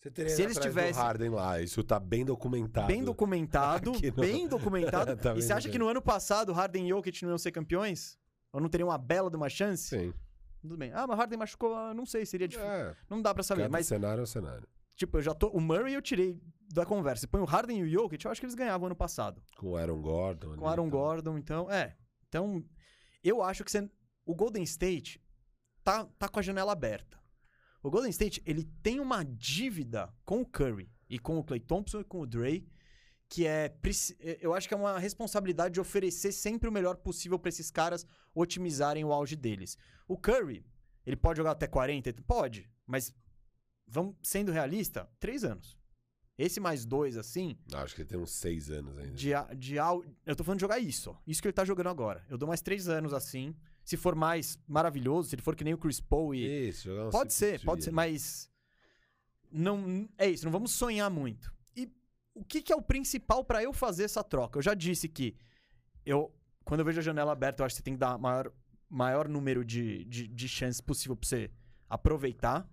Você 0.00 0.10
teria 0.10 0.34
Se 0.34 0.42
eles 0.42 0.56
tivessem- 0.58 0.94
Harden 1.02 1.28
lá. 1.30 1.60
Isso 1.60 1.82
tá 1.84 2.00
bem 2.00 2.24
documentado. 2.24 2.86
Bem 2.86 3.04
documentado, 3.04 3.92
no- 3.92 4.12
bem 4.22 4.48
documentado. 4.48 5.14
Tá 5.20 5.34
e 5.36 5.42
você 5.42 5.52
acha 5.52 5.68
que 5.68 5.78
no 5.78 5.88
ano 5.88 6.00
passado 6.00 6.52
Harden 6.52 6.86
e 6.86 6.88
Jokic 6.88 7.22
não 7.22 7.30
iam 7.32 7.38
ser 7.38 7.52
campeões? 7.52 8.18
Ou 8.52 8.60
não 8.60 8.68
teriam 8.68 8.88
uma 8.88 8.96
bela 8.98 9.28
de 9.30 9.36
uma 9.36 9.48
chance? 9.50 9.88
Sim. 9.88 10.14
Tudo 10.62 10.76
bem. 10.76 10.90
Ah, 10.92 11.06
mas 11.06 11.18
Harden 11.18 11.38
machucou, 11.38 11.74
ah, 11.74 11.92
não 11.94 12.04
sei, 12.06 12.24
seria 12.26 12.48
difícil. 12.48 12.70
É, 12.70 12.94
Não 13.08 13.20
dá 13.22 13.32
pra 13.34 13.42
saber. 13.42 13.68
Mas, 13.68 13.86
cenário 13.86 14.22
é 14.22 14.26
cenário. 14.26 14.66
tipo, 14.96 15.18
eu 15.18 15.22
já 15.22 15.34
tô. 15.34 15.48
O 15.48 15.60
Murray 15.60 15.94
eu 15.94 16.02
tirei 16.02 16.40
da 16.72 16.84
conversa. 16.86 17.26
Põe 17.28 17.40
o 17.40 17.44
Harden 17.44 17.78
e 17.78 17.82
o 17.82 17.88
Jokic, 17.88 18.24
eu 18.24 18.30
acho 18.30 18.40
que 18.40 18.46
eles 18.46 18.54
ganhavam 18.54 18.86
ano 18.86 18.96
passado. 18.96 19.42
Com 19.58 19.68
o 19.72 19.76
Aaron 19.76 20.00
Gordon. 20.00 20.56
Com 20.56 20.64
o 20.64 20.68
Aaron 20.68 20.86
então. 20.86 20.98
Gordon, 20.98 21.38
então. 21.38 21.70
É. 21.70 21.94
Então, 22.28 22.64
eu 23.22 23.42
acho 23.42 23.64
que 23.64 23.70
você, 23.70 23.88
o 24.24 24.34
Golden 24.34 24.62
State 24.62 25.22
tá, 25.84 26.06
tá 26.18 26.28
com 26.28 26.38
a 26.38 26.42
janela 26.42 26.72
aberta. 26.72 27.18
O 27.82 27.90
Golden 27.90 28.10
State, 28.10 28.42
ele 28.44 28.64
tem 28.82 29.00
uma 29.00 29.24
dívida 29.24 30.12
com 30.24 30.42
o 30.42 30.46
Curry 30.46 30.90
e 31.08 31.18
com 31.18 31.38
o 31.38 31.44
Clay 31.44 31.60
Thompson 31.60 32.00
e 32.00 32.04
com 32.04 32.20
o 32.20 32.26
Dre, 32.26 32.68
que 33.28 33.46
é. 33.46 33.68
preci- 33.68 34.16
Eu 34.40 34.52
acho 34.54 34.68
que 34.68 34.74
é 34.74 34.76
uma 34.76 34.98
responsabilidade 34.98 35.74
de 35.74 35.80
oferecer 35.80 36.32
sempre 36.32 36.68
o 36.68 36.72
melhor 36.72 36.96
possível 36.96 37.38
pra 37.38 37.48
esses 37.48 37.70
caras 37.70 38.04
otimizarem 38.34 39.04
o 39.04 39.12
auge 39.12 39.34
deles. 39.36 39.76
O 40.06 40.16
Curry, 40.16 40.64
ele 41.06 41.16
pode 41.16 41.38
jogar 41.38 41.52
até 41.52 41.66
40? 41.66 42.12
Pode, 42.26 42.70
mas 42.86 43.14
vamos 43.86 44.14
sendo 44.22 44.52
realista, 44.52 45.08
três 45.18 45.42
anos. 45.44 45.78
Esse 46.36 46.58
mais 46.58 46.86
dois, 46.86 47.16
assim, 47.18 47.58
Acho 47.74 47.94
que 47.94 48.00
ele 48.02 48.08
tem 48.08 48.18
uns 48.18 48.30
seis 48.30 48.70
anos 48.70 48.96
ainda. 48.96 49.12
de, 49.12 49.30
de 49.58 49.74
Eu 50.24 50.34
tô 50.36 50.42
falando 50.42 50.58
de 50.58 50.62
jogar 50.62 50.78
isso, 50.78 51.10
ó. 51.10 51.16
Isso 51.26 51.40
que 51.42 51.48
ele 51.48 51.52
tá 51.52 51.64
jogando 51.66 51.88
agora. 51.88 52.24
Eu 52.30 52.38
dou 52.38 52.48
mais 52.48 52.62
três 52.62 52.88
anos 52.88 53.12
assim. 53.12 53.54
Se 53.84 53.96
for 53.96 54.14
mais 54.14 54.58
maravilhoso, 54.68 55.28
se 55.30 55.34
ele 55.34 55.42
for 55.42 55.56
que 55.56 55.64
nem 55.64 55.74
o 55.74 55.78
Chris 55.78 56.00
Paul 56.00 56.34
e. 56.34 56.68
Isso, 56.68 56.84
jogar 56.84 57.10
Pode 57.10 57.32
ser, 57.32 57.60
pode 57.64 57.78
dias, 57.80 57.84
ser, 57.86 57.90
mas. 57.92 58.50
Não, 59.50 60.08
é 60.16 60.28
isso, 60.28 60.44
não 60.44 60.52
vamos 60.52 60.72
sonhar 60.72 61.10
muito. 61.10 61.52
E 61.74 61.90
o 62.34 62.44
que, 62.44 62.62
que 62.62 62.72
é 62.72 62.76
o 62.76 62.82
principal 62.82 63.44
pra 63.44 63.62
eu 63.62 63.72
fazer 63.72 64.04
essa 64.04 64.22
troca? 64.22 64.58
Eu 64.58 64.62
já 64.62 64.74
disse 64.74 65.08
que 65.08 65.36
eu, 66.06 66.32
quando 66.64 66.80
eu 66.80 66.86
vejo 66.86 67.00
a 67.00 67.02
janela 67.02 67.32
aberta, 67.32 67.62
eu 67.62 67.66
acho 67.66 67.74
que 67.74 67.78
você 67.78 67.82
tem 67.84 67.94
que 67.94 68.00
dar 68.00 68.16
maior, 68.16 68.52
maior 68.88 69.28
número 69.28 69.64
de, 69.64 70.04
de, 70.04 70.28
de 70.28 70.48
chances 70.48 70.80
possível 70.80 71.16
pra 71.16 71.28
você 71.28 71.50
aproveitar. 71.88 72.68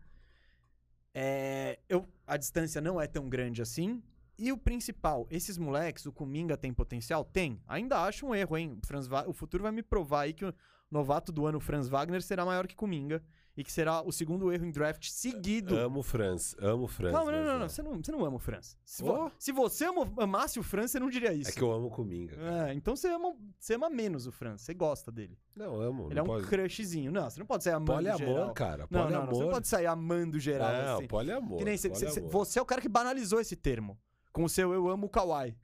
É, 1.13 1.79
eu, 1.89 2.07
a 2.27 2.37
distância 2.37 2.79
não 2.79 3.01
é 3.01 3.07
tão 3.07 3.27
grande 3.27 3.61
assim. 3.61 4.03
E 4.37 4.51
o 4.51 4.57
principal, 4.57 5.25
esses 5.31 5.57
moleques, 5.57 6.05
o 6.05 6.11
Kuminga 6.11 6.55
tem 6.55 6.71
potencial? 6.71 7.25
Tem. 7.25 7.59
Ainda 7.67 8.03
acho 8.03 8.27
um 8.27 8.35
erro, 8.35 8.55
hein? 8.55 8.77
O, 8.83 8.85
Franz 8.85 9.07
Va- 9.07 9.27
o 9.27 9.33
futuro 9.33 9.63
vai 9.63 9.71
me 9.71 9.81
provar 9.81 10.21
aí 10.21 10.33
que 10.33 10.45
o 10.45 10.53
novato 10.89 11.31
do 11.31 11.45
ano, 11.45 11.59
Franz 11.59 11.87
Wagner, 11.87 12.21
será 12.21 12.45
maior 12.45 12.67
que 12.67 12.75
Kuminga. 12.75 13.23
E 13.59 13.63
que 13.63 13.71
será 13.71 14.03
o 14.03 14.11
segundo 14.11 14.53
erro 14.53 14.65
em 14.67 14.69
draft 14.69 15.09
seguido. 15.09 15.75
Amo 15.75 16.01
o 16.01 16.03
Franz, 16.03 16.55
amo 16.59 16.83
o 16.83 16.87
Franz. 16.87 17.15
Calma, 17.15 17.31
não, 17.31 17.37
mas 17.39 17.47
não, 17.47 17.55
é. 17.55 17.59
não. 17.61 17.67
Você 17.69 17.81
não, 17.81 17.95
você 18.03 18.11
não 18.11 18.23
ama 18.23 18.35
o 18.35 18.39
Franz. 18.39 18.77
Se, 18.85 19.01
vo- 19.01 19.31
se 19.39 19.51
você 19.51 19.85
ama- 19.85 20.13
amasse 20.19 20.59
o 20.59 20.63
Franz, 20.63 20.91
você 20.91 20.99
não 20.99 21.09
diria 21.09 21.33
isso. 21.33 21.49
É 21.49 21.53
que 21.53 21.63
eu 21.63 21.71
amo 21.71 21.87
o 21.87 21.89
Cominga. 21.89 22.35
É, 22.67 22.75
então 22.75 22.95
você 22.95 23.07
ama, 23.07 23.35
você 23.57 23.73
ama 23.73 23.89
menos 23.89 24.27
o 24.27 24.31
Franz. 24.31 24.61
Você 24.61 24.75
gosta 24.75 25.11
dele. 25.11 25.39
Não, 25.55 25.81
amo. 25.81 26.05
Ele 26.05 26.13
não 26.13 26.19
é 26.19 26.23
um 26.23 26.25
pode... 26.27 26.45
crushzinho. 26.45 27.11
Não, 27.11 27.27
você 27.27 27.39
não 27.39 27.47
pode 27.47 27.63
sair 27.63 27.73
amando 27.73 27.93
Poliamor, 27.93 28.19
geral. 28.19 28.53
cara. 28.53 28.87
Não, 28.91 29.01
Poliamor. 29.01 29.11
não, 29.11 29.25
não. 29.25 29.33
Você 29.33 29.43
não 29.45 29.51
pode 29.51 29.67
sair 29.67 29.85
amando 29.87 30.39
geral. 30.39 30.71
Não, 30.71 30.97
assim. 30.97 31.07
poliamor. 31.07 31.57
Que 31.57 31.65
nem 31.65 31.77
cê- 31.77 31.89
cê- 31.95 31.95
cê- 31.95 32.21
poliamor. 32.21 32.29
você 32.31 32.59
é 32.59 32.61
o 32.61 32.65
cara 32.65 32.79
que 32.79 32.87
banalizou 32.87 33.39
esse 33.41 33.55
termo. 33.55 33.97
Com 34.31 34.43
o 34.43 34.49
seu 34.49 34.71
eu 34.71 34.87
amo 34.87 35.07
o 35.07 35.09
Kawhi. 35.09 35.57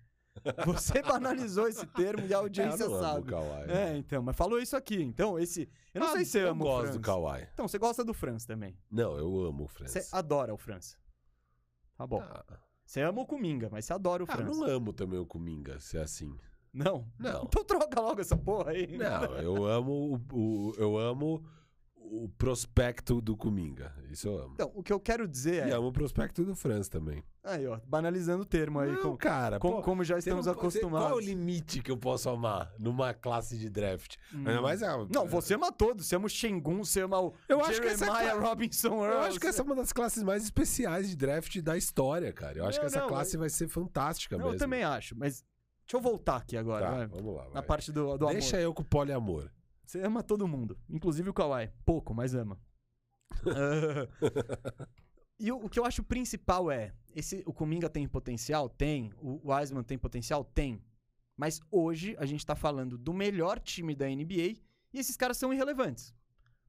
Você 0.65 1.02
banalizou 1.02 1.68
esse 1.68 1.86
termo 1.88 2.26
e 2.26 2.34
a 2.34 2.38
É, 2.38 2.40
audiência 2.40 2.84
eu 2.84 2.90
não 2.90 2.98
amo 2.98 3.06
o 3.07 3.14
sabe. 3.14 3.28
Kawhi. 3.30 3.72
É, 3.72 3.98
então, 3.98 4.22
mas 4.24 4.36
falou 4.36 4.60
isso 4.60 4.76
aqui. 4.76 5.02
Então, 5.02 5.40
esse. 5.40 5.70
Eu 5.94 6.02
não 6.02 6.07
Ah, 6.10 6.11
sei 6.14 6.26
se 6.26 6.32
você 6.32 6.44
eu 6.44 6.49
ama 6.49 6.61
o 6.64 6.68
gosto 6.68 6.94
do 6.94 6.99
Kawhi. 6.99 7.48
Então, 7.53 7.68
você 7.68 7.78
gosta 7.78 8.03
do 8.03 8.14
Franz 8.14 8.45
também. 8.45 8.78
Não, 8.91 9.15
eu 9.18 9.45
amo 9.45 9.64
o 9.65 9.68
Franz. 9.68 9.91
Você 9.91 10.07
adora 10.11 10.53
o 10.53 10.57
Franz. 10.57 10.98
Tá 11.98 12.06
bom. 12.07 12.22
Ah, 12.22 12.44
Você 12.86 13.02
ama 13.02 13.22
o 13.22 13.26
Kuminga, 13.26 13.70
mas 13.72 13.86
você 13.86 13.94
adora 13.94 14.24
o 14.24 14.28
ah, 14.30 14.36
Franz. 14.36 14.57
não 14.57 14.65
amo 14.68 14.91
também 14.94 15.20
o 15.20 15.26
Cominga, 15.26 15.80
se 15.80 15.98
é 15.98 16.02
assim. 16.02 16.36
Não? 16.74 17.07
Não. 17.20 17.44
Então 17.44 17.64
troca 17.64 18.02
logo 18.02 18.20
essa 18.20 18.36
porra 18.36 18.72
aí. 18.72 18.98
Não, 18.98 19.24
eu 19.38 19.65
amo 19.65 20.20
o, 20.32 20.70
o- 20.70 20.74
eu 20.78 20.98
amo 20.98 21.45
o 22.15 22.30
prospecto 22.30 23.19
do 23.19 23.35
Kuminga. 23.35 23.91
Isso 24.11 24.27
eu 24.27 24.38
amo. 24.38 24.52
Então, 24.53 24.72
o 24.76 24.84
que 24.84 24.94
eu 24.94 24.99
quero 24.99 25.27
dizer 25.27 25.68
E 25.68 25.72
é. 25.72 25.73
amo 25.73 25.88
o 25.88 25.91
prospecto 25.91 26.44
do 26.45 26.56
Franz 26.56 26.88
também. 26.88 27.23
Aí, 27.44 27.65
ó, 27.68 27.80
banalizando 27.88 28.44
o 28.44 28.45
termo 28.45 28.80
aí. 28.80 28.91
Não, 28.91 29.02
como, 29.02 29.18
cara, 29.18 29.60
como, 29.60 29.77
pô, 29.77 29.81
como 29.81 30.03
já 30.03 30.15
você 30.15 30.19
estamos 30.30 30.45
não 30.45 30.53
acostumados. 30.53 31.07
Qual 31.10 31.19
é 31.19 31.22
o 31.22 31.26
limite 31.26 31.81
que 31.81 31.90
eu 31.91 31.98
posso 31.98 32.30
amar 32.30 32.72
numa 32.77 33.14
classe 33.14 33.57
de 33.57 33.69
draft? 33.69 34.15
Hum. 34.34 34.44
Ainda 34.48 34.61
mais 34.61 34.84
a- 34.84 35.06
Não, 35.10 35.27
você 35.27 35.56
ama 35.56 35.72
todos. 35.72 36.06
Você 36.06 36.15
ama 36.15 36.27
o 36.27 36.30
Shengun, 36.30 36.84
você 36.85 37.02
ama 37.02 37.19
o 37.19 37.34
Eu 37.49 37.60
acho 37.65 37.81
que 37.81 37.88
essa 37.88 38.34
Robinson 38.40 39.03
Eu 39.06 39.11
Earl. 39.11 39.19
acho 39.26 39.40
que 39.40 39.48
essa 39.48 39.61
é 39.61 39.65
uma 39.65 39.76
das 39.76 39.91
classes 39.91 40.22
mais 40.23 40.44
especiais 40.44 41.10
de 41.10 41.15
draft 41.18 41.60
da 41.61 41.76
história, 41.76 42.31
cara. 42.31 42.60
Eu 42.60 42.65
acho 42.65 42.77
Não, 42.80 42.88
que 42.88 42.95
essa 42.95 43.07
classe 43.07 43.35
vai 43.38 43.49
ser 43.49 43.68
fantástica 43.68 44.38
mesmo. 44.38 44.53
eu 44.53 44.57
também 44.57 44.84
acho, 44.84 45.18
mas 45.18 45.44
deixa 45.85 45.98
eu 45.98 45.99
voltar 46.02 46.38
aqui 46.38 46.56
agora, 46.56 46.85
Tá, 46.85 47.06
vamos 47.07 47.35
lá. 47.35 47.45
Na 47.45 47.49
vai. 47.56 47.64
parte 47.64 47.91
do, 47.91 48.18
do 48.18 48.27
Deixa 48.27 48.56
amor. 48.57 48.64
eu 48.65 48.73
com 48.73 48.81
o 48.84 48.85
poliamor. 48.85 49.49
Você 49.85 50.01
ama 50.01 50.23
todo 50.23 50.47
mundo, 50.47 50.77
inclusive 50.89 51.30
o 51.30 51.34
Kawhi. 51.34 51.72
Pouco, 51.85 52.14
mas 52.14 52.34
ama. 52.34 52.60
E 55.39 55.51
o, 55.51 55.65
o 55.65 55.69
que 55.69 55.80
eu 55.80 55.85
acho 55.85 56.03
principal 56.03 56.72
é, 56.72 56.93
esse, 57.14 57.43
o 57.45 57.51
Kuminga 57.51 57.89
tem 57.89 58.07
potencial? 58.07 58.69
Tem. 58.69 59.11
O 59.18 59.51
Wiseman 59.51 59.84
tem 59.84 59.97
potencial? 59.97 60.45
Tem. 60.45 60.81
Mas 61.35 61.60
hoje 61.72 62.15
a 62.18 62.26
gente 62.26 62.45
tá 62.45 62.55
falando 62.55 62.97
do 62.97 63.14
melhor 63.14 63.60
time 63.60 63.95
da 63.95 64.07
NBA 64.07 64.61
e 64.93 64.99
esses 64.99 65.18
caras 65.18 65.38
são 65.38 65.53
irrelevantes. 65.53 66.14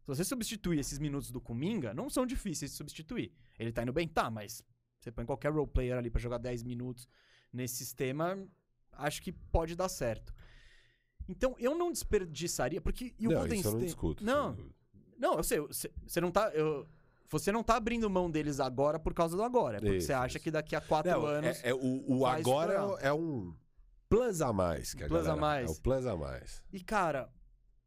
Se 0.01 0.07
você 0.09 0.24
substituir 0.24 0.78
esses 0.78 0.99
minutos 0.99 1.31
do 1.31 1.41
Kuminga, 1.41 1.95
não 1.95 2.11
são 2.11 2.27
difíceis 2.27 2.73
de 2.73 2.77
substituir. 2.77 3.32
Ele 3.59 3.73
tá 3.73 3.82
indo 3.82 3.93
bem? 3.93 4.09
Tá, 4.09 4.31
mas 4.31 4.65
você 4.99 5.12
põe 5.12 5.24
qualquer 5.24 5.53
role 5.53 5.69
player 5.69 5.97
ali 5.97 6.11
pra 6.11 6.20
jogar 6.20 6.39
10 6.39 6.62
minutos 6.62 7.07
nesse 7.53 7.77
sistema, 7.77 8.36
acho 8.93 9.23
que 9.23 9.32
pode 9.32 9.77
dar 9.77 9.89
certo. 9.89 10.35
Então, 11.29 11.55
eu 11.59 11.75
não 11.77 11.91
desperdiçaria, 11.91 12.81
porque 12.81 13.15
e 13.19 13.27
o 13.27 13.31
não, 13.31 13.39
Golden 13.41 13.59
isso 13.61 13.69
eu 13.69 13.73
não 13.73 13.79
State- 13.81 13.87
discuto. 13.87 14.25
Não, 14.25 14.57
sem 14.57 14.65
não, 15.19 15.35
eu 15.37 15.43
sei, 15.43 15.59
você 16.07 16.21
não 16.21 16.31
tá. 16.31 16.51
eu- 16.55 16.87
você 17.31 17.51
não 17.51 17.65
tá 17.65 17.77
abrindo 17.77 18.09
mão 18.09 18.31
deles 18.31 18.61
agora 18.61 18.99
por 18.99 19.13
causa 19.15 19.37
do 19.37 19.43
agora. 19.43 19.79
É 19.79 19.81
porque 19.81 19.97
Isso, 19.97 20.07
você 20.07 20.13
acha 20.13 20.37
isso. 20.37 20.45
que 20.45 20.51
daqui 20.51 20.77
a 20.77 20.81
quatro 20.81 21.11
Não, 21.11 21.27
anos. 21.27 21.65
é, 21.65 21.71
é 21.71 21.75
o, 21.75 22.05
o 22.07 22.27
agora 22.27 22.75
é, 23.01 23.09
é 23.09 23.13
um 23.13 23.53
plus 24.09 24.41
a 24.41 24.53
mais. 24.53 24.95
Que 24.95 25.03
a 25.05 25.09
Plus 25.09 25.21
a 25.23 25.35
galera- 25.35 25.41
mais. 25.41 25.69
É 25.71 25.73
o 25.73 25.81
plus 25.81 26.07
a 26.07 26.17
mais. 26.17 26.63
E, 26.73 26.81
cara, 26.81 27.29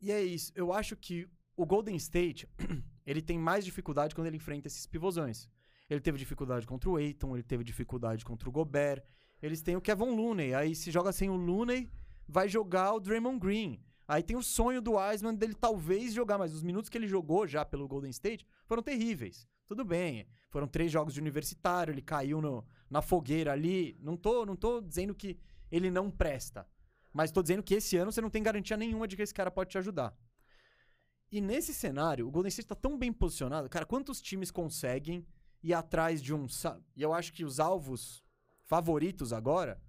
e 0.02 0.12
é 0.12 0.22
isso. 0.22 0.52
Eu 0.56 0.74
acho 0.74 0.96
que 0.98 1.30
o 1.56 1.66
Golden 1.66 1.96
State, 1.96 2.50
ele 3.06 3.22
tem 3.22 3.38
mais 3.38 3.64
dificuldade 3.64 4.14
quando 4.14 4.28
ele 4.28 4.38
enfrenta 4.38 4.68
esses 4.68 4.86
pivôzões. 4.86 5.48
Ele 5.90 6.02
teve 6.02 6.18
dificuldade 6.18 6.68
contra 6.68 6.90
o 6.90 6.98
Aiton, 6.98 7.34
ele 7.36 7.44
teve 7.44 7.64
dificuldade 7.64 8.26
contra 8.26 8.50
o 8.50 8.52
Gobert. 8.52 9.02
Eles 9.42 9.62
têm 9.62 9.78
o 9.78 9.82
Kevin 9.82 10.14
Looney. 10.16 10.54
Aí 10.54 10.76
se 10.76 10.92
joga 10.92 11.14
sem 11.14 11.30
o 11.30 11.36
Looney, 11.38 11.90
vai 12.28 12.48
jogar 12.50 12.94
o 12.94 13.00
Draymond 13.00 13.40
Green. 13.40 13.80
Aí 14.08 14.24
tem 14.24 14.38
o 14.38 14.44
sonho 14.44 14.82
do 14.82 14.94
Wiseman 14.94 15.36
dele 15.36 15.54
talvez 15.54 16.14
jogar, 16.14 16.38
mas 16.38 16.54
os 16.54 16.64
minutos 16.64 16.90
que 16.90 16.98
ele 16.98 17.08
jogou 17.08 17.46
já 17.48 17.66
pelo 17.66 17.88
Golden 17.88 18.10
State 18.12 18.46
foram 18.66 18.82
terríveis. 18.82 19.48
Tudo 19.66 19.84
bem, 19.84 20.26
foram 20.50 20.68
três 20.68 20.90
jogos 20.92 21.14
de 21.14 21.20
universitário, 21.20 21.92
ele 21.92 22.02
caiu 22.02 22.42
no- 22.42 22.66
na 22.90 23.02
fogueira 23.02 23.52
ali. 23.52 23.98
Não 24.02 24.16
tô, 24.16 24.46
não 24.46 24.56
tô 24.56 24.80
dizendo 24.80 25.14
que 25.14 25.38
ele 25.70 25.92
não 25.92 26.10
presta. 26.10 26.66
Mas 27.14 27.32
tô 27.32 27.42
dizendo 27.42 27.64
que 27.64 27.74
esse 27.76 27.98
ano 27.98 28.12
você 28.12 28.22
não 28.22 28.30
tem 28.30 28.42
garantia 28.42 28.78
nenhuma 28.78 29.08
de 29.08 29.16
que 29.18 29.22
esse 29.24 29.34
cara 29.34 29.52
pode 29.52 29.72
te 29.72 29.78
ajudar. 29.78 30.16
E 31.30 31.42
nesse 31.42 31.74
cenário, 31.74 32.26
o 32.28 32.32
Golden 32.32 32.48
State 32.50 32.68
tá 32.68 32.76
tão 32.76 32.98
bem 32.98 33.12
posicionado. 33.12 33.68
Cara, 33.68 33.86
quantos 33.86 34.22
times 34.22 34.50
conseguem 34.52 35.26
ir 35.62 35.74
atrás 35.74 36.22
de 36.22 36.34
um. 36.34 36.48
E 36.96 37.02
eu 37.02 37.14
acho 37.14 37.34
que 37.34 37.44
os 37.44 37.60
alvos 37.60 38.24
favoritos 38.64 39.34
agora, 39.34 39.82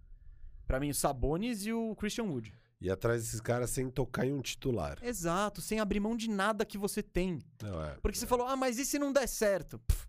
pra 0.68 0.78
mim, 0.78 0.90
o 0.90 0.94
Sabonis 0.94 1.64
e 1.66 1.72
o 1.72 1.96
Christian 1.96 2.24
Wood. 2.24 2.52
E 2.80 2.88
atrás 2.90 3.22
desses 3.24 3.40
caras 3.40 3.70
sem 3.70 3.90
tocar 3.90 4.24
em 4.24 4.32
um 4.32 4.40
titular. 4.40 4.98
Exato, 5.02 5.60
sem 5.60 5.80
abrir 5.80 5.98
mão 5.98 6.16
de 6.16 6.30
nada 6.30 6.64
que 6.64 6.78
você 6.78 7.02
tem. 7.02 7.40
Não, 7.60 7.82
é. 7.84 7.96
Porque 8.00 8.16
você 8.16 8.26
falou, 8.26 8.46
ah, 8.46 8.54
mas 8.54 8.78
e 8.78 8.84
se 8.84 8.98
não 9.00 9.12
der 9.12 9.26
certo? 9.26 9.80
Pff, 9.80 10.06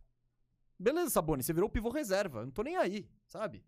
beleza, 0.78 1.10
Sabonis, 1.10 1.48
você 1.48 1.54
virou 1.54 1.68
o 1.68 1.72
pivô 1.72 1.90
reserva. 1.90 2.44
Não 2.44 2.52
tô 2.52 2.62
nem 2.62 2.76
aí, 2.78 3.10
sabe? 3.28 3.64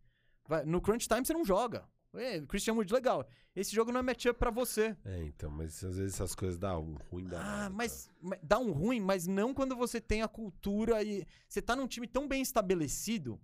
Vai- 0.48 0.66
no 0.66 0.80
crunch 0.82 1.08
time 1.08 1.26
você 1.26 1.34
não 1.34 1.44
joga. 1.46 1.84
É, 2.14 2.42
Christian 2.42 2.74
Wood, 2.74 2.94
legal. 2.94 3.26
Esse 3.56 3.74
jogo 3.74 3.92
não 3.92 4.02
é 4.02 4.04
matchup 4.04 4.38
pra 4.38 4.52
você. 4.52 4.96
É, 5.06 5.24
então, 5.24 5.50
mas 5.50 5.82
às 5.84 5.98
vezes 5.98 6.14
essas 6.16 6.36
coisas 6.36 6.58
dão 6.60 6.84
um 6.84 6.98
ruim 7.10 7.24
da 7.26 7.40
Ah, 7.66 7.70
mas, 7.70 8.10
mas 8.22 8.40
dá 8.44 8.60
um 8.60 8.72
ruim, 8.72 9.00
mas 9.00 9.26
não 9.28 9.54
quando 9.54 9.76
você 9.78 10.02
tem 10.02 10.22
a 10.22 10.28
cultura 10.28 11.02
e 11.02 11.26
você 11.48 11.62
tá 11.62 11.74
num 11.76 11.88
time 11.88 12.06
tão 12.08 12.28
bem 12.28 12.42
estabelecido 12.42 13.40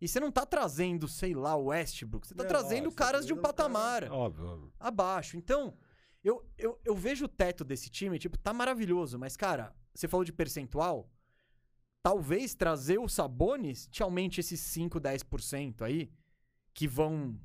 e 0.00 0.06
você 0.06 0.20
não 0.20 0.30
tá 0.30 0.46
trazendo, 0.46 1.08
sei 1.08 1.34
lá, 1.34 1.56
o 1.56 1.66
Westbrook, 1.66 2.26
você 2.26 2.34
tá 2.34 2.44
trazendo 2.44 2.90
caras 2.92 3.26
de 3.26 3.32
um 3.32 3.38
patamar 3.38 4.04
Óbvio, 4.04 4.46
óbvio. 4.46 4.72
abaixo. 4.78 5.36
Então, 5.36 5.74
eu, 6.22 6.44
eu, 6.56 6.78
eu 6.84 6.94
vejo 6.94 7.24
o 7.24 7.28
teto 7.28 7.64
desse 7.64 7.90
time, 7.90 8.18
tipo, 8.18 8.38
tá 8.38 8.52
maravilhoso, 8.52 9.18
mas 9.18 9.36
cara, 9.36 9.74
você 9.92 10.06
falou 10.06 10.24
de 10.24 10.32
percentual, 10.32 11.10
talvez 12.02 12.54
trazer 12.54 12.98
o 12.98 13.08
Sabonis 13.08 13.88
te 13.88 14.02
aumente 14.02 14.40
esses 14.40 14.60
5, 14.60 15.00
10% 15.00 15.82
aí 15.82 16.10
que 16.72 16.86
vão 16.86 17.38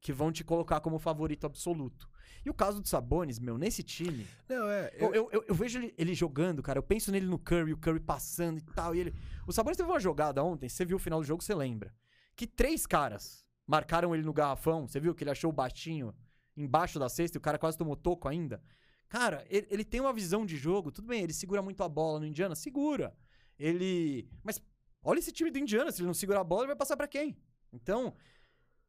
que 0.00 0.12
vão 0.12 0.32
te 0.32 0.42
colocar 0.42 0.80
como 0.80 0.98
favorito 0.98 1.46
absoluto. 1.46 2.09
E 2.44 2.48
o 2.50 2.54
caso 2.54 2.80
do 2.80 2.88
Sabonis, 2.88 3.38
meu, 3.38 3.58
nesse 3.58 3.82
time, 3.82 4.26
Não, 4.48 4.70
é. 4.70 4.90
eu, 4.94 5.14
eu, 5.14 5.28
eu- 5.30 5.44
eu 5.48 5.54
vejo 5.54 5.78
ele, 5.78 5.94
ele 5.98 6.14
jogando, 6.14 6.62
cara. 6.62 6.78
Eu 6.78 6.82
penso 6.82 7.12
nele 7.12 7.26
no 7.26 7.38
Curry, 7.38 7.72
o 7.72 7.76
Curry 7.76 8.00
passando 8.00 8.58
e 8.58 8.62
tal. 8.62 8.94
E 8.94 9.00
ele... 9.00 9.14
O 9.46 9.52
Sabonis 9.52 9.76
teve 9.76 9.90
uma 9.90 10.00
jogada 10.00 10.42
ontem, 10.42 10.68
você 10.68 10.84
viu 10.84 10.96
o 10.96 11.00
final 11.00 11.20
do 11.20 11.26
jogo, 11.26 11.42
você 11.42 11.54
lembra. 11.54 11.94
Que 12.34 12.46
três 12.46 12.86
caras 12.86 13.44
marcaram 13.66 14.14
ele 14.14 14.24
no 14.24 14.32
garrafão. 14.32 14.88
Você 14.88 14.98
viu 14.98 15.14
que 15.14 15.22
ele 15.22 15.30
achou 15.30 15.50
o 15.50 15.52
baixinho 15.52 16.14
embaixo 16.56 16.98
da 16.98 17.08
cesta 17.08 17.36
e 17.36 17.38
o 17.38 17.42
cara 17.42 17.58
quase 17.58 17.76
tomou 17.76 17.94
toco 17.94 18.26
ainda. 18.26 18.62
Cara, 19.08 19.44
ele, 19.50 19.66
ele 19.70 19.84
tem 19.84 20.00
uma 20.00 20.12
visão 20.12 20.46
de 20.46 20.56
jogo. 20.56 20.90
Tudo 20.90 21.08
bem, 21.08 21.22
ele 21.22 21.32
segura 21.34 21.60
muito 21.60 21.82
a 21.82 21.88
bola 21.88 22.20
no 22.20 22.26
Indiana? 22.26 22.54
Segura. 22.54 23.14
Ele. 23.58 24.26
Mas 24.42 24.62
olha 25.02 25.18
esse 25.18 25.32
time 25.32 25.50
do 25.50 25.58
Indiana. 25.58 25.92
Se 25.92 26.00
ele 26.00 26.06
não 26.06 26.14
segurar 26.14 26.40
a 26.40 26.44
bola, 26.44 26.62
ele 26.62 26.68
vai 26.68 26.76
passar 26.76 26.96
pra 26.96 27.06
quem? 27.08 27.36
Então, 27.72 28.14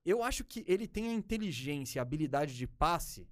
eu 0.05 0.23
acho 0.23 0.43
que 0.45 0.63
ele 0.67 0.87
tem 0.87 1.09
a 1.09 1.13
inteligência, 1.13 2.01
a 2.01 2.03
habilidade 2.03 2.55
de 2.55 2.65
passe 2.65 3.27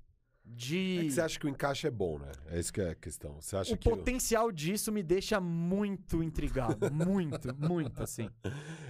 de. 0.50 1.00
É 1.00 1.04
que 1.04 1.12
você 1.12 1.22
acha 1.22 1.40
que 1.40 1.46
o 1.46 1.50
encaixe 1.50 1.88
é 1.88 1.92
bom, 1.92 2.18
né? 2.20 2.32
É 2.48 2.60
isso 2.60 2.74
que 2.74 2.82
é 2.82 2.90
a 2.90 2.96
questão. 2.96 3.40
Você 3.42 3.56
acha 3.56 3.74
O 3.74 3.78
que. 3.78 3.90
potencial 3.90 4.52
disso 4.52 4.92
me 4.92 5.04
deixa 5.04 5.40
muito 5.40 6.22
intrigado. 6.24 6.90
muito, 6.94 7.56
muito, 7.56 8.02
assim. 8.02 8.30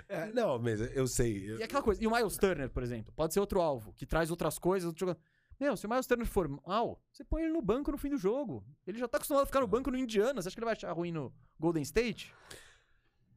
É, 0.07 0.31
não, 0.31 0.57
mas 0.59 0.79
eu 0.95 1.07
sei. 1.07 1.49
E 1.57 1.63
aquela 1.63 1.83
coisa. 1.83 2.03
E 2.03 2.07
o 2.07 2.11
Miles 2.11 2.37
Turner, 2.37 2.69
por 2.69 2.83
exemplo, 2.83 3.13
pode 3.15 3.33
ser 3.33 3.39
outro 3.39 3.61
alvo, 3.61 3.93
que 3.93 4.05
traz 4.05 4.31
outras 4.31 4.57
coisas. 4.57 4.87
Outro 4.87 5.01
jogador. 5.01 5.21
Meu, 5.59 5.75
se 5.75 5.85
o 5.85 5.89
Miles 5.89 6.07
Turner 6.07 6.25
for 6.25 6.47
mal, 6.65 7.03
você 7.11 7.23
põe 7.23 7.43
ele 7.43 7.51
no 7.51 7.61
banco 7.61 7.91
no 7.91 7.97
fim 7.97 8.09
do 8.09 8.17
jogo. 8.17 8.65
Ele 8.87 8.97
já 8.97 9.07
tá 9.07 9.17
acostumado 9.17 9.43
a 9.43 9.45
ficar 9.45 9.59
no 9.59 9.67
banco 9.67 9.91
no 9.91 9.97
Indiana. 9.97 10.41
Você 10.41 10.47
acha 10.47 10.55
que 10.55 10.59
ele 10.59 10.65
vai 10.65 10.73
achar 10.73 10.91
ruim 10.93 11.11
no 11.11 11.33
Golden 11.59 11.83
State? 11.83 12.33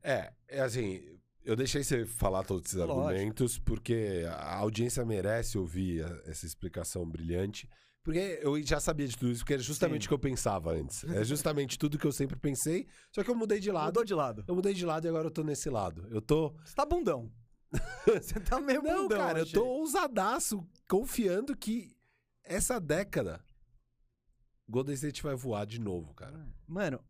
É, 0.03 0.33
é 0.49 0.61
assim, 0.61 1.03
eu 1.45 1.57
deixei 1.57 1.83
você 1.83 2.07
falar 2.07 2.45
todos 2.45 2.67
esses 2.67 2.79
Lógico. 2.79 3.01
argumentos 3.01 3.59
porque 3.59 4.25
a 4.29 4.57
audiência 4.59 5.05
merece 5.05 5.59
ouvir 5.59 6.05
essa 6.25 6.47
explicação 6.47 7.05
brilhante. 7.09 7.69
Porque 8.05 8.41
eu 8.43 8.61
já 8.63 8.81
sabia 8.81 9.07
de 9.07 9.17
tudo 9.17 9.31
isso, 9.31 9.43
porque 9.43 9.55
era 9.55 9.63
justamente 9.63 10.03
Sim. 10.03 10.07
o 10.07 10.09
que 10.09 10.15
eu 10.15 10.19
pensava 10.19 10.73
antes. 10.73 11.05
É 11.05 11.23
justamente 11.25 11.79
tudo 11.79 11.99
que 11.99 12.07
eu 12.07 12.13
sempre 12.13 12.37
pensei, 12.37 12.87
só 13.13 13.23
que 13.23 13.31
eu 13.31 13.35
mudei 13.35 13.61
de 13.61 13.71
lado. 13.71 13.87
Mudou 13.87 14.05
de 14.05 14.15
lado. 14.15 14.45
Eu 14.49 14.55
mudei 14.57 14.75
de 14.75 14.85
lado 14.85 15.07
e 15.07 15.09
agora 15.09 15.27
eu 15.27 15.31
tô 15.31 15.45
nesse 15.45 15.71
lado. 15.71 16.07
Eu 16.11 16.21
tô. 16.21 16.51
Você 16.65 16.75
tá 16.75 16.85
bundão. 16.85 17.33
você 18.05 18.41
tá 18.41 18.61
meio 18.61 18.83
Não, 18.83 19.03
bundão. 19.03 19.19
cara, 19.19 19.39
eu 19.39 19.43
achei. 19.45 19.55
tô 19.55 19.65
ousadaço, 19.67 20.67
confiando 20.89 21.57
que 21.57 21.97
essa 22.45 22.81
década 22.81 23.43
Golden 24.69 24.95
State 24.95 25.23
vai 25.23 25.35
voar 25.35 25.65
de 25.65 25.81
novo, 25.81 26.13
cara. 26.13 26.47
Mano, 26.67 27.03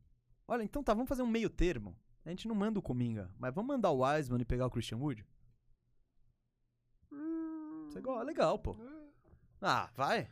olha, 0.47 0.62
então 0.62 0.82
tá, 0.82 0.93
vamos 0.93 1.09
fazer 1.09 1.23
um 1.23 1.27
meio 1.27 1.48
termo. 1.48 1.97
A 2.24 2.31
gente 2.31 2.47
não 2.47 2.55
manda 2.55 2.78
o 2.78 2.82
Cominga, 2.82 3.35
mas 3.39 3.52
vamos 3.55 3.74
mandar 3.74 3.90
o 3.90 4.05
Wiseman 4.05 4.40
e 4.40 4.44
pegar 4.44 4.66
o 4.66 4.70
Christian 4.70 4.98
Wood? 4.98 5.27
Você 7.89 8.01
gosta? 8.01 8.24
Legal, 8.24 8.59
pô. 8.59 8.77
Ah, 9.60 9.90
vai. 9.97 10.28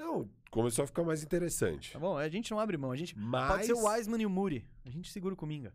Não, 0.00 0.30
começou 0.50 0.82
a 0.82 0.86
ficar 0.86 1.04
mais 1.04 1.22
interessante. 1.22 1.92
Tá 1.92 1.98
bom, 1.98 2.16
a 2.16 2.28
gente 2.28 2.50
não 2.50 2.58
abre 2.58 2.76
mão. 2.78 2.90
A 2.90 2.96
gente 2.96 3.16
Mas 3.18 3.50
pode 3.52 3.66
ser 3.66 3.74
o 3.74 3.84
Wiseman 3.86 4.22
e 4.22 4.26
o 4.26 4.30
Muri. 4.30 4.66
A 4.84 4.90
gente 4.90 5.10
segura 5.12 5.34
o 5.34 5.36
Cominga. 5.36 5.72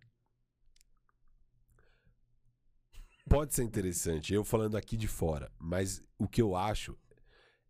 pode 3.27 3.53
ser 3.53 3.64
interessante, 3.64 4.34
eu 4.34 4.43
falando 4.43 4.77
aqui 4.77 4.95
de 4.95 5.07
fora, 5.07 5.52
mas 5.60 6.02
o 6.18 6.27
que 6.27 6.41
eu 6.41 6.56
acho 6.56 6.95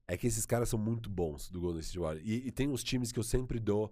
é 0.07 0.15
que 0.18 0.27
esses 0.27 0.45
caras 0.45 0.69
são 0.69 0.77
muito 0.77 1.10
bons 1.10 1.49
do 1.49 1.60
Golden 1.61 1.80
State 1.82 1.98
Warriors. 1.99 2.27
E, 2.27 2.48
e 2.48 2.52
tem 2.52 2.68
uns 2.69 2.84
times 2.84 3.11
que 3.11 3.18
eu 3.19 3.23
sempre 3.23 3.60
dou 3.60 3.91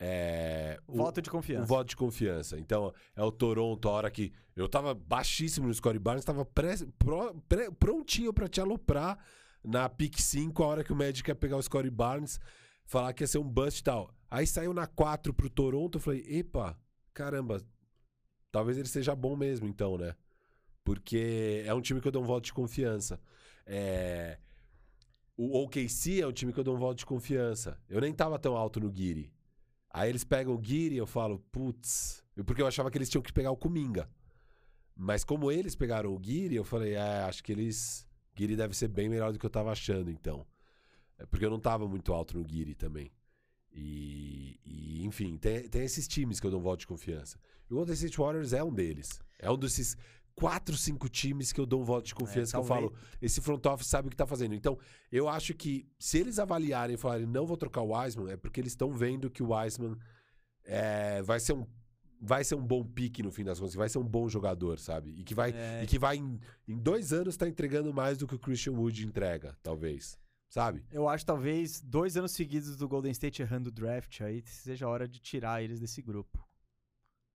é, 0.00 0.80
o- 0.88 0.96
Voto 0.96 1.22
de 1.22 1.30
confiança. 1.30 1.62
Um 1.62 1.66
voto 1.66 1.88
de 1.90 1.96
confiança. 1.96 2.58
Então, 2.58 2.92
é 3.14 3.22
o 3.22 3.30
Toronto, 3.30 3.88
a 3.88 3.92
hora 3.92 4.10
que 4.10 4.32
eu 4.56 4.68
tava 4.68 4.94
baixíssimo 4.94 5.68
no 5.68 5.74
score 5.74 5.98
Barnes, 5.98 6.24
tava 6.24 6.44
pré- 6.44 6.74
pró- 6.98 7.32
pré- 7.48 7.70
prontinho 7.70 8.32
pra 8.32 8.48
te 8.48 8.60
aloprar 8.60 9.16
na 9.64 9.88
pick 9.88 10.18
5, 10.18 10.62
a 10.62 10.66
hora 10.66 10.84
que 10.84 10.92
o 10.92 10.96
Magic 10.96 11.28
ia 11.28 11.34
pegar 11.34 11.56
o 11.56 11.62
score 11.62 11.90
Barnes, 11.90 12.40
falar 12.84 13.12
que 13.12 13.22
ia 13.22 13.26
ser 13.26 13.38
um 13.38 13.48
bust 13.48 13.80
e 13.80 13.84
tal. 13.84 14.14
Aí 14.30 14.46
saiu 14.46 14.72
na 14.72 14.86
4 14.86 15.32
pro 15.32 15.50
Toronto, 15.50 15.98
eu 15.98 16.02
falei, 16.02 16.24
epa, 16.26 16.78
caramba, 17.12 17.62
talvez 18.50 18.78
ele 18.78 18.88
seja 18.88 19.14
bom 19.14 19.36
mesmo, 19.36 19.66
então, 19.66 19.96
né? 19.96 20.14
Porque 20.84 21.62
é 21.64 21.72
um 21.74 21.80
time 21.80 22.00
que 22.00 22.08
eu 22.08 22.12
dou 22.12 22.22
um 22.22 22.26
voto 22.26 22.44
de 22.44 22.52
confiança. 22.52 23.20
É, 23.66 24.38
o 25.36 25.62
OKC 25.62 26.20
é 26.20 26.26
um 26.26 26.32
time 26.32 26.52
que 26.52 26.60
eu 26.60 26.64
dou 26.64 26.74
um 26.74 26.78
voto 26.78 26.98
de 26.98 27.06
confiança. 27.06 27.78
Eu 27.88 28.00
nem 28.00 28.12
tava 28.12 28.38
tão 28.38 28.56
alto 28.56 28.80
no 28.80 28.90
Guiri. 28.90 29.32
Aí 29.90 30.08
eles 30.08 30.24
pegam 30.24 30.54
o 30.54 30.58
Guiri 30.58 30.96
eu 30.96 31.06
falo, 31.06 31.38
putz. 31.52 32.24
Porque 32.46 32.62
eu 32.62 32.66
achava 32.66 32.90
que 32.90 32.98
eles 32.98 33.08
tinham 33.08 33.22
que 33.22 33.32
pegar 33.32 33.50
o 33.50 33.56
Kuminga. 33.56 34.08
Mas 34.96 35.24
como 35.24 35.50
eles 35.50 35.74
pegaram 35.74 36.12
o 36.12 36.18
Guiri, 36.18 36.56
eu 36.56 36.64
falei, 36.64 36.94
é, 36.94 37.20
acho 37.22 37.42
que 37.42 37.52
eles. 37.52 38.06
Guiri 38.34 38.56
deve 38.56 38.74
ser 38.76 38.88
bem 38.88 39.08
melhor 39.08 39.32
do 39.32 39.38
que 39.38 39.46
eu 39.46 39.50
tava 39.50 39.70
achando, 39.70 40.10
então. 40.10 40.46
É 41.18 41.26
porque 41.26 41.44
eu 41.44 41.50
não 41.50 41.60
tava 41.60 41.86
muito 41.86 42.12
alto 42.12 42.36
no 42.36 42.44
Guiri 42.44 42.74
também. 42.74 43.10
E, 43.74 44.58
e, 44.64 45.04
enfim, 45.04 45.36
tem, 45.36 45.68
tem 45.68 45.82
esses 45.82 46.06
times 46.06 46.38
que 46.40 46.46
eu 46.46 46.50
dou 46.50 46.60
um 46.60 46.62
voto 46.62 46.80
de 46.80 46.86
confiança. 46.86 47.38
E 47.68 47.72
o 47.72 47.76
Golden 47.76 47.94
State 47.94 48.18
Warriors 48.18 48.52
é 48.52 48.62
um 48.62 48.72
deles. 48.72 49.20
É 49.38 49.50
um 49.50 49.56
desses 49.56 49.96
quatro, 50.34 50.76
cinco 50.76 51.08
times 51.08 51.52
que 51.52 51.60
eu 51.60 51.66
dou 51.66 51.80
um 51.80 51.84
voto 51.84 52.06
de 52.06 52.14
confiança, 52.14 52.56
É, 52.56 52.60
que 52.60 52.64
eu 52.64 52.68
talvez- 52.68 52.90
falo, 52.92 53.02
esse 53.20 53.40
front 53.40 53.64
office 53.66 53.86
sabe 53.86 54.08
o 54.08 54.10
que 54.10 54.16
tá 54.16 54.26
fazendo. 54.26 54.54
Então, 54.54 54.78
eu 55.10 55.28
acho 55.28 55.54
que 55.54 55.86
se 55.98 56.18
eles 56.18 56.38
avaliarem 56.38 56.94
e 56.94 56.98
falarem, 56.98 57.26
não 57.26 57.46
vou 57.46 57.56
trocar 57.56 57.82
o 57.82 57.94
Wiseman, 57.96 58.30
é 58.32 58.36
porque 58.36 58.60
eles 58.60 58.72
estão 58.72 58.92
vendo 58.92 59.30
que 59.30 59.42
o 59.42 59.52
Wiseman 59.54 59.96
é, 60.64 61.22
vai 61.22 61.38
ser 61.40 61.52
um 61.54 61.66
vai 62.24 62.44
ser 62.44 62.54
um 62.54 62.64
bom 62.64 62.84
pique 62.84 63.20
no 63.22 63.32
fim 63.32 63.42
das 63.42 63.58
contas, 63.58 63.72
que 63.72 63.78
vai 63.78 63.88
ser 63.88 63.98
um 63.98 64.04
bom 64.06 64.28
jogador, 64.28 64.78
sabe? 64.78 65.10
E 65.18 65.24
que 65.24 65.34
vai, 65.34 65.50
É. 65.52 65.82
e 65.82 65.86
que 65.88 65.98
vai 65.98 66.16
em, 66.16 66.38
em 66.68 66.78
dois 66.78 67.12
anos 67.12 67.36
tá 67.36 67.48
entregando 67.48 67.92
mais 67.92 68.16
do 68.16 68.28
que 68.28 68.34
o 68.36 68.38
Christian 68.38 68.74
Wood 68.74 69.04
entrega, 69.04 69.58
talvez. 69.62 70.16
Sabe? 70.48 70.84
Eu 70.92 71.08
acho 71.08 71.24
talvez 71.26 71.80
dois 71.80 72.16
anos 72.16 72.30
seguidos 72.32 72.76
do 72.76 72.86
Golden 72.86 73.10
State 73.10 73.40
errando 73.42 73.70
o 73.70 73.72
draft 73.72 74.20
aí 74.20 74.42
seja 74.46 74.84
a 74.86 74.88
hora 74.88 75.08
de 75.08 75.18
tirar 75.18 75.62
eles 75.62 75.80
desse 75.80 76.00
grupo. 76.02 76.46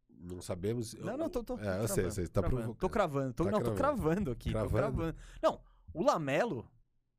Não 0.09 0.41
sabemos. 0.41 0.93
Não, 0.93 1.17
não, 1.17 1.29
tô, 1.29 1.43
tô, 1.43 1.57
É, 1.59 1.81
eu 1.81 1.87
sei, 1.87 2.05
eu 2.05 2.09
cravando, 2.09 2.11
sei. 2.11 2.27
Tá 2.27 2.41
cravando. 2.41 2.61
provocando. 2.61 2.79
Tô 2.79 2.89
cravando. 2.89 3.33
Tô, 3.33 3.43
Tá 3.45 3.51
não, 3.51 3.59
tô 3.61 3.73
cravando. 3.73 4.01
cravando 4.03 4.31
aqui. 4.31 4.49
Cravando? 4.51 4.77
cravando. 4.77 5.17
Não, 5.41 5.59
o 5.93 6.03
Lamelo, 6.03 6.69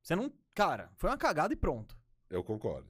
você 0.02 0.16
não. 0.16 0.32
Cara, 0.54 0.90
foi 0.96 1.10
uma 1.10 1.18
cagada 1.18 1.52
e 1.52 1.56
pronto. 1.56 1.96
Eu 2.30 2.42
concordo. 2.42 2.88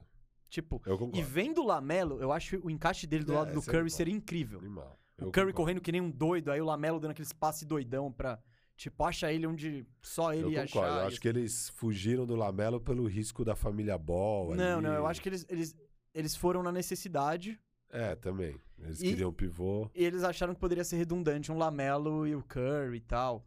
Tipo, 0.49 0.81
e 1.13 1.21
vendo 1.21 1.61
o 1.61 1.65
Lamelo, 1.65 2.19
eu 2.19 2.31
acho 2.31 2.57
o 2.63 2.69
encaixe 2.71 3.05
dele 3.05 3.23
do 3.23 3.33
É, 3.33 3.35
lado 3.35 3.53
do 3.53 3.59
é 3.59 3.63
Curry 3.63 3.77
animal. 3.77 3.89
seria 3.91 4.13
incrível. 4.13 4.59
Animal. 4.59 4.99
O 5.17 5.25
Eu 5.25 5.31
Curry 5.31 5.33
concordo. 5.33 5.53
correndo 5.53 5.81
que 5.81 5.91
nem 5.91 6.01
um 6.01 6.09
doido, 6.09 6.51
aí 6.51 6.59
o 6.59 6.65
Lamelo 6.65 6.99
dando 6.99 7.11
aqueles 7.11 7.31
passe 7.31 7.65
doidão 7.65 8.11
pra. 8.11 8.39
Tipo, 8.75 9.03
acha 9.03 9.31
ele 9.31 9.45
onde 9.45 9.85
só 10.01 10.33
ele 10.33 10.43
Eu 10.45 10.51
ia 10.51 10.65
concordo. 10.65 10.87
achar. 10.89 11.01
Eu 11.01 11.07
acho 11.07 11.19
que 11.21 11.27
eles 11.27 11.69
fugiram 11.69 12.25
do 12.25 12.35
Lamelo 12.35 12.79
pelo 12.79 13.05
risco 13.07 13.43
da 13.45 13.55
família 13.55 13.97
Ball. 13.97 14.55
Não, 14.55 14.75
ali. 14.79 14.87
não, 14.87 14.93
eu 14.93 15.05
acho 15.05 15.21
que 15.21 15.27
eles, 15.29 15.45
eles, 15.49 15.75
eles 16.13 16.35
foram 16.35 16.63
na 16.63 16.71
necessidade 16.71 17.59
É, 17.91 18.15
também. 18.15 18.55
Eles 18.79 19.01
E- 19.01 19.09
queriam 19.09 19.33
pivô. 19.33 19.89
e 19.93 20.03
eles 20.05 20.23
acharam 20.23 20.53
que 20.55 20.59
poderia 20.61 20.85
ser 20.85 20.95
redundante 20.95 21.51
um 21.51 21.57
Lamelo 21.57 22.25
e 22.25 22.33
o 22.35 22.41
Curry 22.41 22.97
e 22.97 23.01
tal. 23.01 23.45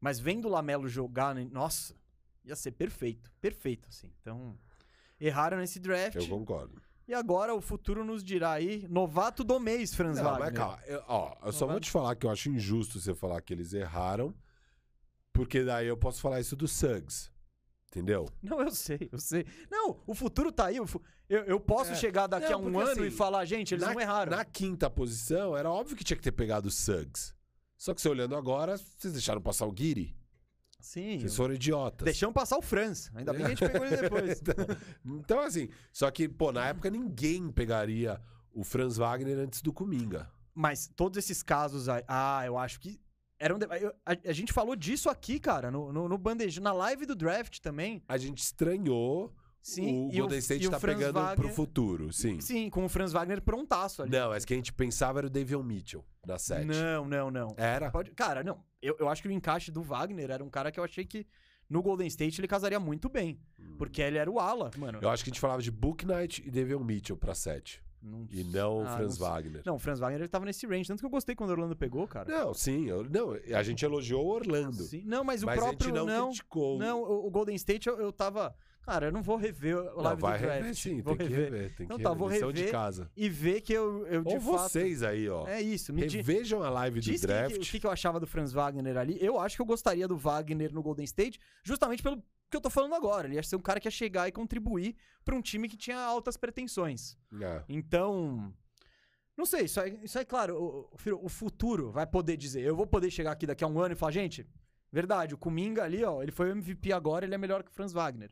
Mas 0.00 0.18
vendo 0.18 0.46
o 0.46 0.50
Lamelo 0.50 0.88
jogar, 0.88 1.34
né, 1.34 1.46
nossa, 1.52 1.94
ia 2.44 2.56
ser 2.56 2.72
perfeito. 2.72 3.30
Perfeito, 3.40 3.88
assim. 3.90 4.10
Então, 4.22 4.58
erraram 5.20 5.58
nesse 5.58 5.78
draft. 5.80 6.16
Eu 6.16 6.28
concordo. 6.28 6.80
E 7.08 7.14
agora 7.14 7.54
o 7.54 7.60
futuro 7.60 8.04
nos 8.04 8.24
dirá 8.24 8.52
aí, 8.52 8.84
novato 8.88 9.44
do 9.44 9.60
mês, 9.60 9.94
Franz 9.94 10.16
Não, 10.18 10.24
Wagner. 10.24 10.46
mas 10.46 10.54
calma. 10.54 10.78
Eu, 10.86 11.04
ó, 11.06 11.36
eu 11.44 11.52
só 11.52 11.66
vou 11.66 11.78
te 11.78 11.90
falar 11.90 12.16
que 12.16 12.26
eu 12.26 12.30
acho 12.30 12.48
injusto 12.50 12.98
você 13.00 13.14
falar 13.14 13.40
que 13.42 13.52
eles 13.54 13.72
erraram, 13.72 14.34
porque 15.32 15.62
daí 15.62 15.86
eu 15.86 15.96
posso 15.96 16.20
falar 16.20 16.40
isso 16.40 16.56
do 16.56 16.66
Suggs. 16.66 17.30
Entendeu? 17.88 18.28
Não, 18.42 18.60
eu 18.60 18.70
sei, 18.72 19.08
eu 19.12 19.18
sei. 19.18 19.46
Não, 19.70 20.00
o 20.06 20.14
futuro 20.14 20.50
tá 20.52 20.66
aí. 20.66 20.76
Eu, 20.76 20.86
eu 21.44 21.60
posso 21.60 21.92
É. 21.92 21.94
chegar 21.94 22.26
daqui 22.26 22.50
Não, 22.50 22.58
a 22.58 22.62
um 22.62 22.78
ano 22.80 22.90
assim, 22.90 23.04
e 23.06 23.10
falar, 23.10 23.44
gente, 23.44 23.72
eles 23.72 23.86
na, 23.86 23.94
não 23.94 24.00
erraram. 24.00 24.36
Na 24.36 24.44
quinta 24.44 24.90
posição, 24.90 25.56
era 25.56 25.70
óbvio 25.70 25.96
que 25.96 26.04
tinha 26.04 26.16
que 26.16 26.22
ter 26.22 26.32
pegado 26.32 26.68
o 26.68 26.70
Suggs. 26.70 27.32
Só 27.78 27.94
que 27.94 28.00
você 28.00 28.08
olhando 28.08 28.34
agora, 28.34 28.76
vocês 28.76 29.12
deixaram 29.12 29.40
passar 29.40 29.64
o 29.66 29.72
Guiri. 29.72 30.14
Sim. 30.80 31.18
Vocês 31.18 31.36
foram 31.36 31.54
idiotas. 31.54 32.04
Deixamos 32.04 32.34
passar 32.34 32.56
o 32.58 32.62
Franz. 32.62 33.10
Ainda 33.14 33.32
bem 33.32 33.40
que 33.42 33.46
a 33.46 33.48
gente 33.54 33.58
pegou 33.72 33.86
ele 33.86 33.96
depois. 33.96 34.42
então, 35.04 35.40
assim, 35.40 35.68
só 35.92 36.10
que, 36.10 36.28
pô, 36.28 36.52
na 36.52 36.68
época 36.68 36.88
ninguém 36.90 37.50
pegaria 37.50 38.20
o 38.52 38.62
Franz 38.62 38.96
Wagner 38.96 39.38
antes 39.38 39.60
do 39.62 39.72
Kuminga. 39.72 40.30
Mas 40.54 40.86
todos 40.94 41.18
esses 41.18 41.42
casos 41.42 41.88
aí. 41.88 42.02
Ah, 42.06 42.42
eu 42.46 42.56
acho 42.56 42.78
que. 42.80 43.00
Eram 43.38 43.58
de- 43.58 43.66
eu- 43.80 43.94
a, 44.06 44.16
a 44.30 44.32
gente 44.32 44.52
falou 44.52 44.74
disso 44.74 45.10
aqui, 45.10 45.38
cara, 45.38 45.70
no, 45.70 45.92
no, 45.92 46.08
no 46.08 46.16
bandejão, 46.16 46.62
na 46.64 46.72
live 46.72 47.04
do 47.04 47.14
draft 47.14 47.58
também. 47.60 48.02
A 48.08 48.16
gente 48.16 48.38
estranhou 48.38 49.34
Sim, 49.68 50.08
o 50.08 50.12
Golden 50.18 50.38
State 50.38 50.64
e 50.64 50.70
tá 50.70 50.78
Franz 50.78 50.96
pegando 50.98 51.14
Wagner- 51.16 51.36
pro 51.36 51.48
futuro, 51.48 52.12
sim. 52.12 52.40
Sim, 52.40 52.70
com 52.70 52.84
o 52.84 52.88
Franz 52.88 53.12
Wagner 53.12 53.42
prontaço 53.42 54.02
ali. 54.02 54.12
Não, 54.12 54.28
mas 54.28 54.44
que 54.44 54.54
a 54.54 54.56
gente 54.56 54.72
pensava 54.72 55.18
era 55.18 55.26
o 55.26 55.30
Davion 55.30 55.62
Mitchell, 55.62 56.04
da 56.24 56.38
7. 56.38 56.64
Não, 56.66 57.04
não, 57.04 57.30
não. 57.32 57.54
Era? 57.56 57.90
Pode- 57.90 58.12
cara, 58.12 58.44
não. 58.44 58.62
Eu, 58.80 58.96
eu 59.00 59.08
acho 59.08 59.20
que 59.22 59.28
o 59.28 59.32
encaixe 59.32 59.72
do 59.72 59.82
Wagner 59.82 60.30
era 60.30 60.44
um 60.44 60.48
cara 60.48 60.70
que 60.70 60.78
eu 60.78 60.84
achei 60.84 61.04
que 61.04 61.26
no 61.68 61.82
Golden 61.82 62.06
State 62.06 62.40
ele 62.40 62.46
casaria 62.46 62.78
muito 62.78 63.08
bem. 63.08 63.40
Porque 63.76 64.00
ele 64.00 64.18
era 64.18 64.30
o 64.30 64.38
ala, 64.38 64.70
mano. 64.78 64.98
Hum. 64.98 65.02
Eu 65.02 65.10
acho 65.10 65.24
que 65.24 65.30
a 65.30 65.32
gente 65.32 65.40
falava 65.40 65.60
de 65.60 65.70
Book 65.72 66.06
Knight 66.06 66.42
e 66.46 66.50
Davion 66.50 66.84
Mitchell 66.84 67.16
pra 67.16 67.34
7. 67.34 67.82
Não- 68.00 68.24
E 68.30 68.44
não 68.44 68.82
o 68.82 68.86
Ah, 68.86 68.96
Franz 68.96 69.18
não. 69.18 69.26
Wagner. 69.26 69.62
Não, 69.66 69.74
o 69.74 69.78
Franz 69.80 69.98
Wagner 69.98 70.20
ele 70.20 70.28
tava 70.28 70.44
nesse 70.44 70.64
range. 70.64 70.86
Tanto 70.86 71.00
que 71.00 71.06
eu 71.06 71.10
gostei 71.10 71.34
quando 71.34 71.50
o 71.50 71.52
Orlando 71.54 71.74
pegou, 71.74 72.06
cara. 72.06 72.30
Não, 72.30 72.54
sim. 72.54 72.84
eu- 72.86 73.02
não, 73.10 73.32
a 73.52 73.62
gente 73.64 73.84
elogiou 73.84 74.24
o 74.24 74.28
Orlando. 74.28 74.84
Sim. 74.84 75.02
Não, 75.04 75.24
mas 75.24 75.42
o 75.42 75.46
mas 75.46 75.58
próprio. 75.58 75.92
não, 75.92 76.06
não, 76.06 76.26
criticou. 76.28 76.78
não, 76.78 77.02
o, 77.02 77.26
o 77.26 77.30
Golden 77.32 77.56
State 77.56 77.88
eu, 77.88 77.98
eu 77.98 78.12
tava. 78.12 78.54
Cara, 78.86 79.06
eu 79.06 79.12
não 79.12 79.20
vou 79.22 79.36
rever 79.36 79.76
o 79.76 79.84
Não, 79.96 80.02
live 80.02 80.22
vai 80.22 80.38
do 80.38 80.42
draft. 80.42 80.58
rever 80.60 80.74
sim, 80.76 81.00
vou 81.02 81.16
tem 81.16 81.26
que 81.26 81.32
rever. 81.34 81.52
rever. 81.52 81.74
Tem 81.76 81.84
Então 81.84 81.96
que 81.96 82.02
tá, 82.04 82.08
rever. 82.10 82.18
vou 82.20 82.28
Lição 82.32 82.52
de 82.52 82.58
rever. 82.60 82.72
casa. 82.72 83.10
E 83.16 83.28
ver 83.28 83.60
que 83.60 83.72
eu, 83.72 84.06
eu 84.06 84.22
de 84.24 84.34
Ou 84.34 84.40
fato. 84.40 84.68
vocês 84.70 85.02
aí, 85.02 85.28
ó. 85.28 85.46
É 85.48 85.60
isso. 85.60 85.92
Me 85.92 86.06
Revejam 86.06 86.62
a 86.62 86.70
live 86.70 87.00
do 87.00 87.20
draft. 87.20 87.56
o 87.56 87.60
que, 87.60 87.80
que 87.80 87.86
eu 87.86 87.90
achava 87.90 88.20
do 88.20 88.26
Franz 88.26 88.52
Wagner 88.52 88.96
ali. 88.96 89.18
Eu 89.20 89.40
acho 89.40 89.56
que 89.56 89.62
eu 89.62 89.66
gostaria 89.66 90.06
do 90.06 90.16
Wagner 90.16 90.72
no 90.72 90.82
Golden 90.82 91.04
State, 91.04 91.40
justamente 91.64 92.02
pelo 92.02 92.22
que 92.48 92.56
eu 92.56 92.60
tô 92.60 92.70
falando 92.70 92.94
agora. 92.94 93.26
Ele 93.26 93.34
ia 93.34 93.42
ser 93.42 93.56
um 93.56 93.60
cara 93.60 93.80
que 93.80 93.88
ia 93.88 93.90
chegar 93.90 94.28
e 94.28 94.32
contribuir 94.32 94.94
pra 95.24 95.34
um 95.34 95.42
time 95.42 95.68
que 95.68 95.76
tinha 95.76 95.98
altas 95.98 96.36
pretensões. 96.36 97.16
É. 97.42 97.62
Então. 97.68 98.52
Não 99.36 99.44
sei, 99.44 99.62
isso 99.64 99.80
aí, 99.80 99.98
isso 100.02 100.18
aí 100.18 100.24
claro, 100.24 100.56
o, 100.56 101.24
o- 101.24 101.28
futuro 101.28 101.90
vai 101.90 102.06
poder 102.06 102.36
dizer. 102.38 102.62
Eu 102.62 102.74
vou 102.74 102.86
poder 102.86 103.10
chegar 103.10 103.32
aqui 103.32 103.46
daqui 103.46 103.62
a 103.62 103.66
um 103.66 103.78
ano 103.78 103.92
e 103.92 103.96
falar, 103.96 104.12
gente, 104.12 104.46
verdade, 104.90 105.34
o 105.34 105.36
Kuminga 105.36 105.82
ali, 105.84 106.02
ó, 106.04 106.22
ele 106.22 106.32
foi 106.32 106.48
o 106.48 106.52
MVP 106.52 106.90
agora, 106.90 107.26
ele 107.26 107.34
é 107.34 107.38
melhor 107.38 107.62
que 107.62 107.70
o 107.70 107.74
Franz 107.74 107.92
Wagner. 107.92 108.30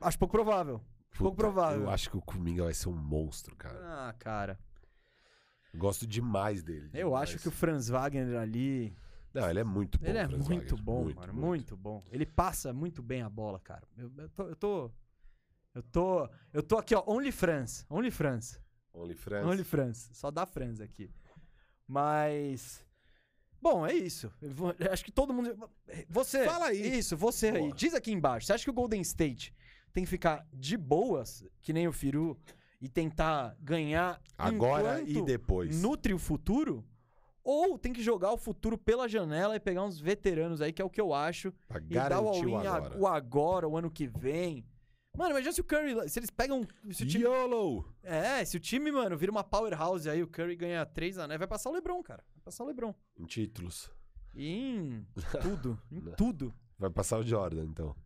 Acho 0.00 0.18
pouco 0.18 0.32
provável. 0.32 0.80
pouco 1.16 1.36
Puta, 1.36 1.48
provável. 1.48 1.82
Eu 1.82 1.90
acho 1.90 2.08
que 2.10 2.16
o 2.16 2.22
Kuminga 2.22 2.64
vai 2.64 2.74
ser 2.74 2.88
um 2.88 2.96
monstro, 2.96 3.54
cara. 3.56 3.78
Ah, 4.08 4.14
cara. 4.18 4.58
Gosto 5.74 6.06
demais 6.06 6.62
dele. 6.62 6.90
Eu 6.94 7.08
demais. 7.10 7.30
acho 7.30 7.38
que 7.38 7.48
o 7.48 7.50
Franz 7.50 7.88
Wagner 7.88 8.38
ali. 8.38 8.92
Não, 9.32 9.48
ele 9.48 9.60
é 9.60 9.64
muito 9.64 9.98
bom. 10.00 10.06
ele 10.06 10.18
é 10.18 10.26
Franz 10.26 10.48
muito 10.48 10.76
Wagner. 10.76 10.84
bom, 10.84 11.14
mano. 11.14 11.32
Muito. 11.34 11.76
bom. 11.76 12.02
Ele 12.10 12.26
passa 12.26 12.72
muito 12.72 13.02
bem 13.02 13.22
a 13.22 13.28
bola, 13.28 13.60
cara. 13.60 13.86
Eu, 13.96 14.10
eu 14.18 14.28
tô. 14.30 14.42
Eu 14.48 14.56
tô. 14.56 14.90
Eu 15.72 15.82
tô, 15.84 16.28
eu 16.52 16.62
tô 16.64 16.78
aqui, 16.78 16.94
ó. 16.96 17.04
Only 17.06 17.30
France. 17.30 17.84
Only 17.88 18.10
France. 18.10 18.58
Only 18.92 19.14
Friends. 19.14 19.46
Only 19.46 19.62
France. 19.62 20.10
Só 20.12 20.28
dá 20.32 20.44
France 20.44 20.82
aqui. 20.82 21.08
Mas. 21.86 22.84
Bom, 23.62 23.86
é 23.86 23.92
isso. 23.94 24.32
Eu 24.40 24.50
vou- 24.52 24.74
eu 24.78 24.92
acho 24.92 25.04
que 25.04 25.12
todo 25.12 25.32
mundo. 25.32 25.70
Você. 26.08 26.44
Fala 26.44 26.66
aí. 26.66 26.98
Isso, 26.98 27.16
você 27.16 27.48
aí. 27.50 27.58
Boa. 27.60 27.74
Diz 27.74 27.94
aqui 27.94 28.10
embaixo. 28.10 28.46
Você 28.46 28.52
acha 28.54 28.64
que 28.64 28.70
o 28.70 28.74
Golden 28.74 29.00
State 29.02 29.54
tem 29.92 30.04
que 30.04 30.10
ficar 30.10 30.46
de 30.52 30.76
boas, 30.76 31.44
que 31.60 31.72
nem 31.72 31.86
o 31.88 31.92
Firu, 31.92 32.38
e 32.80 32.88
tentar 32.88 33.56
ganhar 33.60 34.20
Agora 34.38 35.02
e 35.02 35.20
depois. 35.22 35.80
nutre 35.82 36.14
o 36.14 36.18
futuro? 36.18 36.84
Ou 37.42 37.78
tem 37.78 37.92
que 37.92 38.02
jogar 38.02 38.32
o 38.32 38.36
futuro 38.36 38.76
pela 38.76 39.08
janela 39.08 39.56
e 39.56 39.60
pegar 39.60 39.82
uns 39.82 39.98
veteranos 39.98 40.60
aí, 40.60 40.72
que 40.72 40.80
é 40.80 40.84
o 40.84 40.90
que 40.90 41.00
eu 41.00 41.12
acho, 41.12 41.52
Pra 41.66 41.78
e 41.80 41.94
dar 41.94 42.20
o 42.22 42.28
all-in 42.28 42.54
agora. 42.66 42.98
o 42.98 43.06
agora, 43.06 43.68
o 43.68 43.76
ano 43.76 43.90
que 43.90 44.06
vem. 44.06 44.64
Mano, 45.16 45.30
imagina 45.30 45.52
se 45.52 45.60
o 45.60 45.64
Curry. 45.64 46.08
Se 46.08 46.20
eles 46.20 46.30
pegam. 46.30 46.62
Se 46.92 47.02
o 47.02 47.06
time, 47.06 47.24
YOLO! 47.24 47.84
é, 48.02 48.44
se 48.44 48.56
o 48.56 48.60
time, 48.60 48.92
mano, 48.92 49.16
vira 49.18 49.32
uma 49.32 49.42
powerhouse 49.42 50.08
aí, 50.08 50.22
o 50.22 50.28
Curry 50.28 50.54
ganha 50.54 50.86
três 50.86 51.18
anéis, 51.18 51.38
vai 51.38 51.48
passar 51.48 51.70
o 51.70 51.72
LeBron, 51.72 52.00
cara. 52.02 52.22
Vai 52.34 52.42
passar 52.44 52.62
o 52.62 52.66
LeBron. 52.68 52.94
Em 53.18 53.24
títulos. 53.24 53.90
Em 54.34 55.04
tudo, 55.42 55.80
em 55.90 56.00
tudo. 56.16 56.54
Vai 56.78 56.90
passar 56.90 57.18
o 57.18 57.22
Jordan, 57.24 57.64
então. 57.64 57.96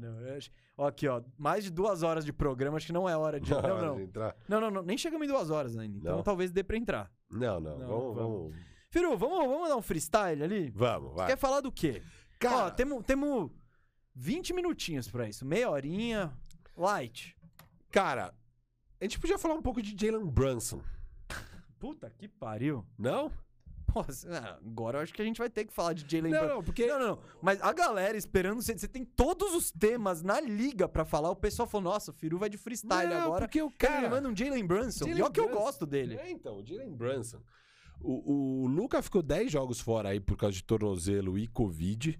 Não, 0.00 0.20
eu 0.20 0.36
acho- 0.36 0.50
ó, 0.76 0.86
aqui, 0.88 1.06
ó, 1.08 1.22
mais 1.38 1.64
de 1.64 1.70
duas 1.70 2.02
horas 2.02 2.24
de 2.24 2.32
programa, 2.32 2.76
acho 2.76 2.86
que 2.86 2.92
não 2.92 3.08
é 3.08 3.16
hora 3.16 3.40
de... 3.40 3.50
Na 3.52 3.62
Não, 3.62 3.74
hora 3.74 3.86
não, 3.86 3.96
de 3.96 4.02
entrar. 4.02 4.36
não, 4.48 4.60
não, 4.60 4.70
não, 4.70 4.82
nem 4.82 4.96
chegamos 4.98 5.26
em 5.26 5.30
duas 5.30 5.50
horas 5.50 5.76
ainda, 5.76 5.98
então 5.98 6.16
Não? 6.16 6.22
talvez 6.22 6.50
dê 6.50 6.62
pra 6.62 6.76
entrar. 6.76 7.10
Não, 7.30 7.60
não. 7.60 7.78
Não, 7.78 7.86
vamos, 7.88 8.14
vamos. 8.16 8.54
Firu, 8.90 9.16
vamos, 9.16 9.38
vamos 9.48 9.68
dar 9.68 9.76
um 9.76 9.82
freestyle 9.82 10.42
ali? 10.42 10.70
Vamos, 10.70 11.14
vai. 11.14 11.28
Quer 11.28 11.38
falar 11.38 11.60
do 11.60 11.72
quê? 11.72 12.02
Cara, 12.38 12.66
Ó, 12.66 12.70
temos, 12.70 13.02
temos 13.06 13.50
20 14.14 14.52
minutinhos 14.52 15.08
pra 15.08 15.28
isso, 15.28 15.46
meia 15.46 15.70
horinha, 15.70 16.30
light. 16.76 17.34
cara, 17.90 18.34
a 19.00 19.04
gente 19.04 19.18
podia 19.18 19.38
falar 19.38 19.54
um 19.54 19.62
pouco 19.62 19.80
de 19.80 19.96
Jalen 19.98 20.26
Brunson. 20.26 20.80
Puta 21.78 22.10
que 22.10 22.28
pariu. 22.28 22.86
Não? 22.98 23.30
Nossa, 23.94 24.28
ah, 24.30 24.58
agora 24.64 24.98
eu 24.98 25.02
acho 25.02 25.12
que 25.12 25.22
a 25.22 25.24
gente 25.24 25.38
vai 25.38 25.50
ter 25.50 25.64
que 25.64 25.72
falar 25.72 25.92
de 25.92 26.04
Jalen 26.08 26.30
Brown. 26.30 26.48
não, 26.48 26.62
porque. 26.62 26.86
Não, 26.86 26.98
não, 26.98 27.06
não. 27.08 27.18
Mas 27.40 27.60
a 27.60 27.72
galera 27.72 28.16
esperando, 28.16 28.60
você, 28.62 28.76
você 28.76 28.88
tem 28.88 29.04
todos 29.04 29.54
os 29.54 29.70
temas 29.70 30.22
na 30.22 30.40
liga 30.40 30.88
pra 30.88 31.04
falar. 31.04 31.30
O 31.30 31.36
pessoal 31.36 31.68
falou, 31.68 31.92
nossa, 31.92 32.10
o 32.10 32.14
Firu 32.14 32.38
vai 32.38 32.48
de 32.48 32.56
freestyle 32.56 33.08
Não, 33.14 33.22
agora. 33.22 33.46
porque 33.46 33.60
o 33.62 33.70
Cara, 33.70 34.02
me 34.02 34.08
manda 34.08 34.28
um 34.28 34.36
Jalen 34.36 34.66
Brunson. 34.66 35.04
Jalen 35.04 35.18
e 35.18 35.22
olha 35.22 35.32
que 35.32 35.40
eu 35.40 35.48
gosto 35.48 35.86
dele. 35.86 36.16
É, 36.16 36.30
então, 36.30 36.60
o 36.60 36.66
Jalen 36.66 36.94
Brunson. 36.94 37.40
O, 38.00 38.64
o 38.64 38.66
Luca 38.66 39.00
ficou 39.00 39.22
10 39.22 39.52
jogos 39.52 39.80
fora 39.80 40.08
aí 40.08 40.20
por 40.20 40.36
causa 40.36 40.54
de 40.56 40.64
tornozelo 40.64 41.38
e 41.38 41.46
Covid. 41.46 42.18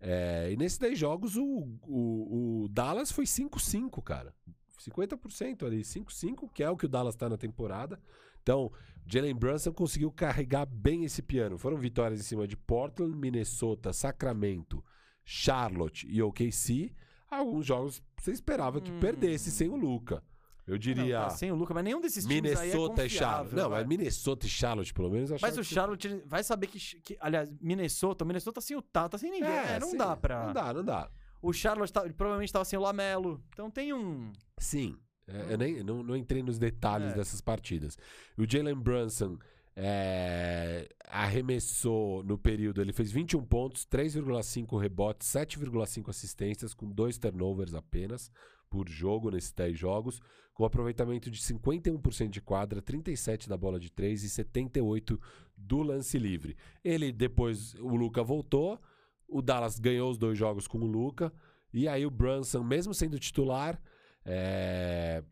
É, 0.00 0.50
e 0.50 0.56
nesses 0.56 0.78
10 0.78 0.98
jogos, 0.98 1.36
o, 1.36 1.68
o, 1.86 2.64
o 2.64 2.68
Dallas 2.68 3.12
foi 3.12 3.24
5-5, 3.24 4.02
cara. 4.02 4.34
50% 4.80 5.64
ali, 5.66 5.82
5-5, 5.82 6.50
que 6.52 6.62
é 6.62 6.70
o 6.70 6.76
que 6.76 6.86
o 6.86 6.88
Dallas 6.88 7.14
tá 7.14 7.28
na 7.28 7.36
temporada. 7.36 8.00
Então, 8.42 8.70
Jalen 9.06 9.34
Brunson 9.34 9.72
conseguiu 9.72 10.10
carregar 10.12 10.66
bem 10.66 11.04
esse 11.04 11.22
piano. 11.22 11.58
Foram 11.58 11.76
vitórias 11.76 12.20
em 12.20 12.22
cima 12.22 12.46
de 12.46 12.56
Portland, 12.56 13.16
Minnesota, 13.16 13.92
Sacramento, 13.92 14.84
Charlotte 15.24 16.06
e 16.08 16.22
OKC. 16.22 16.92
Alguns 17.30 17.66
jogos 17.66 18.02
você 18.20 18.32
esperava 18.32 18.80
que 18.80 18.90
Hum. 18.90 19.00
perdesse 19.00 19.50
sem 19.50 19.68
o 19.68 19.76
Luca. 19.76 20.22
Eu 20.66 20.78
diria 20.78 21.18
Não, 21.20 21.24
tá 21.28 21.30
sem 21.30 21.50
o 21.50 21.54
Luca, 21.56 21.74
mas 21.74 21.82
nenhum 21.82 22.00
desses 22.00 22.24
times 22.24 22.52
é 22.52 22.62
Minnesota 22.64 23.04
e 23.04 23.08
confiável, 23.08 23.18
Charlotte. 23.18 23.56
Não, 23.56 23.70
mas 23.70 23.86
Minnesota 23.86 24.46
e 24.46 24.48
Charlotte, 24.48 24.94
pelo 24.94 25.10
menos, 25.10 25.30
Mas 25.40 25.56
o 25.56 25.60
que- 25.62 25.66
Charlotte 25.66 26.06
ele 26.06 26.22
vai 26.26 26.44
saber 26.44 26.66
que, 26.68 26.78
que- 27.00 27.16
aliás, 27.20 27.48
Minnesota, 27.60 28.24
Minnesota 28.24 28.60
sem 28.60 28.76
o 28.76 28.82
Tá, 28.82 29.08
tá 29.08 29.18
sem 29.18 29.30
ninguém. 29.30 29.48
É, 29.50 29.80
não 29.80 29.90
sim, 29.90 29.96
dá 29.96 30.16
pra. 30.16 30.46
Não 30.46 30.52
dá, 30.52 30.72
não 30.74 30.84
dá. 30.84 31.10
O 31.42 31.52
Charlotte 31.52 31.92
tá- 31.92 32.02
provavelmente 32.16 32.52
tava 32.52 32.64
sem 32.64 32.78
o 32.78 32.82
Lamelo. 32.82 33.42
Então 33.52 33.70
tem 33.70 33.92
um. 33.92 34.30
Sim. 34.58 34.96
É, 35.32 35.52
eu 35.52 35.58
nem, 35.58 35.82
não, 35.82 36.02
não 36.02 36.16
entrei 36.16 36.42
nos 36.42 36.58
detalhes 36.58 37.12
É. 37.12 37.14
dessas 37.14 37.40
partidas. 37.40 37.96
O 38.36 38.44
Jalen 38.50 38.74
Brunson 38.76 39.38
é, 39.76 40.88
arremessou 41.08 42.22
no 42.24 42.36
período, 42.36 42.80
ele 42.80 42.92
fez 42.92 43.10
21 43.10 43.44
pontos, 43.44 43.86
3,5 43.86 44.78
rebotes, 44.80 45.28
7,5 45.28 46.08
assistências, 46.10 46.74
com 46.74 46.90
dois 46.90 47.18
turnovers 47.18 47.74
apenas 47.74 48.30
por 48.68 48.88
jogo 48.88 49.30
nesses 49.30 49.52
10 49.52 49.76
jogos, 49.78 50.20
com 50.54 50.64
aproveitamento 50.64 51.28
de 51.30 51.40
51% 51.40 52.28
de 52.28 52.40
quadra, 52.40 52.80
37% 52.80 53.48
da 53.48 53.56
bola 53.56 53.80
de 53.80 53.90
3 53.90 54.22
e 54.22 54.28
78% 54.28 55.18
do 55.56 55.82
lance 55.82 56.18
livre. 56.18 56.56
Ele 56.84 57.10
depois, 57.10 57.74
o 57.74 57.96
Luca 57.96 58.22
voltou, 58.22 58.78
o 59.26 59.42
Dallas 59.42 59.78
ganhou 59.78 60.10
os 60.10 60.18
dois 60.18 60.38
jogos 60.38 60.68
com 60.68 60.78
o 60.78 60.86
Luca, 60.86 61.32
e 61.72 61.88
aí 61.88 62.04
o 62.06 62.10
Brunson, 62.10 62.62
mesmo 62.62 62.94
sendo 62.94 63.18
titular, 63.18 63.80
é, 64.24 65.22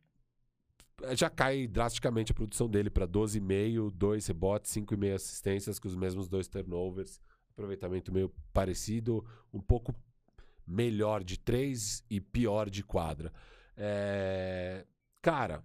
já 1.15 1.31
cai 1.31 1.67
drasticamente 1.67 2.33
a 2.33 2.35
produção 2.35 2.69
dele 2.69 2.91
para 2.91 3.07
12,5, 3.07 3.91
2 3.91 4.27
rebotes, 4.27 4.73
5,5 4.73 5.15
assistências, 5.15 5.79
com 5.79 5.89
os 5.89 5.95
mesmos 5.97 6.29
dois 6.29 6.49
turnovers. 6.49 7.21
Aproveitamento 7.51 8.13
meio 8.13 8.33
parecido, 8.53 9.25
um 9.53 9.61
pouco 9.61 9.95
melhor 10.67 11.25
de 11.25 11.39
3 11.39 12.05
e 12.09 12.21
pior 12.21 12.71
de 12.71 12.85
quadra. 12.85 13.33
É, 13.77 14.85
Cara, 15.21 15.65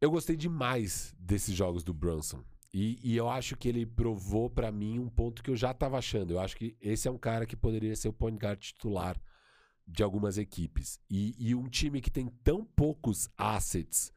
eu 0.00 0.10
gostei 0.10 0.36
demais 0.36 1.14
desses 1.18 1.54
jogos 1.54 1.82
do 1.82 1.94
Brunson. 1.94 2.44
E, 2.72 2.98
e 3.02 3.16
eu 3.16 3.28
acho 3.28 3.56
que 3.56 3.68
ele 3.68 3.84
provou 3.84 4.48
pra 4.48 4.70
mim 4.70 4.98
um 4.98 5.08
ponto 5.08 5.42
que 5.42 5.50
eu 5.50 5.56
já 5.56 5.74
tava 5.74 5.98
achando. 5.98 6.32
Eu 6.32 6.40
acho 6.40 6.56
que 6.56 6.76
esse 6.80 7.08
é 7.08 7.10
um 7.10 7.18
cara 7.18 7.46
que 7.46 7.56
poderia 7.56 7.94
ser 7.96 8.08
o 8.08 8.12
point 8.12 8.38
guard 8.38 8.58
titular 8.58 9.20
de 9.92 10.02
algumas 10.02 10.38
equipes. 10.38 10.98
E, 11.08 11.34
e 11.38 11.54
um 11.54 11.68
time 11.68 12.00
que 12.00 12.10
tem 12.10 12.28
tão 12.42 12.64
poucos 12.64 13.28
assets 13.36 14.12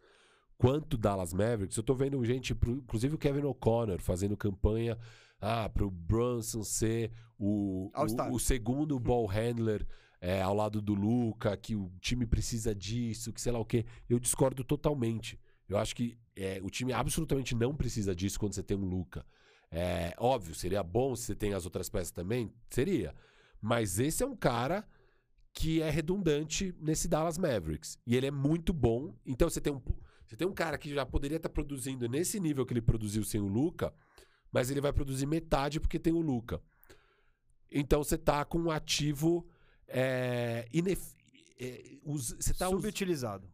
quanto 0.58 0.94
o 0.94 0.98
Dallas 0.98 1.34
Mavericks, 1.34 1.76
eu 1.76 1.84
tô 1.84 1.94
vendo 1.94 2.24
gente, 2.24 2.56
pro- 2.56 2.78
inclusive 2.78 3.16
o 3.16 3.18
Kevin 3.18 3.44
O'Connor, 3.44 4.02
fazendo 4.02 4.38
campanha 4.38 4.98
ah, 5.42 5.68
pro 5.70 5.92
Brunson 5.92 6.64
ser 6.64 7.12
o, 7.38 7.92
o, 7.94 8.36
o 8.36 8.40
segundo 8.40 8.98
ball 8.98 9.26
handler 9.26 9.86
é, 10.22 10.42
ao 10.42 10.56
lado 10.56 10.82
do 10.82 10.94
Luca, 10.94 11.56
que 11.58 11.76
o 11.76 11.92
time 12.00 12.26
precisa 12.26 12.74
disso, 12.74 13.34
que 13.34 13.42
sei 13.42 13.52
lá 13.52 13.60
o 13.60 13.66
quê. 13.66 13.86
Eu 14.10 14.18
discordo 14.18 14.64
totalmente. 14.64 15.38
Eu 15.68 15.78
acho 15.78 15.94
que 15.94 16.18
é, 16.36 16.60
o 16.64 16.70
time 16.70 16.94
absolutamente 16.94 17.54
não 17.54 17.76
precisa 17.76 18.16
disso 18.16 18.40
quando 18.40 18.54
você 18.54 18.64
tem 18.64 18.78
um 18.78 18.86
Luca. 18.86 19.26
É, 19.70 20.14
óbvio, 20.18 20.56
seria 20.56 20.82
bom 20.82 21.16
se 21.16 21.24
você 21.24 21.36
tem 21.36 21.54
as 21.54 21.66
outras 21.66 21.90
peças 21.90 22.12
também? 22.12 22.54
Seria. 22.70 23.14
Mas 23.62 24.00
esse 24.00 24.24
é 24.24 24.26
um 24.26 24.36
cara 24.36 24.88
que 25.58 25.82
é 25.82 25.90
redundante 25.90 26.76
nesse 26.80 27.08
Dallas 27.08 27.38
Mavericks. 27.38 27.98
E 28.06 28.16
ele 28.16 28.28
é 28.28 28.32
muito 28.32 28.74
bom. 28.74 29.16
Então 29.26 29.50
você 29.50 29.62
tem 29.62 29.72
um, 29.74 29.82
você 30.28 30.36
tem 30.36 30.46
um 30.46 30.54
cara 30.54 30.78
que 30.78 30.94
já 30.94 31.06
poderia 31.06 31.38
estar 31.38 31.48
produzindo 31.50 32.08
nesse 32.10 32.40
nível 32.42 32.66
que 32.66 32.74
ele 32.74 32.82
produziu 32.82 33.24
sem 33.24 33.40
o 33.40 33.48
Luca, 33.48 33.94
mas 34.52 34.70
ele 34.70 34.82
vai 34.82 34.92
produzir 34.92 35.26
metade 35.26 35.80
porque 35.80 35.98
tem 35.98 36.12
o 36.14 36.20
Luca. 36.20 36.62
Então 37.72 38.04
você 38.04 38.18
tá 38.18 38.44
com 38.46 38.60
um 38.60 38.70
ativo. 38.70 39.48
É, 39.88 40.68
inef- 40.74 41.16
é, 41.60 41.98
us- 42.04 42.36
você 42.40 42.54
tá 42.54 42.68
us- 42.70 42.76
subutilizado. 42.76 43.48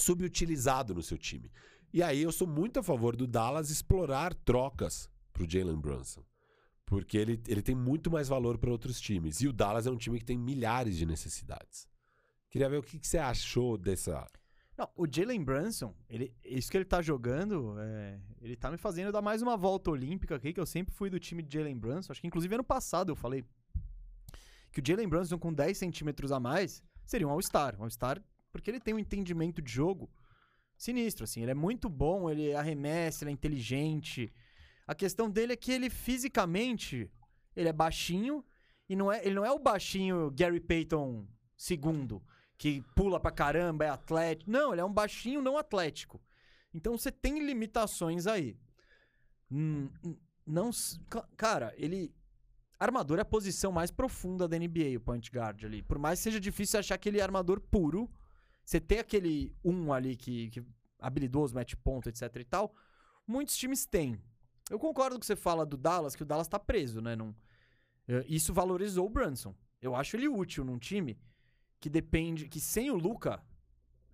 subutilizado 0.00 0.94
no 0.94 1.02
seu 1.02 1.16
time. 1.16 1.52
E 1.92 2.02
aí 2.02 2.20
eu 2.22 2.32
sou 2.32 2.48
muito 2.48 2.80
a 2.80 2.82
favor 2.82 3.14
do 3.14 3.26
Dallas 3.28 3.70
explorar 3.70 4.34
trocas 4.34 5.08
pro 5.32 5.48
Jalen 5.48 5.78
Brunson. 5.78 6.24
Porque 6.86 7.16
ele, 7.16 7.40
ele 7.48 7.62
tem 7.62 7.74
muito 7.74 8.10
mais 8.10 8.28
valor 8.28 8.58
para 8.58 8.70
outros 8.70 9.00
times. 9.00 9.40
E 9.40 9.48
o 9.48 9.52
Dallas 9.52 9.86
é 9.86 9.90
um 9.90 9.96
time 9.96 10.18
que 10.18 10.24
tem 10.24 10.38
milhares 10.38 10.96
de 10.96 11.06
necessidades. 11.06 11.88
Queria 12.50 12.68
ver 12.68 12.78
o 12.78 12.82
que, 12.82 12.98
que 12.98 13.06
você 13.06 13.18
achou 13.18 13.76
dessa. 13.76 14.26
Não, 14.76 14.88
o 14.96 15.06
Jalen 15.10 15.42
Brunson, 15.42 15.94
ele, 16.08 16.34
isso 16.44 16.70
que 16.70 16.76
ele 16.76 16.84
tá 16.84 17.00
jogando, 17.00 17.76
é, 17.78 18.18
ele 18.42 18.56
tá 18.56 18.70
me 18.70 18.76
fazendo 18.76 19.12
dar 19.12 19.22
mais 19.22 19.40
uma 19.40 19.56
volta 19.56 19.90
olímpica 19.90 20.34
aqui, 20.34 20.52
que 20.52 20.60
eu 20.60 20.66
sempre 20.66 20.94
fui 20.94 21.08
do 21.08 21.18
time 21.18 21.42
de 21.42 21.58
Jalen 21.58 21.78
Brunson. 21.78 22.12
Acho 22.12 22.20
que 22.20 22.26
inclusive 22.26 22.54
ano 22.54 22.64
passado 22.64 23.12
eu 23.12 23.16
falei 23.16 23.44
que 24.72 24.80
o 24.80 24.82
Jalen 24.84 25.08
Brunson 25.08 25.38
com 25.38 25.52
10 25.52 25.78
centímetros 25.78 26.32
a 26.32 26.40
mais 26.40 26.82
seria 27.04 27.26
um 27.26 27.30
All-Star. 27.30 27.76
Um 27.78 27.84
All-Star 27.84 28.22
porque 28.52 28.70
ele 28.70 28.80
tem 28.80 28.94
um 28.94 28.98
entendimento 28.98 29.60
de 29.60 29.72
jogo 29.72 30.08
sinistro, 30.76 31.24
assim. 31.24 31.42
Ele 31.42 31.50
é 31.50 31.54
muito 31.54 31.88
bom, 31.88 32.30
ele 32.30 32.54
arremessa, 32.54 33.24
ele 33.24 33.30
é 33.30 33.34
inteligente. 33.34 34.32
A 34.86 34.94
questão 34.94 35.30
dele 35.30 35.54
é 35.54 35.56
que 35.56 35.72
ele 35.72 35.88
fisicamente, 35.88 37.10
ele 37.56 37.68
é 37.68 37.72
baixinho 37.72 38.44
e 38.88 38.94
não 38.94 39.10
é, 39.10 39.24
ele 39.24 39.34
não 39.34 39.44
é 39.44 39.50
o 39.50 39.58
baixinho 39.58 40.30
Gary 40.30 40.60
Payton 40.60 41.26
segundo, 41.56 42.22
que 42.58 42.82
pula 42.94 43.18
pra 43.18 43.30
caramba, 43.30 43.84
é 43.84 43.88
atlético. 43.88 44.50
Não, 44.50 44.72
ele 44.72 44.80
é 44.80 44.84
um 44.84 44.92
baixinho 44.92 45.40
não 45.40 45.56
atlético. 45.56 46.20
Então 46.72 46.98
você 46.98 47.10
tem 47.10 47.44
limitações 47.44 48.26
aí. 48.26 48.58
Hum, 49.50 49.88
hum, 50.04 50.16
não, 50.46 50.70
cara, 51.36 51.72
ele 51.76 52.12
armador 52.78 53.18
é 53.18 53.22
a 53.22 53.24
posição 53.24 53.72
mais 53.72 53.90
profunda 53.90 54.46
da 54.46 54.58
NBA, 54.58 54.96
o 54.96 55.00
point 55.00 55.30
guard 55.30 55.64
ali. 55.64 55.82
Por 55.82 55.98
mais 55.98 56.18
que 56.18 56.24
seja 56.24 56.40
difícil 56.40 56.78
achar 56.78 56.96
aquele 56.96 57.20
armador 57.20 57.60
puro, 57.60 58.10
você 58.64 58.80
tem 58.80 58.98
aquele 58.98 59.54
um 59.64 59.92
ali 59.92 60.16
que, 60.16 60.50
que 60.50 60.62
habilidoso, 60.98 61.54
mete 61.54 61.76
ponto, 61.76 62.08
etc 62.08 62.22
e 62.36 62.44
tal. 62.44 62.74
Muitos 63.26 63.56
times 63.56 63.86
têm. 63.86 64.20
Eu 64.70 64.78
concordo 64.78 65.14
com 65.14 65.18
o 65.18 65.20
que 65.20 65.26
você 65.26 65.36
fala 65.36 65.64
do 65.66 65.76
Dallas, 65.76 66.16
que 66.16 66.22
o 66.22 66.26
Dallas 66.26 66.48
tá 66.48 66.58
preso, 66.58 67.00
né? 67.00 67.14
Não, 67.14 67.34
eh, 68.08 68.24
isso 68.28 68.52
valorizou 68.52 69.06
o 69.06 69.10
Brunson. 69.10 69.54
Eu 69.80 69.94
acho 69.94 70.16
ele 70.16 70.28
útil 70.28 70.64
num 70.64 70.78
time 70.78 71.18
que 71.78 71.90
depende. 71.90 72.48
Que 72.48 72.58
sem 72.60 72.90
o 72.90 72.96
Luca, 72.96 73.42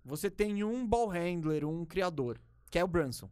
você 0.03 0.29
tem 0.29 0.63
um 0.63 0.85
ball 0.85 1.07
handler, 1.07 1.65
um 1.65 1.85
criador, 1.85 2.39
que 2.69 2.77
é 2.77 2.83
o 2.83 2.87
Brunson. 2.87 3.29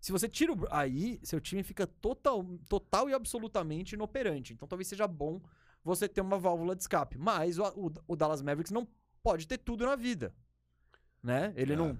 Se 0.00 0.12
você 0.12 0.28
tira 0.28 0.52
o. 0.52 0.66
Aí, 0.70 1.18
seu 1.22 1.40
time 1.40 1.62
fica 1.62 1.86
total, 1.86 2.44
total 2.68 3.08
e 3.08 3.14
absolutamente 3.14 3.94
inoperante. 3.94 4.52
Então 4.52 4.68
talvez 4.68 4.86
seja 4.88 5.08
bom 5.08 5.40
você 5.82 6.06
ter 6.06 6.20
uma 6.20 6.38
válvula 6.38 6.76
de 6.76 6.82
escape. 6.82 7.16
Mas 7.16 7.58
o, 7.58 7.64
o- 7.68 7.92
o 8.08 8.16
Dallas 8.16 8.42
Mavericks 8.42 8.70
não 8.72 8.86
pode 9.22 9.46
ter 9.48 9.56
tudo 9.56 9.86
na 9.86 9.96
vida. 9.96 10.34
Né? 11.22 11.54
Ele 11.56 11.72
É. 11.72 11.76
não. 11.76 11.98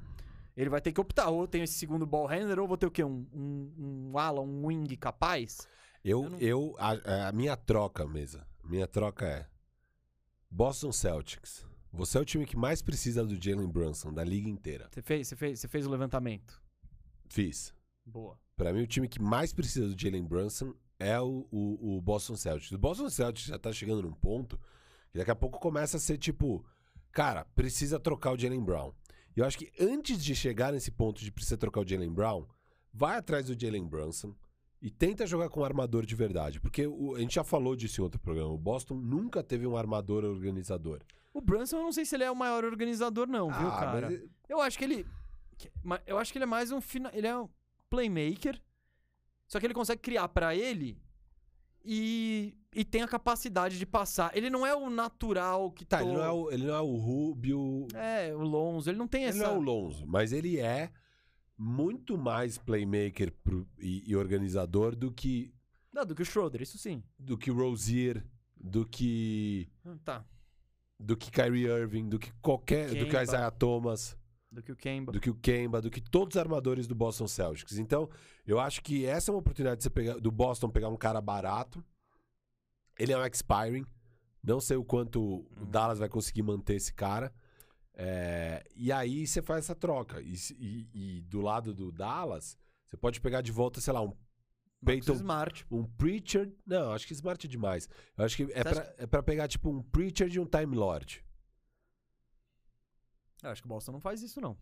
Ele 0.56 0.70
vai 0.70 0.80
ter 0.80 0.92
que 0.92 1.00
optar. 1.00 1.28
Ou 1.30 1.46
tem 1.48 1.62
esse 1.62 1.74
segundo 1.74 2.06
ball 2.06 2.26
handler, 2.26 2.58
ou 2.60 2.68
vou 2.68 2.76
ter 2.76 2.86
o 2.86 2.90
quê? 2.90 3.02
Um, 3.04 3.26
um, 3.32 4.10
um 4.12 4.18
ala, 4.18 4.40
um 4.40 4.66
wing 4.66 4.96
capaz? 4.96 5.66
Eu, 6.04 6.22
Eu 6.24 6.30
não- 6.30 6.38
eu 6.38 6.76
a, 6.78 7.28
a 7.28 7.32
minha 7.32 7.56
troca, 7.56 8.06
mesa. 8.06 8.46
Minha 8.62 8.86
troca 8.86 9.26
é 9.26 9.46
Boston 10.50 10.92
Celtics. 10.92 11.66
Você 11.92 12.18
é 12.18 12.20
o 12.20 12.24
time 12.24 12.44
que 12.46 12.56
mais 12.56 12.82
precisa 12.82 13.24
do 13.24 13.40
Jalen 13.42 13.68
Brunson 13.68 14.12
da 14.12 14.24
liga 14.24 14.48
inteira. 14.48 14.88
Você 14.92 15.02
fez, 15.02 15.28
você 15.28 15.36
fez, 15.36 15.60
você 15.60 15.68
fez 15.68 15.86
o 15.86 15.90
levantamento. 15.90 16.60
Fiz. 17.28 17.72
Boa. 18.04 18.38
Pra 18.56 18.72
mim, 18.72 18.82
o 18.82 18.86
time 18.86 19.08
que 19.08 19.20
mais 19.22 19.52
precisa 19.52 19.88
do 19.88 20.00
Jalen 20.00 20.24
Brunson 20.24 20.74
é 20.98 21.18
o, 21.20 21.46
o, 21.50 21.96
o 21.96 22.00
Boston 22.00 22.36
Celtics. 22.36 22.72
O 22.72 22.78
Boston 22.78 23.08
Celtics 23.10 23.46
já 23.48 23.58
tá 23.58 23.72
chegando 23.72 24.02
num 24.02 24.12
ponto 24.12 24.58
que 25.10 25.18
daqui 25.18 25.30
a 25.30 25.34
pouco 25.36 25.58
começa 25.60 25.96
a 25.96 26.00
ser 26.00 26.18
tipo, 26.18 26.64
cara, 27.12 27.44
precisa 27.54 27.98
trocar 28.00 28.32
o 28.32 28.38
Jalen 28.38 28.62
Brown. 28.64 28.92
Eu 29.36 29.44
acho 29.44 29.58
que 29.58 29.70
antes 29.80 30.22
de 30.22 30.34
chegar 30.34 30.72
nesse 30.72 30.90
ponto 30.90 31.20
de 31.20 31.30
precisa 31.32 31.56
trocar 31.56 31.80
o 31.80 31.86
Jalen 31.88 32.12
Brown, 32.12 32.46
vai 32.92 33.16
atrás 33.18 33.46
do 33.46 33.58
Jalen 33.60 33.86
Brunson 33.86 34.34
e 34.80 34.90
tenta 34.90 35.26
jogar 35.26 35.48
com 35.48 35.60
um 35.60 35.64
armador 35.64 36.04
de 36.06 36.14
verdade. 36.14 36.60
Porque 36.60 36.86
o- 36.86 37.14
a 37.16 37.20
gente 37.20 37.34
já 37.34 37.42
falou 37.44 37.74
disso 37.74 38.00
em 38.00 38.04
outro 38.04 38.20
programa. 38.20 38.50
O 38.52 38.58
Boston 38.58 38.94
nunca 38.94 39.42
teve 39.42 39.66
um 39.66 39.76
armador 39.76 40.24
organizador. 40.24 41.00
O 41.32 41.40
Brunson, 41.40 41.78
eu 41.78 41.82
não 41.82 41.92
sei 41.92 42.04
se 42.04 42.14
ele 42.14 42.24
é 42.24 42.30
o 42.30 42.36
maior 42.36 42.64
organizador, 42.64 43.26
não, 43.26 43.48
viu, 43.48 43.66
Ah, 43.68 43.80
cara? 43.80 44.10
mas- 44.10 44.22
Eu 44.48 44.60
acho 44.60 44.78
que 44.78 44.84
ele. 44.84 45.06
Eu 46.06 46.18
acho 46.18 46.30
que 46.32 46.38
ele 46.38 46.44
é 46.44 46.46
mais 46.46 46.70
um. 46.70 46.78
Ele 47.12 47.26
é 47.26 47.36
um 47.36 47.48
playmaker. 47.90 48.60
Só 49.48 49.58
que 49.58 49.66
ele 49.66 49.74
consegue 49.74 50.00
criar 50.00 50.28
pra 50.28 50.54
ele 50.54 50.96
e, 51.84 52.54
e 52.74 52.84
tem 52.84 53.02
a 53.02 53.08
capacidade 53.08 53.78
de 53.78 53.84
passar. 53.86 54.34
Ele 54.36 54.48
não 54.48 54.64
é 54.66 54.74
o 54.74 54.88
natural 54.88 55.70
que 55.70 55.84
Tá, 55.84 55.98
to- 55.98 56.04
ele 56.04 56.12
não, 56.14 56.24
é 56.24 56.30
o, 56.30 56.50
ele 56.50 56.66
não 56.66 56.74
é 56.74 56.80
o 56.80 56.96
Rubio. 56.96 57.86
É, 57.94 58.34
o 58.34 58.40
Lonzo. 58.42 58.88
Ele 58.90 58.98
não 58.98 59.06
tem 59.08 59.22
Ele 59.24 59.30
essa. 59.30 59.46
não 59.46 59.54
é 59.54 59.58
o 59.58 59.60
Lonzo, 59.60 60.06
mas 60.06 60.32
ele 60.32 60.58
é 60.58 60.90
muito 61.58 62.16
mais 62.18 62.58
playmaker 62.58 63.32
pro- 63.42 63.66
e, 63.78 64.02
e 64.10 64.16
organizador 64.16 64.96
do 64.96 65.12
que 65.12 65.52
Não, 65.92 66.04
do 66.04 66.14
que 66.14 66.22
o 66.22 66.24
Schroeder, 66.24 66.62
isso 66.62 66.78
sim. 66.78 67.02
do 67.18 67.36
que 67.38 67.50
o 67.50 67.54
Rozier, 67.54 68.24
do 68.58 68.84
que 68.84 69.68
Tá. 70.04 70.24
do 70.98 71.16
que 71.16 71.30
Kyrie 71.30 71.66
Irving, 71.66 72.08
do 72.08 72.18
que 72.18 72.32
qualquer, 72.42 72.88
do 72.88 73.06
que. 73.06 73.16
Isaiah 73.16 73.50
Thomas, 73.50 74.16
Do 74.54 74.62
que 74.62 74.72
o 74.72 74.76
Kemba. 74.76 75.12
do 75.12 75.20
que 75.20 75.28
o 75.30 75.34
Kemba, 75.34 75.80
do 75.82 75.90
que 75.90 76.00
todos 76.00 76.36
os 76.36 76.40
armadores 76.40 76.86
do 76.86 76.94
Boston 76.94 77.26
Celtics. 77.26 77.76
Então, 77.78 78.08
eu 78.46 78.58
acho 78.60 78.82
que 78.82 79.04
essa 79.04 79.30
é 79.30 79.32
uma 79.32 79.40
oportunidade 79.40 79.78
de 79.78 79.82
você 79.84 79.90
pegar, 79.90 80.14
do 80.18 80.30
Boston 80.30 80.70
pegar 80.70 80.88
um 80.88 80.96
cara 80.96 81.20
barato. 81.20 81.84
Ele 82.98 83.12
é 83.12 83.18
um 83.18 83.26
expiring. 83.26 83.84
Não 84.42 84.60
sei 84.60 84.76
o 84.76 84.84
quanto 84.84 85.20
o 85.20 85.36
Uhum. 85.58 85.70
Dallas 85.70 85.98
vai 85.98 86.08
conseguir 86.08 86.42
manter 86.42 86.74
esse 86.74 86.92
cara. 86.92 87.32
É, 87.96 88.64
e 88.74 88.90
aí 88.92 89.26
você 89.26 89.40
faz 89.42 89.64
essa 89.64 89.74
troca. 89.74 90.20
E, 90.20 90.34
e- 90.58 90.88
e 90.92 91.20
do 91.22 91.40
lado 91.40 91.72
do 91.74 91.90
Dallas, 91.92 92.56
você 92.86 92.96
pode 92.96 93.20
pegar 93.20 93.40
de 93.40 93.52
volta, 93.52 93.80
sei 93.80 93.92
lá, 93.92 94.02
um 94.02 94.12
Peyton, 94.84 95.14
Smart. 95.14 95.64
um 95.70 95.84
Preacher. 95.84 96.52
Não, 96.66 96.92
acho 96.92 97.06
que 97.06 97.12
Smart 97.14 97.46
é 97.46 97.48
demais. 97.48 97.88
Eu 98.18 98.24
acho 98.24 98.36
que 98.36 98.42
é 98.52 98.62
pra, 98.62 98.94
é 98.98 99.06
pra 99.06 99.22
pegar 99.22 99.48
tipo 99.48 99.70
um 99.70 99.82
Preacher 99.82 100.28
de 100.28 100.38
um 100.38 100.44
Time 100.46 100.76
Lord. 100.76 101.24
Eu 103.44 103.50
acho 103.50 103.62
que 103.62 103.66
o 103.66 103.68
Boston 103.68 103.92
não 103.92 104.00
faz 104.00 104.22
isso, 104.22 104.40
não. 104.40 104.56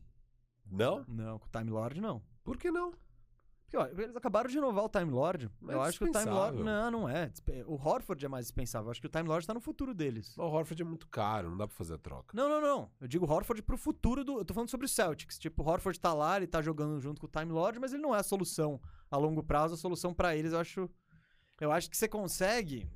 Não? 0.70 1.04
Não, 1.08 1.38
com 1.38 1.46
o 1.46 1.50
Time 1.50 1.70
Lord, 1.70 2.00
não. 2.00 2.22
Por 2.44 2.56
que 2.56 2.70
não? 2.70 2.92
Porque, 3.72 3.76
ó, 3.76 3.86
eles 3.86 4.14
acabaram 4.14 4.50
de 4.50 4.54
renovar 4.54 4.84
o 4.84 4.88
Time 4.88 5.10
Lord. 5.10 5.50
Eu 5.62 5.82
é 5.82 5.88
acho 5.88 5.98
que 5.98 6.04
o 6.04 6.12
Time 6.12 6.30
Lord. 6.30 6.62
Não, 6.62 6.90
não 6.90 7.08
é. 7.08 7.32
O 7.66 7.74
Horford 7.74 8.22
é 8.22 8.28
mais 8.28 8.44
dispensável. 8.44 8.88
Eu 8.88 8.90
acho 8.90 9.00
que 9.00 9.06
o 9.06 9.10
Time 9.10 9.26
Lord 9.26 9.46
tá 9.46 9.54
no 9.54 9.60
futuro 9.60 9.94
deles. 9.94 10.36
O 10.36 10.42
Horford 10.42 10.82
é 10.82 10.84
muito 10.84 11.08
caro, 11.08 11.48
não 11.48 11.56
dá 11.56 11.66
pra 11.66 11.74
fazer 11.74 11.94
a 11.94 11.98
troca. 11.98 12.36
Não, 12.36 12.50
não, 12.50 12.60
não. 12.60 12.90
Eu 13.00 13.08
digo 13.08 13.24
Horford 13.24 13.62
pro 13.62 13.78
futuro 13.78 14.24
do. 14.24 14.38
Eu 14.38 14.44
tô 14.44 14.52
falando 14.52 14.68
sobre 14.68 14.84
o 14.84 14.88
Celtics. 14.88 15.38
Tipo, 15.38 15.62
o 15.62 15.66
Horford 15.66 15.98
tá 15.98 16.12
lá, 16.12 16.36
ele 16.36 16.46
tá 16.46 16.60
jogando 16.60 17.00
junto 17.00 17.18
com 17.18 17.26
o 17.26 17.30
Time 17.30 17.50
Lord, 17.50 17.78
mas 17.78 17.94
ele 17.94 18.02
não 18.02 18.14
é 18.14 18.18
a 18.18 18.22
solução 18.22 18.78
a 19.10 19.16
longo 19.16 19.42
prazo. 19.42 19.72
A 19.72 19.78
solução 19.78 20.12
pra 20.12 20.36
eles, 20.36 20.52
eu 20.52 20.58
acho. 20.58 20.90
Eu 21.58 21.72
acho 21.72 21.88
que 21.88 21.96
você 21.96 22.08
consegue. 22.08 22.86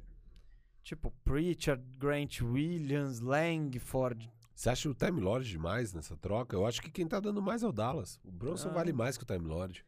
Tipo, 0.83 1.11
Pritchard, 1.25 1.83
Grant 1.97 2.43
Williams, 2.43 3.21
Langford. 3.21 4.31
Você 4.57 4.71
acha 4.71 4.89
o 4.89 4.95
Time 4.95 5.21
Lord 5.21 5.47
demais 5.49 5.93
nessa 5.93 6.17
troca? 6.17 6.57
Eu 6.57 6.65
acho 6.67 6.81
que 6.81 6.91
quem 6.91 7.07
tá 7.07 7.21
dando 7.21 7.43
mais 7.43 7.63
é 7.63 7.69
o 7.69 7.73
Dallas. 7.73 8.19
O 8.25 8.31
Bronson 8.33 8.71
Ah. 8.71 8.73
vale 8.73 8.91
mais 8.91 9.19
que 9.19 9.23
o 9.23 9.27
Time 9.27 9.47
Lord. 9.47 9.85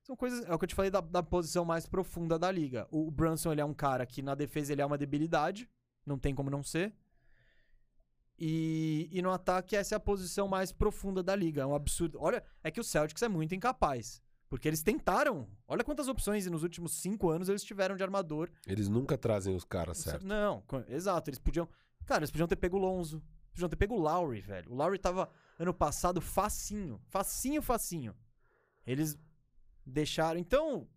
São 0.00 0.14
coisas. 0.16 0.44
É 0.46 0.54
o 0.54 0.58
que 0.58 0.64
eu 0.64 0.68
te 0.68 0.76
falei 0.76 0.92
da, 0.92 1.00
da 1.00 1.22
posição 1.24 1.64
mais 1.64 1.86
profunda 1.86 2.38
da 2.38 2.50
liga. 2.50 2.86
O 2.90 3.10
Brunson, 3.10 3.50
ele 3.50 3.60
é 3.60 3.64
um 3.64 3.74
cara 3.74 4.06
que 4.06 4.22
na 4.22 4.36
defesa 4.36 4.72
ele 4.72 4.80
é 4.80 4.86
uma 4.86 4.96
debilidade. 4.96 5.68
Não 6.06 6.18
tem 6.18 6.34
como 6.34 6.48
não 6.50 6.62
ser. 6.62 6.94
E, 8.38 9.08
e 9.12 9.20
no 9.22 9.30
ataque, 9.30 9.76
essa 9.76 9.94
é 9.94 9.96
a 9.96 10.00
posição 10.00 10.46
mais 10.48 10.70
profunda 10.72 11.22
da 11.22 11.34
liga. 11.34 11.62
É 11.62 11.66
um 11.66 11.74
absurdo. 11.74 12.18
Olha, 12.20 12.42
é 12.62 12.70
que 12.70 12.80
o 12.80 12.84
Celtics 12.84 13.22
é 13.22 13.28
muito 13.28 13.54
incapaz. 13.56 14.22
Porque 14.48 14.68
eles 14.68 14.82
tentaram. 14.82 15.48
Olha 15.66 15.82
quantas 15.84 16.08
opções 16.08 16.46
nos 16.46 16.62
últimos 16.62 16.92
cinco 16.94 17.28
anos 17.30 17.48
eles 17.48 17.64
tiveram 17.64 17.96
de 17.96 18.02
armador. 18.02 18.50
Eles 18.66 18.88
nunca 18.88 19.16
trazem 19.18 19.54
os 19.56 19.64
caras 19.64 19.98
certos. 19.98 20.24
Não, 20.26 20.62
exato. 20.88 21.28
Eles 21.30 21.38
podiam. 21.38 21.68
Cara, 22.04 22.20
eles 22.20 22.30
podiam 22.30 22.46
ter 22.48 22.56
pego 22.56 22.76
o 22.76 22.80
Lonzo. 22.80 23.22
Podiam 23.52 23.68
ter 23.68 23.76
pego 23.76 23.94
o 23.94 24.00
Lowry, 24.00 24.40
velho. 24.40 24.70
O 24.70 24.74
Lowry 24.74 24.98
tava 24.98 25.28
ano 25.58 25.74
passado 25.74 26.20
facinho. 26.20 27.00
Facinho, 27.08 27.62
facinho. 27.62 28.14
Eles 28.86 29.18
deixaram. 29.86 30.38
Então. 30.38 30.88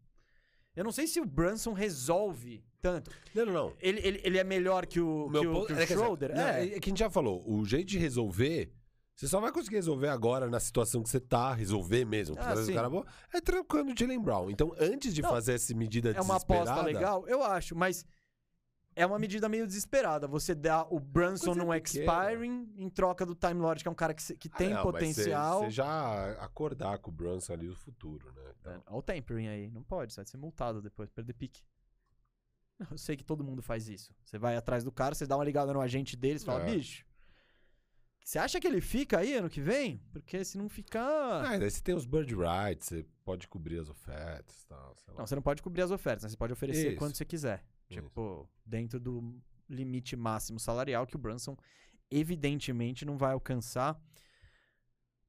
Eu 0.76 0.84
não 0.84 0.92
sei 0.92 1.08
se 1.08 1.22
o 1.22 1.26
Brunson 1.26 1.72
resolve 1.72 2.62
tanto. 2.82 3.10
Não, 3.34 3.46
não, 3.46 3.54
não. 3.54 3.74
Ele, 3.80 4.00
ele, 4.06 4.22
ele 4.24 4.38
é 4.38 4.44
melhor 4.44 4.86
que 4.86 5.00
o, 5.00 5.30
meu 5.30 5.42
que 5.42 5.48
o, 5.48 5.66
que 5.66 5.74
o 5.74 5.76
é 5.76 5.78
que, 5.78 5.94
assim, 5.94 6.04
Schroeder? 6.04 6.36
não, 6.36 6.44
é. 6.44 6.66
é 6.66 6.80
que 6.80 6.90
a 6.90 6.92
gente 6.92 7.00
já 7.00 7.10
falou. 7.10 7.44
O 7.50 7.66
jeito 7.66 7.88
de 7.88 7.98
resolver, 7.98 8.72
você 9.16 9.28
só 9.28 9.40
vai 9.40 9.52
conseguir 9.52 9.78
resolver 9.78 10.10
agora 10.10 10.50
na 10.50 10.60
situação 10.60 11.02
que 11.02 11.10
você 11.10 11.20
tá, 11.20 11.54
resolver 11.54 12.04
mesmo. 12.04 12.36
Ah, 12.38 12.56
sim. 12.58 12.74
cara 12.74 12.90
é 13.34 13.40
trocando 13.40 13.94
o 13.94 13.98
Jalen 13.98 14.22
Brown. 14.22 14.50
Então, 14.50 14.76
antes 14.78 15.14
de 15.14 15.22
Não, 15.22 15.30
fazer 15.30 15.54
essa 15.54 15.74
medida 15.74 16.10
É 16.10 16.22
uma 16.22 16.36
desesperada... 16.36 16.72
aposta 16.72 16.86
legal? 16.86 17.26
Eu 17.28 17.42
acho, 17.42 17.76
mas 17.76 18.06
é 18.96 19.06
uma 19.06 19.20
medida 19.20 19.50
meio 19.50 19.68
desesperada. 19.68 20.28
Você 20.28 20.56
dá 20.56 20.86
o 20.90 21.00
Brunson 21.00 21.48
Coisa 21.54 21.60
num 21.66 21.72
pequena. 21.72 22.06
expiring 22.06 22.74
em 22.78 22.90
troca 22.90 23.26
do 23.26 23.36
Time 23.36 23.56
Lord, 23.62 23.84
que 23.84 23.88
é 23.88 23.92
um 23.92 23.96
cara 23.96 24.14
que, 24.14 24.36
que 24.38 24.50
Ah, 24.54 24.58
tem 24.58 24.70
não, 24.74 24.82
potencial. 24.84 25.60
Você 25.64 25.72
já 25.72 26.32
acordar 26.42 26.98
com 27.00 27.10
o 27.12 27.14
Brunson 27.14 27.54
ali 27.54 27.68
no 27.68 27.76
futuro, 27.76 28.32
né? 28.34 28.54
Então, 28.60 28.72
É, 28.74 28.76
Olha 28.88 28.98
o 28.98 29.02
tempering 29.02 29.48
aí. 29.48 29.70
Não 29.70 29.84
pode, 29.84 30.14
você 30.14 30.22
vai 30.22 30.26
ser 30.26 30.38
multado 30.38 30.82
depois, 30.82 31.10
perder 31.10 31.34
pique. 31.34 31.62
Eu 32.90 32.98
sei 32.98 33.16
que 33.16 33.24
todo 33.24 33.44
mundo 33.44 33.62
faz 33.62 33.88
isso. 33.88 34.14
Você 34.24 34.38
vai 34.38 34.56
atrás 34.58 34.84
do 34.84 34.92
cara, 34.92 35.16
você 35.16 35.26
dá 35.26 35.38
uma 35.38 35.46
ligada 35.46 35.74
no 35.74 35.80
agente 35.82 36.16
deles 36.18 36.42
e 36.42 36.46
fala, 36.46 36.62
É. 36.68 36.76
bicho, 36.76 37.06
você 38.26 38.40
acha 38.40 38.60
que 38.60 38.66
ele 38.66 38.82
fica 38.82 39.20
aí 39.20 39.36
ano 39.36 39.48
que 39.48 39.62
vem? 39.62 40.02
Porque 40.12 40.44
se 40.44 40.58
não 40.58 40.68
ficar... 40.68 41.46
Ah, 41.46 41.58
daí 41.60 41.70
você 41.70 41.80
tem 41.80 41.94
os 41.94 42.08
bird 42.08 42.34
rights, 42.34 42.88
você 42.88 43.06
pode 43.24 43.48
cobrir 43.48 43.78
as 43.78 43.88
ofertas 43.88 44.64
e 44.64 44.68
tal. 44.68 44.96
Não, 45.16 45.28
você 45.28 45.36
não 45.36 45.44
pode 45.44 45.62
cobrir 45.62 45.84
as 45.84 45.92
ofertas, 45.92 46.24
né? 46.24 46.30
Você 46.30 46.36
pode 46.36 46.52
oferecer 46.52 46.90
Isso. 46.90 46.98
quando 46.98 47.16
você 47.16 47.24
quiser. 47.24 47.64
Isso. 47.88 48.02
Tipo, 48.02 48.50
dentro 48.66 49.00
do 49.00 49.40
limite 49.70 50.16
máximo 50.16 50.60
salarial 50.60 51.06
que 51.06 51.16
o 51.16 51.20
Brunson 51.20 51.56
evidentemente 52.10 53.06
não 53.06 53.16
vai 53.16 53.34
alcançar. 53.34 53.96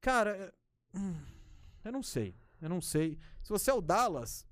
Cara, 0.01 0.55
hum, 0.95 1.21
eu 1.85 1.93
não 1.93 2.03
sei. 2.03 2.35
Eu 2.63 2.71
não 2.71 2.81
sei. 2.81 3.19
Se 3.43 3.51
você 3.51 3.71
é 3.71 3.75
o 3.75 3.83
Dallas, 3.83 4.46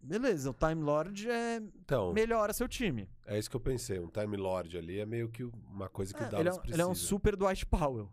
beleza, 0.00 0.50
o 0.50 0.54
Time 0.54 0.82
Lord 0.82 1.30
é 1.30 1.56
Então, 1.56 2.12
melhora 2.12 2.52
seu 2.52 2.66
time. 2.68 3.08
é 3.26 3.38
isso 3.38 3.48
que 3.50 3.56
eu 3.56 3.60
pensei. 3.60 3.98
Um 3.98 4.08
Time 4.08 4.36
Lord 4.36 4.76
ali 4.76 4.98
é 5.00 5.06
meio 5.06 5.28
que 5.28 5.44
uma 5.44 5.88
coisa 5.88 6.12
que 6.14 6.20
É, 6.22 6.26
o 6.26 6.28
ele, 6.28 6.34
é 6.34 6.38
Dallas 6.44 6.56
um, 6.56 6.60
precisa. 6.60 6.76
ele 6.76 6.82
é 6.82 6.86
um 6.86 6.94
super 6.94 7.36
Dwight 7.36 7.66
Powell. 7.66 8.10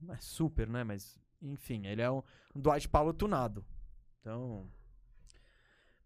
Não 0.00 0.14
é 0.14 0.18
super, 0.20 0.68
né? 0.68 0.84
Mas, 0.84 1.18
enfim, 1.42 1.86
ele 1.86 2.02
é 2.02 2.10
um, 2.10 2.22
Dwight 2.54 2.88
Powell 2.88 3.12
tunado. 3.14 3.64
Então. 4.20 4.68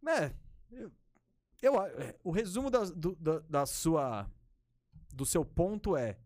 É. 0.07 0.33
Eu, 0.71 0.93
eu 1.63 1.83
é, 1.83 2.17
o 2.25 2.31
resumo 2.31 2.71
da, 2.71 2.85
do, 2.85 3.15
da, 3.17 3.39
da 3.41 3.67
sua. 3.67 4.31
Do 5.13 5.25
seu 5.27 5.45
ponto 5.45 5.97
é. 5.97 6.19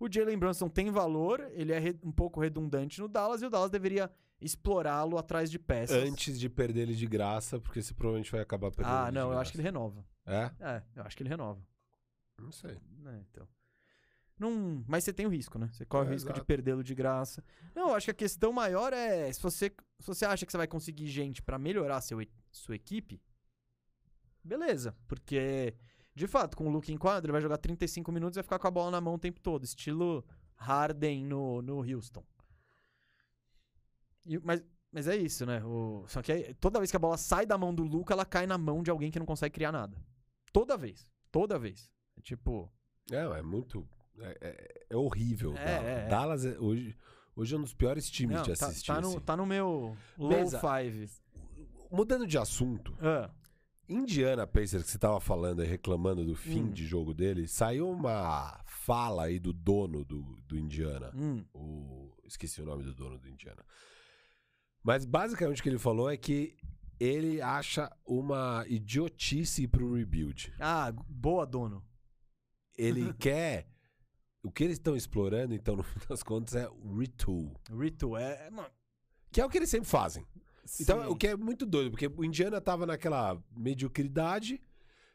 O 0.00 0.10
Jalen 0.10 0.38
Brunson 0.38 0.68
tem 0.68 0.90
valor, 0.92 1.40
ele 1.52 1.72
é 1.72 1.80
um 2.04 2.12
pouco 2.12 2.40
redundante 2.40 3.00
no 3.00 3.08
Dallas 3.08 3.42
e 3.42 3.46
o 3.46 3.50
Dallas 3.50 3.70
deveria 3.70 4.08
explorá-lo 4.40 5.18
atrás 5.18 5.50
de 5.50 5.58
peças. 5.58 5.96
Antes 6.02 6.38
de 6.38 6.48
perder 6.48 6.82
ele 6.82 6.94
de 6.94 7.06
graça, 7.06 7.58
porque 7.60 7.82
você 7.82 7.92
provavelmente 7.94 8.30
vai 8.30 8.40
acabar 8.40 8.70
perdendo 8.70 8.92
Ah, 8.94 9.10
não, 9.10 9.28
de 9.28 9.34
eu 9.34 9.38
acho 9.38 9.50
que 9.52 9.56
ele 9.58 9.64
renova. 9.64 10.04
É? 10.26 10.50
É, 10.60 10.82
eu 10.96 11.02
acho 11.02 11.16
que 11.16 11.22
ele 11.22 11.30
renova. 11.30 11.60
Não 12.38 12.52
sei. 12.52 12.72
É, 13.06 13.20
então. 13.30 13.48
Não, 14.38 14.84
mas 14.86 15.02
você 15.02 15.12
tem 15.12 15.26
o 15.26 15.30
risco, 15.30 15.58
né? 15.58 15.68
Você 15.72 15.84
corre 15.84 16.06
É, 16.06 16.10
o 16.10 16.12
risco 16.12 16.28
de 16.28 16.32
exato. 16.34 16.46
perdê-lo 16.46 16.84
de 16.84 16.94
graça. 16.94 17.42
Não, 17.74 17.88
eu 17.88 17.94
acho 17.96 18.04
que 18.06 18.10
a 18.12 18.14
questão 18.14 18.52
maior 18.52 18.92
é 18.92 19.32
se 19.32 19.42
você, 19.42 19.72
se 19.98 20.06
você 20.06 20.24
acha 20.24 20.46
que 20.46 20.52
você 20.52 20.56
vai 20.58 20.68
conseguir 20.68 21.08
gente 21.08 21.42
pra 21.42 21.58
melhorar 21.58 22.00
seu, 22.00 22.18
sua 22.52 22.76
equipe, 22.76 23.20
beleza. 24.44 24.94
Porque, 25.08 25.74
de 26.14 26.26
fato, 26.28 26.56
com 26.56 26.68
o 26.68 26.70
Luke 26.70 26.92
em 26.92 26.96
quadro, 26.96 27.26
ele 27.26 27.32
vai 27.32 27.40
jogar 27.40 27.58
35 27.58 28.12
minutos 28.12 28.36
e 28.36 28.38
vai 28.38 28.44
ficar 28.44 28.60
com 28.60 28.68
a 28.68 28.70
bola 28.70 28.92
na 28.92 29.00
mão 29.00 29.14
o 29.14 29.18
tempo 29.18 29.40
todo. 29.40 29.64
Estilo 29.64 30.24
Harden 30.54 31.24
no, 31.24 31.60
no 31.60 31.78
Houston. 31.82 32.24
E- 34.28 34.38
mas, 34.44 34.62
mas 34.92 35.08
é 35.08 35.16
isso, 35.16 35.44
né? 35.46 35.64
O, 35.64 36.04
só 36.06 36.20
que 36.22 36.30
aí, 36.30 36.54
toda 36.54 36.78
vez 36.78 36.90
que 36.90 36.96
a 36.96 37.00
bola 37.00 37.16
sai 37.16 37.46
da 37.46 37.56
mão 37.58 37.74
do 37.74 37.82
Luca, 37.82 38.12
ela 38.14 38.24
cai 38.24 38.46
na 38.46 38.58
mão 38.58 38.82
de 38.82 38.90
alguém 38.90 39.10
que 39.10 39.18
não 39.18 39.26
consegue 39.26 39.54
criar 39.54 39.72
nada. 39.72 39.96
Toda 40.52 40.76
vez. 40.76 41.08
Toda 41.32 41.58
vez. 41.58 41.90
É 42.16 42.20
tipo. 42.20 42.70
É, 43.10 43.16
é 43.38 43.42
muito. 43.42 43.88
É, 44.20 44.38
é- 44.40 44.86
é 44.90 44.96
horrível. 44.96 45.54
É, 45.56 45.64
Dallas, 45.64 45.84
é, 45.86 45.92
é. 46.04 46.08
Dallas 46.08 46.44
é- 46.46 46.58
hoje, 46.58 46.96
hoje 47.36 47.54
é 47.54 47.58
um 47.58 47.62
dos 47.62 47.74
piores 47.74 48.10
times 48.10 48.36
Não, 48.36 48.42
de 48.42 48.54
tá, 48.54 48.66
assistir. 48.66 48.86
tá 48.88 49.00
no, 49.00 49.08
assim. 49.08 49.20
tá 49.20 49.36
no 49.36 49.46
meu 49.46 49.96
low 50.18 50.28
Beleza. 50.28 50.60
five. 50.60 51.08
Mudando 51.90 52.26
de 52.26 52.36
assunto, 52.36 52.94
Ah, 53.00 53.30
Indiana 53.88 54.46
Pacers, 54.46 54.82
que 54.84 54.90
você 54.90 54.98
tava 54.98 55.18
falando 55.20 55.60
aí, 55.60 55.66
reclamando 55.66 56.22
do 56.24 56.34
fim 56.34 56.64
Hum. 56.64 56.70
de 56.70 56.84
jogo 56.86 57.14
dele, 57.14 57.48
saiu 57.48 57.88
uma 57.90 58.62
fala 58.66 59.24
aí 59.24 59.38
do 59.38 59.52
dono 59.52 60.04
do, 60.04 60.20
do 60.46 60.58
Indiana. 60.58 61.10
hum, 61.14 61.42
O... 61.54 62.12
Esqueci 62.26 62.60
o 62.60 62.66
nome 62.66 62.82
do 62.82 62.92
dono 62.94 63.18
do 63.18 63.26
Indiana. 63.28 63.64
Mas 64.82 65.04
basicamente 65.04 65.60
o 65.60 65.62
que 65.62 65.68
ele 65.68 65.78
falou 65.78 66.10
é 66.10 66.16
que 66.16 66.56
ele 66.98 67.40
acha 67.40 67.90
uma 68.04 68.64
idiotice 68.68 69.66
pro 69.68 69.94
rebuild. 69.94 70.52
Ah, 70.58 70.92
boa, 71.08 71.46
dono. 71.46 71.84
Ele 72.76 73.12
quer. 73.18 73.68
O 74.42 74.50
que 74.50 74.64
eles 74.64 74.76
estão 74.76 74.96
explorando, 74.96 75.52
então, 75.54 75.76
no 75.76 75.82
fim 75.82 76.00
das 76.08 76.22
contas, 76.22 76.54
é 76.54 76.68
o 76.68 76.96
retool. 76.96 77.52
Rito 77.70 78.16
é. 78.16 78.46
é, 78.46 78.50
Mano, 78.50 78.70
Que 79.30 79.40
é 79.40 79.44
o 79.44 79.48
que 79.48 79.58
eles 79.58 79.68
sempre 79.68 79.88
fazem. 79.88 80.24
Então, 80.80 81.02
sim. 81.02 81.08
o 81.08 81.16
que 81.16 81.28
é 81.28 81.36
muito 81.36 81.66
doido, 81.66 81.90
porque 81.90 82.06
o 82.06 82.24
Indiana 82.24 82.60
tava 82.60 82.86
naquela 82.86 83.42
mediocridade. 83.56 84.62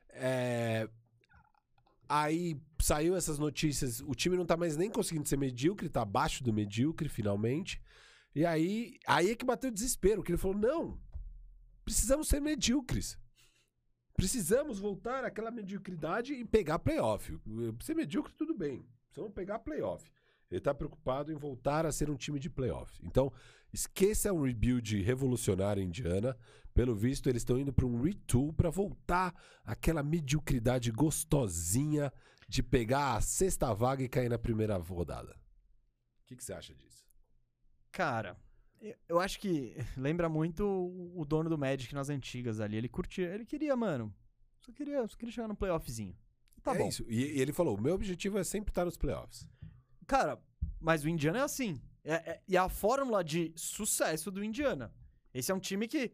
é, 0.09 0.89
Aí 2.09 2.59
saiu 2.79 3.15
essas 3.15 3.39
notícias, 3.39 4.01
o 4.01 4.13
time 4.13 4.35
não 4.35 4.45
tá 4.45 4.57
mais 4.57 4.75
nem 4.75 4.89
conseguindo 4.89 5.27
ser 5.27 5.37
medíocre, 5.37 5.89
tá 5.89 6.01
abaixo 6.01 6.43
do 6.43 6.53
medíocre, 6.53 7.07
finalmente. 7.07 7.81
E 8.35 8.45
aí, 8.45 8.97
aí 9.05 9.31
é 9.31 9.35
que 9.35 9.45
bateu 9.45 9.69
o 9.69 9.73
desespero, 9.73 10.23
que 10.23 10.31
ele 10.31 10.37
falou: 10.37 10.57
não, 10.57 10.99
precisamos 11.83 12.27
ser 12.27 12.39
medíocres. 12.39 13.17
Precisamos 14.15 14.79
voltar 14.79 15.23
àquela 15.23 15.51
mediocridade 15.51 16.33
e 16.33 16.45
pegar 16.45 16.79
playoff. 16.79 17.37
Ser 17.81 17.95
medíocre, 17.95 18.33
tudo 18.33 18.55
bem. 18.55 18.85
Precisamos 19.07 19.33
pegar 19.33 19.59
playoff. 19.59 20.09
Ele 20.51 20.61
tá 20.61 20.73
preocupado 20.73 21.31
em 21.31 21.35
voltar 21.35 21.85
a 21.85 21.91
ser 21.91 22.11
um 22.11 22.15
time 22.15 22.39
de 22.39 22.47
playoff. 22.49 22.99
Então, 23.03 23.33
esqueça 23.71 24.31
o 24.31 24.43
rebuild 24.43 25.01
revolucionário 25.01 25.81
indiana. 25.81 26.37
Pelo 26.75 26.95
visto, 26.95 27.27
eles 27.27 27.41
estão 27.41 27.57
indo 27.57 27.73
para 27.73 27.87
um 27.87 28.01
retool 28.01 28.53
para 28.53 28.69
voltar 28.69 29.33
àquela 29.63 30.03
mediocridade 30.03 30.91
gostosinha 30.91 32.13
de 32.47 32.61
pegar 32.61 33.15
a 33.15 33.21
sexta 33.21 33.73
vaga 33.73 34.03
e 34.03 34.09
cair 34.09 34.29
na 34.29 34.37
primeira 34.37 34.77
rodada. 34.77 35.31
O 35.31 36.27
que, 36.27 36.35
que 36.35 36.43
você 36.43 36.53
acha 36.53 36.73
disso? 36.75 36.92
Cara, 37.93 38.35
eu- 39.07 39.19
acho 39.21 39.39
que 39.39 39.73
lembra 39.95 40.27
muito 40.27 40.65
o 41.15 41.23
dono 41.23 41.49
do 41.49 41.57
Magic 41.57 41.93
nas 41.95 42.09
antigas 42.09 42.59
ali. 42.59 42.75
Ele 42.75 42.89
curtia, 42.89 43.33
ele 43.33 43.45
queria, 43.45 43.75
mano. 43.77 44.13
Só 44.59 44.71
queria, 44.73 45.07
só 45.07 45.15
queria 45.15 45.31
chegar 45.33 45.47
no 45.47 45.55
playoffzinho. 45.55 46.13
Tá 46.61 46.73
é 46.73 46.77
bom. 46.79 46.87
isso. 46.89 47.05
E, 47.07 47.37
e 47.37 47.39
ele 47.41 47.53
falou: 47.53 47.77
o 47.77 47.81
meu 47.81 47.93
objetivo 47.93 48.37
é 48.37 48.43
sempre 48.43 48.71
estar 48.71 48.83
nos 48.83 48.97
playoffs. 48.97 49.47
Cara, 50.07 50.41
mas 50.79 51.03
o 51.05 51.09
Indiana 51.09 51.39
é 51.39 51.41
assim. 51.43 51.79
É, 52.03 52.13
é- 52.31 52.41
e 52.47 52.57
é 52.57 52.59
a 52.59 52.67
fórmula 52.67 53.23
de 53.23 53.53
sucesso 53.55 54.29
do 54.31 54.43
Indiana. 54.43 54.93
Esse 55.33 55.51
é 55.51 55.55
um 55.55 55.59
time 55.59 55.87
que 55.87 56.11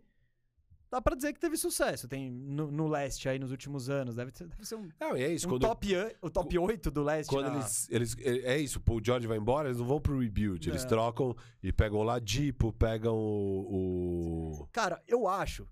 dá 0.91 1.01
pra 1.01 1.15
dizer 1.15 1.33
que 1.33 1.39
teve 1.39 1.55
sucesso. 1.57 2.07
Tem 2.07 2.29
no, 2.31 2.71
no 2.71 2.87
leste 2.87 3.27
aí 3.29 3.37
nos 3.39 3.51
últimos 3.51 3.89
anos. 3.89 4.15
Deve, 4.15 4.31
deve 4.31 4.65
ser 4.65 4.75
um, 4.75 4.89
Não, 4.99 5.15
é 5.15 5.33
isso. 5.33 5.47
um 5.47 5.51
quando 5.51 5.61
top, 5.61 5.87
o 6.21 6.29
top 6.29 6.57
8 6.57 6.91
do 6.91 7.03
leste. 7.03 7.29
quando 7.29 7.47
na- 7.49 7.55
eles, 7.57 7.87
eles. 7.89 8.15
É 8.19 8.57
isso, 8.57 8.79
o 8.79 8.81
Paul 8.81 8.99
George 9.03 9.27
vai 9.27 9.37
embora, 9.37 9.67
eles 9.69 9.79
não 9.79 9.85
vão 9.87 9.99
pro 10.01 10.19
rebuild. 10.19 10.67
Eles 10.69 10.81
Não. 10.83 10.89
trocam 10.89 11.35
e 11.61 11.71
pegam 11.71 11.99
o 11.99 12.03
Ladipo, 12.03 12.73
pegam 12.73 13.15
o. 13.15 14.61
o 14.61 14.67
Cara, 14.71 15.01
eu 15.07 15.27
acho 15.27 15.67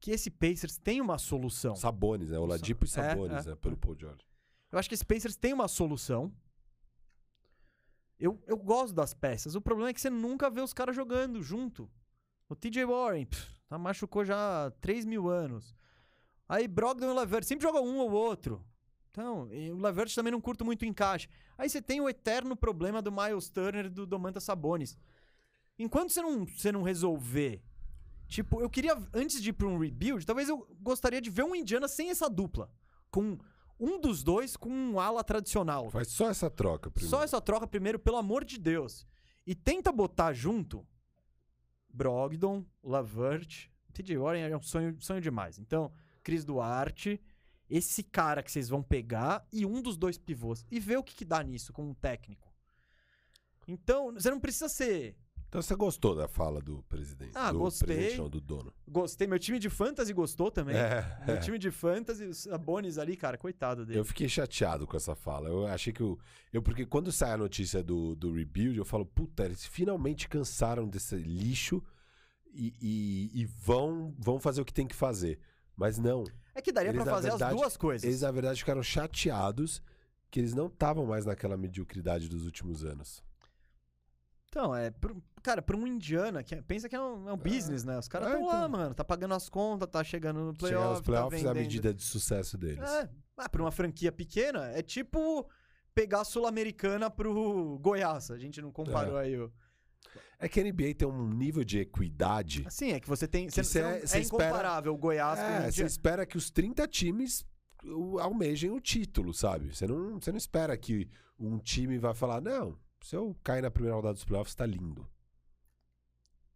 que 0.00 0.10
esse 0.10 0.30
Pacers 0.30 0.76
tem 0.78 1.00
uma 1.00 1.18
solução. 1.18 1.74
Sabones, 1.74 2.30
né? 2.30 2.38
O 2.38 2.46
Ladipo 2.46 2.84
e 2.84 2.86
É, 2.86 2.88
Sabones, 2.90 3.46
é, 3.46 3.50
né? 3.50 3.56
Pelo 3.56 3.76
Paul 3.76 3.96
George. 3.98 4.24
Eu 4.70 4.78
acho 4.78 4.88
que 4.88 4.94
esse 4.94 5.04
Pacers 5.04 5.36
tem 5.36 5.52
uma 5.52 5.68
solução. 5.68 6.32
Eu, 8.18 8.42
eu 8.46 8.56
gosto 8.56 8.94
das 8.94 9.12
peças. 9.12 9.54
O 9.54 9.60
problema 9.60 9.90
é 9.90 9.92
que 9.94 10.00
você 10.00 10.08
nunca 10.10 10.48
vê 10.48 10.60
os 10.60 10.72
caras 10.72 10.96
jogando 10.96 11.42
junto. 11.42 11.90
O 12.48 12.54
TJ 12.56 12.84
Warren, 12.86 13.26
pff, 13.26 13.50
tá, 13.68 13.78
machucou 13.78 14.24
já 14.24 14.66
há 14.66 14.70
3 14.70 15.04
mil 15.04 15.28
anos. 15.28 15.74
Aí 16.48 16.68
Brogdon 16.68 17.06
e 17.06 17.08
o 17.08 17.14
Levert 17.14 17.44
sempre 17.44 17.66
jogam 17.66 17.84
um 17.84 17.98
ou 17.98 18.10
outro. 18.10 18.64
Então, 19.10 19.48
o 19.72 19.80
Levert 19.80 20.14
também 20.14 20.30
não 20.30 20.40
curto 20.40 20.64
muito 20.64 20.82
o 20.82 20.84
encaixe. 20.84 21.28
Aí 21.56 21.68
você 21.68 21.80
tem 21.80 22.00
o 22.00 22.08
eterno 22.08 22.54
problema 22.54 23.00
do 23.00 23.10
Miles 23.10 23.48
Turner 23.48 23.86
e 23.86 23.88
do 23.88 24.06
Domantas 24.06 24.44
Sabonis. 24.44 24.96
Enquanto 25.78 26.10
você 26.10 26.20
não, 26.20 26.46
você 26.46 26.70
não 26.70 26.82
resolver. 26.82 27.62
Tipo, 28.28 28.60
eu 28.60 28.68
queria, 28.68 28.96
antes 29.14 29.42
de 29.42 29.50
ir 29.50 29.52
pra 29.52 29.66
um 29.66 29.78
rebuild, 29.78 30.24
talvez 30.26 30.48
eu 30.48 30.66
gostaria 30.80 31.20
de 31.20 31.30
ver 31.30 31.44
um 31.44 31.54
Indiana 31.54 31.88
sem 31.88 32.10
essa 32.10 32.28
dupla. 32.28 32.70
Com 33.10 33.38
um 33.78 34.00
dos 34.00 34.22
dois 34.22 34.56
com 34.56 34.68
um 34.68 35.00
ala 35.00 35.22
tradicional. 35.22 35.90
Faz 35.90 36.08
só 36.08 36.28
essa 36.28 36.50
troca 36.50 36.90
primeiro. 36.90 37.16
Só 37.16 37.22
essa 37.22 37.40
troca 37.40 37.66
primeiro, 37.66 37.98
pelo 37.98 38.16
amor 38.16 38.44
de 38.44 38.58
Deus. 38.58 39.06
E 39.46 39.54
tenta 39.54 39.92
botar 39.92 40.32
junto 40.32 40.86
Brogdon, 41.96 42.64
Lavert, 42.82 43.70
TJ 43.92 44.18
Warren 44.18 44.42
é 44.42 44.56
um 44.56 44.62
sonho, 44.62 44.96
sonho 45.00 45.20
demais. 45.20 45.58
Então, 45.58 45.90
Cris 46.22 46.44
Duarte, 46.44 47.20
esse 47.70 48.02
cara 48.02 48.42
que 48.42 48.52
vocês 48.52 48.68
vão 48.68 48.82
pegar 48.82 49.46
e 49.50 49.64
um 49.64 49.80
dos 49.80 49.96
dois 49.96 50.18
pivôs. 50.18 50.64
E 50.70 50.78
ver 50.78 50.98
o 50.98 51.02
que, 51.02 51.14
que 51.14 51.24
dá 51.24 51.42
nisso 51.42 51.72
com 51.72 51.88
um 51.88 51.94
técnico. 51.94 52.52
Então, 53.66 54.12
você 54.12 54.30
não 54.30 54.38
precisa 54.38 54.68
ser. 54.68 55.16
Então 55.56 55.62
você 55.62 55.74
gostou 55.74 56.14
da 56.14 56.28
fala 56.28 56.60
do 56.60 56.82
presidente? 56.82 57.32
Ah, 57.34 57.50
do 57.50 57.60
gostei. 57.60 57.86
Presidente, 57.86 58.18
não, 58.18 58.28
do 58.28 58.42
dono. 58.42 58.74
Gostei. 58.86 59.26
Meu 59.26 59.38
time 59.38 59.58
de 59.58 59.70
fantasy 59.70 60.12
gostou 60.12 60.50
também. 60.50 60.76
É, 60.76 61.18
Meu 61.26 61.36
é. 61.36 61.38
time 61.38 61.58
de 61.58 61.70
fantasy, 61.70 62.26
o 62.26 62.34
Sabonis 62.34 62.98
ali, 62.98 63.16
cara, 63.16 63.38
coitado 63.38 63.86
dele. 63.86 63.98
Eu 63.98 64.04
fiquei 64.04 64.28
chateado 64.28 64.86
com 64.86 64.98
essa 64.98 65.14
fala. 65.14 65.48
Eu 65.48 65.66
achei 65.66 65.94
que 65.94 66.02
o. 66.02 66.18
Eu, 66.52 66.60
porque 66.60 66.84
quando 66.84 67.10
sai 67.10 67.32
a 67.32 67.38
notícia 67.38 67.82
do, 67.82 68.14
do 68.14 68.34
rebuild, 68.34 68.76
eu 68.76 68.84
falo, 68.84 69.06
puta, 69.06 69.46
eles 69.46 69.64
finalmente 69.64 70.28
cansaram 70.28 70.86
desse 70.86 71.16
lixo 71.16 71.82
e, 72.52 72.74
e- 72.78 73.40
e 73.40 73.44
vão, 73.46 74.14
vão 74.18 74.38
fazer 74.38 74.60
o 74.60 74.64
que 74.66 74.74
tem 74.74 74.86
que 74.86 74.94
fazer. 74.94 75.38
Mas 75.74 75.96
não. 75.96 76.24
É 76.54 76.60
que 76.60 76.70
daria 76.70 76.92
na 76.92 77.02
fazer 77.06 77.30
verdade, 77.30 77.54
as 77.54 77.58
duas 77.58 77.76
coisas. 77.78 78.04
Eles, 78.04 78.20
na 78.20 78.30
verdade, 78.30 78.58
ficaram 78.58 78.82
chateados 78.82 79.80
que 80.30 80.38
eles 80.38 80.52
não 80.52 80.66
estavam 80.66 81.06
mais 81.06 81.24
naquela 81.24 81.56
mediocridade 81.56 82.28
dos 82.28 82.44
últimos 82.44 82.84
anos. 82.84 83.24
Então, 84.48 84.74
é. 84.74 84.90
Cara, 85.46 85.62
pra 85.62 85.76
um 85.76 85.86
indiana, 85.86 86.42
que 86.42 86.54
é- 86.56 86.60
pensa 86.62 86.88
que 86.88 86.96
é 86.96 87.00
um, 87.00 87.28
é 87.28 87.32
um 87.32 87.36
business, 87.36 87.84
né? 87.84 87.96
Os 87.98 88.08
caras 88.08 88.28
É, 88.28 88.32
estão 88.32 88.46
lá, 88.46 88.56
então. 88.58 88.68
mano. 88.68 88.94
Tá 88.94 89.04
pagando 89.04 89.32
as 89.34 89.48
contas, 89.48 89.88
tá 89.88 90.02
chegando 90.02 90.40
no 90.40 90.52
playoff. 90.54 90.82
Chegar 90.82 90.90
nos 90.90 91.00
playoffs 91.02 91.42
tá 91.42 91.48
é 91.48 91.50
a 91.52 91.54
medida 91.54 91.94
de 91.94 92.02
sucesso 92.02 92.58
deles. 92.58 92.80
É, 92.82 93.08
ah, 93.36 93.48
pra 93.48 93.62
uma 93.62 93.70
franquia 93.70 94.10
pequena, 94.10 94.66
é 94.72 94.82
tipo 94.82 95.48
pegar 95.94 96.22
a 96.22 96.24
Sul-Americana 96.24 97.08
pro 97.10 97.78
Goiás. 97.80 98.30
A 98.30 98.38
gente 98.38 98.60
não 98.60 98.72
comparou 98.72 99.16
aí 99.16 99.38
o. 99.38 99.52
É 100.38 100.48
que 100.48 100.60
a 100.60 100.64
NBA 100.64 100.94
tem 100.94 101.06
um 101.08 101.28
nível 101.32 101.64
de 101.64 101.78
equidade. 101.78 102.64
Assim, 102.66 102.92
é 102.92 103.00
que 103.00 103.08
você 103.08 103.26
tem. 103.28 103.46
Que 103.46 103.52
você 103.52 103.64
cê- 103.64 103.82
não- 103.82 103.88
é 103.90 104.00
cê 104.00 104.18
espera- 104.18 104.24
incomparável 104.48 104.92
o 104.92 104.98
Goiás 104.98 105.38
com 105.38 105.44
o 105.44 105.48
É, 105.48 105.60
você 105.62 105.68
Indiana. 105.68 105.86
espera 105.88 106.26
que 106.26 106.36
os 106.36 106.50
30 106.50 106.86
times 106.88 107.46
almejem 108.20 108.70
o 108.70 108.80
título, 108.80 109.32
sabe? 109.32 109.74
Você 109.74 109.86
não, 109.86 110.20
você 110.20 110.30
não 110.30 110.36
espera 110.38 110.76
que 110.76 111.08
um 111.38 111.56
time 111.58 111.98
vai 111.98 112.14
falar, 112.14 112.40
não, 112.40 112.76
se 113.02 113.14
eu 113.16 113.34
cair 113.44 113.62
na 113.62 113.70
primeira 113.70 113.94
rodada 113.94 114.14
dos 114.14 114.24
playoffs, 114.24 114.54
tá 114.54 114.66
lindo. 114.66 115.06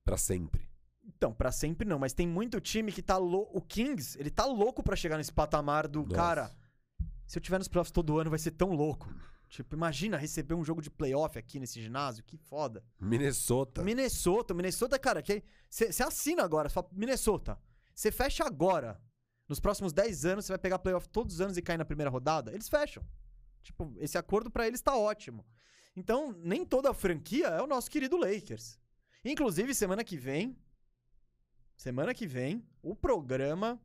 Pra 0.05 0.16
sempre. 0.16 0.68
Então, 1.05 1.32
pra 1.32 1.52
sempre 1.52 1.86
não, 1.86 1.98
mas 1.98 2.12
tem 2.12 2.27
muito 2.27 2.60
time 2.60 2.93
que 2.93 3.02
tá 3.02 3.16
louco. 3.16 3.59
O 3.59 3.60
Kings, 3.60 4.18
ele 4.18 4.31
tá 4.31 4.44
louco 4.47 4.82
pra 4.82 4.97
chegar 4.97 5.18
nesse 5.18 5.32
patamar 5.32 5.86
do 5.89 6.02
Nossa. 6.02 6.14
cara. 6.14 6.51
Se 7.27 7.39
eu 7.39 7.43
tiver 7.43 7.59
nos 7.59 7.68
playoffs 7.68 7.93
todo 7.93 8.18
ano, 8.18 8.31
vai 8.31 8.39
ser 8.39 8.52
tão 8.52 8.72
louco. 8.72 9.12
Tipo, 9.48 9.74
imagina 9.74 10.16
receber 10.16 10.55
um 10.55 10.64
jogo 10.64 10.81
de 10.81 10.90
playoff 10.90 11.39
aqui 11.39 11.59
nesse 11.59 11.81
ginásio, 11.81 12.22
que 12.24 12.36
foda. 12.36 12.85
Minnesota. 13.01 13.82
Minnesota, 13.82 14.55
Minnesota, 14.55 14.98
cara, 14.98 15.22
que 15.22 15.43
você 15.68 16.02
assina 16.02 16.43
agora, 16.43 16.70
fala, 16.70 16.89
Minnesota. 16.93 17.59
Você 17.94 18.10
fecha 18.10 18.44
agora. 18.44 19.01
Nos 19.48 19.59
próximos 19.60 19.93
10 19.93 20.24
anos, 20.24 20.44
você 20.47 20.52
vai 20.52 20.59
pegar 20.59 20.78
playoff 20.78 21.09
todos 21.09 21.35
os 21.35 21.40
anos 21.40 21.56
e 21.56 21.62
cair 21.62 21.77
na 21.77 21.85
primeira 21.85 22.09
rodada? 22.10 22.52
Eles 22.52 22.68
fecham. 22.68 23.05
Tipo, 23.62 23.93
esse 23.98 24.16
acordo 24.16 24.51
pra 24.51 24.66
eles 24.66 24.81
tá 24.81 24.97
ótimo. 24.97 25.44
Então, 25.94 26.32
nem 26.39 26.64
toda 26.64 26.90
a 26.90 26.94
franquia 26.94 27.48
é 27.48 27.60
o 27.60 27.66
nosso 27.66 27.90
querido 27.90 28.16
Lakers. 28.16 28.80
Inclusive, 29.25 29.75
semana 29.75 30.03
que 30.03 30.17
vem, 30.17 30.57
semana 31.77 32.15
que 32.15 32.27
vem, 32.27 32.65
o 32.83 32.95
programa 32.95 33.81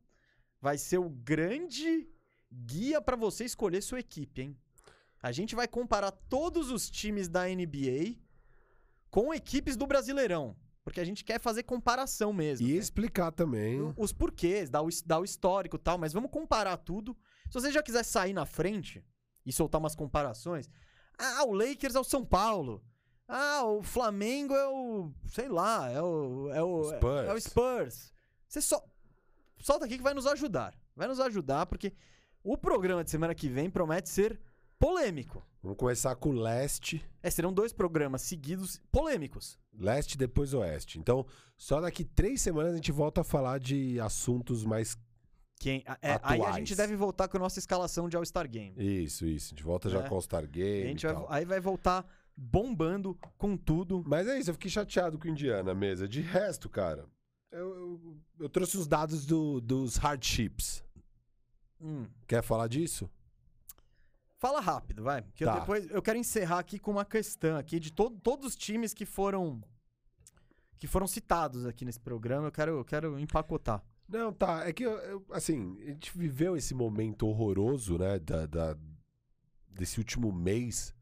vai 0.60 0.78
ser 0.78 0.98
o 0.98 1.08
grande 1.08 2.08
guia 2.50 3.00
pra 3.00 3.16
você 3.16 3.44
escolher 3.44 3.82
sua 3.82 4.00
equipe, 4.00 4.42
hein? 4.42 4.56
A 5.22 5.32
gente 5.32 5.54
vai 5.54 5.66
comparar 5.66 6.10
todos 6.10 6.70
os 6.70 6.88
times 6.88 7.28
da 7.28 7.46
NBA 7.46 8.16
com 9.10 9.34
equipes 9.34 9.76
do 9.76 9.86
Brasileirão. 9.86 10.56
Porque 10.84 11.00
a 11.00 11.04
gente 11.04 11.24
quer 11.24 11.40
fazer 11.40 11.64
comparação 11.64 12.32
mesmo. 12.32 12.64
E 12.64 12.74
né? 12.74 12.78
explicar 12.78 13.32
também. 13.32 13.92
Os 13.96 14.12
porquês, 14.12 14.70
dar 14.70 14.82
o, 14.82 14.88
dar 15.04 15.18
o 15.18 15.24
histórico 15.24 15.74
e 15.74 15.80
tal, 15.80 15.98
mas 15.98 16.12
vamos 16.12 16.30
comparar 16.30 16.76
tudo. 16.76 17.16
Se 17.48 17.54
você 17.54 17.72
já 17.72 17.82
quiser 17.82 18.04
sair 18.04 18.32
na 18.32 18.46
frente 18.46 19.04
e 19.44 19.52
soltar 19.52 19.80
umas 19.80 19.96
comparações. 19.96 20.70
Ah, 21.18 21.44
o 21.44 21.52
Lakers 21.52 21.96
é 21.96 21.98
o 21.98 22.04
São 22.04 22.24
Paulo. 22.24 22.84
Ah, 23.28 23.64
o 23.64 23.82
Flamengo 23.82 24.54
é 24.54 24.68
o. 24.68 25.10
sei 25.26 25.48
lá, 25.48 25.90
é 25.90 26.00
o. 26.00 26.50
É 26.52 26.62
o, 26.62 26.84
Spurs. 26.84 27.28
É 27.28 27.32
o 27.32 27.40
Spurs. 27.40 28.12
Você 28.48 28.60
só. 28.60 28.82
Solta 29.58 29.84
aqui 29.86 29.96
que 29.96 30.02
vai 30.02 30.14
nos 30.14 30.26
ajudar. 30.26 30.74
Vai 30.94 31.08
nos 31.08 31.18
ajudar, 31.20 31.66
porque 31.66 31.92
o 32.42 32.56
programa 32.56 33.02
de 33.02 33.10
semana 33.10 33.34
que 33.34 33.48
vem 33.48 33.68
promete 33.68 34.08
ser 34.08 34.38
polêmico. 34.78 35.44
Vamos 35.62 35.78
começar 35.78 36.14
com 36.14 36.28
o 36.28 36.32
leste. 36.32 37.04
É, 37.22 37.28
serão 37.28 37.52
dois 37.52 37.72
programas 37.72 38.22
seguidos 38.22 38.80
polêmicos. 38.92 39.58
Leste 39.76 40.16
depois 40.16 40.54
oeste. 40.54 40.98
Então, 40.98 41.26
só 41.56 41.80
daqui 41.80 42.04
três 42.04 42.40
semanas 42.40 42.72
a 42.72 42.76
gente 42.76 42.92
volta 42.92 43.22
a 43.22 43.24
falar 43.24 43.58
de 43.58 43.98
assuntos 44.00 44.64
mais. 44.64 44.96
Quem, 45.58 45.82
é, 46.02 46.20
aí 46.22 46.40
a 46.42 46.52
gente 46.52 46.76
deve 46.76 46.94
voltar 46.94 47.26
com 47.28 47.38
a 47.38 47.40
nossa 47.40 47.58
escalação 47.58 48.08
de 48.08 48.16
All-Star 48.16 48.48
Game. 48.48 48.74
Isso, 48.78 49.26
isso. 49.26 49.46
A 49.46 49.56
gente 49.56 49.64
volta 49.64 49.88
já 49.88 50.00
É. 50.04 50.08
com 50.08 50.14
All-Star 50.14 50.44
A 50.44 50.46
Game. 50.46 50.88
gente 50.90 51.06
e 51.06 51.12
vai, 51.12 51.24
aí 51.30 51.44
vai 51.46 51.58
voltar 51.60 52.06
bombando 52.36 53.14
com 53.38 53.56
tudo. 53.56 54.02
Mas 54.06 54.26
é 54.28 54.38
isso, 54.38 54.50
eu 54.50 54.54
fiquei 54.54 54.70
chateado 54.70 55.18
com 55.18 55.26
o 55.26 55.30
Indiana 55.30 55.74
mesa. 55.74 56.06
De 56.08 56.20
resto, 56.20 56.68
cara, 56.68 57.06
eu, 57.50 57.74
eu, 57.74 58.16
eu 58.40 58.48
trouxe 58.48 58.76
os 58.76 58.86
dados 58.86 59.24
do- 59.24 59.60
dos 59.60 59.96
hardships. 59.96 60.84
Hum. 61.80 62.06
Quer 62.26 62.42
falar 62.42 62.68
disso? 62.68 63.08
Fala 64.38 64.60
rápido, 64.60 65.02
vai. 65.02 65.22
Que 65.34 65.44
eu 65.44 65.48
Tá. 65.48 65.60
depois 65.60 65.90
eu 65.90 66.02
quero 66.02 66.18
encerrar 66.18 66.58
aqui 66.58 66.78
com 66.78 66.90
uma 66.90 67.04
questão 67.04 67.56
aqui 67.56 67.80
de 67.80 67.90
to- 67.92 68.10
todos 68.22 68.46
os 68.48 68.56
times 68.56 68.92
que 68.92 69.06
foram 69.06 69.62
que 70.78 70.86
foram 70.86 71.06
citados 71.06 71.64
aqui 71.64 71.86
nesse 71.86 71.98
programa. 71.98 72.48
Eu 72.48 72.52
quero, 72.52 72.70
eu 72.78 72.84
quero 72.84 73.18
empacotar. 73.18 73.82
Não, 74.06 74.30
tá. 74.30 74.68
É 74.68 74.74
que, 74.74 74.84
eu- 74.84 74.98
eu- 74.98 75.26
assim, 75.30 75.74
a 75.80 75.86
gente 75.86 76.16
viveu 76.16 76.54
esse 76.54 76.74
momento 76.74 77.26
horroroso, 77.26 77.96
né, 77.96 78.18
da, 78.18 78.44
da- 78.44 78.76
desse 79.70 79.98
último 79.98 80.30
mês. 80.30 80.94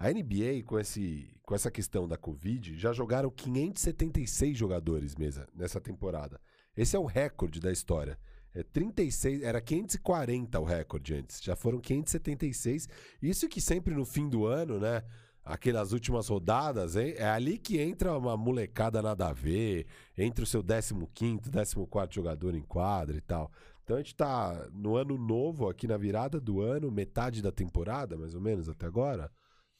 A 0.00 0.10
NBA, 0.10 0.62
com, 0.64 0.78
esse, 0.78 1.28
com 1.42 1.54
essa 1.54 1.70
questão 1.70 2.08
da 2.08 2.16
Covid, 2.16 2.74
já 2.78 2.90
jogaram 2.90 3.30
576 3.30 4.56
jogadores 4.56 5.14
mesa 5.14 5.46
nessa 5.54 5.78
temporada. 5.78 6.40
Esse 6.74 6.96
é 6.96 6.98
o 6.98 7.04
recorde 7.04 7.60
da 7.60 7.70
história. 7.70 8.18
É 8.54 8.62
36, 8.62 9.42
era 9.42 9.60
540 9.60 10.58
o 10.58 10.64
recorde 10.64 11.12
antes. 11.12 11.42
Já 11.42 11.54
foram 11.54 11.78
576. 11.78 12.88
Isso 13.20 13.46
que 13.46 13.60
sempre 13.60 13.94
no 13.94 14.06
fim 14.06 14.26
do 14.26 14.46
ano, 14.46 14.80
né? 14.80 15.04
Aquelas 15.44 15.92
últimas 15.92 16.28
rodadas, 16.28 16.96
hein? 16.96 17.12
é 17.18 17.28
ali 17.28 17.58
que 17.58 17.78
entra 17.78 18.16
uma 18.16 18.38
molecada 18.38 19.02
nada 19.02 19.28
a 19.28 19.34
ver, 19.34 19.86
entre 20.16 20.44
o 20.44 20.46
seu 20.46 20.64
15º, 20.64 21.50
14º 21.50 22.14
jogador 22.14 22.54
em 22.54 22.62
quadra 22.62 23.18
e 23.18 23.20
tal. 23.20 23.52
Então 23.84 23.96
a 23.96 24.00
gente 24.00 24.14
tá 24.14 24.66
no 24.72 24.96
ano 24.96 25.18
novo, 25.18 25.68
aqui 25.68 25.86
na 25.86 25.98
virada 25.98 26.40
do 26.40 26.62
ano, 26.62 26.90
metade 26.90 27.42
da 27.42 27.52
temporada, 27.52 28.16
mais 28.16 28.34
ou 28.34 28.40
menos, 28.40 28.66
até 28.66 28.86
agora. 28.86 29.30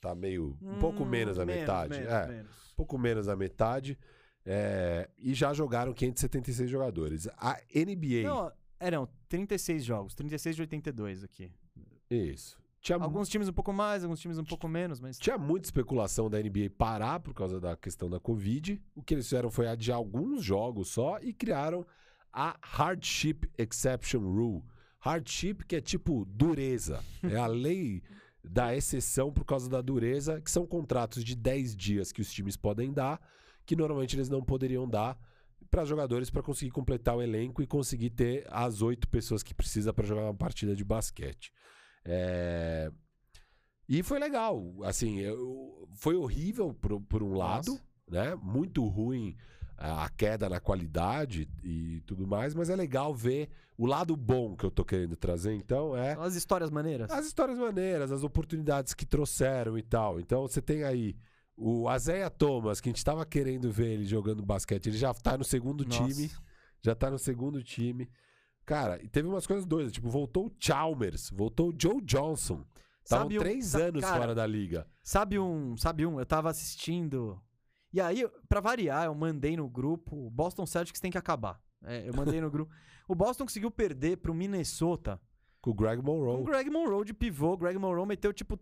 Tá 0.01 0.14
meio. 0.14 0.56
Um 0.62 0.78
pouco 0.78 1.02
Hum, 1.05 1.09
menos 1.09 1.36
da 1.36 1.44
metade. 1.44 1.94
menos, 1.98 2.12
é, 2.12 2.27
menos. 2.27 2.51
um 2.72 2.77
pouco 2.77 2.98
menos 2.98 3.27
da 3.27 3.36
metade. 3.36 3.98
É, 4.44 5.09
e 5.18 5.35
já 5.35 5.52
jogaram 5.52 5.93
576 5.93 6.70
jogadores. 6.70 7.28
A 7.36 7.59
NBA. 7.74 8.22
Não, 8.24 8.51
é 8.78 8.90
não, 8.90 9.09
36 9.28 9.85
jogos, 9.85 10.14
36 10.14 10.56
de 10.56 10.62
82 10.62 11.22
aqui. 11.24 11.52
Isso. 12.10 12.59
Tinha, 12.81 12.97
Alguns 12.97 13.28
times 13.28 13.47
um 13.47 13.52
pouco 13.52 13.74
mais, 13.74 14.02
alguns 14.02 14.20
times 14.20 14.39
um 14.39 14.44
pouco 14.44 14.66
menos, 14.66 15.01
mas 15.01 15.18
tinha 15.18 15.36
muita 15.36 15.66
especulação 15.66 16.31
da 16.31 16.39
NBA 16.43 16.70
parar 16.78 17.20
por 17.20 17.35
causa 17.35 17.60
da 17.60 17.77
questão 17.77 18.09
da 18.09 18.18
Covid. 18.18 18.81
O 18.94 19.02
que 19.02 19.12
eles 19.12 19.27
fizeram 19.27 19.51
foi 19.51 19.68
adiar 19.68 19.98
alguns 19.98 20.43
jogos 20.43 20.89
só 20.89 21.18
e 21.20 21.35
criaram 21.35 21.86
a 22.32 22.56
Hardship 22.62 23.40
Exception 23.59 24.20
Rule. 24.20 24.62
Hardship, 24.98 25.56
que 25.68 25.77
é 25.77 25.81
tipo 25.82 26.24
dureza. 26.24 27.05
É 27.22 27.36
a 27.36 27.47
lei 27.47 28.02
da 28.42 28.74
exceção 28.74 29.32
por 29.32 29.44
causa 29.44 29.68
da 29.68 29.80
dureza, 29.82 30.40
que 30.40 30.50
são 30.50 30.66
contratos 30.66 31.22
de 31.22 31.34
10 31.36 31.76
dias 31.76 32.10
que 32.12 32.20
os 32.22 32.32
times 32.32 32.56
podem 32.56 32.92
dar, 32.92 33.20
que 33.66 33.76
normalmente 33.76 34.16
eles 34.16 34.28
não 34.28 34.42
poderiam 34.42 34.88
dar 34.88 35.18
para 35.70 35.84
jogadores 35.84 36.30
para 36.30 36.42
conseguir 36.42 36.70
completar 36.72 37.16
o 37.16 37.22
elenco 37.22 37.62
e 37.62 37.66
conseguir 37.66 38.10
ter 38.10 38.46
as 38.50 38.82
oito 38.82 39.06
pessoas 39.08 39.42
que 39.42 39.54
precisa 39.54 39.92
para 39.92 40.06
jogar 40.06 40.22
uma 40.24 40.34
partida 40.34 40.74
de 40.74 40.82
basquete. 40.84 41.52
É, 42.04 42.90
E 43.88 44.02
foi 44.04 44.18
legal. 44.20 44.72
Assim, 44.84 45.18
eu- 45.18 45.88
foi 45.96 46.14
horrível 46.16 46.72
por, 46.72 47.00
por 47.02 47.22
um 47.22 47.34
lado, 47.34 47.72
Nossa. 47.72 47.82
né? 48.08 48.34
Muito 48.36 48.84
ruim 48.86 49.36
a 49.81 50.09
queda 50.11 50.47
na 50.48 50.61
qualidade 50.61 51.48
e 51.65 52.02
tudo 52.02 52.27
mais, 52.27 52.55
mas 52.55 52.69
é 52.69 52.77
legal 52.77 53.15
ver 53.15 53.48
o 53.78 53.86
lado 53.86 54.15
bom 54.15 54.55
que 54.55 54.65
eu 54.65 54.70
tô 54.70 54.85
querendo 54.85 55.16
trazer, 55.16 55.55
então 55.55 55.97
é 55.97 56.15
são 56.15 56.23
as 56.23 56.35
histórias 56.35 56.70
maneiras. 56.70 57.11
as 57.11 57.27
histórias 57.27 57.59
maneiras, 57.59 58.12
as 58.12 58.23
oportunidades 58.23 58.93
que 58.93 59.07
trouxeram 59.07 59.78
e 59.78 59.82
tal. 59.82 60.20
Então 60.20 60.43
você 60.43 60.61
tem 60.61 60.85
aí 60.85 61.16
o 61.57 61.89
Azeia 61.89 62.28
Thomas, 62.28 62.78
que 62.78 62.90
a 62.90 62.93
gente 62.93 63.02
tava 63.02 63.24
querendo 63.24 63.73
ver 63.73 63.93
ele 63.94 64.05
jogando 64.05 64.44
basquete, 64.44 64.89
ele 64.89 64.98
já 64.98 65.15
tá 65.15 65.39
no 65.39 65.44
segundo 65.44 65.82
Nossa. 65.85 66.07
time, 66.07 66.31
já 66.82 66.94
tá 66.94 67.11
no 67.11 67.19
segundo 67.19 67.62
time. 67.62 68.07
Cara, 68.66 69.02
e 69.02 69.09
teve 69.09 69.27
umas 69.27 69.47
coisas 69.47 69.65
doidas, 69.65 69.93
tipo, 69.93 70.11
voltou 70.11 70.47
o 70.47 70.52
Chalmers, 70.61 71.31
voltou 71.31 71.70
o 71.70 71.74
Joe 71.77 72.02
Johnson. 72.02 72.62
Estavam 73.02 73.27
um- 73.27 73.39
três 73.39 73.74
anos 73.74 74.02
cara, 74.02 74.19
fora 74.20 74.35
da 74.35 74.47
liga. 74.47 74.86
Sabe 75.02 75.39
um, 75.39 75.74
sabe 75.77 76.05
um, 76.05 76.19
eu 76.20 76.27
tava 76.27 76.51
assistindo. 76.51 77.40
E 77.92 78.00
aí, 78.00 78.28
pra 78.48 78.60
variar, 78.60 79.06
eu 79.06 79.14
mandei 79.14 79.56
no 79.56 79.68
grupo, 79.68 80.16
o 80.26 80.30
Boston 80.30 80.64
Celtics 80.66 81.00
tem 81.00 81.10
que 81.10 81.18
acabar. 81.18 81.60
É, 81.82 82.08
eu 82.08 82.14
mandei 82.14 82.40
no 82.40 82.50
grupo. 82.50 82.72
O 83.08 83.14
Boston 83.16 83.42
conseguiu 83.44 83.72
perder 83.72 84.18
pro 84.18 84.32
Minnesota 84.32 85.20
Com 85.60 85.70
o 85.70 85.74
Greg 85.74 86.00
com 86.00 86.08
o 86.12 86.14
Monroe. 86.14 86.44
Greg 86.44 86.70
Monroe 86.70 87.04
de 87.04 87.12
pivô. 87.12 87.56
Greg 87.56 87.76
Monroe 87.76 88.06
meteu 88.06 88.32
tipo, 88.32 88.56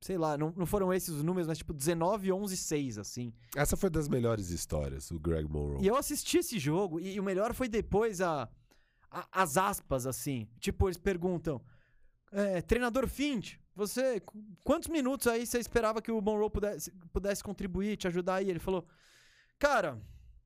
sei 0.00 0.16
lá, 0.16 0.38
não, 0.38 0.52
não 0.56 0.66
foram 0.66 0.92
esses 0.94 1.08
os 1.08 1.24
números, 1.24 1.48
mas 1.48 1.58
tipo 1.58 1.72
19, 1.72 2.30
11, 2.30 2.56
6, 2.56 2.98
assim. 2.98 3.32
Essa 3.56 3.76
foi 3.76 3.90
das 3.90 4.08
melhores 4.08 4.50
histórias, 4.50 5.10
o 5.10 5.18
Greg 5.18 5.48
Monroe. 5.50 5.82
E 5.82 5.86
eu 5.88 5.96
assisti 5.96 6.38
esse 6.38 6.60
jogo 6.60 7.00
e, 7.00 7.18
o 7.18 7.24
melhor 7.24 7.52
foi 7.54 7.68
depois 7.68 8.20
a, 8.20 8.48
a- 9.10 9.26
as 9.32 9.56
aspas, 9.56 10.06
assim. 10.06 10.46
Tipo, 10.60 10.86
eles 10.86 10.96
perguntam: 10.98 11.60
é, 12.30 12.62
treinador 12.62 13.08
Fint, 13.08 13.56
você. 13.74 14.20
qu- 14.20 14.42
Quantos 14.64 14.88
minutos 14.88 15.26
aí 15.26 15.46
você 15.46 15.58
esperava 15.58 16.00
que 16.02 16.10
o 16.12 16.20
Monroe 16.20 16.50
pudesse, 16.50 16.90
pudesse 17.12 17.42
contribuir, 17.42 17.96
te 17.96 18.06
ajudar 18.06 18.36
aí? 18.36 18.48
Ele 18.50 18.58
falou: 18.58 18.86
Cara, 19.58 20.00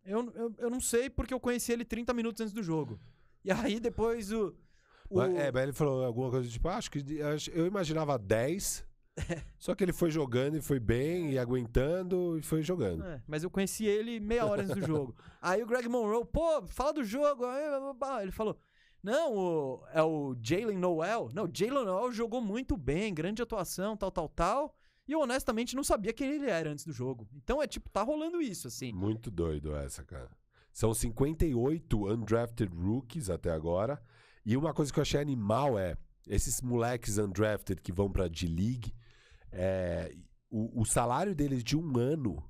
eu, 0.04 0.32
eu, 0.34 0.54
eu 0.58 0.70
não 0.70 0.80
sei 0.80 1.08
porque 1.10 1.34
eu 1.34 1.40
conheci 1.40 1.72
ele 1.72 1.84
30 1.84 2.12
minutos 2.14 2.40
antes 2.40 2.52
do 2.54 2.62
jogo. 2.62 2.98
E 3.44 3.50
aí 3.50 3.78
depois 3.80 4.32
o. 4.32 4.54
o- 5.10 5.20
É, 5.22 5.50
mas 5.52 5.62
ele 5.62 5.72
falou 5.72 6.04
alguma 6.04 6.30
coisa 6.30 6.48
tipo, 6.48 6.68
"Ah, 6.68 6.76
acho 6.76 6.90
que 6.90 7.04
eu 7.52 7.66
imaginava 7.66 8.18
10, 8.18 8.84
só 9.58 9.74
que 9.74 9.82
ele 9.84 9.92
foi 9.92 10.10
jogando 10.10 10.56
e 10.56 10.60
foi 10.62 10.78
bem, 10.78 11.32
e 11.32 11.38
aguentando, 11.38 12.38
e 12.38 12.42
foi 12.42 12.62
jogando. 12.62 13.04
É, 13.04 13.22
mas 13.26 13.42
eu 13.42 13.50
conheci 13.50 13.86
ele 13.86 14.20
meia 14.20 14.44
hora 14.46 14.62
antes 14.62 14.74
do 14.74 14.84
jogo. 14.86 15.16
Aí 15.40 15.62
o 15.62 15.66
Greg 15.66 15.88
Monroe, 15.88 16.24
pô, 16.26 16.66
fala 16.66 16.92
do 16.92 17.04
jogo. 17.04 17.44
Ele 18.20 18.30
falou: 18.32 18.58
Não, 19.06 19.36
o- 19.36 19.82
é 19.92 20.02
o 20.02 20.34
Jalen 20.42 20.78
Noel. 20.78 21.30
Não, 21.32 21.48
Jalen 21.52 21.84
Noel 21.84 22.10
jogou 22.10 22.40
muito 22.40 22.76
bem, 22.76 23.14
grande 23.14 23.40
atuação, 23.40 23.96
tal, 23.96 24.10
tal, 24.10 24.28
tal. 24.28 24.76
E 25.06 25.12
eu 25.12 25.20
honestamente 25.20 25.76
não 25.76 25.84
sabia 25.84 26.12
quem 26.12 26.28
ele 26.32 26.50
era 26.50 26.68
antes 26.72 26.84
do 26.84 26.92
jogo. 26.92 27.28
Então 27.32 27.62
é 27.62 27.68
tipo, 27.68 27.88
tá 27.88 28.02
rolando 28.02 28.42
isso, 28.42 28.66
assim. 28.66 28.92
Muito 28.92 29.30
doido 29.30 29.76
essa, 29.76 30.02
cara. 30.02 30.28
São 30.72 30.92
58 30.92 32.04
undrafted 32.12 32.74
rookies 32.76 33.30
até 33.30 33.52
agora. 33.52 34.02
E 34.44 34.56
uma 34.56 34.74
coisa 34.74 34.92
que 34.92 34.98
eu 34.98 35.02
achei 35.02 35.20
animal 35.20 35.78
é 35.78 35.96
esses 36.26 36.60
moleques 36.60 37.16
undrafted 37.16 37.80
que 37.80 37.92
vão 37.92 38.10
pra 38.10 38.26
D-League, 38.26 38.92
é, 39.52 40.12
o, 40.50 40.80
o 40.80 40.84
salário 40.84 41.32
deles 41.32 41.62
de 41.62 41.76
um 41.76 41.96
ano 41.96 42.42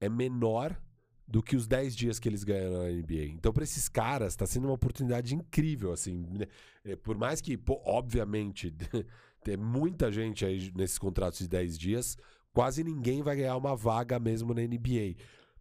é 0.00 0.08
menor 0.08 0.80
do 1.28 1.42
que 1.42 1.54
os 1.54 1.66
10 1.66 1.94
dias 1.94 2.18
que 2.18 2.26
eles 2.26 2.42
ganham 2.42 2.72
na 2.72 2.88
NBA. 2.90 3.26
Então, 3.34 3.52
pra 3.52 3.62
esses 3.62 3.86
caras, 3.86 4.34
tá 4.34 4.46
sendo 4.46 4.64
uma 4.64 4.72
oportunidade 4.72 5.34
incrível, 5.34 5.92
assim. 5.92 6.26
né? 6.30 6.46
É, 6.82 6.96
Por 6.96 7.18
mais 7.18 7.42
que, 7.42 7.56
pô, 7.58 7.80
obviamente, 7.84 8.74
tem 9.44 9.56
muita 9.56 10.10
gente 10.10 10.46
aí 10.46 10.72
nesses 10.74 10.98
contratos 10.98 11.40
de 11.40 11.48
10 11.48 11.78
dias, 11.78 12.16
quase 12.50 12.82
ninguém 12.82 13.22
vai 13.22 13.36
ganhar 13.36 13.56
uma 13.56 13.76
vaga 13.76 14.18
mesmo 14.18 14.54
na 14.54 14.62
NBA. 14.62 15.16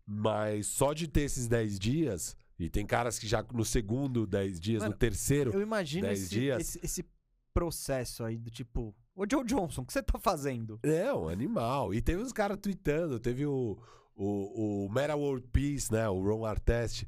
Mas 0.05 0.67
só 0.67 0.93
de 0.93 1.05
ter 1.05 1.23
esses 1.23 1.49
10 1.49 1.77
dias, 1.77 2.37
e 2.57 2.69
tem 2.69 2.85
caras 2.85 3.19
que 3.19 3.27
já 3.27 3.45
no 3.53 3.65
segundo 3.65 4.25
10 4.25 4.61
dias, 4.61 4.81
Mano, 4.83 4.93
no 4.93 4.97
terceiro. 4.97 5.51
Eu 5.51 5.61
imagino 5.61 6.07
10 6.07 6.21
esse, 6.21 6.29
dias. 6.29 6.61
esse, 6.61 6.79
esse 6.81 7.05
processo 7.53 8.23
aí 8.23 8.37
do 8.37 8.49
tipo. 8.49 8.95
Ô 9.13 9.25
Joe 9.29 9.43
Johnson, 9.43 9.81
o 9.81 9.85
que 9.85 9.91
você 9.91 10.01
tá 10.01 10.17
fazendo? 10.17 10.79
É, 10.81 11.13
um 11.13 11.27
animal. 11.27 11.93
E 11.93 12.01
teve 12.01 12.21
uns 12.21 12.31
caras 12.31 12.57
tweetando, 12.61 13.19
teve 13.19 13.45
o, 13.45 13.77
o, 14.17 14.85
o 14.85 14.89
Meta 14.91 15.15
World 15.15 15.47
Peace, 15.53 15.91
né? 15.91 16.09
O 16.09 16.21
Ron 16.21 16.45
Artest. 16.45 17.05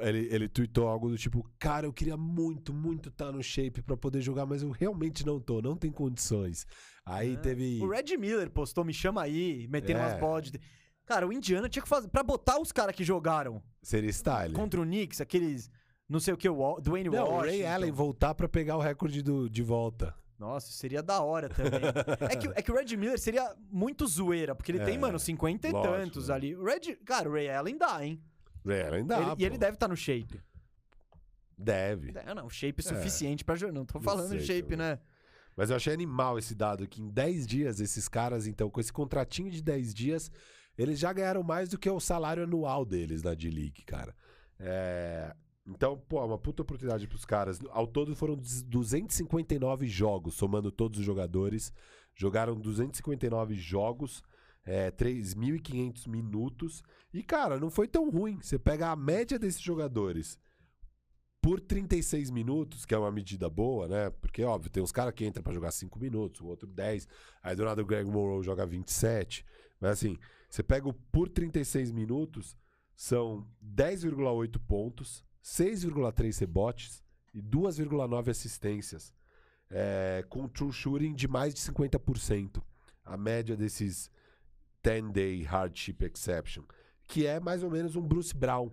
Ele, 0.00 0.28
ele 0.32 0.48
tweetou 0.48 0.88
algo 0.88 1.08
do 1.08 1.16
tipo: 1.18 1.48
Cara, 1.58 1.86
eu 1.86 1.92
queria 1.92 2.16
muito, 2.16 2.72
muito 2.72 3.08
estar 3.08 3.30
no 3.30 3.42
shape 3.42 3.82
pra 3.82 3.96
poder 3.96 4.20
jogar, 4.20 4.44
mas 4.46 4.62
eu 4.62 4.70
realmente 4.70 5.24
não 5.24 5.38
tô, 5.40 5.60
não 5.62 5.76
tem 5.76 5.90
condições. 5.92 6.66
Aí 7.04 7.34
É. 7.34 7.36
teve. 7.36 7.80
O 7.82 7.88
Red 7.88 8.16
Miller 8.16 8.50
postou, 8.50 8.84
me 8.84 8.92
chama 8.92 9.22
aí, 9.22 9.68
metendo 9.68 10.00
É. 10.00 10.02
umas 10.06 10.18
bolas 10.20 10.50
de. 10.50 10.58
Cara, 11.04 11.24
o 11.26 11.32
Indiana 11.32 11.68
tinha 11.68 11.82
que 11.82 11.88
fazer. 11.88 12.08
Pra 12.08 12.24
botar 12.24 12.58
os 12.60 12.72
caras 12.72 12.96
que 12.96 13.04
jogaram 13.04 13.62
Seria 13.80 14.10
style. 14.10 14.52
contra 14.54 14.80
o 14.80 14.84
Knicks, 14.84 15.20
aqueles. 15.20 15.70
Não 16.08 16.18
sei 16.20 16.34
o 16.34 16.36
que, 16.36 16.48
o 16.48 16.56
Wa- 16.58 16.80
Dwayne 16.80 17.08
Não, 17.08 17.18
o 17.24 17.30
Washington. 17.30 17.46
Ray 17.46 17.64
Allen 17.66 17.90
voltar 17.92 18.34
pra 18.34 18.48
pegar 18.48 18.76
o 18.76 18.80
recorde 18.80 19.22
do, 19.22 19.48
de 19.48 19.62
volta. 19.62 20.14
Nossa, 20.38 20.70
seria 20.72 21.02
da 21.02 21.20
hora 21.22 21.48
também. 21.48 21.80
é, 22.30 22.36
que, 22.36 22.48
é 22.48 22.62
que 22.62 22.70
o 22.70 22.74
Red 22.74 22.94
Miller 22.96 23.18
seria 23.18 23.54
muito 23.70 24.06
zoeira, 24.06 24.54
porque 24.54 24.70
ele 24.72 24.80
É, 24.80 24.84
tem, 24.84 24.98
mano, 24.98 25.18
50 25.18 25.66
e 25.68 25.72
lógico, 25.72 25.94
tantos 25.94 26.28
né? 26.28 26.34
ali. 26.34 26.54
O 26.56 26.62
Red. 26.64 26.96
Cara, 27.06 27.28
o 27.28 27.32
Ray 27.32 27.48
Allen 27.50 27.78
dá, 27.78 28.04
hein? 28.04 28.22
Ray 28.64 28.82
Allen 28.82 29.06
dá. 29.06 29.20
Ele- 29.20 29.34
e 29.38 29.44
ele 29.44 29.56
deve 29.58 29.74
estar 29.74 29.88
no 29.88 29.96
shape. 29.96 30.40
Deve. 31.58 32.12
É, 32.16 32.34
não, 32.34 32.50
shape 32.50 32.82
suficiente 32.82 33.44
pra 33.44 33.56
jogar. 33.56 33.72
Não 33.72 33.84
tô 33.86 33.98
Não 33.98 34.04
falando 34.04 34.28
sei 34.28 34.38
de 34.38 34.44
shape, 34.46 34.62
também. 34.62 34.78
né? 34.78 34.98
Mas 35.56 35.70
eu 35.70 35.76
achei 35.76 35.92
animal 35.94 36.38
esse 36.38 36.54
dado, 36.54 36.86
que 36.86 37.00
em 37.00 37.08
10 37.08 37.46
dias, 37.46 37.80
esses 37.80 38.08
caras, 38.08 38.46
então, 38.46 38.68
com 38.68 38.78
esse 38.78 38.92
contratinho 38.92 39.50
de 39.50 39.62
10 39.62 39.94
dias, 39.94 40.30
eles 40.76 40.98
já 40.98 41.10
ganharam 41.14 41.42
mais 41.42 41.70
do 41.70 41.78
que 41.78 41.88
o 41.88 41.98
salário 41.98 42.42
anual 42.42 42.84
deles 42.84 43.22
na 43.22 43.32
D-League, 43.32 43.82
cara. 43.86 44.14
É, 44.60 45.34
Então, 45.66 45.98
pô, 46.08 46.24
uma 46.24 46.38
puta 46.38 46.62
oportunidade 46.62 47.08
pros 47.08 47.24
caras. 47.24 47.58
Ao 47.70 47.86
todo 47.86 48.14
foram 48.14 48.36
259 48.36 49.86
jogos, 49.88 50.34
somando 50.34 50.70
todos 50.70 51.00
os 51.00 51.04
jogadores. 51.04 51.72
Jogaram 52.14 52.58
259 52.58 53.54
jogos, 53.54 54.22
é, 54.64 54.90
3.500 54.90 56.08
minutos. 56.08 56.82
E, 57.12 57.22
cara, 57.22 57.58
não 57.58 57.70
foi 57.70 57.88
tão 57.88 58.08
ruim. 58.08 58.38
Você 58.40 58.58
pega 58.58 58.90
a 58.90 58.96
média 58.96 59.38
desses 59.38 59.60
jogadores 59.60 60.38
por 61.42 61.60
36 61.60 62.30
minutos, 62.30 62.84
que 62.84 62.94
é 62.94 62.98
uma 62.98 63.10
medida 63.10 63.48
boa, 63.48 63.86
né? 63.86 64.10
Porque, 64.10 64.42
óbvio, 64.42 64.70
tem 64.70 64.82
uns 64.82 64.92
caras 64.92 65.14
que 65.14 65.24
entram 65.26 65.42
pra 65.42 65.52
jogar 65.52 65.70
5 65.70 65.98
minutos, 65.98 66.40
o 66.40 66.46
outro 66.46 66.66
10. 66.68 67.06
Aí 67.42 67.54
do 67.54 67.64
nada 67.64 67.82
o 67.82 67.86
Greg 67.86 68.08
Monroe 68.08 68.42
joga 68.42 68.66
27. 68.66 69.44
Mas 69.80 69.92
assim, 69.92 70.16
você 70.48 70.62
pega 70.62 70.88
o 70.88 70.92
por 70.92 71.28
36 71.28 71.92
minutos, 71.92 72.56
são 72.96 73.46
10,8 73.62 74.58
pontos, 74.66 75.24
6,3 75.46 76.40
rebotes 76.40 77.04
e 77.32 77.40
2,9 77.40 78.28
assistências. 78.28 79.14
É, 79.70 80.24
com 80.28 80.48
true 80.48 80.72
shooting 80.72 81.14
de 81.14 81.28
mais 81.28 81.54
de 81.54 81.60
50%. 81.60 82.60
A 83.04 83.16
média 83.16 83.56
desses 83.56 84.10
10-day 84.82 85.42
hardship 85.42 86.04
exception. 86.04 86.64
Que 87.06 87.26
é 87.26 87.38
mais 87.38 87.62
ou 87.62 87.70
menos 87.70 87.94
um 87.94 88.02
Bruce 88.02 88.34
Brown. 88.34 88.72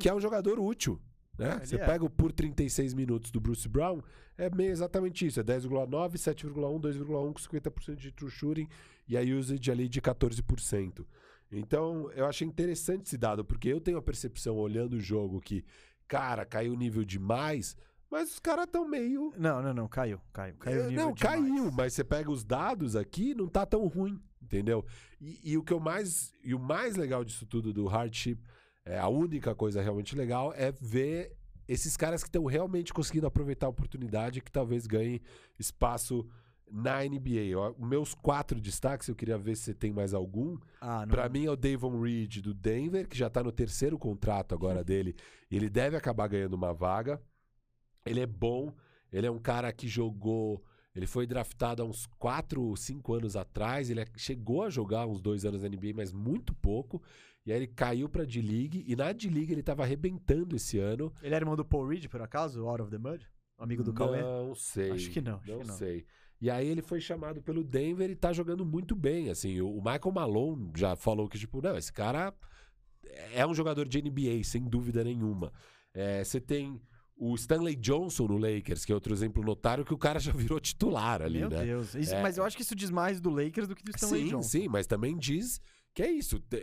Que 0.00 0.08
é 0.08 0.14
um 0.14 0.20
jogador 0.20 0.58
útil. 0.58 1.00
Né? 1.38 1.54
Ele 1.54 1.66
Você 1.66 1.76
é. 1.76 1.86
pega 1.86 2.04
o 2.04 2.10
por 2.10 2.32
36 2.32 2.94
minutos 2.94 3.30
do 3.30 3.40
Bruce 3.40 3.68
Brown, 3.68 4.02
é 4.36 4.50
meio 4.50 4.72
exatamente 4.72 5.24
isso. 5.24 5.38
É 5.38 5.44
10,9, 5.44 6.14
7,1, 6.14 6.80
2,1 6.80 7.06
com 7.06 7.34
50% 7.34 7.94
de 7.94 8.10
true 8.10 8.30
shooting 8.30 8.68
e 9.06 9.16
a 9.16 9.20
usage 9.20 9.70
ali 9.70 9.88
de 9.88 10.02
14%. 10.02 11.06
Então, 11.50 12.10
eu 12.12 12.26
achei 12.26 12.46
interessante 12.46 13.06
esse 13.06 13.16
dado, 13.16 13.44
porque 13.44 13.68
eu 13.68 13.80
tenho 13.80 13.96
a 13.98 14.02
percepção, 14.02 14.56
olhando 14.56 14.94
o 14.94 15.00
jogo, 15.00 15.40
que 15.40 15.64
cara, 16.06 16.44
caiu 16.44 16.72
o 16.72 16.76
nível 16.76 17.04
demais, 17.04 17.76
mas 18.10 18.32
os 18.32 18.38
caras 18.38 18.64
estão 18.64 18.88
meio. 18.88 19.32
Não, 19.36 19.62
não, 19.62 19.74
não, 19.74 19.88
caiu, 19.88 20.20
caiu. 20.32 20.54
Caiu 20.58 20.84
É, 20.84 20.88
nível 20.88 21.06
não, 21.06 21.12
demais. 21.12 21.40
caiu, 21.40 21.70
mas 21.70 21.92
você 21.92 22.02
pega 22.04 22.30
os 22.30 22.44
dados 22.44 22.96
aqui, 22.96 23.34
não 23.34 23.46
tá 23.46 23.66
tão 23.66 23.86
ruim, 23.86 24.20
entendeu? 24.42 24.84
E, 25.20 25.52
e 25.52 25.58
o 25.58 25.62
que 25.62 25.72
eu 25.72 25.80
mais. 25.80 26.32
E 26.42 26.54
o 26.54 26.58
mais 26.58 26.96
legal 26.96 27.24
disso 27.24 27.46
tudo 27.46 27.72
do 27.72 27.86
hardship, 27.86 28.38
é, 28.84 28.98
a 28.98 29.08
única 29.08 29.54
coisa 29.54 29.82
realmente 29.82 30.16
legal 30.16 30.52
é 30.54 30.72
ver 30.72 31.36
esses 31.66 31.96
caras 31.98 32.22
que 32.22 32.28
estão 32.30 32.46
realmente 32.46 32.94
conseguindo 32.94 33.26
aproveitar 33.26 33.66
a 33.66 33.70
oportunidade 33.70 34.40
que 34.40 34.50
talvez 34.50 34.86
ganhem 34.86 35.20
espaço 35.58 36.26
na 36.70 37.02
NBA. 37.04 37.56
Ó, 37.56 37.74
meus 37.78 38.14
quatro 38.14 38.60
destaques, 38.60 39.08
eu 39.08 39.14
queria 39.14 39.38
ver 39.38 39.56
se 39.56 39.62
você 39.64 39.74
tem 39.74 39.92
mais 39.92 40.14
algum. 40.14 40.58
Ah. 40.80 41.06
Pra 41.06 41.28
mim 41.28 41.46
é 41.46 41.50
o 41.50 41.56
Davon 41.56 42.00
Reed 42.00 42.38
do 42.40 42.54
Denver, 42.54 43.08
que 43.08 43.16
já 43.16 43.28
tá 43.30 43.42
no 43.42 43.52
terceiro 43.52 43.98
contrato 43.98 44.54
agora 44.54 44.82
dele. 44.84 45.14
E 45.50 45.56
ele 45.56 45.68
deve 45.68 45.96
acabar 45.96 46.28
ganhando 46.28 46.54
uma 46.54 46.72
vaga. 46.72 47.20
Ele 48.04 48.20
é 48.20 48.26
bom, 48.26 48.72
ele 49.12 49.26
é 49.26 49.30
um 49.30 49.38
cara 49.38 49.72
que 49.72 49.86
jogou. 49.88 50.62
Ele 50.94 51.06
foi 51.06 51.26
draftado 51.26 51.82
há 51.82 51.86
uns 51.86 52.06
4, 52.18 52.76
5 52.76 53.14
anos 53.14 53.36
atrás. 53.36 53.88
Ele 53.90 54.00
é- 54.00 54.06
chegou 54.16 54.62
a 54.64 54.70
jogar 54.70 55.06
uns 55.06 55.20
dois 55.20 55.44
anos 55.44 55.62
na 55.62 55.68
NBA, 55.68 55.92
mas 55.94 56.12
muito 56.12 56.54
pouco. 56.54 57.02
E 57.46 57.52
aí 57.52 57.58
ele 57.58 57.66
caiu 57.66 58.08
pra 58.08 58.24
D-League. 58.24 58.84
E 58.86 58.96
na 58.96 59.12
D-League 59.12 59.52
ele 59.52 59.62
tava 59.62 59.82
arrebentando 59.82 60.56
esse 60.56 60.78
ano. 60.78 61.12
Ele 61.22 61.34
era 61.34 61.42
irmão 61.42 61.56
do 61.56 61.64
Paul 61.64 61.86
Reed, 61.86 62.06
por 62.08 62.20
acaso? 62.20 62.66
Out 62.66 62.82
of 62.82 62.90
the 62.90 62.98
Mud? 62.98 63.24
Amigo 63.58 63.82
do 63.82 63.92
Cauê? 63.92 64.22
Não 64.22 64.54
sei. 64.54 64.92
Acho 64.92 65.10
que 65.10 65.20
não, 65.20 65.36
acho 65.36 65.50
não 65.50 65.58
que 65.60 65.66
não. 65.66 65.74
sei. 65.76 66.06
E 66.40 66.48
aí 66.50 66.68
ele 66.68 66.82
foi 66.82 67.00
chamado 67.00 67.42
pelo 67.42 67.64
Denver 67.64 68.08
e 68.10 68.14
tá 68.16 68.32
jogando 68.32 68.64
muito 68.64 68.94
bem, 68.94 69.28
assim. 69.30 69.60
O 69.60 69.78
Michael 69.78 70.12
Malone 70.12 70.70
já 70.76 70.94
falou 70.94 71.28
que, 71.28 71.38
tipo, 71.38 71.60
não, 71.60 71.76
esse 71.76 71.92
cara 71.92 72.32
é 73.32 73.44
um 73.46 73.54
jogador 73.54 73.88
de 73.88 74.00
NBA, 74.00 74.44
sem 74.44 74.62
dúvida 74.64 75.02
nenhuma. 75.02 75.52
É, 75.92 76.22
Você 76.22 76.40
tem 76.40 76.80
o 77.16 77.34
Stanley 77.34 77.74
Johnson 77.74 78.28
no 78.28 78.36
Lakers, 78.38 78.84
que 78.84 78.92
é 78.92 78.94
outro 78.94 79.12
exemplo 79.12 79.42
notário, 79.42 79.84
que 79.84 79.92
o 79.92 79.98
cara 79.98 80.20
já 80.20 80.30
virou 80.32 80.60
titular 80.60 81.20
ali, 81.22 81.40
Meu 81.40 81.50
né? 81.50 81.64
Deus. 81.64 81.94
Isso- 81.96 82.14
É. 82.14 82.22
Mas 82.22 82.38
eu 82.38 82.44
acho 82.44 82.56
que 82.56 82.62
isso 82.62 82.76
diz 82.76 82.90
mais 82.90 83.20
do 83.20 83.30
Lakers 83.30 83.66
do 83.66 83.74
que 83.74 83.82
do 83.82 83.90
Stanley 83.90 84.22
sim, 84.22 84.28
Johnson. 84.30 84.48
sim, 84.48 84.68
mas 84.68 84.86
também 84.86 85.16
diz 85.18 85.60
que 85.92 86.02
é 86.04 86.10
isso. 86.12 86.40
É, 86.52 86.56
é- 86.58 86.62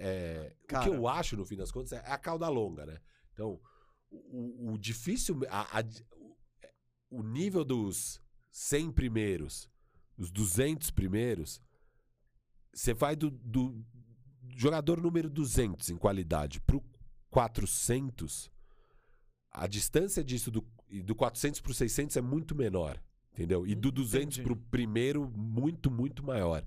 é- 0.00 0.56
O 0.64 0.66
Cara. 0.68 0.84
que 0.84 0.88
eu 0.96 1.06
acho, 1.06 1.36
no 1.36 1.44
fim 1.44 1.56
das 1.56 1.70
contas, 1.70 1.92
é 1.92 1.98
a 2.06 2.16
cauda 2.16 2.48
longa, 2.48 2.86
né? 2.86 2.96
Então, 3.34 3.60
o, 4.10 4.72
o 4.72 4.78
difícil. 4.78 5.38
a- 5.50 5.80
a- 5.80 5.84
o 7.10 7.22
nível 7.22 7.62
dos 7.64 8.21
100 8.52 8.92
primeiros, 8.92 9.68
os 10.16 10.30
200 10.30 10.90
primeiros, 10.90 11.60
você 12.72 12.92
vai 12.92 13.16
do, 13.16 13.30
do 13.30 13.84
jogador 14.54 15.00
número 15.00 15.28
200 15.30 15.88
em 15.88 15.96
qualidade 15.96 16.60
pro 16.60 16.84
400, 17.30 18.50
a 19.50 19.66
distância 19.66 20.22
disso 20.22 20.50
do, 20.50 20.64
do 21.02 21.14
400 21.14 21.60
pro 21.62 21.72
600 21.72 22.16
é 22.16 22.20
muito 22.20 22.54
menor, 22.54 23.02
entendeu? 23.32 23.66
E 23.66 23.74
do 23.74 23.90
200 23.90 24.36
Entendi. 24.36 24.42
pro 24.42 24.56
primeiro, 24.70 25.30
muito, 25.34 25.90
muito 25.90 26.22
maior. 26.22 26.62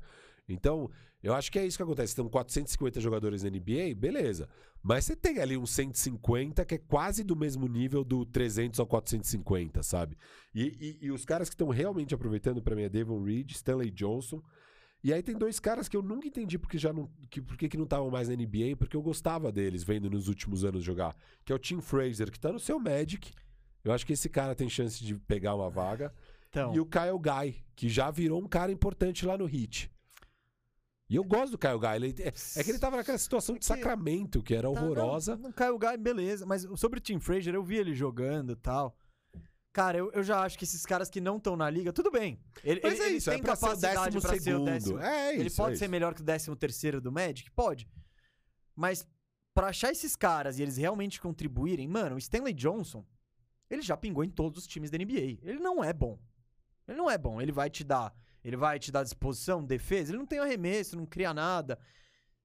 Então, 0.48 0.90
eu 1.24 1.34
acho 1.34 1.52
que 1.52 1.58
é 1.58 1.66
isso 1.66 1.78
que 1.78 1.84
acontece. 1.84 2.16
Tem 2.16 2.28
450 2.28 3.00
jogadores 3.02 3.44
na 3.44 3.50
NBA, 3.50 3.96
beleza. 3.96 4.48
Mas 4.84 5.06
você 5.06 5.16
tem 5.16 5.40
ali 5.40 5.58
um 5.58 5.66
150 5.66 6.64
que 6.66 6.76
é 6.76 6.78
quase 6.78 7.24
do 7.24 7.36
mesmo 7.36 7.68
nível 7.68 8.04
do 8.04 8.26
300 8.26 8.80
ao 8.80 8.86
450, 8.86 9.82
sabe? 9.82 10.16
E, 10.54 10.66
e- 11.02 11.06
e 11.08 11.12
os 11.12 11.26
caras 11.26 11.50
que 11.50 11.56
estão 11.56 11.70
realmente 11.70 12.14
aproveitando 12.14 12.62
pra 12.62 12.76
mim 12.76 12.84
é 12.84 12.90
Devon 12.90 13.24
Reed, 13.24 13.52
Stanley 13.52 13.90
Johnson. 13.92 14.42
E 15.04 15.14
aí 15.14 15.22
tem 15.22 15.38
dois 15.38 15.60
caras 15.60 15.88
que 15.88 15.96
eu 15.98 16.02
nunca 16.02 16.28
entendi 16.28 16.58
porque 16.58 16.78
já 16.78 16.92
não, 16.94 17.08
que, 17.30 17.42
por 17.42 17.58
que 17.58 17.68
que 17.70 17.78
não 17.78 17.84
estavam 17.84 18.10
mais 18.10 18.28
na 18.28 18.36
NBA, 18.36 18.76
porque 18.78 18.96
eu 18.98 19.02
gostava 19.02 19.52
deles 19.52 19.84
vendo 19.84 20.10
nos 20.10 20.28
últimos 20.28 20.64
anos 20.64 20.84
jogar. 20.84 21.16
Que 21.44 21.52
é 21.52 21.56
o 21.56 21.60
Tim 21.60 21.80
Fraser, 21.82 22.32
que 22.32 22.40
tá 22.40 22.52
no 22.52 22.60
seu 22.60 22.80
Magic. 22.80 23.32
Eu 23.84 23.92
acho 23.92 24.06
que 24.06 24.14
esse 24.14 24.30
cara 24.30 24.56
tem 24.56 24.68
chance 24.70 25.04
de 25.04 25.14
pegar 25.16 25.54
uma 25.56 25.70
vaga. 25.70 26.12
Então, 26.50 26.74
E 26.76 26.80
o 26.80 26.86
Kyle 26.86 27.20
Guy, 27.20 27.64
que 27.76 27.88
já 27.90 28.10
virou 28.10 28.42
um 28.42 28.48
cara 28.48 28.72
importante 28.72 29.26
lá 29.26 29.38
no 29.38 29.46
Heat. 29.48 29.92
E 31.08 31.16
eu 31.16 31.24
gosto 31.24 31.52
do 31.52 31.58
Kyle 31.58 31.78
Guy. 31.80 31.96
Ele, 31.96 32.16
é, 32.20 32.60
é 32.60 32.64
que 32.64 32.72
ele 32.72 32.80
tava 32.80 32.98
naquela 32.98 33.18
situação 33.18 33.56
de 33.58 33.66
Sacramento, 33.66 34.42
que 34.42 34.56
era 34.56 34.72
Tá, 34.72 34.82
horrorosa. 34.82 35.36
Não, 35.36 35.44
não 35.44 35.52
caiu 35.52 35.76
o 35.76 35.80
Guy, 35.80 35.98
beleza. 35.98 36.46
Mas 36.46 36.68
sobre 36.78 36.98
o 37.00 37.02
Tim 37.02 37.20
Frazier, 37.20 37.54
eu 37.54 37.64
vi 37.64 37.78
ele 37.78 37.94
jogando 37.94 38.54
e 38.54 38.56
tal. 38.56 38.98
Cara, 39.72 39.98
eu, 39.98 40.10
eu 40.14 40.24
já 40.24 40.42
acho 40.42 40.58
que 40.58 40.64
esses 40.64 40.86
caras 40.86 41.10
que 41.10 41.20
não 41.20 41.36
estão 41.38 41.56
na 41.58 41.70
liga, 41.70 41.92
tudo 41.92 42.10
bem. 42.10 42.40
Ele, 42.64 42.80
Mas 42.82 42.94
ele, 42.94 43.04
é 43.04 43.08
ele 43.08 43.18
isso, 43.18 43.30
é 43.30 43.34
tem 43.34 43.42
o 43.42 43.46
capacidade 43.46 44.06
décimo 44.06 44.22
pra 44.22 44.40
ser 44.40 44.56
o 44.56 44.64
décimo. 44.64 45.00
É 45.00 45.32
isso. 45.34 45.42
ele 45.42 45.50
pode 45.50 45.74
é 45.74 45.78
ser 45.78 45.86
isso. 45.86 45.92
melhor 45.92 46.14
que 46.16 46.22
o 46.22 46.24
décimo 46.24 46.56
terceiro 46.56 47.02
do 47.02 47.12
Magic? 47.12 47.52
Pode. 47.52 47.88
Mas 48.74 49.06
pra 49.54 49.68
achar 49.68 49.92
esses 49.92 50.16
caras 50.16 50.60
e 50.60 50.64
eles 50.64 50.78
realmente 50.78 51.20
contribuírem, 51.20 51.88
mano, 51.90 52.16
o 52.16 52.18
Stanley 52.20 52.54
Johnson, 52.54 53.06
ele 53.70 53.82
já 53.82 53.98
pingou 53.98 54.24
em 54.24 54.30
todos 54.30 54.62
os 54.62 54.68
times 54.68 54.90
da 54.90 54.98
NBA. 54.98 55.40
Ele 55.44 55.60
não 55.60 55.84
é 55.84 55.92
bom. 55.92 56.18
Ele 56.88 56.98
não 56.98 57.10
é 57.12 57.18
bom. 57.18 57.42
Ele 57.42 57.52
vai 57.52 57.70
te 57.70 57.84
dar. 57.84 58.16
Ele 58.46 58.56
vai 58.56 58.78
te 58.78 58.92
dar 58.92 59.02
disposição, 59.02 59.64
defesa. 59.66 60.12
Ele 60.12 60.20
não 60.20 60.26
tem 60.28 60.38
arremesso, 60.38 60.96
não 60.96 61.08
cria 61.08 61.34
nada. 61.34 61.80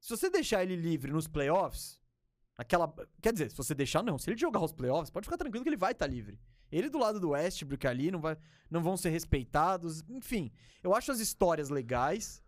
Se 0.01 0.09
você 0.09 0.31
deixar 0.31 0.63
ele 0.63 0.75
livre 0.75 1.13
nos 1.13 1.29
playoffs, 1.29 2.01
aquela. 2.57 2.91
Quer 3.21 3.35
dizer, 3.35 3.51
se 3.51 3.57
você 3.57 3.75
deixar, 3.75 4.03
não. 4.03 4.17
Se 4.17 4.31
ele 4.31 4.41
jogar 4.41 4.61
os 4.61 4.73
playoffs, 4.73 5.11
pode 5.11 5.27
ficar 5.27 5.37
tranquilo 5.37 5.63
que 5.63 5.69
ele 5.69 5.77
vai 5.77 5.93
estar 5.93 6.07
livre. 6.07 6.41
Ele 6.73 6.89
do 6.89 6.97
lado 6.99 7.21
do 7.21 7.31
Westbrook 7.31 7.87
ali 7.87 8.11
não, 8.11 8.19
vai, 8.19 8.35
não 8.71 8.83
vão 8.83 8.97
ser 8.97 9.11
respeitados. 9.11 10.03
Enfim, 10.09 10.51
eu 10.83 10.95
acho 10.95 11.13
as 11.13 11.21
histórias 11.21 11.69
legais, 11.69 12.43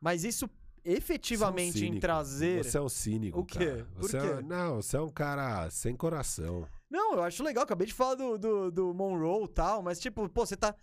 mas 0.00 0.24
isso 0.24 0.50
efetivamente 0.84 1.86
é 1.86 1.90
um 1.90 1.94
em 1.94 2.00
trazer. 2.00 2.64
Você 2.64 2.76
é 2.78 2.80
um 2.80 2.88
cínico. 2.88 3.38
O 3.40 3.44
quê? 3.44 3.58
cara. 3.58 3.84
Por 3.94 4.02
Você 4.02 4.16
é- 4.16 4.20
quê? 4.36 4.42
não, 4.42 4.76
você 4.82 4.96
é 4.96 5.00
um 5.00 5.10
cara 5.10 5.70
sem 5.70 5.94
coração. 5.94 6.66
Não, 6.90 7.14
eu 7.14 7.22
acho 7.22 7.44
legal. 7.44 7.62
Acabei 7.62 7.86
de 7.86 7.94
falar 7.94 8.16
do, 8.16 8.36
do, 8.38 8.70
do 8.72 8.94
Monroe 8.94 9.44
e 9.44 9.48
tal, 9.48 9.80
mas 9.82 10.00
tipo, 10.00 10.28
pô, 10.28 10.44
você 10.44 10.56
tá. 10.56 10.74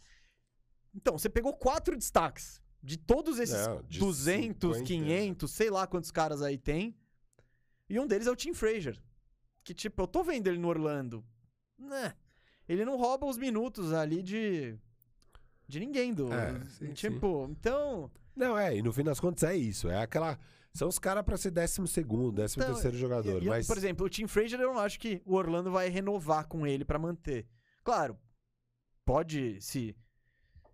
Então, 0.94 1.18
você 1.18 1.30
pegou 1.30 1.54
quatro 1.54 1.98
destaques. 1.98 2.62
De 2.82 2.98
todos 2.98 3.40
esses 3.40 3.66
Não, 3.66 3.82
de 3.84 3.98
200, 4.00 4.78
50, 4.80 4.84
500, 4.86 5.52
sei 5.52 5.70
lá 5.70 5.88
quantos 5.88 6.12
caras 6.12 6.42
aí 6.42 6.58
tem. 6.58 6.94
E 7.90 7.98
um 7.98 8.06
deles 8.06 8.28
é 8.28 8.32
o 8.32 8.36
Tim 8.36 8.54
Frazier. 8.54 9.02
Que, 9.64 9.74
tipo, 9.74 10.02
eu 10.02 10.08
tô 10.08 10.22
vendo 10.22 10.48
ele 10.48 10.58
no 10.58 10.68
Orlando. 10.68 11.24
Né? 11.80 12.14
Ele 12.68 12.84
não 12.84 12.98
rouba 12.98 13.26
os 13.26 13.38
minutos 13.38 13.94
ali 13.94 14.22
de. 14.22 14.78
De 15.66 15.80
ninguém 15.80 16.14
do. 16.14 16.32
É, 16.34 16.64
sim, 16.66 16.92
tipo, 16.92 17.48
então. 17.50 18.12
Não, 18.36 18.58
é, 18.58 18.76
e 18.76 18.82
no 18.82 18.92
fim 18.92 19.04
das 19.04 19.20
contas 19.20 19.44
é 19.44 19.56
isso. 19.56 19.88
É 19.88 20.02
aquela. 20.02 20.38
São 20.74 20.90
os 20.90 21.00
caras 21.00 21.24
pra 21.24 21.38
ser 21.38 21.52
décimo 21.52 21.88
segundo, 21.88 22.32
décimo 22.34 22.64
Então, 22.64 22.74
terceiro 22.74 22.98
jogador. 22.98 23.42
E- 23.42 23.46
e, 23.46 23.48
mas 23.48 23.66
Por 23.66 23.78
exemplo, 23.78 24.06
o 24.06 24.10
Tim 24.10 24.28
Frazier, 24.28 24.60
eu 24.60 24.74
não 24.74 24.80
acho 24.80 25.00
que 25.00 25.22
o 25.26 25.36
Orlando 25.36 25.72
vai 25.72 25.88
renovar 25.88 26.48
com 26.48 26.66
ele 26.68 26.84
pra 26.84 27.00
manter. 27.00 27.48
Claro, 27.84 28.18
pode 29.06 29.62
se 29.62 29.96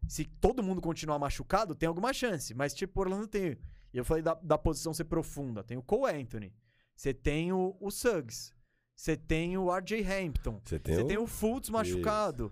se 0.08 0.26
todo 0.26 0.64
mundo 0.64 0.82
continuar 0.82 1.20
machucado, 1.20 1.76
tem 1.76 1.88
alguma 1.88 2.14
chance, 2.14 2.54
mas 2.54 2.74
tipo, 2.74 3.00
o 3.00 3.04
Orlando 3.04 3.28
tem, 3.28 3.58
e 3.94 3.98
eu 3.98 4.06
falei 4.06 4.24
da, 4.24 4.34
da 4.36 4.58
posição 4.58 4.94
ser 4.94 5.06
profunda, 5.06 5.64
tem 5.64 5.78
o 5.78 5.84
Cole 5.84 6.14
Anthony, 6.14 6.54
você 6.96 7.14
tem 7.14 7.52
o, 7.54 7.76
o 7.80 7.90
Suggs, 7.92 8.54
você 8.96 9.16
tem 9.16 9.58
o 9.58 9.72
RJ 9.74 10.04
Hampton, 10.04 10.60
você 10.64 10.78
tem, 10.80 10.98
o... 10.98 11.08
tem 11.08 11.18
o 11.18 11.26
Fultz 11.28 11.70
machucado. 11.70 12.52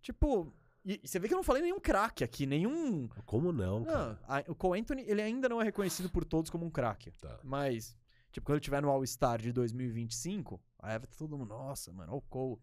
Tipo, 0.00 0.54
e, 0.84 0.98
e 1.02 1.06
você 1.06 1.18
vê 1.18 1.28
que 1.28 1.34
eu 1.34 1.36
não 1.36 1.44
falei 1.44 1.62
nenhum 1.62 1.78
craque 1.78 2.24
aqui, 2.24 2.46
nenhum 2.46 3.06
Como 3.26 3.52
não, 3.52 3.84
cara? 3.84 4.14
não, 4.14 4.18
a- 4.26 4.44
o 4.48 4.54
Cole 4.54 4.80
Anthony, 4.80 5.02
ele 5.06 5.20
ainda 5.20 5.48
não 5.48 5.60
é 5.60 5.64
reconhecido 5.64 6.08
por 6.08 6.24
todos 6.24 6.50
como 6.50 6.64
um 6.64 6.70
craque. 6.70 7.10
Tá. 7.12 7.38
Mas, 7.44 7.94
tipo, 8.32 8.46
quando 8.46 8.56
ele 8.56 8.64
tiver 8.64 8.80
no 8.80 8.88
All-Star 8.88 9.38
de 9.40 9.52
2025, 9.52 10.58
aí 10.78 10.98
vai 10.98 11.06
tá 11.06 11.14
todo 11.18 11.36
mundo, 11.36 11.50
nossa, 11.50 11.92
mano, 11.92 12.12
olha 12.12 12.18
o 12.18 12.22
Cole. 12.22 12.58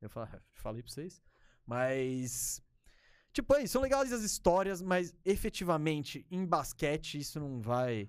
Eu 0.00 0.08
falo, 0.08 0.28
falei 0.54 0.82
pra 0.82 0.90
vocês. 0.90 1.20
Mas, 1.66 2.62
tipo, 3.40 3.54
aí, 3.54 3.66
são 3.68 3.82
legais 3.82 4.12
as 4.12 4.22
histórias, 4.22 4.80
mas 4.82 5.14
efetivamente, 5.24 6.26
em 6.30 6.44
basquete, 6.44 7.18
isso 7.18 7.38
não 7.40 7.60
vai... 7.60 8.08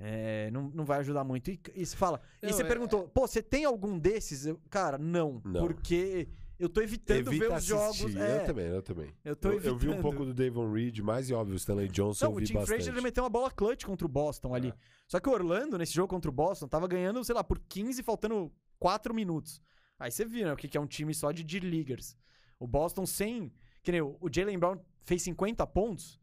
é, 0.00 0.50
não, 0.50 0.70
não 0.74 0.84
vai 0.84 0.98
ajudar 1.00 1.24
muito. 1.24 1.50
E, 1.50 1.60
e 1.74 1.84
você 1.86 1.96
fala... 1.96 2.20
e 2.42 2.46
Não, 2.46 2.52
você 2.52 2.62
é- 2.62 2.66
perguntou, 2.66 3.08
pô, 3.08 3.26
você 3.26 3.42
tem 3.42 3.64
algum 3.64 3.98
desses? 3.98 4.46
Eu- 4.46 4.60
cara, 4.70 4.96
não, 4.98 5.40
Não. 5.44 5.66
Porque 5.66 6.28
eu 6.58 6.68
tô 6.68 6.80
evitando 6.80 7.28
Evita 7.28 7.48
ver 7.50 7.56
os 7.56 7.64
jogos... 7.64 8.00
assistir. 8.00 8.18
é, 8.20 8.42
Eu 8.42 8.46
também, 8.46 8.66
eu 8.66 8.82
também. 8.82 9.14
eu 9.24 9.36
tô 9.36 9.48
Eu, 9.48 9.52
evitando. 9.54 9.72
eu 9.74 9.78
vi 9.78 9.88
um 9.90 10.00
pouco 10.02 10.24
do 10.24 10.34
Davon 10.34 10.72
Reed, 10.72 10.98
mais 11.00 11.28
e 11.30 11.34
óbvio, 11.34 11.54
o 11.54 11.56
Stanley 11.56 11.88
Johnson 11.88 12.24
Não, 12.26 12.32
eu 12.32 12.36
o 12.36 12.40
vi 12.40 12.46
Tim 12.46 12.54
bastante. 12.54 12.74
Frazier 12.74 12.94
ele 12.94 13.00
meteu 13.02 13.22
uma 13.22 13.30
bola 13.30 13.50
clutch 13.50 13.84
contra 13.84 14.04
o 14.06 14.08
Boston 14.08 14.54
ali. 14.54 14.68
É. 14.68 14.74
Só 15.06 15.20
que 15.20 15.28
o 15.28 15.32
Orlando, 15.32 15.76
nesse 15.78 15.92
jogo 15.92 16.08
contra 16.08 16.30
o 16.30 16.34
Boston, 16.34 16.66
tava 16.68 16.86
ganhando, 16.88 17.22
sei 17.24 17.34
lá, 17.34 17.44
por 17.44 17.58
15, 17.68 18.02
faltando 18.02 18.50
4 18.78 19.12
minutos. 19.14 19.60
Aí 19.98 20.10
você 20.10 20.24
viu, 20.24 20.44
né, 20.46 20.52
o 20.52 20.56
que 20.56 20.68
que 20.68 20.76
é 20.76 20.80
um 20.80 20.86
time 20.86 21.12
só 21.14 21.32
de 21.32 21.42
D-Leaguers. 21.44 22.16
O 22.58 22.66
Boston 22.66 23.04
sem... 23.06 23.52
Que 23.88 23.92
nem 23.92 24.02
o, 24.02 24.18
o 24.20 24.28
Jalen 24.30 24.58
Brown 24.58 24.78
fez 25.06 25.22
50 25.22 25.66
pontos. 25.66 26.20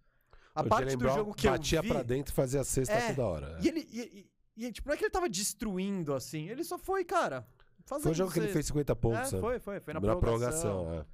A 0.53 0.61
O 0.61 0.67
parte 0.67 0.81
Jalen 0.83 0.97
do 0.97 1.03
Brown 1.03 1.15
jogo 1.15 1.33
que 1.33 1.49
batia 1.49 1.79
eu 1.79 1.81
vi... 1.81 1.87
pra 1.89 2.03
dentro 2.03 2.31
e 2.31 2.35
fazia 2.35 2.61
a 2.61 2.63
cesta 2.63 2.93
É, 2.93 3.07
toda 3.09 3.25
hora. 3.27 3.57
E 3.59 3.67
ele... 3.67 3.89
E, 3.91 4.01
e- 4.01 4.65
e, 4.67 4.71
tipo, 4.71 4.87
não 4.87 4.93
é 4.93 4.97
que 4.97 5.03
ele 5.03 5.09
tava 5.09 5.27
destruindo, 5.27 6.13
assim. 6.13 6.47
Ele 6.47 6.63
só 6.63 6.77
foi, 6.77 7.03
cara, 7.03 7.43
Foi 7.87 8.11
o 8.11 8.13
jogo 8.13 8.31
que 8.31 8.37
ele 8.37 8.49
fez 8.49 8.67
50 8.67 8.95
pontos. 8.95 9.33
É, 9.33 9.35
né? 9.35 9.41
foi, 9.41 9.59
foi. 9.59 9.79
Foi 9.79 9.93
na, 9.95 9.99
Na 9.99 10.15
prorrogação. 10.15 10.83
prorrogação, 10.85 10.93
é. 11.01 11.05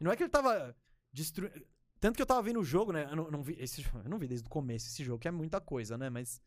E 0.00 0.04
não 0.04 0.12
é 0.12 0.16
que 0.16 0.22
ele 0.22 0.30
tava 0.30 0.72
destruindo. 1.12 1.60
Tanto 1.98 2.14
que 2.14 2.22
eu 2.22 2.26
tava 2.26 2.40
vendo 2.42 2.60
o 2.60 2.64
jogo, 2.64 2.92
né? 2.92 3.08
Eu 3.10 3.16
não, 3.16 3.28
não 3.28 3.42
vi 3.42 3.56
esse, 3.58 3.84
eu 4.04 4.08
não 4.08 4.18
vi 4.20 4.28
desde 4.28 4.46
o 4.46 4.48
começo 4.50 4.86
esse 4.86 5.02
jogo, 5.02 5.18
que 5.18 5.26
é 5.26 5.32
muita 5.32 5.60
coisa, 5.60 5.98
né? 5.98 6.08
Mas 6.08 6.40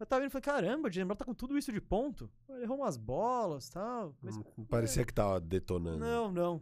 Eu 0.00 0.04
tava 0.04 0.20
vendo 0.22 0.30
e 0.30 0.32
falei, 0.32 0.42
caramba, 0.42 0.88
o 0.88 0.92
Jalen 0.92 1.06
Brown 1.06 1.16
tá 1.16 1.24
com 1.24 1.32
tudo 1.34 1.56
isso 1.56 1.72
de 1.72 1.80
ponto. 1.80 2.28
Ele 2.48 2.64
errou 2.64 2.78
umas 2.78 2.96
bolas 2.96 3.68
e 3.68 3.70
tal. 3.70 4.14
Mas, 4.20 4.36
Não 4.36 4.44
parecia 4.66 5.06
que 5.06 5.14
tava 5.14 5.38
detonando. 5.40 5.98
não, 6.00 6.30
não. 6.32 6.60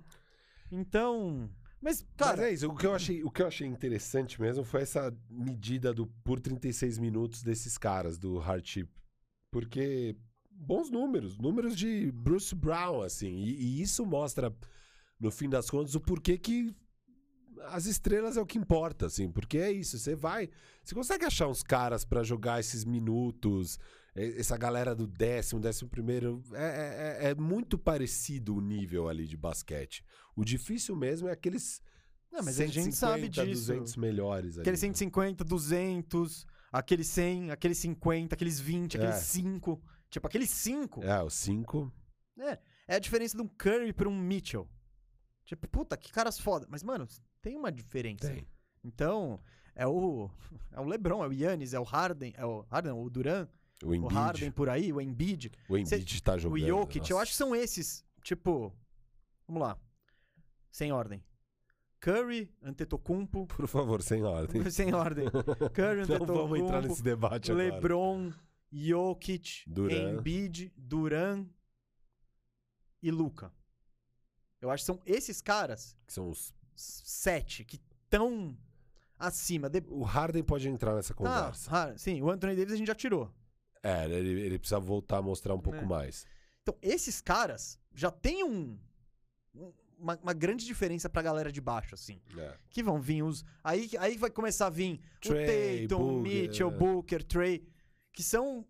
Então. 0.71 1.51
Mas, 1.81 2.05
Cara, 2.17 2.37
cara. 2.37 2.51
é 2.51 2.53
isso. 2.53 2.69
O 2.69 2.77
que, 2.77 2.87
eu 2.87 2.95
achei, 2.95 3.23
o 3.23 3.31
que 3.31 3.41
eu 3.43 3.47
achei 3.47 3.67
interessante 3.67 4.41
mesmo 4.41 4.63
foi 4.65 4.83
essa 4.83 5.17
medida 5.31 5.95
do 5.95 6.07
por 6.23 6.39
36 6.39 6.99
minutos 6.99 7.43
desses 7.43 7.79
caras, 7.79 8.19
do 8.19 8.39
hardship. 8.39 8.89
Porque 9.51 10.15
bons 10.51 10.91
números, 10.91 11.39
números 11.39 11.75
de 11.75 12.13
Bruce 12.13 12.55
Brown, 12.55 13.01
assim. 13.03 13.39
E, 13.39 13.55
e 13.55 13.83
isso 13.83 14.05
mostra, 14.05 14.55
no 15.19 15.31
fim 15.31 15.49
das 15.49 15.71
contas, 15.71 15.95
o 15.95 16.01
porquê 16.01 16.37
que 16.37 16.75
as 17.69 17.87
estrelas 17.87 18.37
é 18.37 18.41
o 18.43 18.47
que 18.47 18.59
importa, 18.59 19.07
assim. 19.07 19.31
Porque 19.31 19.57
é 19.59 19.73
isso, 19.73 19.99
você 19.99 20.15
vai... 20.15 20.51
Você 20.85 20.95
consegue 20.95 21.25
achar 21.25 21.49
uns 21.49 21.63
caras 21.63 22.05
pra 22.05 22.23
jogar 22.23 22.61
esses 22.61 22.85
minutos, 22.85 23.79
essa 24.15 24.57
galera 24.57 24.95
do 24.95 25.07
décimo, 25.07 25.61
décimo 25.61 25.89
primeiro... 25.91 26.43
É, 26.53 27.19
é- 27.23 27.31
é 27.31 27.35
muito 27.35 27.79
parecido 27.79 28.57
o 28.57 28.61
nível 28.61 29.09
ali 29.09 29.27
de 29.27 29.37
basquete. 29.37 30.05
O 30.37 30.45
difícil 30.45 30.97
mesmo 30.97 31.29
é 31.29 31.33
aqueles... 31.33 31.81
Não, 32.33 32.43
mas 32.45 32.61
a 32.61 32.67
gente 32.67 32.95
sabe 32.95 33.23
150, 33.23 33.47
disso. 33.47 33.67
200 33.73 33.97
melhores 33.97 34.53
ali. 34.55 34.61
Aquele 34.61 34.77
né? 34.77 34.81
150, 34.81 35.45
200, 35.45 36.47
aquele 36.71 37.03
100, 37.05 37.51
aqueles 37.51 37.79
50, 37.79 38.35
aqueles 38.35 38.61
20, 38.61 38.97
aqueles 38.97 39.17
É. 39.17 39.19
5. 39.21 39.83
Tipo, 40.09 40.27
aqueles 40.29 40.51
5 40.51 41.03
É, 41.05 41.23
os 41.23 41.35
cinco. 41.35 41.93
é 42.87 42.95
a 42.95 42.99
diferença 42.99 43.37
de 43.37 43.43
um 43.43 43.49
Curry 43.49 43.93
pra 43.93 44.09
um 44.09 44.17
Mitchell. 44.17 44.69
Tipo, 45.45 45.67
puta, 45.69 45.97
que 45.97 46.13
caras 46.13 46.39
foda. 46.39 46.67
Mas, 46.71 46.83
mano, 46.85 47.07
tem 47.43 47.57
uma 47.57 47.71
diferença. 47.73 48.29
Tem. 48.33 48.47
Então, 48.85 49.41
é 49.75 49.87
o 49.87 50.31
é 50.73 50.81
o 50.81 50.85
LeBron, 50.85 51.25
é 51.25 51.29
o 51.29 51.33
Yannis, 51.33 51.75
é 51.75 51.81
o 51.81 51.85
Harden, 51.85 52.33
é 52.37 52.47
o 52.47 52.61
Harden, 52.71 52.93
o 52.93 53.11
Duran, 53.11 53.49
O 53.83 53.89
o 53.89 53.95
Embiid. 53.95 54.15
Harden 54.15 54.51
por 54.51 54.69
aí, 54.69 54.93
o 54.93 55.01
Embiid, 55.01 55.51
O 55.69 55.77
Embiid 55.79 56.23
tá 56.23 56.37
jogando. 56.37 56.63
o 56.63 56.67
Jokic. 56.67 57.11
Eu 57.11 57.15
nossa. 57.15 57.23
acho 57.23 57.33
que 57.33 57.37
são 57.39 57.55
esses, 57.57 58.05
tipo, 58.23 58.73
vamos 59.47 59.63
lá. 59.63 59.79
Sem 60.71 60.93
ordem. 60.93 61.23
Curry, 61.99 62.51
Antetokounmpo, 62.63 63.47
Por 63.47 63.67
favor, 63.67 64.03
sem 64.03 64.23
ordem. 64.23 64.63
sem 64.71 64.95
ordem. 64.95 65.27
Curry, 65.31 66.07
Não 66.09 66.25
vamos 66.27 66.59
entrar 66.59 66.79
Antetokounmpo, 66.79 66.89
nesse 66.89 67.03
debate 67.03 67.53
agora. 67.53 67.65
LeBron, 67.75 68.33
Jokic, 68.73 69.65
Duran. 69.67 70.13
Embiid, 70.19 70.73
Duran 70.77 71.47
e 73.03 73.11
Luca. 73.11 73.53
Eu 74.61 74.71
acho 74.71 74.83
que 74.83 74.87
são 74.87 75.01
esses 75.07 75.41
caras, 75.41 75.97
Que 76.07 76.13
são 76.13 76.29
os... 76.29 76.55
sete, 76.75 77.65
que 77.65 77.81
estão 78.05 78.57
acima. 79.19 79.69
De... 79.71 79.83
O 79.89 80.03
Harden 80.03 80.43
pode 80.43 80.69
entrar 80.69 80.95
nessa 80.95 81.13
Ah, 81.15 81.17
conversa. 81.17 81.71
ah, 81.73 81.99
sim, 81.99 82.21
o 82.23 82.31
Anthony 82.31 82.55
Davis 82.57 82.75
a 82.75 82.77
gente 82.77 82.87
já 82.87 82.95
tirou. 82.95 83.31
É, 83.83 84.05
ele, 84.07 84.41
ele 84.43 84.59
precisa 84.59 84.79
voltar 84.81 85.19
a 85.19 85.23
mostrar 85.23 85.55
um 85.55 85.61
pouco 85.61 85.79
É. 85.79 85.85
mais. 85.85 86.27
Então, 86.63 86.77
esses 86.83 87.21
caras 87.21 87.79
já 87.95 88.11
tem 88.11 88.45
um, 88.45 88.79
um- 89.55 89.73
uma, 89.99 90.19
uma 90.23 90.33
grande 90.33 90.65
diferença 90.65 91.09
pra 91.11 91.21
galera 91.23 91.51
de 91.53 91.61
baixo, 91.61 91.95
assim. 91.95 92.21
É. 92.37 92.57
Que 92.71 92.83
vão 92.83 93.01
vir 93.01 93.23
os. 93.23 93.45
Aí, 93.65 93.91
aí 93.99 94.17
vai 94.17 94.31
começar 94.31 94.67
a 94.67 94.71
vir 94.71 95.01
Trey, 95.21 95.85
o 95.85 95.89
Tatum, 95.89 95.99
Booker, 96.23 96.23
Mitchell. 96.23 96.71
Booker, 96.71 97.23
Trey. 97.25 97.67
Que 98.13 98.23
são. 98.23 98.67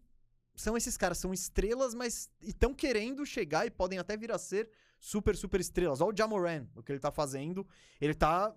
São 0.57 0.77
esses 0.77 0.97
caras, 0.97 1.17
são 1.19 1.33
estrelas, 1.33 1.95
mas 1.95 2.29
estão 2.43 2.75
querendo 2.75 3.25
chegar 3.25 3.65
e 3.67 3.71
podem 3.71 3.99
até 3.99 4.15
vir 4.17 4.31
a 4.31 4.39
ser 4.39 4.69
super, 4.99 5.35
super 5.35 5.59
estrelas. 5.61 6.01
Olha 6.03 6.13
o 6.13 6.17
Jamoran, 6.17 6.67
o 6.77 6.83
que 6.83 6.93
ele 6.93 6.99
tá 6.99 7.11
fazendo. 7.11 7.67
Ele 8.01 8.13
tá. 8.15 8.55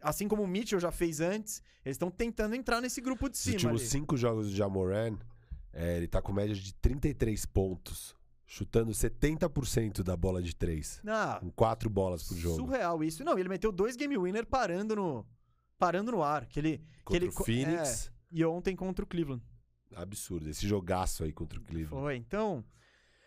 Assim 0.00 0.28
como 0.28 0.42
o 0.42 0.46
Mitchell 0.46 0.78
já 0.80 0.90
fez 0.92 1.20
antes, 1.20 1.62
eles 1.84 1.94
estão 1.96 2.10
tentando 2.10 2.54
entrar 2.54 2.80
nesse 2.80 3.00
grupo 3.00 3.28
de 3.28 3.34
Os 3.36 3.40
cima. 3.42 3.54
últimos 3.54 3.80
ali. 3.82 3.90
cinco 3.90 4.16
jogos 4.16 4.48
do 4.50 4.54
Jamoran, 4.56 5.16
é, 5.72 5.96
ele 5.96 6.06
tá 6.08 6.20
com 6.22 6.32
média 6.32 6.54
de 6.54 6.74
33 6.74 7.46
pontos. 7.46 8.14
Chutando 8.44 8.90
70% 8.92 10.02
da 10.02 10.14
bola 10.14 10.42
de 10.42 10.54
três. 10.54 11.00
Ah, 11.06 11.38
Com 11.40 11.50
quatro 11.50 11.88
bolas 11.88 12.22
por 12.28 12.36
jogo. 12.36 12.56
surreal 12.56 13.02
isso. 13.02 13.24
Não, 13.24 13.38
ele 13.38 13.48
meteu 13.48 13.72
dois 13.72 13.96
game 13.96 14.18
winner 14.18 14.44
parando 14.44 14.94
no. 14.94 15.26
Parando 15.78 16.12
no 16.12 16.22
ar. 16.22 16.44
Que 16.46 16.60
ele, 16.60 16.78
que 16.78 16.84
Contra 17.04 17.24
ele 17.24 17.28
o 17.28 17.32
Phoenix. 17.32 18.12
E 18.30 18.44
ontem 18.44 18.76
contra 18.76 19.04
o 19.04 19.08
Cleveland. 19.08 19.42
Absurdo. 19.96 20.50
Esse 20.50 20.66
jogaço 20.68 21.24
aí 21.24 21.32
contra 21.32 21.58
o 21.58 21.62
Cleveland. 21.62 22.02
Foi, 22.02 22.16
então. 22.16 22.62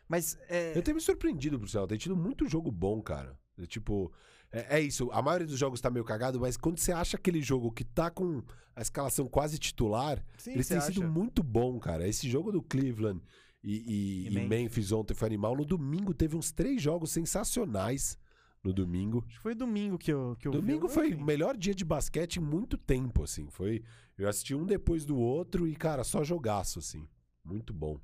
Mas. 0.08 0.38
É, 0.48 0.78
Eu 0.78 0.84
tenho 0.84 0.94
me 0.96 1.02
surpreendido, 1.02 1.60
por 1.60 1.68
sinal. 1.68 1.88
Tem 1.88 1.98
tido 1.98 2.16
muito 2.16 2.48
jogo 2.48 2.72
bom, 2.72 3.02
cara. 3.02 3.36
É, 3.58 3.66
tipo, 3.66 4.12
é, 4.56 4.78
é 4.78 4.82
isso. 4.82 5.10
A 5.12 5.22
maioria 5.22 5.48
dos 5.48 5.58
jogos 5.60 5.82
tá 5.82 5.90
meio 5.90 6.06
cagado, 6.06 6.40
mas 6.40 6.56
quando 6.58 6.78
você 6.80 6.92
acha 6.92 7.18
aquele 7.18 7.42
jogo 7.42 7.72
que 7.72 7.84
tá 7.84 8.10
com 8.10 8.42
a 8.76 8.82
escalação 8.82 9.28
quase 9.28 9.58
titular, 9.58 10.24
sim, 10.38 10.52
eles 10.52 10.68
você 10.68 10.74
têm 10.76 10.82
sido 10.82 11.04
acha? 11.04 11.12
muito 11.12 11.42
bom, 11.44 11.80
cara. 11.80 12.08
Esse 12.08 12.30
jogo 12.30 12.52
do 12.52 12.62
Cleveland 12.62 13.22
e, 13.64 13.74
e- 13.78 14.24
E 14.24 14.28
e 14.28 14.30
Memphis. 14.32 14.50
Memphis 14.50 14.92
ontem 14.92 15.14
foi 15.14 15.28
animal. 15.28 15.56
No 15.56 15.66
domingo 15.66 16.14
teve 16.14 16.36
uns 16.36 16.52
três 16.52 16.82
jogos 16.82 17.12
sensacionais. 17.12 18.18
No 18.64 18.74
domingo. 18.74 19.24
Acho 19.28 19.36
que 19.38 19.44
foi 19.44 19.54
domingo 19.54 19.96
que 19.96 20.12
eu, 20.12 20.36
que 20.40 20.48
eu 20.48 20.52
vi. 20.52 20.58
Domingo 20.58 20.86
Eu- 20.88 20.90
foi 20.90 21.14
o 21.14 21.24
melhor 21.24 21.56
dia 21.56 21.76
de 21.76 21.86
basquete 21.86 22.38
em 22.38 22.40
muito 22.42 22.76
tempo, 22.78 23.22
assim. 23.24 23.48
Foi. 23.52 23.84
Eu 24.18 24.28
assisti 24.28 24.56
um 24.56 24.66
depois 24.66 25.06
do 25.06 25.16
outro 25.18 25.68
e, 25.68 25.76
cara, 25.76 26.04
só 26.04 26.24
jogaço, 26.24 26.80
assim. 26.80 27.08
Muito 27.44 27.72
bom. 27.72 28.00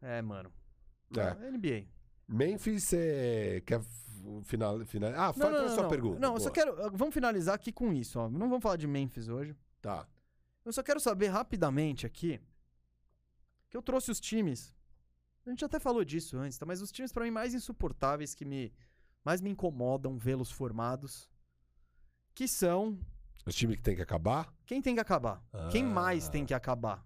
É, 0.00 0.20
mano. 0.22 0.50
É. 1.16 1.20
Ah, 1.20 1.36
NBA. 1.52 1.86
Memphis, 2.28 2.84
você 2.84 3.62
quer 3.66 3.80
final, 4.44 4.84
final... 4.84 5.10
Ah, 5.14 5.32
Não, 5.36 5.48
a 5.64 5.68
sua 5.68 5.82
não. 5.82 5.88
pergunta. 5.88 6.18
Não, 6.20 6.34
eu 6.34 6.40
só 6.40 6.50
quero. 6.50 6.74
Vamos 6.96 7.12
finalizar 7.14 7.54
aqui 7.54 7.72
com 7.72 7.92
isso, 7.92 8.18
ó. 8.18 8.28
Não 8.28 8.48
vamos 8.48 8.62
falar 8.62 8.76
de 8.76 8.86
Memphis 8.86 9.28
hoje. 9.28 9.56
Tá. 9.80 10.06
Eu 10.64 10.72
só 10.72 10.82
quero 10.82 11.00
saber 11.00 11.28
rapidamente 11.28 12.06
aqui. 12.06 12.40
Que 13.68 13.76
eu 13.76 13.82
trouxe 13.82 14.10
os 14.10 14.20
times. 14.20 14.74
A 15.44 15.50
gente 15.50 15.64
até 15.64 15.80
falou 15.80 16.04
disso 16.04 16.36
antes, 16.38 16.56
tá? 16.58 16.64
Mas 16.64 16.80
os 16.80 16.92
times 16.92 17.12
pra 17.12 17.24
mim 17.24 17.30
mais 17.30 17.54
insuportáveis 17.54 18.34
que 18.34 18.44
me. 18.44 18.72
Mais 19.24 19.40
me 19.40 19.50
incomodam 19.50 20.16
vê-los 20.18 20.50
formados. 20.50 21.28
Que 22.34 22.46
são. 22.48 22.98
Os 23.44 23.54
times 23.54 23.76
que 23.76 23.82
tem 23.82 23.96
que 23.96 24.02
acabar? 24.02 24.52
Quem 24.66 24.80
tem 24.80 24.94
que 24.94 25.00
acabar? 25.00 25.42
Quem 25.70 25.82
mais 25.84 26.28
Ah. 26.28 26.30
tem 26.30 26.46
que 26.46 26.54
acabar? 26.54 27.04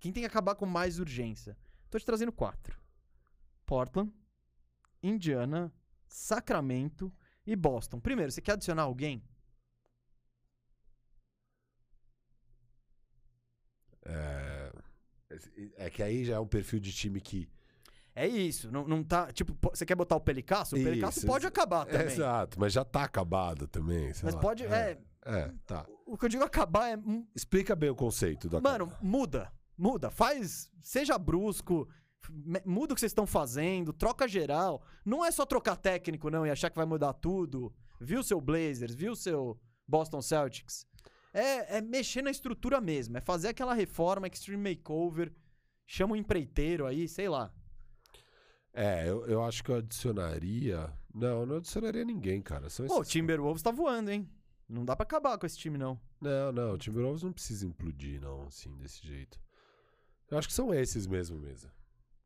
Quem 0.00 0.12
tem 0.12 0.22
que 0.22 0.26
acabar 0.26 0.54
com 0.54 0.64
mais 0.66 0.98
urgência? 0.98 1.56
Tô 1.90 1.98
te 1.98 2.06
trazendo 2.06 2.32
quatro: 2.32 2.78
Portland, 3.66 4.10
Indiana, 5.02 5.72
Sacramento 6.06 7.12
e 7.46 7.54
Boston. 7.56 8.00
Primeiro, 8.00 8.30
você 8.32 8.40
quer 8.40 8.52
adicionar 8.52 8.82
alguém? 8.82 9.22
É... 14.04 14.72
é 15.76 15.90
que 15.90 16.02
aí 16.02 16.24
já 16.24 16.34
é 16.34 16.38
um 16.40 16.46
perfil 16.46 16.80
de 16.80 16.92
time 16.92 17.20
que. 17.20 17.48
É 18.14 18.26
isso. 18.28 18.70
Não, 18.70 18.86
não 18.86 19.02
tá. 19.02 19.32
Tipo, 19.32 19.54
po- 19.54 19.70
você 19.74 19.84
quer 19.84 19.94
botar 19.96 20.16
o 20.16 20.20
Pelicasso? 20.20 20.76
O 20.76 20.82
Pelicasso 20.82 21.18
Isso, 21.18 21.26
pode 21.26 21.42
exa- 21.44 21.48
acabar 21.48 21.84
também. 21.86 22.06
Exato, 22.06 22.60
mas 22.60 22.72
já 22.72 22.84
tá 22.84 23.02
acabado 23.04 23.66
também. 23.66 24.12
Mas 24.22 24.34
lá. 24.34 24.40
pode. 24.40 24.64
É. 24.64 24.98
É, 25.26 25.50
tá. 25.66 25.86
O 26.06 26.18
que 26.18 26.26
eu 26.26 26.28
digo 26.28 26.44
acabar 26.44 26.90
é. 26.90 26.98
Explica 27.34 27.74
bem 27.74 27.90
o 27.90 27.94
conceito 27.94 28.48
do 28.48 28.60
Mano, 28.62 28.92
muda. 29.00 29.50
Muda. 29.76 30.10
Faz. 30.10 30.70
Seja 30.82 31.18
brusco. 31.18 31.88
Muda 32.64 32.92
o 32.92 32.94
que 32.94 33.00
vocês 33.00 33.10
estão 33.10 33.26
fazendo. 33.26 33.92
Troca 33.92 34.26
geral. 34.28 34.82
Não 35.04 35.24
é 35.24 35.30
só 35.30 35.44
trocar 35.44 35.76
técnico, 35.76 36.30
não, 36.30 36.46
e 36.46 36.50
achar 36.50 36.70
que 36.70 36.76
vai 36.76 36.86
mudar 36.86 37.12
tudo. 37.14 37.74
Viu 38.00 38.22
seu 38.22 38.40
Blazers, 38.40 38.94
viu 38.94 39.14
seu 39.14 39.58
Boston 39.86 40.22
Celtics. 40.22 40.86
É, 41.32 41.78
é 41.78 41.80
mexer 41.80 42.22
na 42.22 42.30
estrutura 42.30 42.80
mesmo. 42.80 43.16
É 43.16 43.20
fazer 43.20 43.48
aquela 43.48 43.74
reforma, 43.74 44.26
extreme 44.26 44.70
makeover. 44.70 45.32
Chama 45.86 46.14
um 46.14 46.16
empreiteiro 46.16 46.86
aí, 46.86 47.08
sei 47.08 47.28
lá. 47.28 47.52
É, 48.72 49.08
eu, 49.08 49.24
eu 49.26 49.44
acho 49.44 49.62
que 49.62 49.70
eu 49.70 49.76
adicionaria. 49.76 50.92
Não, 51.14 51.40
eu 51.40 51.46
não 51.46 51.56
adicionaria 51.56 52.04
ninguém, 52.04 52.42
cara. 52.42 52.68
São 52.68 52.86
Pô, 52.86 53.00
o 53.00 53.04
Timberwolves 53.04 53.62
tá 53.62 53.70
voando, 53.70 54.10
hein? 54.10 54.28
Não 54.68 54.84
dá 54.84 54.96
pra 54.96 55.04
acabar 55.04 55.38
com 55.38 55.46
esse 55.46 55.58
time, 55.58 55.78
não. 55.78 56.00
Não, 56.20 56.50
não, 56.50 56.72
o 56.72 56.78
Timberwolves 56.78 57.22
não 57.22 57.32
precisa 57.32 57.66
implodir, 57.66 58.20
não, 58.20 58.46
assim, 58.46 58.74
desse 58.78 59.06
jeito. 59.06 59.38
Eu 60.30 60.38
acho 60.38 60.48
que 60.48 60.54
são 60.54 60.72
esses 60.72 61.06
mesmo, 61.06 61.38
mesa. 61.38 61.70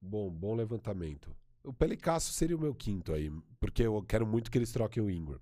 Bom, 0.01 0.31
bom 0.31 0.55
levantamento. 0.55 1.35
O 1.65 1.73
Pelicasso 1.73 2.33
seria 2.33 2.57
o 2.57 2.61
meu 2.61 2.75
quinto 2.75 3.13
aí, 3.13 3.31
porque 3.61 3.83
eu 3.83 4.03
quero 4.03 4.27
muito 4.27 4.51
que 4.51 4.57
eles 4.59 4.73
troquem 4.73 5.03
o 5.03 5.11
Ingram. 5.11 5.41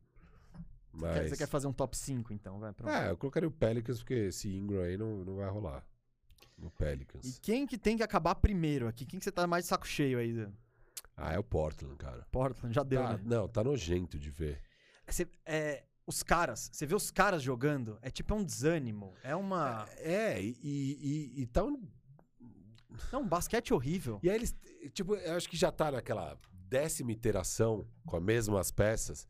Você 0.92 1.02
quer- 1.04 1.20
Mas... 1.20 1.30
Você 1.30 1.36
quer 1.36 1.46
fazer 1.48 1.66
um 1.66 1.72
top 1.72 1.96
5, 1.96 2.32
então, 2.32 2.58
vai. 2.58 2.72
Pronto. 2.72 2.90
É, 2.90 3.10
eu 3.10 3.16
colocaria 3.16 3.48
o 3.48 3.52
Pelicans, 3.52 3.98
porque 3.98 4.14
esse 4.14 4.48
Ingram 4.48 4.80
aí 4.82 4.96
não, 4.96 5.24
não 5.24 5.36
vai 5.36 5.48
rolar. 5.50 5.86
No 6.56 6.68
E 6.68 6.70
Pelicans. 6.70 7.38
quem 7.42 7.66
que 7.66 7.76
tem 7.76 7.98
que 7.98 8.02
acabar 8.02 8.34
primeiro 8.36 8.88
aqui? 8.88 9.04
Quem 9.04 9.18
que 9.18 9.24
você 9.24 9.30
tá 9.30 9.46
mais 9.46 9.64
de 9.64 9.68
saco 9.68 9.86
cheio 9.86 10.18
aí? 10.18 10.48
Ah, 11.14 11.34
é 11.34 11.38
o 11.38 11.44
Portland, 11.44 11.96
cara. 11.96 12.26
Portland, 12.30 12.74
já 12.74 12.82
deu, 12.82 13.02
Tá- 13.02 13.12
né? 13.18 13.20
Não, 13.26 13.46
tá 13.46 13.62
nojento 13.62 14.18
de 14.18 14.30
ver. 14.30 14.62
Você- 15.06 15.28
é, 15.44 15.84
os 16.06 16.22
caras, 16.22 16.70
você 16.72 16.86
vê 16.86 16.94
os 16.94 17.10
caras 17.10 17.42
jogando, 17.42 17.98
é 18.00 18.10
tipo 18.10 18.32
é 18.32 18.36
um 18.38 18.42
desânimo. 18.42 19.12
É 19.22 19.36
uma. 19.36 19.86
É, 19.98 20.40
e, 20.42 20.56
e, 20.62 21.42
e 21.42 21.46
tá 21.46 21.62
um 21.62 21.86
É 23.12 23.16
um 23.16 23.26
basquete 23.26 23.72
horrível. 23.74 24.18
E 24.22 24.30
aí 24.30 24.36
eles, 24.36 24.54
tipo, 24.92 25.14
eu 25.14 25.34
acho 25.36 25.48
que 25.48 25.56
já 25.56 25.70
tá 25.72 25.90
naquela 25.90 26.38
décima 26.68 27.12
iteração 27.12 27.86
com 28.04 28.16
as 28.16 28.22
mesmas 28.22 28.70
peças, 28.70 29.26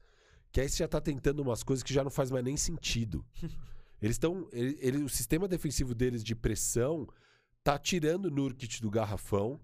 que 0.53 0.61
aí 0.61 0.69
você 0.69 0.79
já 0.79 0.89
tá 0.89 1.01
tentando 1.01 1.41
umas 1.41 1.63
coisas 1.63 1.83
que 1.83 1.93
já 1.93 2.03
não 2.03 2.11
faz 2.11 2.31
mais 2.31 2.45
nem 2.45 2.57
sentido. 2.57 3.25
Eles 4.01 4.17
estão. 4.17 4.47
Ele, 4.53 4.77
ele- 4.81 4.99
o 5.03 5.09
sistema 5.09 5.49
defensivo 5.49 5.95
deles 5.95 6.23
de 6.23 6.35
pressão 6.35 7.09
tá 7.65 7.79
tirando 7.79 8.27
o 8.27 8.31
Nurkic 8.31 8.83
do 8.83 8.91
garrafão. 8.91 9.59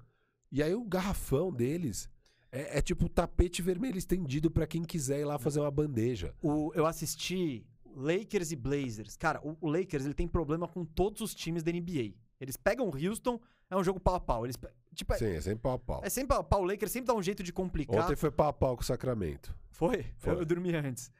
E 0.50 0.62
aí 0.62 0.74
o 0.74 0.84
garrafão 0.84 1.52
deles 1.52 2.08
é, 2.50 2.78
é 2.78 2.82
tipo 2.82 3.10
tapete 3.10 3.60
vermelho 3.60 3.98
estendido 3.98 4.50
pra 4.50 4.66
quem 4.66 4.84
quiser 4.84 5.20
ir 5.20 5.24
lá 5.26 5.38
fazer 5.38 5.60
uma 5.60 5.70
bandeja. 5.70 6.34
O, 6.42 6.72
eu 6.74 6.86
assisti 6.86 7.66
Lakers 7.94 8.52
e 8.52 8.56
Blazers. 8.56 9.16
Cara, 9.18 9.38
o, 9.46 9.54
o 9.60 9.68
Lakers 9.70 10.06
ele 10.06 10.14
tem 10.14 10.26
problema 10.26 10.66
com 10.66 10.82
todos 10.82 11.20
os 11.20 11.34
times 11.34 11.62
da 11.62 11.70
NBA. 11.70 12.14
Eles 12.40 12.56
pegam 12.56 12.88
o 12.88 12.96
Houston, 12.96 13.38
é 13.72 13.76
um 13.76 13.82
jogo 13.82 13.98
pau 13.98 14.14
a 14.14 14.20
pau. 14.20 14.44
Eles, 14.44 14.56
tipo, 14.94 15.14
é, 15.14 15.18
Sim, 15.18 15.26
é 15.32 15.40
sempre 15.40 15.60
pau 15.60 15.72
a 15.72 15.78
pau. 15.78 16.00
é 16.04 16.10
sempre 16.10 16.28
pau 16.28 16.40
a 16.40 16.44
pau. 16.44 16.62
O 16.62 16.64
Lakers 16.64 16.92
sempre 16.92 17.06
dá 17.06 17.14
um 17.14 17.22
jeito 17.22 17.42
de 17.42 17.52
complicar. 17.52 18.04
Ontem 18.04 18.16
foi 18.16 18.30
pau 18.30 18.48
a 18.48 18.52
pau 18.52 18.76
com 18.76 18.82
o 18.82 18.84
Sacramento. 18.84 19.54
Foi? 19.70 20.06
Foi. 20.18 20.34
Eu, 20.34 20.38
eu 20.40 20.44
dormi 20.44 20.74
antes. 20.74 21.10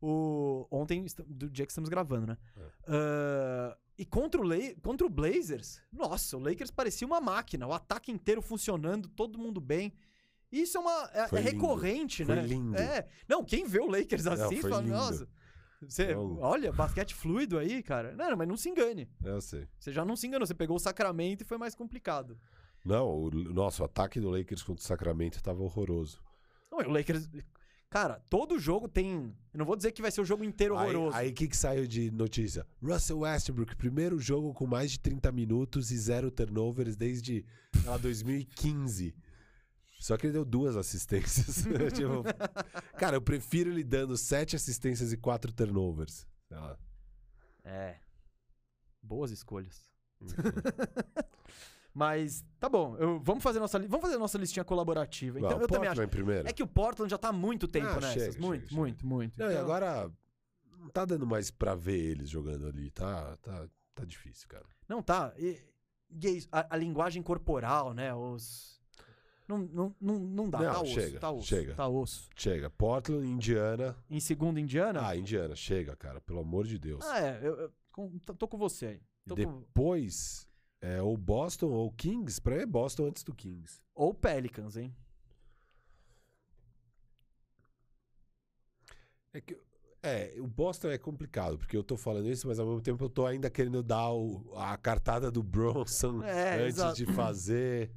O... 0.00 0.66
Ontem, 0.70 1.06
do 1.26 1.48
dia 1.48 1.64
que 1.64 1.72
estamos 1.72 1.88
gravando, 1.88 2.26
né? 2.26 2.38
É. 2.56 2.62
Ah, 2.88 3.76
e 3.96 4.04
contra 4.04 4.40
o, 4.40 4.46
contra 4.82 5.06
o 5.06 5.10
Blazers, 5.10 5.80
nossa, 5.92 6.36
o 6.36 6.40
Lakers 6.40 6.70
parecia 6.70 7.06
uma 7.06 7.20
máquina. 7.20 7.66
O 7.66 7.72
ataque 7.72 8.10
inteiro 8.10 8.42
funcionando, 8.42 9.08
todo 9.08 9.38
mundo 9.38 9.60
bem. 9.60 9.92
Isso 10.50 10.76
é 10.76 10.80
uma 10.80 11.10
é, 11.14 11.36
é 11.36 11.40
recorrente, 11.40 12.24
Foi 12.24 12.34
né? 12.34 12.42
lindo. 12.42 12.76
É. 12.76 13.06
Não, 13.26 13.44
quem 13.44 13.64
vê 13.64 13.80
o 13.80 13.86
Lakers 13.88 14.24
Não, 14.24 14.32
assim 14.32 14.60
foi 14.60 14.70
fala, 14.70 14.82
lindo. 14.82 14.94
nossa. 14.94 15.28
Você, 15.88 16.14
Não. 16.14 16.38
olha, 16.40 16.72
basquete 16.72 17.14
fluido 17.14 17.58
aí, 17.58 17.82
cara. 17.82 18.14
Não, 18.14 18.36
mas 18.36 18.48
não 18.48 18.56
se 18.56 18.68
engane. 18.68 19.08
Eu 19.24 19.40
sei. 19.40 19.66
Você 19.78 19.92
já 19.92 20.04
não 20.04 20.16
se 20.16 20.26
enganou. 20.26 20.46
Você 20.46 20.54
pegou 20.54 20.76
o 20.76 20.80
Sacramento 20.80 21.42
e 21.42 21.44
foi 21.44 21.58
mais 21.58 21.74
complicado. 21.74 22.38
Não, 22.84 23.24
o 23.24 23.30
nosso 23.30 23.84
ataque 23.84 24.20
do 24.20 24.30
Lakers 24.30 24.62
contra 24.62 24.82
o 24.82 24.86
Sacramento 24.86 25.42
tava 25.42 25.62
horroroso. 25.62 26.20
Não, 26.70 26.78
o 26.78 26.90
Lakers. 26.90 27.28
Cara, 27.88 28.20
todo 28.30 28.58
jogo 28.58 28.88
tem. 28.88 29.34
Eu 29.52 29.58
não 29.58 29.66
vou 29.66 29.76
dizer 29.76 29.92
que 29.92 30.00
vai 30.00 30.10
ser 30.10 30.22
o 30.22 30.24
jogo 30.24 30.42
inteiro 30.42 30.74
horroroso. 30.74 31.14
Aí 31.14 31.30
o 31.30 31.34
que, 31.34 31.46
que 31.46 31.56
saiu 31.56 31.86
de 31.86 32.10
notícia? 32.10 32.66
Russell 32.82 33.18
Westbrook, 33.18 33.76
primeiro 33.76 34.18
jogo 34.18 34.54
com 34.54 34.66
mais 34.66 34.90
de 34.92 34.98
30 34.98 35.30
minutos 35.30 35.90
e 35.90 35.98
zero 35.98 36.30
turnovers 36.30 36.96
desde 36.96 37.44
lá, 37.84 37.98
2015. 37.98 39.14
Só 40.02 40.16
que 40.16 40.26
ele 40.26 40.32
deu 40.32 40.44
duas 40.44 40.76
assistências. 40.76 41.64
Tipo, 41.94 42.24
cara, 42.98 43.16
eu 43.16 43.22
prefiro 43.22 43.70
ele 43.70 43.84
dando 43.84 44.16
sete 44.16 44.56
assistências 44.56 45.12
e 45.12 45.16
quatro 45.16 45.52
turnovers. 45.52 46.26
Sei 46.48 46.56
lá. 46.56 46.76
É. 47.62 47.98
Boas 49.00 49.30
escolhas. 49.30 49.86
Mas 51.94 52.42
tá 52.58 52.68
bom, 52.68 52.96
eu- 52.96 53.20
vamos, 53.20 53.42
fazer 53.44 53.60
nossa, 53.60 53.78
vamos 53.78 54.00
fazer 54.00 54.16
nossa 54.16 54.38
listinha 54.38 54.64
colaborativa. 54.64 55.38
Então, 55.38 55.50
eu 55.52 55.68
também 55.68 55.88
Portland 55.90 56.00
acho. 56.00 56.08
primeiro. 56.08 56.48
É 56.48 56.52
que 56.52 56.62
o 56.62 56.66
Portland 56.66 57.10
já 57.10 57.18
tá 57.18 57.28
há 57.28 57.32
muito 57.32 57.68
tempo 57.68 57.86
Ah, 57.88 58.00
nessas. 58.00 58.34
chega, 58.34 58.40
muito, 58.40 58.68
chega, 58.68 58.80
muito, 58.80 59.06
muito. 59.06 59.38
Não, 59.38 59.46
e 59.46 59.52
Então, 59.52 59.62
agora 59.62 60.10
não 60.78 60.88
tá 60.88 61.04
dando 61.04 61.26
mais 61.26 61.50
pra 61.50 61.74
ver 61.74 61.98
eles 61.98 62.30
jogando 62.30 62.66
ali. 62.66 62.90
Tá, 62.90 63.36
tá, 63.42 63.68
tá 63.94 64.04
difícil, 64.04 64.48
cara. 64.48 64.64
Não 64.88 65.02
tá. 65.02 65.34
E, 65.36 65.60
e 66.10 66.26
é 66.26 66.30
isso, 66.30 66.48
a, 66.50 66.74
a 66.74 66.76
linguagem 66.76 67.22
corporal, 67.22 67.92
né? 67.92 68.12
Os. 68.14 68.81
Não, 69.52 69.58
não, 69.72 69.96
não, 70.00 70.18
não 70.18 70.50
dá. 70.50 70.58
Não, 70.60 70.72
tá 70.72 70.80
osso, 70.82 70.92
chega, 70.94 71.20
tá 71.20 71.30
osso. 71.30 71.46
chega. 71.46 71.74
Tá 71.74 71.88
osso. 71.88 72.30
Chega. 72.36 72.70
Portland, 72.70 73.26
Indiana. 73.28 73.96
Em 74.10 74.20
segundo, 74.20 74.58
Indiana? 74.58 75.06
Ah, 75.06 75.16
Indiana, 75.16 75.54
chega, 75.54 75.94
cara. 75.96 76.20
Pelo 76.20 76.40
amor 76.40 76.66
de 76.66 76.78
Deus. 76.78 77.04
Ah, 77.04 77.20
é. 77.20 77.38
Eu, 77.42 77.54
eu 77.60 77.72
com- 77.90 78.18
tô, 78.18 78.48
com 78.48 78.56
você 78.58 78.86
aí. 78.86 79.00
Tô 79.28 79.36
com- 79.36 79.60
Depois, 79.60 80.48
é, 80.80 81.00
ou 81.02 81.16
Boston 81.16 81.68
ou 81.70 81.90
Kings. 81.92 82.40
Pra 82.40 82.56
mim 82.56 82.62
é 82.62 82.66
Boston 82.66 83.06
antes 83.06 83.22
do 83.22 83.34
Kings. 83.34 83.80
Ou 83.94 84.12
Pelicans, 84.14 84.76
hein? 84.76 84.94
É, 89.34 89.40
que, 89.40 89.56
é, 90.02 90.34
o 90.38 90.46
Boston 90.46 90.88
é 90.90 90.98
complicado, 90.98 91.56
porque 91.56 91.76
eu 91.76 91.82
tô 91.82 91.96
falando 91.96 92.28
isso, 92.28 92.46
mas 92.46 92.58
ao 92.58 92.66
mesmo 92.66 92.80
tempo 92.82 93.02
eu 93.04 93.08
tô 93.08 93.24
ainda 93.26 93.48
querendo 93.48 93.82
dar 93.82 94.10
o- 94.12 94.52
a 94.56 94.76
cartada 94.76 95.30
do 95.30 95.42
Bronson 95.42 96.22
É, 96.22 96.56
antes 96.64 96.76
exato. 96.76 96.96
de 96.96 97.06
fazer. 97.06 97.90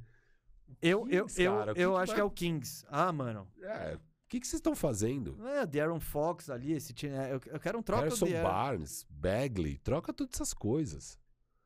Eu, 0.82 1.08
eu, 1.08 1.26
Kings, 1.26 1.42
eu, 1.42 1.56
cara, 1.58 1.72
eu 1.72 1.92
que 1.92 1.98
acho 1.98 2.06
vai- 2.08 2.14
que 2.16 2.20
é 2.20 2.24
o 2.24 2.30
Kings. 2.30 2.84
Ah, 2.88 3.12
mano. 3.12 3.48
É, 3.60 3.94
o 3.96 4.00
que 4.28 4.38
vocês 4.38 4.54
estão 4.54 4.74
fazendo? 4.74 5.36
É, 5.46 5.64
Darren 5.66 6.00
Fox 6.00 6.50
ali, 6.50 6.72
esse 6.72 6.92
time. 6.92 7.14
é, 7.14 7.32
Eu, 7.34 7.40
eu 7.46 7.60
quero 7.60 7.78
um 7.78 7.82
troca 7.82 8.02
Harrison 8.04 8.26
de 8.26 8.32
Barnes, 8.34 9.06
Bagley, 9.08 9.78
troca 9.78 10.12
todas 10.12 10.34
essas 10.34 10.52
coisas. 10.52 11.18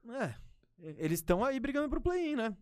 É. 0.08 0.34
Eles 0.78 1.18
estão 1.20 1.44
aí 1.44 1.58
brigando 1.60 1.88
pro 1.88 2.00
play-in, 2.00 2.36
né? 2.36 2.56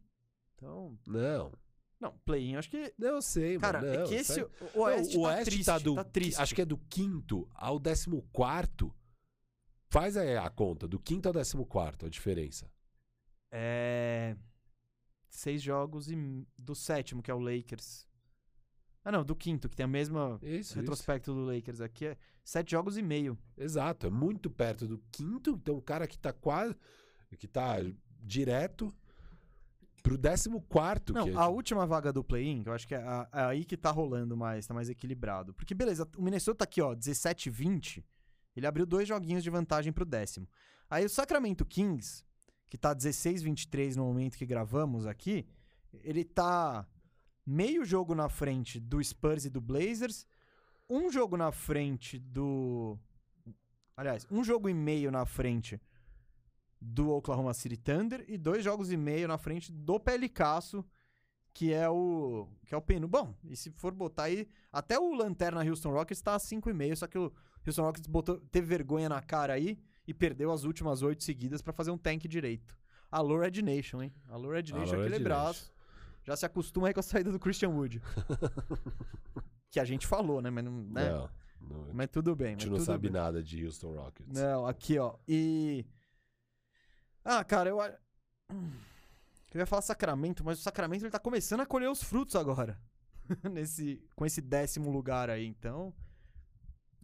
Então. 0.54 0.98
Não, 1.06 1.52
Não, 2.00 2.12
play-in, 2.24 2.56
acho 2.56 2.68
que. 2.70 2.92
não 2.98 3.08
eu 3.08 3.22
sei, 3.22 3.58
Cara, 3.58 3.80
mano. 3.80 3.92
é 3.92 3.98
não, 3.98 4.06
que 4.08 4.14
esse. 4.14 4.40
O 4.74 4.80
Oeste, 4.80 5.14
Não, 5.16 5.22
o 5.22 5.26
tá, 5.26 5.28
Oeste 5.34 5.44
triste, 5.50 5.66
tá 5.66 5.78
do. 5.78 5.94
tá 5.94 6.04
triste. 6.04 6.40
Acho 6.40 6.54
que 6.54 6.62
é 6.62 6.64
do 6.64 6.78
quinto 6.78 7.48
ao 7.54 7.78
décimo 7.78 8.22
quarto. 8.32 8.92
Faz 9.90 10.16
aí 10.16 10.36
a 10.36 10.50
conta, 10.50 10.86
do 10.88 10.98
quinto 10.98 11.28
ao 11.28 11.32
décimo 11.32 11.64
quarto, 11.64 12.06
a 12.06 12.08
diferença. 12.08 12.70
É. 13.52 14.36
Seis 15.28 15.62
jogos 15.62 16.10
e 16.10 16.16
do 16.58 16.74
sétimo, 16.74 17.22
que 17.22 17.30
é 17.30 17.34
o 17.34 17.38
Lakers. 17.38 18.06
Ah, 19.04 19.12
não, 19.12 19.24
do 19.24 19.34
quinto, 19.36 19.68
que 19.68 19.76
tem 19.76 19.84
a 19.84 19.88
mesma 19.88 20.38
Isso, 20.42 20.74
retrospecto 20.76 21.32
do 21.32 21.44
Lakers 21.44 21.80
aqui. 21.80 22.06
É 22.06 22.16
sete 22.44 22.72
jogos 22.72 22.96
e 22.98 23.02
meio. 23.02 23.38
Exato, 23.56 24.06
é 24.06 24.10
muito 24.10 24.50
perto 24.50 24.86
do 24.86 24.98
quinto, 25.10 25.50
então 25.50 25.76
o 25.76 25.82
cara 25.82 26.06
que 26.06 26.18
tá 26.18 26.32
quase. 26.32 26.74
que 27.38 27.46
tá 27.46 27.76
direto 28.22 28.90
pro 30.02 30.16
décimo 30.16 30.62
quarto. 30.62 31.12
Não, 31.12 31.28
é- 31.28 31.34
a 31.34 31.46
última 31.48 31.86
vaga 31.86 32.10
do 32.12 32.24
play-in, 32.24 32.62
que 32.62 32.68
eu 32.70 32.72
acho 32.72 32.86
que 32.88 32.94
é, 32.94 32.98
a- 33.02 33.28
é 33.32 33.40
aí 33.44 33.64
que 33.66 33.76
tá 33.76 33.90
rolando 33.90 34.34
mais, 34.36 34.66
tá 34.66 34.72
mais 34.72 34.88
equilibrado. 34.88 35.52
Porque, 35.52 35.74
beleza, 35.74 36.08
o 36.16 36.22
Minnesota 36.22 36.58
tá 36.58 36.64
aqui, 36.64 36.80
ó, 36.80 36.94
17 36.94 37.50
20. 37.50 38.02
Ele 38.56 38.66
abriu 38.66 38.86
dois 38.86 39.06
joguinhos 39.06 39.42
de 39.44 39.50
vantagem 39.50 39.92
pro 39.92 40.04
décimo. 40.06 40.48
Aí 40.88 41.04
o 41.04 41.08
Sacramento 41.08 41.66
Kings, 41.66 42.24
que 42.68 42.76
tá 42.76 42.92
16 42.92 43.42
23 43.42 43.96
no 43.96 44.04
momento 44.04 44.36
que 44.36 44.46
gravamos 44.46 45.06
aqui, 45.06 45.46
ele 46.04 46.24
tá 46.24 46.86
meio 47.46 47.84
jogo 47.84 48.14
na 48.14 48.28
frente 48.28 48.78
do 48.78 49.02
Spurs 49.02 49.46
e 49.46 49.50
do 49.50 49.60
Blazers, 49.60 50.26
um 50.88 51.10
jogo 51.10 51.36
na 51.36 51.50
frente 51.50 52.18
do. 52.18 52.98
Aliás, 53.96 54.26
um 54.30 54.44
jogo 54.44 54.68
e 54.68 54.74
meio 54.74 55.10
na 55.10 55.24
frente 55.24 55.80
do 56.80 57.10
Oklahoma 57.10 57.52
City 57.54 57.76
Thunder 57.76 58.24
e 58.28 58.38
dois 58.38 58.62
jogos 58.62 58.92
e 58.92 58.96
meio 58.96 59.26
na 59.26 59.38
frente 59.38 59.72
do 59.72 59.98
Pelicasso, 59.98 60.84
que 61.52 61.72
é 61.72 61.88
o 61.88 62.48
que 62.66 62.74
é 62.74 62.76
o 62.76 62.82
peno. 62.82 63.08
Bom, 63.08 63.34
e 63.44 63.56
se 63.56 63.70
for 63.72 63.92
botar 63.92 64.24
aí, 64.24 64.48
até 64.72 64.98
o 64.98 65.14
Lanterna 65.14 65.64
Houston 65.64 65.90
Rockets 65.90 66.22
tá 66.22 66.34
a 66.34 66.38
5,5, 66.38 66.96
só 66.96 67.06
que 67.06 67.18
o 67.18 67.32
Houston 67.66 67.82
Rockets 67.82 68.06
botou, 68.06 68.38
teve 68.52 68.66
vergonha 68.66 69.08
na 69.08 69.20
cara 69.20 69.54
aí 69.54 69.78
e 70.08 70.14
perdeu 70.14 70.50
as 70.50 70.64
últimas 70.64 71.02
oito 71.02 71.22
seguidas 71.22 71.60
pra 71.60 71.70
fazer 71.72 71.90
um 71.90 71.98
tank 71.98 72.26
direito. 72.26 72.74
Alô 73.10 73.38
Red 73.38 73.60
Nation, 73.62 74.02
hein? 74.02 74.12
Alô 74.28 74.50
Red 74.50 74.72
Nation, 74.72 74.94
Alô, 74.94 75.02
aquele 75.02 75.18
Red 75.18 75.22
braço. 75.24 75.70
Já 76.24 76.34
se 76.34 76.46
acostuma 76.46 76.88
aí 76.88 76.94
com 76.94 77.00
a 77.00 77.02
saída 77.02 77.30
do 77.30 77.38
Christian 77.38 77.68
Wood. 77.68 78.02
que 79.70 79.78
a 79.78 79.84
gente 79.84 80.06
falou, 80.06 80.40
né? 80.40 80.48
Mas, 80.48 80.64
não, 80.64 80.72
né? 80.72 81.10
Não, 81.10 81.30
não, 81.60 81.94
mas 81.94 82.08
tudo 82.10 82.34
bem. 82.34 82.48
a 82.48 82.50
mas 82.52 82.62
gente 82.62 82.70
não 82.70 82.78
tudo 82.78 82.86
sabe 82.86 83.02
bem. 83.02 83.12
nada 83.12 83.42
de 83.42 83.64
Houston 83.64 83.94
Rockets. 83.94 84.32
Não, 84.40 84.66
aqui, 84.66 84.98
ó. 84.98 85.14
E. 85.28 85.84
Ah, 87.22 87.44
cara, 87.44 87.68
eu. 87.68 87.78
Eu 89.52 89.60
ia 89.60 89.66
falar 89.66 89.82
Sacramento, 89.82 90.42
mas 90.44 90.58
o 90.58 90.62
Sacramento 90.62 91.02
ele 91.02 91.10
tá 91.10 91.18
começando 91.18 91.60
a 91.60 91.66
colher 91.66 91.90
os 91.90 92.02
frutos 92.02 92.34
agora. 92.34 92.80
Nesse, 93.52 94.02
com 94.16 94.24
esse 94.24 94.40
décimo 94.40 94.90
lugar 94.90 95.28
aí, 95.28 95.46
então. 95.46 95.92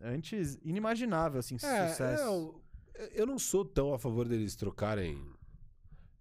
Antes, 0.00 0.58
inimaginável, 0.62 1.40
assim, 1.40 1.56
É, 1.56 1.88
sucesso. 1.88 2.22
eu, 2.22 2.63
eu 3.12 3.26
não 3.26 3.38
sou 3.38 3.64
tão 3.64 3.92
a 3.94 3.98
favor 3.98 4.28
deles 4.28 4.54
trocarem. 4.56 5.22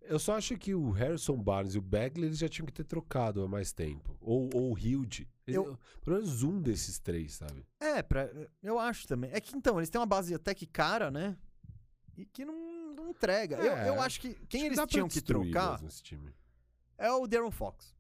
Eu 0.02 0.20
só 0.20 0.36
acho 0.38 0.58
que 0.58 0.76
o 0.76 0.92
Harrison 0.92 1.38
Barnes 1.42 1.76
e 1.76 1.78
o 1.78 1.82
Bagley 1.82 2.26
eles 2.28 2.38
já 2.38 2.50
tinham 2.50 2.66
que 2.66 2.74
ter 2.74 2.84
trocado 2.84 3.42
há 3.42 3.48
mais 3.48 3.72
tempo. 3.72 4.18
Ou, 4.20 4.50
ou 4.54 4.74
o 4.74 4.78
Hilde. 4.78 5.30
Eu- 5.48 5.78
Pelo 6.04 6.18
menos 6.18 6.44
um 6.44 6.62
desses 6.62 7.00
três, 7.00 7.36
sabe? 7.36 7.66
É, 7.80 8.02
pra, 8.04 8.30
eu 8.62 8.78
acho 8.80 9.08
também. 9.08 9.32
É 9.34 9.40
que 9.40 9.56
então, 9.56 9.80
eles 9.80 9.90
têm 9.90 10.00
uma 10.00 10.06
base 10.08 10.34
até 10.34 10.54
que 10.54 10.66
cara, 10.66 11.10
né? 11.10 11.38
E 12.18 12.26
que 12.26 12.44
não, 12.46 12.94
não 12.94 13.10
entrega. 13.10 13.56
Eu, 13.58 13.72
É, 13.74 13.90
eu 13.90 14.02
acho 14.02 14.20
que 14.20 14.34
quem 14.48 14.62
Acho 14.62 14.68
eles 14.68 14.76
pra 14.78 14.88
tinham 14.88 15.08
que 15.08 15.22
trocar 15.22 15.80
é 16.98 17.12
o 17.12 17.26
Darren 17.26 17.52
Fox. 17.52 17.96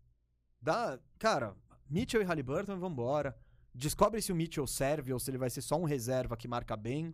Dá, 0.61 0.99
cara, 1.17 1.55
Mitchell 1.89 2.21
e 2.21 2.25
Halliburton, 2.25 2.77
vambora. 2.79 3.35
Descobre 3.73 4.21
se 4.21 4.31
o 4.31 4.35
Mitchell 4.35 4.67
serve 4.67 5.11
ou 5.13 5.19
se 5.19 5.31
ele 5.31 5.37
vai 5.37 5.49
ser 5.49 5.61
só 5.61 5.75
um 5.77 5.83
reserva 5.83 6.37
que 6.37 6.47
marca 6.47 6.75
bem, 6.77 7.13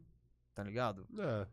tá 0.59 0.63
ligado? 0.63 1.07
É. 1.17 1.47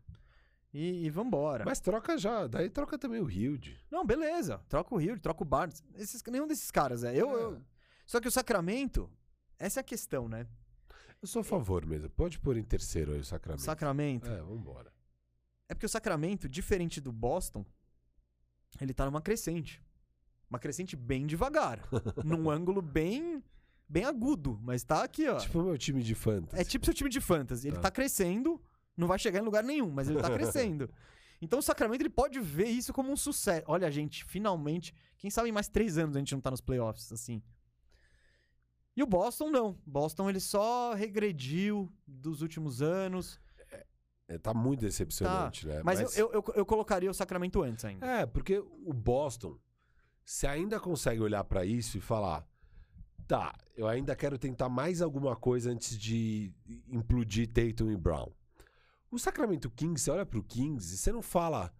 E, 0.73 1.05
e 1.05 1.09
vambora. 1.09 1.63
Mas 1.65 1.79
troca 1.79 2.17
já. 2.17 2.45
Daí 2.45 2.69
troca 2.69 2.97
também 2.97 3.21
o 3.21 3.29
Hilde. 3.29 3.79
Não, 3.89 4.05
beleza. 4.05 4.59
Troca 4.67 4.93
o 4.93 5.01
Hill, 5.01 5.19
troca 5.19 5.41
o 5.43 5.45
Barnes. 5.45 5.83
Esses, 5.95 6.21
nenhum 6.25 6.45
desses 6.47 6.69
caras, 6.69 7.03
é. 7.03 7.15
Eu, 7.15 7.29
É. 7.29 7.43
eu- 7.43 7.61
Só 8.05 8.19
que 8.19 8.27
o 8.27 8.31
Sacramento, 8.31 9.09
essa 9.57 9.79
é 9.79 9.81
a 9.81 9.83
questão, 9.83 10.27
né? 10.27 10.45
Eu 11.21 11.27
sou 11.27 11.39
a 11.39 11.43
favor 11.43 11.85
mesmo. 11.85 12.09
Pode 12.09 12.37
pôr 12.39 12.57
em 12.57 12.63
terceiro 12.63 13.11
aí 13.13 13.17
o 13.17 13.21
O 13.21 13.25
Sacramento. 13.25 13.61
Sacramento. 13.63 14.29
É, 14.29 14.41
vambora. 14.41 14.93
É 15.69 15.73
porque 15.73 15.85
o 15.85 15.89
Sacramento, 15.89 16.47
diferente 16.47 17.01
do 17.01 17.11
Boston, 17.11 17.65
ele 18.79 18.93
tá 18.93 19.05
numa 19.05 19.21
crescente. 19.21 19.81
Uma 20.49 20.59
crescente 20.59 20.95
bem 20.95 21.25
devagar. 21.25 21.79
num 22.23 22.49
ângulo 22.49 22.81
bem 22.81 23.43
bem 23.89 24.03
agudo, 24.03 24.59
mas 24.61 24.83
tá 24.83 25.01
aqui, 25.03 25.27
ó. 25.29 25.37
Tipo 25.37 25.59
o 25.61 25.63
meu 25.63 25.77
time 25.77 26.03
de 26.03 26.13
fantasy. 26.13 26.61
é 26.61 26.65
tipo 26.65 26.83
seu 26.85 26.93
time 26.93 27.09
de 27.09 27.21
fantasy. 27.21 27.67
Ele 27.67 27.77
Tá. 27.77 27.83
tá 27.83 27.91
crescendo, 27.91 28.61
não 28.97 29.07
vai 29.07 29.19
chegar 29.19 29.39
em 29.39 29.43
lugar 29.43 29.63
nenhum, 29.63 29.89
mas 29.89 30.09
ele 30.09 30.19
tá 30.21 30.29
crescendo. 30.29 30.89
Então 31.39 31.59
o 31.59 31.61
Sacramento 31.61 32.01
ele 32.01 32.09
pode 32.09 32.39
ver 32.39 32.65
isso 32.65 32.91
como 32.91 33.11
um 33.11 33.15
sucesso. 33.15 33.63
Olha, 33.67 33.91
gente, 33.91 34.25
finalmente, 34.25 34.91
quem 35.19 35.29
sabe 35.29 35.49
em 35.49 35.51
mais 35.51 35.67
três 35.69 35.95
anos 35.95 36.15
a 36.15 36.19
gente 36.19 36.33
não 36.33 36.41
tá 36.41 36.49
nos 36.49 36.61
playoffs, 36.61 37.11
assim. 37.11 37.43
E 38.95 39.03
o 39.03 39.05
Boston 39.05 39.51
não. 39.51 39.77
Boston 39.85 40.31
ele 40.31 40.39
só 40.39 40.95
regrediu 40.95 41.93
dos 42.07 42.41
últimos 42.41 42.81
anos. 42.81 43.39
É, 44.27 44.37
tá 44.37 44.53
muito 44.53 44.81
decepcionante, 44.81 45.67
né? 45.67 45.81
Mas, 45.83 46.17
Eu, 46.17 46.31
eu, 46.33 46.43
eu 46.55 46.65
colocaria 46.65 47.09
o 47.09 47.13
Sacramento 47.13 47.61
antes 47.61 47.85
ainda. 47.85 48.05
É, 48.05 48.25
porque 48.25 48.57
o 48.57 48.91
Boston, 48.91 49.57
você 50.25 50.47
ainda 50.47 50.79
consegue 50.79 51.21
olhar 51.21 51.43
pra 51.45 51.63
isso 51.63 51.97
e 51.97 52.01
falar: 52.01 52.45
tá, 53.25 53.55
eu 53.75 53.87
ainda 53.87 54.15
quero 54.15 54.37
tentar 54.37 54.67
mais 54.67 55.01
alguma 55.01 55.35
coisa 55.35 55.71
antes 55.71 55.97
de 55.97 56.51
implodir 56.89 57.47
Tatum 57.47 57.91
e 57.91 57.95
Brown. 57.95 58.31
O 59.09 59.17
Sacramento 59.17 59.69
Kings, 59.69 60.03
você 60.03 60.11
olha 60.11 60.25
pro 60.25 60.43
Kings 60.43 60.93
e 60.93 60.97
você 60.97 61.11
não 61.11 61.21
fala: 61.21 61.73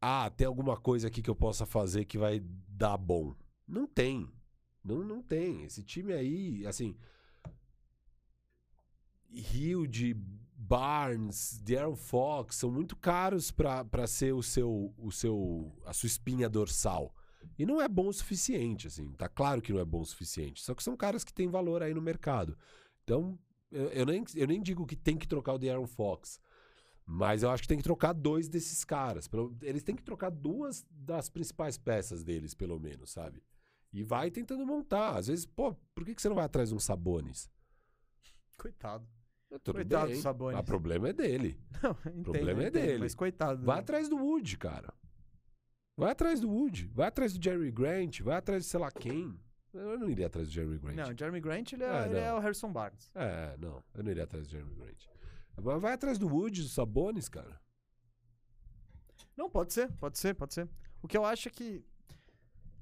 ah, 0.00 0.30
tem 0.30 0.46
alguma 0.46 0.76
coisa 0.76 1.08
aqui 1.08 1.20
que 1.20 1.30
eu 1.30 1.36
possa 1.36 1.66
fazer 1.66 2.06
que 2.06 2.16
vai 2.16 2.40
dar 2.68 2.96
bom. 2.96 3.34
Não 3.66 3.86
tem. 3.86 4.30
Não, 4.82 5.04
não 5.04 5.22
tem. 5.22 5.64
Esse 5.64 5.82
time 5.82 6.12
aí, 6.12 6.66
assim. 6.66 6.96
Hilde, 9.30 10.14
Barnes, 10.14 11.60
Darren 11.62 11.94
Fox 11.94 12.56
são 12.56 12.70
muito 12.70 12.96
caros 12.96 13.50
para 13.50 14.06
ser 14.06 14.32
o 14.32 14.42
seu, 14.42 14.92
o 14.96 15.12
seu, 15.12 15.72
a 15.84 15.92
sua 15.92 16.06
espinha 16.06 16.48
dorsal. 16.48 17.14
E 17.58 17.66
não 17.66 17.80
é 17.80 17.88
bom 17.88 18.08
o 18.08 18.12
suficiente, 18.12 18.86
assim. 18.86 19.12
Tá 19.12 19.28
claro 19.28 19.60
que 19.60 19.72
não 19.72 19.80
é 19.80 19.84
bom 19.84 20.00
o 20.00 20.06
suficiente. 20.06 20.62
Só 20.62 20.74
que 20.74 20.82
são 20.82 20.96
caras 20.96 21.24
que 21.24 21.32
têm 21.32 21.48
valor 21.48 21.82
aí 21.82 21.92
no 21.92 22.00
mercado. 22.00 22.56
Então, 23.04 23.38
eu, 23.70 23.88
eu 23.90 24.06
nem, 24.06 24.24
eu 24.34 24.46
nem 24.46 24.60
digo 24.62 24.86
que 24.86 24.96
tem 24.96 25.16
que 25.16 25.26
trocar 25.28 25.54
o 25.54 25.58
Darren 25.58 25.86
Fox. 25.86 26.40
Mas 27.06 27.42
eu 27.42 27.50
acho 27.50 27.62
que 27.62 27.68
tem 27.68 27.78
que 27.78 27.82
trocar 27.84 28.12
dois 28.12 28.48
desses 28.48 28.84
caras. 28.84 29.26
Pelo- 29.26 29.56
Eles 29.62 29.82
têm 29.82 29.96
que 29.96 30.02
trocar 30.02 30.30
duas 30.30 30.86
das 30.90 31.28
principais 31.28 31.76
peças 31.76 32.22
deles, 32.22 32.54
pelo 32.54 32.78
menos, 32.78 33.10
sabe? 33.10 33.42
E 33.92 34.04
vai 34.04 34.30
tentando 34.30 34.64
montar. 34.64 35.16
Às 35.16 35.26
vezes, 35.26 35.44
pô, 35.44 35.74
por 35.94 36.04
que, 36.04 36.14
que 36.14 36.22
você 36.22 36.28
não 36.28 36.36
vai 36.36 36.44
atrás 36.44 36.68
de 36.68 36.74
um 36.74 36.78
Sabonis? 36.78 37.50
Coitado. 38.56 39.06
Tudo 39.64 39.74
Coitado 39.76 40.06
bem. 40.06 40.16
do 40.16 40.22
Sabonis. 40.22 40.60
O 40.60 40.62
problema 40.64 41.08
é 41.08 41.12
dele. 41.12 41.58
Não, 41.82 41.90
entendo, 42.06 42.22
problema 42.22 42.62
é 42.62 42.68
entendo, 42.68 42.82
dele. 42.86 42.98
Mas 43.00 43.14
coitado. 43.16 43.64
Vai 43.64 43.80
atrás 43.80 44.08
do 44.08 44.16
Wood, 44.16 44.56
cara. 44.58 44.94
Vai 45.96 46.12
atrás 46.12 46.38
do 46.40 46.48
Wood. 46.48 46.86
Vai 46.94 47.08
atrás 47.08 47.32
do 47.36 47.42
Jerry 47.42 47.72
Grant. 47.72 48.20
Vai 48.20 48.36
atrás 48.36 48.62
de 48.62 48.68
sei 48.68 48.78
lá 48.78 48.92
quem. 48.92 49.36
Eu 49.72 49.98
não 49.98 50.08
iria 50.10 50.26
atrás 50.26 50.48
do 50.48 50.52
Jerry 50.52 50.78
Grant. 50.78 50.96
Não, 50.96 51.16
Jeremy 51.16 51.40
Grant 51.40 51.72
ele 51.72 51.84
é, 51.84 51.88
Ah, 51.90 52.06
ele 52.06 52.18
é 52.18 52.32
o 52.34 52.38
Harrison 52.40 52.72
Barnes. 52.72 53.10
É, 53.14 53.56
não. 53.58 53.82
Eu 53.94 54.02
não 54.02 54.10
iria 54.10 54.24
atrás 54.24 54.46
do 54.46 54.50
Jerry 54.50 54.74
Grant. 54.74 55.04
Mas 55.56 55.80
vai 55.82 55.92
atrás 55.92 56.18
do 56.18 56.26
Wood, 56.28 56.62
do 56.62 56.68
Sabonis, 56.68 57.28
cara. 57.28 57.60
Não, 59.36 59.48
pode 59.48 59.72
ser, 59.72 59.90
pode 59.92 60.18
ser, 60.18 60.34
pode 60.34 60.54
ser. 60.54 60.68
O 61.02 61.08
que 61.08 61.16
eu 61.16 61.24
acho 61.24 61.48
é 61.48 61.50
que. 61.50 61.84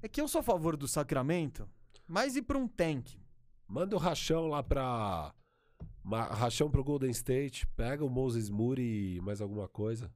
É 0.01 0.07
que 0.07 0.19
eu 0.19 0.27
sou 0.27 0.39
a 0.39 0.43
favor 0.43 0.75
do 0.77 0.87
Sacramento, 0.87 1.69
mas 2.07 2.35
ir 2.35 2.41
pra 2.41 2.57
um 2.57 2.67
tank. 2.67 3.17
Manda 3.67 3.95
o 3.95 3.99
rachão 3.99 4.47
lá 4.47 4.63
pra. 4.63 5.33
ma- 6.03 6.25
Rachão 6.27 6.71
pro 6.71 6.83
Golden 6.83 7.11
State. 7.11 7.67
Pega 7.75 8.03
o 8.03 8.09
Moses 8.09 8.49
Moody 8.49 9.17
e 9.17 9.21
mais 9.21 9.41
alguma 9.41 9.67
coisa. 9.67 10.11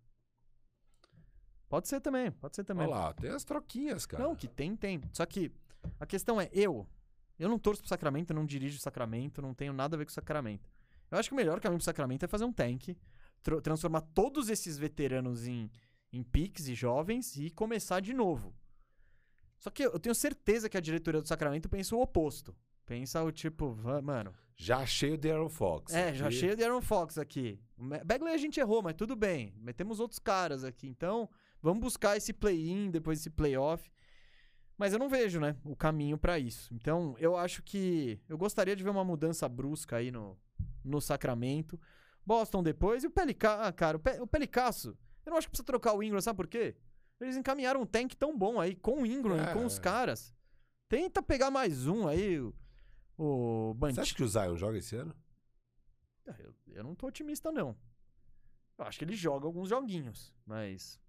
Pode 1.69 1.87
ser 1.87 1.99
também, 2.01 2.31
pode 2.31 2.55
ser 2.55 2.63
também. 2.63 2.87
Olha 2.87 2.95
lá, 2.95 3.13
tem 3.13 3.29
as 3.31 3.43
troquinhas, 3.43 4.05
cara. 4.05 4.23
Não, 4.23 4.35
que 4.35 4.47
tem, 4.47 4.75
tem. 4.75 5.01
Só 5.11 5.25
que 5.25 5.51
a 5.99 6.05
questão 6.05 6.39
é, 6.39 6.49
eu. 6.53 6.88
Eu 7.39 7.49
não 7.49 7.57
torço 7.60 7.81
pro 7.81 7.89
Sacramento, 7.89 8.34
não 8.34 8.45
dirijo 8.45 8.77
o 8.77 8.81
Sacramento, 8.81 9.41
não 9.41 9.53
tenho 9.53 9.73
nada 9.73 9.95
a 9.95 9.97
ver 9.97 10.05
com 10.05 10.11
o 10.11 10.14
Sacramento. 10.14 10.69
Eu 11.10 11.18
acho 11.18 11.30
que 11.30 11.34
o 11.34 11.35
melhor 11.38 11.60
caminho 11.60 11.80
pro 11.80 11.85
Sacramento 11.85 12.23
é 12.23 12.27
fazer 12.27 12.45
um 12.45 12.53
tank, 12.53 12.95
tro- 13.41 13.61
transformar 13.61 14.01
todos 14.01 14.49
esses 14.49 14.77
veteranos 14.77 15.45
em, 15.47 15.69
em 16.11 16.23
piques 16.23 16.68
e 16.68 16.76
jovens 16.76 17.35
e 17.35 17.49
começar 17.49 17.99
de 17.99 18.14
novo. 18.14 18.53
Só 19.60 19.69
que 19.69 19.84
eu 19.84 19.99
tenho 19.99 20.14
certeza 20.15 20.69
que 20.69 20.77
a 20.77 20.81
diretoria 20.81 21.22
do 21.22 21.27
Sacramento 21.27 21.69
pensa 21.69 21.95
o 21.95 22.01
oposto. 22.01 22.55
Pensa 22.85 23.23
o 23.23 23.31
tipo, 23.31 23.73
"Va- 23.73 24.01
mano, 24.01 24.34
Já 24.55 24.80
achei 24.80 25.14
o 25.14 25.18
Darren 25.18 25.49
Fox. 25.49 25.93
é, 25.93 26.14
já 26.14 26.27
Aqui- 26.27 26.35
cheio 26.35 26.55
de 26.55 26.64
Aaron 26.64 26.81
Fox 26.81 27.18
aqui. 27.18 27.60
O 27.77 27.84
Bagley 28.05 28.34
a 28.34 28.38
gente 28.38 28.60
errou, 28.60 28.84
mas 28.84 28.93
tudo 28.93 29.15
bem. 29.15 29.53
Metemos 29.57 29.99
outros 29.99 30.19
caras 30.19 30.64
aqui. 30.64 30.88
Então, 30.88 31.30
vamos 31.61 31.81
buscar 31.81 32.15
esse 32.18 32.31
play-in, 32.34 32.91
depois 32.91 33.19
esse 33.19 33.30
playoff. 33.30 33.89
Mas 34.77 34.91
eu 34.93 34.99
não 34.99 35.07
vejo, 35.09 35.39
né, 35.39 35.55
o 35.63 35.75
caminho 35.75 36.17
pra 36.17 36.39
isso. 36.39 36.73
Então, 36.73 37.15
eu 37.19 37.37
acho 37.37 37.61
que 37.61 38.19
eu 38.27 38.37
gostaria 38.37 38.75
de 38.75 38.83
ver 38.83 38.89
uma 38.89 39.03
mudança 39.03 39.47
brusca 39.47 39.97
aí 39.97 40.11
no, 40.11 40.37
no 40.83 40.99
Sacramento. 40.99 41.79
Boston 42.25 42.63
depois 42.63 43.03
e 43.03 43.07
o 43.07 43.11
Pelicasso, 43.11 43.61
ah, 43.63 43.71
cara, 43.71 43.97
o, 43.97 43.99
Pe- 43.99 44.19
o 44.21 44.25
Pelicasso. 44.27 44.97
Eu 45.25 45.29
não 45.31 45.37
acho 45.37 45.47
que 45.47 45.51
precisa 45.51 45.65
trocar 45.65 45.93
o 45.93 46.01
Ingram, 46.01 46.19
sabe 46.21 46.37
por 46.37 46.47
quê? 46.47 46.75
Eles 47.19 47.35
encaminharam 47.37 47.81
um 47.81 47.85
tank 47.85 48.13
tão 48.15 48.37
bom 48.37 48.59
aí 48.59 48.75
com 48.75 49.01
o 49.01 49.05
Ingram 49.05 49.37
e 49.41 49.53
com 49.53 49.65
os 49.65 49.77
É. 49.77 49.81
caras. 49.81 50.33
Tenta 50.89 51.21
pegar 51.21 51.51
mais 51.51 51.85
um 51.87 52.07
aí, 52.07 52.39
o, 52.39 52.53
o 53.17 53.73
Você 53.79 54.01
acha 54.01 54.15
que 54.15 54.23
o 54.23 54.27
Zion 54.27 54.55
joga 54.57 54.77
esse 54.77 54.95
ano? 54.95 55.15
ah, 56.27 56.35
Eu, 56.39 56.53
eu 56.67 56.83
não 56.83 56.95
tô 56.95 57.07
otimista, 57.07 57.51
não. 57.51 57.75
Eu 58.77 58.85
acho 58.85 58.97
que 58.97 59.05
ele 59.05 59.15
joga 59.15 59.45
alguns 59.45 59.69
joguinhos, 59.69 60.33
mas. 60.45 60.99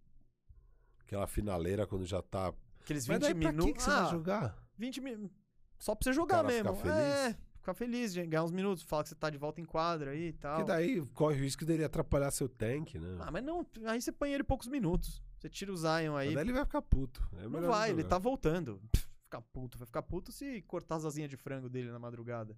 Aquela 1.01 1.27
finaleira 1.27 1.87
quando 1.87 2.05
já 2.07 2.21
tá. 2.23 2.53
Aqueles 2.85 3.09
Mas 3.09 3.19
20 3.19 3.23
daí 3.23 3.35
pra 3.35 3.53
minutos. 3.53 3.73
que, 3.73 3.79
que 3.79 3.83
você 3.83 3.91
ah, 3.91 4.03
vai 4.03 4.11
jogar? 4.11 4.69
20 4.77 5.01
minutos. 5.01 5.37
Só 5.79 5.95
pra 5.95 6.05
você 6.05 6.13
jogar 6.13 6.45
mesmo. 6.45 6.77
ficar 6.77 6.93
feliz? 6.93 7.15
É, 7.15 7.37
ficar 7.57 7.75
feliz, 7.75 8.13
gente, 8.13 8.29
ganhar 8.29 8.45
uns 8.45 8.53
minutos, 8.53 8.85
falar 8.85 9.03
que 9.05 9.09
você 9.09 9.15
tá 9.15 9.31
de 9.31 9.39
volta 9.39 9.61
em 9.61 9.65
quadra 9.65 10.11
aí 10.11 10.29
e 10.29 10.33
tal. 10.35 10.57
Porque 10.57 10.71
daí 10.71 11.05
corre 11.15 11.37
o 11.37 11.43
risco 11.43 11.65
dele 11.65 11.83
atrapalhar 11.83 12.31
seu 12.31 12.47
tank, 12.47 12.97
né? 12.97 13.17
Ah, 13.21 13.31
mas 13.31 13.43
não, 13.43 13.67
aí 13.87 14.03
você 14.03 14.13
põe 14.13 14.35
ele 14.35 14.45
poucos 14.45 14.69
minutos. 14.69 15.23
Você 15.39 15.49
tira 15.49 15.73
o 15.73 15.77
Zion 15.77 16.15
aí. 16.15 16.27
Mas 16.27 16.35
daí 16.35 16.45
ele 16.45 16.53
vai 16.53 16.65
ficar 16.65 16.83
puto. 16.83 17.27
É 17.39 17.49
Não 17.49 17.63
vai, 17.63 17.91
ele 17.91 18.05
tá 18.05 18.19
voltando. 18.19 18.81
Ficar 19.23 19.41
puto, 19.41 19.79
vai 19.79 19.87
ficar 19.87 20.03
puto 20.03 20.31
se 20.31 20.61
cortar 20.63 20.97
as 20.97 21.07
asinhas 21.07 21.31
de 21.31 21.39
frango 21.39 21.71
dele 21.71 21.91
na 21.91 21.99
madrugada. 21.99 22.55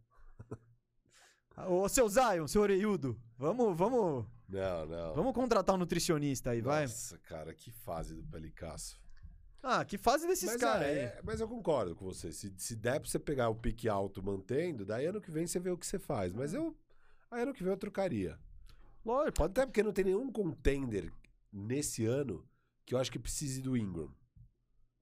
Ô, 1.68 1.88
seu 1.88 2.08
Zion, 2.08 2.48
seu 2.48 2.62
Oreiudo, 2.62 3.18
vamos, 3.38 3.76
vamos, 3.76 4.26
Não, 4.48 4.86
não. 4.86 5.14
vamos 5.14 5.32
contratar 5.32 5.74
um 5.74 5.78
nutricionista 5.78 6.50
aí, 6.50 6.60
vai. 6.60 6.82
Nossa, 6.82 7.16
cara, 7.18 7.54
que 7.54 7.70
fase 7.70 8.14
do 8.14 8.24
Pelicasso. 8.24 9.00
Ah, 9.68 9.84
que 9.84 9.98
fase 9.98 10.26
desses 10.28 10.55
caras 10.56 10.86
é, 10.86 10.90
aí. 10.90 10.98
é, 10.98 11.20
mas 11.24 11.40
eu 11.40 11.48
concordo 11.48 11.97
com 11.97 12.05
você. 12.05 12.30
Se, 12.32 12.55
se 12.56 12.76
der 12.76 13.01
pra 13.01 13.09
você 13.10 13.18
pegar 13.18 13.48
o 13.48 13.55
pique 13.56 13.88
alto 13.88 14.22
mantendo, 14.22 14.84
daí 14.84 15.06
ano 15.06 15.20
que 15.20 15.30
vem 15.30 15.44
você 15.47 15.59
vê 15.59 15.70
o 15.70 15.76
que 15.76 15.84
você 15.86 15.98
faz. 15.98 16.32
Mas 16.32 16.55
eu. 16.55 16.76
Aí 17.30 17.43
ano 17.43 17.52
que 17.52 17.64
vem 17.64 17.72
eu 17.72 17.76
trocaria. 17.76 18.38
Lógico, 19.05 19.38
pode 19.38 19.51
Até 19.51 19.66
porque 19.66 19.82
não 19.82 19.93
tem 19.93 20.05
nenhum 20.05 20.30
contender 20.30 21.12
nesse 21.52 22.05
ano 22.06 22.47
que 22.84 22.94
eu 22.94 22.98
acho 22.98 23.10
que 23.10 23.18
precise 23.18 23.60
do 23.60 23.76
Ingram. 23.76 24.09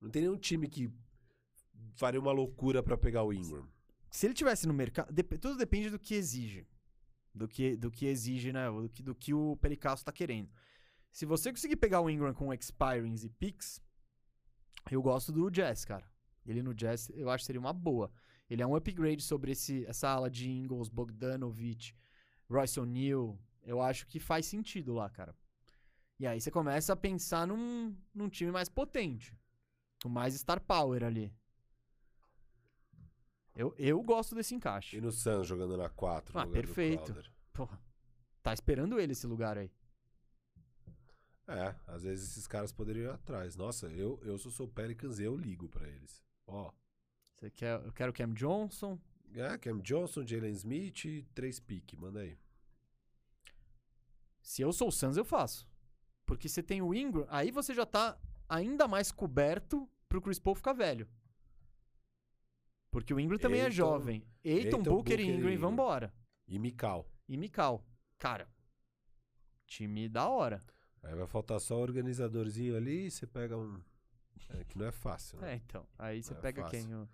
Não 0.00 0.08
tem 0.10 0.22
nenhum 0.22 0.38
time 0.38 0.66
que 0.68 0.90
faria 1.96 2.18
uma 2.20 2.32
loucura 2.32 2.82
pra 2.82 2.96
pegar 2.96 3.22
o 3.22 3.32
Ingram. 3.32 3.68
se 4.10 4.26
ele 4.26 4.34
tivesse 4.34 4.66
no 4.66 4.72
mercado, 4.72 5.12
dep- 5.12 5.38
tudo 5.38 5.56
depende 5.56 5.90
do 5.90 5.98
que 5.98 6.14
exige. 6.14 6.66
Do 7.34 7.46
que, 7.48 7.76
do 7.76 7.90
que 7.90 8.06
exige, 8.06 8.52
né? 8.52 8.70
Do 8.70 8.88
que, 8.88 9.02
do 9.02 9.14
que 9.14 9.34
o 9.34 9.56
Pelicasso 9.56 10.04
tá 10.04 10.12
querendo. 10.12 10.48
Se 11.12 11.26
você 11.26 11.50
conseguir 11.50 11.76
pegar 11.76 12.00
o 12.00 12.08
Ingram 12.08 12.32
com 12.32 12.52
expirings 12.54 13.24
e 13.24 13.28
picks, 13.28 13.80
eu 14.90 15.02
gosto 15.02 15.32
do 15.32 15.50
Jazz, 15.50 15.84
cara. 15.84 16.04
Ele 16.46 16.62
no 16.62 16.74
Jazz, 16.74 17.10
eu 17.14 17.30
acho 17.30 17.42
que 17.42 17.46
seria 17.46 17.60
uma 17.60 17.72
boa. 17.72 18.10
Ele 18.48 18.62
é 18.62 18.66
um 18.66 18.76
upgrade 18.76 19.22
sobre 19.22 19.52
esse, 19.52 19.84
essa 19.86 20.08
ala 20.08 20.30
de 20.30 20.50
Ingles, 20.50 20.88
Bogdanovich, 20.88 21.96
Royce 22.50 22.78
O'Neal. 22.78 23.38
Eu 23.62 23.80
acho 23.80 24.06
que 24.06 24.20
faz 24.20 24.44
sentido 24.46 24.92
lá, 24.92 25.08
cara. 25.08 25.34
E 26.18 26.26
aí 26.26 26.40
você 26.40 26.50
começa 26.50 26.92
a 26.92 26.96
pensar 26.96 27.46
num, 27.46 27.96
num 28.14 28.28
time 28.28 28.50
mais 28.50 28.68
potente. 28.68 29.34
Com 30.02 30.08
mais 30.08 30.34
star 30.34 30.60
power 30.60 31.02
ali. 31.02 31.32
Eu, 33.56 33.74
eu 33.78 34.02
gosto 34.02 34.34
desse 34.34 34.54
encaixe. 34.54 34.96
E 34.96 35.00
no 35.00 35.10
Suns 35.10 35.46
jogando 35.46 35.76
na 35.76 35.88
4. 35.88 36.38
Ah, 36.38 36.46
perfeito. 36.46 37.14
Porra, 37.52 37.80
tá 38.42 38.52
esperando 38.52 39.00
ele 39.00 39.12
esse 39.12 39.26
lugar 39.26 39.56
aí. 39.56 39.70
É, 41.46 41.74
às 41.86 42.02
vezes 42.02 42.30
esses 42.30 42.46
caras 42.46 42.72
poderiam 42.72 43.10
ir 43.12 43.14
atrás. 43.14 43.54
Nossa, 43.56 43.86
eu, 43.88 44.18
eu 44.22 44.38
sou, 44.38 44.50
sou 44.50 44.66
Pelicans 44.68 45.18
e 45.18 45.24
eu 45.24 45.36
ligo 45.36 45.68
pra 45.68 45.86
eles. 45.88 46.22
Ó, 46.46 46.72
Você 47.34 47.50
quer, 47.50 47.78
eu 47.84 47.92
quero 47.92 48.10
o 48.10 48.14
Cam 48.14 48.32
Johnson. 48.32 48.98
é, 49.34 49.58
Cam 49.58 49.78
Johnson, 49.80 50.26
Jalen 50.26 50.52
Smith 50.52 51.04
e 51.04 51.22
três 51.34 51.60
pique, 51.60 51.96
manda 51.96 52.20
aí. 52.20 52.38
Se 54.42 54.62
eu 54.62 54.72
sou 54.72 54.88
o 54.88 54.92
Suns, 54.92 55.16
eu 55.16 55.24
faço. 55.24 55.66
Porque 56.26 56.48
você 56.48 56.62
tem 56.62 56.80
o 56.80 56.94
Ingram, 56.94 57.26
aí 57.28 57.50
você 57.50 57.74
já 57.74 57.84
tá 57.84 58.18
ainda 58.48 58.88
mais 58.88 59.10
coberto 59.12 59.88
pro 60.08 60.20
Chris 60.22 60.38
Paul 60.38 60.54
ficar 60.54 60.72
velho. 60.72 61.06
Porque 62.90 63.12
o 63.12 63.18
Ingram 63.20 63.38
também 63.38 63.60
é 63.60 63.64
Ayton- 63.64 63.74
jovem. 63.76 64.24
Eiton, 64.42 64.66
Ayton, 64.66 64.82
Booker, 64.82 64.92
Booker 64.94 65.20
e 65.20 65.24
Ingram 65.24 65.50
e 65.50 65.54
Ingram. 65.54 65.70
vambora. 65.70 66.14
E 66.46 66.58
Mikal. 66.58 67.06
E 67.28 67.36
Mikal. 67.36 67.84
Cara, 68.18 68.48
time 69.66 70.08
da 70.08 70.28
hora. 70.28 70.62
Aí 71.04 71.14
vai 71.14 71.26
faltar 71.26 71.60
só 71.60 71.76
o 71.76 71.80
organizadorzinho 71.82 72.76
ali, 72.76 73.10
você 73.10 73.26
pega 73.26 73.56
um. 73.56 73.78
É, 74.50 74.64
que 74.64 74.76
não 74.78 74.86
é 74.86 74.92
fácil, 74.92 75.38
né? 75.40 75.52
É, 75.52 75.56
então. 75.56 75.86
Aí 75.98 76.22
você 76.22 76.32
Não 76.32 76.38
é 76.38 76.42
pega 76.42 76.62
fácil. 76.62 76.78
quem? 76.80 76.94
O- 76.94 77.08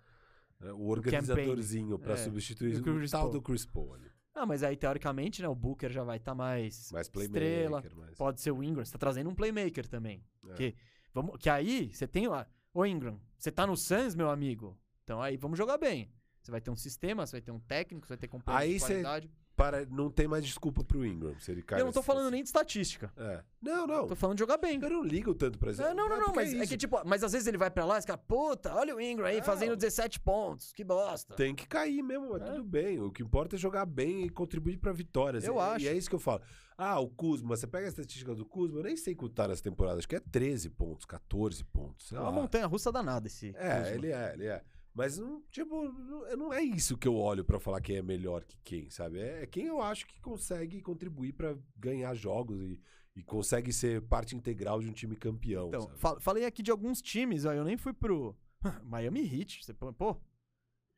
É, 0.63 0.71
O 0.73 0.87
organizadorzinho 0.87 1.97
pra 1.99 2.13
É, 2.13 2.17
substituir 2.17 2.73
e 2.73 2.77
o 2.77 2.79
o 3.03 3.09
tal 3.09 3.21
Paul. 3.23 3.31
do 3.33 3.41
Chris 3.41 3.65
Paul 3.65 3.93
ali. 3.95 4.11
Ah, 4.33 4.45
mas 4.45 4.63
aí, 4.63 4.77
teoricamente, 4.77 5.41
né, 5.41 5.47
o 5.47 5.55
Booker 5.55 5.91
já 5.91 6.03
vai 6.03 6.17
estar 6.17 6.33
mais, 6.35 6.89
Mais 6.91 7.07
estrela. 7.07 7.83
mais... 7.95 8.15
Pode 8.15 8.39
ser 8.41 8.51
o 8.51 8.63
Ingram. 8.63 8.85
Você 8.85 8.91
tá 8.93 8.97
trazendo 8.99 9.29
um 9.29 9.35
playmaker 9.35 9.87
também. 9.87 10.23
É. 10.49 10.53
Que, 10.53 10.75
vamos, 11.13 11.37
que 11.37 11.49
aí, 11.49 11.93
você 11.93 12.07
tem 12.07 12.27
lá... 12.27 12.47
Ô, 12.73 12.85
Ingram, 12.85 13.19
você 13.37 13.51
tá 13.51 13.67
no 13.67 13.75
Suns, 13.75 14.15
meu 14.15 14.29
amigo? 14.29 14.77
Então 15.03 15.21
aí, 15.21 15.35
vamos 15.35 15.57
jogar 15.57 15.77
bem. 15.77 16.09
Você 16.41 16.49
vai 16.51 16.61
ter 16.61 16.71
um 16.71 16.75
sistema, 16.75 17.25
você 17.25 17.33
vai 17.33 17.41
ter 17.41 17.51
um 17.51 17.59
técnico, 17.59 18.07
você 18.07 18.13
vai 18.13 18.17
ter 18.19 18.27
companheiros 18.29 18.81
de 18.81 18.87
qualidade. 18.87 19.29
Para, 19.61 19.85
não 19.85 20.09
tem 20.09 20.27
mais 20.27 20.43
desculpa 20.43 20.83
pro 20.83 21.05
Ingram, 21.05 21.35
se 21.39 21.51
ele 21.51 21.61
cai 21.61 21.79
Eu 21.79 21.85
não 21.85 21.91
tô 21.91 22.01
falando 22.01 22.31
nem 22.31 22.41
de 22.41 22.49
estatística. 22.49 23.11
É. 23.15 23.43
Não, 23.61 23.85
não. 23.85 24.07
Tô 24.07 24.15
falando 24.15 24.37
de 24.37 24.39
jogar 24.41 24.57
bem. 24.57 24.79
Eu 24.81 24.89
não 24.89 25.03
ligo 25.03 25.35
tanto 25.35 25.59
pra 25.59 25.71
isso. 25.71 25.81
É, 25.83 25.93
não, 25.93 26.09
não, 26.09 26.17
não, 26.17 26.25
porque 26.25 26.39
mas 26.39 26.53
é, 26.53 26.57
isso. 26.57 26.67
que 26.69 26.77
tipo, 26.77 26.99
mas 27.05 27.23
às 27.23 27.31
vezes 27.31 27.47
ele 27.47 27.57
vai 27.59 27.69
pra 27.69 27.85
lá 27.85 27.99
e 27.99 28.01
fica, 28.01 28.17
puta, 28.17 28.73
olha 28.73 28.95
o 28.95 28.99
Ingram 28.99 29.27
aí 29.27 29.37
Não. 29.37 29.43
fazendo 29.43 29.75
17 29.75 30.19
pontos, 30.21 30.73
que 30.73 30.83
bosta. 30.83 31.35
Tem 31.35 31.53
que 31.53 31.67
cair 31.67 32.01
mesmo, 32.01 32.29
mas 32.31 32.41
É. 32.41 32.45
tudo 32.45 32.63
bem. 32.63 32.99
O 32.99 33.11
que 33.11 33.21
importa 33.21 33.55
é 33.55 33.59
jogar 33.59 33.85
bem 33.85 34.23
e 34.25 34.29
contribuir 34.29 34.77
pra 34.77 34.91
vitórias. 34.91 35.43
Eu 35.43 35.57
e, 35.57 35.59
acho. 35.59 35.85
E 35.85 35.87
é 35.87 35.93
isso 35.93 36.09
que 36.09 36.15
eu 36.15 36.19
falo. 36.19 36.41
Ah, 36.75 36.99
o 36.99 37.07
Kuzma, 37.07 37.55
você 37.55 37.67
pega 37.67 37.85
a 37.85 37.89
estatística 37.89 38.33
do 38.33 38.43
Kuzma, 38.43 38.79
eu 38.79 38.83
nem 38.83 38.97
sei 38.97 39.13
quanto 39.13 39.35
tá 39.35 39.47
nessa 39.47 39.61
temporada, 39.61 39.99
acho 39.99 40.07
que 40.09 40.15
é 40.15 40.19
13 40.19 40.67
pontos, 40.71 41.05
14 41.05 41.63
pontos, 41.65 42.07
sei 42.07 42.17
É 42.17 42.21
uma 42.21 42.29
lá. 42.29 42.35
montanha 42.35 42.65
russa 42.65 42.91
danada 42.91 43.27
esse. 43.27 43.53
É, 43.55 43.75
Kuzma. 43.81 43.95
ele 43.95 44.11
é, 44.11 44.33
ele 44.33 44.45
é. 44.47 44.63
Mas, 44.93 45.17
não, 45.17 45.41
tipo, 45.49 45.89
não, 45.91 46.35
não 46.37 46.53
é 46.53 46.61
isso 46.61 46.97
que 46.97 47.07
eu 47.07 47.15
olho 47.15 47.45
pra 47.45 47.59
falar 47.59 47.79
quem 47.81 47.95
é 47.97 48.01
melhor 48.01 48.43
que 48.43 48.57
quem, 48.63 48.89
sabe? 48.89 49.19
É, 49.19 49.43
é 49.43 49.47
quem 49.47 49.65
eu 49.67 49.81
acho 49.81 50.05
que 50.05 50.19
consegue 50.19 50.81
contribuir 50.81 51.31
pra 51.33 51.57
ganhar 51.77 52.13
jogos 52.13 52.61
e, 52.61 52.79
e 53.15 53.23
consegue 53.23 53.71
ser 53.71 54.01
parte 54.01 54.35
integral 54.35 54.81
de 54.81 54.89
um 54.89 54.93
time 54.93 55.15
campeão, 55.15 55.69
Então, 55.69 55.83
sabe? 55.83 55.97
fa- 55.99 56.19
falei 56.19 56.43
aqui 56.45 56.61
de 56.61 56.71
alguns 56.71 57.01
times, 57.01 57.45
ó, 57.45 57.53
eu 57.53 57.63
nem 57.63 57.77
fui 57.77 57.93
pro 57.93 58.35
Miami 58.83 59.21
Heat. 59.21 59.63
Você, 59.63 59.73
pô, 59.73 60.17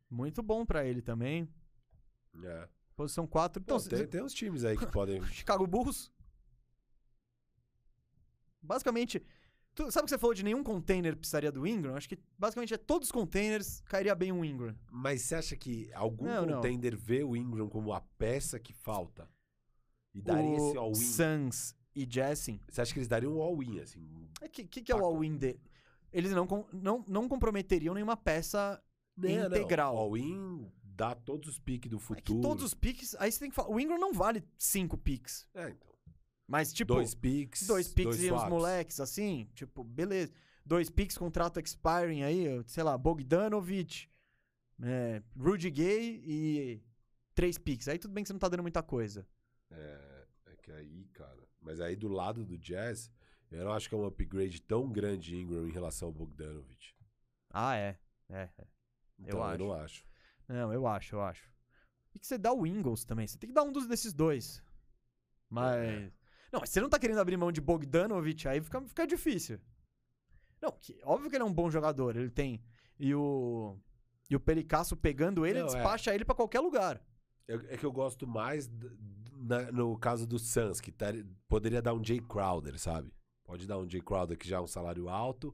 muito 0.09 0.41
bom 0.41 0.65
pra 0.65 0.83
ele 0.85 1.01
também. 1.01 1.47
É. 2.43 2.67
Posição 2.95 3.27
4. 3.27 3.61
Então, 3.61 3.77
Então, 3.77 3.89
tem, 3.99 4.07
tem 4.07 4.23
uns 4.23 4.33
times 4.33 4.63
aí 4.65 4.75
que 4.75 4.87
podem... 4.87 5.21
Chicago 5.29 5.67
Bulls. 5.67 6.11
Basicamente, 8.61 9.21
tu, 9.75 9.91
sabe 9.91 10.03
o 10.03 10.05
que 10.05 10.09
você 10.11 10.17
falou 10.17 10.33
de 10.33 10.43
nenhum 10.43 10.63
container 10.63 11.15
precisaria 11.15 11.51
do 11.51 11.65
Ingram? 11.67 11.95
Acho 11.95 12.09
que 12.09 12.17
basicamente 12.37 12.73
é 12.73 12.77
todos 12.77 13.07
os 13.07 13.11
containers 13.11 13.81
cairia 13.81 14.15
bem 14.15 14.31
um 14.31 14.43
Ingram. 14.43 14.75
Mas 14.91 15.21
você 15.23 15.35
acha 15.35 15.55
que 15.55 15.89
algum 15.93 16.25
Não, 16.25 16.45
não. 16.45 16.55
contender 16.55 16.95
vê 16.95 17.23
o 17.23 17.35
Ingram 17.35 17.69
como 17.69 17.93
a 17.93 18.01
peça 18.17 18.59
que 18.59 18.73
falta? 18.73 19.29
E 20.13 20.21
daria 20.21 20.55
esse 20.55 20.77
o 20.77 20.79
all-in? 20.79 20.95
Suns 20.95 21.75
e 21.95 22.07
sim. 22.35 22.59
Você 22.69 22.81
acha 22.81 22.93
que 22.93 22.99
eles 22.99 23.07
dariam 23.07 23.35
um 23.37 23.41
all-in, 23.41 23.79
assim? 23.79 24.01
O 24.41 24.49
que, 24.49 24.63
que, 24.63 24.81
que 24.81 24.91
é 24.91 24.95
o 24.95 25.03
all-in 25.03 25.35
dele? 25.37 25.59
Eles 26.11 26.31
não, 26.31 26.47
não, 26.71 27.03
não 27.07 27.27
comprometeriam 27.27 27.93
nenhuma 27.93 28.15
peça 28.15 28.81
Não, 29.17 29.29
não. 29.29 29.47
integral. 29.47 29.97
All-in 29.97 30.71
dá 30.83 31.15
todos 31.15 31.49
os 31.49 31.59
piques 31.59 31.89
do 31.89 31.97
É 31.97 31.99
futuro. 31.99 32.41
todos 32.41 32.63
os 32.63 32.73
picks. 32.73 33.15
Aí 33.19 33.31
você 33.31 33.39
tem 33.39 33.49
que 33.49 33.55
falar. 33.55 33.69
O 33.69 33.79
Ingram 33.79 33.97
não 33.99 34.13
vale 34.13 34.43
cinco 34.57 34.97
picks. 34.97 35.47
É, 35.55 35.69
então. 35.69 35.92
Mas, 36.53 36.71
tipo. 36.71 36.93
dois 36.93 37.15
picks. 37.15 37.65
dois 37.65 37.87
picks 37.87 38.19
e 38.19 38.25
uns 38.31 38.37
swaps. 38.37 38.49
moleques, 38.49 38.99
assim. 38.99 39.49
Tipo, 39.55 39.83
beleza. 39.83 40.31
Dois 40.63 40.87
picks, 40.87 41.17
contrato 41.17 41.59
expiring 41.59 42.21
aí, 42.21 42.45
sei 42.67 42.83
lá, 42.83 42.95
Bogdanovich, 42.95 44.07
é, 44.83 45.23
Rudy 45.35 45.71
Gay 45.71 46.21
e 46.23 46.83
três 47.33 47.57
picks. 47.57 47.87
Aí 47.87 47.97
tudo 47.97 48.13
bem 48.13 48.23
que 48.23 48.27
você 48.27 48.33
não 48.33 48.39
tá 48.39 48.49
dando 48.49 48.61
muita 48.61 48.83
coisa. 48.83 49.27
É, 49.71 50.27
é 50.45 50.55
que 50.57 50.71
aí, 50.71 51.05
cara. 51.13 51.41
Mas 51.59 51.81
aí 51.81 51.95
do 51.95 52.07
lado 52.07 52.45
do 52.45 52.55
Jazz, 52.59 53.11
eu 53.49 53.65
não 53.65 53.73
acho 53.73 53.89
que 53.89 53.95
é 53.95 53.97
um 53.97 54.05
upgrade 54.05 54.61
tão 54.61 54.91
grande 54.91 55.31
de 55.31 55.37
Ingram 55.37 55.67
em 55.67 55.71
relação 55.71 56.09
ao 56.09 56.13
Bogdanovich. 56.13 56.95
Ah, 57.49 57.75
é. 57.75 57.97
É. 58.29 58.47
é. 58.59 58.67
Então, 59.17 59.43
acho. 59.43 59.55
eu 59.55 59.67
não 59.67 59.73
acho. 59.73 60.05
Não, 60.47 60.71
eu 60.71 60.85
acho, 60.85 61.15
eu 61.15 61.21
acho. 61.23 61.49
E 62.13 62.19
que 62.19 62.27
você 62.27 62.37
dá 62.37 62.53
o 62.53 62.67
Ingles 62.67 63.03
também. 63.03 63.25
Você 63.25 63.39
tem 63.39 63.49
que 63.49 63.55
dar 63.55 63.63
um 63.63 63.71
dos 63.71 63.87
desses 63.87 64.13
dois. 64.13 64.61
Mas. 65.49 65.89
É. 65.89 66.22
Não, 66.53 66.59
mas 66.59 66.69
você 66.69 66.79
não 66.79 66.87
tá 66.89 66.99
querendo 66.99 67.19
abrir 67.19 67.35
mão 67.35 67.51
de 67.51 67.59
Bogdanovich, 67.59 68.47
aí 68.47 68.61
fica, 68.61 68.79
fica 68.83 69.07
difícil. 69.07 69.59
Não, 70.61 70.71
que, 70.71 70.97
óbvio 71.03 71.29
que 71.29 71.35
ele 71.35 71.43
é 71.43 71.45
um 71.47 71.53
bom 71.53 71.69
jogador. 71.69 72.15
Ele 72.15 72.29
tem. 72.29 72.61
E 72.99 73.13
o. 73.15 73.75
E 74.29 74.35
o 74.35 74.39
Pelicasso 74.39 74.95
pegando 74.95 75.45
ele, 75.45 75.59
Não, 75.59 75.67
é. 75.67 75.71
despacha 75.73 76.13
ele 76.13 76.23
pra 76.23 76.35
qualquer 76.35 76.59
lugar. 76.61 77.01
Eu- 77.47 77.59
é 77.69 77.75
que 77.75 77.85
eu 77.85 77.91
gosto 77.91 78.25
mais 78.25 78.69
na- 79.35 79.71
no 79.71 79.97
caso 79.97 80.25
do 80.25 80.39
Suns, 80.39 80.79
que 80.79 80.91
tar- 80.91 81.13
poderia 81.49 81.81
dar 81.81 81.93
um 81.93 82.03
Jay 82.03 82.21
Crowder, 82.21 82.79
sabe? 82.79 83.11
Pode 83.43 83.67
dar 83.67 83.77
um 83.79 83.89
Jay 83.89 83.99
Crowder 84.01 84.37
que 84.37 84.47
já 84.47 84.57
é 84.57 84.61
um 84.61 84.67
salário 84.67 85.09
alto, 85.09 85.53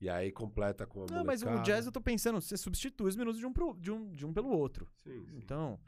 e 0.00 0.08
aí 0.08 0.32
completa 0.32 0.86
com 0.86 1.02
a 1.02 1.06
Não, 1.10 1.24
mas 1.24 1.42
o 1.42 1.44
molecada. 1.44 1.66
Jazz 1.70 1.84
eu 1.86 1.92
tô 1.92 2.00
pensando, 2.00 2.40
você 2.40 2.56
substitui 2.56 3.08
os 3.08 3.16
minutos 3.16 3.38
de 3.38 3.44
um, 3.46 3.52
pro- 3.52 3.76
de 3.78 3.90
um, 3.92 4.10
de 4.14 4.24
um 4.24 4.32
pelo 4.32 4.48
outro. 4.48 4.88
Sim, 5.04 5.26
sim. 5.26 5.36
Então, 5.36 5.78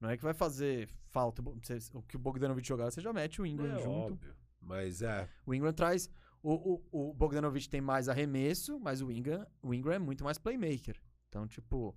não 0.00 0.10
é 0.10 0.16
que 0.16 0.22
vai 0.22 0.34
fazer 0.34 0.88
falta. 1.10 1.42
O 1.42 2.02
que 2.02 2.16
o 2.16 2.18
Bogdanovich 2.18 2.66
jogar, 2.68 2.90
você 2.90 3.00
já 3.00 3.12
mete 3.12 3.40
o 3.42 3.46
Ingram 3.46 3.76
é 3.76 3.82
junto. 3.82 4.12
óbvio. 4.14 4.34
Mas 4.60 5.02
é. 5.02 5.28
O 5.46 5.54
Ingram 5.54 5.72
traz. 5.72 6.10
O, 6.42 6.82
o, 6.92 7.10
o 7.10 7.14
Bogdanovich 7.14 7.68
tem 7.68 7.80
mais 7.80 8.08
arremesso, 8.08 8.78
mas 8.78 9.02
o 9.02 9.10
Ingram, 9.10 9.46
o 9.62 9.74
Ingram 9.74 9.94
é 9.94 9.98
muito 9.98 10.22
mais 10.22 10.38
playmaker. 10.38 11.00
Então, 11.28 11.46
tipo. 11.46 11.96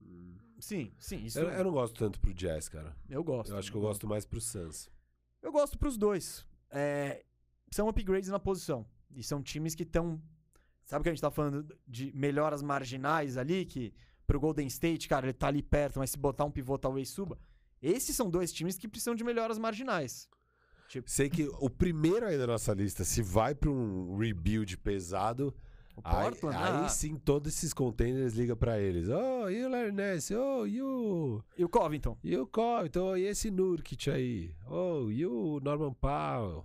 hum, 0.00 0.36
Sim, 0.58 0.92
sim, 0.98 1.24
isso 1.24 1.38
Eu, 1.38 1.50
eu 1.50 1.64
não 1.64 1.72
gosto 1.72 1.98
tanto 1.98 2.20
pro 2.20 2.34
Jazz, 2.34 2.68
cara. 2.68 2.94
eu 3.08 3.24
gosto. 3.24 3.50
Eu 3.50 3.58
acho 3.58 3.70
que 3.70 3.76
eu 3.76 3.80
gosto 3.80 4.06
mais 4.06 4.26
pro 4.26 4.40
Suns. 4.40 4.90
Eu 5.40 5.50
gosto 5.50 5.78
pros 5.78 5.96
dois. 5.96 6.44
É, 6.70 7.24
são 7.70 7.88
upgrades 7.88 8.28
na 8.28 8.38
posição. 8.38 8.86
E 9.10 9.22
são 9.22 9.42
times 9.42 9.74
que 9.74 9.84
estão. 9.84 10.20
Sabe 10.84 11.02
que 11.02 11.08
a 11.08 11.12
gente 11.12 11.22
tá 11.22 11.30
falando 11.30 11.74
de 11.86 12.12
melhoras 12.14 12.62
marginais 12.62 13.36
ali? 13.38 13.64
Que 13.64 13.92
pro 14.30 14.38
Golden 14.38 14.68
State, 14.68 15.08
cara, 15.08 15.26
ele 15.26 15.32
tá 15.32 15.48
ali 15.48 15.60
perto, 15.60 15.98
mas 15.98 16.10
se 16.10 16.16
botar 16.16 16.44
um 16.44 16.52
pivô 16.52 16.78
talvez 16.78 17.08
suba. 17.08 17.36
Esses 17.82 18.14
são 18.14 18.30
dois 18.30 18.52
times 18.52 18.78
que 18.78 18.86
precisam 18.86 19.12
de 19.12 19.24
melhoras 19.24 19.58
marginais. 19.58 20.28
Sei 21.04 21.28
que 21.28 21.48
o 21.58 21.68
primeiro 21.68 22.26
aí 22.26 22.38
da 22.38 22.46
nossa 22.46 22.72
lista, 22.72 23.02
se 23.02 23.22
vai 23.22 23.56
pra 23.56 23.68
um 23.68 24.16
rebuild 24.16 24.78
pesado, 24.78 25.52
O 25.96 26.00
aí, 26.04 26.14
Portland, 26.14 26.56
aí 26.56 26.84
ah, 26.84 26.88
sim 26.88 27.16
todos 27.16 27.52
esses 27.52 27.74
containers 27.74 28.34
ligam 28.34 28.56
pra 28.56 28.78
eles. 28.78 29.08
Oh, 29.08 29.50
e 29.50 29.64
o 29.64 29.68
Larry 29.68 29.90
Nance? 29.90 30.32
Oh, 30.32 30.64
e 30.64 30.80
o... 30.80 31.42
e 31.58 31.64
o 31.64 31.68
Covington. 31.68 32.16
E 32.22 32.36
o 32.36 32.46
Covington? 32.46 33.16
E 33.16 33.22
esse 33.24 33.50
Nurkic 33.50 34.10
aí? 34.10 34.54
Oh, 34.68 35.10
e 35.10 35.26
o 35.26 35.58
Norman 35.58 35.92
Powell? 35.94 36.64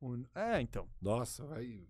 O- 0.00 0.24
é, 0.34 0.60
então. 0.60 0.88
Nossa, 1.00 1.46
vai... 1.46 1.86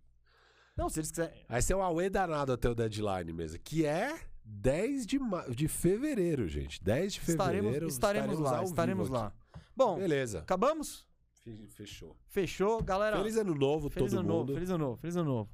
Não, 0.76 0.90
se 0.90 1.00
eles 1.00 1.10
quiserem. 1.10 1.46
Vai 1.48 1.62
ser 1.62 1.74
um 1.74 1.82
auê 1.82 2.10
danado 2.10 2.52
até 2.52 2.68
o 2.68 2.74
deadline 2.74 3.32
mesmo, 3.32 3.58
que 3.58 3.86
é 3.86 4.20
10 4.48 5.06
de, 5.06 5.18
ma... 5.18 5.42
de 5.48 5.66
fevereiro, 5.68 6.46
gente. 6.46 6.82
10 6.82 7.14
de 7.14 7.20
fevereiro. 7.20 7.86
Estaremos, 7.88 7.92
estaremos 8.34 8.38
lá, 8.40 8.58
ao 8.58 8.64
estaremos 8.64 9.08
vivo 9.08 9.18
lá. 9.20 9.26
aqui. 9.26 9.36
Bom, 9.74 9.96
Beleza. 9.98 10.38
acabamos? 10.38 11.04
Fe- 11.42 11.66
Fechou. 11.68 12.16
Fechou, 12.28 12.82
galera. 12.82 13.16
Feliz 13.18 13.36
ano 13.36 13.54
novo, 13.54 13.90
Feliz 13.90 14.10
todo 14.12 14.20
ano 14.20 14.28
mundo. 14.28 14.38
novo, 14.38 14.54
feliz 14.54 14.70
ano 14.70 14.84
novo, 14.84 14.96
feliz 14.96 15.16
ano 15.16 15.28
novo. 15.30 15.50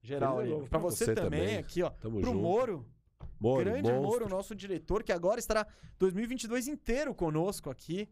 Geral 0.00 0.36
Feliz 0.36 0.44
ano 0.46 0.54
aí. 0.54 0.58
novo 0.58 0.70
Pra 0.70 0.78
pra 0.78 0.88
você, 0.90 1.04
você 1.06 1.14
também, 1.14 1.40
também. 1.40 1.56
aqui, 1.58 1.82
ó. 1.82 1.90
Tamo 1.90 2.20
Pro 2.20 2.30
junto. 2.30 2.42
Moro, 2.42 2.86
Moro, 3.40 3.64
grande 3.64 3.82
monstro. 3.90 4.02
Moro, 4.02 4.28
nosso 4.28 4.54
diretor, 4.54 5.02
que 5.02 5.12
agora 5.12 5.38
estará 5.40 5.66
2022 5.98 6.68
inteiro 6.68 7.14
conosco 7.14 7.68
aqui. 7.68 8.08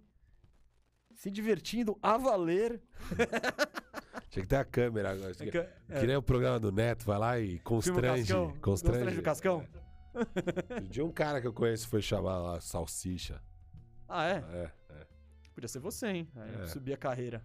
Se 1.16 1.30
divertindo 1.30 1.98
a 2.02 2.16
valer. 2.16 2.80
Tinha 4.30 4.42
que 4.42 4.48
ter 4.48 4.56
a 4.56 4.64
câmera 4.64 5.12
agora. 5.12 5.32
É 5.40 5.50
que- 5.50 5.58
é, 5.58 5.70
Que 6.00 6.06
nem 6.06 6.16
o 6.16 6.22
programa 6.22 6.60
do 6.60 6.70
Neto, 6.70 7.04
vai 7.04 7.18
lá 7.18 7.38
e 7.40 7.58
constrange. 7.60 8.22
Cascão. 8.32 8.56
Constrange. 8.60 8.98
Constrange 8.98 9.18
o 9.18 9.22
Cascão? 9.22 9.66
Um 10.82 10.88
dia 10.88 11.04
um 11.04 11.10
cara 11.12 11.40
que 11.40 11.46
eu 11.46 11.52
conheço 11.52 11.88
foi 11.88 12.00
chamar 12.02 12.38
lá 12.38 12.60
Salsicha. 12.60 13.42
Ah, 14.08 14.26
é? 14.26 14.44
É, 14.52 14.70
é. 14.90 15.06
Podia 15.54 15.68
ser 15.68 15.78
você, 15.78 16.06
hein? 16.08 16.28
Aí 16.36 16.62
É. 16.62 16.66
subir 16.66 16.92
a 16.92 16.96
carreira. 16.96 17.42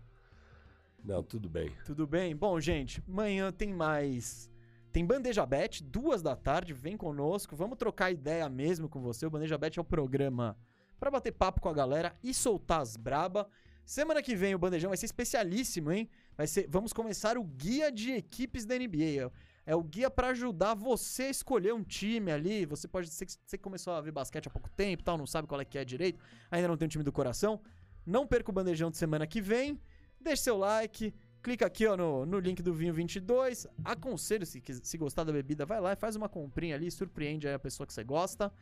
Não, 1.04 1.24
tudo 1.24 1.50
bem. 1.50 1.72
Tudo 1.86 2.06
bem? 2.06 2.36
Bom, 2.36 2.60
gente, 2.60 3.02
amanhã 3.08 3.52
tem 3.52 3.74
mais. 3.74 4.50
Tem 4.92 5.06
Bandeja 5.06 5.46
Bet, 5.46 5.82
duas 5.84 6.22
da 6.22 6.36
tarde, 6.36 6.74
vem 6.74 6.96
conosco, 6.98 7.56
vamos 7.56 7.78
trocar 7.78 8.12
ideia 8.12 8.48
mesmo 8.50 8.88
com 8.90 9.02
você. 9.02 9.26
O 9.26 9.30
Bandeja 9.30 9.58
Bet 9.58 9.80
é 9.80 9.82
o 9.82 9.86
programa 9.86 10.58
pra 11.02 11.10
bater 11.10 11.32
papo 11.32 11.60
com 11.60 11.68
a 11.68 11.74
galera 11.74 12.16
e 12.24 12.32
soltar 12.32 12.80
as 12.80 12.96
braba. 12.96 13.50
Semana 13.84 14.22
que 14.22 14.36
vem 14.36 14.54
o 14.54 14.60
Bandejão 14.60 14.92
vai 14.92 14.98
ser 14.98 15.08
especialíssimo, 15.08 15.92
hein? 15.92 16.08
Vai 16.38 16.46
ser, 16.46 16.68
vamos 16.70 16.94
começar 16.94 17.40
o 17.40 17.44
guia 17.44 17.92
de 17.92 18.12
equipes 18.12 18.66
da 18.66 18.76
NBA. 18.76 19.32
É- 19.66 19.76
o 19.76 19.82
guia 19.82 20.12
pra 20.12 20.28
ajudar 20.28 20.76
você 20.76 21.24
a 21.24 21.30
escolher 21.32 21.74
um 21.74 21.84
time 21.84 22.32
ali. 22.32 22.68
Você 22.68 22.88
pode 22.88 23.10
ser 23.10 23.26
que 23.26 23.34
você 23.44 23.58
começou 23.58 23.94
a 23.94 24.00
ver 24.00 24.12
basquete 24.12 24.46
há 24.46 24.52
pouco 24.52 24.70
tempo, 24.70 25.04
tal, 25.04 25.18
não 25.18 25.26
sabe 25.26 25.48
qual 25.48 25.60
é 25.60 25.66
que 25.66 25.76
é 25.80 25.84
direito, 25.84 26.20
ainda 26.52 26.68
não 26.68 26.78
tem 26.78 26.86
um 26.86 26.90
time 26.90 27.04
do 27.04 27.12
coração. 27.12 27.60
Não 28.06 28.28
perca 28.28 28.52
o 28.52 28.54
Bandejão 28.54 28.92
de 28.92 28.98
semana 28.98 29.26
que 29.26 29.42
vem. 29.42 29.80
Deixe 30.20 30.44
seu 30.44 30.56
like, 30.56 31.12
clica 31.42 31.66
aqui 31.66 31.88
ó, 31.88 31.98
no, 31.98 32.28
no 32.28 32.40
link 32.40 32.62
do 32.62 32.76
Vinho 32.76 32.94
22. 32.94 33.66
Aconselho, 33.84 34.46
se, 34.46 34.62
se 34.84 34.98
gostar 35.00 35.24
da 35.24 35.34
bebida, 35.34 35.66
vai 35.66 35.82
lá 35.82 35.94
e 35.94 35.96
faz 35.96 36.16
uma 36.16 36.30
comprinha 36.30 36.76
ali, 36.76 36.92
surpreende 36.92 37.48
aí 37.48 37.56
a 37.56 37.60
pessoa 37.60 37.88
que 37.88 37.94
você 37.94 38.04
gosta. 38.04 38.54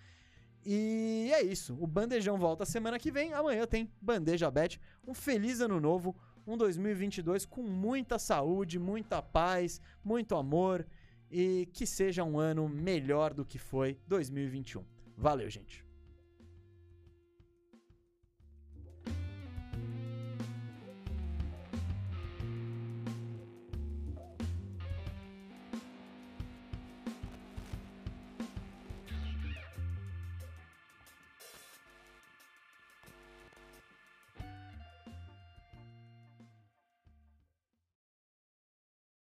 E 0.65 1.31
é 1.33 1.41
isso. 1.41 1.77
O 1.79 1.87
Bandejão 1.87 2.37
volta 2.37 2.65
semana 2.65 2.99
que 2.99 3.11
vem. 3.11 3.33
Amanhã 3.33 3.65
tem 3.65 3.89
Bandeja 4.01 4.51
Bet. 4.51 4.79
Um 5.07 5.13
feliz 5.13 5.61
ano 5.61 5.79
novo. 5.79 6.15
Um 6.45 6.57
2022 6.57 7.45
com 7.45 7.61
muita 7.61 8.17
saúde, 8.17 8.79
muita 8.79 9.21
paz, 9.21 9.81
muito 10.03 10.35
amor. 10.35 10.85
E 11.31 11.67
que 11.73 11.85
seja 11.85 12.23
um 12.23 12.39
ano 12.39 12.67
melhor 12.67 13.33
do 13.33 13.45
que 13.45 13.59
foi 13.59 13.97
2021. 14.07 14.83
Valeu, 15.15 15.49
gente. 15.49 15.88